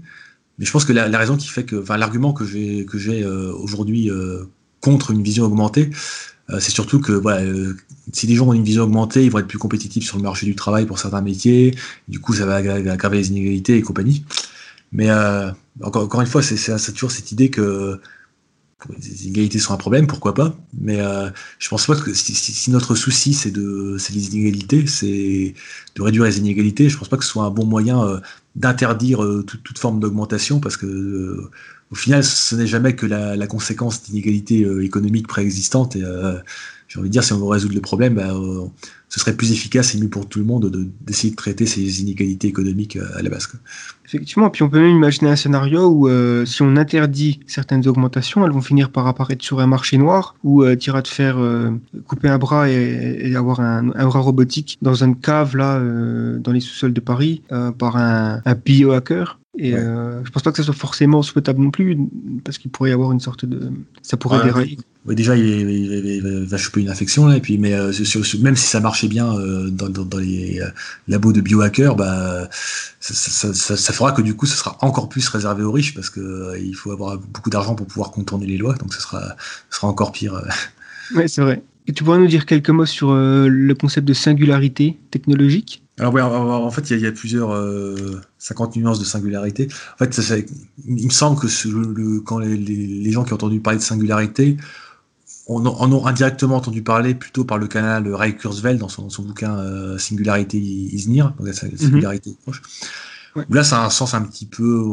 Mais 0.59 0.65
je 0.65 0.71
pense 0.71 0.85
que 0.85 0.93
la, 0.93 1.07
la 1.07 1.17
raison 1.17 1.37
qui 1.37 1.47
fait 1.47 1.63
que, 1.63 1.81
enfin, 1.81 1.97
l'argument 1.97 2.33
que 2.33 2.45
j'ai 2.45 2.85
que 2.85 2.97
j'ai 2.97 3.23
euh, 3.23 3.51
aujourd'hui 3.53 4.09
euh, 4.09 4.43
contre 4.79 5.11
une 5.11 5.23
vision 5.23 5.45
augmentée, 5.45 5.89
euh, 6.49 6.59
c'est 6.59 6.71
surtout 6.71 6.99
que 6.99 7.11
voilà, 7.11 7.41
si 8.13 8.27
les 8.27 8.35
gens 8.35 8.47
ont 8.47 8.53
une 8.53 8.63
vision 8.63 8.83
augmentée, 8.83 9.25
ils 9.25 9.31
vont 9.31 9.39
être 9.39 9.47
plus 9.47 9.57
compétitifs 9.57 10.05
sur 10.05 10.17
le 10.17 10.23
marché 10.23 10.45
du 10.45 10.55
travail 10.55 10.85
pour 10.85 10.99
certains 10.99 11.21
métiers. 11.21 11.75
Du 12.07 12.19
coup, 12.19 12.33
ça 12.33 12.45
va 12.45 12.55
aggraver 12.55 13.17
les 13.17 13.29
inégalités 13.29 13.77
et 13.77 13.81
compagnie. 13.81 14.23
Mais 14.91 15.09
encore, 15.81 16.03
encore 16.03 16.21
une 16.21 16.27
fois, 16.27 16.41
c'est 16.41 16.91
toujours 16.91 17.11
cette 17.11 17.31
idée 17.31 17.49
que 17.49 17.99
les 18.89 19.25
inégalités 19.25 19.59
sont 19.59 19.73
un 19.73 19.77
problème, 19.77 20.07
pourquoi 20.07 20.33
pas. 20.33 20.55
Mais 20.79 20.99
euh, 20.99 21.29
je 21.59 21.69
pense 21.69 21.85
pas 21.85 21.95
que 21.95 22.13
si, 22.13 22.33
si 22.33 22.71
notre 22.71 22.95
souci 22.95 23.33
c'est 23.33 23.51
de 23.51 23.97
les 24.13 24.35
inégalités, 24.35 24.87
c'est 24.87 25.53
de 25.95 26.01
réduire 26.01 26.23
les 26.25 26.39
inégalités, 26.39 26.89
je 26.89 26.97
pense 26.97 27.09
pas 27.09 27.17
que 27.17 27.23
ce 27.23 27.29
soit 27.29 27.43
un 27.43 27.49
bon 27.51 27.65
moyen 27.65 28.03
euh, 28.03 28.19
d'interdire 28.55 29.23
euh, 29.23 29.43
toute, 29.43 29.63
toute, 29.63 29.79
forme 29.79 29.99
d'augmentation 29.99 30.59
parce 30.59 30.77
que 30.77 30.85
euh, 30.85 31.49
au 31.91 31.95
final 31.95 32.23
ce 32.23 32.55
n'est 32.55 32.67
jamais 32.67 32.95
que 32.95 33.05
la, 33.05 33.35
la 33.35 33.47
conséquence 33.47 34.03
d'inégalités 34.03 34.63
euh, 34.63 34.83
économiques 34.83 35.27
préexistantes 35.27 35.95
et 35.95 36.03
j'ai 36.91 36.99
envie 36.99 37.07
de 37.07 37.13
dire 37.13 37.23
si 37.23 37.31
on 37.31 37.37
veut 37.37 37.45
résoudre 37.47 37.73
le 37.73 37.79
problème, 37.79 38.15
bah, 38.15 38.33
ce 39.07 39.19
serait 39.19 39.33
plus 39.33 39.53
efficace 39.53 39.95
et 39.95 39.97
mieux 39.97 40.09
pour 40.09 40.27
tout 40.27 40.39
le 40.39 40.45
monde 40.45 40.69
d'essayer 41.01 41.29
de, 41.29 41.35
de, 41.35 41.37
traiter 41.37 41.65
ces 41.65 42.01
inégalités 42.01 42.49
économiques 42.49 42.97
à 43.15 43.21
la 43.21 43.29
base. 43.29 43.47
Effectivement, 44.05 44.49
puis 44.49 44.63
on 44.63 44.69
peut 44.69 44.81
même 44.81 44.97
imaginer 44.97 45.29
un 45.29 45.37
scénario 45.37 45.87
où 45.87 46.09
euh, 46.09 46.45
si 46.45 46.61
on 46.63 46.75
interdit 46.75 47.39
certaines 47.47 47.87
augmentations, 47.87 48.45
elles 48.45 48.51
vont 48.51 48.61
finir 48.61 48.91
par 48.91 49.07
apparaître 49.07 49.45
sur 49.45 49.61
un 49.61 49.67
marché 49.67 49.97
noir 49.97 50.35
où 50.43 50.63
euh, 50.63 50.75
tu 50.75 50.89
iras 50.89 51.01
te 51.01 51.07
faire 51.07 51.37
euh, 51.37 51.71
couper 52.07 52.27
un 52.27 52.37
bras 52.37 52.69
et, 52.69 53.33
avoir 53.37 53.61
un, 53.61 53.83
bras 53.83 54.19
robotique 54.19 54.77
dans 54.81 55.05
une 55.05 55.15
cave 55.15 55.55
là, 55.55 55.77
euh, 55.77 56.39
dans 56.39 56.51
les 56.51 56.59
sous-sols 56.59 56.91
de 56.91 56.99
Paris, 56.99 57.41
euh, 57.53 57.71
par 57.71 57.95
un 57.95 58.41
biohacker. 58.65 59.39
Et 59.57 59.73
ouais. 59.73 59.79
euh, 59.79 60.23
je 60.23 60.31
pense 60.31 60.43
pas 60.43 60.51
que 60.51 60.57
ça 60.57 60.63
soit 60.63 60.73
forcément 60.73 61.21
souhaitable 61.21 61.61
non 61.61 61.71
plus, 61.71 61.97
parce 62.43 62.57
qu'il 62.57 62.71
pourrait 62.71 62.91
y 62.91 62.93
avoir 62.93 63.11
une 63.11 63.19
sorte 63.19 63.43
de, 63.43 63.71
ça 64.01 64.15
pourrait 64.15 64.37
ouais, 64.39 64.45
dérailler. 64.45 64.77
Ouais, 65.05 65.13
déjà, 65.13 65.35
il, 65.35 65.43
il, 65.45 66.05
il, 66.05 66.45
va 66.45 66.57
choper 66.57 66.79
une 66.79 66.89
infection 66.89 67.25
là, 67.25 67.35
et 67.35 67.41
puis 67.41 67.57
mais 67.57 67.73
euh, 67.73 67.91
sur, 67.91 68.21
même 68.39 68.55
si 68.55 68.67
ça 68.67 68.79
marchait 68.79 69.09
bien 69.09 69.33
euh, 69.33 69.69
dans, 69.69 69.89
dans, 69.89 70.05
dans, 70.05 70.19
les 70.19 70.61
euh, 70.61 70.69
labos 71.09 71.33
de 71.33 71.41
biohackers, 71.41 71.95
bah 71.95 72.47
ça, 73.01 73.13
ça, 73.13 73.53
ça, 73.53 73.75
ça, 73.75 73.93
fera 73.93 74.13
que 74.13 74.21
du 74.21 74.35
coup, 74.35 74.45
ce 74.45 74.55
sera 74.55 74.77
encore 74.81 75.09
plus 75.09 75.27
réservé 75.27 75.63
aux 75.63 75.71
riches 75.71 75.95
parce 75.95 76.09
que 76.09 76.21
euh, 76.21 76.59
il 76.59 76.73
faut 76.75 76.91
avoir 76.91 77.17
beaucoup 77.17 77.49
d'argent 77.49 77.75
pour 77.75 77.87
pouvoir 77.87 78.11
contourner 78.11 78.45
les 78.45 78.57
lois, 78.57 78.75
donc 78.75 78.93
ce 78.93 79.01
sera, 79.01 79.35
sera 79.69 79.87
encore 79.87 80.13
pire. 80.13 80.41
Oui, 81.15 81.27
c'est 81.27 81.41
vrai. 81.41 81.61
Et 81.87 81.93
tu 81.93 82.05
pourrais 82.05 82.19
nous 82.19 82.27
dire 82.27 82.45
quelques 82.45 82.69
mots 82.69 82.85
sur 82.85 83.13
le 83.13 83.73
concept 83.73 84.07
de 84.07 84.13
singularité 84.13 84.97
technologique? 85.09 85.83
Alors 86.01 86.13
ouais, 86.15 86.21
en 86.21 86.71
fait, 86.71 86.89
il 86.89 86.97
y, 86.97 87.01
y, 87.01 87.05
a 87.05 87.11
plusieurs 87.11 87.51
euh, 87.53 88.19
50 88.39 88.75
nuances 88.75 88.99
de 88.99 89.05
singularité. 89.05 89.67
En 89.93 89.97
fait, 89.97 90.11
ça, 90.15 90.23
ça, 90.23 90.35
il 90.87 91.05
me 91.05 91.11
semble 91.11 91.39
que 91.39 91.47
ce, 91.47 91.67
le, 91.67 92.21
quand 92.21 92.39
les, 92.39 92.57
les, 92.57 92.87
les, 92.87 93.11
gens 93.11 93.23
qui 93.23 93.33
ont 93.33 93.35
entendu 93.35 93.59
parler 93.59 93.77
de 93.77 93.83
singularité 93.83 94.57
en, 95.47 95.63
en, 95.63 95.91
ont 95.91 96.07
indirectement 96.07 96.55
entendu 96.55 96.81
parler 96.81 97.13
plutôt 97.13 97.43
par 97.45 97.59
le 97.59 97.67
canal 97.67 98.11
Ray 98.11 98.35
Kurzweil 98.35 98.79
dans 98.79 98.89
son, 98.89 99.11
son 99.11 99.21
bouquin 99.21 99.55
euh, 99.59 99.99
Singularité 99.99 100.57
is 100.57 101.07
near, 101.07 101.35
donc 101.37 101.45
la 101.45 101.53
singularité 101.53 102.31
mm 102.31 102.33
-hmm. 102.33 102.37
proche. 102.41 102.61
Ouais. 103.35 103.45
Là, 103.49 103.63
ça 103.63 103.81
a 103.81 103.85
un 103.85 103.89
sens 103.89 104.13
un 104.13 104.23
petit 104.23 104.45
peu, 104.45 104.83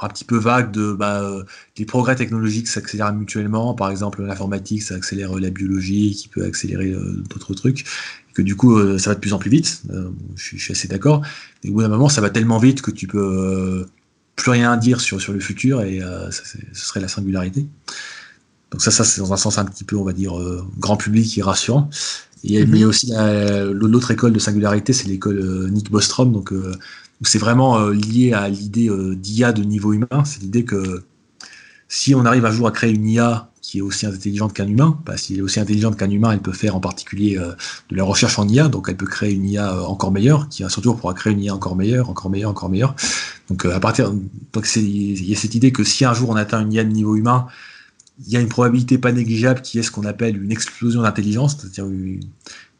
un 0.00 0.08
petit 0.08 0.24
peu 0.24 0.36
vague 0.36 0.72
de 0.72 0.92
bah, 0.92 1.20
euh, 1.22 1.44
les 1.78 1.84
progrès 1.84 2.16
technologiques 2.16 2.66
s'accélèrent 2.66 3.12
mutuellement. 3.12 3.74
Par 3.74 3.90
exemple, 3.90 4.22
l'informatique, 4.22 4.82
ça 4.82 4.96
accélère 4.96 5.38
la 5.38 5.50
biologie, 5.50 6.12
qui 6.12 6.28
peut 6.28 6.44
accélérer 6.44 6.90
euh, 6.90 7.22
d'autres 7.30 7.54
trucs. 7.54 7.84
Que 8.34 8.42
du 8.42 8.56
coup, 8.56 8.78
euh, 8.78 8.98
ça 8.98 9.10
va 9.10 9.14
de 9.14 9.20
plus 9.20 9.32
en 9.32 9.38
plus 9.38 9.50
vite. 9.50 9.82
Euh, 9.90 10.10
je, 10.36 10.56
je, 10.56 10.62
suis 10.62 10.72
assez 10.72 10.88
d'accord. 10.88 11.22
Et 11.64 11.70
au 11.70 11.74
bout 11.74 11.82
d'un 11.82 11.88
moment, 11.88 12.08
ça 12.08 12.20
va 12.20 12.30
tellement 12.30 12.58
vite 12.58 12.82
que 12.82 12.90
tu 12.90 13.06
peux 13.06 13.18
euh, 13.18 13.86
plus 14.36 14.50
rien 14.50 14.76
dire 14.76 15.00
sur, 15.00 15.20
sur 15.20 15.32
le 15.32 15.40
futur 15.40 15.82
et 15.82 16.00
ça, 16.00 16.42
ce 16.72 16.86
serait 16.86 17.00
la 17.00 17.08
singularité. 17.08 17.66
Donc 18.70 18.80
ça, 18.80 18.90
ça 18.90 19.04
c'est 19.04 19.20
dans 19.20 19.32
un 19.32 19.36
sens 19.36 19.58
un 19.58 19.66
petit 19.66 19.84
peu, 19.84 19.96
on 19.96 20.04
va 20.04 20.14
dire, 20.14 20.34
grand 20.78 20.96
public 20.96 21.36
et 21.36 21.42
rassurant. 21.42 21.90
Et 22.42 22.64
mm 22.64 22.70
-hmm. 22.70 22.74
il 22.74 22.80
y 22.80 22.84
a 22.84 22.88
aussi 22.88 23.12
l'autre 23.72 24.10
école 24.10 24.32
de 24.32 24.38
singularité, 24.38 24.94
c'est 24.94 25.06
l'école 25.08 25.70
Nick 25.70 25.90
Bostrom, 25.90 26.32
donc 26.32 26.52
c'est 27.20 27.38
vraiment 27.38 27.88
lié 27.90 28.32
à 28.32 28.48
l'idée 28.48 28.90
d'IA 29.16 29.52
de 29.52 29.62
niveau 29.62 29.92
humain. 29.92 30.24
C'est 30.24 30.40
l'idée 30.40 30.64
que 30.64 31.04
si 31.88 32.14
on 32.14 32.24
arrive 32.24 32.46
un 32.46 32.50
jour 32.50 32.66
à 32.66 32.72
créer 32.72 32.92
une 32.94 33.06
IA 33.06 33.51
qui 33.62 33.78
est 33.78 33.80
aussi 33.80 34.06
intelligente 34.06 34.52
qu'un 34.52 34.66
humain, 34.66 34.98
bah, 35.06 35.16
si 35.16 35.38
est 35.38 35.40
aussi 35.40 35.60
intelligente 35.60 35.96
qu'un 35.96 36.10
humain, 36.10 36.32
elle 36.32 36.40
peut 36.40 36.52
faire 36.52 36.74
en 36.74 36.80
particulier 36.80 37.38
euh, 37.38 37.52
de 37.90 37.96
la 37.96 38.02
recherche 38.02 38.38
en 38.38 38.46
IA, 38.46 38.68
donc 38.68 38.88
elle 38.88 38.96
peut 38.96 39.06
créer 39.06 39.32
une 39.32 39.48
IA 39.48 39.72
euh, 39.72 39.82
encore 39.82 40.10
meilleure, 40.10 40.48
qui 40.48 40.64
à 40.64 40.68
son 40.68 40.80
tour 40.80 40.98
pourra 40.98 41.14
créer 41.14 41.32
une 41.32 41.40
IA 41.40 41.54
encore 41.54 41.76
meilleure, 41.76 42.10
encore 42.10 42.28
meilleure, 42.28 42.50
encore 42.50 42.68
meilleure. 42.68 42.96
Donc 43.48 43.64
euh, 43.64 43.74
à 43.74 43.78
partir, 43.78 44.12
donc 44.52 44.68
il 44.76 45.24
y 45.24 45.32
a 45.32 45.36
cette 45.36 45.54
idée 45.54 45.70
que 45.70 45.84
si 45.84 46.04
un 46.04 46.12
jour 46.12 46.28
on 46.28 46.36
atteint 46.36 46.60
une 46.60 46.72
IA 46.72 46.82
de 46.82 46.90
niveau 46.90 47.14
humain, 47.14 47.46
il 48.26 48.32
y 48.32 48.36
a 48.36 48.40
une 48.40 48.48
probabilité 48.48 48.98
pas 48.98 49.12
négligeable 49.12 49.62
qui 49.62 49.78
est 49.78 49.82
ce 49.82 49.92
qu'on 49.92 50.04
appelle 50.04 50.42
une 50.42 50.50
explosion 50.50 51.02
d'intelligence, 51.02 51.56
c'est-à-dire 51.56 51.86
une, 51.86 52.20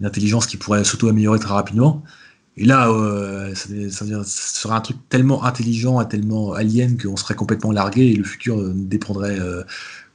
intelligence 0.04 0.48
qui 0.48 0.56
pourrait 0.56 0.82
s'auto-améliorer 0.82 1.38
très 1.38 1.54
rapidement. 1.54 2.02
Et 2.56 2.64
là, 2.64 2.90
euh, 2.90 3.54
ça, 3.54 3.68
ça, 3.90 4.24
serait 4.24 4.74
un 4.74 4.80
truc 4.80 4.96
tellement 5.08 5.44
intelligent 5.44 6.00
et 6.00 6.08
tellement 6.08 6.54
alien 6.54 6.98
qu'on 7.00 7.16
serait 7.16 7.36
complètement 7.36 7.70
largué 7.70 8.08
et 8.08 8.16
le 8.16 8.24
futur 8.24 8.60
dépendrait 8.74 9.38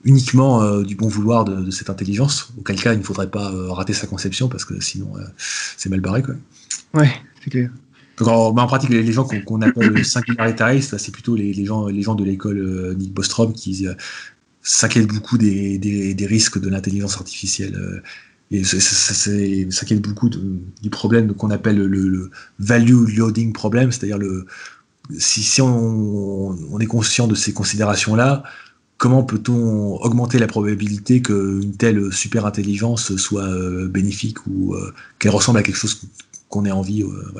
uniquement 0.03 0.61
euh, 0.61 0.83
du 0.83 0.95
bon 0.95 1.07
vouloir 1.07 1.45
de, 1.45 1.55
de, 1.55 1.71
cette 1.71 1.89
intelligence. 1.89 2.53
Auquel 2.57 2.79
cas, 2.81 2.93
il 2.93 2.99
ne 2.99 3.03
faudrait 3.03 3.29
pas 3.29 3.51
euh, 3.51 3.71
rater 3.71 3.93
sa 3.93 4.07
conception 4.07 4.47
parce 4.47 4.65
que 4.65 4.79
sinon, 4.79 5.11
euh, 5.17 5.23
c'est 5.77 5.89
mal 5.89 6.01
barré. 6.01 6.23
Quoi. 6.23 6.35
Ouais, 6.93 7.11
c'est 7.43 7.49
clair. 7.49 7.69
Donc 8.17 8.27
en, 8.27 8.51
bah 8.51 8.63
en, 8.63 8.67
pratique, 8.67 8.89
les, 8.89 9.03
les 9.03 9.11
gens 9.11 9.25
qu'on 9.25 9.59
qu 9.59 9.65
appelle 9.65 10.03
singularitaristes, 10.05 10.97
c'est 10.97 11.11
plutôt 11.11 11.35
les, 11.35 11.53
les, 11.53 11.65
gens, 11.65 11.87
les 11.87 12.01
gens 12.01 12.15
de 12.15 12.23
l'école 12.23 12.95
Nick 12.97 13.13
Bostrom 13.13 13.53
qui 13.53 13.87
s'inquiètent 14.63 15.07
beaucoup 15.07 15.37
des, 15.37 15.77
des, 15.77 16.15
des, 16.15 16.25
risques 16.25 16.59
de 16.59 16.67
l'intelligence 16.67 17.17
artificielle 17.17 18.01
et 18.49 18.63
ça, 18.63 18.79
s'inquiète 18.79 20.01
beaucoup 20.01 20.29
de, 20.29 20.41
du 20.81 20.89
problème 20.89 21.33
qu'on 21.33 21.51
appelle 21.51 21.77
le, 21.77 21.87
le, 21.87 22.31
value 22.59 23.15
loading 23.15 23.51
problem, 23.51 23.91
c'est-à-dire 23.91 24.17
le 24.17 24.45
si, 25.17 25.41
si 25.41 25.61
on, 25.61 26.57
on, 26.71 26.79
est 26.79 26.85
conscient 26.85 27.27
de 27.27 27.35
ces 27.35 27.53
considérations-là, 27.53 28.43
comment 28.97 29.23
peut-on 29.23 29.95
augmenter 29.97 30.39
la 30.39 30.47
probabilité 30.47 31.21
qu'une 31.21 31.75
telle 31.77 32.11
super 32.11 32.45
intelligence 32.45 33.15
soit 33.15 33.47
euh, 33.47 33.87
bénéfique 33.87 34.45
ou 34.47 34.73
euh, 34.73 34.93
qu'elle 35.19 35.31
ressemble 35.31 35.59
à 35.59 35.63
quelque 35.63 35.75
chose 35.75 36.01
qu'on 36.49 36.65
ait 36.65 36.71
envie 36.71 37.03
euh. 37.03 37.39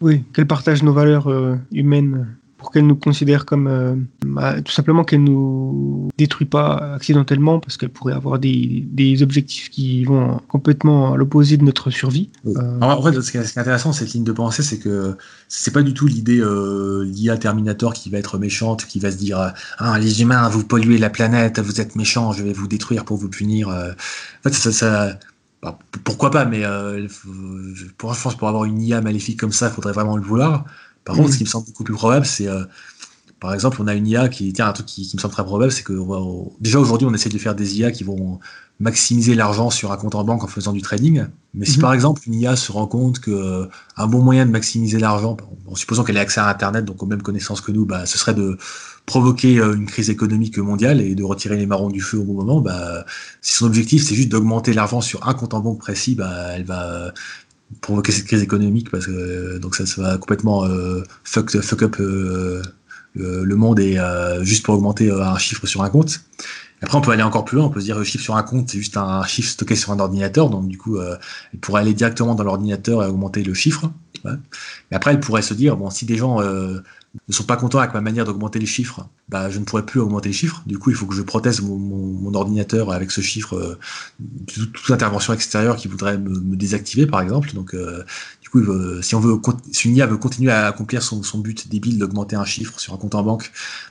Oui, 0.00 0.24
qu'elle 0.32 0.46
partage 0.46 0.82
nos 0.82 0.94
valeurs 0.94 1.28
humaines 1.72 2.26
pour 2.60 2.70
qu'elle 2.70 2.86
nous 2.86 2.94
considère 2.94 3.46
comme 3.46 3.66
euh, 3.66 3.94
bah, 4.24 4.60
tout 4.60 4.70
simplement 4.70 5.02
qu'elle 5.02 5.24
nous 5.24 6.10
détruit 6.18 6.46
pas 6.46 6.76
accidentellement 6.94 7.58
parce 7.58 7.78
qu'elle 7.78 7.88
pourrait 7.88 8.12
avoir 8.12 8.38
des, 8.38 8.84
des, 8.86 9.22
objectifs 9.22 9.70
qui 9.70 10.04
vont 10.04 10.40
complètement 10.46 11.14
à 11.14 11.16
l'opposé 11.16 11.56
de 11.56 11.64
notre 11.64 11.90
survie. 11.90 12.28
Oui. 12.44 12.54
Euh... 12.58 12.80
en 12.82 13.02
fait, 13.02 13.18
ce 13.18 13.30
qui 13.30 13.38
est 13.38 13.58
intéressant 13.58 13.94
cette 13.94 14.12
ligne 14.12 14.24
de 14.24 14.32
pensée, 14.32 14.62
c'est 14.62 14.78
que 14.78 15.16
c'est 15.48 15.72
pas 15.72 15.82
du 15.82 15.94
tout 15.94 16.06
l'idée 16.06 16.38
euh, 16.38 17.02
l'IA 17.06 17.38
Terminator 17.38 17.94
qui 17.94 18.10
va 18.10 18.18
être 18.18 18.36
méchante, 18.36 18.84
qui 18.84 19.00
va 19.00 19.10
se 19.10 19.16
dire 19.16 19.54
ah 19.78 19.98
les 19.98 20.20
humains 20.20 20.48
vous 20.50 20.64
polluez 20.64 20.98
la 20.98 21.10
planète, 21.10 21.60
vous 21.60 21.80
êtes 21.80 21.96
méchants, 21.96 22.32
je 22.32 22.44
vais 22.44 22.52
vous 22.52 22.68
détruire 22.68 23.06
pour 23.06 23.16
vous 23.16 23.30
punir. 23.30 23.68
En 23.68 23.94
fait, 24.42 24.54
ça, 24.54 24.70
ça 24.70 25.18
bah, 25.62 25.78
pourquoi 26.04 26.30
pas, 26.30 26.46
mais 26.46 26.64
euh, 26.64 27.06
pour, 27.98 28.14
je 28.14 28.22
pense 28.22 28.36
pour 28.36 28.48
avoir 28.48 28.64
une 28.64 28.80
IA 28.80 29.00
maléfique 29.02 29.38
comme 29.38 29.52
ça, 29.52 29.68
il 29.68 29.72
faudrait 29.72 29.92
vraiment 29.92 30.16
le 30.16 30.22
vouloir. 30.22 30.64
Par 31.04 31.16
contre, 31.16 31.28
mmh. 31.28 31.32
ce 31.32 31.38
qui 31.38 31.44
me 31.44 31.48
semble 31.48 31.66
beaucoup 31.66 31.84
plus 31.84 31.94
probable, 31.94 32.26
c'est 32.26 32.48
euh, 32.48 32.64
Par 33.40 33.54
exemple, 33.54 33.78
on 33.80 33.86
a 33.86 33.94
une 33.94 34.06
IA 34.06 34.28
qui, 34.28 34.52
tiens, 34.52 34.68
un 34.68 34.72
truc 34.72 34.86
qui, 34.86 35.10
me 35.14 35.20
semble 35.20 35.32
très 35.32 35.44
probable, 35.44 35.72
c'est 35.72 35.82
que 35.82 35.94
déjà 36.60 36.78
aujourd'hui, 36.78 37.06
on 37.06 37.14
essaie 37.14 37.30
de 37.30 37.38
faire 37.38 37.54
des 37.54 37.78
IA 37.78 37.90
qui 37.90 38.04
vont 38.04 38.40
maximiser 38.80 39.34
l'argent 39.34 39.68
sur 39.68 39.92
un 39.92 39.96
compte 39.96 40.14
en 40.14 40.24
banque 40.24 40.42
en 40.42 40.46
faisant 40.46 40.72
du 40.72 40.80
trading. 40.80 41.26
Mais 41.52 41.66
si 41.66 41.76
mhm. 41.76 41.82
par 41.82 41.92
exemple 41.92 42.22
une 42.26 42.34
IA 42.34 42.56
se 42.56 42.72
rend 42.72 42.86
compte 42.86 43.20
que 43.20 43.68
un 43.96 44.06
bon 44.06 44.22
moyen 44.22 44.46
de 44.46 44.50
maximiser 44.50 44.98
l'argent, 44.98 45.36
en 45.66 45.74
supposant 45.74 46.02
qu'elle 46.02 46.16
ait 46.16 46.20
accès 46.20 46.40
à 46.40 46.48
Internet, 46.48 46.86
donc 46.86 47.02
aux 47.02 47.06
mêmes 47.06 47.22
connaissances 47.22 47.60
que 47.60 47.72
nous, 47.72 47.84
bah, 47.84 48.06
ce 48.06 48.16
serait 48.16 48.34
de 48.34 48.56
provoquer 49.04 49.58
euh, 49.58 49.74
une 49.74 49.86
crise 49.86 50.08
économique 50.08 50.56
mondiale 50.58 51.00
et 51.00 51.14
de 51.14 51.22
retirer 51.22 51.56
les 51.56 51.66
marrons 51.66 51.90
du 51.90 52.00
feu 52.00 52.18
au 52.18 52.24
bon 52.24 52.32
moment. 52.32 52.60
Bah, 52.60 53.04
si 53.42 53.54
son 53.54 53.66
objectif 53.66 54.02
c'est 54.02 54.14
juste 54.14 54.30
d'augmenter 54.30 54.72
l'argent 54.72 55.02
sur 55.02 55.28
un 55.28 55.34
compte 55.34 55.52
en 55.52 55.60
banque 55.60 55.78
précis, 55.78 56.14
bah, 56.14 56.32
elle 56.54 56.64
va 56.64 57.12
provoquer 57.80 58.12
cette 58.12 58.26
crise 58.26 58.42
économique 58.42 58.90
parce 58.90 59.06
que 59.06 59.58
donc 59.58 59.74
ça, 59.74 59.86
ça 59.86 60.02
va 60.02 60.18
complètement 60.18 60.64
euh, 60.64 61.02
fuck, 61.24 61.50
fuck 61.60 61.82
up 61.82 61.96
euh, 62.00 62.62
le, 63.14 63.56
monde 63.56 63.80
et 63.80 63.98
euh, 63.98 64.44
juste 64.44 64.64
pour 64.64 64.74
augmenter 64.74 65.10
un 65.10 65.38
chiffre 65.38 65.66
sur 65.66 65.82
un 65.82 65.90
compte. 65.90 66.20
Après, 66.82 66.96
on 66.96 67.02
peut 67.02 67.10
aller 67.10 67.22
encore 67.22 67.44
plus 67.44 67.56
loin. 67.56 67.66
On 67.66 67.70
peut 67.70 67.80
se 67.80 67.84
dire 67.84 67.98
le 67.98 68.04
chiffre 68.04 68.24
sur 68.24 68.36
un 68.36 68.42
compte, 68.42 68.70
c'est 68.70 68.78
juste 68.78 68.96
un 68.96 69.22
chiffre 69.24 69.50
stocké 69.50 69.76
sur 69.76 69.92
un 69.92 69.98
ordinateur. 69.98 70.48
Donc, 70.48 70.66
du 70.66 70.78
coup, 70.78 70.98
elle 70.98 71.58
pourrait 71.60 71.82
aller 71.82 71.92
directement 71.92 72.34
dans 72.34 72.42
l'ordinateur 72.42 73.02
et 73.04 73.06
augmenter 73.06 73.42
le 73.42 73.52
chiffre. 73.52 73.90
Ouais. 74.24 74.32
Mais 74.90 74.96
après, 74.96 75.10
elle 75.10 75.20
pourrait 75.20 75.42
se 75.42 75.52
dire 75.52 75.76
bon, 75.76 75.90
si 75.90 76.06
des 76.06 76.16
gens 76.16 76.40
ne 77.28 77.32
sont 77.32 77.44
pas 77.44 77.56
contents 77.56 77.80
avec 77.80 77.92
ma 77.92 78.00
manière 78.00 78.24
d'augmenter 78.24 78.58
les 78.58 78.66
chiffres, 78.66 79.08
bah, 79.28 79.50
je 79.50 79.58
ne 79.58 79.64
pourrais 79.64 79.84
plus 79.84 79.98
augmenter 79.98 80.28
les 80.28 80.32
chiffres. 80.32 80.62
Du 80.66 80.78
coup, 80.78 80.90
il 80.90 80.96
faut 80.96 81.06
que 81.06 81.14
je 81.14 81.22
protège 81.22 81.60
mon, 81.60 82.32
ordinateur 82.34 82.92
avec 82.92 83.10
ce 83.10 83.20
chiffre, 83.20 83.56
euh, 83.56 83.78
toute, 84.46 84.90
intervention 84.90 85.32
extérieure 85.32 85.76
qui 85.76 85.88
voudrait 85.88 86.18
me, 86.18 86.56
désactiver, 86.56 87.06
par 87.06 87.20
exemple. 87.20 87.52
Donc, 87.52 87.74
euh, 87.74 88.04
du 88.42 88.48
coup, 88.48 88.62
si 89.02 89.14
on 89.16 89.20
veut, 89.20 89.40
si 89.72 89.88
une 89.88 89.96
IA 89.96 90.06
veut 90.06 90.18
continuer 90.18 90.52
à 90.52 90.66
accomplir 90.66 91.02
son, 91.02 91.20
but 91.38 91.68
débile 91.68 91.98
d'augmenter 91.98 92.36
un 92.36 92.44
chiffre 92.44 92.78
sur 92.78 92.94
un 92.94 92.96
compte 92.96 93.16
en 93.16 93.24
banque, 93.24 93.50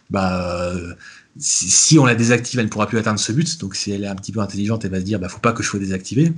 bah, 0.09 0.73
si, 1.37 1.99
on 1.99 2.05
la 2.05 2.15
désactive, 2.15 2.59
elle 2.59 2.67
ne 2.67 2.71
pourra 2.71 2.87
plus 2.87 2.97
atteindre 2.97 3.19
ce 3.19 3.33
but. 3.33 3.59
Donc, 3.59 3.75
si 3.75 3.91
elle 3.91 4.03
est 4.03 4.07
un 4.07 4.15
petit 4.15 4.31
peu 4.31 4.39
intelligente, 4.39 4.85
elle 4.85 4.91
va 4.91 4.99
se 4.99 5.05
dire, 5.05 5.19
bah, 5.19 5.27
faut 5.27 5.39
pas 5.39 5.51
que 5.51 5.61
je 5.61 5.67
sois 5.67 5.79
désactivé. 5.79 6.33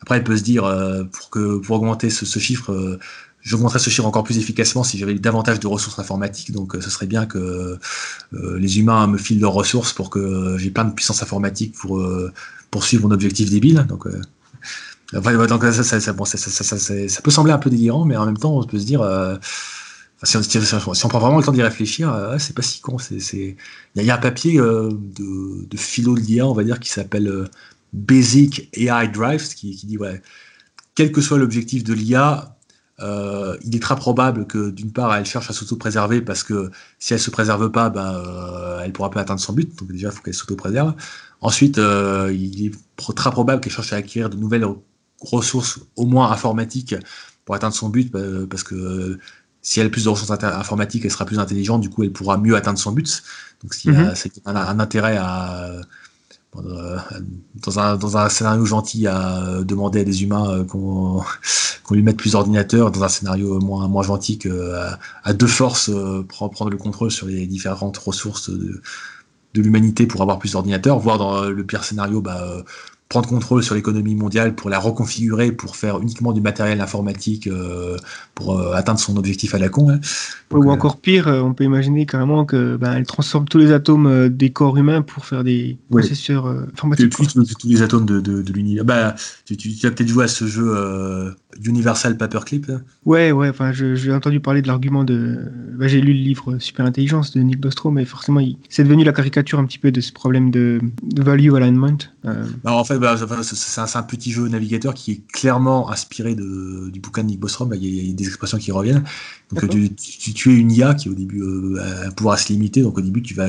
Après, 0.00 0.16
elle 0.16 0.24
peut 0.24 0.36
se 0.36 0.42
dire, 0.42 0.64
euh, 0.64 1.04
pour 1.04 1.30
que 1.30 1.58
pour 1.58 1.76
augmenter 1.76 2.10
ce 2.10 2.38
chiffre, 2.38 2.98
J'augmenterais 3.42 3.80
ce 3.80 3.90
chiffre 3.90 4.06
encore 4.06 4.22
plus 4.22 4.38
efficacement 4.38 4.84
si 4.84 4.98
j'avais 4.98 5.14
davantage 5.14 5.58
de 5.58 5.66
ressources 5.66 5.98
informatiques. 5.98 6.52
Donc, 6.52 6.76
euh, 6.76 6.80
ce 6.80 6.90
serait 6.90 7.06
bien 7.06 7.26
que 7.26 7.78
euh, 8.34 8.58
les 8.58 8.78
humains 8.78 9.08
me 9.08 9.18
filent 9.18 9.40
leurs 9.40 9.52
ressources 9.52 9.92
pour 9.92 10.10
que 10.10 10.56
j'ai 10.58 10.70
plein 10.70 10.84
de 10.84 10.92
puissance 10.92 11.22
informatique 11.22 11.74
pour 11.74 11.98
euh, 11.98 12.32
poursuivre 12.70 13.08
mon 13.08 13.12
objectif 13.12 13.50
débile. 13.50 13.84
Donc, 13.88 14.06
ça, 15.12 15.20
peut 17.22 17.30
sembler 17.30 17.52
un 17.52 17.58
peu 17.58 17.68
délirant, 17.68 18.04
mais 18.04 18.16
en 18.16 18.26
même 18.26 18.38
temps, 18.38 18.56
on 18.56 18.64
peut 18.64 18.78
se 18.78 18.86
dire, 18.86 19.00
si, 20.22 20.36
on, 20.36 21.08
prend 21.08 21.18
vraiment 21.18 21.38
le 21.38 21.44
temps 21.44 21.52
d'y 21.52 21.62
réfléchir, 21.62 22.36
c'est 22.38 22.54
pas 22.54 22.62
si 22.62 22.80
con. 22.80 22.96
Il 23.10 23.56
y, 23.96 24.10
a 24.10 24.14
un 24.14 24.18
papier 24.18 24.56
de, 24.58 25.66
de 25.68 25.76
philo 25.76 26.14
de 26.14 26.20
l'IA, 26.20 26.46
on 26.46 26.54
va 26.54 26.62
dire, 26.62 26.78
qui 26.78 26.90
s'appelle 26.90 27.50
Basic 27.92 28.70
AI 28.72 29.08
Drives, 29.08 29.54
qui, 29.54 29.76
qui 29.76 29.86
dit, 29.86 29.98
ouais, 29.98 30.22
quel 30.94 31.12
que 31.12 31.20
soit 31.20 31.38
l'objectif 31.38 31.84
de 31.84 31.92
l'IA, 31.92 32.56
euh, 33.00 33.56
il 33.64 33.74
est 33.74 33.80
très 33.80 33.96
probable 33.96 34.46
que 34.46 34.70
d'une 34.70 34.92
part 34.92 35.14
elle 35.14 35.24
cherche 35.24 35.50
à 35.50 35.52
s'auto-préserver 35.52 36.20
parce 36.20 36.42
que 36.42 36.70
si 36.98 37.14
elle 37.14 37.20
se 37.20 37.30
préserve 37.30 37.70
pas, 37.70 37.90
ben, 37.90 38.14
euh, 38.14 38.80
elle 38.84 38.92
pourra 38.92 39.10
pas 39.10 39.20
atteindre 39.20 39.40
son 39.40 39.52
but. 39.52 39.78
Donc 39.78 39.90
déjà, 39.90 40.08
il 40.08 40.14
faut 40.14 40.22
qu'elle 40.22 40.34
s'auto-préserve. 40.34 40.94
Ensuite, 41.40 41.78
euh, 41.78 42.32
il 42.32 42.66
est 42.66 42.72
très 43.14 43.30
probable 43.30 43.60
qu'elle 43.60 43.72
cherche 43.72 43.92
à 43.92 43.96
acquérir 43.96 44.30
de 44.30 44.36
nouvelles 44.36 44.66
ressources, 45.20 45.80
au 45.96 46.06
moins 46.06 46.30
informatiques, 46.30 46.94
pour 47.44 47.54
atteindre 47.54 47.74
son 47.74 47.88
but, 47.88 48.12
parce 48.48 48.62
que 48.62 49.18
si 49.62 49.78
elle 49.78 49.86
a 49.86 49.90
plus 49.90 50.04
de 50.04 50.08
ressources 50.08 50.30
informatiques, 50.30 51.04
elle 51.04 51.10
sera 51.10 51.24
plus 51.24 51.38
intelligente. 51.38 51.80
Du 51.80 51.88
coup, 51.88 52.02
elle 52.02 52.12
pourra 52.12 52.36
mieux 52.36 52.56
atteindre 52.56 52.78
son 52.78 52.92
but. 52.92 53.22
Donc, 53.62 53.74
s'il 53.74 53.92
y 53.92 53.96
a 53.96 54.12
mm-hmm. 54.12 54.46
un, 54.46 54.80
intérêt 54.80 55.16
à 55.16 55.62
euh, 55.62 55.80
dans 56.54 57.78
un, 57.78 57.96
dans 57.96 58.16
un 58.18 58.28
scénario 58.28 58.66
gentil 58.66 59.06
à 59.06 59.62
demander 59.62 60.00
à 60.00 60.04
des 60.04 60.22
humains 60.22 60.50
euh, 60.50 60.64
qu'on 60.64 61.22
lui 61.90 62.02
mette 62.02 62.18
plus 62.18 62.32
d'ordinateurs, 62.32 62.90
dans 62.90 63.02
un 63.02 63.08
scénario 63.08 63.58
moins, 63.60 63.88
moins 63.88 64.02
gentil 64.02 64.38
que 64.38 64.74
à, 65.24 65.32
deux 65.32 65.46
forces 65.46 65.88
euh, 65.88 66.24
prendre 66.28 66.70
le 66.70 66.76
contrôle 66.76 67.10
sur 67.10 67.26
les 67.26 67.46
différentes 67.46 67.96
ressources 67.96 68.50
de, 68.50 68.82
de 69.54 69.62
l'humanité 69.62 70.06
pour 70.06 70.20
avoir 70.22 70.38
plus 70.38 70.52
d'ordinateurs, 70.52 70.98
voire 70.98 71.18
dans 71.18 71.44
le 71.44 71.64
pire 71.64 71.84
scénario, 71.84 72.20
bah, 72.20 72.62
prendre 73.12 73.28
contrôle 73.28 73.62
sur 73.62 73.74
l'économie 73.74 74.14
mondiale 74.14 74.54
pour 74.54 74.70
la 74.70 74.78
reconfigurer 74.78 75.52
pour 75.52 75.76
faire 75.76 76.00
uniquement 76.00 76.32
du 76.32 76.40
matériel 76.40 76.80
informatique 76.80 77.46
euh, 77.46 77.98
pour 78.34 78.58
euh, 78.58 78.72
atteindre 78.72 78.98
son 78.98 79.18
objectif 79.18 79.54
à 79.54 79.58
la 79.58 79.68
con. 79.68 79.90
Hein. 79.90 80.00
Ou 80.50 80.64
euh, 80.64 80.72
encore 80.72 80.98
pire, 80.98 81.26
on 81.26 81.52
peut 81.52 81.64
imaginer 81.64 82.06
carrément 82.06 82.46
que 82.46 82.76
ben, 82.76 82.94
elle 82.94 83.04
transforme 83.04 83.44
tous 83.44 83.58
les 83.58 83.70
atomes 83.70 84.30
des 84.30 84.48
corps 84.48 84.78
humains 84.78 85.02
pour 85.02 85.26
faire 85.26 85.44
des 85.44 85.76
processeurs 85.90 86.46
informatiques. 86.72 87.10
tous 87.10 87.68
les 87.68 87.82
atomes 87.82 88.06
de, 88.06 88.20
de, 88.20 88.52
l'univers. 88.52 88.86
Bah, 88.86 89.14
tu, 89.44 89.58
tu, 89.58 89.86
as 89.86 89.90
peut-être 89.90 90.08
joué 90.08 90.24
à 90.24 90.28
ce 90.28 90.46
jeu 90.46 91.34
Universal 91.62 92.16
Paperclip. 92.16 92.70
Hein. 92.70 92.80
Ouais, 93.04 93.32
ouais. 93.32 93.48
Enfin, 93.48 93.72
j'ai 93.72 94.12
entendu 94.12 94.40
parler 94.40 94.62
de 94.62 94.68
l'argument 94.68 95.04
de. 95.04 95.38
Bah, 95.78 95.86
j'ai 95.86 96.00
lu 96.00 96.12
le 96.12 96.20
livre 96.20 96.58
Super 96.58 96.86
Intelligence 96.86 97.32
de 97.32 97.40
Nick 97.40 97.60
Bostrom, 97.60 97.94
mais 97.94 98.04
forcément, 98.04 98.40
c'est 98.68 98.84
devenu 98.84 99.04
la 99.04 99.12
caricature 99.12 99.58
un 99.58 99.66
petit 99.66 99.78
peu 99.78 99.90
de 99.90 100.00
ce 100.00 100.12
problème 100.12 100.50
de, 100.50 100.80
de 101.02 101.22
value 101.22 101.54
alignment. 101.54 101.98
Bah, 102.24 102.72
en 102.72 102.84
fait, 102.84 102.98
bah, 103.02 103.16
c'est 103.42 103.96
un, 103.96 104.02
petit 104.04 104.30
jeu 104.30 104.46
navigateur 104.46 104.94
qui 104.94 105.10
est 105.10 105.26
clairement 105.32 105.90
inspiré 105.90 106.36
de, 106.36 106.88
du 106.88 107.00
bouquin 107.00 107.24
de 107.24 107.28
Nick 107.28 107.40
Bostrom. 107.40 107.74
Il 107.74 107.84
y, 107.84 108.10
a, 108.10 108.12
des 108.14 108.26
expressions 108.28 108.58
qui 108.58 108.70
reviennent. 108.70 109.02
Donc, 109.50 109.68
tu, 109.68 110.52
es 110.52 110.54
une 110.54 110.70
IA 110.70 110.94
qui, 110.94 111.08
au 111.08 111.14
début, 111.14 111.42
euh, 111.42 111.80
a 111.80 112.06
un 112.06 112.10
pouvoir 112.12 112.34
assez 112.34 112.52
limité. 112.52 112.80
Donc, 112.80 112.96
au 112.96 113.00
début, 113.00 113.20
tu 113.20 113.34
vas 113.34 113.48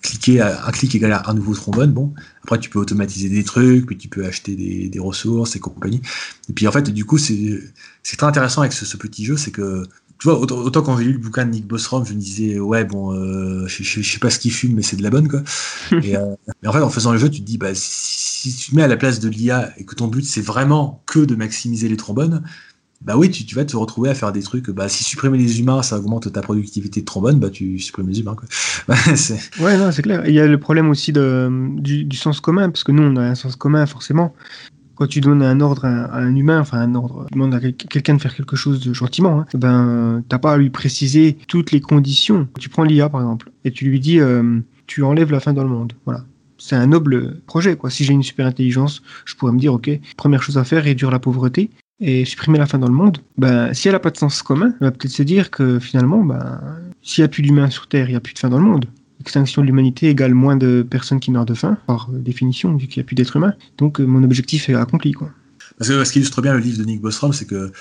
cliquer, 0.00 0.40
un 0.40 0.70
clic 0.70 0.94
égale 0.94 1.12
à 1.12 1.28
un 1.28 1.34
nouveau 1.34 1.52
trombone. 1.52 1.92
Bon, 1.92 2.14
après, 2.44 2.58
tu 2.58 2.70
peux 2.70 2.78
automatiser 2.78 3.28
des 3.28 3.44
trucs, 3.44 3.84
puis 3.84 3.98
tu 3.98 4.08
peux 4.08 4.24
acheter 4.24 4.56
des, 4.56 4.98
ressources 4.98 5.54
et 5.54 5.60
compagnie. 5.60 6.00
Et 6.48 6.54
puis, 6.54 6.66
en 6.66 6.72
fait, 6.72 6.88
du 6.90 7.04
coup, 7.04 7.18
c'est 7.18 7.60
très 8.16 8.26
intéressant 8.26 8.62
avec 8.62 8.72
ce 8.72 8.96
petit 8.96 9.26
jeu, 9.26 9.36
c'est 9.36 9.50
que 9.50 9.86
tu 10.18 10.28
vois, 10.28 10.38
autant, 10.38 10.82
quand 10.82 10.96
j'ai 10.96 11.04
lu 11.04 11.12
le 11.12 11.18
bouquin 11.18 11.44
de 11.44 11.50
Nick 11.50 11.66
Bostrom, 11.66 12.06
je 12.06 12.12
me 12.14 12.18
disais, 12.18 12.58
ouais, 12.58 12.84
bon, 12.84 13.12
euh, 13.12 13.66
je, 13.66 13.82
je, 13.82 14.00
sais 14.00 14.18
pas 14.18 14.30
ce 14.30 14.38
qu'il 14.38 14.52
fume, 14.52 14.74
mais 14.74 14.82
c'est 14.82 14.96
de 14.96 15.02
la 15.02 15.10
bonne, 15.10 15.28
quoi. 15.28 15.42
et, 16.02 16.16
euh, 16.16 16.34
mais 16.62 16.68
en 16.68 16.72
fait, 16.72 16.80
en 16.80 16.88
faisant 16.88 17.12
le 17.12 17.18
jeu, 17.18 17.28
tu 17.28 17.40
te 17.40 17.46
dis, 17.46 17.58
bah, 17.58 17.74
si, 17.74 18.54
tu 18.54 18.70
te 18.70 18.76
mets 18.76 18.82
à 18.82 18.88
la 18.88 18.96
place 18.96 19.20
de 19.20 19.28
l'IA 19.28 19.72
et 19.76 19.84
que 19.84 19.94
ton 19.94 20.06
but, 20.06 20.24
c'est 20.24 20.40
vraiment 20.40 21.02
que 21.06 21.18
de 21.18 21.34
maximiser 21.34 21.88
les 21.88 21.96
trombones, 21.96 22.42
bah 23.02 23.18
oui, 23.18 23.30
tu, 23.30 23.44
tu, 23.44 23.54
vas 23.54 23.64
te 23.64 23.76
retrouver 23.76 24.08
à 24.08 24.14
faire 24.14 24.32
des 24.32 24.42
trucs, 24.42 24.70
bah, 24.70 24.88
si 24.88 25.04
supprimer 25.04 25.36
les 25.36 25.60
humains, 25.60 25.82
ça 25.82 25.98
augmente 25.98 26.32
ta 26.32 26.40
productivité 26.40 27.00
de 27.00 27.04
trombone, 27.04 27.38
bah, 27.38 27.50
tu 27.50 27.78
supprimes 27.78 28.08
les 28.08 28.20
humains, 28.20 28.36
quoi. 28.36 28.48
ouais, 29.60 29.76
non, 29.76 29.92
c'est 29.92 30.02
clair. 30.02 30.26
Il 30.26 30.34
y 30.34 30.40
a 30.40 30.46
le 30.46 30.58
problème 30.58 30.88
aussi 30.88 31.12
de, 31.12 31.50
du, 31.80 32.04
du, 32.04 32.16
sens 32.16 32.40
commun, 32.40 32.70
parce 32.70 32.84
que 32.84 32.92
nous, 32.92 33.02
on 33.02 33.16
a 33.16 33.22
un 33.22 33.34
sens 33.34 33.56
commun, 33.56 33.84
forcément 33.84 34.34
quand 34.94 35.06
tu 35.06 35.20
donnes 35.20 35.42
un 35.42 35.60
ordre 35.60 35.84
à, 35.84 36.16
un 36.16 36.34
humain, 36.34 36.60
enfin 36.60 36.78
un 36.78 36.94
ordre, 36.94 37.26
tu 37.28 37.34
demandes 37.34 37.54
à 37.54 37.60
quelqu'un 37.60 38.14
de 38.14 38.20
faire 38.20 38.34
quelque 38.34 38.56
chose 38.56 38.80
de 38.80 38.92
gentiment, 38.92 39.40
hein, 39.40 39.46
ben 39.54 40.22
t'as 40.28 40.38
pas 40.38 40.52
à 40.52 40.56
lui 40.56 40.70
préciser 40.70 41.36
toutes 41.48 41.72
les 41.72 41.80
conditions. 41.80 42.48
Tu 42.58 42.68
prends 42.68 42.84
l'IA 42.84 43.08
par 43.08 43.20
exemple 43.20 43.50
et 43.64 43.70
tu 43.70 43.86
lui 43.86 44.00
dis 44.00 44.20
euh, 44.20 44.60
tu 44.86 45.02
enlèves 45.02 45.32
la 45.32 45.40
faim 45.40 45.52
dans 45.52 45.64
le 45.64 45.70
monde. 45.70 45.92
Voilà. 46.04 46.24
C'est 46.58 46.76
un 46.76 46.86
noble 46.86 47.40
projet 47.46 47.76
quoi. 47.76 47.90
Si 47.90 48.04
j'ai 48.04 48.12
une 48.12 48.22
super 48.22 48.46
intelligence, 48.46 49.02
je 49.24 49.34
pourrais 49.34 49.52
me 49.52 49.58
dire 49.58 49.74
ok, 49.74 49.90
première 50.16 50.42
chose 50.42 50.58
à 50.58 50.64
faire, 50.64 50.84
réduire 50.84 51.10
la 51.10 51.18
pauvreté 51.18 51.70
et 52.00 52.24
supprimer 52.24 52.58
la 52.58 52.66
faim 52.66 52.78
dans 52.78 52.88
le 52.88 52.94
monde. 52.94 53.18
Ben 53.36 53.74
si 53.74 53.88
elle 53.88 53.94
a 53.94 54.00
pas 54.00 54.10
de 54.10 54.16
sens 54.16 54.42
commun, 54.42 54.74
elle 54.80 54.86
va 54.86 54.90
peut-être 54.90 55.12
se 55.12 55.22
dire 55.22 55.50
que 55.50 55.78
finalement, 55.78 56.22
ben 56.22 56.60
s'il 57.02 57.22
y 57.22 57.24
a 57.24 57.28
plus 57.28 57.42
d'humains 57.42 57.70
sur 57.70 57.86
Terre, 57.86 58.08
il 58.08 58.12
y 58.12 58.16
a 58.16 58.20
plus 58.20 58.34
de 58.34 58.38
faim 58.38 58.48
dans 58.48 58.58
le 58.58 58.64
monde 58.64 58.86
extinction 59.24 59.62
de 59.62 59.66
l'humanité 59.66 60.10
égale 60.10 60.34
moins 60.34 60.56
de 60.56 60.86
personnes 60.88 61.18
qui 61.18 61.30
meurent 61.30 61.46
de 61.46 61.54
faim, 61.54 61.78
par 61.86 62.10
définition, 62.10 62.76
vu 62.76 62.86
qu'il 62.86 63.00
n'y 63.00 63.06
a 63.06 63.06
plus 63.06 63.14
d'êtres 63.14 63.36
humains. 63.36 63.54
Donc 63.78 63.98
euh, 63.98 64.04
mon 64.04 64.22
objectif 64.22 64.68
est 64.68 64.74
accompli. 64.74 65.12
Quoi. 65.12 65.30
Parce 65.78 65.88
que 65.88 66.04
ce 66.04 66.12
qui 66.12 66.18
illustre 66.18 66.42
bien 66.42 66.52
le 66.52 66.58
livre 66.58 66.78
de 66.78 66.84
Nick 66.84 67.00
Bostrom, 67.00 67.32
c'est 67.32 67.46
que 67.46 67.72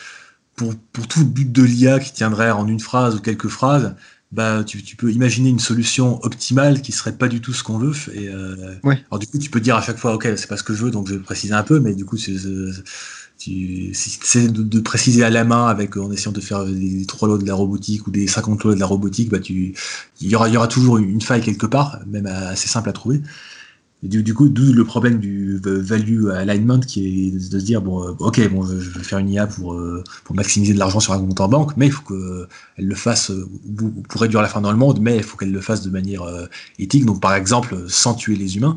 pour, 0.55 0.73
pour 0.93 1.05
tout 1.07 1.25
but 1.25 1.51
de 1.51 1.63
l'IA 1.63 1.99
qui 1.99 2.13
tiendrait 2.13 2.51
en 2.51 2.65
une 2.65 2.79
phrase 2.79 3.15
ou 3.15 3.19
quelques 3.19 3.49
phrases, 3.49 3.93
bah, 4.31 4.63
tu, 4.63 4.81
tu, 4.81 4.95
peux 4.95 5.11
imaginer 5.11 5.49
une 5.49 5.59
solution 5.59 6.23
optimale 6.23 6.81
qui 6.81 6.93
serait 6.93 7.17
pas 7.17 7.27
du 7.27 7.41
tout 7.41 7.53
ce 7.53 7.61
qu'on 7.61 7.77
veut. 7.77 7.93
Et, 8.13 8.29
euh, 8.29 8.75
ouais. 8.83 9.03
Alors 9.11 9.19
du 9.19 9.27
coup, 9.27 9.37
tu 9.37 9.49
peux 9.49 9.59
dire 9.59 9.75
à 9.75 9.81
chaque 9.81 9.97
fois, 9.97 10.13
ok, 10.13 10.27
c'est 10.37 10.47
pas 10.47 10.57
ce 10.57 10.63
que 10.63 10.73
je 10.73 10.85
veux, 10.85 10.91
donc 10.91 11.07
je 11.09 11.15
vais 11.15 11.19
préciser 11.19 11.53
un 11.53 11.63
peu, 11.63 11.79
mais 11.81 11.93
du 11.93 12.05
coup, 12.05 12.17
c'est 12.17 12.37
tu 13.43 13.89
essaies 13.89 14.47
de, 14.47 14.79
préciser 14.79 15.23
à 15.23 15.29
la 15.29 15.43
main 15.43 15.67
avec 15.67 15.97
en 15.97 16.11
essayant 16.11 16.31
de 16.31 16.39
faire 16.39 16.65
des, 16.65 17.05
trois 17.05 17.27
lots 17.27 17.37
de 17.37 17.45
la 17.45 17.55
robotique 17.55 18.07
ou 18.07 18.11
des 18.11 18.27
50 18.27 18.63
lots 18.63 18.73
de 18.73 18.79
la 18.79 18.85
robotique, 18.85 19.29
bah 19.29 19.39
tu 19.39 19.73
il 20.21 20.29
y 20.29 20.35
aura, 20.35 20.47
y 20.47 20.55
aura 20.55 20.67
toujours 20.67 20.97
une 20.97 21.21
faille 21.21 21.41
quelque 21.41 21.65
part, 21.65 21.99
même 22.07 22.25
assez 22.25 22.67
simple 22.67 22.89
à 22.89 22.93
trouver. 22.93 23.21
Et 24.03 24.07
du, 24.07 24.33
coup, 24.33 24.49
d'où 24.49 24.73
le 24.73 24.83
problème 24.83 25.17
du 25.19 25.61
value 25.63 26.27
alignment 26.27 26.81
qui 26.81 27.27
est 27.27 27.31
de 27.31 27.39
se 27.59 27.63
dire 27.63 27.81
bon, 27.81 28.05
euh, 28.05 28.11
ok, 28.19 28.49
bon, 28.49 28.65
je 28.65 28.89
vais 28.89 29.03
faire 29.03 29.19
une 29.19 29.29
IA 29.29 29.47
pour, 29.47 29.73
euh, 29.75 30.03
pour 30.25 30.35
maximiser 30.35 30.73
de 30.73 30.79
l'argent 30.79 30.99
sur 30.99 31.13
un 31.13 31.19
compte 31.19 31.39
en 31.39 31.47
banque, 31.47 31.77
mais 31.77 31.85
il 31.85 31.91
faut 31.91 32.03
qu'elle 32.03 32.85
le 32.85 32.95
fasse 32.95 33.31
pour 34.09 34.21
réduire 34.21 34.41
la 34.41 34.49
faim 34.49 34.59
dans 34.59 34.73
le 34.73 34.77
monde, 34.77 34.99
mais 35.01 35.15
il 35.15 35.23
faut 35.23 35.37
qu'elle 35.37 35.53
le 35.53 35.61
fasse 35.61 35.83
de 35.83 35.89
manière 35.89 36.23
euh, 36.23 36.47
éthique, 36.79 37.05
donc 37.05 37.21
par 37.21 37.33
exemple 37.33 37.77
sans 37.87 38.13
tuer 38.13 38.35
les 38.35 38.57
humains. 38.57 38.75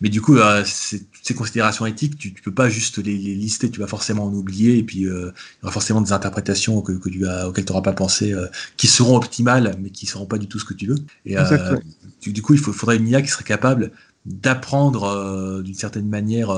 Mais 0.00 0.08
du 0.08 0.20
coup, 0.20 0.36
euh, 0.36 0.64
ces 0.64 1.34
considérations 1.34 1.84
éthiques, 1.84 2.16
tu, 2.16 2.28
ne 2.28 2.42
peux 2.42 2.54
pas 2.54 2.68
juste 2.68 2.98
les, 2.98 3.16
lister, 3.16 3.70
tu 3.70 3.80
vas 3.80 3.88
forcément 3.88 4.26
en 4.26 4.32
oublier, 4.32 4.78
et 4.78 4.82
puis 4.84 5.06
euh, 5.06 5.32
il 5.34 5.62
y 5.62 5.64
aura 5.64 5.72
forcément 5.72 6.00
des 6.00 6.12
interprétations 6.12 6.80
que, 6.82 6.92
que 6.92 7.08
tu 7.08 7.26
as, 7.26 7.48
auxquelles 7.48 7.64
tu 7.64 7.72
n'auras 7.72 7.82
pas 7.82 7.92
pensé, 7.92 8.32
euh, 8.32 8.46
qui 8.76 8.86
seront 8.86 9.16
optimales, 9.16 9.76
mais 9.80 9.90
qui 9.90 10.06
ne 10.06 10.10
seront 10.10 10.26
pas 10.26 10.38
du 10.38 10.46
tout 10.46 10.60
ce 10.60 10.64
que 10.64 10.74
tu 10.74 10.86
veux. 10.86 10.98
Et 11.26 11.36
du, 12.32 12.42
coup, 12.42 12.54
il 12.54 12.60
faudrait 12.60 12.96
une 12.96 13.08
IA 13.08 13.22
qui 13.22 13.28
serait 13.28 13.44
capable 13.44 13.90
d'apprendre 14.24 15.62
d'une 15.62 15.74
certaine 15.74 16.08
manière 16.08 16.48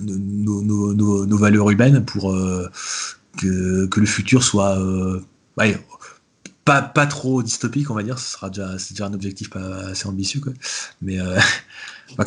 nos, 0.00 0.62
nos, 0.62 0.94
nos, 0.94 1.36
valeurs 1.36 1.70
humaines 1.70 2.04
pour 2.04 2.34
que, 3.36 3.86
que, 3.86 4.00
le 4.00 4.06
futur 4.06 4.44
soit 4.44 4.78
pas, 6.64 6.82
pas 6.82 7.06
trop 7.06 7.42
dystopique, 7.42 7.90
on 7.90 7.94
va 7.94 8.02
dire. 8.02 8.18
Ce 8.18 8.32
sera 8.32 8.48
déjà, 8.50 8.78
c'est 8.78 8.94
déjà 8.94 9.06
un 9.06 9.14
objectif 9.14 9.50
pas 9.50 9.88
assez 9.88 10.06
ambitieux, 10.06 10.40
quoi. 10.40 10.52
Mais 11.02 11.20
euh, 11.20 11.38
bah, 12.16 12.24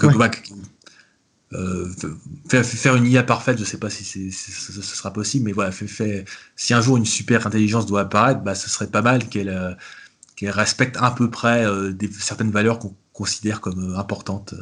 euh, 1.54 1.88
faire, 2.50 2.66
faire, 2.66 2.96
une 2.96 3.06
IA 3.06 3.24
parfaite, 3.24 3.58
je 3.58 3.64
sais 3.64 3.78
pas 3.78 3.90
si 3.90 4.32
ce 4.32 4.82
sera 4.82 5.14
possible, 5.14 5.46
mais 5.46 5.54
voilà, 5.54 5.72
fait, 5.72 5.88
fait, 5.88 6.26
si 6.58 6.74
un 6.74 6.82
jour 6.82 6.98
une 6.98 7.06
super 7.06 7.48
intelligence 7.48 7.86
doit 7.86 8.02
apparaître, 8.02 8.42
bah, 8.42 8.54
ce 8.54 8.70
serait 8.70 8.88
pas 8.88 9.02
mal 9.02 9.30
qu'elle, 9.30 9.50
euh, 9.50 9.74
respecte 10.42 10.98
à 11.00 11.12
peu 11.12 11.30
près 11.30 11.66
euh, 11.66 11.94
des, 11.94 12.12
certaines 12.12 12.52
valeurs 12.52 12.80
qu'on 12.80 12.94
considère 13.14 13.62
comme 13.62 13.96
importantes. 13.96 14.54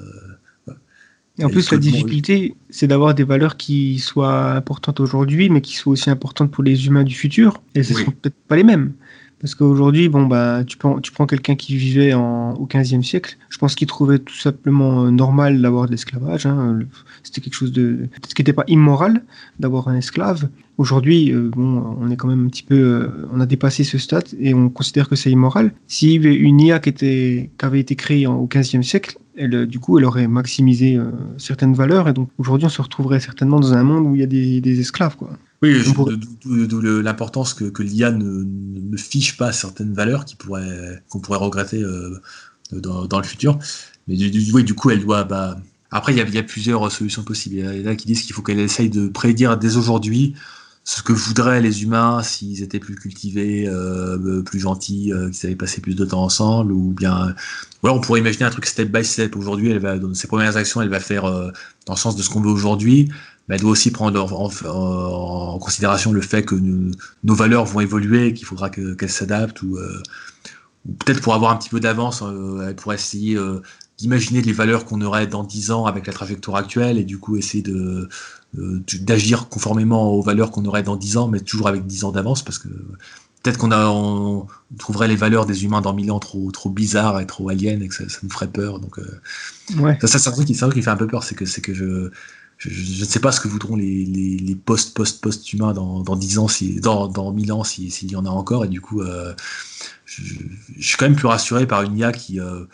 Et 1.38 1.44
en 1.44 1.50
plus, 1.50 1.70
la 1.70 1.78
difficulté, 1.78 2.56
c'est 2.70 2.88
d'avoir 2.88 3.14
des 3.14 3.26
valeurs 3.26 3.58
qui 3.58 4.00
soient 4.00 4.52
importantes 4.52 5.02
aujourd'hui, 5.02 5.50
mais 5.50 5.60
qui 5.60 5.76
soient 5.76 5.92
aussi 5.92 6.10
importantes 6.10 6.50
pour 6.50 6.64
les 6.64 6.88
humains 6.88 7.04
du 7.04 7.14
futur. 7.14 7.62
Et 7.74 7.84
ce 7.84 7.92
ne 7.92 8.06
sont 8.06 8.12
peut-être 8.12 8.38
pas 8.48 8.56
les 8.56 8.64
mêmes. 8.64 8.94
Parce 9.46 9.54
qu'aujourd'hui, 9.54 10.10
bon, 10.10 10.26
bah, 10.26 10.64
tu 10.66 10.76
prends, 10.76 11.28
quelqu'un 11.28 11.54
qui 11.54 11.78
vivait 11.78 12.16
en, 12.16 12.56
au 12.56 12.66
XVe 12.66 13.04
siècle, 13.04 13.38
je 13.50 13.60
pense 13.60 13.76
qu'il 13.76 13.86
trouvait 13.86 14.18
tout 14.18 14.34
simplement 14.34 15.04
euh, 15.04 15.12
normal 15.12 15.62
d'avoir 15.62 15.86
de 15.86 15.92
l'esclavage. 15.92 16.48
Hein. 16.48 16.80
C'était 17.22 17.42
quelque 17.42 17.54
chose 17.54 17.72
de. 17.72 18.08
ce 18.28 18.34
qui 18.34 18.42
n'était 18.42 18.54
pas 18.54 18.64
immoral 18.66 19.22
d'avoir 19.60 19.88
un 19.88 19.96
esclave. 19.96 20.50
Aujourd'hui, 20.80 21.32
euh, 21.32 21.52
bon, 21.56 21.96
on 22.02 22.10
est 22.10 22.16
quand 22.16 22.28
même 22.28 22.48
un 22.48 22.50
petit 22.50 22.64
peu. 22.64 22.76
Euh, 22.76 23.28
on 23.32 23.40
a 23.40 23.46
dépassé 23.46 23.84
ce 23.84 24.00
stade 24.00 24.26
et 24.40 24.56
on 24.56 24.68
considère 24.70 25.08
que 25.08 25.16
c'est 25.16 25.30
immoral. 25.30 25.74
Avait 26.02 26.34
une 26.34 26.60
IA 26.60 26.80
qui, 26.80 27.52
avait 27.60 27.80
été 27.80 27.96
créée 27.96 28.26
au 28.26 28.48
XVe 28.48 28.82
siècle, 28.82 29.20
elle, 29.38 29.68
du 29.68 29.78
coup, 29.78 30.00
elle 30.00 30.06
aurait 30.06 30.28
maximisé 30.28 30.98
certaines 31.38 31.76
valeurs 31.76 32.10
et 32.10 32.14
donc 32.14 32.30
aujourd'hui, 32.40 32.66
on 32.66 32.70
se 32.70 32.82
retrouverait 32.82 33.20
certainement 33.20 33.60
dans 33.60 33.74
un 33.74 33.84
monde 33.84 34.08
où 34.08 34.16
il 34.16 34.22
y 34.22 34.24
a 34.24 34.28
des, 34.28 34.60
des 34.60 34.80
esclaves, 34.80 35.18
quoi. 35.18 35.30
Oui, 35.66 36.68
d'où 36.68 36.82
l'importance 36.82 37.54
que, 37.54 37.66
que 37.66 37.84
l'IA 37.84 38.12
ne, 38.12 38.44
ne, 38.44 38.98
fiche 38.98 39.38
pas 39.38 39.52
certaines 39.52 39.94
valeurs 39.94 40.26
qu'on 40.26 40.36
pourrait, 40.36 41.04
qu'on 41.10 41.20
pourrait 41.20 41.40
regretter 41.40 41.82
euh, 41.82 42.22
dans, 42.72 43.06
dans, 43.06 43.20
le 43.20 43.26
futur. 43.26 43.60
Mais 44.08 44.16
du, 44.16 44.30
du, 44.30 44.52
oui, 44.52 44.64
du 44.64 44.74
coup, 44.74 44.90
elle 44.90 45.02
doit. 45.02 45.24
Bah... 45.24 45.58
Après, 45.92 46.14
il 46.14 46.18
y, 46.18 46.22
a, 46.22 46.26
il 46.26 46.36
y, 46.36 46.38
a, 46.38 46.44
plusieurs 46.44 46.92
solutions 46.92 47.24
possibles. 47.24 47.56
Il 47.56 47.82
y 47.82 47.88
en 47.88 47.92
a 47.92 47.96
qui 47.96 48.08
disent 48.08 48.24
qu'il 48.24 48.34
faut 48.34 48.42
qu'elle 48.42 48.60
essaye 48.60 48.90
de 48.90 49.08
prédire 49.08 49.58
dès 49.58 49.78
aujourd'hui 49.78 50.36
ce 50.86 51.02
que 51.02 51.14
voudraient 51.14 51.62
les 51.62 51.82
humains 51.82 52.22
s'ils 52.22 52.62
étaient 52.62 52.80
plus 52.80 52.94
cultivés, 52.94 53.68
euh, 53.68 54.44
plus 54.44 54.60
gentils, 54.60 55.12
euh, 55.12 55.32
qu'ils 55.32 55.48
avaient 55.48 55.56
passé 55.56 55.82
plus 55.82 55.96
de 55.96 56.06
temps 56.06 56.24
ensemble, 56.24 56.72
ou 56.72 56.92
bien, 56.92 57.34
voilà, 57.82 57.98
on 57.98 58.02
pourrait 58.02 58.20
imaginer 58.20 58.46
un 58.46 58.52
truc 58.52 58.68
step 58.68 58.92
by 58.92 59.04
step. 59.04 59.36
Aujourd'hui, 59.36 59.72
elle 59.72 59.80
va, 59.80 59.98
dans 59.98 60.14
ses 60.14 60.28
premières 60.28 60.58
actions, 60.58 60.84
elle 60.84 60.90
va 60.90 61.00
faire 61.00 61.26
euh, 61.26 61.50
dans 61.88 61.94
le 61.94 62.00
sens 62.00 62.16
de 62.16 62.22
ce 62.22 62.30
qu'on 62.30 62.40
veut 62.40 62.52
aujourd'hui 62.52 63.10
mais 63.48 63.56
elle 63.56 63.62
doit 63.62 63.72
aussi 63.72 63.92
prendre 63.92 64.20
en, 64.24 65.60
considération 65.60 66.12
le 66.12 66.22
fait 66.22 66.44
que 66.44 66.56
nos 66.56 67.36
valeurs 67.36 67.66
vont 67.66 67.80
évoluer, 67.80 68.34
qu'il 68.34 68.46
faudra 68.46 68.70
qu'elles 68.70 69.10
s'adaptent, 69.10 69.62
ou, 69.62 69.78
euh, 69.78 70.02
ou 70.88 70.94
peut-être 70.94 71.22
pour 71.22 71.34
avoir 71.34 71.52
un 71.52 71.56
petit 71.56 71.70
peu 71.70 71.80
d'avance, 71.80 72.24
euh, 72.24 72.68
elle 72.68 72.76
pourrait 72.76 72.96
essayer 72.96 73.36
euh, 73.36 73.62
d'imaginer 73.98 74.42
les 74.42 74.54
valeurs 74.54 74.86
qu'on 74.86 75.02
aurait 75.02 75.28
dans 75.28 75.44
10 75.44 75.72
ans 75.72 75.86
avec 75.86 76.08
la 76.08 76.14
trajectoire 76.14 76.58
actuelle, 76.58 76.98
et 76.98 77.04
du 77.04 77.20
coup 77.20 77.38
essayer 77.38 77.64
de 77.64 78.10
d'agir 79.02 79.50
conformément 79.50 80.14
aux 80.14 80.22
valeurs 80.22 80.50
qu'on 80.50 80.64
aurait 80.64 80.82
dans 80.82 80.96
10 80.96 81.18
ans, 81.18 81.28
mais 81.28 81.42
toujours 81.42 81.68
avec 81.68 81.86
10 81.86 82.06
ans 82.06 82.14
d'avance, 82.14 82.42
parce 82.42 82.58
que 82.58 82.70
peut-être 83.44 83.58
qu'on 83.58 83.70
on 83.74 84.48
trouverait 84.78 85.10
les 85.10 85.18
valeurs 85.18 85.46
des 85.46 85.66
humains 85.66 85.82
dans 85.82 85.94
1000 85.94 86.10
ans 86.10 86.20
trop, 86.20 86.50
trop 86.52 86.70
bizarres 86.70 87.20
et 87.20 87.28
trop 87.28 87.50
aliens, 87.50 87.82
et 87.82 87.90
que 87.90 87.94
ça, 87.94 88.06
nous 88.24 88.30
ferait 88.30 88.48
peur. 88.48 88.80
Donc, 88.80 88.98
ouais. 89.78 89.98
ça, 90.00 90.08
ça 90.08 90.20
c'est 90.20 90.30
un 90.30 90.32
truc 90.32 90.48
qui, 90.48 90.54
fait 90.56 90.90
un 90.90 90.96
peu 90.96 91.06
peur, 91.06 91.26
c'est 91.26 91.36
que, 91.36 91.46
c'est 91.46 91.60
que 91.60 91.74
je 91.74 92.12
je, 92.57 93.02
ne 93.02 93.06
sais 93.06 93.19
pas 93.19 93.32
ce 93.32 93.40
que 93.40 93.48
voudront 93.48 93.76
les, 93.76 94.57
post 94.65 94.94
post 94.95 95.22
post 95.22 95.52
humains 95.53 95.73
dans, 95.73 96.02
dans 96.02 96.15
10 96.15 96.40
ans 96.40 96.48
si 96.48 96.80
dans 96.80 97.07
dans 97.07 97.32
1000 97.32 97.52
ans 97.52 97.64
s'il 97.64 98.11
y 98.11 98.15
en 98.15 98.26
a 98.26 98.30
encore. 98.30 98.65
Et 98.65 98.68
du 98.68 98.82
coup 98.82 99.02
euh, 99.02 99.34
je, 100.06 100.23
suis 100.80 100.98
quand 100.98 101.06
même 101.06 101.15
plus 101.15 101.27
rassuré 101.27 101.68
par 101.68 101.82
une 101.84 101.98
IA 101.98 102.11
qui 102.11 102.40
euh, 102.40 102.65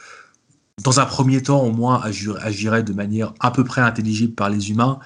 dans 0.83 0.99
un 0.99 1.05
premier 1.05 1.41
temps 1.41 1.63
au 1.63 1.71
moins 1.71 2.01
agirait 2.01 2.83
de 2.83 2.93
manière 2.93 3.33
à 3.39 3.51
peu 3.51 3.63
près 3.63 3.81
intelligible 3.81 4.33
par 4.33 4.49
les 4.49 4.69
humains 4.71 4.99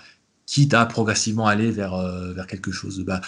quitte 0.45 0.73
à 0.73 0.85
progressivement 0.85 1.47
aller 1.47 1.71
vers 1.71 1.93
euh, 1.93 2.33
vers 2.33 2.47
quelque 2.47 2.71
chose. 2.71 3.03
Bah, 3.05 3.21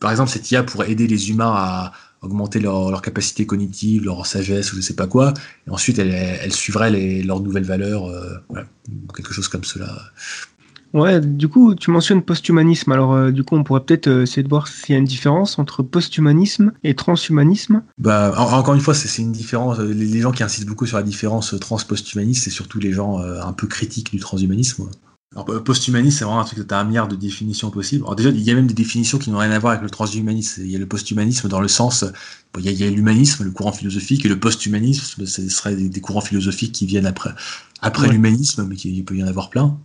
par 0.00 0.10
exemple 0.10 0.30
cette 0.30 0.50
IA 0.50 0.62
pourrait 0.62 0.90
aider 0.90 1.06
les 1.06 1.30
humains 1.30 1.52
à 1.54 1.92
augmenter 2.20 2.58
leur, 2.58 3.02
capacité 3.02 3.44
cognitive, 3.44 4.04
leur 4.04 4.24
sagesse 4.24 4.72
ou 4.72 4.76
je 4.76 4.80
sais 4.80 4.94
pas 4.94 5.06
quoi, 5.06 5.34
et 5.66 5.70
ensuite 5.70 5.98
elle, 5.98 6.52
suivrait 6.52 6.90
leurs 7.22 7.40
nouvelles 7.40 7.64
valeurs, 7.64 8.10
quelque 9.14 9.34
chose 9.34 9.46
comme 9.46 9.64
cela. 9.64 9.94
Ouais, 10.94 11.20
du 11.20 11.48
coup, 11.48 11.74
tu 11.74 11.90
mentionnes 11.90 12.22
posthumanisme. 12.22 12.92
Alors, 12.92 13.14
euh, 13.14 13.32
du 13.32 13.42
coup, 13.42 13.56
on 13.56 13.64
pourrait 13.64 13.80
peut-être 13.80 14.06
euh, 14.06 14.22
essayer 14.22 14.44
de 14.44 14.48
voir 14.48 14.68
s'il 14.68 14.92
y 14.92 14.96
a 14.96 14.98
une 14.98 15.04
différence 15.04 15.58
entre 15.58 15.82
posthumanisme 15.82 16.72
et 16.84 16.94
transhumanisme. 16.94 17.82
Bah, 17.98 18.32
encore 18.38 18.74
une 18.74 18.80
fois, 18.80 18.94
c'est 18.94 19.20
une 19.20 19.32
différence. 19.32 19.80
Euh, 19.80 19.92
les, 19.92 20.20
gens 20.20 20.30
qui 20.30 20.44
insistent 20.44 20.68
beaucoup 20.68 20.86
sur 20.86 20.96
la 20.96 21.02
différence 21.02 21.58
trans-posthumaniste, 21.60 22.44
c'est 22.44 22.50
surtout 22.50 22.78
les 22.78 22.92
gens 22.92 23.18
un 23.18 23.52
peu 23.52 23.66
critiques 23.66 24.12
du 24.12 24.20
transhumanisme. 24.20 24.88
Alors, 25.32 25.64
posthumanisme, 25.64 26.16
c'est 26.16 26.24
vraiment 26.24 26.40
un 26.40 26.44
truc 26.44 26.60
que 26.60 26.64
tu 26.64 26.72
as 26.72 26.78
un 26.78 26.84
milliard 26.84 27.08
de 27.08 27.16
définitions 27.16 27.70
possibles. 27.72 28.04
Alors, 28.04 28.14
déjà, 28.14 28.30
il 28.30 28.40
y 28.40 28.50
a 28.52 28.54
même 28.54 28.68
des 28.68 28.74
définitions 28.74 29.18
qui 29.18 29.30
n'ont 29.30 29.38
rien 29.38 29.50
à 29.50 29.58
voir 29.58 29.72
avec 29.72 29.82
le 29.82 29.90
transhumanisme. 29.90 30.62
Il 30.64 30.70
y 30.70 30.76
a 30.76 30.78
le 30.78 30.86
posthumanisme 30.86 31.48
dans 31.48 31.60
le 31.60 31.66
sens, 31.66 32.04
il 32.56 32.70
y 32.70 32.84
a, 32.84 32.90
l'humanisme, 32.90 33.42
le 33.42 33.50
courant 33.50 33.72
philosophique, 33.72 34.24
et 34.24 34.28
le 34.28 34.38
posthumanisme, 34.38 35.26
ce 35.26 35.48
serait 35.48 35.74
des, 35.74 36.00
courants 36.00 36.20
philosophiques 36.20 36.70
qui 36.70 36.86
viennent 36.86 37.06
après, 37.06 37.30
après 37.82 38.06
l'humanisme, 38.08 38.64
mais 38.68 38.76
il 38.76 39.04
peut 39.04 39.16
y 39.16 39.24
en 39.24 39.26
avoir 39.26 39.50
plein. 39.50 39.76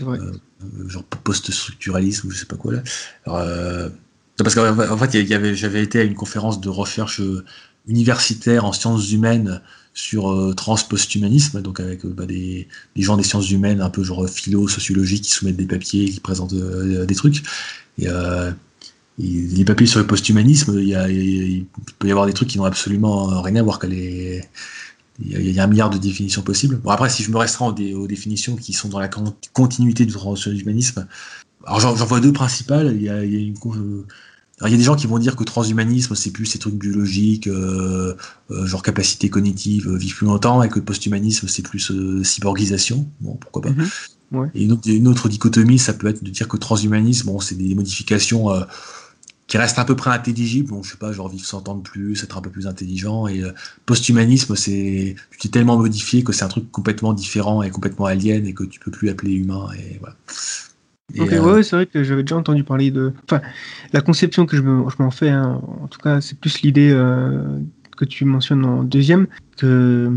Vrai. 0.00 0.18
Euh, 0.18 0.88
genre 0.88 1.04
post-structuralisme 1.04 2.30
je 2.30 2.36
sais 2.36 2.46
pas 2.46 2.56
quoi 2.56 2.74
là. 2.74 2.82
Euh, 3.28 3.88
parce 4.38 4.54
qu'en 4.54 4.98
fait, 4.98 5.54
j'avais 5.54 5.82
été 5.82 6.00
à 6.00 6.02
une 6.02 6.14
conférence 6.14 6.60
de 6.60 6.68
recherche 6.68 7.20
euh, 7.20 7.44
universitaire 7.86 8.64
en 8.64 8.72
sciences 8.72 9.10
humaines 9.10 9.62
sur 9.94 10.30
euh, 10.30 10.52
trans-posthumanisme, 10.52 11.62
donc 11.62 11.80
avec 11.80 12.04
bah, 12.04 12.26
des, 12.26 12.68
gens 12.96 13.16
des 13.16 13.22
sciences 13.22 13.50
humaines, 13.50 13.80
un 13.80 13.88
peu 13.88 14.02
genre 14.02 14.28
philo, 14.28 14.68
sociologie, 14.68 15.22
qui 15.22 15.30
soumettent 15.30 15.56
des 15.56 15.66
papiers, 15.66 16.10
qui 16.10 16.20
présentent 16.20 16.54
des 16.54 17.14
trucs. 17.14 17.42
Et, 17.98 18.08
les 19.18 19.64
papiers 19.64 19.86
sur 19.86 19.98
le 19.98 20.06
posthumanisme, 20.06 20.78
il, 20.78 20.88
y 20.88 20.94
a, 20.94 21.08
il, 21.08 21.64
peut 21.98 22.08
y 22.08 22.10
avoir 22.10 22.26
des 22.26 22.34
trucs 22.34 22.50
qui 22.50 22.58
n'ont 22.58 22.66
absolument 22.66 23.40
rien 23.40 23.56
à 23.56 23.62
voir 23.62 23.78
qu'elle 23.78 23.94
est 23.94 24.46
il 25.18 25.50
y, 25.50 25.58
a, 25.58 25.64
un 25.64 25.66
milliard 25.66 25.90
de 25.90 25.98
définitions 25.98 26.42
possibles. 26.42 26.76
Bon, 26.76 26.90
après, 26.90 27.08
si 27.08 27.22
je 27.22 27.30
me 27.30 27.38
restreins 27.38 27.68
aux, 27.68 28.06
définitions 28.06 28.56
qui 28.56 28.72
sont 28.72 28.88
dans 28.88 28.98
la 28.98 29.08
continuité 29.52 30.04
du 30.04 30.12
transhumanisme, 30.12 31.06
alors 31.64 31.80
j'en 31.80 31.94
vois 31.94 32.20
deux 32.20 32.32
principales. 32.32 32.94
Il 32.94 33.02
y 33.02 33.08
a, 33.08 33.24
il 33.24 33.32
y 33.32 33.36
a 33.36 33.40
une, 33.40 33.54
il 34.64 34.70
y 34.70 34.74
a 34.74 34.76
des 34.78 34.82
gens 34.82 34.96
qui 34.96 35.06
vont 35.06 35.18
dire 35.18 35.36
que 35.36 35.44
transhumanisme, 35.44 36.14
c'est 36.14 36.30
plus 36.30 36.46
ces 36.46 36.58
trucs 36.58 36.76
biologiques, 36.76 37.46
euh, 37.46 38.14
euh, 38.50 38.66
genre 38.66 38.82
capacité 38.82 39.28
cognitive, 39.28 39.88
euh, 39.88 39.96
vivre 39.96 40.16
plus 40.16 40.26
longtemps, 40.26 40.62
et 40.62 40.70
que 40.70 40.80
posthumanisme, 40.80 41.46
c'est 41.46 41.62
plus 41.62 41.92
cyborgisation. 42.22 43.06
Bon, 43.20 43.34
pourquoi 43.34 43.62
pas. 43.62 43.70
Mm-hmm. 43.70 44.38
ouais. 44.38 44.48
Et 44.54 44.64
une 44.64 44.72
autre, 44.72 44.88
une 44.88 45.08
autre, 45.08 45.28
dichotomie, 45.28 45.78
ça 45.78 45.92
peut 45.92 46.06
être 46.06 46.24
de 46.24 46.30
dire 46.30 46.48
que 46.48 46.56
transhumanisme, 46.56 47.26
bon, 47.26 47.40
c'est 47.40 47.54
des 47.54 47.74
modifications 47.74 48.48
qui 49.46 49.58
reste 49.58 49.78
à 49.78 49.84
peu 49.84 49.94
près 49.94 50.10
intelligible. 50.10 50.70
Bon, 50.70 50.82
je 50.82 50.90
sais 50.90 50.96
pas, 50.96 51.12
genre 51.12 51.28
vivre 51.28 51.44
100 51.44 51.68
ans 51.68 51.76
de 51.76 51.82
plus, 51.82 52.22
être 52.22 52.36
un 52.36 52.40
peu 52.40 52.50
plus 52.50 52.66
intelligent. 52.66 53.26
Et 53.28 53.42
euh, 53.42 53.52
posthumanisme, 53.86 54.56
c'est 54.56 55.14
tu 55.30 55.38
t'es 55.38 55.48
tellement 55.48 55.78
modifié 55.78 56.24
que 56.24 56.32
c'est 56.32 56.44
un 56.44 56.48
truc 56.48 56.70
complètement 56.72 57.12
différent 57.12 57.62
et 57.62 57.70
complètement 57.70 58.06
alien 58.06 58.46
et 58.46 58.54
que 58.54 58.64
tu 58.64 58.80
peux 58.80 58.90
plus 58.90 59.08
appeler 59.08 59.32
humain. 59.32 59.68
Et 59.78 59.98
voilà. 60.00 60.16
ok, 61.18 61.32
euh, 61.32 61.54
ouais, 61.54 61.62
c'est 61.62 61.76
vrai 61.76 61.86
que 61.86 62.02
j'avais 62.02 62.22
déjà 62.22 62.36
entendu 62.36 62.64
parler 62.64 62.90
de. 62.90 63.12
Enfin, 63.24 63.40
la 63.92 64.00
conception 64.00 64.46
que 64.46 64.56
je 64.56 64.62
m'en 64.62 65.10
fais, 65.10 65.30
hein, 65.30 65.60
en 65.80 65.86
tout 65.86 66.00
cas, 66.00 66.20
c'est 66.20 66.38
plus 66.38 66.62
l'idée 66.62 66.90
euh, 66.90 67.58
que 67.96 68.04
tu 68.04 68.24
mentionnes 68.24 68.64
en 68.64 68.82
deuxième, 68.82 69.28
que, 69.58 70.10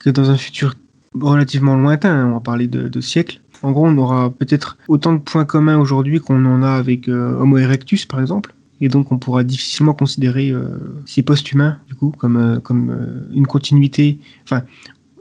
que 0.00 0.10
dans 0.10 0.30
un 0.30 0.36
futur 0.36 0.74
relativement 1.14 1.76
lointain, 1.76 2.12
hein, 2.12 2.26
on 2.30 2.34
va 2.34 2.40
parler 2.40 2.66
de, 2.66 2.88
de 2.88 3.00
siècles, 3.00 3.40
en 3.62 3.70
gros, 3.70 3.86
on 3.86 3.96
aura 3.96 4.30
peut-être 4.30 4.76
autant 4.88 5.12
de 5.12 5.20
points 5.20 5.44
communs 5.44 5.78
aujourd'hui 5.78 6.18
qu'on 6.20 6.44
en 6.44 6.62
a 6.62 6.72
avec 6.72 7.08
Homo 7.08 7.56
erectus, 7.56 8.04
par 8.04 8.20
exemple 8.20 8.52
et 8.84 8.88
donc 8.88 9.12
on 9.12 9.18
pourra 9.18 9.44
difficilement 9.44 9.94
considérer 9.94 10.50
euh, 10.50 10.68
ces 11.06 11.22
post-humains 11.22 11.78
du 11.88 11.94
coup 11.94 12.12
comme 12.18 12.36
euh, 12.36 12.60
comme 12.60 12.90
euh, 12.90 13.26
une 13.32 13.46
continuité. 13.46 14.18
Enfin, 14.42 14.62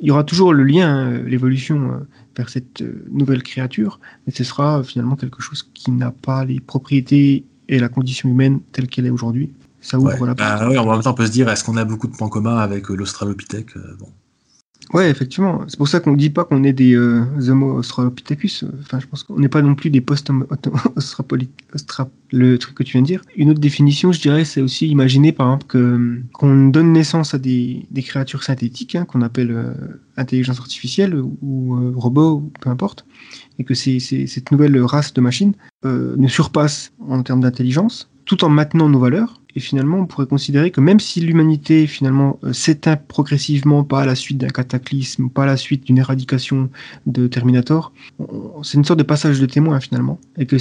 il 0.01 0.08
y 0.09 0.11
aura 0.11 0.25
toujours 0.25 0.53
le 0.53 0.66
lien, 0.66 0.90
hein, 0.90 1.24
l'évolution 1.25 2.01
vers 2.35 2.50
cette 2.50 2.83
nouvelle 3.09 3.42
créature, 3.42 4.01
mais 4.27 4.33
ce 4.33 4.43
sera 4.43 4.83
finalement 4.83 5.16
quelque 5.16 5.42
chose 5.42 5.64
qui 5.74 5.92
n'a 5.92 6.11
pas 6.11 6.43
les 6.43 6.59
propriétés 6.59 7.45
et 7.69 7.80
la 7.80 7.88
condition 7.88 8.27
humaine 8.27 8.59
telle 8.74 8.88
qu'elle 8.88 9.06
est 9.06 9.11
aujourd'hui. 9.11 9.53
Ça 9.80 9.98
ouvre 9.98 10.25
la 10.25 10.35
porte. 10.35 10.38
Bah, 10.38 10.82
en 10.82 10.92
même 10.92 11.01
temps, 11.01 11.11
on 11.11 11.14
peut 11.14 11.25
se 11.25 11.32
dire, 11.32 11.48
est-ce 11.48 11.64
qu'on 11.64 11.77
a 11.77 11.85
beaucoup 11.85 12.08
de 12.08 12.17
points 12.17 12.27
communs 12.27 12.58
avec 12.58 12.90
l'Australopithèque 12.90 13.77
bon. 13.98 14.09
Ouais, 14.91 15.09
effectivement. 15.09 15.63
C'est 15.67 15.77
pour 15.77 15.87
ça 15.87 15.99
qu'on 15.99 16.11
ne 16.11 16.17
dit 16.17 16.29
pas 16.29 16.43
qu'on 16.43 16.63
est 16.63 16.73
des 16.73 16.95
euh, 16.95 17.23
Homo 17.47 17.77
australopithecus. 17.77 18.65
Enfin, 18.81 18.99
je 18.99 19.07
pense 19.07 19.23
qu'on 19.23 19.39
n'est 19.39 19.49
pas 19.49 19.61
non 19.61 19.75
plus 19.75 19.89
des 19.89 20.01
post 20.01 20.29
le 22.31 22.57
truc 22.57 22.75
que 22.75 22.83
tu 22.83 22.93
viens 22.93 23.01
de 23.01 23.07
dire. 23.07 23.21
Une 23.35 23.49
autre 23.49 23.59
définition, 23.59 24.11
je 24.11 24.19
dirais, 24.19 24.45
c'est 24.45 24.61
aussi 24.61 24.87
imaginer, 24.87 25.31
par 25.31 25.47
exemple, 25.47 25.65
que 25.67 26.21
qu'on 26.33 26.67
donne 26.67 26.93
naissance 26.93 27.33
à 27.33 27.37
des, 27.37 27.85
des 27.91 28.03
créatures 28.03 28.43
synthétiques 28.43 28.95
hein, 28.95 29.05
qu'on 29.05 29.21
appelle 29.21 29.51
euh, 29.51 29.73
intelligence 30.17 30.59
artificielle 30.59 31.15
ou 31.15 31.75
euh, 31.75 31.93
robots, 31.95 32.35
ou 32.35 32.51
peu 32.59 32.69
importe, 32.69 33.05
et 33.59 33.63
que 33.63 33.73
cette 33.73 34.51
nouvelle 34.51 34.79
race 34.81 35.13
de 35.13 35.21
machines 35.21 35.53
euh, 35.85 36.15
nous 36.17 36.29
surpasse 36.29 36.91
en 37.07 37.21
termes 37.23 37.41
d'intelligence, 37.41 38.09
tout 38.25 38.43
en 38.43 38.49
maintenant 38.49 38.89
nos 38.89 38.99
valeurs 38.99 39.41
et 39.56 39.59
finalement, 39.59 39.99
on 39.99 40.06
pourrait 40.06 40.25
considérer 40.25 40.72
que 40.72 40.82
même 40.82 40.99
si 40.99 41.22
l'humanité 41.22 41.85
finalement 41.85 42.40
euh, 42.43 42.53
s'éteint 42.53 42.95
progressivement, 42.95 43.83
pas 43.83 44.01
à 44.01 44.06
la 44.06 44.15
suite 44.15 44.38
d'un 44.38 44.48
cataclysme, 44.48 45.30
pas 45.30 45.43
à 45.43 45.45
la 45.45 45.57
suite 45.57 45.85
d'une 45.85 45.99
éradication 45.99 46.69
de 47.06 47.27
Terminator, 47.27 47.93
c'est 48.64 48.77
une 48.77 48.83
sorte 48.83 48.99
de 48.99 49.03
passage 49.03 49.40
de 49.40 49.45
témoin 49.45 49.80
finalement, 49.80 50.19
et 50.38 50.45
que 50.45 50.57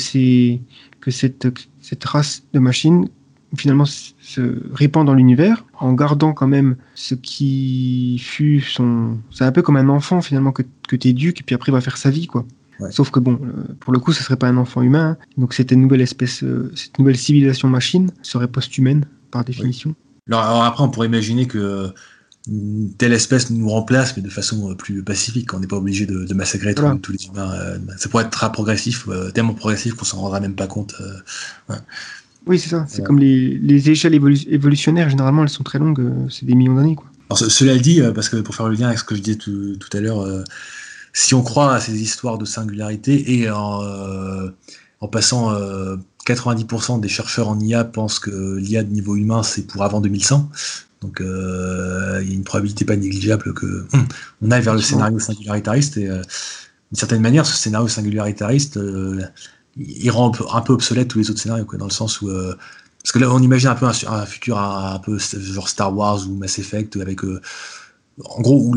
que 1.01 1.11
cette 1.11 1.49
cette 1.81 2.05
race 2.05 2.45
de 2.53 2.59
machines 2.59 3.09
finalement 3.57 3.85
se 3.85 4.63
répand 4.73 5.07
dans 5.07 5.15
l'univers 5.15 5.65
en 5.79 5.93
gardant 5.93 6.33
quand 6.33 6.47
même 6.47 6.77
ce 6.95 7.15
qui 7.15 8.19
fut 8.19 8.61
son. 8.61 9.19
C'est 9.31 9.45
un 9.45 9.53
peu 9.53 9.63
comme 9.63 9.77
un 9.77 9.89
enfant 9.89 10.23
finalement 10.23 10.53
que 10.53 10.63
que 10.89 10.97
t'éduques 10.97 11.41
et 11.41 11.45
puis 11.45 11.55
après 11.55 11.71
il 11.71 11.75
va 11.75 11.81
faire 11.81 11.97
sa 11.97 12.11
vie 12.11 12.27
quoi. 12.27 12.45
Sauf 12.91 13.11
que 13.11 13.21
bon, 13.21 13.39
euh, 13.43 13.75
pour 13.81 13.93
le 13.93 13.99
coup, 13.99 14.13
ce 14.13 14.23
serait 14.23 14.37
pas 14.37 14.49
un 14.49 14.57
enfant 14.57 14.83
humain. 14.83 15.17
Hein. 15.21 15.25
Donc 15.37 15.55
cette 15.55 15.73
nouvelle 15.73 16.01
espèce, 16.01 16.43
euh, 16.43 16.73
cette 16.75 16.99
nouvelle 16.99 17.17
civilisation 17.17 17.69
machine 17.69 18.11
serait 18.23 18.49
post-humaine 18.49 19.07
par 19.31 19.45
définition. 19.45 19.95
Alors, 20.31 20.65
après, 20.65 20.85
on 20.85 20.89
pourrait 20.89 21.09
imaginer 21.09 21.47
que 21.47 21.93
telle 22.99 23.13
espèce 23.13 23.51
nous 23.51 23.69
remplace, 23.69 24.17
mais 24.17 24.23
de 24.23 24.29
façon 24.29 24.71
euh, 24.71 24.75
plus 24.75 25.03
pacifique. 25.03 25.53
On 25.55 25.61
n'est 25.61 25.67
pas 25.67 25.77
obligé 25.77 26.07
de, 26.07 26.35
massacrer 26.35 26.75
tous, 26.75 27.13
les 27.13 27.27
humains. 27.27 27.53
ça 27.97 28.09
pourrait 28.09 28.25
être 28.25 28.31
très 28.31 28.51
progressif, 28.51 29.09
tellement 29.35 29.55
progressif 29.55 29.95
qu'on 29.95 30.05
s'en 30.05 30.21
rendra 30.21 30.41
même 30.41 30.55
pas 30.55 30.67
compte. 30.67 30.95
Oui, 32.47 32.59
c'est 32.59 32.71
ça. 32.71 32.87
C'est 32.89 33.05
comme 33.05 33.19
les, 33.19 33.91
échelles 33.91 34.15
évolutionnaires, 34.15 35.09
généralement, 35.09 35.43
elles 35.43 35.49
sont 35.49 35.63
très 35.63 35.79
longues. 35.79 36.05
c'est 36.31 36.47
des 36.47 36.55
millions 36.55 36.75
d'années. 36.75 36.97
cela 37.35 37.77
dit, 37.77 38.01
parce 38.15 38.29
que 38.29 38.37
pour 38.39 38.55
faire 38.55 38.69
le 38.69 38.75
lien 38.75 38.89
avec 38.89 38.99
ce 38.99 39.05
que 39.05 39.15
je 39.15 39.21
disais 39.21 39.39
tout, 39.39 39.77
tout 39.77 39.97
à 39.97 40.01
l'heure, 40.01 40.45
si 41.13 41.35
on 41.35 41.43
croit 41.43 41.75
à 41.75 41.81
ces 41.81 42.01
histoires 42.01 42.39
de 42.39 42.45
singularité 42.45 43.39
et 43.39 43.51
en, 43.51 43.83
euh, 43.83 44.49
en 45.01 45.09
passant 45.09 45.53
90% 46.27 46.97
euh, 46.97 47.01
des 47.01 47.09
chercheurs 47.09 47.49
en 47.49 47.61
IA 47.61 47.85
pensent 47.85 48.19
que 48.19 48.57
l'IA 48.57 48.83
de 48.83 48.93
niveau 48.93 49.17
humain 49.17 49.43
c'est 49.43 49.67
pour 49.67 49.83
avant 49.83 50.01
2100. 50.01 50.51
Donc 51.03 51.21
euh, 51.21 52.21
il 52.23 52.29
y 52.29 52.33
a 52.33 52.35
une 52.35 52.45
probabilité 52.45 52.85
pas 52.85 52.97
négligeable 52.97 53.53
que 53.55 53.87
on 54.41 54.51
aille 54.51 54.63
vers 54.63 54.75
le 54.75 54.81
scénario 54.81 55.19
singularitariste 55.19 55.97
et 55.97 56.07
d'une 56.07 56.23
certaine 56.95 57.21
manière 57.21 57.45
ce 57.45 57.57
scénario 57.57 57.89
singularitariste 57.89 58.79
il 59.77 60.11
rend 60.11 60.31
un 60.53 60.61
peu, 60.61 60.73
obsolète 60.75 61.09
tous 61.09 61.19
les 61.19 61.31
autres 61.31 61.41
scénarios 61.41 61.65
quoi, 61.65 61.79
dans 61.79 61.87
le 61.87 61.93
sens 61.93 62.23
où 62.23 62.29
parce 62.29 63.11
que 63.13 63.19
là 63.19 63.29
on 63.33 63.41
imagine 63.41 63.71
un 63.71 63.75
peu 63.75 63.87
un, 63.87 64.27
futur 64.27 64.59
un, 64.59 65.01
peu 65.01 65.19
genre 65.19 65.69
Star 65.69 65.95
Wars 65.97 66.29
ou 66.29 66.37
Mass 66.37 66.61
Effect 66.61 66.97
avec 66.99 67.25
en 67.25 68.41
gros 68.41 68.63
où 68.63 68.77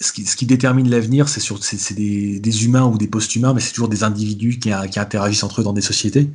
ce 0.00 0.12
qui, 0.12 0.46
détermine 0.46 0.88
l'avenir, 0.88 1.28
c'est 1.28 1.94
des, 1.94 2.64
humains 2.64 2.84
ou 2.84 2.98
des 2.98 3.08
post-humains, 3.08 3.52
mais 3.52 3.60
c'est 3.60 3.72
toujours 3.72 3.88
des 3.88 4.04
individus 4.04 4.58
qui, 4.58 4.70
qui, 4.90 5.00
interagissent 5.00 5.42
entre 5.42 5.60
eux 5.60 5.64
dans 5.64 5.72
des 5.72 5.80
sociétés. 5.80 6.30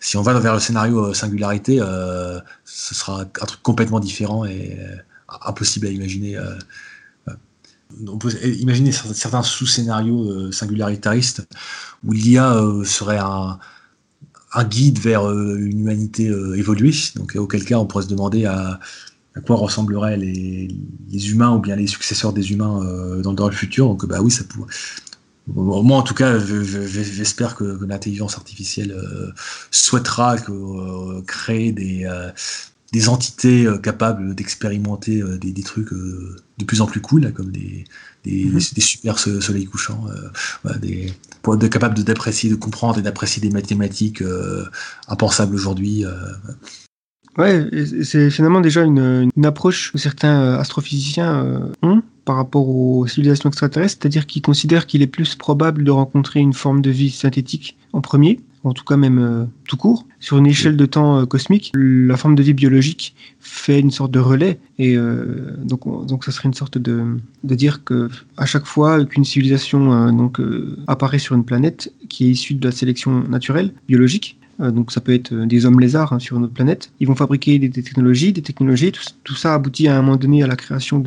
Si 0.00 0.16
on 0.16 0.22
va 0.22 0.38
vers 0.38 0.54
le 0.54 0.60
scénario 0.60 1.06
euh, 1.06 1.14
singularité, 1.14 1.78
euh, 1.80 2.38
ce 2.64 2.94
sera 2.94 3.22
un 3.22 3.46
truc 3.46 3.62
complètement 3.62 3.98
différent 3.98 4.44
et 4.44 4.76
euh, 4.78 4.96
impossible 5.44 5.86
à 5.86 5.90
imaginer. 5.90 6.38
on 8.06 8.18
peut 8.18 8.32
imaginer 8.44 8.92
certains 8.92 9.42
sous-scénarios 9.42 10.52
singularitaristes 10.52 11.46
où 12.04 12.12
l'IA 12.12 12.62
serait 12.84 13.18
un, 13.18 13.58
un, 14.54 14.64
guide 14.64 14.98
vers 14.98 15.28
une 15.30 15.80
humanité 15.80 16.26
évoluée, 16.56 16.94
donc 17.16 17.36
auquel 17.36 17.64
cas 17.64 17.76
on 17.76 17.84
pourrait 17.84 18.04
se 18.04 18.08
demander 18.08 18.46
à 18.46 18.80
à 19.38 19.40
quoi 19.40 19.56
ressembleraient 19.56 20.16
les, 20.16 20.68
humains 21.30 21.54
ou 21.54 21.60
bien 21.60 21.76
les 21.76 21.86
successeurs 21.86 22.32
des 22.32 22.50
humains 22.50 22.82
euh, 22.84 23.22
dans, 23.22 23.48
le 23.48 23.54
futur. 23.54 23.86
Donc, 23.86 24.04
bah 24.06 24.18
oui, 24.20 24.30
ça 24.30 24.44
pourrait. 24.44 24.72
Moi, 25.54 25.96
en 25.96 26.02
tout 26.02 26.14
cas, 26.14 26.38
j'espère 26.38 27.54
que, 27.54 27.78
l'intelligence 27.86 28.34
artificielle 28.36 28.92
euh, 28.92 29.30
souhaitera 29.70 30.36
euh, 30.50 31.22
créer 31.22 31.72
des, 31.72 32.06
des 32.92 33.08
entités 33.08 33.66
capables 33.82 34.34
d'expérimenter 34.34 35.22
des, 35.40 35.62
trucs 35.62 35.94
de 35.94 36.64
plus 36.66 36.80
en 36.82 36.86
plus 36.86 37.00
cool, 37.00 37.32
comme 37.32 37.50
des, 37.50 37.84
des, 38.24 38.46
mm-hmm. 38.46 38.80
super 38.80 39.18
soleils 39.18 39.66
couchants, 39.66 40.04
des, 40.80 41.14
pour 41.40 41.54
être 41.54 41.68
capable 41.68 42.02
d'apprécier, 42.02 42.50
de 42.50 42.56
comprendre 42.56 42.98
et 42.98 43.02
d'apprécier 43.02 43.40
des 43.40 43.50
mathématiques 43.50 44.22
impensables 45.06 45.54
aujourd'hui. 45.54 46.04
Ouais, 47.38 47.64
c'est 48.02 48.30
finalement 48.30 48.60
déjà 48.60 48.82
une, 48.82 49.30
une, 49.36 49.46
approche 49.46 49.92
que 49.92 49.98
certains 49.98 50.42
euh, 50.42 50.58
astrophysiciens 50.58 51.44
euh, 51.44 51.58
ont 51.82 52.02
par 52.24 52.34
rapport 52.34 52.68
aux 52.68 53.06
civilisations 53.06 53.48
extraterrestres, 53.48 53.98
c'est-à-dire 54.00 54.26
qu'ils 54.26 54.42
considèrent 54.42 54.86
qu'il 54.88 55.02
est 55.02 55.06
plus 55.06 55.36
probable 55.36 55.84
de 55.84 55.92
rencontrer 55.92 56.40
une 56.40 56.52
forme 56.52 56.82
de 56.82 56.90
vie 56.90 57.10
synthétique 57.10 57.76
en 57.92 58.00
premier, 58.00 58.40
en 58.64 58.72
tout 58.72 58.84
cas 58.84 58.96
même 58.96 59.20
euh, 59.20 59.44
tout 59.68 59.76
court. 59.76 60.04
Sur 60.18 60.38
une 60.38 60.48
échelle 60.48 60.76
de 60.76 60.84
temps 60.84 61.24
cosmique, 61.26 61.70
la 61.74 62.16
forme 62.16 62.34
de 62.34 62.42
vie 62.42 62.54
biologique 62.54 63.14
fait 63.38 63.78
une 63.78 63.92
sorte 63.92 64.10
de 64.10 64.18
relais, 64.18 64.58
et 64.80 64.96
donc, 65.62 66.06
donc 66.08 66.24
ça 66.24 66.32
serait 66.32 66.48
une 66.48 66.54
sorte 66.54 66.76
de, 66.76 67.04
de 67.44 67.54
dire 67.54 67.84
que 67.84 68.08
à 68.36 68.46
chaque 68.46 68.66
fois 68.66 69.04
qu'une 69.04 69.24
civilisation 69.24 70.10
donc 70.10 70.40
apparaît 70.88 71.20
sur 71.20 71.36
une 71.36 71.44
planète 71.44 71.92
qui 72.08 72.26
est 72.26 72.30
issue 72.30 72.54
de 72.54 72.66
la 72.66 72.72
sélection 72.72 73.22
naturelle 73.28 73.72
biologique, 73.86 74.37
euh, 74.37 74.37
donc 74.58 74.90
ça 74.90 75.00
peut 75.00 75.14
être 75.14 75.32
euh, 75.32 75.46
des 75.46 75.66
hommes 75.66 75.78
lézards 75.78 76.12
hein, 76.12 76.18
sur 76.18 76.36
une 76.36 76.44
autre 76.44 76.52
planète. 76.52 76.90
Ils 76.98 77.06
vont 77.06 77.14
fabriquer 77.14 77.58
des, 77.58 77.70
technologies, 77.70 78.32
des 78.32 78.42
technologies. 78.42 78.92
Tout, 79.22 79.36
ça 79.36 79.54
aboutit 79.54 79.86
à 79.86 79.96
un 79.96 80.02
moment 80.02 80.16
donné 80.16 80.42
à 80.42 80.46
la 80.46 80.56
création 80.56 81.02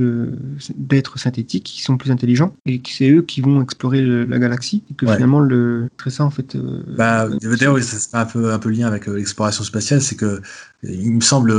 d'êtres 0.76 1.20
synthétiques 1.20 1.66
qui 1.66 1.82
sont 1.82 1.98
plus 1.98 2.12
intelligents 2.12 2.56
et 2.66 2.82
c'est 2.88 3.10
eux 3.10 3.22
qui 3.22 3.42
vont 3.42 3.62
explorer 3.62 4.02
la 4.02 4.40
galaxie. 4.40 4.84
Et 4.90 4.94
que 4.94 5.06
finalement, 5.06 5.42
le, 5.42 5.90
c'est 6.02 6.10
ça 6.10 6.24
en 6.24 6.30
fait. 6.30 6.56
Euh, 6.56 6.84
bah, 6.98 7.28
D'ailleurs, 7.42 7.82
ça 7.84 7.98
c'est 8.00 8.16
un 8.16 8.26
peu 8.26 8.54
un 8.54 8.60
peu 8.60 8.70
lien 8.70 8.88
avec 8.88 9.08
l'exploration 9.08 9.64
spatiale, 9.64 10.02
c'est 10.02 10.16
que 10.16 10.42
il 10.84 11.12
me 11.12 11.22
semble 11.22 11.54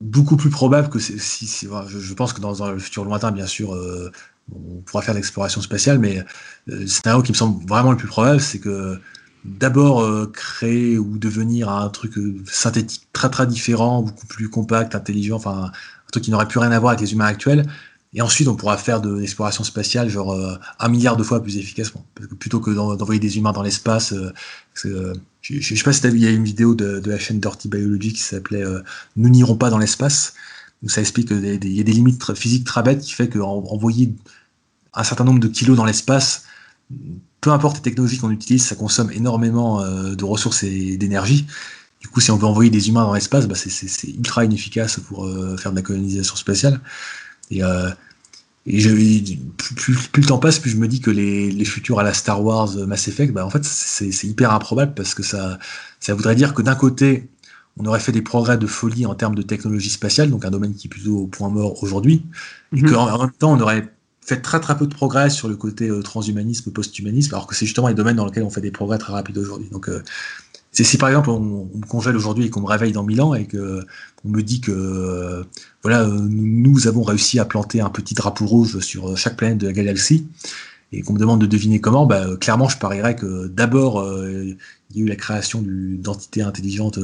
beaucoup 0.00 0.36
plus 0.36 0.50
probable 0.50 0.90
que 0.90 0.98
si, 0.98 1.18
si 1.18 1.66
je, 1.66 2.14
pense 2.14 2.32
que 2.32 2.40
dans, 2.40 2.52
dans, 2.54 2.70
le 2.70 2.78
futur 2.78 3.04
lointain, 3.04 3.32
bien 3.32 3.46
sûr. 3.46 3.76
on 4.52 4.80
pourra 4.82 5.02
faire 5.02 5.14
l'exploration 5.14 5.60
spatiale, 5.60 5.98
mais 5.98 6.22
le 6.66 6.86
scénario 6.86 7.22
qui 7.22 7.32
me 7.32 7.36
semble 7.36 7.64
vraiment 7.66 7.92
le 7.92 7.96
plus 7.96 8.08
probable, 8.08 8.40
c'est 8.40 8.58
que 8.58 8.98
d'abord 9.44 10.02
euh, 10.02 10.30
créer 10.32 10.98
ou 10.98 11.18
devenir 11.18 11.70
un 11.70 11.88
truc 11.88 12.18
euh, 12.18 12.36
synthétique 12.46 13.06
très 13.12 13.30
très 13.30 13.46
différent, 13.46 14.02
beaucoup 14.02 14.26
plus 14.26 14.50
compact, 14.50 14.94
intelligent, 14.94 15.36
enfin 15.36 15.70
un 15.72 16.10
truc 16.10 16.24
qui 16.24 16.30
n'aurait 16.30 16.48
plus 16.48 16.58
rien 16.58 16.72
à 16.72 16.78
voir 16.78 16.90
avec 16.90 17.00
les 17.00 17.12
humains 17.12 17.26
actuels. 17.26 17.66
Et 18.12 18.22
ensuite, 18.22 18.48
on 18.48 18.56
pourra 18.56 18.76
faire 18.76 19.00
de 19.00 19.14
l'exploration 19.14 19.62
spatiale 19.62 20.08
genre 20.08 20.32
euh, 20.32 20.56
un 20.80 20.88
milliard 20.88 21.16
de 21.16 21.22
fois 21.22 21.42
plus 21.42 21.58
efficacement. 21.58 22.04
Parce 22.14 22.28
que 22.28 22.34
plutôt 22.34 22.60
que 22.60 22.70
d'envoyer 22.70 23.20
des 23.20 23.38
humains 23.38 23.52
dans 23.52 23.62
l'espace, 23.62 24.12
je, 24.74 25.14
je, 25.42 25.74
sais 25.74 25.82
pas 25.84 25.92
si 25.92 26.00
tu 26.00 26.08
vu, 26.08 26.16
il 26.16 26.24
y 26.24 26.26
a 26.26 26.30
une 26.30 26.44
vidéo 26.44 26.74
de, 26.74 27.00
la 27.08 27.18
chaîne 27.18 27.38
Dirty 27.38 27.68
Biology 27.68 28.12
qui 28.12 28.20
s'appelait 28.20 28.64
Nous 29.16 29.28
n'irons 29.28 29.56
pas 29.56 29.70
dans 29.70 29.78
l'espace. 29.78 30.34
Où 30.82 30.88
ça 30.88 31.02
explique 31.02 31.28
qu'il 31.28 31.44
y 31.44 31.80
a 31.80 31.84
des 31.84 31.92
limites 31.92 32.34
physiques 32.34 32.64
très 32.64 32.82
bêtes 32.82 33.02
qui 33.02 33.12
fait 33.12 33.28
qu'envoyer 33.28 34.12
un 34.92 35.04
certain 35.04 35.24
nombre 35.24 35.38
de 35.38 35.48
kilos 35.48 35.76
dans 35.76 35.84
l'espace 35.84 36.44
peu 37.40 37.50
importe 37.50 37.76
les 37.76 37.82
technologies 37.82 38.18
qu'on 38.18 38.30
utilise, 38.30 38.64
ça 38.64 38.74
consomme 38.74 39.10
énormément 39.12 39.80
euh, 39.80 40.14
de 40.14 40.24
ressources 40.24 40.62
et 40.62 40.96
d'énergie. 40.96 41.46
Du 42.00 42.08
coup, 42.08 42.20
si 42.20 42.30
on 42.30 42.36
veut 42.36 42.46
envoyer 42.46 42.70
des 42.70 42.88
humains 42.88 43.04
dans 43.04 43.14
l'espace, 43.14 43.46
bah, 43.46 43.54
c'est 43.54 44.08
ultra 44.08 44.44
inefficace 44.44 45.00
pour 45.00 45.26
euh, 45.26 45.56
faire 45.56 45.72
de 45.72 45.76
la 45.76 45.82
colonisation 45.82 46.36
spatiale. 46.36 46.80
Et, 47.50 47.62
euh, 47.62 47.90
plus, 48.64 50.10
le 50.14 50.24
temps 50.24 50.38
passe, 50.38 50.58
plus 50.58 50.70
je 50.70 50.76
me 50.76 50.86
dis 50.86 51.00
que 51.00 51.10
les, 51.10 51.64
futurs 51.64 51.98
à 51.98 52.02
la 52.02 52.14
Star 52.14 52.42
Wars 52.44 52.76
Mass 52.86 53.08
Effect, 53.08 53.32
bah, 53.32 53.44
en 53.44 53.50
fait, 53.50 53.64
c'est 53.64 54.24
hyper 54.24 54.52
improbable 54.52 54.92
parce 54.94 55.14
que 55.14 55.22
ça, 55.22 55.58
ça 55.98 56.14
voudrait 56.14 56.34
dire 56.34 56.54
que 56.54 56.62
d'un 56.62 56.74
côté, 56.74 57.28
on 57.78 57.86
aurait 57.86 58.00
fait 58.00 58.12
des 58.12 58.22
progrès 58.22 58.58
de 58.58 58.66
folie 58.66 59.06
en 59.06 59.14
termes 59.14 59.34
de 59.34 59.42
technologie 59.42 59.90
spatiale, 59.90 60.30
donc 60.30 60.44
un 60.44 60.50
domaine 60.50 60.74
qui 60.74 60.88
est 60.88 60.90
plutôt 60.90 61.18
au 61.18 61.26
point 61.26 61.48
mort 61.48 61.82
aujourd'hui, 61.82 62.26
et 62.76 62.82
mhm. 62.82 62.90
qu'en 62.90 63.18
même 63.18 63.32
temps, 63.32 63.52
on 63.52 63.60
aurait 63.60 63.88
fait 64.30 64.40
très 64.40 64.60
très 64.60 64.76
peu 64.76 64.86
de 64.86 64.94
progrès 64.94 65.28
sur 65.28 65.48
le 65.48 65.56
côté 65.56 65.88
euh, 65.88 66.02
transhumanisme, 66.02 66.70
post-humanisme, 66.70 67.34
alors 67.34 67.46
que 67.46 67.54
c'est 67.54 67.66
justement 67.66 67.88
les 67.88 67.94
domaines 67.94 68.16
dans 68.16 68.26
lesquels 68.26 68.44
on 68.44 68.50
fait 68.50 68.60
des 68.60 68.70
progrès 68.70 68.98
très 68.98 69.12
rapides 69.12 69.38
aujourd'hui. 69.38 69.68
Donc, 69.70 69.88
euh, 69.88 70.02
c'est 70.72 70.84
si 70.84 70.98
par 70.98 71.08
exemple 71.08 71.30
on, 71.30 71.68
me 71.74 71.86
congèle 71.86 72.16
aujourd'hui 72.16 72.46
et 72.46 72.50
qu'on 72.50 72.60
me 72.60 72.66
réveille 72.66 72.92
dans 72.92 73.02
mille 73.02 73.20
ans 73.20 73.34
et 73.34 73.46
que 73.46 73.84
on 74.24 74.28
me 74.28 74.40
dit 74.40 74.60
que 74.60 74.70
euh, 74.70 75.42
voilà 75.82 76.06
nous 76.06 76.86
avons 76.86 77.02
réussi 77.02 77.40
à 77.40 77.44
planter 77.44 77.80
un 77.80 77.90
petit 77.90 78.14
drapeau 78.14 78.46
rouge 78.46 78.78
sur 78.78 79.16
chaque 79.16 79.36
planète 79.36 79.58
de 79.58 79.66
la 79.66 79.72
galaxie 79.72 80.28
et 80.92 81.02
qu'on 81.02 81.12
me 81.12 81.18
demande 81.18 81.40
de 81.40 81.46
deviner 81.46 81.80
comment, 81.80 82.06
bah, 82.06 82.24
clairement, 82.40 82.68
je 82.68 82.78
parierais 82.78 83.16
que 83.16 83.48
d'abord, 83.48 84.04
il 84.90 84.98
y 84.98 85.00
a 85.00 85.04
eu 85.04 85.08
la 85.08 85.16
création 85.16 85.62
d'entités 85.64 86.42
intelligentes 86.42 86.98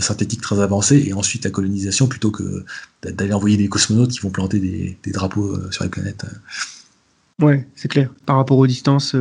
synthétiques 0.00 0.40
très 0.40 0.60
avancées, 0.60 1.04
et 1.06 1.12
ensuite 1.12 1.44
la 1.44 1.50
colonisation, 1.50 2.06
plutôt 2.06 2.30
que 2.30 2.64
d'aller 3.02 3.32
envoyer 3.32 3.56
des 3.56 3.68
cosmonautes 3.68 4.12
qui 4.12 4.20
vont 4.20 4.30
planter 4.30 4.58
des, 4.58 4.96
des 5.02 5.10
drapeaux 5.10 5.58
sur 5.70 5.84
les 5.84 5.90
planètes. 5.90 6.24
Ouais, 7.40 7.66
c'est 7.74 7.88
clair. 7.88 8.10
Par 8.26 8.36
rapport 8.36 8.58
aux 8.58 8.66
distances 8.66 9.16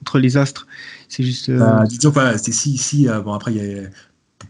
entre 0.00 0.18
les 0.18 0.36
astres, 0.36 0.66
c'est 1.08 1.22
juste. 1.22 1.50
Bah, 1.50 1.84
disons 1.86 2.12
pas, 2.12 2.38
c'est 2.38 2.52
si, 2.52 2.78
si 2.78 3.06
bon 3.24 3.32
après 3.32 3.52
il 3.52 3.56
y 3.58 3.78
a 3.78 3.82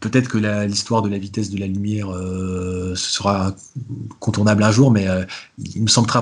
peut-être 0.01 0.29
que 0.29 0.39
l'histoire 0.67 1.03
de 1.03 1.09
la 1.09 1.19
vitesse 1.19 1.51
de 1.51 1.59
la 1.59 1.67
lumière 1.67 2.11
euh, 2.11 2.95
sera 2.95 3.55
contournable 4.19 4.63
un 4.63 4.71
jour, 4.71 4.91
mais 4.91 5.09
euh, 5.09 5.25
il 5.59 5.83
me 5.83 5.89
semble 5.89 6.09
très 6.09 6.21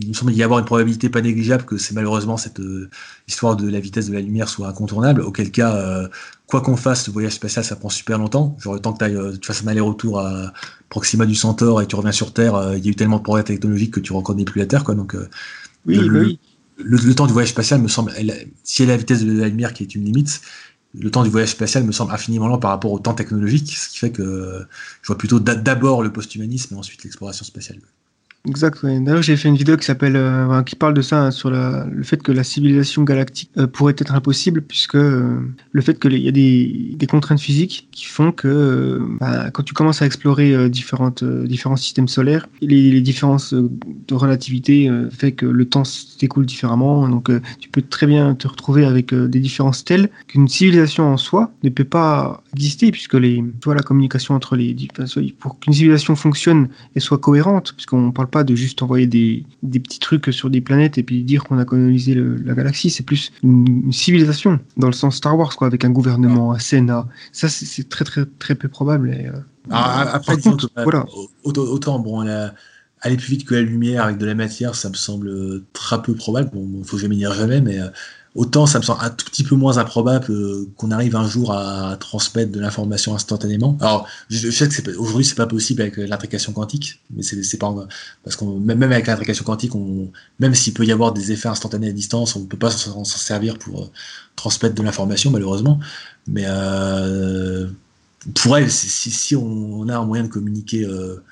il 0.00 0.08
me 0.08 0.12
semble 0.12 0.32
y 0.32 0.42
avoir 0.42 0.58
une 0.58 0.64
probabilité 0.64 1.08
pas 1.08 1.20
négligeable 1.20 1.64
que 1.64 1.76
c'est 1.76 1.94
malheureusement 1.94 2.36
cette 2.36 2.60
euh, 2.60 2.90
histoire 3.28 3.56
de 3.56 3.68
la 3.68 3.80
vitesse 3.80 4.08
de 4.08 4.14
la 4.14 4.20
lumière 4.20 4.48
soit 4.48 4.68
incontournable. 4.68 5.20
Auquel 5.20 5.50
cas, 5.50 6.08
quoi 6.46 6.60
qu'on 6.60 6.76
fasse, 6.76 7.06
le 7.06 7.12
voyage 7.12 7.32
spatial 7.32 7.64
ça 7.64 7.76
prend 7.76 7.88
super 7.88 8.18
longtemps. 8.18 8.56
Genre 8.60 8.74
le 8.74 8.80
temps 8.80 8.92
que 8.92 9.36
tu 9.36 9.46
fasses 9.46 9.64
un 9.64 9.68
aller-retour 9.68 10.20
à 10.20 10.52
Proxima 10.88 11.26
du 11.26 11.34
Centaure 11.34 11.82
et 11.82 11.86
tu 11.86 11.96
reviens 11.96 12.12
sur 12.12 12.32
Terre, 12.32 12.74
il 12.76 12.84
y 12.84 12.88
a 12.88 12.90
eu 12.90 12.94
tellement 12.94 13.18
de 13.18 13.22
progrès 13.22 13.44
technologiques 13.44 13.94
que 13.94 14.00
tu 14.00 14.12
reconnais 14.12 14.44
plus 14.44 14.58
la 14.58 14.66
Terre, 14.66 14.84
quoi. 14.84 14.94
Donc 14.94 15.16
oui, 15.86 15.96
le, 15.96 16.20
oui. 16.20 16.38
Le, 16.78 17.14
temps 17.14 17.26
du 17.26 17.32
voyage 17.32 17.50
spatial 17.50 17.80
me 17.80 17.88
semble, 17.88 18.12
si 18.64 18.82
elle 18.82 18.90
a 18.90 18.92
la 18.94 18.98
vitesse 18.98 19.24
de 19.24 19.32
la 19.32 19.48
lumière 19.48 19.72
qui 19.72 19.82
est 19.82 19.94
une 19.94 20.04
limite, 20.04 20.40
le 20.94 21.10
temps 21.10 21.22
du 21.22 21.30
voyage 21.30 21.50
spatial 21.50 21.84
me 21.84 21.92
semble 21.92 22.12
infiniment 22.12 22.48
lent 22.48 22.58
par 22.58 22.70
rapport 22.70 22.92
au 22.92 22.98
temps 22.98 23.14
technologique, 23.14 23.74
ce 23.74 23.88
qui 23.88 23.98
fait 23.98 24.10
que 24.10 24.66
je 25.00 25.06
vois 25.06 25.18
plutôt 25.18 25.40
d'abord 25.40 26.02
le 26.02 26.12
post-humanisme 26.12 26.74
et 26.74 26.78
ensuite 26.78 27.02
l'exploration 27.04 27.44
spatiale. 27.44 27.78
Exact. 28.48 28.84
D'ailleurs, 28.84 29.22
j'ai 29.22 29.36
fait 29.36 29.48
une 29.48 29.56
vidéo 29.56 29.76
qui 29.76 29.84
s'appelle, 29.84 30.16
euh, 30.16 30.62
qui 30.64 30.74
parle 30.74 30.94
de 30.94 31.02
ça, 31.02 31.26
hein, 31.26 31.30
sur 31.30 31.48
le 31.48 32.02
fait 32.02 32.20
que 32.20 32.32
la 32.32 32.42
civilisation 32.42 33.04
galactique 33.04 33.52
euh, 33.56 33.68
pourrait 33.68 33.94
être 33.96 34.12
impossible, 34.16 34.62
puisque 34.62 34.96
euh, 34.96 35.38
le 35.70 35.80
fait 35.80 36.00
qu'il 36.00 36.18
y 36.18 36.26
a 36.26 36.32
des, 36.32 37.06
contraintes 37.08 37.40
physiques 37.40 37.88
qui 37.92 38.06
font 38.06 38.32
que 38.32 39.00
bah, 39.20 39.50
quand 39.50 39.62
tu 39.62 39.74
commences 39.74 40.02
à 40.02 40.06
explorer 40.06 40.70
différentes, 40.70 41.22
différents 41.22 41.76
systèmes 41.76 42.08
solaires, 42.08 42.48
les, 42.62 43.00
différences 43.02 43.52
de 43.52 44.14
relativité 44.14 44.90
fait 45.10 45.32
que 45.32 45.44
le 45.44 45.64
temps 45.66 45.84
s'écoule 45.84 46.46
différemment. 46.46 47.06
Donc, 47.08 47.30
tu 47.60 47.68
peux 47.68 47.82
très 47.82 48.06
bien 48.06 48.34
te 48.34 48.48
retrouver 48.48 48.86
avec 48.86 49.12
des 49.12 49.40
différences 49.40 49.84
telles 49.84 50.08
qu'une 50.26 50.48
civilisation 50.48 51.12
en 51.12 51.18
soi 51.18 51.52
ne 51.64 51.68
peut 51.68 51.84
pas 51.84 52.42
exister, 52.54 52.90
puisque 52.92 53.14
les, 53.14 53.44
vois, 53.62 53.74
la 53.74 53.82
communication 53.82 54.34
entre 54.34 54.56
les, 54.56 54.74
pour 55.38 55.60
qu'une 55.60 55.74
civilisation 55.74 56.16
fonctionne 56.16 56.68
et 56.96 57.00
soit 57.00 57.18
cohérente, 57.18 57.74
puisqu'on 57.74 58.10
parle 58.10 58.28
pas 58.32 58.42
de 58.42 58.56
juste 58.56 58.82
envoyer 58.82 59.06
des, 59.06 59.44
des, 59.62 59.78
petits 59.78 60.00
trucs 60.00 60.32
sur 60.32 60.50
des 60.50 60.60
planètes 60.60 60.98
et 60.98 61.04
puis 61.04 61.22
dire 61.22 61.44
qu'on 61.44 61.58
a 61.58 61.64
colonisé 61.64 62.14
la 62.16 62.54
galaxie. 62.54 62.90
C'est 62.90 63.04
plus 63.04 63.30
une, 63.44 63.92
civilisation, 63.92 64.58
dans 64.76 64.88
le 64.88 64.92
sens 64.92 65.16
Star 65.16 65.38
Wars, 65.38 65.54
quoi, 65.56 65.68
avec 65.68 65.84
un 65.84 65.90
gouvernement, 65.90 66.52
un 66.52 66.58
Sénat. 66.58 67.06
Ça, 67.30 67.48
c'est 67.48 67.88
très, 67.88 68.04
très, 68.04 68.24
très 68.40 68.54
peu 68.56 68.68
probable. 68.68 69.14
Et, 69.14 69.26
euh, 69.26 69.32
après, 69.70 70.36
contre, 70.38 70.68
voilà. 70.74 71.06
autant, 71.44 72.00
bon, 72.00 72.26
aller 73.00 73.16
plus 73.16 73.28
vite 73.28 73.44
que 73.44 73.54
la 73.54 73.62
lumière 73.62 74.04
avec 74.04 74.18
de 74.18 74.26
la 74.26 74.34
matière, 74.34 74.74
ça 74.74 74.88
me 74.88 74.94
semble 74.94 75.62
très 75.72 76.02
peu 76.02 76.14
probable. 76.14 76.50
Bon, 76.52 76.82
faut 76.82 76.98
jamais 76.98 77.16
dire 77.16 77.34
jamais, 77.34 77.60
mais. 77.60 77.78
Euh, 77.78 77.88
Autant 78.34 78.64
ça 78.64 78.78
me 78.78 78.82
semble 78.84 79.00
un 79.02 79.10
tout 79.10 79.26
petit 79.26 79.44
peu 79.44 79.56
moins 79.56 79.76
improbable 79.76 80.26
qu'on 80.78 80.90
arrive 80.90 81.16
un 81.16 81.28
jour 81.28 81.52
à 81.52 81.96
transmettre 81.98 82.50
de 82.50 82.60
l'information 82.60 83.14
instantanément. 83.14 83.76
Alors, 83.80 84.08
je, 84.30 84.50
sais 84.50 84.68
que 84.68 84.90
aujourd'hui 84.96 85.24
c'est 85.24 85.34
pas 85.34 85.46
possible 85.46 85.82
avec 85.82 85.98
l'intrication 85.98 86.52
quantique, 86.52 87.00
mais 87.14 87.22
c'est 87.22 87.58
pas 87.58 87.74
parce 88.24 88.36
qu'on 88.36 88.58
même 88.58 88.82
avec 88.82 89.06
l'intrication 89.06 89.44
quantique, 89.44 89.74
on, 89.74 90.10
même 90.40 90.54
s'il 90.54 90.72
peut 90.72 90.86
y 90.86 90.92
avoir 90.92 91.12
des 91.12 91.30
effets 91.30 91.48
instantanés 91.48 91.88
à 91.88 91.92
distance, 91.92 92.34
on 92.34 92.40
ne 92.40 92.46
peut 92.46 92.56
pas 92.56 92.70
s'en 92.70 93.04
servir 93.04 93.58
pour 93.58 93.82
euh, 93.82 93.86
transmettre 94.34 94.74
de 94.74 94.82
l'information 94.82 95.30
malheureusement. 95.30 95.78
Mais 96.26 96.44
euh, 96.46 97.68
pour 98.34 98.56
elle, 98.56 98.70
si, 98.70 99.10
si 99.10 99.36
on, 99.36 99.88
a 99.88 99.96
un 99.96 100.04
moyen 100.04 100.24
de 100.24 100.28
communiquer 100.28 100.84
euh, 100.84 101.22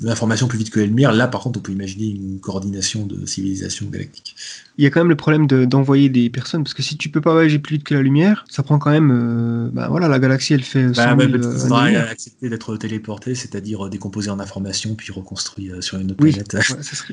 l'information 0.00 0.46
plus 0.46 0.58
vite 0.58 0.70
que 0.70 0.80
la 0.80 0.86
lumière, 0.86 1.12
là 1.12 1.28
par 1.28 1.42
contre 1.42 1.58
on 1.58 1.62
peut 1.62 1.72
imaginer 1.72 2.06
une 2.06 2.38
coordination 2.40 3.06
de 3.06 3.24
civilisation 3.26 3.86
galactique 3.86 4.36
il 4.78 4.84
y 4.84 4.86
a 4.86 4.90
quand 4.90 5.00
même 5.00 5.08
le 5.08 5.16
problème 5.16 5.46
d'envoyer 5.46 6.10
des 6.10 6.28
personnes 6.28 6.62
parce 6.62 6.74
que 6.74 6.82
si 6.82 6.98
tu 6.98 7.08
peux 7.08 7.22
pas 7.22 7.32
voyager 7.32 7.58
plus 7.58 7.76
vite 7.76 7.84
que 7.84 7.94
la 7.94 8.02
lumière, 8.02 8.44
ça 8.50 8.62
prend 8.62 8.78
quand 8.78 8.90
même. 8.90 9.10
Euh, 9.10 9.70
bah 9.72 9.88
voilà, 9.88 10.06
la 10.06 10.18
galaxie 10.18 10.52
elle 10.52 10.62
fait. 10.62 10.88
Bah, 10.88 11.16
il 11.18 11.42
faudra 11.42 11.84
accepter 11.84 12.50
d'être 12.50 12.76
téléporté, 12.76 13.34
c'est-à-dire 13.34 13.86
euh, 13.86 13.90
décomposé 13.90 14.28
en 14.28 14.38
information 14.38 14.94
puis 14.94 15.12
reconstruit 15.12 15.70
euh, 15.70 15.80
sur 15.80 15.98
une 15.98 16.10
autre 16.10 16.18
planète. 16.18 16.52
Ouais, 16.52 16.60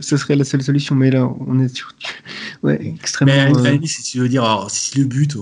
ce, 0.01 0.17
serait, 0.17 0.35
la 0.35 0.43
seule 0.43 0.61
solution, 0.61 0.95
mais 0.95 1.09
là 1.09 1.29
on 1.47 1.59
est 1.59 1.73
sur. 1.73 1.93
Ouais, 2.63 2.79
extrêmement. 2.95 3.59
Mais 3.61 3.87
si 3.87 4.03
tu 4.03 4.19
veux 4.19 4.29
dire, 4.29 4.45
alors, 4.45 4.71
si 4.71 4.97
le 4.97 5.03
but, 5.03 5.35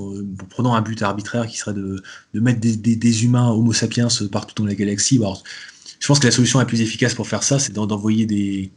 prenons 0.49 0.73
un 0.73 0.81
but 0.81 0.99
arbitraire 1.03 1.45
qui 1.45 1.57
serait 1.57 1.73
de, 1.73 2.01
de 2.33 2.39
mettre 2.39 2.59
des, 2.59 2.75
des, 2.75 2.95
des, 2.95 3.25
humains 3.25 3.49
Homo 3.49 3.73
sapiens 3.73 4.07
partout 4.31 4.63
dans 4.63 4.67
la 4.67 4.73
galaxie, 4.73 5.19
bah, 5.19 5.33
je 6.01 6.07
pense 6.07 6.19
que 6.19 6.27
la 6.27 6.31
solution 6.31 6.59
la 6.59 6.65
plus 6.65 6.81
efficace 6.81 7.13
pour 7.13 7.27
faire 7.27 7.43
ça, 7.43 7.59
c'est 7.59 7.71
d'envoyer 7.71 8.25
des 8.25 8.71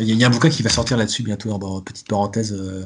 il 0.00 0.08
y, 0.08 0.24
a 0.24 0.26
un 0.26 0.30
bouquin 0.30 0.48
qui 0.48 0.62
va 0.62 0.70
sortir 0.70 0.96
là-dessus 0.96 1.22
bientôt, 1.22 1.50
en 1.52 1.80
petite 1.80 2.08
parenthèse. 2.08 2.52
Euh, 2.52 2.84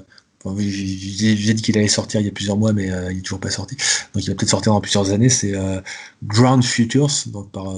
j'ai 0.58 1.55
dit 1.55 1.62
qu'il 1.62 1.78
allait 1.78 1.89
sortir 1.89 2.20
il 2.20 2.26
y 2.26 2.28
a 2.28 2.33
plusieurs 2.33 2.58
mois, 2.58 2.73
mais 2.75 2.91
euh, 2.91 3.10
il 3.10 3.17
n'est 3.17 3.23
toujours 3.23 3.41
pas 3.41 3.50
sorti. 3.50 3.76
Donc 4.12 4.25
il 4.25 4.28
va 4.28 4.34
peut-être 4.34 4.50
sortir 4.50 4.73
dans 4.73 4.81
plusieurs 4.81 5.10
années. 5.10 5.31
C'est 5.31 5.55
euh, 5.55 5.81
Ground 6.23 6.62
Futures, 6.62 7.08
donc 7.28 7.50
par 7.50 7.73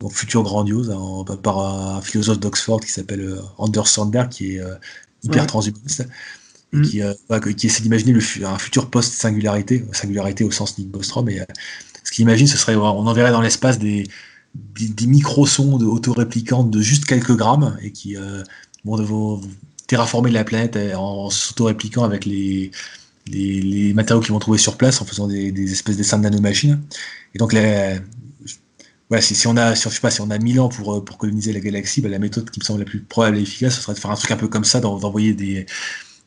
donc 0.00 0.12
Futur 0.12 0.42
Grandiose, 0.42 0.90
hein, 0.90 1.24
par 1.42 1.58
un 1.60 2.02
philosophe 2.02 2.40
d'Oxford 2.40 2.80
qui 2.80 2.90
s'appelle 2.90 3.38
Anders 3.56 3.88
Sandberg, 3.88 4.28
qui 4.28 4.56
est 4.56 4.62
hyper 5.22 5.46
transhumaniste. 5.46 6.06
Et 6.74 6.76
mm. 6.76 6.82
qui, 6.82 7.54
qui, 7.56 7.66
essaie 7.68 7.82
d'imaginer 7.82 8.18
un 8.44 8.58
futur 8.58 8.90
post-singularité, 8.90 9.86
singularité 9.92 10.44
au 10.44 10.50
sens 10.50 10.76
Nick 10.76 10.90
Bostrom. 10.90 11.28
Et 11.30 11.40
ce 12.02 12.10
qu'il 12.10 12.22
imagine, 12.22 12.48
ce 12.48 12.58
serait, 12.58 12.74
on 12.74 13.06
enverrait 13.06 13.30
dans 13.30 13.40
l'espace 13.40 13.78
des, 13.78 14.04
des, 14.54 15.06
micro-sondes 15.06 15.82
autoréplicantes 15.82 16.70
de 16.70 16.80
juste 16.80 17.04
quelques 17.04 17.36
grammes 17.36 17.76
et 17.82 17.92
qui, 17.92 18.16
bon, 18.84 18.96
de 18.96 19.46
terraformer 19.86 20.30
la 20.30 20.44
planète 20.44 20.78
en, 20.96 21.30
s'auto-répliquant 21.30 22.04
avec 22.04 22.24
les, 22.24 22.70
matériaux 23.94 24.20
qu'ils 24.20 24.32
vont 24.32 24.38
trouver 24.38 24.58
sur 24.58 24.76
place 24.76 25.00
en 25.00 25.04
faisant 25.04 25.26
des, 25.26 25.72
espèces 25.72 25.96
de 25.96 26.02
de 26.02 26.22
nanomachines. 26.22 26.80
Et 27.34 27.38
donc, 27.38 27.52
la, 27.52 28.00
si, 29.20 29.46
on 29.46 29.56
a, 29.56 29.74
si, 29.74 29.88
je 29.88 29.94
sais 29.94 30.00
pas, 30.00 30.10
si 30.10 30.20
on 30.20 30.30
a 30.30 30.38
1000 30.38 30.60
ans 30.60 30.68
pour, 30.68 31.04
pour 31.04 31.18
coloniser 31.18 31.52
la 31.52 31.60
galaxie, 31.60 32.00
bah, 32.00 32.08
la 32.08 32.18
méthode 32.18 32.50
qui 32.50 32.60
me 32.60 32.64
semble 32.64 32.80
la 32.80 32.86
plus 32.86 33.00
probable 33.00 33.38
et 33.38 33.42
efficace, 33.42 33.76
ce 33.76 33.82
serait 33.82 33.94
de 33.94 33.98
faire 33.98 34.10
un 34.10 34.16
truc 34.16 34.30
un 34.30 34.36
peu 34.36 34.48
comme 34.48 34.64
ça, 34.64 34.80
d'envoyer 34.80 35.34
des, 35.34 35.66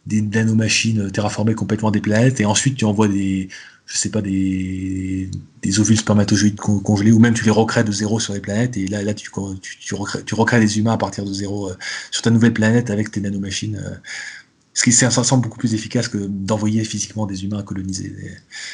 des 0.05 0.21
nanomachines 0.21 1.11
terraformer 1.11 1.53
complètement 1.53 1.91
des 1.91 2.01
planètes, 2.01 2.39
et 2.39 2.45
ensuite 2.45 2.77
tu 2.77 2.85
envoies 2.85 3.07
des, 3.07 3.49
je 3.87 3.97
sais 3.97 4.09
pas, 4.09 4.21
des, 4.21 5.31
des 5.61 5.79
ovules 5.79 5.97
spermatozoïdes 5.97 6.57
congelés, 6.57 7.11
ou 7.11 7.19
même 7.19 7.33
tu 7.33 7.45
les 7.45 7.51
recrées 7.51 7.85
de 7.85 7.91
zéro 7.91 8.19
sur 8.19 8.33
les 8.33 8.41
planètes, 8.41 8.75
et 8.75 8.85
là, 8.87 9.01
là 9.01 9.13
tu, 9.13 9.31
tu, 9.61 9.77
tu, 9.79 9.95
recrées, 9.95 10.23
tu 10.23 10.35
recrées 10.35 10.59
des 10.59 10.77
humains 10.77 10.93
à 10.93 10.97
partir 10.97 11.23
de 11.23 11.33
zéro 11.33 11.69
euh, 11.69 11.77
sur 12.11 12.21
ta 12.21 12.29
nouvelle 12.29 12.53
planète 12.53 12.89
avec 12.89 13.11
tes 13.11 13.21
nanomachines. 13.21 13.77
Euh, 13.77 13.95
ce 14.77 14.83
qui 14.83 14.91
ça 14.91 15.09
semble 15.09 15.41
beaucoup 15.41 15.57
plus 15.57 15.73
efficace 15.73 16.07
que 16.07 16.19
d'envoyer 16.19 16.83
physiquement 16.83 17.25
des 17.25 17.43
humains 17.43 17.57
à 17.57 17.63
coloniser. 17.63 18.13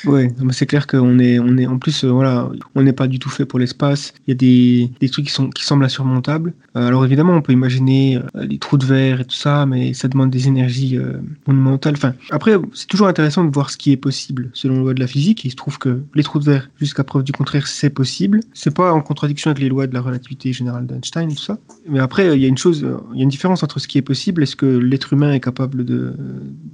Oui, 0.04 0.28
c'est 0.52 0.66
clair 0.66 0.86
qu'on 0.86 1.18
est, 1.18 1.40
on 1.40 1.58
est, 1.58 1.66
en 1.66 1.78
plus, 1.78 2.04
euh, 2.04 2.10
voilà, 2.10 2.52
on 2.76 2.84
n'est 2.84 2.92
pas 2.92 3.08
du 3.08 3.20
tout 3.20 3.30
fait 3.30 3.46
pour 3.46 3.58
l'espace. 3.58 4.14
Il 4.28 4.32
y 4.32 4.34
a 4.34 4.36
des, 4.36 4.92
des, 5.00 5.08
trucs 5.08 5.28
qui, 5.28 5.32
sont, 5.32 5.50
qui 5.50 5.64
semblent 5.64 5.86
insurmontables. 5.86 6.54
Euh, 6.76 6.88
alors 6.88 7.06
évidemment, 7.06 7.32
on 7.32 7.42
peut 7.42 7.54
imaginer 7.54 8.18
euh, 8.18 8.44
les 8.46 8.58
trous 8.58 8.78
de 8.78 8.86
verre 8.86 9.22
et 9.22 9.26
tout 9.26 9.36
ça, 9.36 9.66
mais 9.66 9.94
ça 9.94 10.10
demande 10.10 10.30
des 10.30 10.50
énergies 10.50 11.00
monumentales. 11.48 11.94
Enfin, 11.96 12.16
après, 12.32 12.56
c'est 12.74 12.88
toujours 12.88 13.08
intéressant 13.08 13.46
de 13.46 13.54
voir 13.54 13.70
ce 13.70 13.78
qui 13.78 13.94
est 13.94 13.98
possible 13.98 14.50
selon 14.52 14.76
la 14.76 14.82
loi 14.82 14.94
de 14.94 15.00
la 15.00 15.08
physique. 15.08 15.46
il 15.46 15.52
se 15.52 15.56
trouve 15.56 15.78
que 15.78 16.04
les 16.16 16.24
trous 16.24 16.40
de 16.40 16.46
verre, 16.46 16.70
jusqu'à 16.82 17.06
preuve 17.06 17.24
du 17.24 17.32
contraire, 17.32 17.66
c'est 17.66 17.90
possible. 17.90 18.42
C'est 18.54 18.76
pas 18.76 18.92
en 18.92 19.00
contradiction 19.00 19.52
avec 19.52 19.64
les 19.64 19.70
lois 19.70 19.88
de 19.88 19.94
la 19.94 20.02
relativité 20.02 20.52
générale 20.52 20.86
d'Einstein 20.86 21.34
tout 21.34 21.42
ça. 21.42 21.58
Mais 21.88 22.00
après, 22.00 22.36
il 22.36 22.42
y 22.42 22.46
a 22.46 22.50
une 22.50 22.58
chose, 22.58 22.86
il 23.14 23.20
y 23.20 23.22
a 23.22 23.24
une 23.24 23.30
différence 23.30 23.64
entre 23.64 23.80
ce 23.80 23.88
qui 23.88 23.98
est 23.98 24.02
possible 24.02 24.44
et 24.44 24.46
ce 24.46 24.58
que 24.58 24.66
l'être 24.66 25.14
humain 25.14 25.32
est 25.32 25.40
capable 25.40 25.86
de 25.86 25.93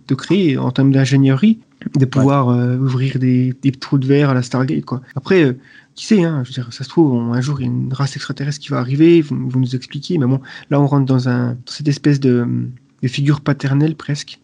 de, 0.08 0.16
créer 0.16 0.58
en 0.58 0.72
termes 0.72 0.92
d'ingénierie, 0.92 1.60
de 1.96 2.06
pouvoir 2.06 2.50
euh, 2.50 2.78
ouvrir 2.78 3.20
des, 3.20 3.56
trous 3.80 3.98
de 3.98 4.06
verre 4.06 4.30
à 4.30 4.34
la 4.34 4.42
Stargate. 4.42 4.86
Quoi. 4.86 5.02
Après, 5.16 5.44
euh, 5.44 5.54
qui 5.96 6.06
sait, 6.06 6.24
hein, 6.24 6.42
je 6.44 6.50
veux 6.50 6.54
dire, 6.54 6.74
ça 6.74 6.84
se 6.84 6.90
trouve, 6.90 7.34
un 7.34 7.42
jour, 7.42 7.60
il 7.60 7.66
y 7.66 7.70
a 7.70 7.72
une 7.72 7.94
race 7.94 8.16
extraterrestre 8.16 8.60
qui 8.60 8.70
va 8.70 8.80
arriver, 8.80 9.22
vous, 9.22 9.50
vous 9.50 9.60
nous 9.60 9.76
expliquer, 9.76 10.18
mais 10.18 10.26
bon, 10.26 10.40
là, 10.70 10.80
on 10.80 10.88
rentre 10.88 11.06
dans, 11.06 11.30
un, 11.30 11.58
cette 11.66 11.88
espèce 11.88 12.20
de, 12.20 12.48
figure 13.06 13.42
paternelle 13.42 13.96
presque, 13.96 14.40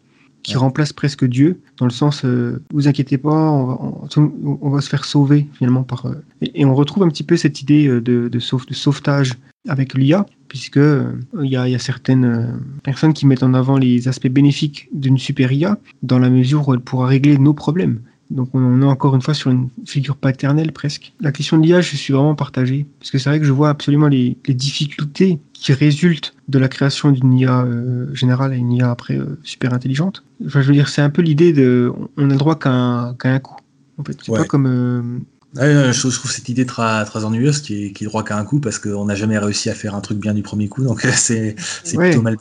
qui 0.46 0.58
remplace 0.58 0.94
presque 0.94 1.26
Dieu, 1.26 1.60
dans 1.78 1.86
le 1.86 1.92
sens, 1.92 2.24
euh, 2.24 2.62
vous 2.74 2.88
inquiétez 2.88 3.18
pas, 3.18 3.52
on 3.52 4.70
va, 4.70 4.82
se 4.82 4.90
faire 4.90 5.06
sauver 5.06 5.48
finalement 5.54 5.84
par. 5.84 6.08
et, 6.42 6.66
on 6.66 6.76
retrouve 6.76 7.04
un 7.04 7.10
petit 7.10 7.24
peu 7.24 7.36
cette 7.36 7.62
idée 7.62 7.88
de, 7.88 8.00
de, 8.00 8.30
de 8.30 8.40
sauvetage 8.40 9.34
avec 9.68 9.94
l'IA, 9.94 10.26
puisque 10.48 10.78
euh, 10.78 11.12
il 11.42 11.50
y, 11.50 11.56
a 11.58 11.80
certaines 11.80 12.26
euh, 12.26 12.48
personnes 12.84 13.14
qui 13.14 13.26
mettent 13.26 13.44
en 13.44 13.54
avant 13.54 13.78
les 13.78 14.08
aspects 14.08 14.28
bénéfiques 14.28 14.90
d'une 14.94 15.18
super 15.18 15.52
IA, 15.52 15.78
dans 16.04 16.20
la 16.20 16.30
mesure 16.30 16.68
où 16.68 16.74
elle 16.74 16.80
pourra 16.80 17.08
régler 17.08 17.38
nos 17.38 17.54
problèmes. 17.54 18.00
Donc 18.32 18.50
on 18.54 18.82
est 18.82 18.86
encore 18.86 19.16
une 19.16 19.22
fois 19.22 19.34
sur 19.34 19.52
une 19.52 19.70
figure 19.86 20.18
paternelle 20.18 20.72
presque. 20.72 21.14
La 21.22 21.32
question 21.32 21.58
de 21.58 21.66
l'IA, 21.66 21.82
je 21.82 21.96
suis 21.96 22.14
vraiment 22.14 22.36
partagé. 22.36 22.86
Parce 23.00 23.12
que 23.12 23.18
c'est 23.18 23.30
vrai 23.30 23.40
que 23.40 23.46
je 23.46 23.52
vois 23.52 23.70
absolument 23.70 24.08
les, 24.08 24.38
difficultés 24.48 25.40
qui 25.54 25.74
résultent 25.74 26.34
de 26.48 26.60
la 26.60 26.68
création 26.68 27.12
d'une 27.12 27.34
IA 27.34 27.62
euh, 27.62 28.14
générale 28.14 28.54
à 28.54 28.56
une 28.56 28.72
IA 28.72 28.90
après 28.90 29.18
euh, 29.18 29.40
super 29.44 29.74
intelligente. 29.74 30.24
Enfin, 30.46 30.62
je 30.62 30.68
veux 30.68 30.74
dire, 30.74 30.90
c'est 30.90 31.02
un 31.02 31.10
peu 31.10 31.22
l'idée 31.22 31.54
de 31.54 31.92
on 32.18 32.30
a 32.30 32.34
le 32.34 32.40
droit 32.40 32.58
qu'à 32.58 32.72
un, 32.72 33.40
coup. 33.40 33.58
En 33.98 34.04
fait, 34.04 34.18
c'est 34.22 34.34
pas 34.34 34.44
comme 34.46 35.24
euh, 35.58 35.94
je, 35.94 36.00
trouve 36.00 36.32
cette 36.32 36.50
idée 36.50 36.66
très, 36.66 37.06
très 37.06 37.24
ennuyeuse 37.24 37.62
qui 37.62 37.86
est, 37.86 37.92
qui 37.92 38.04
est 38.04 38.08
droit 38.08 38.24
qu'à 38.24 38.38
un 38.38 38.44
coup 38.44 38.60
parce 38.60 38.78
qu'on 38.78 39.06
n'a 39.06 39.16
jamais 39.16 39.38
réussi 39.38 39.70
à 39.70 39.74
faire 39.74 39.96
un 39.96 40.02
truc 40.02 40.18
bien 40.20 40.34
du 40.34 40.42
premier 40.42 40.68
coup, 40.68 40.84
donc 40.84 41.02
c'est 41.16 41.56
plutôt 41.84 42.22
mal. 42.22 42.38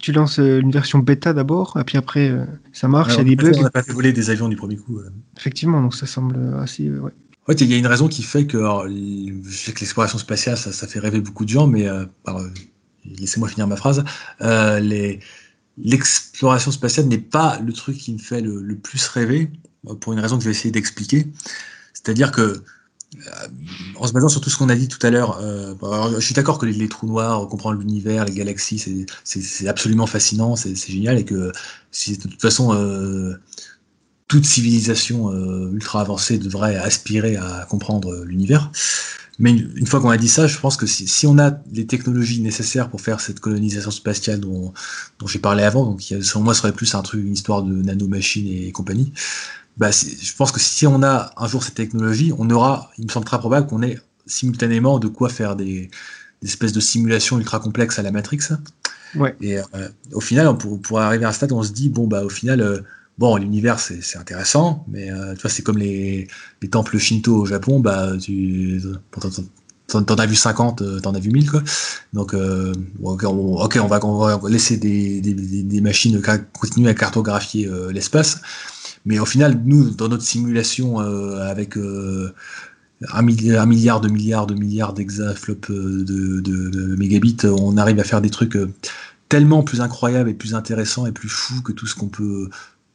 Tu 0.00 0.12
lances 0.12 0.38
euh, 0.38 0.60
une 0.60 0.72
version 0.72 0.98
bêta 0.98 1.32
d'abord, 1.32 1.76
et 1.80 1.84
puis 1.84 1.98
après 1.98 2.28
euh, 2.30 2.44
ça 2.72 2.88
marche, 2.88 3.14
il 3.14 3.18
y 3.18 3.20
a 3.20 3.24
des 3.24 3.36
bugs. 3.36 3.52
On 3.56 3.62
n'a 3.62 3.70
pas 3.70 3.82
fait 3.82 3.92
voler 3.92 4.12
des 4.12 4.30
avions 4.30 4.48
du 4.48 4.56
premier 4.56 4.76
coup. 4.76 5.00
Effectivement, 5.36 5.80
donc 5.80 5.94
ça 5.94 6.06
semble 6.06 6.36
assez. 6.60 6.88
Euh, 6.88 6.98
ouais. 6.98 7.12
Ouais, 7.48 7.54
il 7.54 7.70
y 7.70 7.74
a 7.74 7.76
une 7.76 7.86
raison 7.86 8.08
qui 8.08 8.22
fait 8.22 8.46
que, 8.46 8.58
je 8.58 9.56
sais 9.56 9.72
que 9.72 9.80
l'exploration 9.80 10.16
spatiale, 10.16 10.56
ça, 10.56 10.70
ça, 10.70 10.86
fait 10.86 11.00
rêver 11.00 11.20
beaucoup 11.20 11.44
de 11.44 11.50
gens, 11.50 11.66
mais 11.66 11.88
laissez-moi 13.04 13.48
finir 13.48 13.66
ma 13.66 13.74
phrase. 13.74 14.04
L'exploration 15.76 16.70
spatiale 16.70 17.06
n'est 17.06 17.18
pas 17.18 17.58
le 17.58 17.72
truc 17.72 17.96
qui 17.96 18.12
me 18.12 18.18
fait 18.18 18.40
le, 18.40 18.62
le 18.62 18.76
plus 18.76 19.04
rêver, 19.08 19.50
pour 20.00 20.12
une 20.12 20.20
raison 20.20 20.36
que 20.36 20.44
je 20.44 20.48
vais 20.50 20.52
essayer 20.52 20.70
d'expliquer. 20.70 21.26
C'est-à-dire 21.92 22.32
que, 22.32 22.40
euh, 22.42 23.30
en 23.96 24.06
se 24.06 24.12
basant 24.12 24.28
sur 24.28 24.40
tout 24.40 24.50
ce 24.50 24.56
qu'on 24.56 24.68
a 24.68 24.74
dit 24.74 24.88
tout 24.88 25.04
à 25.04 25.10
l'heure, 25.10 25.38
euh, 25.42 25.74
je 26.14 26.24
suis 26.24 26.34
d'accord 26.34 26.58
que 26.58 26.66
les, 26.66 26.88
trous 26.88 27.06
noirs, 27.06 27.46
comprendre 27.48 27.78
l'univers, 27.78 28.24
les 28.24 28.34
galaxies, 28.34 29.06
c'est 29.24 29.68
absolument 29.68 30.06
fascinant, 30.06 30.56
c'est 30.56 30.74
génial, 30.74 31.18
et 31.18 31.24
que 31.24 31.52
de 31.52 32.14
toute 32.16 32.40
façon, 32.40 32.74
euh, 32.74 33.40
toute 34.28 34.46
civilisation 34.46 35.30
ultra 35.70 36.00
avancée 36.00 36.38
devrait 36.38 36.76
aspirer 36.76 37.36
à 37.36 37.66
comprendre 37.68 38.24
l'univers. 38.24 38.70
Mais 39.38 39.50
une, 39.50 39.86
fois 39.86 40.00
qu'on 40.00 40.10
a 40.10 40.16
dit 40.16 40.28
ça, 40.28 40.46
je 40.46 40.58
pense 40.58 40.76
que 40.76 40.86
si, 40.86 41.26
on 41.26 41.38
a 41.38 41.52
les 41.72 41.86
technologies 41.86 42.40
nécessaires 42.42 42.90
pour 42.90 43.00
faire 43.00 43.20
cette 43.20 43.40
colonisation 43.40 43.90
spatiale 43.90 44.40
dont, 44.40 44.72
j'ai 45.26 45.38
parlé 45.38 45.64
avant, 45.64 45.84
donc 45.84 46.02
selon 46.02 46.44
moi 46.44 46.54
serait 46.54 46.72
plus 46.72 46.94
un 46.94 47.02
truc, 47.02 47.24
une 47.24 47.32
histoire 47.32 47.62
de 47.62 47.74
nanomachines 47.74 48.46
et 48.46 48.70
compagnie, 48.72 49.12
bah, 49.76 49.90
je 49.90 50.34
pense 50.34 50.52
que 50.52 50.60
si 50.60 50.86
on 50.86 51.02
a 51.02 51.32
un 51.36 51.48
jour 51.48 51.62
cette 51.62 51.74
technologie, 51.74 52.32
on 52.38 52.50
aura, 52.50 52.90
il 52.98 53.06
me 53.06 53.10
semble 53.10 53.24
très 53.24 53.38
probable 53.38 53.66
qu'on 53.66 53.82
ait 53.82 53.98
simultanément 54.26 54.98
de 54.98 55.08
quoi 55.08 55.28
faire 55.28 55.56
des, 55.56 55.90
espèces 56.42 56.72
de 56.72 56.80
simulations 56.80 57.38
ultra 57.38 57.60
complexes 57.60 57.98
à 57.98 58.02
la 58.02 58.10
Matrix. 58.10 58.40
Ouais. 59.14 59.34
Et 59.40 59.58
euh, 59.58 59.62
au 60.12 60.20
final, 60.20 60.56
pour, 60.58 60.80
pour, 60.80 61.00
arriver 61.00 61.24
à 61.24 61.28
un 61.28 61.32
stade, 61.32 61.52
on 61.52 61.62
se 61.62 61.72
dit 61.72 61.88
bon 61.88 62.06
bah 62.06 62.24
au 62.24 62.28
final, 62.28 62.60
euh, 62.60 62.80
bon 63.18 63.36
l'univers 63.36 63.78
c'est 63.78 64.16
intéressant, 64.16 64.84
mais 64.88 65.10
euh, 65.10 65.34
tu 65.34 65.42
vois 65.42 65.50
c'est 65.50 65.62
comme 65.62 65.78
les, 65.78 66.26
les, 66.62 66.68
temples 66.68 66.98
shinto 66.98 67.36
au 67.36 67.46
Japon, 67.46 67.78
bah 67.80 68.12
tu 68.20 68.80
t'en 69.86 70.14
as 70.14 70.26
vu 70.26 70.34
50, 70.34 71.02
t'en 71.02 71.14
as 71.14 71.20
vu 71.20 71.30
1000 71.30 71.50
quoi. 71.50 71.62
Donc 72.14 72.34
ok, 72.34 73.24
on, 73.24 73.86
va, 73.86 74.04
on, 74.04 74.38
va, 74.38 74.48
laisser 74.48 74.78
des, 74.78 75.20
des, 75.20 75.34
des 75.34 75.80
machines 75.82 76.20
continuer 76.58 76.88
à 76.88 76.94
cartographier 76.94 77.70
l'espace. 77.92 78.40
Mais 79.04 79.18
au 79.18 79.26
final, 79.26 79.60
nous, 79.64 79.90
dans 79.90 80.08
notre 80.08 80.22
simulation 80.22 81.00
euh, 81.00 81.42
avec 81.48 81.76
euh, 81.76 82.32
un, 83.12 83.22
milliard, 83.22 84.00
de 84.00 84.08
milliards, 84.08 84.46
de 84.46 84.54
milliards 84.54 84.92
d'exaflops 84.92 85.70
euh, 85.70 86.04
de, 86.04 86.96
mégabits, 86.96 87.38
on 87.44 87.76
arrive 87.76 87.98
à 87.98 88.04
faire 88.04 88.20
des 88.20 88.30
trucs 88.30 88.56
tellement 89.28 89.62
plus 89.62 89.80
incroyables 89.80 90.30
et 90.30 90.34
plus 90.34 90.54
intéressants 90.54 91.06
et 91.06 91.12
plus 91.12 91.28
fous 91.28 91.62
que 91.62 91.72
tout 91.72 91.86
ce 91.86 91.94
qu'on 91.96 92.08
peut, 92.08 92.48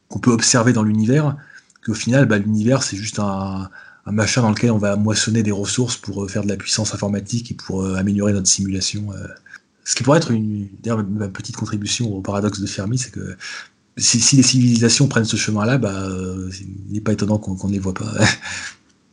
qu'on 0.08 0.18
peut 0.18 0.32
observer 0.32 0.72
dans 0.72 0.82
l'univers, 0.82 1.36
qu'au 1.84 1.94
final, 1.94 2.26
bah, 2.26 2.38
l'univers, 2.38 2.82
c'est 2.82 2.96
juste 2.96 3.18
un, 3.18 3.68
machin 4.06 4.40
dans 4.40 4.50
lequel 4.50 4.70
on 4.70 4.78
va 4.78 4.96
moissonner 4.96 5.42
des 5.42 5.52
ressources 5.52 5.98
pour 5.98 6.30
faire 6.30 6.42
de 6.42 6.48
la 6.48 6.56
puissance 6.56 6.94
informatique 6.94 7.50
et 7.50 7.54
pour 7.54 7.84
améliorer 7.84 8.32
notre 8.32 8.48
simulation. 8.48 9.10
Ce 9.84 9.94
qui 9.94 10.02
pourrait 10.02 10.18
être 10.18 10.30
une, 10.30 10.68
petite 11.34 11.56
contribution 11.56 12.14
au 12.14 12.22
paradoxe 12.22 12.60
de 12.60 12.66
Fermi, 12.66 12.96
c'est 12.96 13.10
que 13.10 13.36
si, 13.98 14.36
les 14.36 14.42
civilisations 14.42 15.08
prennent 15.08 15.24
ce 15.24 15.36
chemin-là, 15.36 15.78
bah, 15.78 15.92
euh, 15.92 16.50
il 16.88 16.94
n'est 16.94 17.00
pas 17.00 17.12
étonnant 17.12 17.38
qu'on 17.38 17.68
ne 17.68 17.72
les 17.72 17.78
voit 17.78 17.94
pas. 17.94 18.12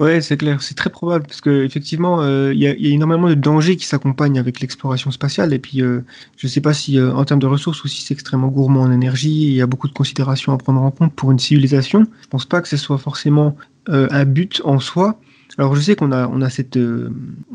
Ouais, 0.01 0.19
c'est 0.19 0.35
clair, 0.35 0.61
c'est 0.61 0.75
très 0.75 0.89
probable 0.89 1.25
parce 1.25 1.39
que 1.39 1.63
effectivement, 1.63 2.21
euh, 2.21 2.53
il 2.53 2.59
y, 2.59 2.67
a 2.67 2.73
énormément 2.73 3.29
de 3.29 3.33
dangers 3.33 3.77
qui 3.77 3.85
s'accompagnent 3.85 4.37
avec 4.37 4.59
l'exploration 4.59 5.09
spatiale. 5.09 5.53
Et 5.53 5.57
puis, 5.57 5.81
euh, 5.81 6.01
je 6.35 6.47
ne 6.47 6.51
sais 6.51 6.59
pas 6.59 6.73
si 6.73 7.01
en 7.01 7.23
termes 7.23 7.39
de 7.39 7.47
ressources 7.47 7.85
aussi, 7.85 8.01
c'est 8.01 8.13
extrêmement 8.13 8.49
gourmand 8.49 8.81
en 8.81 8.91
énergie. 8.91 9.43
Il 9.43 9.53
y 9.53 9.61
a 9.61 9.67
beaucoup 9.67 9.87
de 9.87 9.93
considérations 9.93 10.51
à 10.51 10.57
prendre 10.57 10.81
en 10.81 10.91
compte 10.91 11.13
pour 11.13 11.31
une 11.31 11.39
civilisation. 11.39 12.07
Je 12.23 12.27
pense 12.27 12.43
pas 12.45 12.59
que 12.59 12.67
ce 12.67 12.75
soit 12.75 12.97
forcément 12.97 13.55
un 13.87 14.25
but 14.25 14.61
en 14.65 14.81
soi. 14.81 15.17
Alors, 15.57 15.77
je 15.77 15.79
sais 15.79 15.95
qu'on 15.95 16.11
a, 16.11 16.27
on 16.27 16.41
a 16.41 16.49
cette, 16.49 16.77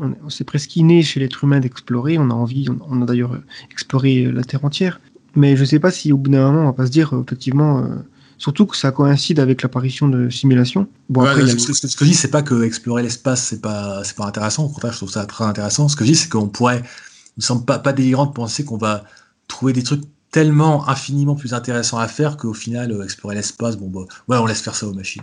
on, 0.00 0.30
s'est 0.30 0.44
presque 0.44 0.74
inné 0.76 1.02
chez 1.02 1.20
l'être 1.20 1.44
humain 1.44 1.60
d'explorer. 1.60 2.16
On 2.16 2.30
a 2.30 2.34
envie, 2.34 2.68
on 2.88 3.02
a 3.02 3.04
d'ailleurs 3.04 3.38
exploré 3.70 4.32
la 4.32 4.44
Terre 4.44 4.64
entière. 4.64 4.98
Mais 5.36 5.56
je 5.56 5.62
ne 5.62 5.66
sais 5.66 5.78
pas 5.78 5.90
si 5.90 6.12
au 6.12 6.16
bout 6.16 6.30
d'un 6.30 6.50
moment, 6.50 6.62
on 6.62 6.66
va 6.66 6.72
pas 6.72 6.86
se 6.86 6.90
dire, 6.90 7.14
euh, 7.14 7.22
effectivement, 7.24 7.78
euh, 7.78 7.96
surtout 8.38 8.66
que 8.66 8.76
ça 8.76 8.90
coïncide 8.90 9.38
avec 9.38 9.62
l'apparition 9.62 10.08
de 10.08 10.28
simulations. 10.28 10.88
Bon, 11.08 11.24
ce, 11.24 11.32
que 11.34 12.04
je 12.04 12.04
dis, 12.04 12.14
c'est 12.14 12.30
pas 12.30 12.42
que 12.42 12.62
explorer 12.62 13.02
l'espace, 13.02 13.44
c'est 13.44 13.60
pas, 13.60 14.02
c'est 14.04 14.16
pas 14.16 14.26
intéressant. 14.26 14.64
Au 14.64 14.68
contraire, 14.68 14.92
je 14.92 14.98
trouve 14.98 15.10
ça 15.10 15.26
très 15.26 15.44
intéressant. 15.44 15.88
Ce 15.88 15.96
que 15.96 16.04
je 16.04 16.12
dis, 16.12 16.16
c'est 16.16 16.28
qu'on 16.28 16.48
pourrait, 16.48 16.78
il 16.78 17.40
me 17.40 17.42
semble 17.42 17.64
pas, 17.64 17.78
pas 17.78 17.92
délirant 17.92 18.26
de 18.26 18.32
penser 18.32 18.64
qu'on 18.64 18.78
va 18.78 19.04
trouver 19.46 19.72
des 19.72 19.82
trucs 19.82 20.02
tellement 20.30 20.88
infiniment 20.88 21.34
plus 21.34 21.54
intéressants 21.54 21.98
à 21.98 22.06
faire 22.06 22.36
qu'au 22.36 22.54
final, 22.54 22.92
euh, 22.92 23.04
explorer 23.04 23.34
l'espace, 23.34 23.76
bon, 23.76 23.88
bah, 23.88 24.06
ouais, 24.28 24.36
on 24.38 24.46
laisse 24.46 24.60
faire 24.60 24.74
ça 24.74 24.86
aux 24.86 24.94
machines. 24.94 25.22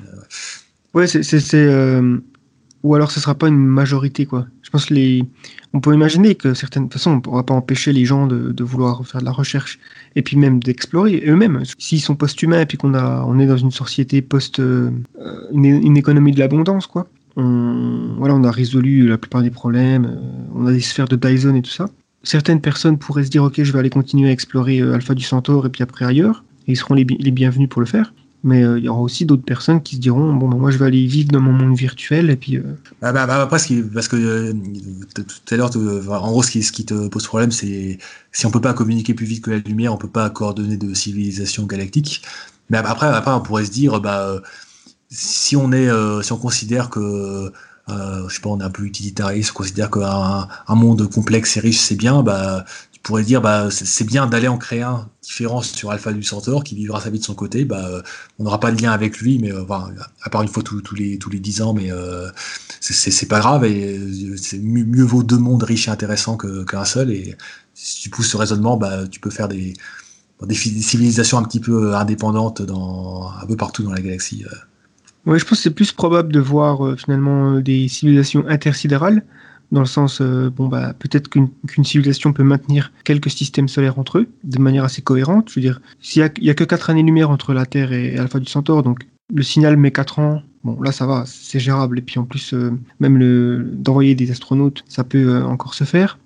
Ouais, 0.94 1.08
c'est, 1.08 1.30
ou 2.84 2.96
alors 2.96 3.12
ce 3.12 3.20
sera 3.20 3.36
pas 3.36 3.48
une 3.48 3.66
majorité 3.66 4.26
quoi. 4.26 4.46
Je 4.62 4.70
pense 4.70 4.90
les 4.90 5.26
on 5.74 5.80
peut 5.80 5.94
imaginer 5.94 6.36
que 6.36 6.54
certaines 6.54 6.90
façons 6.90 7.12
on 7.12 7.22
pourra 7.22 7.46
pas 7.46 7.54
empêcher 7.54 7.94
les 7.94 8.06
gens 8.06 8.28
de, 8.28 8.64
vouloir 8.64 9.06
faire 9.06 9.22
de 9.22 9.26
la 9.26 9.32
recherche 9.32 9.80
et 10.16 10.22
puis 10.22 10.38
même 10.38 10.62
d'explorer 10.62 11.24
eux-mêmes 11.28 11.64
s'ils 11.78 12.02
sont 12.02 12.16
post-humains 12.16 12.62
et 12.62 12.66
puis 12.66 12.78
qu'on 12.78 12.94
a 12.94 13.24
on 13.28 13.40
est 13.40 13.48
dans 13.48 13.58
une 13.58 13.72
société 13.72 14.22
post 14.22 14.60
euh, 14.60 14.92
une, 15.52 15.98
économie 15.98 16.32
de 16.32 16.40
l'abondance 16.40 16.88
quoi. 16.88 17.08
On 17.36 18.16
voilà, 18.18 18.34
on 18.34 18.44
a 18.44 18.52
résolu 18.52 19.08
la 19.08 19.18
plupart 19.20 19.44
des 19.44 19.52
problèmes, 19.52 20.06
euh, 20.06 20.16
on 20.56 20.66
a 20.66 20.72
des 20.72 20.80
sphères 20.80 21.08
de 21.08 21.16
Dyson 21.16 21.54
et 21.56 21.62
tout 21.62 21.72
ça. 21.72 21.88
Certaines 22.24 22.62
personnes 22.62 22.98
pourraient 22.98 23.26
se 23.26 23.30
dire 23.30 23.44
OK, 23.44 23.62
je 23.62 23.72
vais 23.72 23.80
aller 23.80 23.92
continuer 23.92 24.30
à 24.30 24.32
explorer 24.32 24.80
euh, 24.80 24.96
Alpha 24.96 25.14
du 25.14 25.24
Centaure 25.24 25.66
et 25.66 25.70
puis 25.70 25.84
après 25.84 26.06
ailleurs 26.06 26.44
ils 26.68 26.76
seront 26.76 26.96
les 26.96 27.06
bienvenus 27.06 27.70
pour 27.70 27.80
le 27.80 27.88
faire. 27.88 28.12
Mais 28.44 28.64
euh, 28.64 28.78
il 28.78 28.86
y 28.86 28.90
aura 28.90 29.02
aussi 29.02 29.26
d'autres 29.26 29.44
personnes 29.44 29.82
qui 29.82 29.96
se 29.96 30.02
diront 30.02 30.34
bon, 30.34 30.48
bah, 30.48 30.58
moi 30.58 30.72
je 30.72 30.78
vais 30.78 30.86
aller 30.86 31.06
vivre 31.06 31.32
dans 31.32 31.40
mon 31.40 31.52
monde 31.52 31.76
virtuel 31.76 32.30
et 32.30 32.36
puis. 32.36 32.58
Euh... 32.58 32.64
Bah, 33.02 33.12
bah, 33.12 33.26
bah 33.26 33.48
parce 33.50 33.66
que, 33.66 34.16
euh, 34.16 34.54
tout 35.16 35.54
à 35.54 35.58
l'heure, 35.58 35.72
en 35.76 36.32
gros, 36.32 36.44
ce 36.44 36.52
qui, 36.72 36.86
te 36.86 37.08
pose 37.08 37.26
problème, 37.26 37.52
c'est 37.52 37.98
si 38.32 38.46
on 38.46 38.52
peut 38.52 38.62
pas 38.62 38.74
communiquer 38.74 39.14
plus 39.14 39.26
vite 39.26 39.44
que 39.44 39.52
la 39.52 39.58
lumière, 39.58 39.94
on 39.94 39.98
peut 39.98 40.08
pas 40.08 40.30
coordonner 40.30 40.78
de 40.78 40.94
civilisation 40.94 41.66
galactique. 41.66 42.22
Mais 42.70 42.78
après, 42.78 43.08
après, 43.08 43.32
on 43.32 43.42
pourrait 43.42 43.66
se 43.66 43.72
dire 43.72 44.00
bah 44.02 44.42
si 45.10 45.56
on 45.56 45.72
est, 45.72 45.90
si 46.22 46.32
on 46.32 46.38
considère 46.38 46.90
que 46.90 47.52
euh, 47.90 48.28
je 48.28 48.36
sais 48.36 48.42
pas, 48.42 48.50
on 48.50 48.60
est 48.60 48.64
un 48.64 48.70
peu 48.70 48.84
utilitariste, 48.84 49.52
on 49.52 49.60
considère 49.60 49.90
qu'un 49.90 50.48
un 50.68 50.76
monde 50.76 51.10
complexe 51.10 51.56
et 51.56 51.62
riche 51.62 51.80
c'est 51.80 51.96
bien, 51.96 52.22
bah 52.22 52.66
pourrait 53.08 53.24
dire 53.24 53.42
bah 53.42 53.70
c'est 53.72 54.04
bien 54.04 54.28
d'aller 54.28 54.50
en 54.50 54.58
créer 54.58 54.82
un 54.82 55.08
différent 55.24 55.62
sur 55.62 55.92
Alpha 55.92 56.12
du 56.12 56.24
Centaure 56.24 56.62
qui 56.66 56.76
vivra 56.76 57.00
sa 57.00 57.10
vie 57.10 57.20
de 57.20 57.24
son 57.24 57.36
côté 57.36 57.64
bah 57.64 58.04
on 58.38 58.44
n'aura 58.44 58.60
pas 58.60 58.70
de 58.70 58.82
lien 58.82 58.92
avec 58.92 59.20
lui 59.20 59.40
mais 59.40 59.50
euh, 59.50 59.64
à 60.24 60.30
part 60.30 60.42
une 60.42 60.50
fois 60.50 60.62
tous 60.62 60.94
les 60.94 61.18
tous 61.18 61.30
les 61.30 61.40
dix 61.40 61.62
ans 61.62 61.74
mais 61.74 61.90
euh, 61.90 62.28
c'est 62.82 63.28
pas 63.30 63.40
grave 63.40 63.64
et 63.64 63.98
euh, 63.98 64.36
c'est 64.36 64.60
mieux, 64.60 65.06
vaut 65.06 65.24
deux 65.24 65.38
mondes 65.38 65.64
riches 65.64 65.88
et 65.88 65.92
intéressants 65.92 66.36
qu'un 66.36 66.84
seul 66.84 67.10
et 67.12 67.38
si 67.74 68.02
tu 68.02 68.10
pousses 68.10 68.30
ce 68.32 68.36
raisonnement 68.36 68.76
bah 68.76 69.08
tu 69.10 69.22
peux 69.22 69.30
faire 69.30 69.48
des 69.48 69.74
civilisations 70.52 71.38
un 71.38 71.44
petit 71.44 71.62
peu 71.62 71.96
indépendantes 71.96 72.62
dans 72.62 73.32
un 73.42 73.46
peu 73.46 73.56
partout 73.56 73.84
dans 73.84 73.94
la 73.94 74.02
galaxie. 74.02 74.44
Ouais, 75.26 75.40
je 75.40 75.46
pense 75.46 75.60
que 75.60 75.64
c'est 75.64 75.72
plus 75.74 75.94
probable 75.94 76.34
de 76.34 76.42
voir 76.42 76.98
finalement 76.98 77.62
des 77.62 77.88
civilisations 77.88 78.46
intersidérales 78.50 79.24
dans 79.72 79.82
le 79.82 79.86
sens, 79.86 80.22
euh, 80.22 80.50
bon, 80.50 80.68
bah, 80.68 80.94
peut-être 80.98 81.30
qu'une 81.30 81.50
civilisation 81.84 82.34
peut 82.34 82.44
maintenir 82.44 82.92
quelques 83.04 83.30
systèmes 83.30 83.68
solaires 83.68 84.00
entre 84.00 84.20
eux 84.20 84.28
de 84.44 84.60
manière 84.60 84.84
assez 84.84 85.02
cohérente. 85.02 85.50
Je 85.50 85.56
veux 85.56 85.62
dire, 85.62 85.82
s'il 86.00 86.30
n'y 86.42 86.50
a, 86.50 86.54
que 86.54 86.64
4 86.64 86.90
années-lumière 86.90 87.30
entre 87.30 87.54
la 87.54 87.66
Terre 87.66 87.92
et 87.92 88.18
Alpha 88.18 88.40
du 88.40 88.46
Centaure, 88.46 88.84
donc 88.84 89.00
le 89.34 89.44
signal 89.44 89.76
met 89.76 89.92
4 89.92 90.20
ans, 90.20 90.42
bon, 90.64 90.82
là 90.82 90.92
ça 90.92 91.06
va, 91.06 91.24
c'est 91.26 91.60
gérable. 91.60 92.00
Et 92.00 92.02
puis 92.02 92.18
en 92.20 92.24
plus, 92.24 92.54
euh, 92.54 92.72
même 93.00 93.20
d'envoyer 93.74 94.16
des 94.16 94.32
astronautes, 94.32 94.84
ça 94.88 95.04
peut 95.04 95.28
euh, 95.28 95.44
encore 95.44 95.74
se 95.74 95.84
faire. 95.84 96.18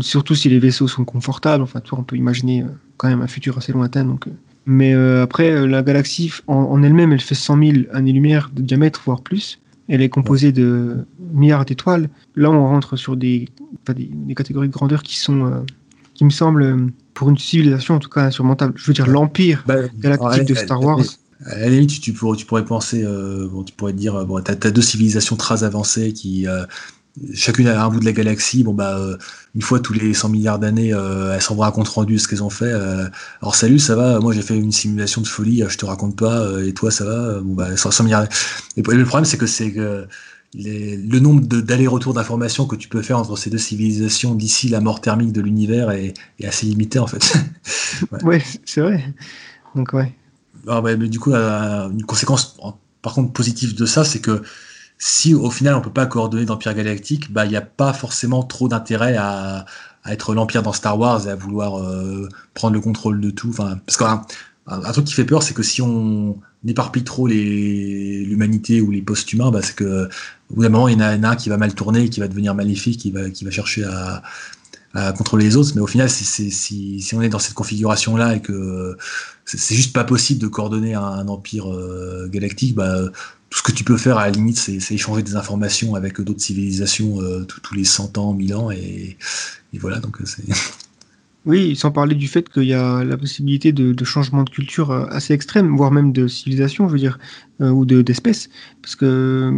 surtout 0.00 0.36
si 0.36 0.48
les 0.48 0.60
vaisseaux 0.60 0.88
sont 0.88 1.04
confortables, 1.04 1.64
enfin, 1.64 1.80
tu 1.80 1.90
vois, 1.90 1.98
on 1.98 2.04
peut 2.04 2.16
imaginer 2.16 2.64
quand 2.98 3.08
même 3.08 3.22
un 3.22 3.26
futur 3.26 3.58
assez 3.58 3.72
lointain. 3.72 4.04
Donc, 4.04 4.26
mais 4.66 4.94
après, 4.94 5.66
la 5.66 5.82
galaxie 5.82 6.30
en 6.46 6.80
elle-même, 6.84 7.12
elle 7.12 7.20
fait 7.20 7.34
100 7.34 7.58
000 7.58 7.72
années-lumière 7.92 8.50
de 8.54 8.62
diamètre, 8.62 9.02
voire 9.04 9.22
plus. 9.22 9.58
Elle 9.90 10.02
est 10.02 10.08
composée 10.08 10.52
de 10.52 11.04
milliards 11.18 11.64
d'étoiles. 11.64 12.08
Là, 12.36 12.50
on 12.50 12.66
rentre 12.66 12.96
sur 12.96 13.16
des, 13.16 13.48
des, 13.88 14.34
catégories 14.34 14.68
de 14.68 14.72
grandeur 14.72 15.02
qui 15.02 15.18
sont, 15.18 15.44
euh, 15.44 15.60
qui 16.14 16.24
me 16.24 16.30
semblent, 16.30 16.92
pour 17.12 17.28
une 17.28 17.36
civilisation 17.36 17.96
en 17.96 17.98
tout 17.98 18.08
cas 18.08 18.22
insurmontable. 18.22 18.72
Je 18.76 18.86
veux 18.86 18.94
dire, 18.94 19.06
l'empire 19.06 19.64
bah, 19.66 19.88
galactique 19.98 20.46
de 20.46 20.54
Star 20.54 20.80
Wars. 20.82 21.00
À 21.44 21.58
la 21.58 21.68
limite, 21.68 22.00
tu, 22.00 22.12
pourrais, 22.12 22.36
tu 22.36 22.46
pourrais 22.46 22.64
penser, 22.64 23.04
bon, 23.50 23.64
tu 23.64 23.74
pourrais 23.74 23.92
dire, 23.94 24.24
bon, 24.26 24.42
t'as 24.42 24.52
as 24.52 24.70
deux 24.70 24.82
civilisations 24.82 25.36
très 25.36 25.64
avancées 25.64 26.12
qui, 26.12 26.46
chacune 27.34 27.68
a 27.68 27.84
un 27.84 27.88
bout 27.88 28.00
de 28.00 28.04
la 28.04 28.12
galaxie. 28.12 28.64
Bon 28.64 28.74
bah 28.74 28.98
euh, 28.98 29.16
une 29.54 29.62
fois 29.62 29.80
tous 29.80 29.92
les 29.92 30.14
100 30.14 30.28
milliards 30.30 30.58
d'années, 30.58 30.92
euh, 30.92 31.34
elles 31.34 31.42
s'envoient 31.42 31.66
un 31.66 31.70
compte 31.70 31.88
rendu 31.88 32.14
de 32.14 32.18
ce 32.18 32.28
qu'elles 32.28 32.42
ont 32.42 32.50
fait. 32.50 32.66
Euh, 32.66 33.08
alors 33.42 33.54
salut, 33.54 33.78
ça 33.78 33.96
va? 33.96 34.20
Moi 34.20 34.32
j'ai 34.32 34.42
fait 34.42 34.56
une 34.56 34.72
simulation 34.72 35.20
de 35.20 35.26
folie, 35.26 35.62
je 35.68 35.76
te 35.76 35.84
raconte 35.84 36.16
pas. 36.16 36.46
et 36.64 36.72
toi 36.72 36.90
ça 36.90 37.04
va? 37.04 37.40
Bon 37.40 37.54
bah 37.54 37.76
100 37.76 38.04
milliards. 38.04 38.26
Et 38.76 38.82
le 38.82 39.04
problème 39.04 39.24
c'est 39.24 39.38
que 39.38 39.46
c'est 39.46 39.72
que 39.72 40.06
le 40.52 41.18
nombre 41.20 41.42
d'allers-retours 41.42 42.14
d'informations 42.14 42.66
que 42.66 42.74
tu 42.74 42.88
peux 42.88 43.02
faire 43.02 43.18
entre 43.18 43.36
ces 43.36 43.50
deux 43.50 43.58
civilisations 43.58 44.34
d'ici 44.34 44.68
la 44.68 44.80
mort 44.80 45.00
thermique 45.00 45.32
de 45.32 45.40
l'univers 45.40 45.92
est, 45.92 46.14
assez 46.44 46.66
limité 46.66 46.98
en 46.98 47.06
fait. 47.06 47.36
ouais, 48.24 48.42
c'est 48.64 48.80
vrai. 48.80 49.14
Donc 49.76 49.92
ouais. 49.92 50.12
Alors, 50.66 50.82
mais 50.82 50.96
du 50.96 51.20
coup, 51.20 51.32
une 51.32 52.04
conséquence 52.04 52.56
par 53.02 53.14
contre 53.14 53.32
positive 53.32 53.74
de 53.74 53.86
ça, 53.86 54.04
c'est 54.04 54.20
que 54.20 54.42
si 55.00 55.34
au 55.34 55.50
final 55.50 55.74
on 55.74 55.80
peut 55.80 55.90
pas 55.90 56.06
coordonner 56.06 56.44
d'Empire 56.44 56.74
Galactique, 56.74 57.32
bah 57.32 57.46
il 57.46 57.48
n'y 57.48 57.56
a 57.56 57.62
pas 57.62 57.94
forcément 57.94 58.42
trop 58.42 58.68
d'intérêt 58.68 59.16
à, 59.16 59.64
être 60.06 60.34
l'Empire 60.34 60.62
dans 60.62 60.72
Star 60.72 60.98
Wars 60.98 61.26
et 61.26 61.30
à 61.30 61.36
vouloir 61.36 61.78
euh, 61.78 62.28
prendre 62.54 62.74
le 62.74 62.80
contrôle 62.80 63.20
de 63.20 63.30
tout. 63.30 63.48
Enfin, 63.50 63.78
parce 63.86 63.96
qu'un 63.96 64.22
un, 64.66 64.92
truc 64.92 65.06
qui 65.06 65.14
fait 65.14 65.24
peur, 65.24 65.42
c'est 65.42 65.54
que 65.54 65.62
si 65.62 65.82
on 65.82 66.38
éparpille 66.66 67.04
trop 67.04 67.26
l'humanité 67.26 68.80
ou 68.82 68.90
les 68.90 69.02
post-humains, 69.02 69.50
bah, 69.50 69.60
c'est 69.62 69.74
que 69.74 70.08
au 70.50 70.54
bout 70.54 70.62
d'un 70.62 70.68
moment 70.68 70.88
il 70.88 70.98
y 70.98 71.02
en 71.02 71.22
a, 71.22 71.28
un 71.28 71.36
qui 71.36 71.48
va 71.48 71.56
mal 71.56 71.74
tourner, 71.74 72.10
qui 72.10 72.20
va 72.20 72.28
devenir 72.28 72.54
maléfique, 72.54 73.00
qui 73.00 73.10
va, 73.10 73.30
qui 73.30 73.44
va 73.44 73.50
chercher 73.50 73.84
à, 73.84 74.22
contrôler 74.94 75.44
les 75.44 75.56
autres. 75.56 75.72
Mais 75.74 75.80
au 75.80 75.86
final, 75.86 76.10
si, 76.10 76.50
si, 76.50 77.14
on 77.14 77.22
est 77.22 77.28
dans 77.28 77.38
cette 77.38 77.54
configuration-là 77.54 78.36
et 78.36 78.40
que 78.40 78.96
c'est 79.44 79.74
juste 79.74 79.92
pas 79.92 80.04
possible 80.04 80.40
de 80.40 80.46
coordonner 80.46 80.94
un, 80.94 81.28
empire 81.28 81.72
euh, 81.72 82.28
galactique, 82.28 82.74
bah, 82.74 83.02
tout 83.50 83.58
ce 83.58 83.62
que 83.62 83.72
tu 83.72 83.84
peux 83.84 83.96
faire 83.96 84.18
à 84.18 84.26
la 84.26 84.30
limite, 84.30 84.58
c'est 84.58 84.94
échanger 84.94 85.22
des 85.22 85.36
informations 85.36 85.94
avec 85.94 86.20
d'autres 86.20 86.40
civilisations 86.40 87.20
euh, 87.20 87.44
tous 87.44 87.74
les 87.74 87.84
100 87.84 88.18
ans, 88.18 88.32
1000 88.32 88.54
ans, 88.54 88.70
et, 88.70 89.16
voilà, 89.74 89.98
donc 89.98 90.20
euh, 90.20 90.24
c'est. 90.26 90.44
Oui, 91.46 91.74
sans 91.74 91.90
parler 91.90 92.14
du 92.14 92.28
fait 92.28 92.48
qu'il 92.50 92.64
y 92.64 92.74
a 92.74 93.02
la 93.02 93.16
possibilité 93.16 93.72
de, 93.72 94.04
changement 94.04 94.42
de 94.42 94.50
culture 94.50 94.90
euh, 94.90 95.06
assez 95.08 95.32
extrême, 95.32 95.74
voire 95.74 95.90
même 95.90 96.12
de 96.12 96.28
civilisation, 96.28 96.86
je 96.88 96.92
veux 96.92 96.98
dire, 96.98 97.18
ou 97.60 97.84
d'espèces. 97.84 98.48
parce 98.80 98.96
que, 98.96 99.52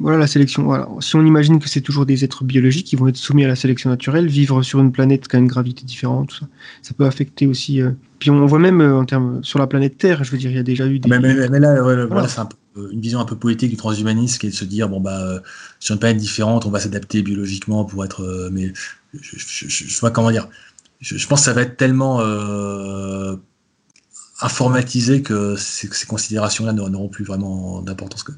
voilà, 0.00 0.18
la 0.18 0.26
sélection. 0.26 0.64
Voilà. 0.64 0.88
Si 0.98 1.14
on 1.14 1.24
imagine 1.24 1.60
que 1.60 1.68
c'est 1.68 1.80
toujours 1.80 2.04
des 2.04 2.24
êtres 2.24 2.42
biologiques 2.42 2.86
qui 2.86 2.96
vont 2.96 3.06
être 3.06 3.16
soumis 3.16 3.44
à 3.44 3.48
la 3.48 3.54
sélection 3.54 3.90
naturelle, 3.90 4.26
vivre 4.26 4.62
sur 4.62 4.80
une 4.80 4.90
planète 4.90 5.28
qui 5.28 5.36
a 5.36 5.38
une 5.38 5.46
gravité 5.46 5.84
différente, 5.84 6.30
tout 6.30 6.36
ça, 6.36 6.46
ça 6.82 6.94
peut 6.94 7.06
affecter 7.06 7.46
aussi. 7.46 7.80
Puis 8.18 8.30
on 8.30 8.44
voit 8.46 8.58
même 8.58 8.80
en 8.80 9.04
termes 9.04 9.44
sur 9.44 9.60
la 9.60 9.68
planète 9.68 9.98
Terre, 9.98 10.24
je 10.24 10.32
veux 10.32 10.38
dire, 10.38 10.50
il 10.50 10.56
y 10.56 10.60
a 10.60 10.64
déjà 10.64 10.86
eu 10.88 10.98
des. 10.98 11.08
Mais, 11.08 11.20
mais, 11.20 11.60
là, 11.60 11.80
voilà. 11.80 12.26
c'est 12.26 12.40
un 12.40 12.46
peu 12.46 12.56
euh, 12.78 12.88
une 12.92 13.00
vision 13.00 13.20
un 13.20 13.24
peu 13.24 13.36
poétique 13.36 13.70
du 13.70 13.76
transhumanisme 13.76 14.38
qui 14.38 14.46
est 14.46 14.50
de 14.50 14.54
se 14.54 14.64
dire 14.64 14.88
bon 14.88 15.00
bah 15.00 15.20
euh, 15.20 15.40
sur 15.80 15.94
une 15.94 15.98
planète 15.98 16.18
différente 16.18 16.66
on 16.66 16.70
va 16.70 16.80
s'adapter 16.80 17.22
biologiquement 17.22 17.84
pour 17.84 18.04
être 18.04 18.22
euh, 18.22 18.50
mais 18.52 18.72
je, 19.14 19.36
je, 19.68 20.00
pas 20.00 20.10
comment 20.10 20.30
dire 20.30 20.48
je, 21.00 21.26
pense 21.26 21.40
que 21.40 21.44
ça 21.44 21.52
va 21.52 21.62
être 21.62 21.76
tellement 21.76 22.20
informatisé 24.40 25.22
que 25.22 25.56
ces, 25.56 25.88
considérations 26.06 26.64
là 26.64 26.72
n'auront 26.72 27.08
plus 27.08 27.24
vraiment 27.24 27.82
d'importance 27.82 28.22
que 28.22 28.32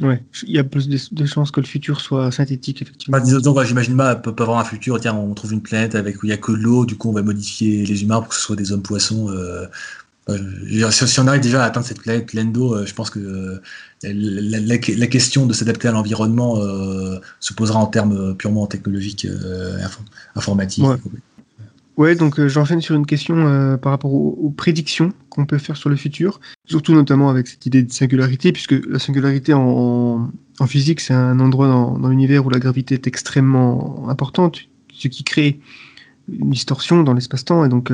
Ouais, 0.00 0.22
il 0.44 0.52
y 0.52 0.58
a 0.58 0.64
plus 0.64 0.88
de, 0.88 1.26
chances 1.26 1.50
que 1.50 1.60
le 1.60 1.66
futur 1.66 2.00
soit 2.00 2.30
synthétique, 2.30 2.82
effectivement. 2.82 3.18
Bah, 3.18 3.40
donc, 3.40 3.60
j'imagine 3.64 3.96
pas, 3.96 4.14
peut 4.14 4.34
pas 4.34 4.44
avoir 4.44 4.58
un 4.60 4.64
futur, 4.64 5.00
tiens, 5.00 5.14
on 5.14 5.34
trouve 5.34 5.52
une 5.52 5.60
planète 5.60 5.96
avec 5.96 6.22
où 6.22 6.26
il 6.26 6.28
y 6.28 6.32
a 6.32 6.36
que 6.36 6.52
de 6.52 6.56
l'eau, 6.56 6.86
du 6.86 6.96
coup, 6.96 7.08
on 7.08 7.12
va 7.12 7.22
modifier 7.22 7.84
les 7.84 8.02
humains 8.02 8.20
pour 8.20 8.28
que 8.28 8.36
ce 8.36 8.40
soit 8.40 8.54
des 8.54 8.70
hommes-poissons. 8.70 9.28
Euh, 9.30 10.90
si, 10.90 11.20
on 11.20 11.26
arrive 11.26 11.40
déjà 11.40 11.64
à 11.64 11.66
atteindre 11.66 11.86
cette 11.86 12.00
planète 12.00 12.26
pleine 12.26 12.52
d'eau, 12.52 12.74
euh, 12.74 12.86
je 12.86 12.94
pense 12.94 13.10
que 13.10 13.18
euh, 13.18 13.60
la, 14.04 15.06
question 15.06 15.46
de 15.46 15.52
s'adapter 15.52 15.88
à 15.88 15.92
l'environnement 15.92 16.56
se 17.40 17.54
posera 17.54 17.80
en 17.80 17.86
termes 17.86 18.36
purement 18.36 18.66
technologiques, 18.66 19.26
informatiques. 20.36 20.84
Ouais. 20.84 20.96
Donc 22.18 22.40
j'enchaîne 22.46 22.80
sur 22.80 22.94
une 22.94 23.06
question 23.06 23.76
par 23.82 23.90
rapport 23.90 24.14
aux, 24.14 24.50
prédictions 24.56 25.12
qu'on 25.30 25.46
peut 25.46 25.58
faire 25.58 25.76
sur 25.76 25.90
le 25.90 25.96
futur, 25.96 26.40
surtout 26.64 26.94
notamment 26.94 27.28
avec 27.28 27.48
cette 27.48 27.66
idée 27.66 27.82
de 27.82 27.90
singularité, 27.90 28.52
puisque 28.52 28.76
la 28.88 28.98
singularité 28.98 29.52
en, 29.54 30.30
physique, 30.66 31.00
c'est 31.00 31.14
un 31.14 31.40
endroit 31.40 31.66
dans, 31.66 32.08
l'univers 32.08 32.46
où 32.46 32.50
la 32.50 32.58
gravité 32.58 32.94
est 32.94 33.06
extrêmement 33.06 34.08
importante, 34.08 34.60
ce 34.92 35.08
qui 35.08 35.24
crée 35.24 35.60
une 36.28 36.50
distorsion 36.50 37.02
dans 37.02 37.14
l'espace-temps, 37.14 37.64
et 37.64 37.68
donc 37.68 37.90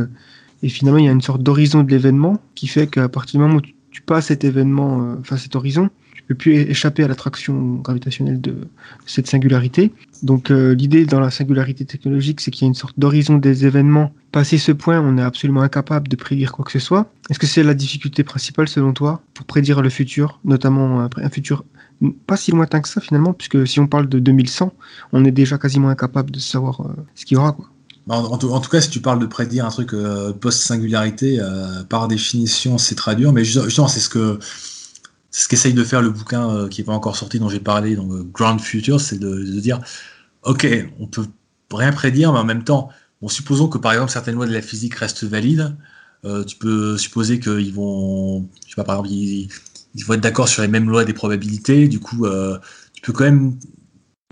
et 0.64 0.70
finalement, 0.70 0.98
il 0.98 1.04
y 1.04 1.08
a 1.08 1.12
une 1.12 1.20
sorte 1.20 1.42
d'horizon 1.42 1.82
de 1.82 1.90
l'événement 1.90 2.40
qui 2.54 2.68
fait 2.68 2.86
qu'à 2.86 3.10
partir 3.10 3.38
du 3.38 3.46
moment 3.46 3.58
où 3.58 3.60
tu, 3.60 4.00
passes 4.00 4.26
cet 4.26 4.44
événement, 4.44 5.02
euh, 5.02 5.16
enfin 5.20 5.36
cet 5.36 5.56
horizon, 5.56 5.90
peux 6.28 6.34
plus 6.34 6.54
échapper 6.54 7.04
à 7.04 7.08
l'attraction 7.08 7.76
gravitationnelle 7.76 8.40
de, 8.40 8.68
cette 9.06 9.26
singularité. 9.26 9.92
Donc 10.22 10.50
euh, 10.50 10.74
l'idée 10.74 11.06
dans 11.06 11.20
la 11.20 11.30
singularité 11.30 11.84
technologique, 11.84 12.40
c'est 12.40 12.50
qu'il 12.50 12.62
y 12.62 12.66
a 12.66 12.68
une 12.68 12.74
sorte 12.74 12.98
d'horizon 12.98 13.36
des 13.36 13.66
événements. 13.66 14.12
Passé 14.32 14.58
ce 14.58 14.72
point, 14.72 15.00
on 15.00 15.18
est 15.18 15.22
absolument 15.22 15.62
incapable 15.62 16.08
de 16.08 16.16
prédire 16.16 16.52
quoi 16.52 16.64
que 16.64 16.72
ce 16.72 16.78
soit. 16.78 17.10
Est-ce 17.30 17.38
que 17.38 17.46
c'est 17.46 17.62
la 17.62 17.74
difficulté 17.74 18.24
principale 18.24 18.68
selon 18.68 18.92
toi 18.92 19.22
pour 19.34 19.46
prédire 19.46 19.82
le 19.82 19.90
futur, 19.90 20.40
notamment 20.44 21.00
un 21.00 21.30
futur 21.30 21.64
pas 22.26 22.36
si 22.36 22.50
lointain 22.50 22.80
que 22.80 22.88
ça 22.88 23.00
finalement, 23.00 23.32
puisque 23.32 23.66
si 23.66 23.78
on 23.78 23.86
parle 23.86 24.08
de 24.08 24.18
2100, 24.18 24.72
on 25.12 25.24
est 25.24 25.30
déjà 25.30 25.58
quasiment 25.58 25.88
incapable 25.88 26.32
de 26.32 26.40
savoir 26.40 26.80
euh, 26.80 26.88
ce 27.14 27.24
qu'il 27.24 27.36
y 27.36 27.38
aura. 27.38 27.52
Quoi. 27.52 27.66
En, 28.08 28.36
tout, 28.36 28.68
cas, 28.68 28.82
si 28.82 28.90
tu 28.90 29.00
parles 29.00 29.20
de 29.20 29.26
prédire 29.26 29.64
un 29.64 29.70
truc 29.70 29.94
euh, 29.94 30.32
post-singularité, 30.32 31.40
par 31.88 32.08
définition, 32.08 32.76
c'est 32.76 32.96
très 32.96 33.16
dur. 33.16 33.32
Mais 33.32 33.44
justement, 33.44 33.88
c'est 33.88 34.00
ce 34.00 34.10
que 34.10 34.38
ce 35.36 35.48
qu'essaye 35.48 35.74
de 35.74 35.84
faire 35.84 36.02
le 36.02 36.10
bouquin 36.10 36.48
euh, 36.50 36.68
qui 36.68 36.80
n'est 36.80 36.84
pas 36.84 36.92
encore 36.92 37.16
sorti, 37.16 37.38
dont 37.38 37.48
j'ai 37.48 37.60
parlé, 37.60 37.96
donc 37.96 38.30
Ground 38.32 38.60
Future, 38.60 39.00
c'est 39.00 39.18
de, 39.18 39.42
dire, 39.60 39.80
ok, 40.42 40.66
on 41.00 41.06
peut 41.06 41.26
rien 41.72 41.92
prédire, 41.92 42.32
mais 42.32 42.38
en 42.38 42.44
même 42.44 42.64
temps, 42.64 42.90
supposons 43.28 43.68
que 43.68 43.78
par 43.78 43.92
exemple 43.92 44.12
certaines 44.12 44.34
lois 44.34 44.46
de 44.46 44.52
la 44.52 44.62
physique 44.62 44.94
restent 44.96 45.24
valides. 45.24 45.76
tu 46.46 46.56
peux 46.56 46.96
supposer 46.98 47.40
qu'ils 47.40 47.72
vont, 47.72 48.48
je 48.64 48.70
sais 48.70 48.76
pas, 48.76 48.84
par 48.84 48.96
exemple, 48.96 49.10
ils, 49.10 49.48
vont 50.06 50.14
être 50.14 50.20
d'accord 50.20 50.48
sur 50.48 50.62
les 50.62 50.68
mêmes 50.68 50.88
lois 50.88 51.04
des 51.04 51.14
probabilités. 51.14 51.88
Du 51.88 52.00
coup, 52.00 52.26
tu 52.92 53.00
peux 53.00 53.12
quand 53.12 53.24
même 53.24 53.58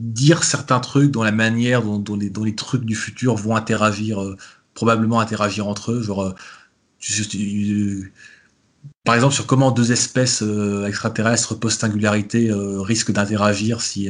dire 0.03 0.43
certains 0.45 0.81
trucs 0.81 1.11
dans 1.11 1.23
la 1.23 1.33
manière 1.33 1.83
dont, 1.83 2.17
les, 2.17 2.55
trucs 2.55 2.85
du 2.85 2.95
futur 2.95 3.37
vont 3.37 3.57
interagir, 3.57 4.23
euh, 4.23 4.37
probablement 4.75 5.21
interagir 5.21 5.69
entre 5.69 5.93
eux. 5.93 6.03
Genre, 6.03 6.23
euh, 6.23 6.35
par 9.05 9.15
exemple, 9.15 9.35
sur 9.35 9.47
comment 9.47 9.71
deux 9.71 9.93
espèces 9.93 10.43
euh, 10.43 10.87
extraterrestres 10.87 11.59
post-singularité 11.59 12.51
risquent 12.53 13.13
d'interagir 13.13 13.81
si 13.81 14.09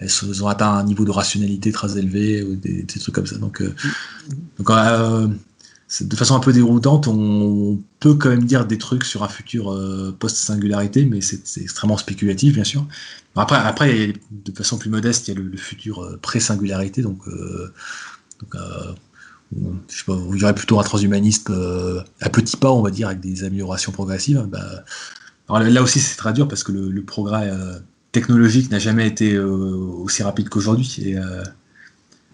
elles 0.00 0.44
ont 0.44 0.48
atteint 0.48 0.72
un 0.72 0.84
niveau 0.84 1.04
de 1.04 1.10
rationalité 1.10 1.72
très 1.72 1.98
élevé, 1.98 2.42
ou 2.42 2.56
des, 2.56 2.84
trucs 2.84 3.14
comme 3.14 3.26
ça. 3.26 3.38
Donc, 3.38 3.62
donc 4.58 4.70
de 6.00 6.16
façon 6.16 6.34
un 6.36 6.40
peu 6.40 6.52
déroutante, 6.52 7.08
on 7.08 7.80
peut 7.98 8.14
quand 8.14 8.28
même 8.28 8.44
dire 8.44 8.66
des 8.66 8.76
trucs 8.76 9.04
sur 9.04 9.22
un 9.22 9.28
futur 9.28 9.72
euh, 9.72 10.14
post-singularité, 10.18 11.06
mais 11.06 11.20
c'est 11.22 11.62
extrêmement 11.62 11.96
spéculatif, 11.96 12.54
bien 12.54 12.64
sûr. 12.64 12.86
Après, 13.36 13.56
après 13.56 14.12
de 14.30 14.52
façon 14.52 14.76
plus 14.76 14.90
modeste, 14.90 15.28
il 15.28 15.34
y 15.34 15.36
a 15.36 15.40
le, 15.40 15.56
futur 15.56 16.02
euh, 16.02 16.18
pré-singularité, 16.20 17.00
donc, 17.00 17.26
euh, 17.26 17.72
je 19.52 19.96
sais 19.96 20.04
pas, 20.06 20.14
vous 20.14 20.36
direz 20.36 20.54
plutôt 20.54 20.78
un 20.78 20.82
transhumaniste 20.82 21.50
à 22.20 22.28
petits 22.28 22.56
pas, 22.56 22.70
on 22.70 22.82
va 22.82 22.90
dire, 22.90 23.08
avec 23.08 23.20
des 23.20 23.44
améliorations 23.44 23.92
progressives. 23.92 24.46
Bah, 24.48 24.84
là 25.60 25.82
aussi, 25.82 26.00
c'est 26.00 26.16
très 26.16 26.32
dur 26.32 26.48
parce 26.48 26.62
que 26.62 26.72
le, 26.72 27.02
progrès 27.02 27.50
technologique 28.12 28.70
n'a 28.70 28.78
jamais 28.78 29.06
été 29.06 29.38
aussi 29.38 30.22
rapide 30.22 30.48
qu'aujourd'hui. 30.48 31.16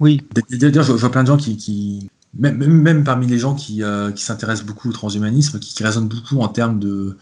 oui. 0.01 0.23
D'ailleurs, 0.51 0.85
je, 0.85 0.93
vois 0.93 1.11
plein 1.11 1.23
de 1.23 1.29
gens 1.29 1.37
qui, 1.37 2.09
même, 2.39 2.57
même, 2.59 3.05
parmi 3.05 3.27
les 3.27 3.39
gens 3.39 3.55
qui, 3.55 3.83
euh, 3.83 4.11
qui 4.11 4.25
s'intéressent 4.25 4.67
beaucoup 4.67 4.89
au 4.89 4.93
transhumanisme, 4.93 5.59
qui, 5.59 5.75
qui, 5.75 5.83
raisonnent 5.83 6.09
beaucoup 6.09 6.41
en 6.41 6.49
termes 6.49 6.79
de, 6.79 7.17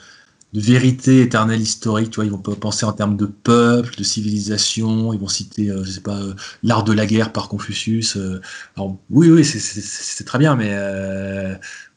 de 0.52 0.60
vérité 0.60 1.22
éternelle 1.22 1.60
historique, 1.60 2.10
tu 2.10 2.16
vois, 2.16 2.26
ils 2.26 2.30
vont 2.30 2.38
penser 2.38 2.84
en 2.84 2.92
termes 2.92 3.16
de 3.16 3.26
peuple, 3.26 3.94
de 3.96 4.04
civilisation, 4.04 5.12
ils 5.14 5.18
vont 5.18 5.28
citer, 5.28 5.70
euh, 5.70 5.82
je 5.84 5.90
sais 5.90 6.00
pas, 6.00 6.20
euh, 6.20 6.34
l'art 6.62 6.84
de 6.84 6.92
la 6.92 7.06
guerre 7.06 7.32
par 7.32 7.48
Confucius. 7.48 8.18
alors 8.76 8.98
oui, 9.10 9.30
oui, 9.30 9.44
c'est 9.44 10.24
très 10.24 10.38
bien, 10.38 10.54
mais 10.56 10.76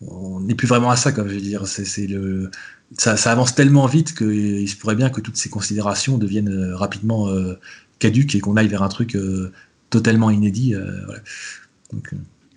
on 0.01 0.39
n'est 0.41 0.55
plus 0.55 0.67
vraiment 0.67 0.89
à 0.89 0.95
ça, 0.95 1.11
comme 1.11 1.27
je 1.27 1.35
veux 1.35 1.41
dire. 1.41 1.67
C'est 1.67 2.07
le 2.07 2.49
ça, 2.97 3.17
ça, 3.17 3.31
avance 3.31 3.55
tellement 3.55 3.87
vite 3.87 4.15
qu'il 4.15 4.69
se 4.69 4.75
pourrait 4.75 4.95
bien 4.95 5.09
que 5.09 5.19
toutes 5.19 5.37
ces 5.37 5.49
considérations 5.49 6.17
deviennent 6.17 6.73
rapidement 6.73 7.27
caduques 7.99 8.35
et 8.35 8.39
qu'on 8.39 8.57
aille 8.57 8.67
vers 8.67 8.83
un 8.83 8.89
truc 8.89 9.17
totalement 9.89 10.29
inédit. 10.29 10.75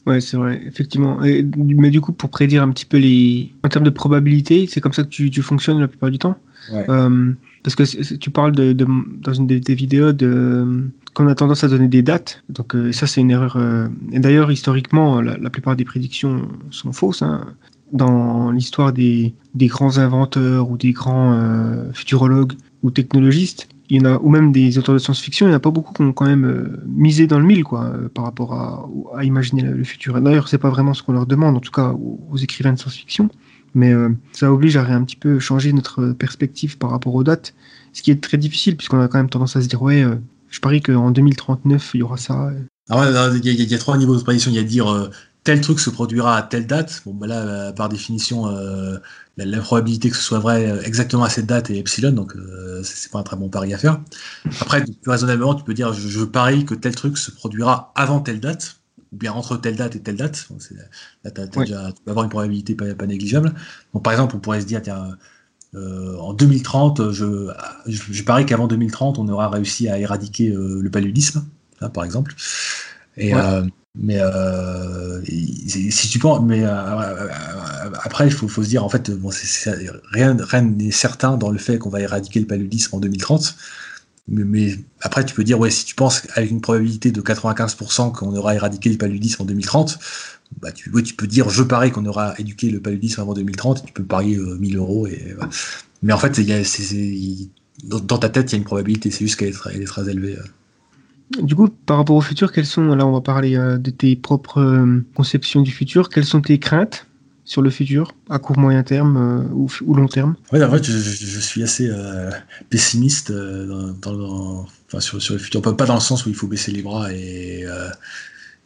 Ouais, 0.09 0.23
c'est 0.23 0.39
vrai, 0.39 0.63
effectivement. 0.67 1.19
mais 1.21 1.91
du 1.91 2.01
coup, 2.01 2.13
pour 2.15 2.31
prédire 2.31 2.63
un 2.63 2.71
petit 2.71 2.87
peu 2.87 2.97
les. 2.97 3.53
En 3.63 3.69
termes 3.69 3.85
de 3.85 3.91
probabilité, 3.91 4.67
c'est 4.67 4.81
comme 4.81 4.95
ça 4.95 5.03
que 5.03 5.09
tu, 5.09 5.31
tu, 5.31 5.43
fonctionnes 5.43 5.79
la 5.81 5.87
plupart 5.87 6.11
du 6.11 6.19
temps 6.19 6.39
euh, 6.73 7.33
Parce 7.63 7.77
que 7.77 8.15
tu 8.15 8.31
parles 8.31 8.53
de, 8.53 8.73
dans 8.73 9.35
une 9.35 9.47
des, 9.47 9.75
vidéos 9.75 10.13
de 10.13 10.89
qu'on 11.13 11.29
a 11.29 11.35
tendance 11.35 11.63
à 11.63 11.69
donner 11.69 11.89
des 11.89 12.01
dates. 12.01 12.43
Donc, 12.49 12.75
euh, 12.75 12.91
ça, 12.91 13.07
c'est 13.07 13.21
une 13.21 13.31
erreur. 13.31 13.57
Euh, 13.57 13.89
et 14.11 14.19
d'ailleurs, 14.19 14.51
historiquement, 14.51 15.21
la, 15.21 15.51
plupart 15.51 15.77
des 15.77 15.85
prédictions 15.85 16.49
sont 16.71 16.93
fausses. 16.93 17.21
Hein. 17.21 17.45
dans 17.93 18.51
l'histoire 18.51 18.95
des, 18.95 19.35
des, 19.55 19.67
grands 19.67 19.99
inventeurs 19.99 20.71
ou 20.71 20.79
des 20.79 20.93
grands 20.93 21.39
futurologues 21.93 22.55
ou 22.83 22.91
technologistes, 22.91 23.69
il 23.91 23.97
y 23.97 24.01
en 24.01 24.05
a, 24.05 24.19
ou 24.19 24.29
même 24.29 24.53
des 24.53 24.79
auteurs 24.79 24.95
de 24.95 24.99
science-fiction, 24.99 25.47
il 25.47 25.51
n'y 25.51 25.55
en 25.55 25.57
a 25.57 25.61
pas 25.61 25.71
beaucoup 25.71 25.95
qui 25.95 26.03
ont 26.03 26.13
quand 26.13 26.27
même 26.27 26.45
euh, 26.45 26.83
misé 26.87 27.27
dans 27.27 27.39
le 27.39 27.47
mille 27.47 27.65
quoi, 27.65 27.85
euh, 27.85 28.09
par 28.09 28.25
rapport 28.25 28.53
à, 28.55 29.25
imaginer 29.25 29.63
le, 29.63 29.85
futur. 29.85 30.21
D'ailleurs, 30.21 30.49
c'est 30.49 30.59
pas 30.59 30.71
vraiment 30.71 30.95
ce 30.95 31.03
qu'on 31.03 31.13
leur 31.13 31.27
demande, 31.27 31.57
en 31.57 31.61
tout 31.61 31.73
cas 31.73 31.93
aux, 31.93 32.37
écrivains 32.37 32.75
de 32.75 32.79
science-fiction, 32.79 33.31
mais 33.75 33.93
euh, 33.93 34.11
ça 34.33 34.53
oblige 34.53 34.77
à 34.77 34.85
un 34.85 35.03
petit 35.05 35.17
peu 35.17 35.39
changer 35.39 35.73
notre 35.73 36.13
perspective 36.13 36.77
par 36.77 36.91
rapport 36.91 37.15
aux 37.15 37.25
dates, 37.25 37.55
ce 37.93 38.03
qui 38.03 38.11
est 38.11 38.23
très 38.23 38.37
difficile 38.37 38.77
puisqu'on 38.77 39.01
a 39.01 39.09
quand 39.09 39.19
même 39.19 39.31
tendance 39.31 39.57
à 39.57 39.63
se 39.63 39.69
dire 39.69 39.81
ouais, 39.83 40.05
je 40.51 40.61
parie 40.61 40.83
qu'en 40.83 41.11
2039 41.11 41.93
il 41.95 41.99
y 41.99 42.03
aura 42.03 42.19
ça. 42.19 42.51
Alors, 42.91 43.35
il 43.35 43.45
y, 43.45 43.75
a 43.75 43.79
trois 43.79 43.99
niveaux 43.99 44.17
de 44.17 44.23
prédiction. 44.23 44.51
Il 44.51 44.55
y 44.55 44.61
a 44.61 44.63
dire 44.63 45.11
tel 45.49 45.63
truc 45.63 45.81
se 45.81 45.89
produira 45.89 46.37
à 46.37 46.43
telle 46.43 46.67
date. 46.67 47.01
Bon, 47.07 47.15
bah 47.15 47.27
là, 47.27 47.73
par 47.73 47.89
définition, 47.89 48.47
la, 49.47 49.61
probabilité 49.61 50.11
que 50.11 50.17
ce 50.17 50.23
soit 50.23 50.41
vrai 50.41 50.69
euh, 50.69 50.83
exactement 50.83 51.25
à 51.25 51.31
cette 51.31 51.47
date 51.47 51.71
est 51.71 51.79
epsilon, 51.79 52.13
donc 52.13 52.37
euh, 52.37 52.83
c'est 52.83 53.11
pas 53.11 53.19
un 53.19 53.23
très 53.23 53.37
bon 53.37 53.49
pari 53.49 53.73
à 53.73 53.79
faire. 53.79 54.01
Après, 54.61 54.83
plus 54.83 55.11
raisonnablement, 55.11 55.55
tu 55.55 55.65
peux 55.65 55.73
dire 55.75 55.95
je, 55.95 56.25
parie 56.25 56.65
que 56.65 56.75
tel 56.75 56.95
truc 56.95 57.17
se 57.17 57.31
produira 57.31 57.93
avant 57.95 58.21
telle 58.21 58.41
date, 58.41 58.81
ou 59.11 59.17
bien 59.17 59.33
entre 59.33 59.57
telle 59.57 59.77
date 59.77 59.97
et 59.97 60.01
telle 60.01 60.17
date. 60.17 60.47
là, 61.25 61.31
déjà, 61.31 61.93
tu 61.93 62.03
peux 62.05 62.11
avoir 62.11 62.25
une 62.25 62.31
probabilité 62.31 62.75
pas, 62.75 63.07
négligeable. 63.07 63.55
Donc, 63.95 64.03
par 64.03 64.13
exemple, 64.13 64.37
on 64.37 64.41
pourrait 64.41 64.61
se 64.61 64.67
dire 64.67 64.83
tiens, 64.83 65.17
euh, 65.75 66.19
en 66.19 66.35
2030, 66.35 67.11
je, 67.11 67.51
je, 67.87 68.23
parie 68.23 68.45
qu'avant 68.45 68.67
2030, 68.67 69.19
on 69.19 69.29
aura 69.29 69.49
réussi 69.49 69.89
à 69.89 69.99
éradiquer 69.99 70.53
le 70.53 70.91
paludisme, 70.91 71.47
par 71.95 72.05
exemple. 72.05 72.35
Et, 73.17 73.33
mais 74.01 74.19
euh, 74.21 75.21
si 75.25 76.09
tu 76.09 76.21
penses, 76.21 76.41
mais 76.45 76.63
euh, 76.63 76.69
euh, 76.71 77.29
après, 78.05 78.27
il 78.29 78.33
faut, 78.33 78.49
se 78.49 78.61
dire, 78.69 78.85
en 78.85 78.89
fait, 78.89 79.11
rien 80.13 80.37
n'est 80.63 80.91
certain 80.93 81.37
dans 81.37 81.51
le 81.51 81.59
fait 81.59 81.79
qu'on 81.79 81.89
va 81.89 82.01
éradiquer 82.01 82.39
le 82.39 82.47
paludisme 82.47 82.95
en 82.95 83.01
2030. 83.01 83.57
Mais, 84.29 84.79
après, 85.01 85.25
tu 85.25 85.35
peux 85.35 85.43
dire, 85.43 85.59
ouais, 85.59 85.71
si 85.71 85.85
tu 85.85 85.97
penses 85.97 86.23
avec 86.35 86.51
une 86.51 86.61
probabilité 86.61 87.11
de 87.11 87.21
95% 87.21 88.13
qu'on 88.13 88.37
aura 88.37 88.55
éradiqué 88.55 88.91
le 88.91 88.99
paludisme 88.99 89.43
en 89.43 89.47
2030, 89.47 89.99
bah, 90.61 90.71
tu, 90.71 90.93
tu 91.03 91.15
peux 91.15 91.27
dire, 91.27 91.51
je 91.51 91.63
parie 91.65 91.91
qu'on 91.91 92.07
aura 92.07 92.35
éduqué 92.39 92.71
le 92.71 92.81
paludisme 92.81 93.21
avant 93.21 93.35
2030, 93.35 93.79
et 93.79 93.87
tu 93.87 93.93
peux 93.93 94.05
parier 94.05 94.37
1000 94.37 94.77
euros. 94.77 95.09
Mais 96.03 96.13
en 96.13 96.19
fait, 96.19 96.41
dans, 97.83 98.19
ta 98.19 98.29
tête, 98.29 98.53
il 98.53 98.55
y 98.55 98.57
a 98.57 98.59
une 98.59 98.65
probabilité, 98.65 99.11
c'est 99.11 99.25
juste 99.25 99.37
qu'elle 99.37 99.55
est, 99.83 99.87
très 99.87 100.09
élevée. 100.09 100.37
Du 101.31 101.55
coup, 101.55 101.69
par 101.69 101.99
rapport 101.99 102.17
au 102.17 102.21
futur, 102.21 102.53
quelles 102.53 102.67
sont, 102.67 102.95
là 102.95 103.07
on 103.07 103.13
va 103.13 103.21
parler 103.21 103.57
euh, 103.57 103.77
de 103.77 103.91
tes 103.91 104.17
propres 104.17 104.61
euh, 104.61 105.05
conceptions 105.15 105.61
du 105.61 105.71
futur, 105.71 106.09
quelles 106.09 106.25
sont 106.25 106.41
tes 106.41 106.59
craintes 106.59 107.07
sur 107.45 107.61
le 107.61 107.71
futur, 107.71 108.13
à 108.31 108.39
court, 108.39 108.59
moyen 108.59 108.83
terme 108.83 109.17
euh, 109.17 109.67
ou, 109.85 109.95
long 109.95 110.09
terme? 110.09 110.37
Oui, 110.53 110.63
en 110.63 110.71
fait, 110.71 110.85
je, 110.85 111.41
suis 111.41 111.63
assez 111.63 111.91
pessimiste 112.71 113.29
sur, 113.29 115.35
le 115.35 115.39
futur. 115.39 115.63
Pas, 115.63 115.87
dans 115.87 115.95
le 115.95 116.01
sens 116.01 116.25
où 116.25 116.31
il 116.31 116.35
faut 116.35 116.47
baisser 116.47 116.73
les 116.73 116.83
bras 116.83 117.13
et, 117.13 117.65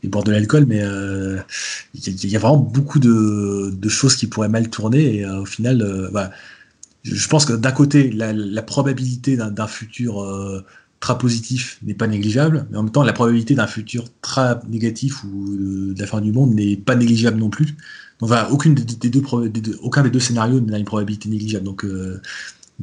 boire 0.05 0.24
de 0.24 0.32
l'alcool, 0.32 0.66
mais 0.66 0.82
il 1.94 2.31
y, 2.31 2.36
a 2.36 2.39
vraiment 2.41 2.57
beaucoup 2.57 2.99
de, 2.99 3.89
choses 3.89 4.16
qui 4.16 4.26
pourraient 4.26 4.49
mal 4.49 4.68
tourner 4.68 5.16
et 5.16 5.26
au 5.26 5.47
final, 5.47 6.10
bah, 6.12 6.32
je 7.05 7.28
pense 7.28 7.44
que 7.44 7.52
d'un 7.52 7.73
côté, 7.73 8.10
la 8.10 8.62
probabilité 8.62 9.36
d'un 9.36 9.66
futur 9.68 10.65
très 11.02 11.18
positif 11.18 11.78
n'est 11.82 11.94
pas 11.94 12.06
négligeable, 12.06 12.66
mais 12.70 12.78
en 12.78 12.84
même 12.84 12.92
temps, 12.92 13.02
la 13.02 13.12
probabilité 13.12 13.55
d'un 13.55 13.66
futur 13.66 14.05
très 14.22 14.55
négatif 14.70 15.24
ou 15.24 15.56
de 15.92 16.00
la 16.00 16.06
fin 16.06 16.20
du 16.20 16.32
monde 16.32 16.55
n'est 16.55 16.76
pas 16.76 16.94
négligeable 16.94 17.39
non 17.39 17.50
plus. 17.50 17.66
Donc 18.20 18.28
voilà, 18.28 18.50
aucune 18.52 18.74
des, 18.74 19.10
deux, 19.10 19.22
aucun 19.82 20.02
des 20.02 20.10
deux 20.10 20.20
scénarios 20.20 20.60
n'a 20.60 20.78
une 20.78 20.84
probabilité 20.84 21.28
négligeable. 21.28 21.64
Donc 21.64 21.84
euh, 21.84 22.20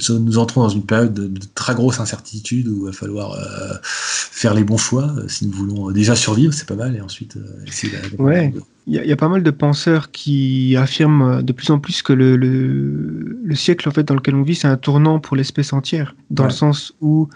nous 0.09 0.37
entrons 0.37 0.61
dans 0.63 0.69
une 0.69 0.85
période 0.85 1.13
de, 1.13 1.39
très 1.55 1.73
grosse 1.73 2.01
incertitude 2.01 2.67
où 2.67 2.81
il 2.81 2.85
va 2.87 2.91
falloir 2.91 3.31
euh, 3.35 3.77
faire 3.83 4.53
les 4.53 4.65
bons 4.65 4.77
choix 4.77 5.15
euh, 5.17 5.29
si 5.29 5.47
nous 5.47 5.53
voulons 5.53 5.91
déjà 5.91 6.13
survivre, 6.13 6.53
c'est 6.53 6.67
pas 6.67 6.75
mal, 6.75 6.97
et 6.97 7.01
ensuite 7.01 7.37
essayer 7.65 7.93
Ouais, 8.17 8.53
il 8.85 8.95
y, 8.95 9.13
a 9.13 9.15
pas 9.15 9.29
mal 9.29 9.43
de 9.43 9.51
penseurs 9.51 10.11
qui 10.11 10.75
affirment 10.75 11.41
de 11.41 11.53
plus 11.53 11.69
en 11.69 11.79
plus 11.79 12.01
que 12.01 12.11
le, 12.11 12.35
le, 12.35 13.55
siècle 13.55 13.87
en 13.87 13.93
fait, 13.93 14.03
dans 14.03 14.15
lequel 14.15 14.35
on 14.35 14.41
vit, 14.41 14.55
c'est 14.55 14.67
un 14.67 14.77
tournant 14.77 15.19
pour 15.19 15.37
l'espèce 15.37 15.71
entière, 15.71 16.15
dans 16.31 16.43
le 16.43 16.49
sens 16.49 16.93
où 16.99 17.29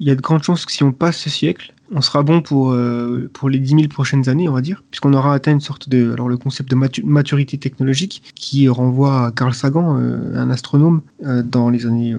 il 0.00 0.08
y 0.08 0.10
a 0.10 0.14
de 0.14 0.20
grandes 0.20 0.42
chances 0.42 0.66
que 0.66 0.72
si 0.72 0.82
on 0.82 0.92
passe 0.92 1.18
ce 1.18 1.30
siècle, 1.30 1.74
on 1.92 2.00
sera 2.00 2.22
bon 2.22 2.40
pour, 2.40 2.72
euh, 2.72 3.30
pour 3.32 3.48
les 3.48 3.58
10 3.58 3.68
000 3.70 3.82
prochaines 3.88 4.28
années, 4.28 4.48
on 4.48 4.52
va 4.52 4.60
dire, 4.60 4.82
puisqu'on 4.90 5.12
aura 5.12 5.34
atteint 5.34 5.52
une 5.52 5.60
sorte 5.60 5.88
de. 5.88 6.12
Alors, 6.12 6.28
le 6.28 6.36
concept 6.36 6.70
de 6.70 6.76
maturité 7.04 7.58
technologique 7.58 8.22
qui 8.34 8.68
renvoie 8.68 9.26
à 9.26 9.30
Carl 9.32 9.54
Sagan, 9.54 9.98
euh, 9.98 10.34
un 10.36 10.50
astronome, 10.50 11.02
euh, 11.24 11.42
dans 11.42 11.70
les 11.70 11.86
années. 11.86 12.16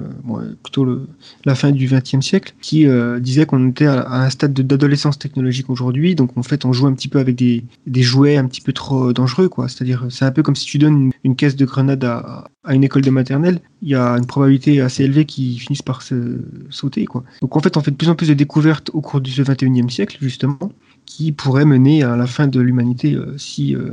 plutôt 0.63 0.85
le, 0.85 1.07
la 1.45 1.55
fin 1.55 1.71
du 1.71 1.87
XXe 1.87 2.21
siècle, 2.21 2.53
qui 2.61 2.87
disait 3.19 3.45
qu'on 3.45 3.69
était 3.69 3.85
à, 3.85 4.23
un 4.23 4.29
stade 4.29 4.53
d'adolescence 4.53 5.19
technologique 5.19 5.69
aujourd'hui. 5.69 6.15
Donc, 6.15 6.37
en 6.37 6.43
fait, 6.43 6.65
on 6.65 6.73
joue 6.73 6.87
un 6.87 6.93
petit 6.93 7.07
peu 7.07 7.19
avec 7.19 7.35
des, 7.35 7.63
jouets 8.01 8.37
un 8.37 8.45
petit 8.45 8.61
peu 8.61 8.73
trop 8.73 9.13
dangereux, 9.13 9.49
quoi. 9.49 9.67
C'est-à-dire, 9.67 10.05
c'est 10.09 10.25
un 10.25 10.31
peu 10.31 10.43
comme 10.43 10.55
si 10.55 10.65
tu 10.65 10.77
donnes 10.77 11.11
une, 11.23 11.35
caisse 11.35 11.55
de 11.55 11.65
grenades 11.65 12.03
à, 12.03 12.45
à, 12.65 12.75
une 12.75 12.83
école 12.83 13.01
de 13.01 13.09
maternelle. 13.09 13.59
Il 13.81 13.89
y 13.89 13.95
a 13.95 14.13
une 14.13 14.25
probabilité 14.25 14.81
assez 14.81 15.03
élevée 15.03 15.25
qu'ils 15.25 15.59
finissent 15.59 15.81
par 15.81 16.01
se 16.01 16.39
sauter, 16.69 17.05
quoi. 17.05 17.23
Donc, 17.41 17.55
en 17.55 17.59
fait, 17.59 17.77
on 17.77 17.81
fait 17.81 17.91
de 17.91 17.95
plus 17.95 18.09
en 18.09 18.15
plus 18.15 18.27
de 18.27 18.33
découvertes 18.33 18.89
au 18.93 19.01
cours 19.01 19.21
du 19.21 19.31
XXe 19.31 19.93
siècle, 19.93 20.17
justement, 20.21 20.71
qui 21.05 21.31
pourrait 21.31 21.65
mener 21.65 22.03
à 22.03 22.15
la 22.15 22.27
fin 22.27 22.47
de 22.47 22.59
l'humanité 22.59 23.13
euh, 23.13 23.37
si 23.37 23.75
euh, 23.75 23.91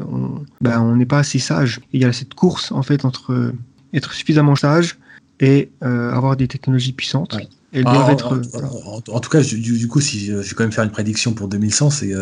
ben, 0.61 0.81
on 0.81 0.97
n'est 0.97 1.07
pas 1.07 1.19
assez 1.19 1.39
sage. 1.39 1.81
Et 1.93 1.99
il 1.99 2.03
y 2.03 2.05
a 2.05 2.13
cette 2.13 2.35
course, 2.35 2.73
en 2.73 2.83
fait, 2.83 3.05
entre 3.05 3.33
euh, 3.33 3.53
être 3.93 4.13
suffisamment 4.13 4.57
sage 4.57 4.99
et 5.41 5.71
avoir 5.81 6.37
des 6.37 6.47
technologies 6.47 6.93
puissantes. 6.93 7.37
Ah, 7.85 8.11
être, 8.13 8.41
en, 9.09 9.19
tout 9.19 9.31
cas, 9.31 9.41
du, 9.41 9.89
coup, 9.89 10.01
si 10.01 10.27
je, 10.27 10.35
vais 10.35 10.49
quand 10.51 10.63
même 10.63 10.71
faire 10.71 10.85
une 10.85 10.91
prédiction 10.91 11.33
pour 11.33 11.49
2100, 11.49 11.91
c'est 11.91 12.15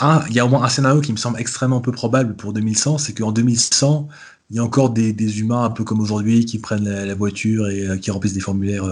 il 0.00 0.34
y 0.34 0.40
a 0.40 0.44
au 0.44 0.48
moins 0.48 0.64
un 0.64 0.68
scénario 0.68 1.00
qui 1.00 1.12
me 1.12 1.16
semble 1.16 1.38
extrêmement 1.38 1.80
peu 1.80 1.92
probable 1.92 2.34
pour 2.34 2.52
2100, 2.52 2.98
c'est 2.98 3.12
qu'en 3.12 3.30
2100, 3.30 4.08
il 4.50 4.56
y 4.56 4.58
a 4.58 4.64
encore 4.64 4.90
des, 4.90 5.40
humains 5.40 5.64
un 5.64 5.70
peu 5.70 5.84
comme 5.84 6.00
aujourd'hui 6.00 6.44
qui 6.44 6.58
prennent 6.58 6.88
la, 6.88 7.14
voiture 7.14 7.68
et 7.68 8.00
qui 8.00 8.10
remplissent 8.10 8.32
des 8.32 8.40
formulaires 8.40 8.88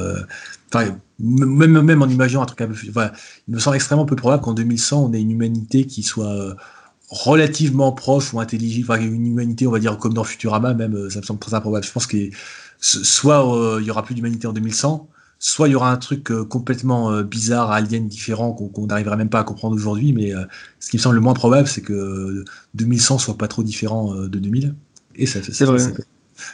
même, 1.19 1.83
même 1.83 2.03
en 2.03 2.09
imaginant 2.09 2.43
un 2.43 2.47
truc 2.47 2.61
un 2.61 2.69
peu. 2.69 2.75
Voilà, 2.93 3.13
il 3.49 3.55
me 3.55 3.59
semble 3.59 3.77
extrêmement 3.77 4.07
peu 4.07 4.17
probable 4.17 4.43
qu'en 4.43 4.55
2100, 4.55 5.05
on 5.05 5.13
ait 5.13 5.21
une 5.21 5.31
humanité 5.31 5.87
qui 5.87 6.03
soit 6.03 6.33
euh, 6.33 6.55
relativement 7.09 7.93
proche 7.93 8.33
ou 8.33 8.41
intelligible, 8.41 8.91
enfin, 8.91 9.01
une 9.01 9.27
humanité, 9.27 9.67
on 9.67 9.71
va 9.71 9.79
dire, 9.79 9.99
comme 9.99 10.15
dans 10.15 10.25
Futurama, 10.25 10.75
même, 10.75 10.95
euh, 10.95 11.11
ça 11.11 11.21
me 11.21 11.25
semble 11.25 11.41
très 11.41 11.55
improbable. 11.55 11.85
Je 11.85 11.93
pense 11.93 12.07
que 12.07 12.17
soit 12.81 13.57
euh, 13.57 13.79
il 13.81 13.87
y 13.87 13.91
aura 13.91 14.03
plus 14.05 14.15
d'humanité 14.15 14.47
en 14.47 14.53
2100, 14.53 15.09
soit 15.39 15.69
il 15.69 15.73
y 15.73 15.75
aura 15.75 15.91
un 15.91 15.97
truc 15.97 16.33
complètement 16.49 17.23
bizarre, 17.23 17.71
alien, 17.71 18.09
différent, 18.09 18.53
qu'on 18.53 18.87
n'arriverait 18.87 19.19
même 19.19 19.29
pas 19.29 19.41
à 19.41 19.45
comprendre 19.45 19.75
aujourd'hui, 19.75 20.15
mais 20.15 20.33
ce 20.81 20.91
qui 20.91 20.97
me 20.97 21.03
semble 21.03 21.15
le 21.15 21.21
moins 21.21 21.35
probable, 21.35 21.69
c'est 21.69 21.83
que 21.83 22.43
2100 22.73 23.19
soit 23.19 23.37
pas 23.37 23.47
trop 23.47 23.63
différent 23.63 24.15
de 24.15 24.39
2000. 24.39 24.75
Et 25.17 25.27
ça, 25.27 25.41
c'est 25.43 25.65
vrai. 25.65 25.79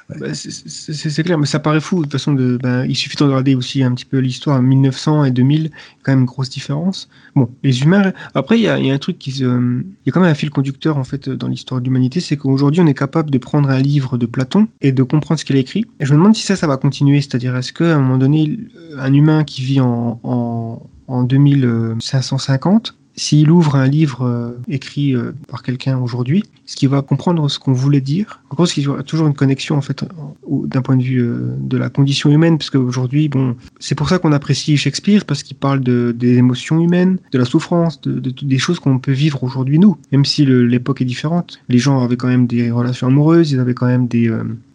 Bah, 0.08 0.28
c'est 0.34 1.22
clair, 1.24 1.38
mais 1.38 1.46
ça 1.46 1.58
paraît 1.58 1.80
fou. 1.80 1.98
De 1.98 2.02
toute 2.02 2.12
façon, 2.12 2.32
de, 2.34 2.58
ben, 2.62 2.84
il 2.88 2.94
suffit 2.94 3.16
de 3.16 3.24
regarder 3.24 3.54
aussi 3.54 3.82
un 3.82 3.92
petit 3.92 4.04
peu 4.04 4.18
l'histoire. 4.18 4.62
1900 4.62 5.24
et 5.24 5.30
2000, 5.30 5.70
quand 6.02 6.12
même 6.12 6.20
une 6.20 6.24
grosse 6.24 6.50
différence. 6.50 7.08
Bon, 7.34 7.50
les 7.62 7.82
humains. 7.82 8.12
Après, 8.34 8.58
il 8.58 8.62
y 8.62 8.68
a, 8.68 8.78
y 8.78 8.90
a, 8.90 8.94
un 8.94 8.98
truc 8.98 9.18
qui 9.18 9.32
se. 9.32 9.44
Il 9.44 10.06
y 10.06 10.10
a 10.10 10.12
quand 10.12 10.20
même 10.20 10.30
un 10.30 10.34
fil 10.34 10.50
conducteur 10.50 10.96
en 10.98 11.04
fait 11.04 11.28
dans 11.28 11.48
l'histoire 11.48 11.80
de 11.80 11.86
l'humanité, 11.86 12.20
c'est 12.20 12.36
qu'aujourd'hui, 12.36 12.80
on 12.80 12.86
est 12.86 12.94
capable 12.94 13.30
de 13.30 13.38
prendre 13.38 13.70
un 13.70 13.80
livre 13.80 14.18
de 14.18 14.26
Platon 14.26 14.68
et 14.80 14.92
de 14.92 15.02
comprendre 15.02 15.40
ce 15.40 15.44
qu'il 15.44 15.56
a 15.56 15.60
écrit. 15.60 15.84
Et 16.00 16.06
je 16.06 16.12
me 16.12 16.18
demande 16.18 16.36
si 16.36 16.42
ça, 16.42 16.56
ça 16.56 16.66
va 16.66 16.76
continuer. 16.76 17.20
C'est-à-dire, 17.20 17.56
est-ce 17.56 17.72
qu'à 17.72 17.96
un 17.96 18.00
moment 18.00 18.18
donné, 18.18 18.58
un 18.98 19.12
humain 19.12 19.44
qui 19.44 19.62
vit 19.62 19.80
en, 19.80 20.20
en 20.22 20.82
en 21.08 21.24
2550 21.24 22.96
s'il 23.14 23.50
ouvre 23.50 23.76
un 23.76 23.86
livre 23.86 24.22
euh, 24.22 24.52
écrit 24.68 25.14
euh, 25.14 25.32
par 25.48 25.62
quelqu'un 25.62 25.98
aujourd'hui, 25.98 26.44
ce 26.64 26.76
qui 26.76 26.86
va 26.86 27.02
comprendre 27.02 27.48
ce 27.50 27.58
qu'on 27.58 27.72
voulait 27.72 28.00
dire. 28.00 28.40
En 28.50 28.54
gros, 28.54 28.66
il 28.66 28.82
y 28.82 28.86
aura 28.86 29.02
toujours 29.02 29.26
une 29.26 29.34
connexion 29.34 29.76
en 29.76 29.82
fait 29.82 30.04
d'un 30.48 30.82
point 30.82 30.96
de 30.96 31.02
vue 31.02 31.20
euh, 31.20 31.54
de 31.58 31.76
la 31.76 31.90
condition 31.90 32.30
humaine, 32.30 32.56
parce 32.58 32.70
qu'aujourd'hui, 32.70 33.28
bon, 33.28 33.56
c'est 33.80 33.94
pour 33.94 34.08
ça 34.08 34.18
qu'on 34.18 34.32
apprécie 34.32 34.76
Shakespeare 34.76 35.24
parce 35.24 35.42
qu'il 35.42 35.56
parle 35.56 35.80
de, 35.80 36.14
des 36.16 36.38
émotions 36.38 36.80
humaines, 36.80 37.18
de 37.32 37.38
la 37.38 37.44
souffrance, 37.44 38.00
de, 38.00 38.18
des 38.18 38.58
choses 38.58 38.80
qu'on 38.80 38.98
peut 38.98 39.12
vivre 39.12 39.44
aujourd'hui 39.44 39.78
nous, 39.78 39.96
même 40.10 40.24
si 40.24 40.46
l'époque 40.46 41.02
est 41.02 41.06
différente. 41.06 41.60
Les 41.68 41.78
gens 41.78 42.02
avaient 42.02 42.16
quand 42.16 42.28
même 42.28 42.46
des 42.46 42.70
relations 42.70 43.08
amoureuses, 43.08 43.52
ils 43.52 43.60
avaient 43.60 43.74
quand 43.74 43.86
même 43.86 44.06
des 44.06 44.30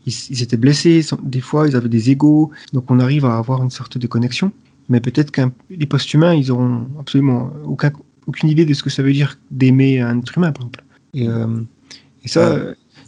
ils, 0.05 0.41
étaient 0.41 0.57
blessés, 0.57 1.05
des 1.23 1.41
fois 1.41 1.67
ils 1.67 1.75
avaient 1.75 1.89
des 1.89 2.11
égaux, 2.11 2.51
donc 2.73 2.89
on 2.89 2.99
arrive 2.99 3.25
à 3.25 3.37
avoir 3.37 3.63
une 3.63 3.69
sorte 3.69 3.97
de 3.97 4.07
connexion 4.07 4.51
mais 4.89 5.01
peut-être 5.01 5.31
que 5.31 5.41
les 5.69 5.85
post-humains, 5.85 6.33
ils 6.33 6.51
auront 6.51 6.87
absolument 6.99 7.51
aucun, 7.65 7.91
aucune 8.27 8.49
idée 8.49 8.65
de 8.65 8.73
ce 8.73 8.83
que 8.83 8.89
ça 8.89 9.01
veut 9.01 9.13
dire 9.13 9.39
d'aimer 9.49 10.01
un 10.01 10.19
être 10.19 10.37
humain, 10.37 10.51
par 10.51 10.63
exemple. 10.63 10.83
Et, 11.13 11.27
euh, 11.27 11.61
ça, 12.25 12.59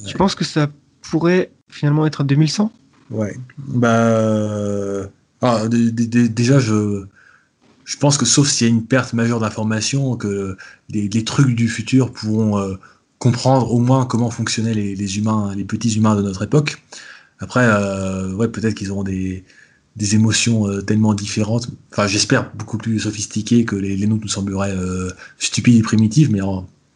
je 0.05 0.13
pense 0.15 0.33
que 0.33 0.45
ça 0.45 0.69
pourrait 1.01 1.51
finalement 1.67 2.05
être 2.05 2.23
2100 2.23 2.71
Ouais. 3.11 3.35
Bah, 3.57 3.89
euh, 3.89 5.07
ah, 5.41 5.67
déjà, 5.67 6.59
je, 6.59 7.05
je 7.85 7.97
pense 7.97 8.17
que 8.17 8.25
sauf 8.25 8.47
s'il 8.47 8.67
y 8.67 8.69
a 8.69 8.73
une 8.73 8.85
perte 8.85 9.13
majeure 9.13 9.39
d'informations, 9.39 10.15
que 10.15 10.55
les, 10.89 11.23
trucs 11.23 11.55
du 11.55 11.67
futur 11.67 12.13
pourront 12.13 12.57
euh, 12.59 12.75
comprendre 13.17 13.73
au 13.73 13.79
moins 13.79 14.05
comment 14.05 14.29
fonctionnaient 14.29 14.73
les, 14.73 15.17
humains, 15.17 15.53
les 15.55 15.65
petits 15.65 15.95
humains 15.95 16.15
de 16.15 16.21
notre 16.21 16.43
époque. 16.43 16.81
Après, 17.39 17.65
ouais, 18.33 18.47
peut-être 18.47 18.75
qu'ils 18.75 18.91
auront 18.91 19.03
des, 19.03 19.43
des 19.99 20.15
émotions 20.15 20.81
tellement 20.81 21.13
différentes, 21.13 21.69
enfin 21.91 22.07
j'espère 22.07 22.49
beaucoup 22.55 22.79
plus 22.79 22.99
sophistiquées 23.01 23.65
que 23.65 23.75
les, 23.75 23.95
les 23.95 24.07
nôtres 24.07 24.23
nous 24.23 24.29
sembleraient 24.29 24.75
stupides 25.37 25.77
et 25.77 25.83
primitives, 25.83 26.31
mais 26.31 26.39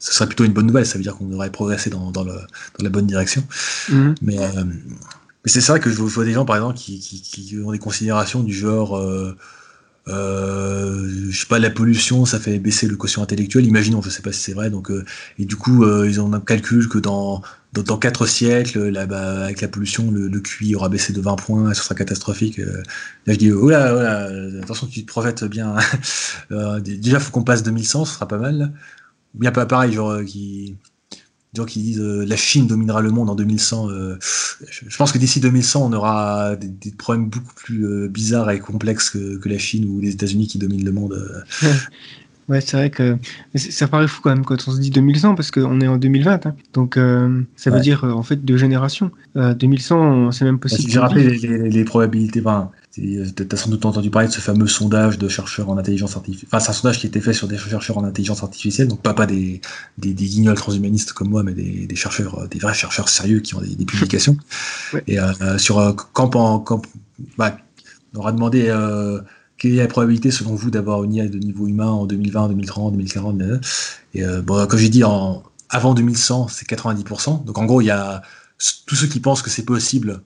ce 0.03 0.13
serait 0.13 0.27
plutôt 0.27 0.43
une 0.43 0.51
bonne 0.51 0.67
nouvelle, 0.67 0.85
ça 0.85 0.97
veut 0.97 1.03
dire 1.03 1.15
qu'on 1.15 1.31
aurait 1.31 1.49
progressé 1.49 1.89
dans, 1.89 2.11
dans, 2.11 2.25
le, 2.25 2.33
dans 2.33 2.83
la 2.83 2.89
bonne 2.89 3.07
direction. 3.07 3.41
Mhm. 3.87 4.15
Mais, 4.21 4.37
euh, 4.37 4.65
mais 4.65 5.51
c'est 5.51 5.65
vrai 5.65 5.79
que 5.79 5.89
je 5.89 5.95
vois 5.95 6.25
des 6.25 6.33
gens, 6.33 6.43
par 6.43 6.57
exemple, 6.57 6.77
qui, 6.77 6.99
qui, 6.99 7.21
qui 7.21 7.57
ont 7.63 7.71
des 7.71 7.79
considérations 7.79 8.43
du 8.43 8.53
genre, 8.53 8.97
euh, 10.07 10.73
euh, 10.93 11.09
je 11.29 11.39
sais 11.39 11.45
pas, 11.47 11.59
la 11.59 11.69
pollution, 11.69 12.25
ça 12.25 12.39
fait 12.39 12.59
baisser 12.59 12.87
le 12.87 12.95
quotient 12.95 13.23
intellectuel, 13.23 13.65
imaginons, 13.65 14.01
je 14.01 14.09
sais 14.09 14.21
pas 14.21 14.31
si 14.31 14.41
c'est 14.41 14.53
vrai, 14.53 14.69
donc, 14.69 14.91
euh, 14.91 15.05
et 15.39 15.45
du 15.45 15.55
coup, 15.55 15.83
euh, 15.83 16.07
ils 16.07 16.19
ont 16.21 16.31
un 16.33 16.39
calcul 16.39 16.87
que 16.89 16.97
dans, 16.97 17.41
dans, 17.73 17.83
dans 17.83 17.97
4 17.97 18.25
siècles, 18.25 18.89
là, 18.89 19.05
bah, 19.05 19.43
avec 19.43 19.61
la 19.61 19.67
pollution, 19.67 20.11
le, 20.11 20.27
le, 20.27 20.39
QI 20.39 20.75
aura 20.75 20.89
baissé 20.89 21.13
de 21.13 21.21
20 21.21 21.35
points, 21.37 21.73
ce 21.73 21.83
sera 21.83 21.95
catastrophique. 21.95 22.57
là, 22.57 23.33
je 23.33 23.35
dis, 23.35 23.51
oh 23.51 23.69
là, 23.69 23.95
oh 23.95 24.01
là, 24.01 24.61
attention, 24.61 24.87
tu 24.87 25.01
te 25.01 25.07
projettes 25.07 25.43
bien. 25.45 25.75
déjà, 26.81 27.19
faut 27.19 27.31
qu'on 27.31 27.43
passe 27.43 27.63
2100, 27.63 28.05
ce 28.05 28.13
sera 28.15 28.27
pas 28.27 28.37
mal 28.37 28.73
bien 29.33 29.51
pas 29.51 29.65
pareil, 29.65 29.93
genre 29.93 30.11
euh, 30.11 30.23
qui 30.23 30.77
gens 31.53 31.65
qui 31.65 31.81
disent 31.81 31.99
euh, 31.99 32.25
la 32.25 32.35
Chine 32.35 32.67
dominera 32.67 33.01
le 33.01 33.11
monde 33.11 33.29
en 33.29 33.35
2100. 33.35 33.89
Euh, 33.89 34.17
je, 34.69 34.97
pense 34.97 35.11
que 35.11 35.17
d'ici 35.17 35.39
2100, 35.39 35.85
on 35.85 35.93
aura 35.93 36.55
des, 36.55 36.91
problèmes 36.91 37.29
beaucoup 37.29 37.53
plus 37.55 38.09
bizarres 38.09 38.51
et 38.51 38.59
complexes 38.59 39.09
que, 39.09 39.37
que, 39.37 39.49
la 39.49 39.57
Chine 39.57 39.85
ou 39.85 39.99
les 39.99 40.11
États-Unis 40.11 40.47
qui 40.47 40.57
dominent 40.57 40.85
le 40.85 40.91
monde. 40.91 41.45
Ouais, 42.49 42.59
c'est 42.59 42.75
vrai 42.75 42.89
que 42.89 43.17
ça 43.55 43.87
paraît 43.87 44.05
fou 44.05 44.19
quand 44.21 44.29
même 44.29 44.43
quand 44.43 44.67
on 44.67 44.71
se 44.71 44.77
dit 44.77 44.89
2100 44.89 45.35
parce 45.35 45.49
qu'on 45.49 45.79
est 45.79 45.87
en 45.87 45.95
2020. 45.95 46.45
Hein. 46.45 46.55
Donc 46.73 46.99
ça 47.55 47.69
veut 47.71 47.79
dire 47.79 48.03
en 48.03 48.21
fait 48.21 48.43
deux 48.43 48.57
générations. 48.57 49.11
2100, 49.35 50.33
c'est 50.33 50.43
même 50.43 50.59
possible. 50.59 50.91
J'ai 50.91 50.99
rappelé 50.99 51.37
les, 51.37 51.69
les, 51.69 51.83
probabilités. 51.85 52.41
Enfin, 52.41 52.69
tu 52.93 53.47
as 53.51 53.57
sans 53.57 53.69
doute 53.69 53.85
entendu 53.85 54.11
parler 54.11 54.27
de 54.27 54.33
ce 54.33 54.39
fameux 54.39 54.67
sondage 54.67 55.17
de 55.17 55.27
chercheurs 55.27 55.69
en 55.69 55.77
intelligence 55.77 56.15
artificielle. 56.15 56.47
Enfin, 56.51 56.59
c'est 56.59 56.69
un 56.69 56.73
sondage 56.73 56.99
qui 56.99 57.07
a 57.07 57.09
été 57.09 57.21
fait 57.21 57.33
sur 57.33 57.47
des 57.47 57.57
chercheurs 57.57 57.97
en 57.97 58.03
intelligence 58.03 58.43
artificielle, 58.43 58.87
donc 58.87 59.01
pas, 59.01 59.13
pas 59.13 59.25
des, 59.25 59.61
des, 59.97 60.13
des 60.13 60.25
guignols 60.25 60.55
transhumanistes 60.55 61.13
comme 61.13 61.29
moi, 61.29 61.41
mais 61.43 61.53
des, 61.53 61.87
des, 61.87 61.95
chercheurs, 61.95 62.47
des 62.49 62.59
vrais 62.59 62.75
chercheurs 62.75 63.09
sérieux 63.09 63.39
qui 63.39 63.55
ont 63.55 63.61
des, 63.61 63.75
des 63.75 63.85
publications. 63.85 64.37
Et 65.07 65.19
euh, 65.19 65.57
sur 65.57 65.79
euh, 65.79 65.93
quand, 65.93 66.29
quand 66.59 66.81
bah, 67.37 67.57
on 68.13 68.19
aura 68.19 68.31
demandé 68.31 68.65
euh, 68.67 69.21
quelle 69.57 69.73
est 69.73 69.77
la 69.77 69.87
probabilité 69.87 70.29
selon 70.29 70.55
vous 70.55 70.69
d'avoir 70.69 71.03
une 71.03 71.13
IA 71.13 71.27
de 71.27 71.37
niveau 71.37 71.67
humain 71.67 71.89
en 71.89 72.05
2020, 72.05 72.49
2030, 72.49 72.93
2040 72.93 73.41
Et 74.13 74.23
euh, 74.23 74.41
bon, 74.41 74.67
comme 74.67 74.79
j'ai 74.79 74.89
dit, 74.89 75.03
en, 75.03 75.43
avant 75.69 75.93
2100, 75.93 76.47
c'est 76.49 76.67
90%. 76.67 77.45
Donc 77.45 77.57
en 77.57 77.65
gros, 77.65 77.81
il 77.81 77.85
y 77.85 77.91
a 77.91 78.21
tous 78.85 78.95
ceux 78.95 79.07
qui 79.07 79.19
pensent 79.19 79.41
que 79.41 79.49
c'est 79.49 79.65
possible 79.65 80.21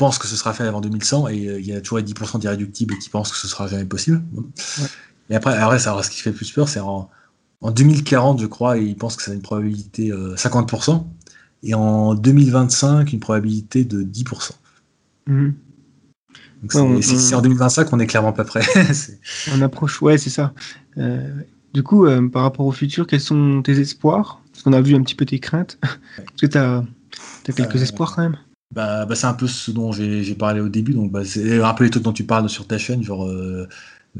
pense 0.00 0.18
que 0.18 0.26
ce 0.26 0.34
sera 0.34 0.54
fait 0.54 0.64
avant 0.64 0.80
2100 0.80 1.28
et 1.28 1.46
euh, 1.46 1.60
il 1.60 1.66
y 1.66 1.74
a 1.74 1.80
toujours 1.82 1.98
les 1.98 2.04
10% 2.04 2.38
d'irréductibles 2.38 2.96
qui 2.98 3.10
pensent 3.10 3.30
que 3.30 3.36
ce 3.36 3.46
sera 3.46 3.66
jamais 3.66 3.84
possible. 3.84 4.22
Et 5.28 5.36
après, 5.36 5.54
après 5.58 5.78
ça, 5.78 6.02
ce 6.02 6.08
qui 6.08 6.22
fait 6.22 6.32
plus 6.32 6.50
peur, 6.50 6.70
c'est 6.70 6.80
en, 6.80 7.10
en 7.60 7.70
2040, 7.70 8.40
je 8.40 8.46
crois, 8.46 8.78
ils 8.78 8.96
pensent 8.96 9.16
que 9.16 9.22
ça 9.22 9.32
a 9.32 9.34
une 9.34 9.42
probabilité 9.42 10.10
50%, 10.10 10.90
euh, 10.90 10.98
et 11.62 11.74
en 11.74 12.14
2025, 12.14 13.12
une 13.12 13.20
probabilité 13.20 13.84
de 13.84 14.02
10%. 14.02 14.52
Mhm. 15.26 15.54
Donc 16.62 17.02
c'est 17.02 17.34
en 17.34 17.42
2025 17.42 17.90
qu'on 17.90 18.00
est 18.00 18.06
clairement 18.06 18.32
pas 18.32 18.44
prêt. 18.44 18.62
on 19.54 19.60
approche, 19.60 20.00
ouais, 20.00 20.16
c'est 20.16 20.30
ça. 20.30 20.54
Euh, 20.96 21.28
du 21.74 21.82
coup, 21.82 22.06
par 22.32 22.42
rapport 22.42 22.64
au 22.64 22.72
futur, 22.72 23.06
quels 23.06 23.20
sont 23.20 23.60
tes 23.62 23.78
espoirs? 23.78 24.40
Parce 24.50 24.62
qu'on 24.62 24.72
a 24.72 24.80
vu 24.80 24.94
un 24.94 25.02
petit 25.02 25.14
peu 25.14 25.26
tes 25.26 25.38
craintes. 25.38 25.78
Est-ce 26.18 26.46
que 26.46 26.52
tu 26.52 26.58
as, 26.58 26.84
as, 27.48 27.52
quelques 27.52 27.82
espoirs 27.82 28.14
quand 28.16 28.22
même? 28.22 28.36
Bah, 28.72 29.04
bah, 29.04 29.16
c'est 29.16 29.26
un 29.26 29.34
peu 29.34 29.48
ce 29.48 29.70
dont 29.70 29.90
j'ai 29.92 30.34
parlé 30.34 30.60
au 30.60 30.68
début. 30.68 30.94
Donc, 30.94 31.10
bah, 31.10 31.24
c'est 31.24 31.60
un 31.60 31.74
peu 31.74 31.84
les 31.84 31.90
trucs 31.90 32.04
dont 32.04 32.12
tu 32.12 32.24
parles 32.24 32.48
sur 32.48 32.66
ta 32.66 32.78
chaîne, 32.78 33.02
genre 33.02 33.26
euh, 33.26 33.68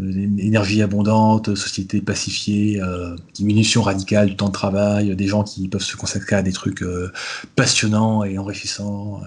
euh 0.01 0.29
énergie 0.39 0.83
abondante, 0.83 1.55
société 1.55 2.01
pacifiée, 2.01 2.81
euh, 2.83 3.15
diminution 3.35 3.83
radicale 3.83 4.29
du 4.29 4.37
temps 4.37 4.49
de 4.49 4.53
travail, 4.53 5.15
des 5.15 5.27
gens 5.29 5.45
qui 5.45 5.69
peuvent 5.69 5.83
se 5.83 5.97
consacrer 5.97 6.37
à 6.37 6.43
des 6.43 6.53
trucs 6.53 6.83
euh, 6.83 7.13
passionnants 7.55 8.25
et 8.25 8.39
enrichissants. 8.39 9.21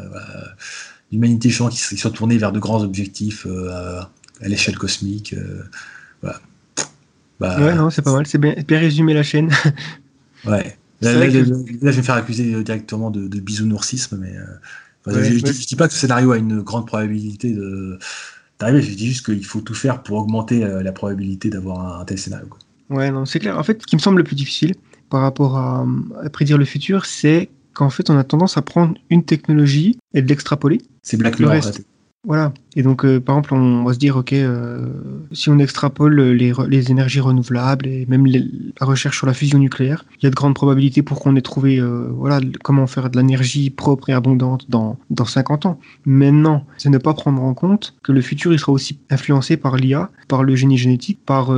L'humanité, 1.12 1.50
je 1.50 1.64
qui, 1.70 1.78
qui 1.78 1.98
soit 1.98 2.12
tournée 2.12 2.38
vers 2.38 2.52
de 2.52 2.60
grands 2.60 2.82
objectifs 2.82 3.46
à, 3.72 4.10
l'échelle 4.42 4.78
cosmique. 4.78 5.36
voilà. 6.22 6.40
Bah, 7.40 7.60
ouais, 7.60 7.76
non, 7.76 7.90
c'est 7.90 8.02
pas 8.02 8.14
mal. 8.14 8.28
C'est 8.28 8.38
bien, 8.38 8.56
bien 8.68 8.80
résumé 8.80 9.14
la 9.14 9.24
chaîne. 9.24 9.52
ouais. 10.46 10.78
Là, 11.02 11.14
là, 11.14 11.30
je 11.30 11.40
vais 11.40 11.98
me 11.98 12.02
faire 12.02 12.16
accuser 12.16 12.64
directement 12.64 13.12
de, 13.12 13.28
de 13.28 13.40
bisounoursisme, 13.40 14.18
mais 14.18 14.34
je, 15.08 15.20
ne 15.20 15.66
dis 15.68 15.76
pas 15.76 15.88
que 15.88 15.94
ce 15.94 16.00
scénario 16.00 16.32
a 16.32 16.38
une 16.38 16.62
grande 16.62 16.88
probabilité 16.88 17.52
de 17.52 18.00
d'arriver, 18.60 18.82
je 18.82 18.94
dis 18.94 19.08
juste 19.08 19.26
qu'il 19.26 19.44
faut 19.44 19.62
tout 19.62 19.74
faire 19.74 20.04
pour 20.04 20.18
augmenter 20.18 20.64
euh, 20.64 20.84
la 20.84 20.92
probabilité 20.92 21.50
d'avoir 21.50 22.00
un, 22.00 22.06
tel 22.06 22.18
scénario. 22.18 22.48
Quoi. 22.48 22.60
Ouais, 22.90 23.12
non, 23.12 23.26
c'est 23.26 23.40
clair. 23.40 23.58
En 23.58 23.64
fait, 23.64 23.82
ce 23.82 23.88
qui 23.88 23.96
me 23.96 24.02
semble 24.02 24.20
le 24.20 24.24
plus 24.24 24.36
difficile 24.36 24.76
par 25.10 25.22
rapport 25.22 25.58
à, 25.58 25.86
à 26.24 26.30
prédire 26.30 26.58
le 26.58 26.66
futur, 26.66 27.06
c'est 27.06 27.50
qu'en 27.74 27.90
fait, 27.90 28.10
on 28.10 28.18
a 28.18 28.24
tendance 28.24 28.58
à 28.58 28.62
prendre 28.62 28.96
une 29.10 29.26
technologie 29.26 29.98
et 30.14 30.22
de 30.22 30.28
l'extrapoler. 30.28 30.82
C'est 31.02 31.18
Black 31.18 31.40
Mirror. 31.40 31.62
Voilà. 32.26 32.54
Et 32.76 32.84
donc, 32.84 33.04
euh, 33.04 33.20
par 33.20 33.36
exemple, 33.36 33.54
on 33.54 33.84
va 33.84 33.94
se 33.94 34.00
dire, 34.00 34.16
OK, 34.16 34.32
euh, 34.32 34.88
si 35.34 35.50
on 35.50 35.60
extrapole 35.60 36.22
les, 36.22 36.54
les, 36.70 36.92
énergies 36.92 37.20
renouvelables 37.20 37.86
et 37.86 38.06
même 38.08 38.26
la 38.26 38.86
recherche 38.86 39.18
sur 39.18 39.28
la 39.28 39.34
fusion 39.34 39.60
nucléaire, 39.60 40.06
il 40.18 40.24
y 40.24 40.28
a 40.28 40.30
de 40.30 40.36
grandes 40.36 40.56
probabilités 40.56 41.02
pour 41.02 41.20
qu'on 41.20 41.36
ait 41.36 41.42
trouvé 41.42 41.80
euh, 41.80 42.08
voilà, 42.12 42.40
comment 42.64 42.88
faire 42.88 43.10
de 43.10 43.18
l'énergie 43.18 43.70
propre 43.70 44.10
et 44.10 44.14
abondante 44.14 44.70
dans, 44.70 44.98
dans 45.10 45.26
50 45.26 45.66
ans. 45.66 45.80
Maintenant, 46.06 46.66
c'est 46.78 46.90
ne 46.90 46.98
pas 46.98 47.14
prendre 47.14 47.44
en 47.44 47.54
compte 47.54 47.94
que 48.04 48.14
le 48.14 48.22
futur, 48.22 48.54
il 48.54 48.60
sera 48.60 48.72
aussi 48.72 49.00
influencé 49.10 49.58
par 49.58 49.76
l'IA, 49.76 50.10
par 50.30 50.44
le 50.44 50.56
génie 50.56 50.78
génétique, 50.78 51.20
par 51.26 51.54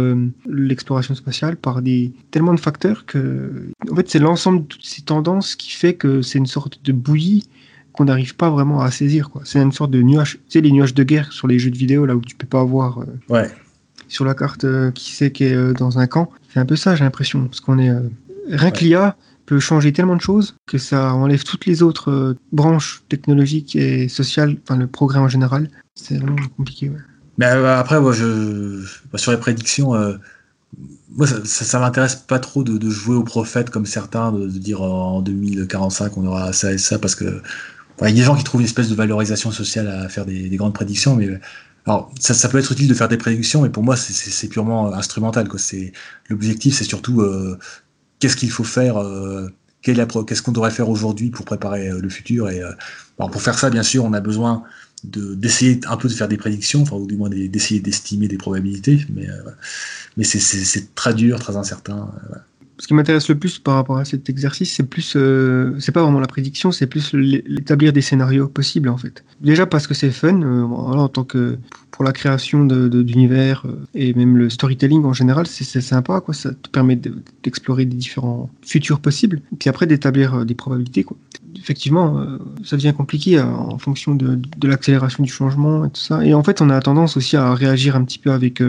l'exploration 0.50 1.14
spatiale, 1.14 1.58
par 1.58 1.84
des, 1.84 2.11
tellement 2.32 2.56
de 2.56 2.60
facteurs 2.60 3.06
que, 3.06 3.69
en 3.90 3.95
fait, 3.95 4.10
c'est 4.10 4.19
l'ensemble 4.19 4.64
de 4.64 4.66
toutes 4.66 4.85
ces 4.85 5.03
tendances 5.03 5.56
qui 5.56 5.72
fait 5.72 5.94
que 5.94 6.24
c'est 6.24 6.40
une 6.40 6.48
sorte 6.48 6.84
de 6.84 6.92
bouillie 6.92 7.44
qu'on 7.95 8.06
n'arrive 8.06 8.35
pas 8.35 8.49
vraiment 8.49 8.82
à 8.82 8.91
saisir. 8.91 9.30
Quoi. 9.30 9.41
C'est 9.45 9.59
une 9.59 9.72
sorte 9.72 9.91
de 9.91 10.01
nuage, 10.01 10.33
tu 10.33 10.40
sais, 10.49 10.61
les 10.61 10.72
nuages 10.72 10.93
de 10.93 11.03
guerre 11.03 11.32
sur 11.32 11.48
les 11.48 11.59
jeux 11.59 11.72
de 11.72 11.77
vidéo, 11.77 12.06
là 12.06 12.15
où 12.15 12.22
tu 12.22 12.35
peux 12.35 12.48
pas 12.48 12.64
voir 12.64 12.99
euh, 12.99 13.06
ouais. 13.30 13.49
sur 14.07 14.25
la 14.25 14.33
carte 14.33 14.64
euh, 14.65 14.91
qui 14.91 15.11
sait 15.14 15.32
qui 15.32 15.45
est 15.45 15.56
euh, 15.56 15.74
dans 15.74 15.99
un 15.99 16.07
camp. 16.07 16.30
C'est 16.53 16.59
un 16.59 16.65
peu 16.65 16.75
ça, 16.75 16.95
j'ai 16.95 17.03
l'impression. 17.03 17.45
Parce 17.45 17.59
qu'on 17.59 17.80
est. 17.80 17.91
rien 18.49 18.72
que 18.72 18.80
l'IA 18.80 19.15
peut 19.45 19.59
changer 19.59 19.93
tellement 19.93 20.15
de 20.15 20.22
choses 20.22 20.56
que 20.65 20.77
ça 20.77 21.14
enlève 21.14 21.43
toutes 21.43 21.65
les 21.65 21.83
autres 21.83 22.35
branches 22.51 23.03
technologiques 23.09 23.75
et 23.75 24.07
sociales, 24.07 24.57
enfin 24.64 24.77
le 24.77 24.88
progrès 24.88 25.19
en 25.19 25.27
général. 25.27 25.69
C'est 25.93 26.17
vraiment 26.17 26.35
compliqué. 26.57 26.91
Mais 27.38 27.45
après, 27.45 27.99
moi, 28.01 28.11
je, 28.11 28.83
sur 29.15 29.32
les 29.32 29.38
prédictions, 29.38 29.93
moi, 31.15 31.27
ça, 31.27 31.43
ça, 31.45 31.80
m'intéresse 31.80 32.15
pas 32.15 32.40
trop 32.40 32.64
de, 32.64 32.77
de, 32.77 32.90
jouer 32.90 33.15
au 33.15 33.24
prophète 33.24 33.69
comme 33.69 33.85
certains, 33.85 34.32
de, 34.32 34.48
de, 34.48 34.57
dire 34.57 34.82
en 34.82 35.22
2045 35.22 36.17
on 36.17 36.25
aura 36.25 36.51
ça 36.53 36.74
et 36.74 36.77
ça, 36.77 36.98
parce 36.98 37.15
que 37.15 37.41
il 38.01 38.07
y 38.07 38.11
a 38.11 38.11
des 38.11 38.22
gens 38.24 38.35
qui 38.35 38.43
trouvent 38.43 38.61
une 38.61 38.67
espèce 38.67 38.90
de 38.90 38.95
valorisation 38.95 39.51
sociale 39.51 39.88
à 39.88 40.09
faire 40.09 40.25
des, 40.25 40.49
des 40.49 40.57
grandes 40.57 40.74
prédictions, 40.74 41.15
mais 41.15 41.40
alors 41.85 42.11
ça, 42.19 42.49
peut 42.49 42.57
être 42.57 42.72
utile 42.72 42.88
de 42.88 42.93
faire 42.93 43.07
des 43.07 43.17
prédictions, 43.17 43.61
mais 43.61 43.69
pour 43.69 43.83
moi 43.83 43.95
c'est 43.95 44.48
purement 44.48 44.91
instrumental. 44.93 45.48
L'objectif 46.30 46.75
c'est 46.75 46.83
surtout 46.83 47.22
euh, 47.22 47.59
qu'est-ce 48.19 48.35
qu'il 48.35 48.49
faut 48.49 48.64
faire, 48.64 48.98
euh, 48.98 49.48
qu'est-ce 49.83 50.41
qu'on 50.41 50.51
devrait 50.51 50.72
faire 50.72 50.90
aujourd'hui 50.90 51.30
pour 51.30 51.45
préparer 51.45 51.90
euh, 51.90 51.99
le 51.99 52.09
futur. 52.09 52.49
Et 52.49 52.61
alors 53.19 53.30
pour 53.32 53.41
faire 53.41 53.59
ça, 53.59 53.69
bien 53.69 53.83
sûr, 53.83 54.03
on 54.03 54.14
a 54.14 54.19
besoin 54.19 54.64
d'essayer 55.03 55.80
un 55.88 55.98
peu 55.98 56.09
de 56.09 56.14
faire 56.14 56.27
des 56.27 56.38
prédictions, 56.38 56.82
enfin 56.82 56.95
ou 56.95 57.06
du 57.06 57.15
moins 57.15 57.30
d'essayer 57.30 57.80
d'estimer 57.80 58.27
des 58.27 58.38
probabilités, 58.38 59.06
mais 59.14 59.27
mais 60.17 60.24
c'est 60.24 60.95
très 60.95 61.14
dur, 61.14 61.40
très 61.40 61.56
incertain. 61.56 62.09
Voilà 62.27 62.41
ce 62.78 62.88
qui 62.88 62.94
m'intéresse 62.94 63.30
le 63.30 63.36
plus 63.36 63.60
par 63.60 63.76
rapport 63.76 63.98
à 63.98 64.06
cet 64.06 64.30
exercice, 64.30 64.74
c'est 64.74 64.84
plus, 64.84 65.14
euh, 65.16 65.74
c'est 65.80 65.92
pas 65.92 66.04
vraiment 66.04 66.20
la 66.20 66.28
prédiction, 66.28 66.72
c'est 66.72 66.88
plus 66.88 67.14
l'établir 67.14 67.94
des 67.94 68.02
scénarios 68.02 68.48
possibles 68.48 68.90
en 68.90 68.98
fait. 68.98 69.24
Déjà 69.42 69.66
parce 69.66 69.88
que 69.88 69.94
c'est 69.94 70.12
fun, 70.12 70.42
euh, 70.42 70.64
en 70.64 71.08
tant 71.08 71.24
que 71.24 71.58
pour 71.92 72.04
la 72.04 72.12
création 72.12 72.66
d'univers 72.66 73.64
euh, 73.66 73.86
et 73.94 74.14
même 74.14 74.36
le 74.38 74.50
storytelling 74.50 75.06
en 75.06 75.14
général, 75.14 75.48
c'est 75.48 75.82
sympa 75.82 76.20
quoi. 76.20 76.34
Ça 76.34 76.52
te 76.52 76.70
permet 76.70 77.00
d'explorer 77.44 77.86
des 77.86 77.95
différents 77.95 78.50
futurs 78.62 79.00
possibles, 79.00 79.42
puis 79.58 79.70
après 79.70 79.88
d'établir 79.88 80.45
des 80.45 80.56
probabilités 80.56 81.04
quoi. 81.04 81.18
Effectivement, 81.58 82.24
ça 82.64 82.76
devient 82.76 82.94
compliqué 82.95 83.40
en 83.40 83.78
fonction 83.80 84.14
de 84.14 84.68
l'accélération 84.68 85.24
du 85.24 85.32
changement 85.32 85.86
et 85.86 85.90
tout 85.90 86.02
ça. 86.02 86.24
Et 86.24 86.34
en 86.34 86.44
fait, 86.44 86.62
on 86.62 86.70
a 86.70 86.80
tendance 86.80 87.18
aussi 87.18 87.38
à 87.38 87.56
réagir 87.56 87.95
un 87.95 88.04
petit 88.04 88.20
peu 88.20 88.32
avec 88.32 88.62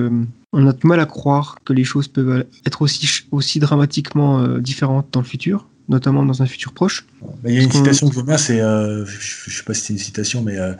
on 0.56 0.66
a 0.66 0.72
du 0.72 0.86
mal 0.86 1.00
à 1.00 1.06
croire 1.06 1.58
que 1.66 1.74
les 1.74 1.84
choses 1.84 2.08
peuvent 2.08 2.46
être 2.64 2.80
aussi, 2.80 3.24
aussi 3.30 3.60
dramatiquement 3.60 4.40
euh, 4.40 4.58
différentes 4.58 5.08
dans 5.12 5.20
le 5.20 5.26
futur, 5.26 5.68
notamment 5.90 6.24
dans 6.24 6.42
un 6.42 6.46
futur 6.46 6.72
proche. 6.72 7.06
Il 7.44 7.52
y 7.52 7.58
a 7.58 7.62
une 7.62 7.70
citation 7.70 8.08
que 8.08 8.14
je 8.14 8.20
vois 8.20 8.38
c'est, 8.38 8.62
euh, 8.62 9.04
je 9.04 9.50
ne 9.50 9.54
sais 9.54 9.62
pas 9.64 9.74
si 9.74 9.82
c'est 9.82 9.92
une 9.92 9.98
citation, 9.98 10.42
mais 10.42 10.56
euh, 10.58 10.72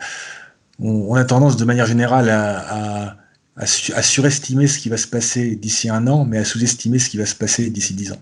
on, 0.79 1.13
a 1.13 1.23
tendance 1.23 1.57
de 1.57 1.65
manière 1.65 1.85
générale 1.85 2.29
à, 2.29 3.17
à, 3.55 3.65
surestimer 3.67 4.65
ce 4.65 4.79
qui 4.79 4.89
va 4.89 4.97
se 4.97 5.07
passer 5.07 5.55
d'ici 5.55 5.89
un 5.89 6.07
an, 6.07 6.25
mais 6.25 6.39
à 6.39 6.43
sous-estimer 6.43 6.97
ce 6.97 7.09
qui 7.11 7.17
va 7.17 7.27
se 7.27 7.35
passer 7.35 7.69
d'ici 7.69 7.93
dix 7.93 8.11
ans. 8.11 8.21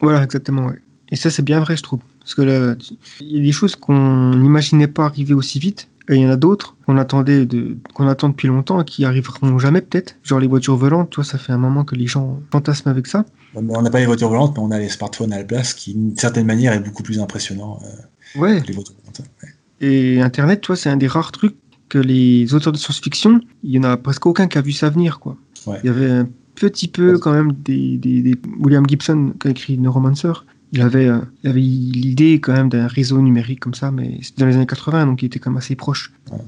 Voilà, 0.00 0.22
exactement. 0.22 0.72
Et 1.10 1.16
ça, 1.16 1.28
c'est 1.28 1.42
bien 1.42 1.60
vrai, 1.60 1.76
je 1.76 1.82
trouve. 1.82 2.00
Parce 2.20 2.34
que 2.34 2.42
là, 2.42 2.74
il 3.20 3.36
y 3.36 3.38
a 3.40 3.42
des 3.42 3.52
choses 3.52 3.76
qu'on 3.76 4.30
n'imaginait 4.30 4.88
pas 4.88 5.04
arriver 5.04 5.34
aussi 5.34 5.58
vite. 5.58 5.88
Et 6.10 6.16
il 6.16 6.20
y 6.22 6.26
en 6.26 6.30
a 6.30 6.36
d'autres 6.36 6.76
qu'on 6.84 6.98
attendait 6.98 7.46
de, 7.46 7.78
qu'on 7.94 8.06
attend 8.06 8.28
depuis 8.28 8.48
longtemps 8.48 8.82
et 8.82 8.84
qui 8.84 9.04
arriveront 9.06 9.58
jamais 9.58 9.80
peut-être. 9.80 10.16
Genre 10.22 10.38
les 10.38 10.46
voitures 10.46 10.76
volantes, 10.76 11.08
toi, 11.10 11.24
ça 11.24 11.38
fait 11.38 11.52
un 11.52 11.58
moment 11.58 11.82
que 11.84 11.94
les 11.94 12.06
gens 12.06 12.40
fantasment 12.52 12.90
avec 12.90 13.06
ça. 13.06 13.24
On 13.54 13.62
n'a 13.82 13.90
pas 13.90 14.00
les 14.00 14.06
voitures 14.06 14.28
volantes, 14.28 14.52
mais 14.56 14.62
on 14.62 14.70
a 14.70 14.78
les 14.78 14.88
smartphones 14.90 15.32
à 15.32 15.38
la 15.38 15.44
place, 15.44 15.72
qui 15.72 15.94
d'une 15.94 16.16
certaine 16.16 16.44
manière 16.46 16.72
est 16.74 16.80
beaucoup 16.80 17.02
plus 17.02 17.20
impressionnant 17.20 17.78
euh, 17.84 18.40
Ouais. 18.40 18.60
que 18.60 18.66
les 18.66 18.74
voitures 18.74 18.94
volantes. 19.00 19.22
Ouais. 19.42 19.48
Et 19.80 20.20
Internet, 20.20 20.60
toi, 20.60 20.76
c'est 20.76 20.90
un 20.90 20.96
des 20.96 21.06
rares 21.06 21.32
trucs 21.32 21.56
que 21.88 21.98
les 21.98 22.52
auteurs 22.54 22.72
de 22.72 22.78
science-fiction, 22.78 23.40
il 23.62 23.70
y 23.70 23.78
en 23.78 23.84
a 23.84 23.96
presque 23.96 24.26
aucun 24.26 24.46
qui 24.48 24.58
a 24.58 24.62
vu 24.62 24.72
ça 24.72 24.90
venir, 24.90 25.20
quoi. 25.20 25.36
Ouais. 25.66 25.78
Il 25.84 25.86
y 25.86 25.90
avait 25.90 26.10
un 26.10 26.28
petit 26.54 26.88
peu 26.88 27.18
quand 27.18 27.32
même 27.32 27.52
des, 27.52 27.96
des- 27.96 28.20
des- 28.22 28.36
William 28.60 28.84
Gibson 28.86 29.32
qui 29.40 29.48
a 29.48 29.50
écrit 29.52 29.78
Neuromancer. 29.78 30.32
Il 30.74 30.80
avait, 30.82 31.06
euh, 31.06 31.20
il 31.44 31.50
avait 31.50 31.60
l'idée 31.60 32.40
quand 32.40 32.52
même 32.52 32.68
d'un 32.68 32.86
réseau 32.88 33.22
numérique 33.22 33.60
comme 33.60 33.74
ça, 33.74 33.90
mais 33.92 34.18
c'était 34.22 34.40
dans 34.42 34.46
les 34.48 34.56
années 34.56 34.66
80, 34.66 35.06
donc 35.06 35.22
il 35.22 35.26
était 35.26 35.38
quand 35.38 35.50
même 35.50 35.58
assez 35.58 35.76
proche 35.76 36.12
Ouais. 36.32 36.38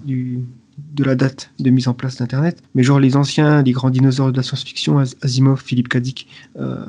de 0.95 1.05
la 1.05 1.15
date 1.15 1.51
de 1.59 1.71
mise 1.71 1.87
en 1.89 1.95
place 1.95 2.17
d'Internet. 2.17 2.61
Mais 2.75 2.83
genre 2.83 2.99
les 3.01 3.17
anciens, 3.17 3.63
les 3.63 3.73
grands 3.73 3.89
dinosaures 3.91 4.33
de 4.33 4.37
la 4.37 4.43
science-fiction, 4.43 4.99
Asimov, 5.23 5.63
Philippe 5.63 5.89
K. 5.89 5.99
Dick, 5.99 6.27
euh, 6.59 6.85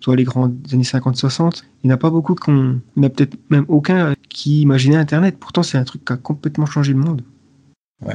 toi 0.00 0.16
les 0.16 0.24
grands 0.24 0.50
années 0.72 0.82
50-60, 0.84 1.64
il 1.84 1.88
n'y 1.88 1.92
en 1.92 1.96
a 1.96 1.98
pas 1.98 2.10
beaucoup 2.10 2.34
qu'on, 2.34 2.80
il 2.96 3.00
n'y 3.00 3.04
en 3.04 3.08
a 3.08 3.10
peut-être 3.10 3.36
même 3.50 3.66
aucun 3.68 4.14
qui 4.30 4.62
imaginait 4.62 4.96
Internet. 4.96 5.36
Pourtant, 5.38 5.62
c'est 5.62 5.78
un 5.78 5.84
truc 5.84 6.04
qui 6.04 6.12
a 6.12 6.16
complètement 6.16 6.66
changé 6.66 6.92
le 6.92 6.98
monde. 6.98 7.22
Mais 8.04 8.14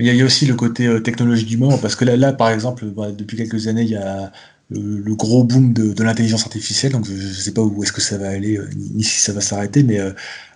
il 0.00 0.06
y, 0.06 0.10
a- 0.10 0.14
il 0.14 0.18
y 0.18 0.22
a 0.22 0.24
aussi 0.24 0.46
le 0.46 0.54
côté 0.54 0.86
euh, 0.86 0.98
technologie 1.00 1.44
du 1.44 1.58
moment, 1.58 1.78
parce 1.78 1.94
que 1.94 2.04
là, 2.04 2.16
là 2.16 2.32
par 2.32 2.50
exemple, 2.50 2.86
bah, 2.86 3.12
depuis 3.12 3.36
quelques 3.36 3.68
années, 3.68 3.82
il 3.82 3.90
y 3.90 3.96
a 3.96 4.32
le, 4.70 4.98
le 4.98 5.14
gros 5.14 5.44
boom 5.44 5.72
de, 5.72 5.92
de 5.92 6.02
l'intelligence 6.04 6.42
artificielle, 6.44 6.92
donc 6.92 7.06
je 7.06 7.12
ne 7.12 7.32
sais 7.32 7.52
pas 7.52 7.62
où 7.62 7.82
est-ce 7.82 7.92
que 7.92 8.00
ça 8.00 8.18
va 8.18 8.28
aller, 8.28 8.56
euh, 8.56 8.68
ni, 8.76 8.90
ni 8.90 9.04
si 9.04 9.20
ça 9.20 9.32
va 9.32 9.40
s'arrêter, 9.40 9.82
mais 9.82 9.98
euh, 10.00 10.12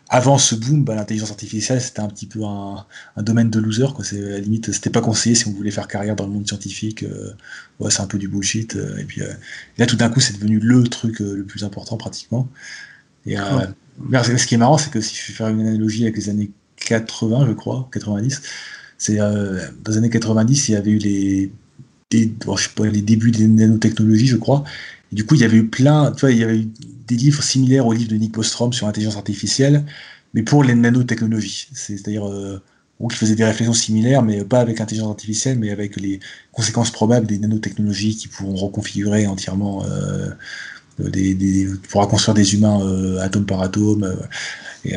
avant 0.08 0.38
ce 0.38 0.54
boom, 0.54 0.84
bah, 0.84 0.94
l'intelligence 0.94 1.30
artificielle, 1.30 1.80
c'était 1.80 2.00
un 2.00 2.08
petit 2.08 2.26
peu 2.26 2.44
un, 2.44 2.86
un 3.16 3.22
domaine 3.22 3.50
de 3.50 3.58
loser, 3.58 3.86
quoi. 3.94 4.04
C'est, 4.04 4.22
à 4.22 4.28
la 4.30 4.38
limite, 4.38 4.70
c'était 4.72 4.90
pas 4.90 5.00
conseillé 5.00 5.34
si 5.34 5.48
on 5.48 5.52
voulait 5.52 5.70
faire 5.70 5.88
carrière 5.88 6.14
dans 6.14 6.26
le 6.26 6.32
monde 6.32 6.46
scientifique, 6.46 7.02
euh, 7.04 7.32
ouais, 7.80 7.90
c'est 7.90 8.02
un 8.02 8.06
peu 8.06 8.18
du 8.18 8.28
bullshit, 8.28 8.76
euh, 8.76 8.96
et 8.98 9.04
puis 9.04 9.22
euh, 9.22 9.32
là, 9.78 9.86
tout 9.86 9.96
d'un 9.96 10.10
coup, 10.10 10.20
c'est 10.20 10.34
devenu 10.34 10.58
le 10.60 10.84
truc 10.84 11.20
le 11.20 11.44
plus 11.44 11.64
important, 11.64 11.96
pratiquement. 11.96 12.48
Et, 13.26 13.36
Ouais. 13.38 14.22
ce 14.22 14.46
qui 14.46 14.54
est 14.54 14.58
marrant, 14.58 14.78
c'est 14.78 14.90
que 14.90 15.00
si 15.00 15.16
je 15.16 15.28
vais 15.28 15.36
faire 15.36 15.48
une 15.48 15.60
analogie 15.60 16.02
avec 16.04 16.16
les 16.16 16.28
années 16.28 16.50
80, 16.76 17.46
je 17.48 17.52
crois, 17.52 17.88
90, 17.92 18.42
c'est 18.98 19.16
dans 19.16 19.72
les 19.88 19.96
années 19.96 20.10
90, 20.10 20.68
il 20.68 20.72
y 20.72 20.76
avait 20.76 20.90
eu 20.90 20.98
les, 20.98 21.52
je 22.22 22.62
sais 22.62 22.68
pas, 22.74 22.86
les 22.86 23.02
débuts 23.02 23.30
des 23.30 23.46
nanotechnologies, 23.48 24.26
je 24.28 24.36
crois. 24.36 24.64
Et 25.12 25.16
du 25.16 25.24
coup, 25.26 25.34
il 25.34 25.40
y 25.42 25.44
avait 25.44 25.56
eu 25.58 25.66
plein, 25.68 26.12
tu 26.12 26.20
vois, 26.20 26.32
il 26.32 26.38
y 26.38 26.44
avait 26.44 26.58
eu 26.60 26.68
des 27.08 27.16
livres 27.16 27.42
similaires 27.42 27.86
au 27.86 27.92
livre 27.92 28.10
de 28.10 28.16
Nick 28.16 28.32
Bostrom 28.32 28.72
sur 28.72 28.86
l'intelligence 28.86 29.16
artificielle, 29.16 29.84
mais 30.34 30.42
pour 30.42 30.64
les 30.64 30.74
nanotechnologies. 30.74 31.68
C'est- 31.72 31.96
C'est-à-dire, 31.98 32.26
euh, 32.28 32.60
qui 33.10 33.16
faisaient 33.16 33.34
des 33.34 33.44
réflexions 33.44 33.74
similaires, 33.74 34.22
mais 34.22 34.44
pas 34.44 34.60
avec 34.60 34.78
l'intelligence 34.78 35.10
artificielle, 35.10 35.58
mais 35.58 35.70
avec 35.70 35.96
les 35.96 36.20
conséquences 36.52 36.90
probables 36.90 37.26
des 37.26 37.38
nanotechnologies 37.38 38.16
qui 38.16 38.28
pourront 38.28 38.54
reconfigurer 38.56 39.26
entièrement, 39.26 39.84
euh, 39.84 40.30
des, 40.98 41.68
pourra 41.90 42.06
construire 42.06 42.34
des 42.34 42.54
humains 42.54 42.80
euh, 42.86 43.18
atome 43.20 43.46
par 43.46 43.60
atome. 43.62 44.04
euh, 44.04 44.16
et, 44.84 44.94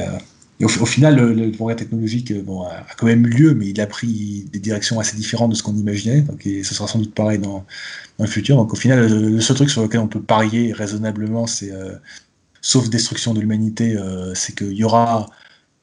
au, 0.66 0.86
final, 0.86 1.16
le, 1.16 1.52
progrès 1.52 1.76
technologique 1.76 2.32
euh, 2.32 2.44
a, 2.64 2.96
quand 2.98 3.06
même 3.06 3.26
eu 3.28 3.30
lieu, 3.30 3.54
mais 3.54 3.68
il 3.68 3.80
a 3.80 3.86
pris 3.86 4.46
des 4.52 4.60
directions 4.60 5.00
assez 5.00 5.16
différentes 5.16 5.52
de 5.52 5.56
ce 5.56 5.64
qu'on 5.64 5.76
imaginait. 5.76 6.22
Donc, 6.22 6.42
ce 6.44 6.74
sera 6.74 6.88
sans 6.88 7.00
doute 7.00 7.14
pareil 7.14 7.40
dans, 7.40 7.66
le 8.20 8.26
futur. 8.26 8.58
Donc 8.58 8.74
au 8.74 8.76
final, 8.76 9.08
le, 9.08 9.42
seul 9.42 9.56
truc 9.56 9.70
sur 9.70 9.84
lequel 9.84 10.00
on 10.00 10.08
peut 10.08 10.22
parier 10.22 10.74
raisonnablement, 10.74 11.46
c'est, 11.46 11.72
euh, 11.72 11.94
sauf 12.62 12.90
destruction 12.90 13.36
de 13.36 13.40
l'humanité, 13.40 13.96
euh, 13.96 14.34
c'est 14.34 14.56
qu'il 14.56 14.74
y 14.74 14.84
aura 14.84 15.28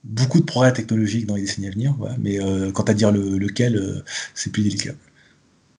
beaucoup 0.02 0.40
de 0.40 0.44
progrès 0.44 0.72
technologiques 0.72 1.26
dans 1.26 1.36
les 1.36 1.42
décennies 1.42 1.68
à 1.68 1.70
venir. 1.70 1.94
Mais 2.18 2.38
quant 2.72 2.82
à 2.82 2.94
dire 2.94 3.12
le, 3.12 3.38
lequel, 3.38 4.02
c'est 4.34 4.50
plus 4.50 4.62
délicat. 4.62 4.92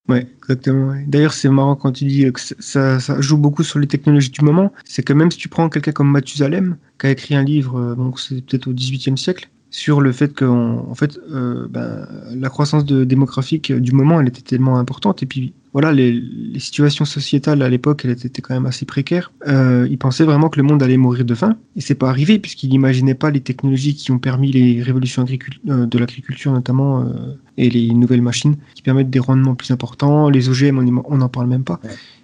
Ouais, 0.07 0.27
exactement. 0.37 0.93
D'ailleurs, 1.07 1.33
c'est 1.33 1.49
marrant 1.49 1.75
quand 1.75 1.91
tu 1.91 2.05
dis 2.05 2.31
que 2.31 2.39
ça, 2.39 2.99
ça 2.99 3.21
joue 3.21 3.37
beaucoup 3.37 3.63
sur 3.63 3.79
les 3.79 3.87
technologies 3.87 4.29
du 4.29 4.45
moment. 4.45 4.71
C'est 4.85 5.03
que 5.03 5.13
même 5.13 5.31
si 5.31 5.37
tu 5.37 5.49
prends 5.49 5.67
quelqu'un 5.67 5.93
comme 5.93 6.11
Mathusalem, 6.11 6.77
qui 6.99 7.07
a 7.07 7.11
écrit 7.11 7.35
un 7.35 7.43
livre, 7.43 7.79
euh, 7.79 7.95
donc 7.95 8.19
c'est 8.19 8.45
peut-être 8.45 8.67
au 8.67 8.73
XVIIIe 8.73 9.17
siècle, 9.17 9.49
sur 9.71 10.01
le 10.01 10.11
fait 10.11 10.33
que 10.33 10.45
en 10.45 10.95
fait, 10.95 11.19
euh, 11.31 11.67
ben, 11.69 12.07
la 12.33 12.49
croissance 12.49 12.85
de, 12.85 13.03
démographique 13.03 13.73
du 13.73 13.91
moment, 13.91 14.21
elle 14.21 14.27
était 14.27 14.41
tellement 14.41 14.77
importante. 14.77 15.23
Et 15.23 15.25
puis, 15.25 15.53
voilà, 15.75 15.91
les, 15.91 16.13
les 16.13 16.61
situations 16.61 17.03
sociétales 17.03 17.61
à 17.61 17.67
l'époque, 17.67 18.05
elles 18.05 18.11
étaient 18.11 18.41
quand 18.41 18.53
même 18.53 18.65
assez 18.65 18.85
précaires. 18.85 19.33
Euh, 19.45 19.85
il 19.91 19.97
pensait 19.97 20.23
vraiment 20.23 20.47
que 20.47 20.57
le 20.57 20.63
monde 20.63 20.81
allait 20.81 20.95
mourir 20.95 21.25
de 21.25 21.35
faim. 21.35 21.57
Et 21.75 21.81
c'est 21.81 21.95
pas 21.95 22.07
arrivé, 22.07 22.39
puisqu'il 22.39 22.69
n'imaginait 22.69 23.13
pas 23.13 23.29
les 23.29 23.41
technologies 23.41 23.93
qui 23.93 24.09
ont 24.11 24.17
permis 24.17 24.53
les 24.53 24.81
révolutions 24.81 25.25
euh, 25.67 25.85
de 25.85 25.97
l'agriculture, 25.99 26.53
notamment, 26.53 27.01
euh, 27.01 27.35
et 27.57 27.69
les 27.69 27.93
nouvelles 27.93 28.21
machines 28.21 28.57
qui 28.73 28.81
permettent 28.81 29.09
des 29.09 29.19
rendements 29.19 29.55
plus 29.55 29.71
importants. 29.71 30.29
Les 30.29 30.49
OGM, 30.49 30.77
on 31.05 31.17
n'en 31.17 31.29
parle 31.29 31.47
même 31.47 31.63
pas. 31.63 31.79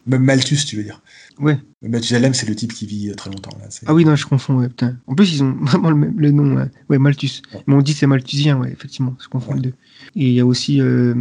Même 0.07 0.23
Malthus, 0.23 0.65
tu 0.65 0.77
veux 0.77 0.83
dire. 0.83 1.01
Ouais. 1.39 1.59
Mathusalem, 1.81 2.33
c'est 2.33 2.47
le 2.47 2.55
type 2.55 2.73
qui 2.73 2.85
vit 2.85 3.11
très 3.15 3.29
longtemps. 3.29 3.57
Là. 3.59 3.67
Ah 3.87 3.93
oui, 3.93 4.05
non, 4.05 4.15
je 4.15 4.25
confonds, 4.25 4.59
ouais, 4.59 4.67
putain. 4.67 4.97
En 5.07 5.15
plus, 5.15 5.33
ils 5.33 5.43
ont 5.43 5.51
vraiment 5.61 5.89
le, 5.89 5.95
même, 5.95 6.19
le 6.19 6.31
nom, 6.31 6.55
ouais, 6.55 6.65
ouais 6.89 6.97
Malthus. 6.99 7.41
Ouais. 7.53 7.61
Mais 7.67 7.73
on 7.75 7.81
dit 7.81 7.93
c'est 7.93 8.07
malthusien, 8.07 8.57
ouais, 8.57 8.71
effectivement, 8.71 9.15
je 9.21 9.27
confonds 9.27 9.53
les 9.55 9.61
deux. 9.61 9.73
Et 10.15 10.27
il 10.27 10.33
y 10.33 10.39
a 10.39 10.45
aussi, 10.45 10.81
euh, 10.81 11.13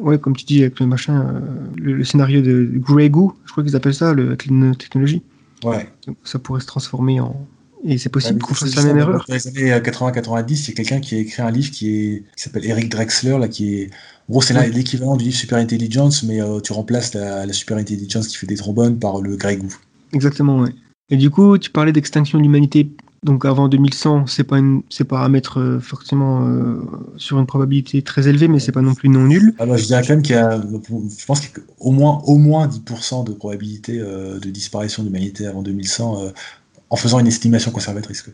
ouais, 0.00 0.18
comme 0.18 0.36
tu 0.36 0.44
dis, 0.44 0.62
avec 0.62 0.80
le 0.80 0.86
machin, 0.86 1.20
euh, 1.20 1.40
le, 1.76 1.92
le 1.94 2.04
scénario 2.04 2.42
de 2.42 2.70
Grey 2.76 3.10
Goo, 3.10 3.36
je 3.44 3.52
crois 3.52 3.62
qu'ils 3.62 3.76
appellent 3.76 3.94
ça, 3.94 4.14
le, 4.14 4.28
avec 4.28 4.46
les 4.46 4.76
technologies. 4.76 5.22
Ouais. 5.64 5.88
Donc, 6.06 6.16
ça 6.24 6.38
pourrait 6.38 6.60
se 6.60 6.66
transformer 6.66 7.20
en. 7.20 7.46
Et 7.84 7.98
c'est 7.98 8.10
possible 8.10 8.40
qu'on 8.40 8.54
fasse 8.54 8.74
la 8.76 8.82
même 8.84 8.98
erreur. 8.98 9.24
Dans 9.26 9.34
les 9.34 9.48
années 9.48 9.70
80-90, 9.80 10.64
il 10.64 10.68
y 10.68 10.70
a 10.70 10.74
quelqu'un 10.74 11.00
qui 11.00 11.14
a 11.14 11.18
écrit 11.18 11.42
un 11.42 11.50
livre 11.50 11.70
qui 11.70 11.88
est 11.88 12.24
qui 12.36 12.42
s'appelle 12.42 12.66
Eric 12.66 12.90
Drexler, 12.90 13.38
là, 13.38 13.48
qui 13.48 13.74
est 13.74 13.90
en 14.28 14.32
gros 14.32 14.42
c'est 14.42 14.54
Ouais. 14.54 14.68
l'équivalent 14.68 15.16
du 15.16 15.24
livre 15.24 15.36
Super 15.36 15.58
Intelligence, 15.58 16.22
mais 16.22 16.40
euh, 16.40 16.60
tu 16.60 16.72
remplaces 16.72 17.14
la, 17.14 17.46
la 17.46 17.52
Super 17.52 17.78
Intelligence 17.78 18.28
qui 18.28 18.36
fait 18.36 18.46
des 18.46 18.56
trombones 18.56 18.98
par 18.98 19.20
le 19.20 19.36
Grey 19.36 19.56
Goo. 19.56 19.68
Exactement, 20.12 20.60
ouais. 20.60 20.70
Et 21.08 21.16
du 21.16 21.30
coup, 21.30 21.58
tu 21.58 21.70
parlais 21.70 21.92
d'extinction 21.92 22.38
de 22.38 22.42
l'humanité. 22.44 22.90
Donc 23.22 23.44
avant 23.44 23.68
2100, 23.68 24.26
c'est 24.28 24.44
pas 24.44 24.58
une, 24.58 24.82
c'est 24.88 25.04
pas 25.04 25.22
à 25.22 25.28
mettre 25.28 25.60
euh, 25.60 25.78
forcément 25.78 26.46
euh, 26.46 26.80
sur 27.18 27.38
une 27.38 27.44
probabilité 27.44 28.00
très 28.00 28.28
élevée, 28.28 28.48
mais 28.48 28.60
c'est 28.60 28.72
pas 28.72 28.80
non 28.80 28.94
plus 28.94 29.10
non 29.10 29.24
nul. 29.24 29.52
Alors 29.58 29.76
je 29.76 29.84
dirais 29.84 30.00
quand 30.00 30.14
même 30.14 30.22
qu'il 30.22 30.36
y 30.36 30.38
a, 30.38 30.58
je 30.58 31.26
pense 31.26 31.40
qu'il 31.40 31.50
y 31.50 31.60
a 31.60 31.64
au 31.80 31.90
moins, 31.90 32.22
au 32.24 32.38
moins 32.38 32.66
10% 32.66 33.24
de 33.26 33.32
probabilité 33.32 33.98
euh, 34.00 34.38
de 34.38 34.48
disparition 34.48 35.02
de 35.02 35.08
l'humanité 35.08 35.46
avant 35.46 35.60
2100 35.60 36.24
euh, 36.24 36.30
en 36.90 36.96
faisant 36.96 37.18
une 37.20 37.26
estimation 37.28 37.70
conservatrice. 37.70 38.24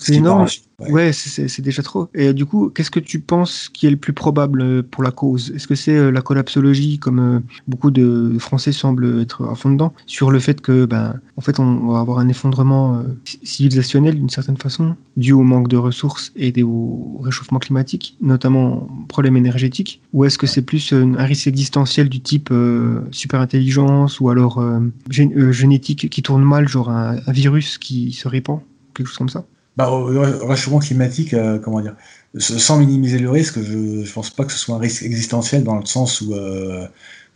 c'est 0.00 0.14
énorme. 0.14 0.46
ouais. 0.80 0.90
Ouais, 0.92 1.12
c'est- 1.12 1.60
déjà 1.60 1.82
trop. 1.82 2.08
Et 2.14 2.28
euh, 2.28 2.32
du 2.32 2.46
coup, 2.46 2.70
qu'est-ce 2.70 2.90
que 2.92 3.00
tu 3.00 3.18
penses 3.18 3.68
qui 3.72 3.86
est 3.88 3.90
le 3.90 3.96
plus 3.96 4.12
probable 4.12 4.62
euh, 4.62 4.82
pour 4.88 5.02
la 5.02 5.10
cause? 5.10 5.50
Est-ce 5.54 5.66
que 5.66 5.74
c'est 5.74 5.96
euh, 5.96 6.10
la 6.12 6.22
collapsologie, 6.22 7.00
comme 7.00 7.42
beaucoup 7.66 7.90
de 7.90 8.36
Français 8.38 8.70
semblent 8.70 9.20
être 9.20 9.44
à 9.50 9.56
fond 9.56 9.72
dedans, 9.72 9.92
sur 10.06 10.30
le 10.30 10.38
fait 10.38 10.60
que, 10.60 10.84
ben, 10.84 11.18
en 11.36 11.40
fait, 11.40 11.58
on 11.58 11.88
va 11.88 11.98
avoir 11.98 12.20
un 12.20 12.28
effondrement 12.28 13.02
ci- 13.24 13.40
civilisationnel 13.42 14.14
d'une 14.14 14.30
certaine 14.30 14.56
façon, 14.56 14.94
dû 15.16 15.32
au 15.32 15.42
manque 15.42 15.66
de 15.66 15.76
ressources 15.76 16.32
et 16.36 16.52
au 16.62 17.18
réchauffement 17.24 17.58
climatique, 17.58 18.16
notamment 18.20 18.88
problème 19.08 19.36
énergétique? 19.36 20.00
Ou 20.12 20.24
est-ce 20.24 20.38
que 20.38 20.46
c'est 20.46 20.62
plus 20.62 20.92
un 20.92 21.24
risque 21.24 21.48
existentiel 21.48 22.08
du 22.08 22.20
type 22.20 22.50
euh, 22.52 23.00
super 23.10 23.40
intelligence 23.40 24.20
ou 24.20 24.28
alors 24.30 24.58
euh, 24.58 24.78
gé- 25.10 25.32
euh, 25.36 25.50
génétique 25.50 26.08
qui 26.08 26.22
tourne 26.22 26.44
mal, 26.44 26.68
genre 26.68 26.90
un, 26.90 27.16
un 27.26 27.32
virus 27.32 27.78
qui 27.78 27.87
se 28.12 28.28
répand, 28.28 28.60
quelque 28.94 29.06
chose 29.06 29.18
comme 29.18 29.28
ça? 29.28 29.44
Bah, 29.78 29.90
au 29.92 30.12
au 30.12 30.46
réchauffement 30.48 30.80
climatique, 30.80 31.34
euh, 31.34 31.60
comment 31.60 31.80
dire, 31.80 31.94
sans 32.36 32.78
minimiser 32.78 33.20
le 33.20 33.30
risque, 33.30 33.62
je 33.62 33.76
ne 33.76 34.12
pense 34.12 34.30
pas 34.30 34.44
que 34.44 34.50
ce 34.50 34.58
soit 34.58 34.74
un 34.74 34.78
risque 34.78 35.04
existentiel 35.04 35.62
dans 35.62 35.76
le 35.76 35.86
sens 35.86 36.20
où 36.20 36.34
euh, 36.34 36.84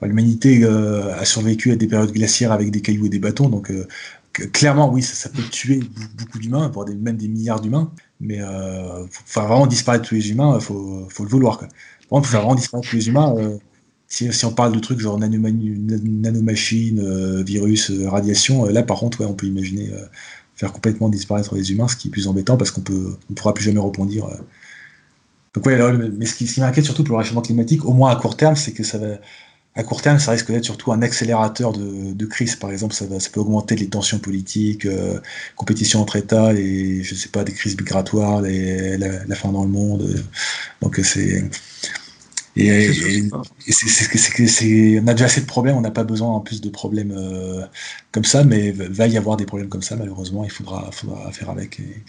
bah, 0.00 0.08
l'humanité 0.08 0.64
euh, 0.64 1.16
a 1.16 1.24
survécu 1.24 1.70
à 1.70 1.76
des 1.76 1.86
périodes 1.86 2.10
glaciaires 2.10 2.50
avec 2.50 2.72
des 2.72 2.80
cailloux 2.80 3.06
et 3.06 3.10
des 3.10 3.20
bâtons, 3.20 3.48
donc 3.48 3.72
clairement, 4.52 4.90
oui, 4.90 5.02
ça, 5.02 5.28
peut 5.28 5.42
tuer 5.52 5.84
beaucoup 6.18 6.40
d'humains, 6.40 6.66
voire 6.66 6.84
des, 6.84 6.96
même 6.96 7.16
des 7.16 7.28
milliards 7.28 7.60
d'humains, 7.60 7.92
mais 8.18 8.40
pour 8.40 9.22
faire 9.24 9.46
vraiment 9.46 9.68
disparaître 9.68 10.08
tous 10.08 10.16
les 10.16 10.32
humains, 10.32 10.58
il 10.58 10.64
faut, 10.64 11.06
le 11.20 11.28
vouloir. 11.28 11.58
Quoi. 11.58 11.68
Par 11.68 12.08
contre, 12.08 12.22
pour 12.22 12.26
faire 12.26 12.40
vraiment 12.40 12.56
disparaître 12.56 12.90
tous 12.90 12.96
les 12.96 13.06
humains, 13.06 13.36
si, 14.08 14.28
on 14.44 14.52
parle 14.52 14.74
de 14.74 14.80
trucs 14.80 14.98
genre 14.98 15.16
nanomachines, 15.16 17.44
virus, 17.44 17.92
radiation, 18.06 18.64
là 18.64 18.82
par 18.82 18.98
contre, 18.98 19.20
ouais, 19.20 19.26
on 19.26 19.34
peut 19.34 19.46
imaginer 19.46 19.92
faire 20.56 20.72
complètement 20.72 21.08
disparaître 21.08 21.54
les 21.54 21.72
humains, 21.72 21.88
ce 21.88 21.96
qui 21.96 22.08
est 22.08 22.10
plus 22.10 22.28
embêtant 22.28 22.56
parce 22.56 22.70
qu'on 22.70 22.82
on 23.30 23.34
pourra 23.34 23.54
plus 23.54 23.64
jamais 23.64 23.80
rebondir. 23.80 24.26
euh. 24.26 24.36
Donc 25.54 25.66
ouais, 25.66 25.78
mais 26.16 26.24
ce 26.26 26.34
qui, 26.34 26.60
m'inquiète 26.60 26.84
surtout 26.84 27.04
pour 27.04 27.16
le 27.16 27.18
réchauffement 27.18 27.42
climatique, 27.42 27.84
au 27.84 27.92
moins 27.92 28.10
à 28.10 28.16
court 28.16 28.36
terme, 28.36 28.56
c'est 28.56 28.72
que 28.72 28.84
ça 28.84 28.96
va, 28.98 29.18
à 29.74 29.82
court 29.84 30.02
terme, 30.02 30.18
ça 30.18 30.32
risque 30.32 30.50
d'être 30.50 30.64
surtout 30.64 30.92
un 30.92 31.02
accélérateur 31.02 31.72
de, 31.72 32.26
crise. 32.26 32.56
Par 32.56 32.70
exemple, 32.70 32.94
ça, 32.94 33.06
va, 33.06 33.20
ça 33.20 33.30
peut 33.30 33.40
augmenter 33.40 33.74
les 33.76 33.88
tensions 33.88 34.18
politiques, 34.18 34.86
euh, 34.86 35.18
compétition 35.56 36.00
entre 36.00 36.16
États, 36.16 36.52
et 36.54 37.02
je 37.02 37.14
sais 37.14 37.28
pas, 37.28 37.44
des 37.44 37.52
crises 37.52 37.76
migratoires, 37.76 38.42
la, 38.42 39.24
la 39.26 39.34
faim 39.34 39.52
dans 39.52 39.64
le 39.64 39.70
monde. 39.70 40.02
euh. 40.02 40.22
Donc 40.82 40.98
euh, 40.98 41.02
c'est 41.02 41.44
Et, 42.54 42.90
on 43.32 45.06
a 45.06 45.12
déjà 45.14 45.24
assez 45.24 45.40
de 45.40 45.46
problèmes, 45.46 45.76
on 45.76 45.80
n'a 45.80 45.90
pas 45.90 46.04
besoin 46.04 46.28
en 46.28 46.40
plus 46.40 46.60
de 46.60 46.68
problèmes 46.68 47.12
euh, 47.16 47.64
comme 48.10 48.24
ça, 48.24 48.44
mais 48.44 48.72
va 48.72 49.06
y 49.06 49.16
avoir 49.16 49.36
des 49.36 49.46
problèmes 49.46 49.68
comme 49.68 49.82
ça, 49.82 49.96
malheureusement, 49.96 50.44
il 50.44 50.50
faudra, 50.50 50.90
faudra 50.92 51.32
faire 51.32 51.50
avec. 51.50 51.80
et- 51.80 52.02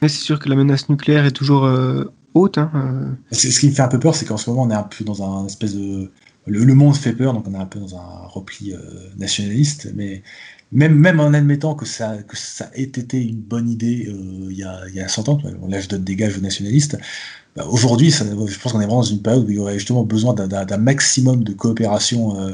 Mais 0.00 0.08
c'est 0.08 0.22
sûr 0.22 0.38
que 0.38 0.48
la 0.48 0.56
menace 0.56 0.88
nucléaire 0.88 1.26
est 1.26 1.32
toujours 1.32 1.64
euh, 1.64 2.04
haute. 2.34 2.58
Hein, 2.58 2.70
euh. 2.74 3.12
C'est- 3.32 3.50
Ce 3.50 3.60
qui 3.60 3.68
me 3.68 3.72
fait 3.72 3.82
un 3.82 3.88
peu 3.88 3.98
peur, 3.98 4.14
c'est 4.14 4.24
qu'en 4.24 4.38
ce 4.38 4.48
moment, 4.48 4.62
on 4.62 4.70
est 4.70 4.74
un 4.74 4.82
peu 4.84 5.04
dans 5.04 5.22
un 5.22 5.46
espèce 5.46 5.74
de. 5.74 6.10
Le, 6.46 6.64
le 6.64 6.74
monde 6.74 6.96
fait 6.96 7.12
peur, 7.12 7.34
donc 7.34 7.46
on 7.46 7.52
est 7.54 7.58
un 7.58 7.66
peu 7.66 7.78
dans 7.78 7.96
un 7.96 8.26
repli 8.26 8.72
euh, 8.72 8.78
nationaliste, 9.18 9.90
mais 9.94 10.22
même, 10.72 10.94
même 10.94 11.20
en 11.20 11.34
admettant 11.34 11.74
que 11.74 11.84
ça, 11.84 12.16
que 12.22 12.36
ça 12.36 12.70
ait 12.74 12.82
été 12.84 13.20
une 13.22 13.40
bonne 13.40 13.68
idée 13.68 14.06
euh, 14.08 14.46
il 14.50 14.56
y, 14.56 14.62
a, 14.64 14.80
il 14.88 14.94
y 14.94 15.00
a 15.00 15.08
100 15.08 15.28
ans, 15.28 15.38
là 15.68 15.80
je 15.80 15.88
donne 15.88 16.04
des 16.04 16.16
gages 16.16 16.38
aux 16.38 16.40
nationalistes, 16.40 16.98
bah, 17.56 17.66
aujourd'hui, 17.70 18.10
je 18.10 18.58
pense 18.58 18.72
qu'on 18.72 18.80
est 18.80 18.86
vraiment 18.86 19.00
dans 19.00 19.02
une 19.02 19.22
période 19.22 19.44
où 19.44 19.50
il 19.50 19.56
y 19.56 19.58
aurait 19.58 19.78
justement 19.78 20.04
besoin 20.04 20.34
d'un- 20.34 20.76
maximum 20.76 21.42
de 21.42 21.52
coopération 21.52 22.38
euh, 22.40 22.52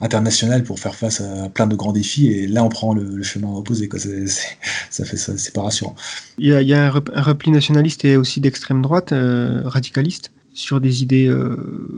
internationale 0.00 0.62
pour 0.62 0.78
faire 0.78 0.94
face 0.94 1.20
à 1.20 1.48
plein 1.48 1.66
de 1.66 1.74
grands 1.74 1.92
défis, 1.92 2.28
et 2.28 2.46
là 2.46 2.62
on 2.62 2.68
prend 2.68 2.94
le, 2.94 3.22
chemin 3.22 3.48
opposé, 3.48 3.88
quoi. 3.88 3.98
Ça 3.98 5.04
fait 5.04 5.16
ça, 5.16 5.36
c'est 5.36 5.52
pas 5.54 5.62
rassurant. 5.62 5.94
Il 6.38 6.48
y 6.48 6.74
a, 6.74 6.86
un, 6.86 6.90
rep- 6.90 7.10
un 7.14 7.22
repli 7.22 7.50
nationaliste 7.50 8.04
et 8.04 8.16
aussi 8.16 8.40
d'extrême 8.40 8.82
droite, 8.82 9.12
euh, 9.12 9.62
radicaliste, 9.64 10.30
sur 10.54 10.80
des 10.80 11.02
idées. 11.02 11.26
euh, 11.28 11.56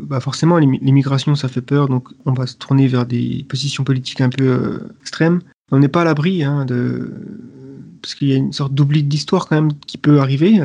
bah 0.09 0.21
forcément, 0.21 0.59
l'immi- 0.59 0.81
l'immigration, 0.81 1.35
ça 1.35 1.49
fait 1.49 1.61
peur, 1.61 1.89
donc 1.89 2.09
on 2.25 2.33
va 2.33 2.47
se 2.47 2.55
tourner 2.57 2.87
vers 2.89 3.05
des 3.05 3.45
positions 3.49 3.85
politiques 3.85 4.21
un 4.21 4.31
peu 4.31 4.81
extrêmes. 5.01 5.41
On 5.71 5.81
n'est 5.81 5.89
pas 5.89 6.03
à 6.03 6.05
l'abri 6.05 6.45
hein, 6.45 6.65
de. 6.65 7.13
Parce 8.01 8.15
qu'il 8.15 8.29
y 8.29 8.33
a 8.33 8.37
une 8.37 8.53
sorte 8.53 8.73
d'oubli 8.73 9.03
d'histoire 9.03 9.49
quand 9.49 9.57
même 9.57 9.73
qui 9.87 9.99
peut 9.99 10.21
arriver. 10.21 10.61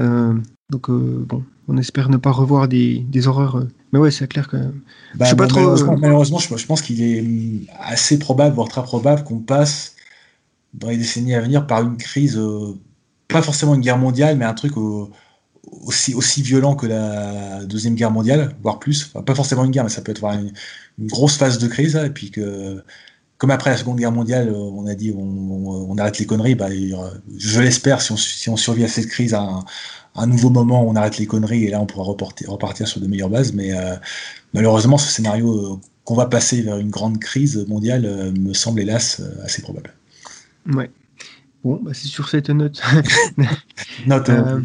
donc, 0.71 0.89
bon, 0.89 1.43
on 1.67 1.77
espère 1.77 2.09
ne 2.09 2.17
pas 2.17 2.31
revoir 2.31 2.67
des, 2.67 2.99
des 2.99 3.27
horreurs. 3.27 3.57
euh. 3.57 3.67
Mais 3.91 3.99
ouais, 3.99 4.11
c'est 4.11 4.27
clair 4.27 4.47
que. 4.47 4.57
Bah, 4.57 5.25
Je 5.25 5.29
sais 5.29 5.35
pas 5.35 5.43
bah, 5.43 5.47
trop, 5.47 5.59
Malheureusement, 5.59 5.93
euh, 5.93 5.97
malheureusement, 5.99 6.39
je, 6.39 6.55
je 6.55 6.65
pense 6.65 6.81
qu'il 6.81 7.01
est 7.01 7.23
assez 7.79 8.19
probable, 8.19 8.55
voire 8.55 8.67
très 8.67 8.83
probable, 8.83 9.23
qu'on 9.23 9.39
passe 9.39 9.95
dans 10.73 10.89
les 10.89 10.97
décennies 10.97 11.35
à 11.35 11.41
venir 11.41 11.67
par 11.67 11.83
une 11.83 11.97
crise, 11.97 12.37
euh, 12.37 12.73
pas 13.27 13.41
forcément 13.41 13.75
une 13.75 13.81
guerre 13.81 13.97
mondiale, 13.97 14.37
mais 14.37 14.45
un 14.45 14.53
truc 14.53 14.75
euh, 14.77 15.05
aussi, 15.85 16.13
aussi 16.15 16.41
violent 16.41 16.75
que 16.75 16.87
la 16.87 17.63
Deuxième 17.65 17.95
Guerre 17.95 18.11
mondiale, 18.11 18.55
voire 18.61 18.79
plus. 18.79 19.05
Enfin, 19.13 19.23
pas 19.23 19.35
forcément 19.35 19.63
une 19.63 19.71
guerre, 19.71 19.83
mais 19.83 19.89
ça 19.89 20.01
peut 20.01 20.11
être 20.11 20.23
une, 20.25 20.51
une 20.99 21.07
grosse 21.07 21.37
phase 21.37 21.57
de 21.59 21.67
crise, 21.67 21.95
là, 21.95 22.05
et 22.05 22.09
puis 22.09 22.31
que. 22.31 22.83
Comme 23.43 23.51
après 23.51 23.71
la 23.71 23.75
Seconde 23.75 23.97
Guerre 23.97 24.13
mondiale, 24.13 24.47
euh, 24.47 24.53
on 24.55 24.87
a 24.87 24.95
dit 24.95 25.13
on, 25.13 25.21
on- 25.21 25.91
on 25.91 25.97
arrête 25.97 26.17
les 26.17 26.25
conneries, 26.25 26.55
bah, 26.55 26.69
je 27.37 27.59
l'espère, 27.59 28.01
si 28.01 28.13
on, 28.13 28.15
si 28.15 28.47
on 28.47 28.55
survit 28.55 28.85
à 28.85 28.87
cette 28.87 29.07
crise, 29.07 29.33
à 29.33 29.41
un, 29.41 29.65
un 30.15 30.27
nouveau 30.27 30.49
moment, 30.49 30.87
on 30.87 30.95
arrête 30.95 31.17
les 31.17 31.25
conneries 31.25 31.65
et 31.65 31.69
là 31.69 31.81
on 31.81 31.85
pourra 31.85 32.05
reporter- 32.05 32.47
repartir 32.47 32.87
sur 32.87 33.01
de 33.01 33.07
meilleures 33.07 33.29
bases. 33.29 33.51
Mais 33.51 33.77
euh, 33.77 33.95
malheureusement, 34.53 34.97
ce 34.97 35.11
scénario 35.11 35.73
euh, 35.73 35.77
qu'on 36.05 36.15
va 36.15 36.27
passer 36.27 36.61
vers 36.61 36.77
une 36.77 36.89
grande 36.89 37.19
crise 37.19 37.65
mondiale 37.67 38.31
me 38.39 38.53
semble 38.53 38.79
hélas 38.79 39.21
assez 39.43 39.61
probable. 39.61 39.93
Ouais. 40.73 40.89
Bon, 41.65 41.81
bah, 41.83 41.91
c'est 41.93 42.07
sur 42.07 42.29
cette 42.29 42.49
note. 42.49 42.81
Note 44.07 44.29
Euh, 44.29 44.61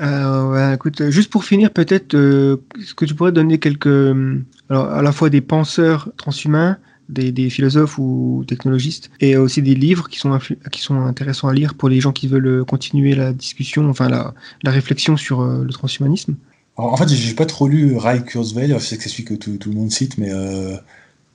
euh, 0.00 0.50
ouais, 0.50 0.74
écoute, 0.76 1.10
juste 1.10 1.30
pour 1.30 1.44
finir, 1.44 1.70
peut-être, 1.70 2.14
euh, 2.14 2.56
est-ce 2.80 2.94
que 2.94 3.04
tu 3.04 3.14
pourrais 3.14 3.32
donner 3.32 3.58
quelques, 3.58 3.86
euh, 3.86 4.42
alors 4.70 4.86
à 4.86 5.02
la 5.02 5.12
fois 5.12 5.28
des 5.28 5.42
penseurs 5.42 6.10
transhumains, 6.16 6.78
des, 7.14 7.32
des 7.32 7.48
philosophes 7.50 7.96
ou 7.98 8.44
technologistes, 8.46 9.10
et 9.20 9.36
aussi 9.36 9.62
des 9.62 9.74
livres 9.86 10.08
qui 10.10 10.18
sont, 10.18 10.38
qui 10.72 10.80
sont 10.80 10.98
intéressants 11.12 11.48
à 11.48 11.54
lire 11.54 11.74
pour 11.74 11.88
les 11.88 12.00
gens 12.00 12.12
qui 12.12 12.26
veulent 12.28 12.46
euh, 12.46 12.64
continuer 12.64 13.14
la 13.14 13.32
discussion, 13.32 13.88
enfin 13.88 14.08
la, 14.08 14.34
la 14.62 14.70
réflexion 14.70 15.16
sur 15.16 15.40
euh, 15.40 15.64
le 15.64 15.72
transhumanisme. 15.72 16.34
Alors, 16.76 16.92
en 16.92 16.96
fait, 16.96 17.08
j'ai 17.08 17.34
pas 17.34 17.46
trop 17.46 17.68
lu 17.68 17.96
Ray 17.96 18.24
Kurzweil, 18.24 18.74
je 18.76 18.84
sais 18.84 18.96
que 18.96 19.02
c'est 19.04 19.08
celui 19.08 19.24
que 19.24 19.34
tout, 19.34 19.56
tout 19.58 19.70
le 19.70 19.76
monde 19.76 19.92
cite, 19.92 20.18
mais 20.18 20.30
euh, 20.32 20.74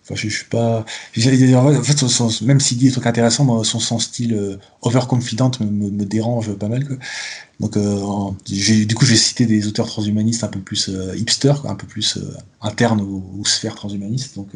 enfin, 0.03 0.15
je, 0.15 0.27
je 0.27 0.35
suis 0.39 0.49
pas. 0.57 0.85
En 1.15 1.83
fait, 1.83 1.97
son- 1.97 2.09
son- 2.09 2.45
même 2.45 2.59
s'il 2.59 2.77
dit 2.77 2.87
des 2.87 2.91
trucs 2.91 3.07
intéressants, 3.07 3.45
moi, 3.45 3.63
son, 3.63 3.79
son 3.79 3.99
style 3.99 4.33
euh, 4.33 4.57
overconfident 4.81 5.51
me, 5.61 5.65
me, 5.65 5.89
me 5.91 6.05
dérange 6.05 6.51
pas 6.55 6.67
mal. 6.67 6.85
Quoi. 6.85 6.97
Donc, 7.61 7.77
euh, 7.77 7.95
du 8.45 8.95
coup, 8.95 9.05
j'ai 9.05 9.15
cité 9.15 9.45
des 9.45 9.65
auteurs 9.67 9.87
transhumanistes 9.87 10.43
un 10.43 10.47
peu 10.49 10.59
plus 10.59 10.89
hipster, 11.15 11.53
quoi, 11.61 11.71
un 11.71 11.75
peu 11.75 11.87
plus 11.87 12.19
internes 12.61 12.99
aux, 13.01 13.23
aux 13.39 13.45
sphères 13.45 13.75
transhumanistes. 13.75 14.35
Donc, 14.35 14.49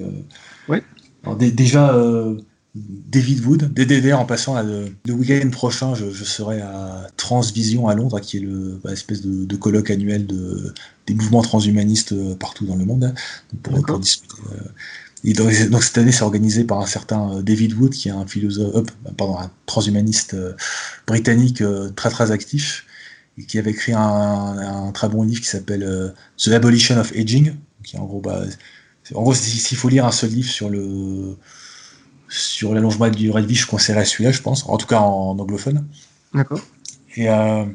Ouais. 0.67 0.81
Alors, 1.23 1.37
dé- 1.37 1.51
déjà. 1.51 1.93
euh, 1.95 2.37
David 2.75 3.45
Wood, 3.45 3.71
DDR 3.71 4.19
en 4.19 4.25
passant, 4.25 4.55
là, 4.55 4.63
le, 4.63 4.87
le 5.05 5.13
week-end 5.13 5.47
prochain, 5.51 5.93
je, 5.93 6.09
je 6.09 6.23
serai 6.23 6.59
à 6.59 7.05
Transvision 7.17 7.87
à 7.87 7.93
Londres, 7.93 8.19
qui 8.19 8.37
est 8.37 8.39
le 8.39 8.79
bah, 8.83 8.89
de, 8.95 9.45
de 9.45 9.55
colloque 9.55 9.91
annuel 9.91 10.25
de, 10.25 10.73
des 11.05 11.13
mouvements 11.13 11.43
transhumanistes 11.43 12.13
euh, 12.13 12.35
partout 12.35 12.65
dans 12.65 12.75
le 12.75 12.85
monde, 12.85 13.03
hein, 13.03 13.13
pour, 13.61 13.85
pour 13.85 13.99
discuter. 13.99 14.41
euh. 14.53 14.57
Et 15.23 15.33
donc, 15.33 15.51
donc, 15.69 15.83
cette 15.83 15.97
année, 15.99 16.11
c'est 16.11 16.23
organisé 16.23 16.63
par 16.65 16.79
un 16.81 16.87
certain 16.87 17.37
euh, 17.37 17.41
David 17.43 17.73
Wood, 17.73 17.91
qui 17.93 18.09
est 18.09 18.11
un 18.11 18.27
philosophe, 18.27 18.75
euh, 19.07 19.11
pardon, 19.17 19.37
un 19.39 19.51
transhumaniste 19.67 20.35
britannique 21.07 21.61
euh, 21.61 21.89
très 21.91 22.09
très 22.09 22.31
actif, 22.31 22.85
et 23.37 23.45
qui 23.45 23.59
avait 23.59 23.71
écrit 23.71 23.93
un, 23.93 23.99
un 23.99 24.91
très 24.91 25.09
bon 25.09 25.23
livre 25.23 25.41
qui 25.41 25.47
s'appelle 25.49 26.13
The 26.37 26.49
Abolition 26.49 26.97
of 26.99 27.11
Aging, 27.15 27.55
qui 27.83 27.97
est 27.97 27.99
en 27.99 28.05
gros, 28.05 28.21
bah, 28.21 28.43
en 29.13 29.21
gros, 29.21 29.33
si- 29.33 29.57
s'il 29.59 29.77
faut 29.77 29.89
lire 29.89 30.05
un 30.05 30.11
seul 30.11 30.29
livre 30.31 30.49
sur 30.49 30.69
le 30.69 31.35
sur 32.29 32.73
l'allongement 32.73 33.05
de 33.07 33.11
la 33.11 33.17
durée 33.17 33.41
de 33.43 33.47
vie, 33.47 33.55
je 33.55 33.67
conseillerais 33.67 34.05
celui-là, 34.05 34.31
je 34.31 34.41
pense, 34.41 34.67
en 34.67 34.77
tout 34.77 34.87
cas 34.87 34.99
en, 34.99 35.37
anglophone. 35.37 35.85
D'accord. 36.33 36.61
Et 37.15 37.29
euh, 37.29 37.65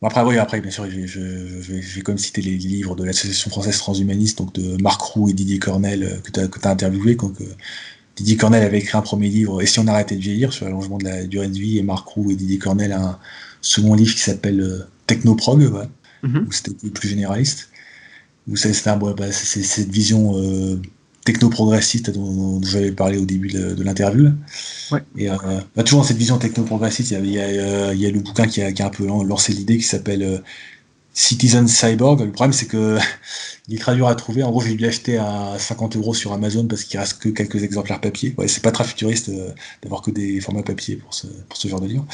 après, 0.00 0.22
oui, 0.22 0.38
après, 0.38 0.60
bien 0.60 0.70
sûr, 0.70 0.88
je, 0.88 1.06
je, 1.06 1.60
je 1.60 1.72
vais, 1.72 1.82
je 1.82 1.94
vais 1.96 2.00
quand 2.02 2.12
même 2.12 2.18
citer 2.18 2.40
les 2.40 2.56
livres 2.56 2.96
de 2.96 3.04
l'Association 3.04 3.50
française 3.50 3.76
transhumaniste, 3.76 4.38
donc 4.38 4.54
de 4.54 4.80
Marc 4.80 5.00
Roux 5.02 5.28
et 5.28 5.32
Didier 5.34 5.58
Cornel, 5.58 6.02
euh, 6.04 6.16
que 6.20 6.30
tu 6.30 6.40
as, 6.40 6.70
interviewé. 6.70 7.16
Donc, 7.16 7.38
euh, 7.40 7.44
Didier 8.16 8.36
Cornel 8.36 8.62
avait 8.62 8.78
écrit 8.78 8.96
un 8.96 9.02
premier 9.02 9.28
livre, 9.28 9.60
Et 9.60 9.66
si 9.66 9.78
on 9.80 9.86
arrêtait 9.86 10.16
de 10.16 10.20
vieillir, 10.22 10.52
sur 10.52 10.64
l'allongement 10.64 10.96
de 10.98 11.04
la 11.04 11.24
durée 11.24 11.48
de 11.48 11.58
vie, 11.58 11.78
et 11.78 11.82
Marc 11.82 12.06
Roux 12.08 12.30
et 12.30 12.36
Didier 12.36 12.58
Cornel 12.58 12.92
un 12.92 13.18
second 13.60 13.94
livre 13.94 14.14
qui 14.14 14.20
s'appelle 14.20 14.60
euh, 14.60 14.88
Technoprog, 15.06 15.62
voilà, 15.64 15.88
Mhm. 16.22 16.46
où 16.48 16.52
c'était 16.52 16.88
plus 16.88 17.08
généraliste. 17.08 17.68
C'est 18.56 18.72
bah, 18.98 19.32
c'est- 19.32 19.62
cette 19.62 19.90
vision 19.90 20.32
euh, 20.36 20.80
techno-progressiste 21.24 22.10
dont, 22.10 22.58
dont 22.60 22.66
j'avais 22.66 22.92
parlé 22.92 23.18
au 23.18 23.24
début 23.26 23.48
de, 23.48 23.74
de 23.74 23.82
l'interview. 23.82 24.24
là. 24.24 24.32
Ouais. 24.92 25.02
Et 25.16 25.30
euh, 25.30 25.36
bah, 25.76 25.82
toujours 25.82 26.00
dans 26.00 26.06
cette 26.06 26.16
vision 26.16 26.38
techno-progressiste, 26.38 27.10
il 27.10 27.26
y 27.26 27.32
y 27.34 27.38
euh, 27.38 27.92
il 27.94 28.00
y 28.00 28.06
a 28.06 28.10
le 28.10 28.20
bouquin 28.20 28.46
qui 28.46 28.62
a, 28.62 28.72
qui 28.72 28.82
a 28.82 28.86
un 28.86 28.90
peu 28.90 29.06
lan- 29.06 29.22
lancé 29.24 29.52
l'idée 29.52 29.76
qui 29.78 29.84
s'appelle 29.84 30.42
Citizen 31.14 31.66
Cyborg. 31.68 32.20
Le 32.20 32.32
problème, 32.32 32.52
c'est 32.52 32.66
que 32.66 32.98
il 33.68 33.76
est 33.76 33.78
très 33.78 33.94
dur 33.96 34.08
à 34.08 34.14
trouver. 34.14 34.42
En 34.42 34.50
gros, 34.50 34.60
j'ai 34.60 34.74
dû 34.74 34.84
l'acheter 34.84 35.18
à 35.18 35.56
50 35.58 35.96
euros 35.96 36.14
sur 36.14 36.32
Amazon 36.32 36.66
parce 36.66 36.84
qu'il 36.84 36.98
reste 37.00 37.18
que 37.18 37.28
quelques 37.30 37.62
exemplaires 37.64 38.00
papier. 38.00 38.34
Ouais, 38.38 38.48
c'est 38.48 38.62
pas 38.62 38.72
très 38.72 38.84
futuriste 38.84 39.28
euh, 39.30 39.50
d'avoir 39.82 40.02
que 40.02 40.10
des 40.10 40.40
formats 40.40 40.62
papier 40.62 40.96
pour 40.96 41.12
ce, 41.14 41.26
pour 41.48 41.56
ce 41.58 41.68
genre 41.68 41.80
de 41.80 41.88
livre. 41.88 42.06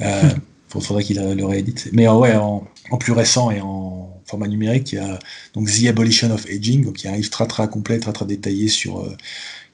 Euh, 0.00 0.22
faut- 0.68 0.80
faudrait 0.80 1.04
qu'il 1.04 1.18
le 1.20 1.44
réédite. 1.44 1.88
Mais 1.92 2.08
euh, 2.08 2.14
ouais, 2.14 2.34
en, 2.36 2.64
en 2.90 2.96
plus 2.98 3.12
récent 3.12 3.50
et 3.50 3.60
en 3.60 4.19
format 4.30 4.48
numérique, 4.48 4.92
il 4.92 4.96
y 4.96 4.98
a 4.98 5.18
donc 5.54 5.68
The 5.70 5.86
Abolition 5.88 6.30
of 6.30 6.46
Aging, 6.46 6.84
donc 6.84 7.02
il 7.02 7.06
y 7.06 7.10
a 7.10 7.12
un 7.12 7.16
livre 7.16 7.30
très 7.30 7.46
très 7.46 7.68
complet, 7.68 7.98
très 7.98 8.12
très 8.12 8.26
détaillé 8.26 8.68
sur 8.68 9.00
euh, 9.00 9.16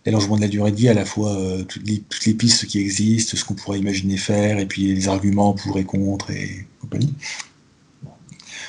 l'allongement 0.04 0.36
de 0.36 0.42
la 0.42 0.48
durée 0.48 0.70
de 0.70 0.76
vie, 0.76 0.88
à 0.88 0.94
la 0.94 1.04
fois 1.04 1.36
euh, 1.36 1.62
toutes, 1.64 1.86
les, 1.86 2.34
pistes 2.34 2.66
qui 2.66 2.80
existent, 2.80 3.36
ce 3.36 3.44
qu'on 3.44 3.54
pourrait 3.54 3.78
imaginer 3.78 4.16
faire, 4.16 4.58
et 4.58 4.66
puis 4.66 4.94
les 4.94 5.08
arguments 5.08 5.52
pour 5.52 5.78
et 5.78 5.84
contre 5.84 6.30
et 6.30 6.66
compagnie. 6.80 7.14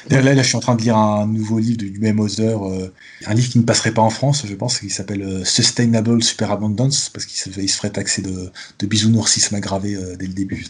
Là, 0.10 0.22
là, 0.22 0.42
je 0.42 0.48
suis 0.48 0.56
en 0.56 0.62
train 0.62 0.76
de 0.76 0.82
lire 0.82 0.96
un 0.96 1.28
nouveau 1.28 1.60
livre 1.60 1.78
du 1.78 2.00
même 2.00 2.20
auteur, 2.20 2.66
euh, 2.66 2.94
un 3.26 3.34
livre 3.34 3.50
qui 3.50 3.60
ne 3.60 3.64
passerait 3.64 3.92
pas 3.92 4.02
en 4.02 4.10
France, 4.10 4.46
je 4.48 4.56
pense, 4.56 4.80
qui 4.80 4.90
s'appelle 4.90 5.46
Sustainable 5.46 6.24
Superabundance, 6.24 7.10
parce 7.10 7.26
qu'il 7.26 7.38
se, 7.38 7.76
ferait 7.76 7.90
taxer 7.90 8.22
de, 8.22 8.50
de 8.80 8.88
bisounoursisme 8.88 9.56
aggravé 9.56 9.96
euh, 9.96 10.16
dès 10.16 10.28
le 10.28 10.34
début. 10.34 10.66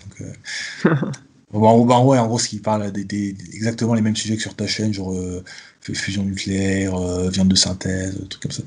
Bon, 1.52 1.60
gros- 1.60 1.92
en 1.94 2.02
gros, 2.04 2.16
en 2.16 2.28
gros, 2.28 2.40
ce 2.40 2.50
qui 2.50 2.60
parle 2.60 2.92
des, 2.92 3.06
des- 3.06 3.36
exactement 3.54 3.94
les 3.94 4.02
mêmes 4.02 4.16
sujets 4.18 4.36
que 4.36 4.42
sur 4.42 4.54
ta 4.56 4.68
chaîne, 4.68 4.94
genre 4.94 5.14
euh, 5.14 5.44
fusion 5.82 6.24
nucléaire, 6.24 6.94
euh, 6.96 7.30
viande 7.30 7.48
de 7.48 7.56
synthèse, 7.56 8.18
trucs 8.30 8.44
comme 8.44 8.52
ça. 8.52 8.64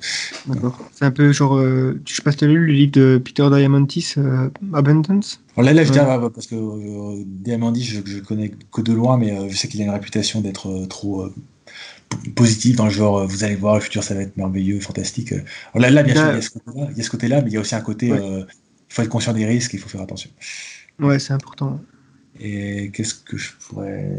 D'accord. 0.47 0.79
C'est 0.95 1.05
un 1.05 1.11
peu 1.11 1.31
genre, 1.33 1.57
euh, 1.57 2.01
je 2.07 2.15
sais 2.15 2.23
pas 2.23 2.33
si 2.33 2.39
tu 2.39 2.45
as 2.45 2.49
lu 2.49 2.67
le 2.67 2.73
livre 2.73 2.93
de 2.93 3.21
Peter 3.23 3.47
Diamandis, 3.55 4.15
euh, 4.17 4.49
Abundance? 4.73 5.41
Alors 5.57 5.67
là, 5.67 5.75
là 5.75 5.85
je 5.85 5.91
Ouais. 5.93 5.97
bah, 5.99 6.31
parce 6.35 6.47
que 6.47 7.23
Diamandis, 7.25 7.85
je, 7.85 8.01
je 8.07 8.21
connais 8.21 8.53
que 8.73 8.81
de 8.81 8.95
loin, 8.95 9.19
mais 9.19 9.51
je 9.51 9.57
sais 9.57 9.69
qu'il 9.69 9.83
a 9.83 9.85
une 9.85 9.91
réputation 9.91 10.41
d'être 10.41 10.87
trop 10.87 11.29
positif 12.35 12.77
dans 12.77 12.85
le 12.87 12.91
genre, 12.91 13.27
vous 13.27 13.45
allez 13.45 13.57
voir, 13.57 13.75
le 13.77 13.81
futur, 13.81 14.03
ça 14.03 14.15
va 14.15 14.23
être 14.23 14.37
merveilleux, 14.37 14.81
fantastique. 14.81 15.33
Alors 15.33 15.83
là, 15.83 15.91
là 15.91 16.03
bien 16.03 16.15
sûr, 16.15 16.25
Là- 16.25 16.33
il 16.33 16.37
y 16.37 16.39
a 16.39 16.43
ce 16.43 17.03
ce 17.03 17.11
côté-là, 17.11 17.43
mais 17.43 17.51
il 17.51 17.55
y 17.55 17.57
a 17.57 17.61
aussi 17.61 17.75
un 17.75 17.81
côté, 17.81 18.13
Ouais. 18.13 18.21
il 18.21 18.47
faut 18.95 19.03
être 19.03 19.09
conscient 19.09 19.33
des 19.33 19.47
risques, 19.47 19.73
il 19.75 19.79
faut 19.79 19.89
faire 19.89 20.01
attention. 20.03 20.31
Ouais, 20.99 21.19
c'est 21.19 21.33
important. 21.33 21.81
Et 22.41 22.91
qu'est-ce 22.93 23.15
que 23.15 23.37
je 23.37 23.51
pourrais 23.53 24.11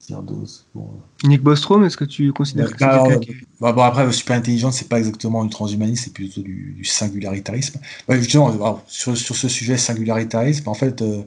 dire 0.00 0.22
d'autre? 0.22 0.64
Bon, 0.74 0.88
Nick 1.24 1.42
Bostrom, 1.42 1.84
est-ce 1.84 1.96
que 1.96 2.04
tu 2.04 2.32
considères 2.32 2.72
que 2.72 2.78
c'est 2.78 2.86
bah, 2.86 3.04
euh, 3.06 3.18
qui 3.18 3.36
Bah, 3.60 3.72
bon, 3.72 3.82
après, 3.82 4.10
super 4.12 4.36
intelligence, 4.36 4.78
c'est 4.78 4.88
pas 4.88 4.98
exactement 4.98 5.44
du 5.44 5.50
transhumanisme, 5.50 6.04
c'est 6.04 6.12
plutôt 6.12 6.40
du, 6.40 6.74
du 6.76 6.84
singularitarisme. 6.84 7.80
Ouais, 8.08 8.18
justement, 8.18 8.50
alors, 8.50 8.82
sur, 8.86 9.16
sur 9.16 9.36
ce 9.36 9.48
sujet 9.48 9.76
singularitarisme, 9.76 10.68
en 10.68 10.74
fait, 10.74 11.02
euh, 11.02 11.22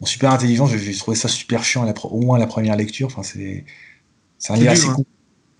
bon, 0.00 0.06
super 0.06 0.32
intelligence, 0.32 0.70
j'ai 0.70 0.94
trouvé 0.96 1.16
ça 1.16 1.28
super 1.28 1.62
chiant, 1.62 1.84
la 1.84 1.92
au 2.04 2.20
moins 2.20 2.38
la 2.38 2.46
première 2.46 2.76
lecture. 2.76 3.08
Enfin, 3.08 3.22
c'est 3.22 3.64
un 4.48 4.56
livre 4.56 4.72
assez 4.72 4.88
hein. 4.88 4.96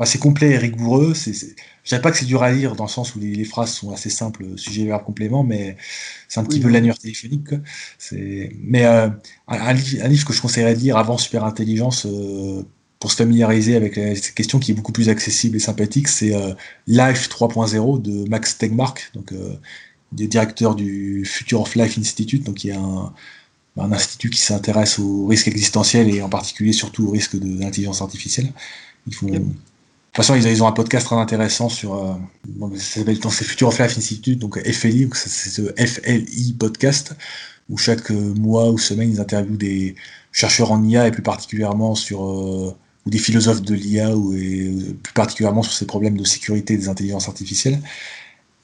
C'est 0.05 0.19
complet 0.19 0.51
et 0.51 0.59
rigoureux. 0.59 1.15
C'est, 1.15 1.33
c'est... 1.33 1.55
Je 1.85 1.91
dirais 1.91 2.01
pas 2.03 2.11
que 2.11 2.17
c'est 2.17 2.25
dur 2.25 2.43
à 2.43 2.51
lire 2.51 2.77
dans 2.77 2.85
le 2.85 2.91
sens 2.91 3.15
où 3.15 3.21
les, 3.21 3.45
phrases 3.45 3.73
sont 3.73 3.93
assez 3.93 4.11
simples, 4.11 4.57
sujet, 4.57 4.87
verbe, 4.87 5.05
complément, 5.05 5.45
mais 5.45 5.77
c'est 6.29 6.41
un 6.41 6.45
petit 6.45 6.61
peu 6.61 6.69
l'annuaire 6.69 6.99
téléphonique. 6.99 7.51
C'est... 7.99 8.53
Mais 8.61 8.87
euh, 8.87 9.09
un, 9.49 9.73
livre, 9.73 10.27
que 10.27 10.33
je 10.33 10.41
conseillerais 10.41 10.75
de 10.75 10.81
lire 10.81 10.97
avant 10.97 11.19
Super 11.19 11.45
Intelligence 11.45 12.07
euh, 12.07 12.63
pour 13.05 13.11
se 13.11 13.17
familiariser 13.17 13.77
avec 13.77 13.97
cette 13.97 14.33
question 14.33 14.59
qui 14.59 14.71
est 14.71 14.75
beaucoup 14.75 14.93
plus 14.93 15.11
accessible 15.11 15.57
et 15.57 15.61
sympathique, 15.61 16.09
c'est 16.09 16.35
euh, 16.35 16.55
Life 16.87 17.29
3.0 17.29 18.01
de 18.01 18.27
Max 18.31 18.57
Tegmark, 18.57 19.11
donc 19.13 19.33
euh, 19.33 19.59
directeur 20.13 20.75
du 20.75 21.27
Future 21.27 21.61
of 21.61 21.75
Life 21.75 21.99
Institute, 21.99 22.45
donc 22.45 22.55
qui 22.55 22.71
est 22.71 22.75
un, 22.75 23.13
un 23.77 23.93
institut 23.93 24.31
qui 24.31 24.41
s'intéresse 24.41 24.99
aux 24.99 25.27
risques 25.27 25.49
existentiels 25.49 26.09
et 26.15 26.23
en 26.23 26.31
particulier 26.31 26.73
surtout 26.73 27.09
aux 27.09 27.11
risques 27.11 27.39
de, 27.39 27.61
l'intelligence 27.61 28.01
artificielle. 28.01 28.53
Ils 29.07 29.15
font, 29.15 29.27
de 29.27 29.43
toute 30.15 30.25
façon, 30.25 30.37
ils, 30.37 30.63
ont 30.63 30.69
un 30.69 30.73
podcast 30.73 31.07
très 31.07 31.17
intéressant 31.17 31.69
sur. 31.69 31.95
Euh, 31.95 32.15
ça 32.77 33.01
s'appelle 33.01 33.19
c'est 33.31 33.45
Future 33.45 33.67
of 33.67 33.79
Life 33.81 33.99
Institute, 33.99 34.39
donc 34.39 34.63
FLI, 34.63 35.11
c'est 35.13 35.51
ce 35.51 35.63
FLI 35.77 36.55
podcast, 36.57 37.17
où 37.69 37.77
chaque 37.77 38.13
euh, 38.13 38.33
mois 38.35 38.71
ou 38.71 38.79
semaine, 38.79 39.11
ils 39.11 39.21
interviewent 39.21 39.57
des 39.57 39.97
chercheurs 40.31 40.71
en 40.71 40.85
IA 40.85 41.09
et 41.09 41.11
plus 41.11 41.23
particulièrement 41.23 41.97
sur. 41.97 42.25
Euh, 42.25 42.77
ou 43.07 43.11
des 43.11 43.19
philosophes 43.19 43.61
de 43.61 43.75
l'IA, 43.75 44.17
ou 44.17 44.33
et, 44.35 44.73
plus 45.03 45.13
particulièrement 45.13 45.63
sur 45.63 45.75
ces 45.75 45.85
problèmes 45.85 46.17
de 46.17 46.25
sécurité 46.25 46.77
des 46.77 46.89
intelligences 46.89 47.29
artificielles. 47.29 47.81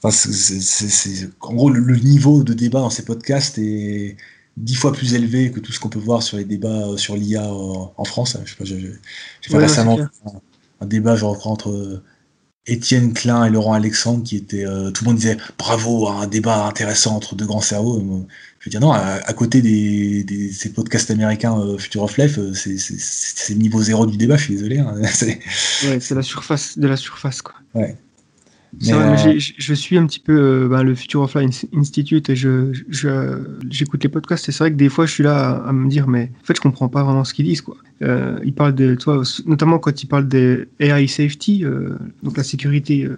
Enfin, 0.01 0.09
c'est, 0.09 1.29
en 1.41 1.53
gros, 1.53 1.69
le, 1.69 1.95
niveau 1.97 2.43
de 2.43 2.53
débat 2.53 2.79
dans 2.79 2.89
ces 2.89 3.05
podcasts 3.05 3.59
est 3.59 4.17
dix 4.57 4.73
fois 4.73 4.93
plus 4.93 5.13
élevé 5.13 5.51
que 5.51 5.59
tout 5.59 5.71
ce 5.71 5.79
qu'on 5.79 5.89
peut 5.89 5.99
voir 5.99 6.23
sur 6.23 6.37
les 6.37 6.45
débats 6.45 6.97
sur 6.97 7.15
l'IA 7.15 7.45
en, 7.53 8.03
France. 8.05 8.35
Je 8.45 8.49
sais 8.49 8.57
pas, 8.57 8.65
j'ai, 8.65 8.91
fait 9.41 9.57
récemment 9.57 9.99
un 10.81 10.85
débat, 10.85 11.15
je 11.15 11.25
reprends, 11.25 11.51
entre 11.51 11.69
euh, 11.69 12.03
Étienne 12.67 13.13
Klein 13.13 13.45
et 13.45 13.49
Laurent 13.49 13.73
Alexandre, 13.73 14.23
qui 14.23 14.35
était. 14.35 14.65
Euh, 14.65 14.91
tout 14.91 15.03
le 15.03 15.11
monde 15.11 15.17
disait 15.17 15.37
bravo, 15.57 16.09
un 16.09 16.27
débat 16.27 16.65
intéressant 16.65 17.15
entre 17.15 17.35
deux 17.35 17.45
grands 17.45 17.61
cerveaux. 17.61 17.99
Je 18.59 18.65
veux 18.65 18.71
dire, 18.71 18.81
non, 18.81 18.91
à, 18.91 19.33
côté 19.33 19.61
des, 19.61 20.51
ces 20.51 20.71
podcasts 20.73 21.09
américains 21.09 21.57
euh, 21.57 21.77
Future 21.77 22.03
of 22.03 22.17
Life, 22.17 22.39
c'est 22.53 23.53
le 23.53 23.59
niveau 23.59 23.81
zéro 23.81 24.05
du 24.05 24.17
débat, 24.17 24.37
je 24.37 24.43
suis 24.43 24.55
désolé. 24.55 24.79
Hein. 24.79 24.95
ouais, 25.01 25.99
c'est 25.99 26.15
la 26.15 26.21
surface 26.21 26.77
de 26.77 26.87
la 26.87 26.97
surface, 26.97 27.41
quoi. 27.41 27.55
Ouais. 27.73 27.95
Euh, 28.87 29.37
je 29.37 29.73
suis 29.73 29.97
un 29.97 30.05
petit 30.05 30.19
peu 30.19 30.31
euh, 30.31 30.67
ben, 30.69 30.81
le 30.81 30.95
Future 30.95 31.21
of 31.21 31.35
Life 31.35 31.65
Institute 31.75 32.29
et 32.29 32.37
je, 32.37 32.71
j'écoute 33.69 34.01
les 34.03 34.09
podcasts 34.09 34.47
et 34.47 34.53
c'est 34.53 34.59
vrai 34.59 34.71
que 34.71 34.77
des 34.77 34.87
fois 34.87 35.05
je 35.05 35.11
suis 35.11 35.23
là 35.23 35.61
à, 35.65 35.73
me 35.73 35.89
dire 35.89 36.07
mais 36.07 36.31
en 36.41 36.45
fait 36.45 36.55
je 36.55 36.61
comprends 36.61 36.87
pas 36.87 37.03
vraiment 37.03 37.25
ce 37.25 37.33
qu'ils 37.33 37.45
disent 37.45 37.61
quoi. 37.61 37.75
Euh, 38.01 38.39
ils 38.45 38.53
parlent 38.53 38.73
de 38.73 38.95
toi 38.95 39.23
notamment 39.45 39.77
quand 39.77 40.01
ils 40.01 40.07
parlent 40.07 40.27
des 40.27 40.69
AI 40.79 41.07
safety 41.07 41.65
donc 42.23 42.37
la 42.37 42.43
sécurité 42.43 43.09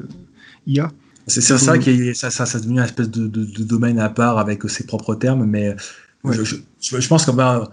IA. 0.66 0.92
C'est 1.28 1.42
ça 1.42 1.78
qui 1.78 2.16
ça, 2.16 2.32
ça, 2.32 2.48
ça 2.48 2.60
devenu 2.60 2.80
une 2.80 2.86
espèce 2.86 3.12
de, 3.12 3.64
domaine 3.64 4.00
à 4.00 4.10
part 4.10 4.40
avec 4.40 4.68
ses 4.70 4.88
propres 4.88 5.14
termes 5.14 5.46
mais 5.46 5.76
je, 6.26 6.56
je, 6.82 7.08
pense 7.08 7.26
que 7.26 7.32
bah, 7.32 7.70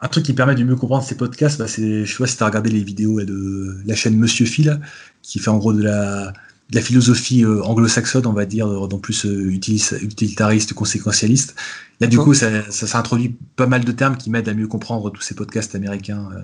un 0.00 0.08
truc 0.08 0.24
qui 0.24 0.34
permet 0.34 0.54
de 0.54 0.64
mieux 0.64 0.76
comprendre 0.76 1.04
ces 1.04 1.16
podcasts, 1.16 1.58
bah, 1.58 1.68
c'est, 1.68 2.04
je 2.04 2.10
sais 2.10 2.18
pas 2.18 2.26
si 2.26 2.36
tu 2.36 2.42
as 2.42 2.46
regardé 2.46 2.68
les 2.68 2.82
vidéos 2.82 3.22
de 3.22 3.78
la 3.86 3.94
chaîne 3.94 4.18
Monsieur 4.18 4.44
Phil, 4.44 4.80
qui 5.22 5.38
fait 5.38 5.50
en 5.50 5.58
gros 5.58 5.72
de 5.72 5.82
la, 5.82 6.32
de 6.70 6.74
la 6.74 6.82
philosophie 6.82 7.44
euh, 7.44 7.62
anglo-saxonne, 7.62 8.26
on 8.26 8.32
va 8.32 8.44
dire, 8.44 8.66
non 8.66 8.98
plus 8.98 9.24
euh, 9.24 9.50
utilitariste, 9.50 10.74
conséquentialiste. 10.74 11.54
Là, 12.00 12.08
du 12.08 12.18
coup, 12.18 12.34
ça, 12.34 12.48
ça, 12.70 12.98
introduit 12.98 13.36
pas 13.54 13.66
mal 13.66 13.84
de 13.84 13.92
termes 13.92 14.16
qui 14.16 14.30
m'aident 14.30 14.48
à 14.48 14.54
mieux 14.54 14.66
comprendre 14.66 15.10
tous 15.10 15.22
ces 15.22 15.34
podcasts 15.34 15.74
américains. 15.74 16.28
Euh. 16.34 16.40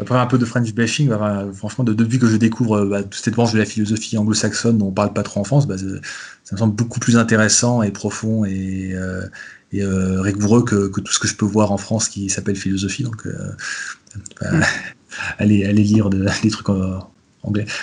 Après 0.00 0.18
un 0.18 0.26
peu 0.26 0.38
de 0.38 0.44
French 0.44 0.72
bashing, 0.74 1.08
bah, 1.08 1.46
franchement, 1.52 1.84
depuis 1.84 2.18
que 2.18 2.26
je 2.26 2.36
découvre 2.36 2.84
bah, 2.86 3.02
toute 3.02 3.22
cette 3.22 3.34
branche 3.34 3.52
de 3.52 3.58
la 3.58 3.66
philosophie 3.66 4.16
anglo-saxonne 4.16 4.78
dont 4.78 4.88
on 4.88 4.92
parle 4.92 5.12
pas 5.12 5.22
trop 5.22 5.40
en 5.40 5.44
France, 5.44 5.68
bah, 5.68 5.76
ça 5.78 6.54
me 6.54 6.56
semble 6.56 6.74
beaucoup 6.74 6.98
plus 6.98 7.16
intéressant 7.16 7.82
et 7.82 7.92
profond 7.92 8.44
et, 8.44 8.96
et 9.72 9.84
rigoureux 9.84 10.64
que, 10.64 10.88
que, 10.88 11.00
tout 11.00 11.12
ce 11.12 11.18
que 11.20 11.28
je 11.28 11.36
peux 11.36 11.46
voir 11.46 11.70
en 11.70 11.78
France 11.78 12.08
qui 12.08 12.28
s'appelle 12.30 12.56
philosophie. 12.56 13.04
Donc, 13.04 13.28
bah, 14.40 14.50
mm. 14.50 14.62
allez, 15.38 15.64
allez 15.64 15.84
lire 15.84 16.10
des 16.10 16.50
trucs 16.50 16.70
en, 16.70 17.08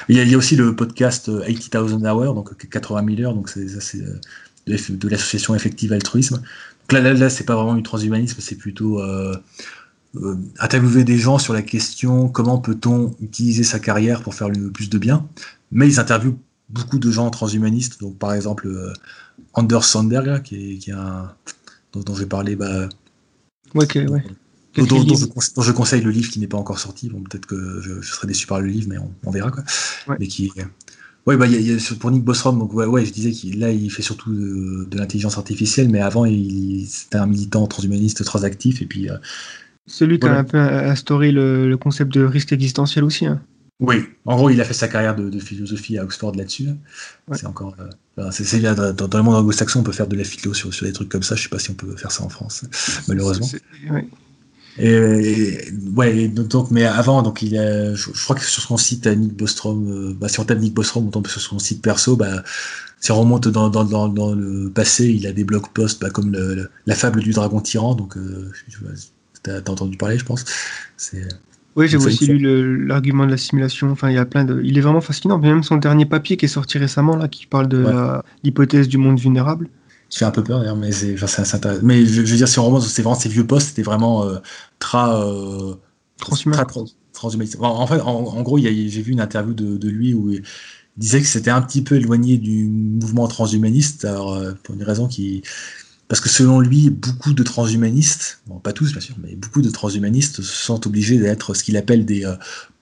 il 0.10 0.16
y, 0.16 0.34
a, 0.34 0.38
aussi 0.38 0.56
le 0.56 0.76
podcast 0.76 1.30
80,000 1.46 2.06
euh, 2.06 2.12
Hours, 2.12 2.34
donc 2.34 2.56
80 2.70 3.16
000 3.16 3.28
heures, 3.28 3.34
donc 3.34 3.50
c'est 3.50 3.68
euh, 3.98 4.20
de, 4.68 5.08
l'association 5.10 5.56
effective 5.56 5.94
altruisme. 5.94 6.36
Donc 6.38 6.92
là, 6.92 7.02
là, 7.02 7.14
là 7.14 7.30
c'est 7.30 7.44
pas 7.44 7.56
vraiment 7.56 7.76
du 7.76 7.84
transhumanisme, 7.84 8.38
c'est 8.40 8.56
plutôt 8.56 9.00
euh, 9.00 9.36
euh, 10.16 10.36
interviewer 10.60 11.04
des 11.04 11.18
gens 11.18 11.38
sur 11.38 11.54
la 11.54 11.62
question 11.62 12.28
comment 12.30 12.58
peut-on 12.58 13.16
utiliser 13.22 13.64
sa 13.64 13.80
carrière 13.80 14.22
pour 14.22 14.34
faire 14.34 14.50
le 14.50 14.72
plus 14.72 14.90
de 14.90 14.98
bien. 14.98 15.28
Mais 15.72 15.88
ils 15.88 16.00
interviewent 16.00 16.38
beaucoup 16.70 17.00
de 17.00 17.12
gens 17.12 17.30
transhumanistes, 17.30 18.00
donc 18.00 18.18
par 18.18 18.34
exemple 18.34 18.68
Anders 19.54 19.86
Sandberg, 19.86 20.42
qui 20.44 20.74
est, 20.74 20.78
qui 20.78 20.92
un, 20.92 21.32
dont, 21.94 22.16
j'ai 22.16 22.26
parlé. 22.26 22.56
Bah, 22.56 22.90
ouais 23.74 23.88
dont, 24.84 25.06
je, 25.62 25.72
conseille 25.72 26.02
le 26.02 26.12
livre 26.12 26.30
qui 26.30 26.40
n'est 26.40 26.48
pas 26.48 26.58
encore 26.58 26.80
sorti. 26.80 27.10
Bon, 27.10 27.22
peut-être 27.22 27.46
que 27.46 27.82
je, 27.82 28.02
serai 28.02 28.28
déçu 28.28 28.48
par 28.48 28.60
le 28.60 28.68
livre, 28.68 28.88
mais 28.90 28.98
on, 29.24 29.32
verra 29.32 29.52
quoi. 29.52 29.64
Mais 30.20 30.28
qui, 30.28 30.52
ouais, 31.26 31.38
bah, 31.38 31.48
y 31.48 31.72
a, 31.72 31.78
pour 32.00 32.12
Nick 32.12 32.24
Bostrom, 32.24 32.60
donc 32.60 32.74
ouais, 32.74 32.86
ouais 32.86 33.06
je 33.06 33.12
disais 33.12 33.32
qu'il 33.32 33.60
là 33.60 33.72
il 33.72 33.90
fait 33.92 34.02
surtout 34.02 34.32
de, 34.34 34.98
l'intelligence 34.98 35.38
artificielle, 35.38 35.90
mais 35.90 36.02
avant 36.02 36.26
il, 36.26 36.86
c'était 36.88 37.18
un 37.18 37.28
militant 37.28 37.66
transhumaniste 37.68 38.24
très 38.24 38.44
actif 38.46 38.82
et 38.82 38.86
puis. 38.86 39.10
Euh, 39.10 39.18
Celui 39.88 40.20
qui 40.20 40.28
a 40.28 40.38
un 40.38 40.44
peu 40.44 40.58
instauré 40.58 41.32
le, 41.32 41.76
concept 41.76 42.14
de 42.14 42.24
risque 42.24 42.54
existentiel 42.54 43.04
aussi. 43.04 43.26
Hein. 43.26 43.42
Oui, 43.82 44.06
en 44.24 44.38
gros, 44.38 44.50
il 44.50 44.62
a 44.62 44.64
fait 44.64 44.74
sa 44.74 44.88
carrière 44.88 45.18
de, 45.18 45.38
philosophie 45.40 45.98
à 45.98 46.04
Oxford 46.06 46.34
là-dessus. 46.34 46.70
C'est 47.34 47.46
encore, 47.46 47.76
euh, 48.18 48.32
c'est, 48.32 48.62
dans, 48.62 48.94
dans, 48.94 49.18
le 49.18 49.24
monde 49.24 49.36
anglo-saxon, 49.36 49.82
on 49.82 49.84
peut 49.84 49.92
faire 49.92 50.08
de 50.08 50.16
la 50.16 50.24
philo 50.24 50.54
sur, 50.54 50.74
sur 50.74 50.86
des 50.86 50.94
trucs 50.94 51.10
comme 51.10 51.24
ça. 51.24 51.36
Je 51.36 51.44
sais 51.44 51.50
pas 51.50 51.60
si 51.60 51.72
on 51.72 51.74
peut 51.74 51.94
faire 51.98 52.12
ça 52.12 52.24
en 52.24 52.30
France, 52.30 52.64
malheureusement. 53.10 53.48
Et, 54.78 55.72
ouais, 55.96 56.28
donc, 56.28 56.72
mais 56.72 56.84
avant, 56.84 57.22
donc 57.22 57.42
il 57.42 57.58
a, 57.58 57.94
je, 57.96 58.12
crois 58.24 58.36
que 58.36 58.44
sur 58.44 58.62
son 58.62 58.78
site 58.78 59.08
Nick 59.08 59.34
Bostrom, 59.34 59.88
euh, 59.90 60.14
bah, 60.20 60.28
si 60.28 60.40
on 60.40 60.44
tape 60.44 60.60
Nick 60.60 60.74
Bostrom, 60.74 61.08
on 61.08 61.12
tombe 61.12 61.28
sur 61.28 61.40
son 61.40 61.60
site 61.60 61.82
perso, 61.82 62.18
bah, 62.18 62.44
si 63.00 63.12
on 63.12 63.20
remonte 63.20 63.48
dans, 63.48 63.70
dans, 63.70 63.86
dans, 63.86 64.10
dans 64.10 64.34
le 64.34 64.70
passé, 64.70 65.08
il 65.08 65.28
a 65.28 65.32
des 65.32 65.46
blog 65.46 65.64
posts 65.74 66.02
bah, 66.02 66.10
comme 66.10 66.32
le, 66.32 66.70
la 66.86 66.96
fable 66.96 67.22
du 67.22 67.32
dragon 67.32 67.62
tyran, 67.62 67.96
donc 67.96 68.18
euh, 68.18 68.52
t'as 69.44 69.58
as 69.58 69.70
entendu 69.70 69.96
parler, 69.96 70.18
je 70.18 70.26
pense. 70.26 70.44
Oui, 71.78 71.88
j'ai 71.88 71.98
aussi 71.98 72.26
lu 72.26 72.86
l'argument 72.86 73.26
de 73.26 73.32
la 73.32 73.38
simulation. 73.38 73.92
Enfin, 73.92 74.10
il 74.10 74.16
y 74.16 74.18
a 74.18 74.26
plein 74.26 74.46
de. 74.46 74.62
Il 74.64 74.78
est 74.78 74.82
vraiment 74.82 75.02
fascinant. 75.02 75.38
Même 75.38 75.62
son 75.62 75.76
dernier 75.76 76.06
papier 76.06 76.38
qui 76.38 76.46
est 76.46 76.50
sorti 76.50 76.78
récemment 76.78 77.18
là, 77.18 77.28
qui 77.28 77.46
parle 77.46 77.68
de 77.68 77.86
l'hypothèse 78.44 78.88
du 78.88 78.98
monde 78.98 79.20
vulnérable 79.20 79.68
qui 80.10 80.20
fait 80.20 80.26
un 80.26 80.32
peu 80.32 80.44
peur 80.44 80.60
d'ailleurs, 80.60 80.76
mais 80.76 80.92
c'est 80.92 81.16
intéressant. 81.24 81.82
Mais 81.84 82.06
je, 82.06 82.22
veux 82.22 82.38
dire, 82.38 82.48
si 82.48 82.60
on 82.60 82.66
remonte, 82.66 82.84
c'est 82.84 83.02
vraiment 83.02 83.20
ces 83.20 83.30
vieux 83.30 83.46
postes, 83.46 83.70
c'était 83.70 83.82
vraiment 83.82 84.24
euh, 84.24 84.38
très, 84.80 84.98
euh, 84.98 85.74
transhumaniste. 86.18 87.58
En, 87.60 87.88
fait, 87.88 88.02
en, 88.02 88.42
gros, 88.42 88.58
j'ai 88.58 88.72
vu 88.72 89.12
une 89.12 89.22
interview 89.22 89.54
de, 89.54 89.90
lui 89.90 90.14
où 90.14 90.32
il 90.32 90.44
disait 90.98 91.22
que 91.22 91.28
c'était 91.28 91.52
un 91.52 91.62
petit 91.62 91.82
peu 91.82 91.96
éloigné 91.96 92.38
du 92.38 92.66
mouvement 92.66 93.28
transhumaniste, 93.28 94.06
alors, 94.06 94.34
euh, 94.34 94.54
pour 94.64 94.76
une 94.76 94.84
raison 94.84 95.08
qui. 95.08 95.42
Parce 96.08 96.22
que 96.22 96.30
selon 96.30 96.60
lui, 96.60 96.92
beaucoup 96.92 97.34
de 97.34 97.42
transhumanistes, 97.42 98.42
bon, 98.46 98.60
pas 98.60 98.74
tous 98.74 98.92
bien 98.92 99.02
sûr, 99.02 99.16
mais 99.24 99.36
beaucoup 99.36 99.64
de 99.64 99.72
transhumanistes 99.72 100.36
se 100.36 100.66
sont 100.66 100.86
obligés 100.86 101.18
d'être 101.18 101.56
ce 101.56 101.64
qu'il 101.64 101.78
appelle 101.78 102.06
des 102.06 102.32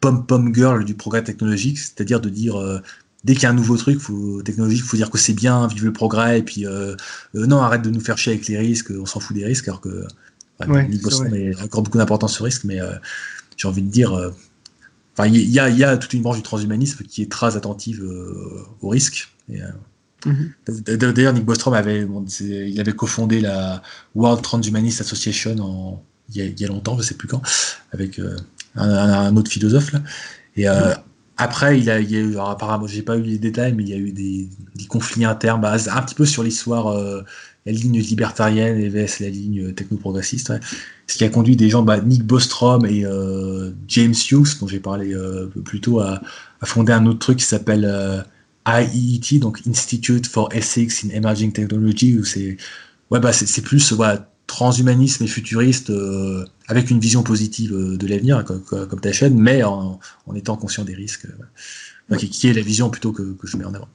pom-pom 0.01 0.53
girls 0.53 0.83
du 0.83 0.93
progrès 0.93 1.23
technologique, 1.23 1.79
c'est-à-dire 1.79 2.19
de 2.19 2.27
dire 2.27 2.81
dès 3.23 3.33
qu'il 3.33 3.43
y 3.43 3.45
a 3.45 3.49
un 3.49 3.53
nouveau 3.53 3.77
truc 3.77 3.99
faut, 3.99 4.41
technologique, 4.41 4.81
il 4.83 4.87
faut 4.87 4.97
dire 4.97 5.09
que 5.09 5.17
c'est 5.17 5.33
bien, 5.33 5.67
vive 5.67 5.85
le 5.85 5.93
progrès, 5.93 6.39
et 6.39 6.43
puis 6.43 6.65
euh, 6.65 6.95
euh, 7.35 7.45
non, 7.45 7.61
arrête 7.61 7.81
de 7.81 7.89
nous 7.89 7.99
faire 7.99 8.17
chier 8.17 8.33
avec 8.33 8.47
les 8.47 8.57
risques, 8.57 8.91
on 8.91 9.05
s'en 9.05 9.19
fout 9.19 9.35
des 9.35 9.45
risques, 9.45 9.67
alors 9.67 9.81
que 9.81 10.05
ouais, 10.67 10.89
met 11.31 11.55
encore 11.61 11.83
beaucoup 11.83 11.97
d'importance 11.97 12.33
sur 12.33 12.45
risque, 12.45 12.65
mais 12.65 12.81
euh, 12.81 12.93
j'ai 13.57 13.67
envie 13.67 13.81
de 13.81 13.89
dire, 13.89 14.11
enfin, 15.13 15.27
il 15.27 15.37
y, 15.37 15.53
y, 15.53 15.83
a 15.83 15.97
toute 15.97 16.13
une 16.13 16.21
branche 16.21 16.37
du 16.37 16.43
transhumanisme 16.43 17.03
qui 17.05 17.21
est 17.21 17.31
très 17.31 17.55
attentive 17.55 18.03
aux 18.81 18.89
risques. 18.89 19.29
Mm-hmm. 20.25 21.13
D'ailleurs, 21.13 21.33
Nick 21.33 21.45
Bostrom 21.45 21.73
avait, 21.73 22.07
il 22.41 22.79
avait 22.79 22.93
cofondé 22.93 23.39
la 23.41 23.81
World 24.15 24.41
Transhumanist 24.41 25.01
Association 25.01 25.55
en, 25.59 26.03
il, 26.33 26.59
y 26.59 26.65
a, 26.65 26.67
longtemps, 26.67 26.97
je 26.97 27.03
sais 27.03 27.15
plus 27.15 27.27
quand, 27.27 27.41
avec 27.91 28.19
un, 28.75 29.35
autre 29.35 29.51
philosophe 29.51 29.93
là. 29.93 30.01
Et 30.55 30.63
mm-hmm. 30.63 30.97
Après, 31.37 31.79
il, 31.79 31.85
y 31.85 31.89
a 31.89 31.99
eu, 31.99 32.33
alors 32.33 32.51
apparemment, 32.51 32.85
j'ai 32.85 33.01
pas 33.01 33.17
eu 33.17 33.23
les 33.23 33.39
détails, 33.39 33.73
mais 33.73 33.83
il 33.83 33.89
y 33.89 33.93
a 33.93 33.97
eu 33.97 34.11
des, 34.11 34.49
des 34.75 34.85
conflits 34.85 35.25
internes, 35.25 35.61
bah, 35.61 35.73
un 35.73 36.01
petit 36.03 36.15
peu 36.15 36.25
sur 36.25 36.43
l'histoire, 36.43 36.87
euh, 36.87 37.23
la 37.65 37.71
ligne 37.71 37.99
libertarienne 37.99 38.79
et 38.79 38.89
vs 38.89 39.19
la 39.19 39.29
ligne 39.29 39.73
techno-progressiste. 39.73 40.53
Ce 41.07 41.17
qui 41.17 41.23
a 41.23 41.29
conduit 41.29 41.55
des 41.55 41.69
gens, 41.69 41.81
bah, 41.81 41.99
Nick 41.99 42.23
Bostrom 42.23 42.85
et 42.85 43.05
euh, 43.05 43.71
James 43.87 44.13
Hughes, 44.13 44.59
dont 44.59 44.67
j'ai 44.67 44.79
parlé 44.79 45.13
euh, 45.13 45.47
plus 45.65 45.81
tôt, 45.81 45.99
à, 45.99 46.21
à, 46.61 46.65
fonder 46.65 46.93
un 46.93 47.05
autre 47.05 47.19
truc 47.19 47.39
qui 47.39 47.45
s'appelle 47.45 47.85
euh, 47.85 48.21
IET, 48.67 49.39
donc 49.39 49.61
Institute 49.67 50.27
for 50.27 50.49
Ethics 50.53 51.03
in 51.05 51.09
Emerging 51.09 51.51
Technology, 51.51 52.17
où 52.17 52.25
c'est 52.25 52.57
ouais, 53.11 53.19
bah, 53.19 53.33
c'est 53.33 53.61
plus 53.61 53.91
voilà, 53.93 54.29
transhumanisme 54.47 55.23
et 55.23 55.27
futuriste 55.27 55.89
euh, 55.89 56.45
avec 56.67 56.89
une 56.89 56.99
vision 56.99 57.23
positive 57.23 57.73
euh, 57.73 57.97
de 57.97 58.07
l'avenir, 58.07 58.43
comme, 58.43 58.99
ta 58.99 59.11
chaîne, 59.11 59.35
mais 59.35 59.63
en, 59.63 59.99
étant 60.35 60.57
conscient 60.57 60.83
des 60.83 60.95
risques. 60.95 61.27
qui, 62.17 62.47
est 62.47 62.53
la 62.53 62.61
vision 62.61 62.89
plutôt 62.89 63.11
que, 63.11 63.33
que 63.33 63.47
je 63.47 63.57
mets 63.57 63.65
en 63.65 63.73
avant. 63.73 63.87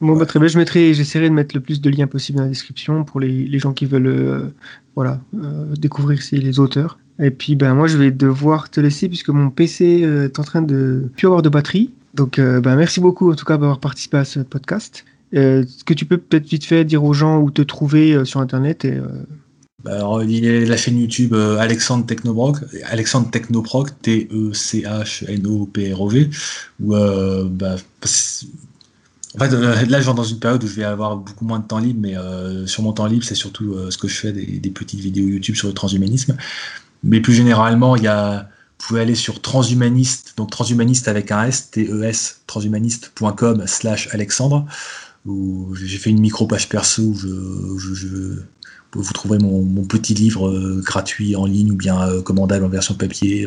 Bon, 0.00 0.16
bah, 0.16 0.26
très 0.26 0.38
bien. 0.38 0.48
Je 0.48 0.58
mettrai, 0.58 0.92
j'essaierai 0.92 1.28
de 1.28 1.34
mettre 1.34 1.54
le 1.54 1.60
plus 1.60 1.80
de 1.80 1.90
liens 1.90 2.06
possible 2.06 2.38
dans 2.38 2.44
la 2.44 2.50
description 2.50 3.04
pour 3.04 3.20
les, 3.20 3.46
les 3.46 3.58
gens 3.58 3.72
qui 3.72 3.86
veulent, 3.86 4.06
euh, 4.06 4.48
voilà, 4.94 5.20
euh, 5.34 5.74
découvrir 5.76 6.20
les 6.32 6.60
auteurs. 6.60 6.98
Et 7.18 7.30
puis, 7.30 7.56
ben, 7.56 7.74
moi, 7.74 7.86
je 7.86 7.96
vais 7.96 8.10
devoir 8.10 8.70
te 8.70 8.80
laisser 8.80 9.08
puisque 9.08 9.28
mon 9.28 9.50
PC 9.50 10.02
euh, 10.02 10.24
est 10.24 10.38
en 10.38 10.42
train 10.42 10.62
de 10.62 11.10
plus 11.16 11.26
avoir 11.26 11.42
de 11.42 11.48
batterie. 11.48 11.94
Donc, 12.14 12.38
ben, 12.38 12.76
merci 12.76 13.00
beaucoup 13.00 13.32
en 13.32 13.34
tout 13.34 13.44
cas 13.44 13.54
d'avoir 13.54 13.80
participé 13.80 14.18
à 14.18 14.24
ce 14.24 14.38
podcast. 14.38 15.04
Est-ce 15.32 15.82
que 15.82 15.94
tu 15.94 16.04
peux 16.04 16.18
peut-être 16.18 16.46
vite 16.46 16.64
fait 16.64 16.84
dire 16.84 17.02
aux 17.02 17.12
gens 17.12 17.40
où 17.40 17.50
te 17.50 17.60
trouver 17.60 18.24
sur 18.24 18.38
Internet 18.38 18.84
et, 18.84 19.00
alors, 19.86 20.22
il 20.22 20.44
y 20.44 20.48
a 20.48 20.60
la 20.64 20.76
chaîne 20.76 20.98
YouTube 20.98 21.34
Alexandre 21.34 22.06
Technobroc, 22.06 22.58
Alexandre 22.84 23.30
Technoproc, 23.30 23.90
T-E-C-H-N-O-P-R-O-V, 24.02 24.50
où 26.80 26.94
bah, 26.94 27.76
en 29.34 29.38
fait, 29.38 29.52
euh, 29.52 29.84
là, 29.86 30.00
je 30.00 30.08
vais 30.08 30.14
dans 30.14 30.22
une 30.22 30.38
période 30.38 30.62
où 30.62 30.66
je 30.68 30.74
vais 30.74 30.84
avoir 30.84 31.16
beaucoup 31.16 31.44
moins 31.44 31.58
de 31.58 31.66
temps 31.66 31.78
libre, 31.78 32.00
mais 32.00 32.16
euh, 32.16 32.66
sur 32.66 32.82
mon 32.82 32.92
temps 32.92 33.06
libre, 33.06 33.24
c'est 33.24 33.34
surtout 33.34 33.74
euh, 33.74 33.90
ce 33.90 33.98
que 33.98 34.06
je 34.06 34.14
fais, 34.14 34.32
des, 34.32 34.70
petites 34.70 35.00
vidéos 35.00 35.26
YouTube 35.26 35.56
sur 35.56 35.66
le 35.66 35.74
transhumanisme. 35.74 36.36
Mais 37.02 37.20
plus 37.20 37.34
généralement, 37.34 37.96
il 37.96 38.04
y 38.04 38.08
a, 38.08 38.48
vous 38.78 38.86
pouvez 38.86 39.00
aller 39.00 39.16
sur 39.16 39.42
transhumaniste, 39.42 40.34
donc 40.36 40.50
transhumaniste 40.50 41.08
avec 41.08 41.32
un 41.32 41.44
S, 41.44 41.70
T-E-S, 41.70 42.42
transhumaniste.com 42.46 43.64
slash 43.66 44.08
Alexandre, 44.12 44.66
où 45.26 45.74
j'ai 45.74 45.98
fait 45.98 46.10
une 46.10 46.20
micro-page 46.20 46.68
perso 46.68 47.02
où 47.02 47.78
je, 47.78 48.38
vous 48.94 49.12
trouverez 49.12 49.38
mon, 49.38 49.84
petit 49.84 50.14
livre 50.14 50.80
gratuit 50.80 51.36
en 51.36 51.46
ligne 51.46 51.72
ou 51.72 51.76
bien 51.76 52.20
commandable 52.22 52.64
en 52.64 52.68
version 52.68 52.94
papier, 52.94 53.46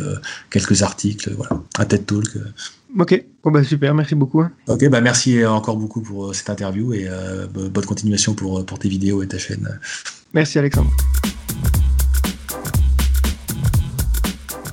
quelques 0.49 0.81
articles, 0.83 1.33
voilà, 1.35 1.61
un 1.77 1.85
TED 1.85 2.05
Talk. 2.05 2.37
Ok, 2.97 3.25
bon 3.43 3.51
bah 3.51 3.63
super, 3.63 3.93
merci 3.93 4.15
beaucoup. 4.15 4.41
Hein. 4.41 4.51
Ok, 4.67 4.87
bah 4.89 5.01
merci 5.01 5.45
encore 5.45 5.77
beaucoup 5.77 6.01
pour 6.01 6.27
euh, 6.27 6.33
cette 6.33 6.49
interview 6.49 6.93
et 6.93 7.05
euh, 7.07 7.45
bonne 7.47 7.85
continuation 7.85 8.33
pour, 8.33 8.59
euh, 8.59 8.63
pour 8.63 8.79
tes 8.79 8.87
vidéos 8.87 9.21
et 9.21 9.27
ta 9.27 9.37
chaîne. 9.37 9.79
Merci 10.33 10.57
Alexandre. 10.57 10.91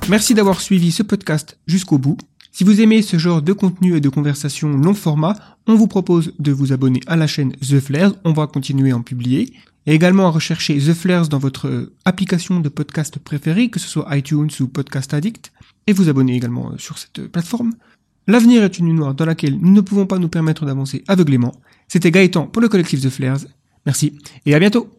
Merci 0.07 0.33
d'avoir 0.33 0.61
suivi 0.61 0.91
ce 0.91 1.03
podcast 1.03 1.57
jusqu'au 1.67 1.97
bout. 1.97 2.17
Si 2.51 2.63
vous 2.63 2.79
aimez 2.79 3.01
ce 3.01 3.17
genre 3.17 3.41
de 3.41 3.51
contenu 3.51 3.97
et 3.97 4.01
de 4.01 4.09
conversation 4.09 4.69
long 4.69 4.93
format, 4.93 5.35
on 5.67 5.75
vous 5.75 5.87
propose 5.87 6.33
de 6.39 6.51
vous 6.53 6.71
abonner 6.71 7.01
à 7.07 7.17
la 7.17 7.27
chaîne 7.27 7.51
The 7.57 7.79
Flares. 7.81 8.13
On 8.23 8.31
va 8.31 8.47
continuer 8.47 8.91
à 8.91 8.95
en 8.95 9.01
publier. 9.01 9.53
Et 9.87 9.93
également 9.93 10.27
à 10.27 10.31
rechercher 10.31 10.77
The 10.77 10.93
Flares 10.93 11.27
dans 11.27 11.37
votre 11.37 11.91
application 12.05 12.59
de 12.59 12.69
podcast 12.69 13.19
préférée, 13.19 13.69
que 13.69 13.79
ce 13.79 13.87
soit 13.87 14.07
iTunes 14.17 14.49
ou 14.59 14.67
Podcast 14.67 15.13
Addict. 15.13 15.51
Et 15.87 15.93
vous 15.93 16.09
abonner 16.09 16.35
également 16.35 16.75
sur 16.77 16.97
cette 16.97 17.27
plateforme. 17.27 17.73
L'avenir 18.27 18.63
est 18.63 18.79
une 18.79 18.85
nuit 18.85 18.93
noire 18.93 19.13
dans 19.13 19.25
laquelle 19.25 19.59
nous 19.59 19.71
ne 19.71 19.81
pouvons 19.81 20.07
pas 20.07 20.17
nous 20.17 20.29
permettre 20.29 20.65
d'avancer 20.65 21.03
aveuglément. 21.07 21.53
C'était 21.87 22.09
Gaëtan 22.09 22.47
pour 22.47 22.61
le 22.61 22.69
collectif 22.69 23.01
The 23.01 23.09
Flares. 23.09 23.45
Merci 23.85 24.17
et 24.47 24.55
à 24.55 24.59
bientôt 24.59 24.89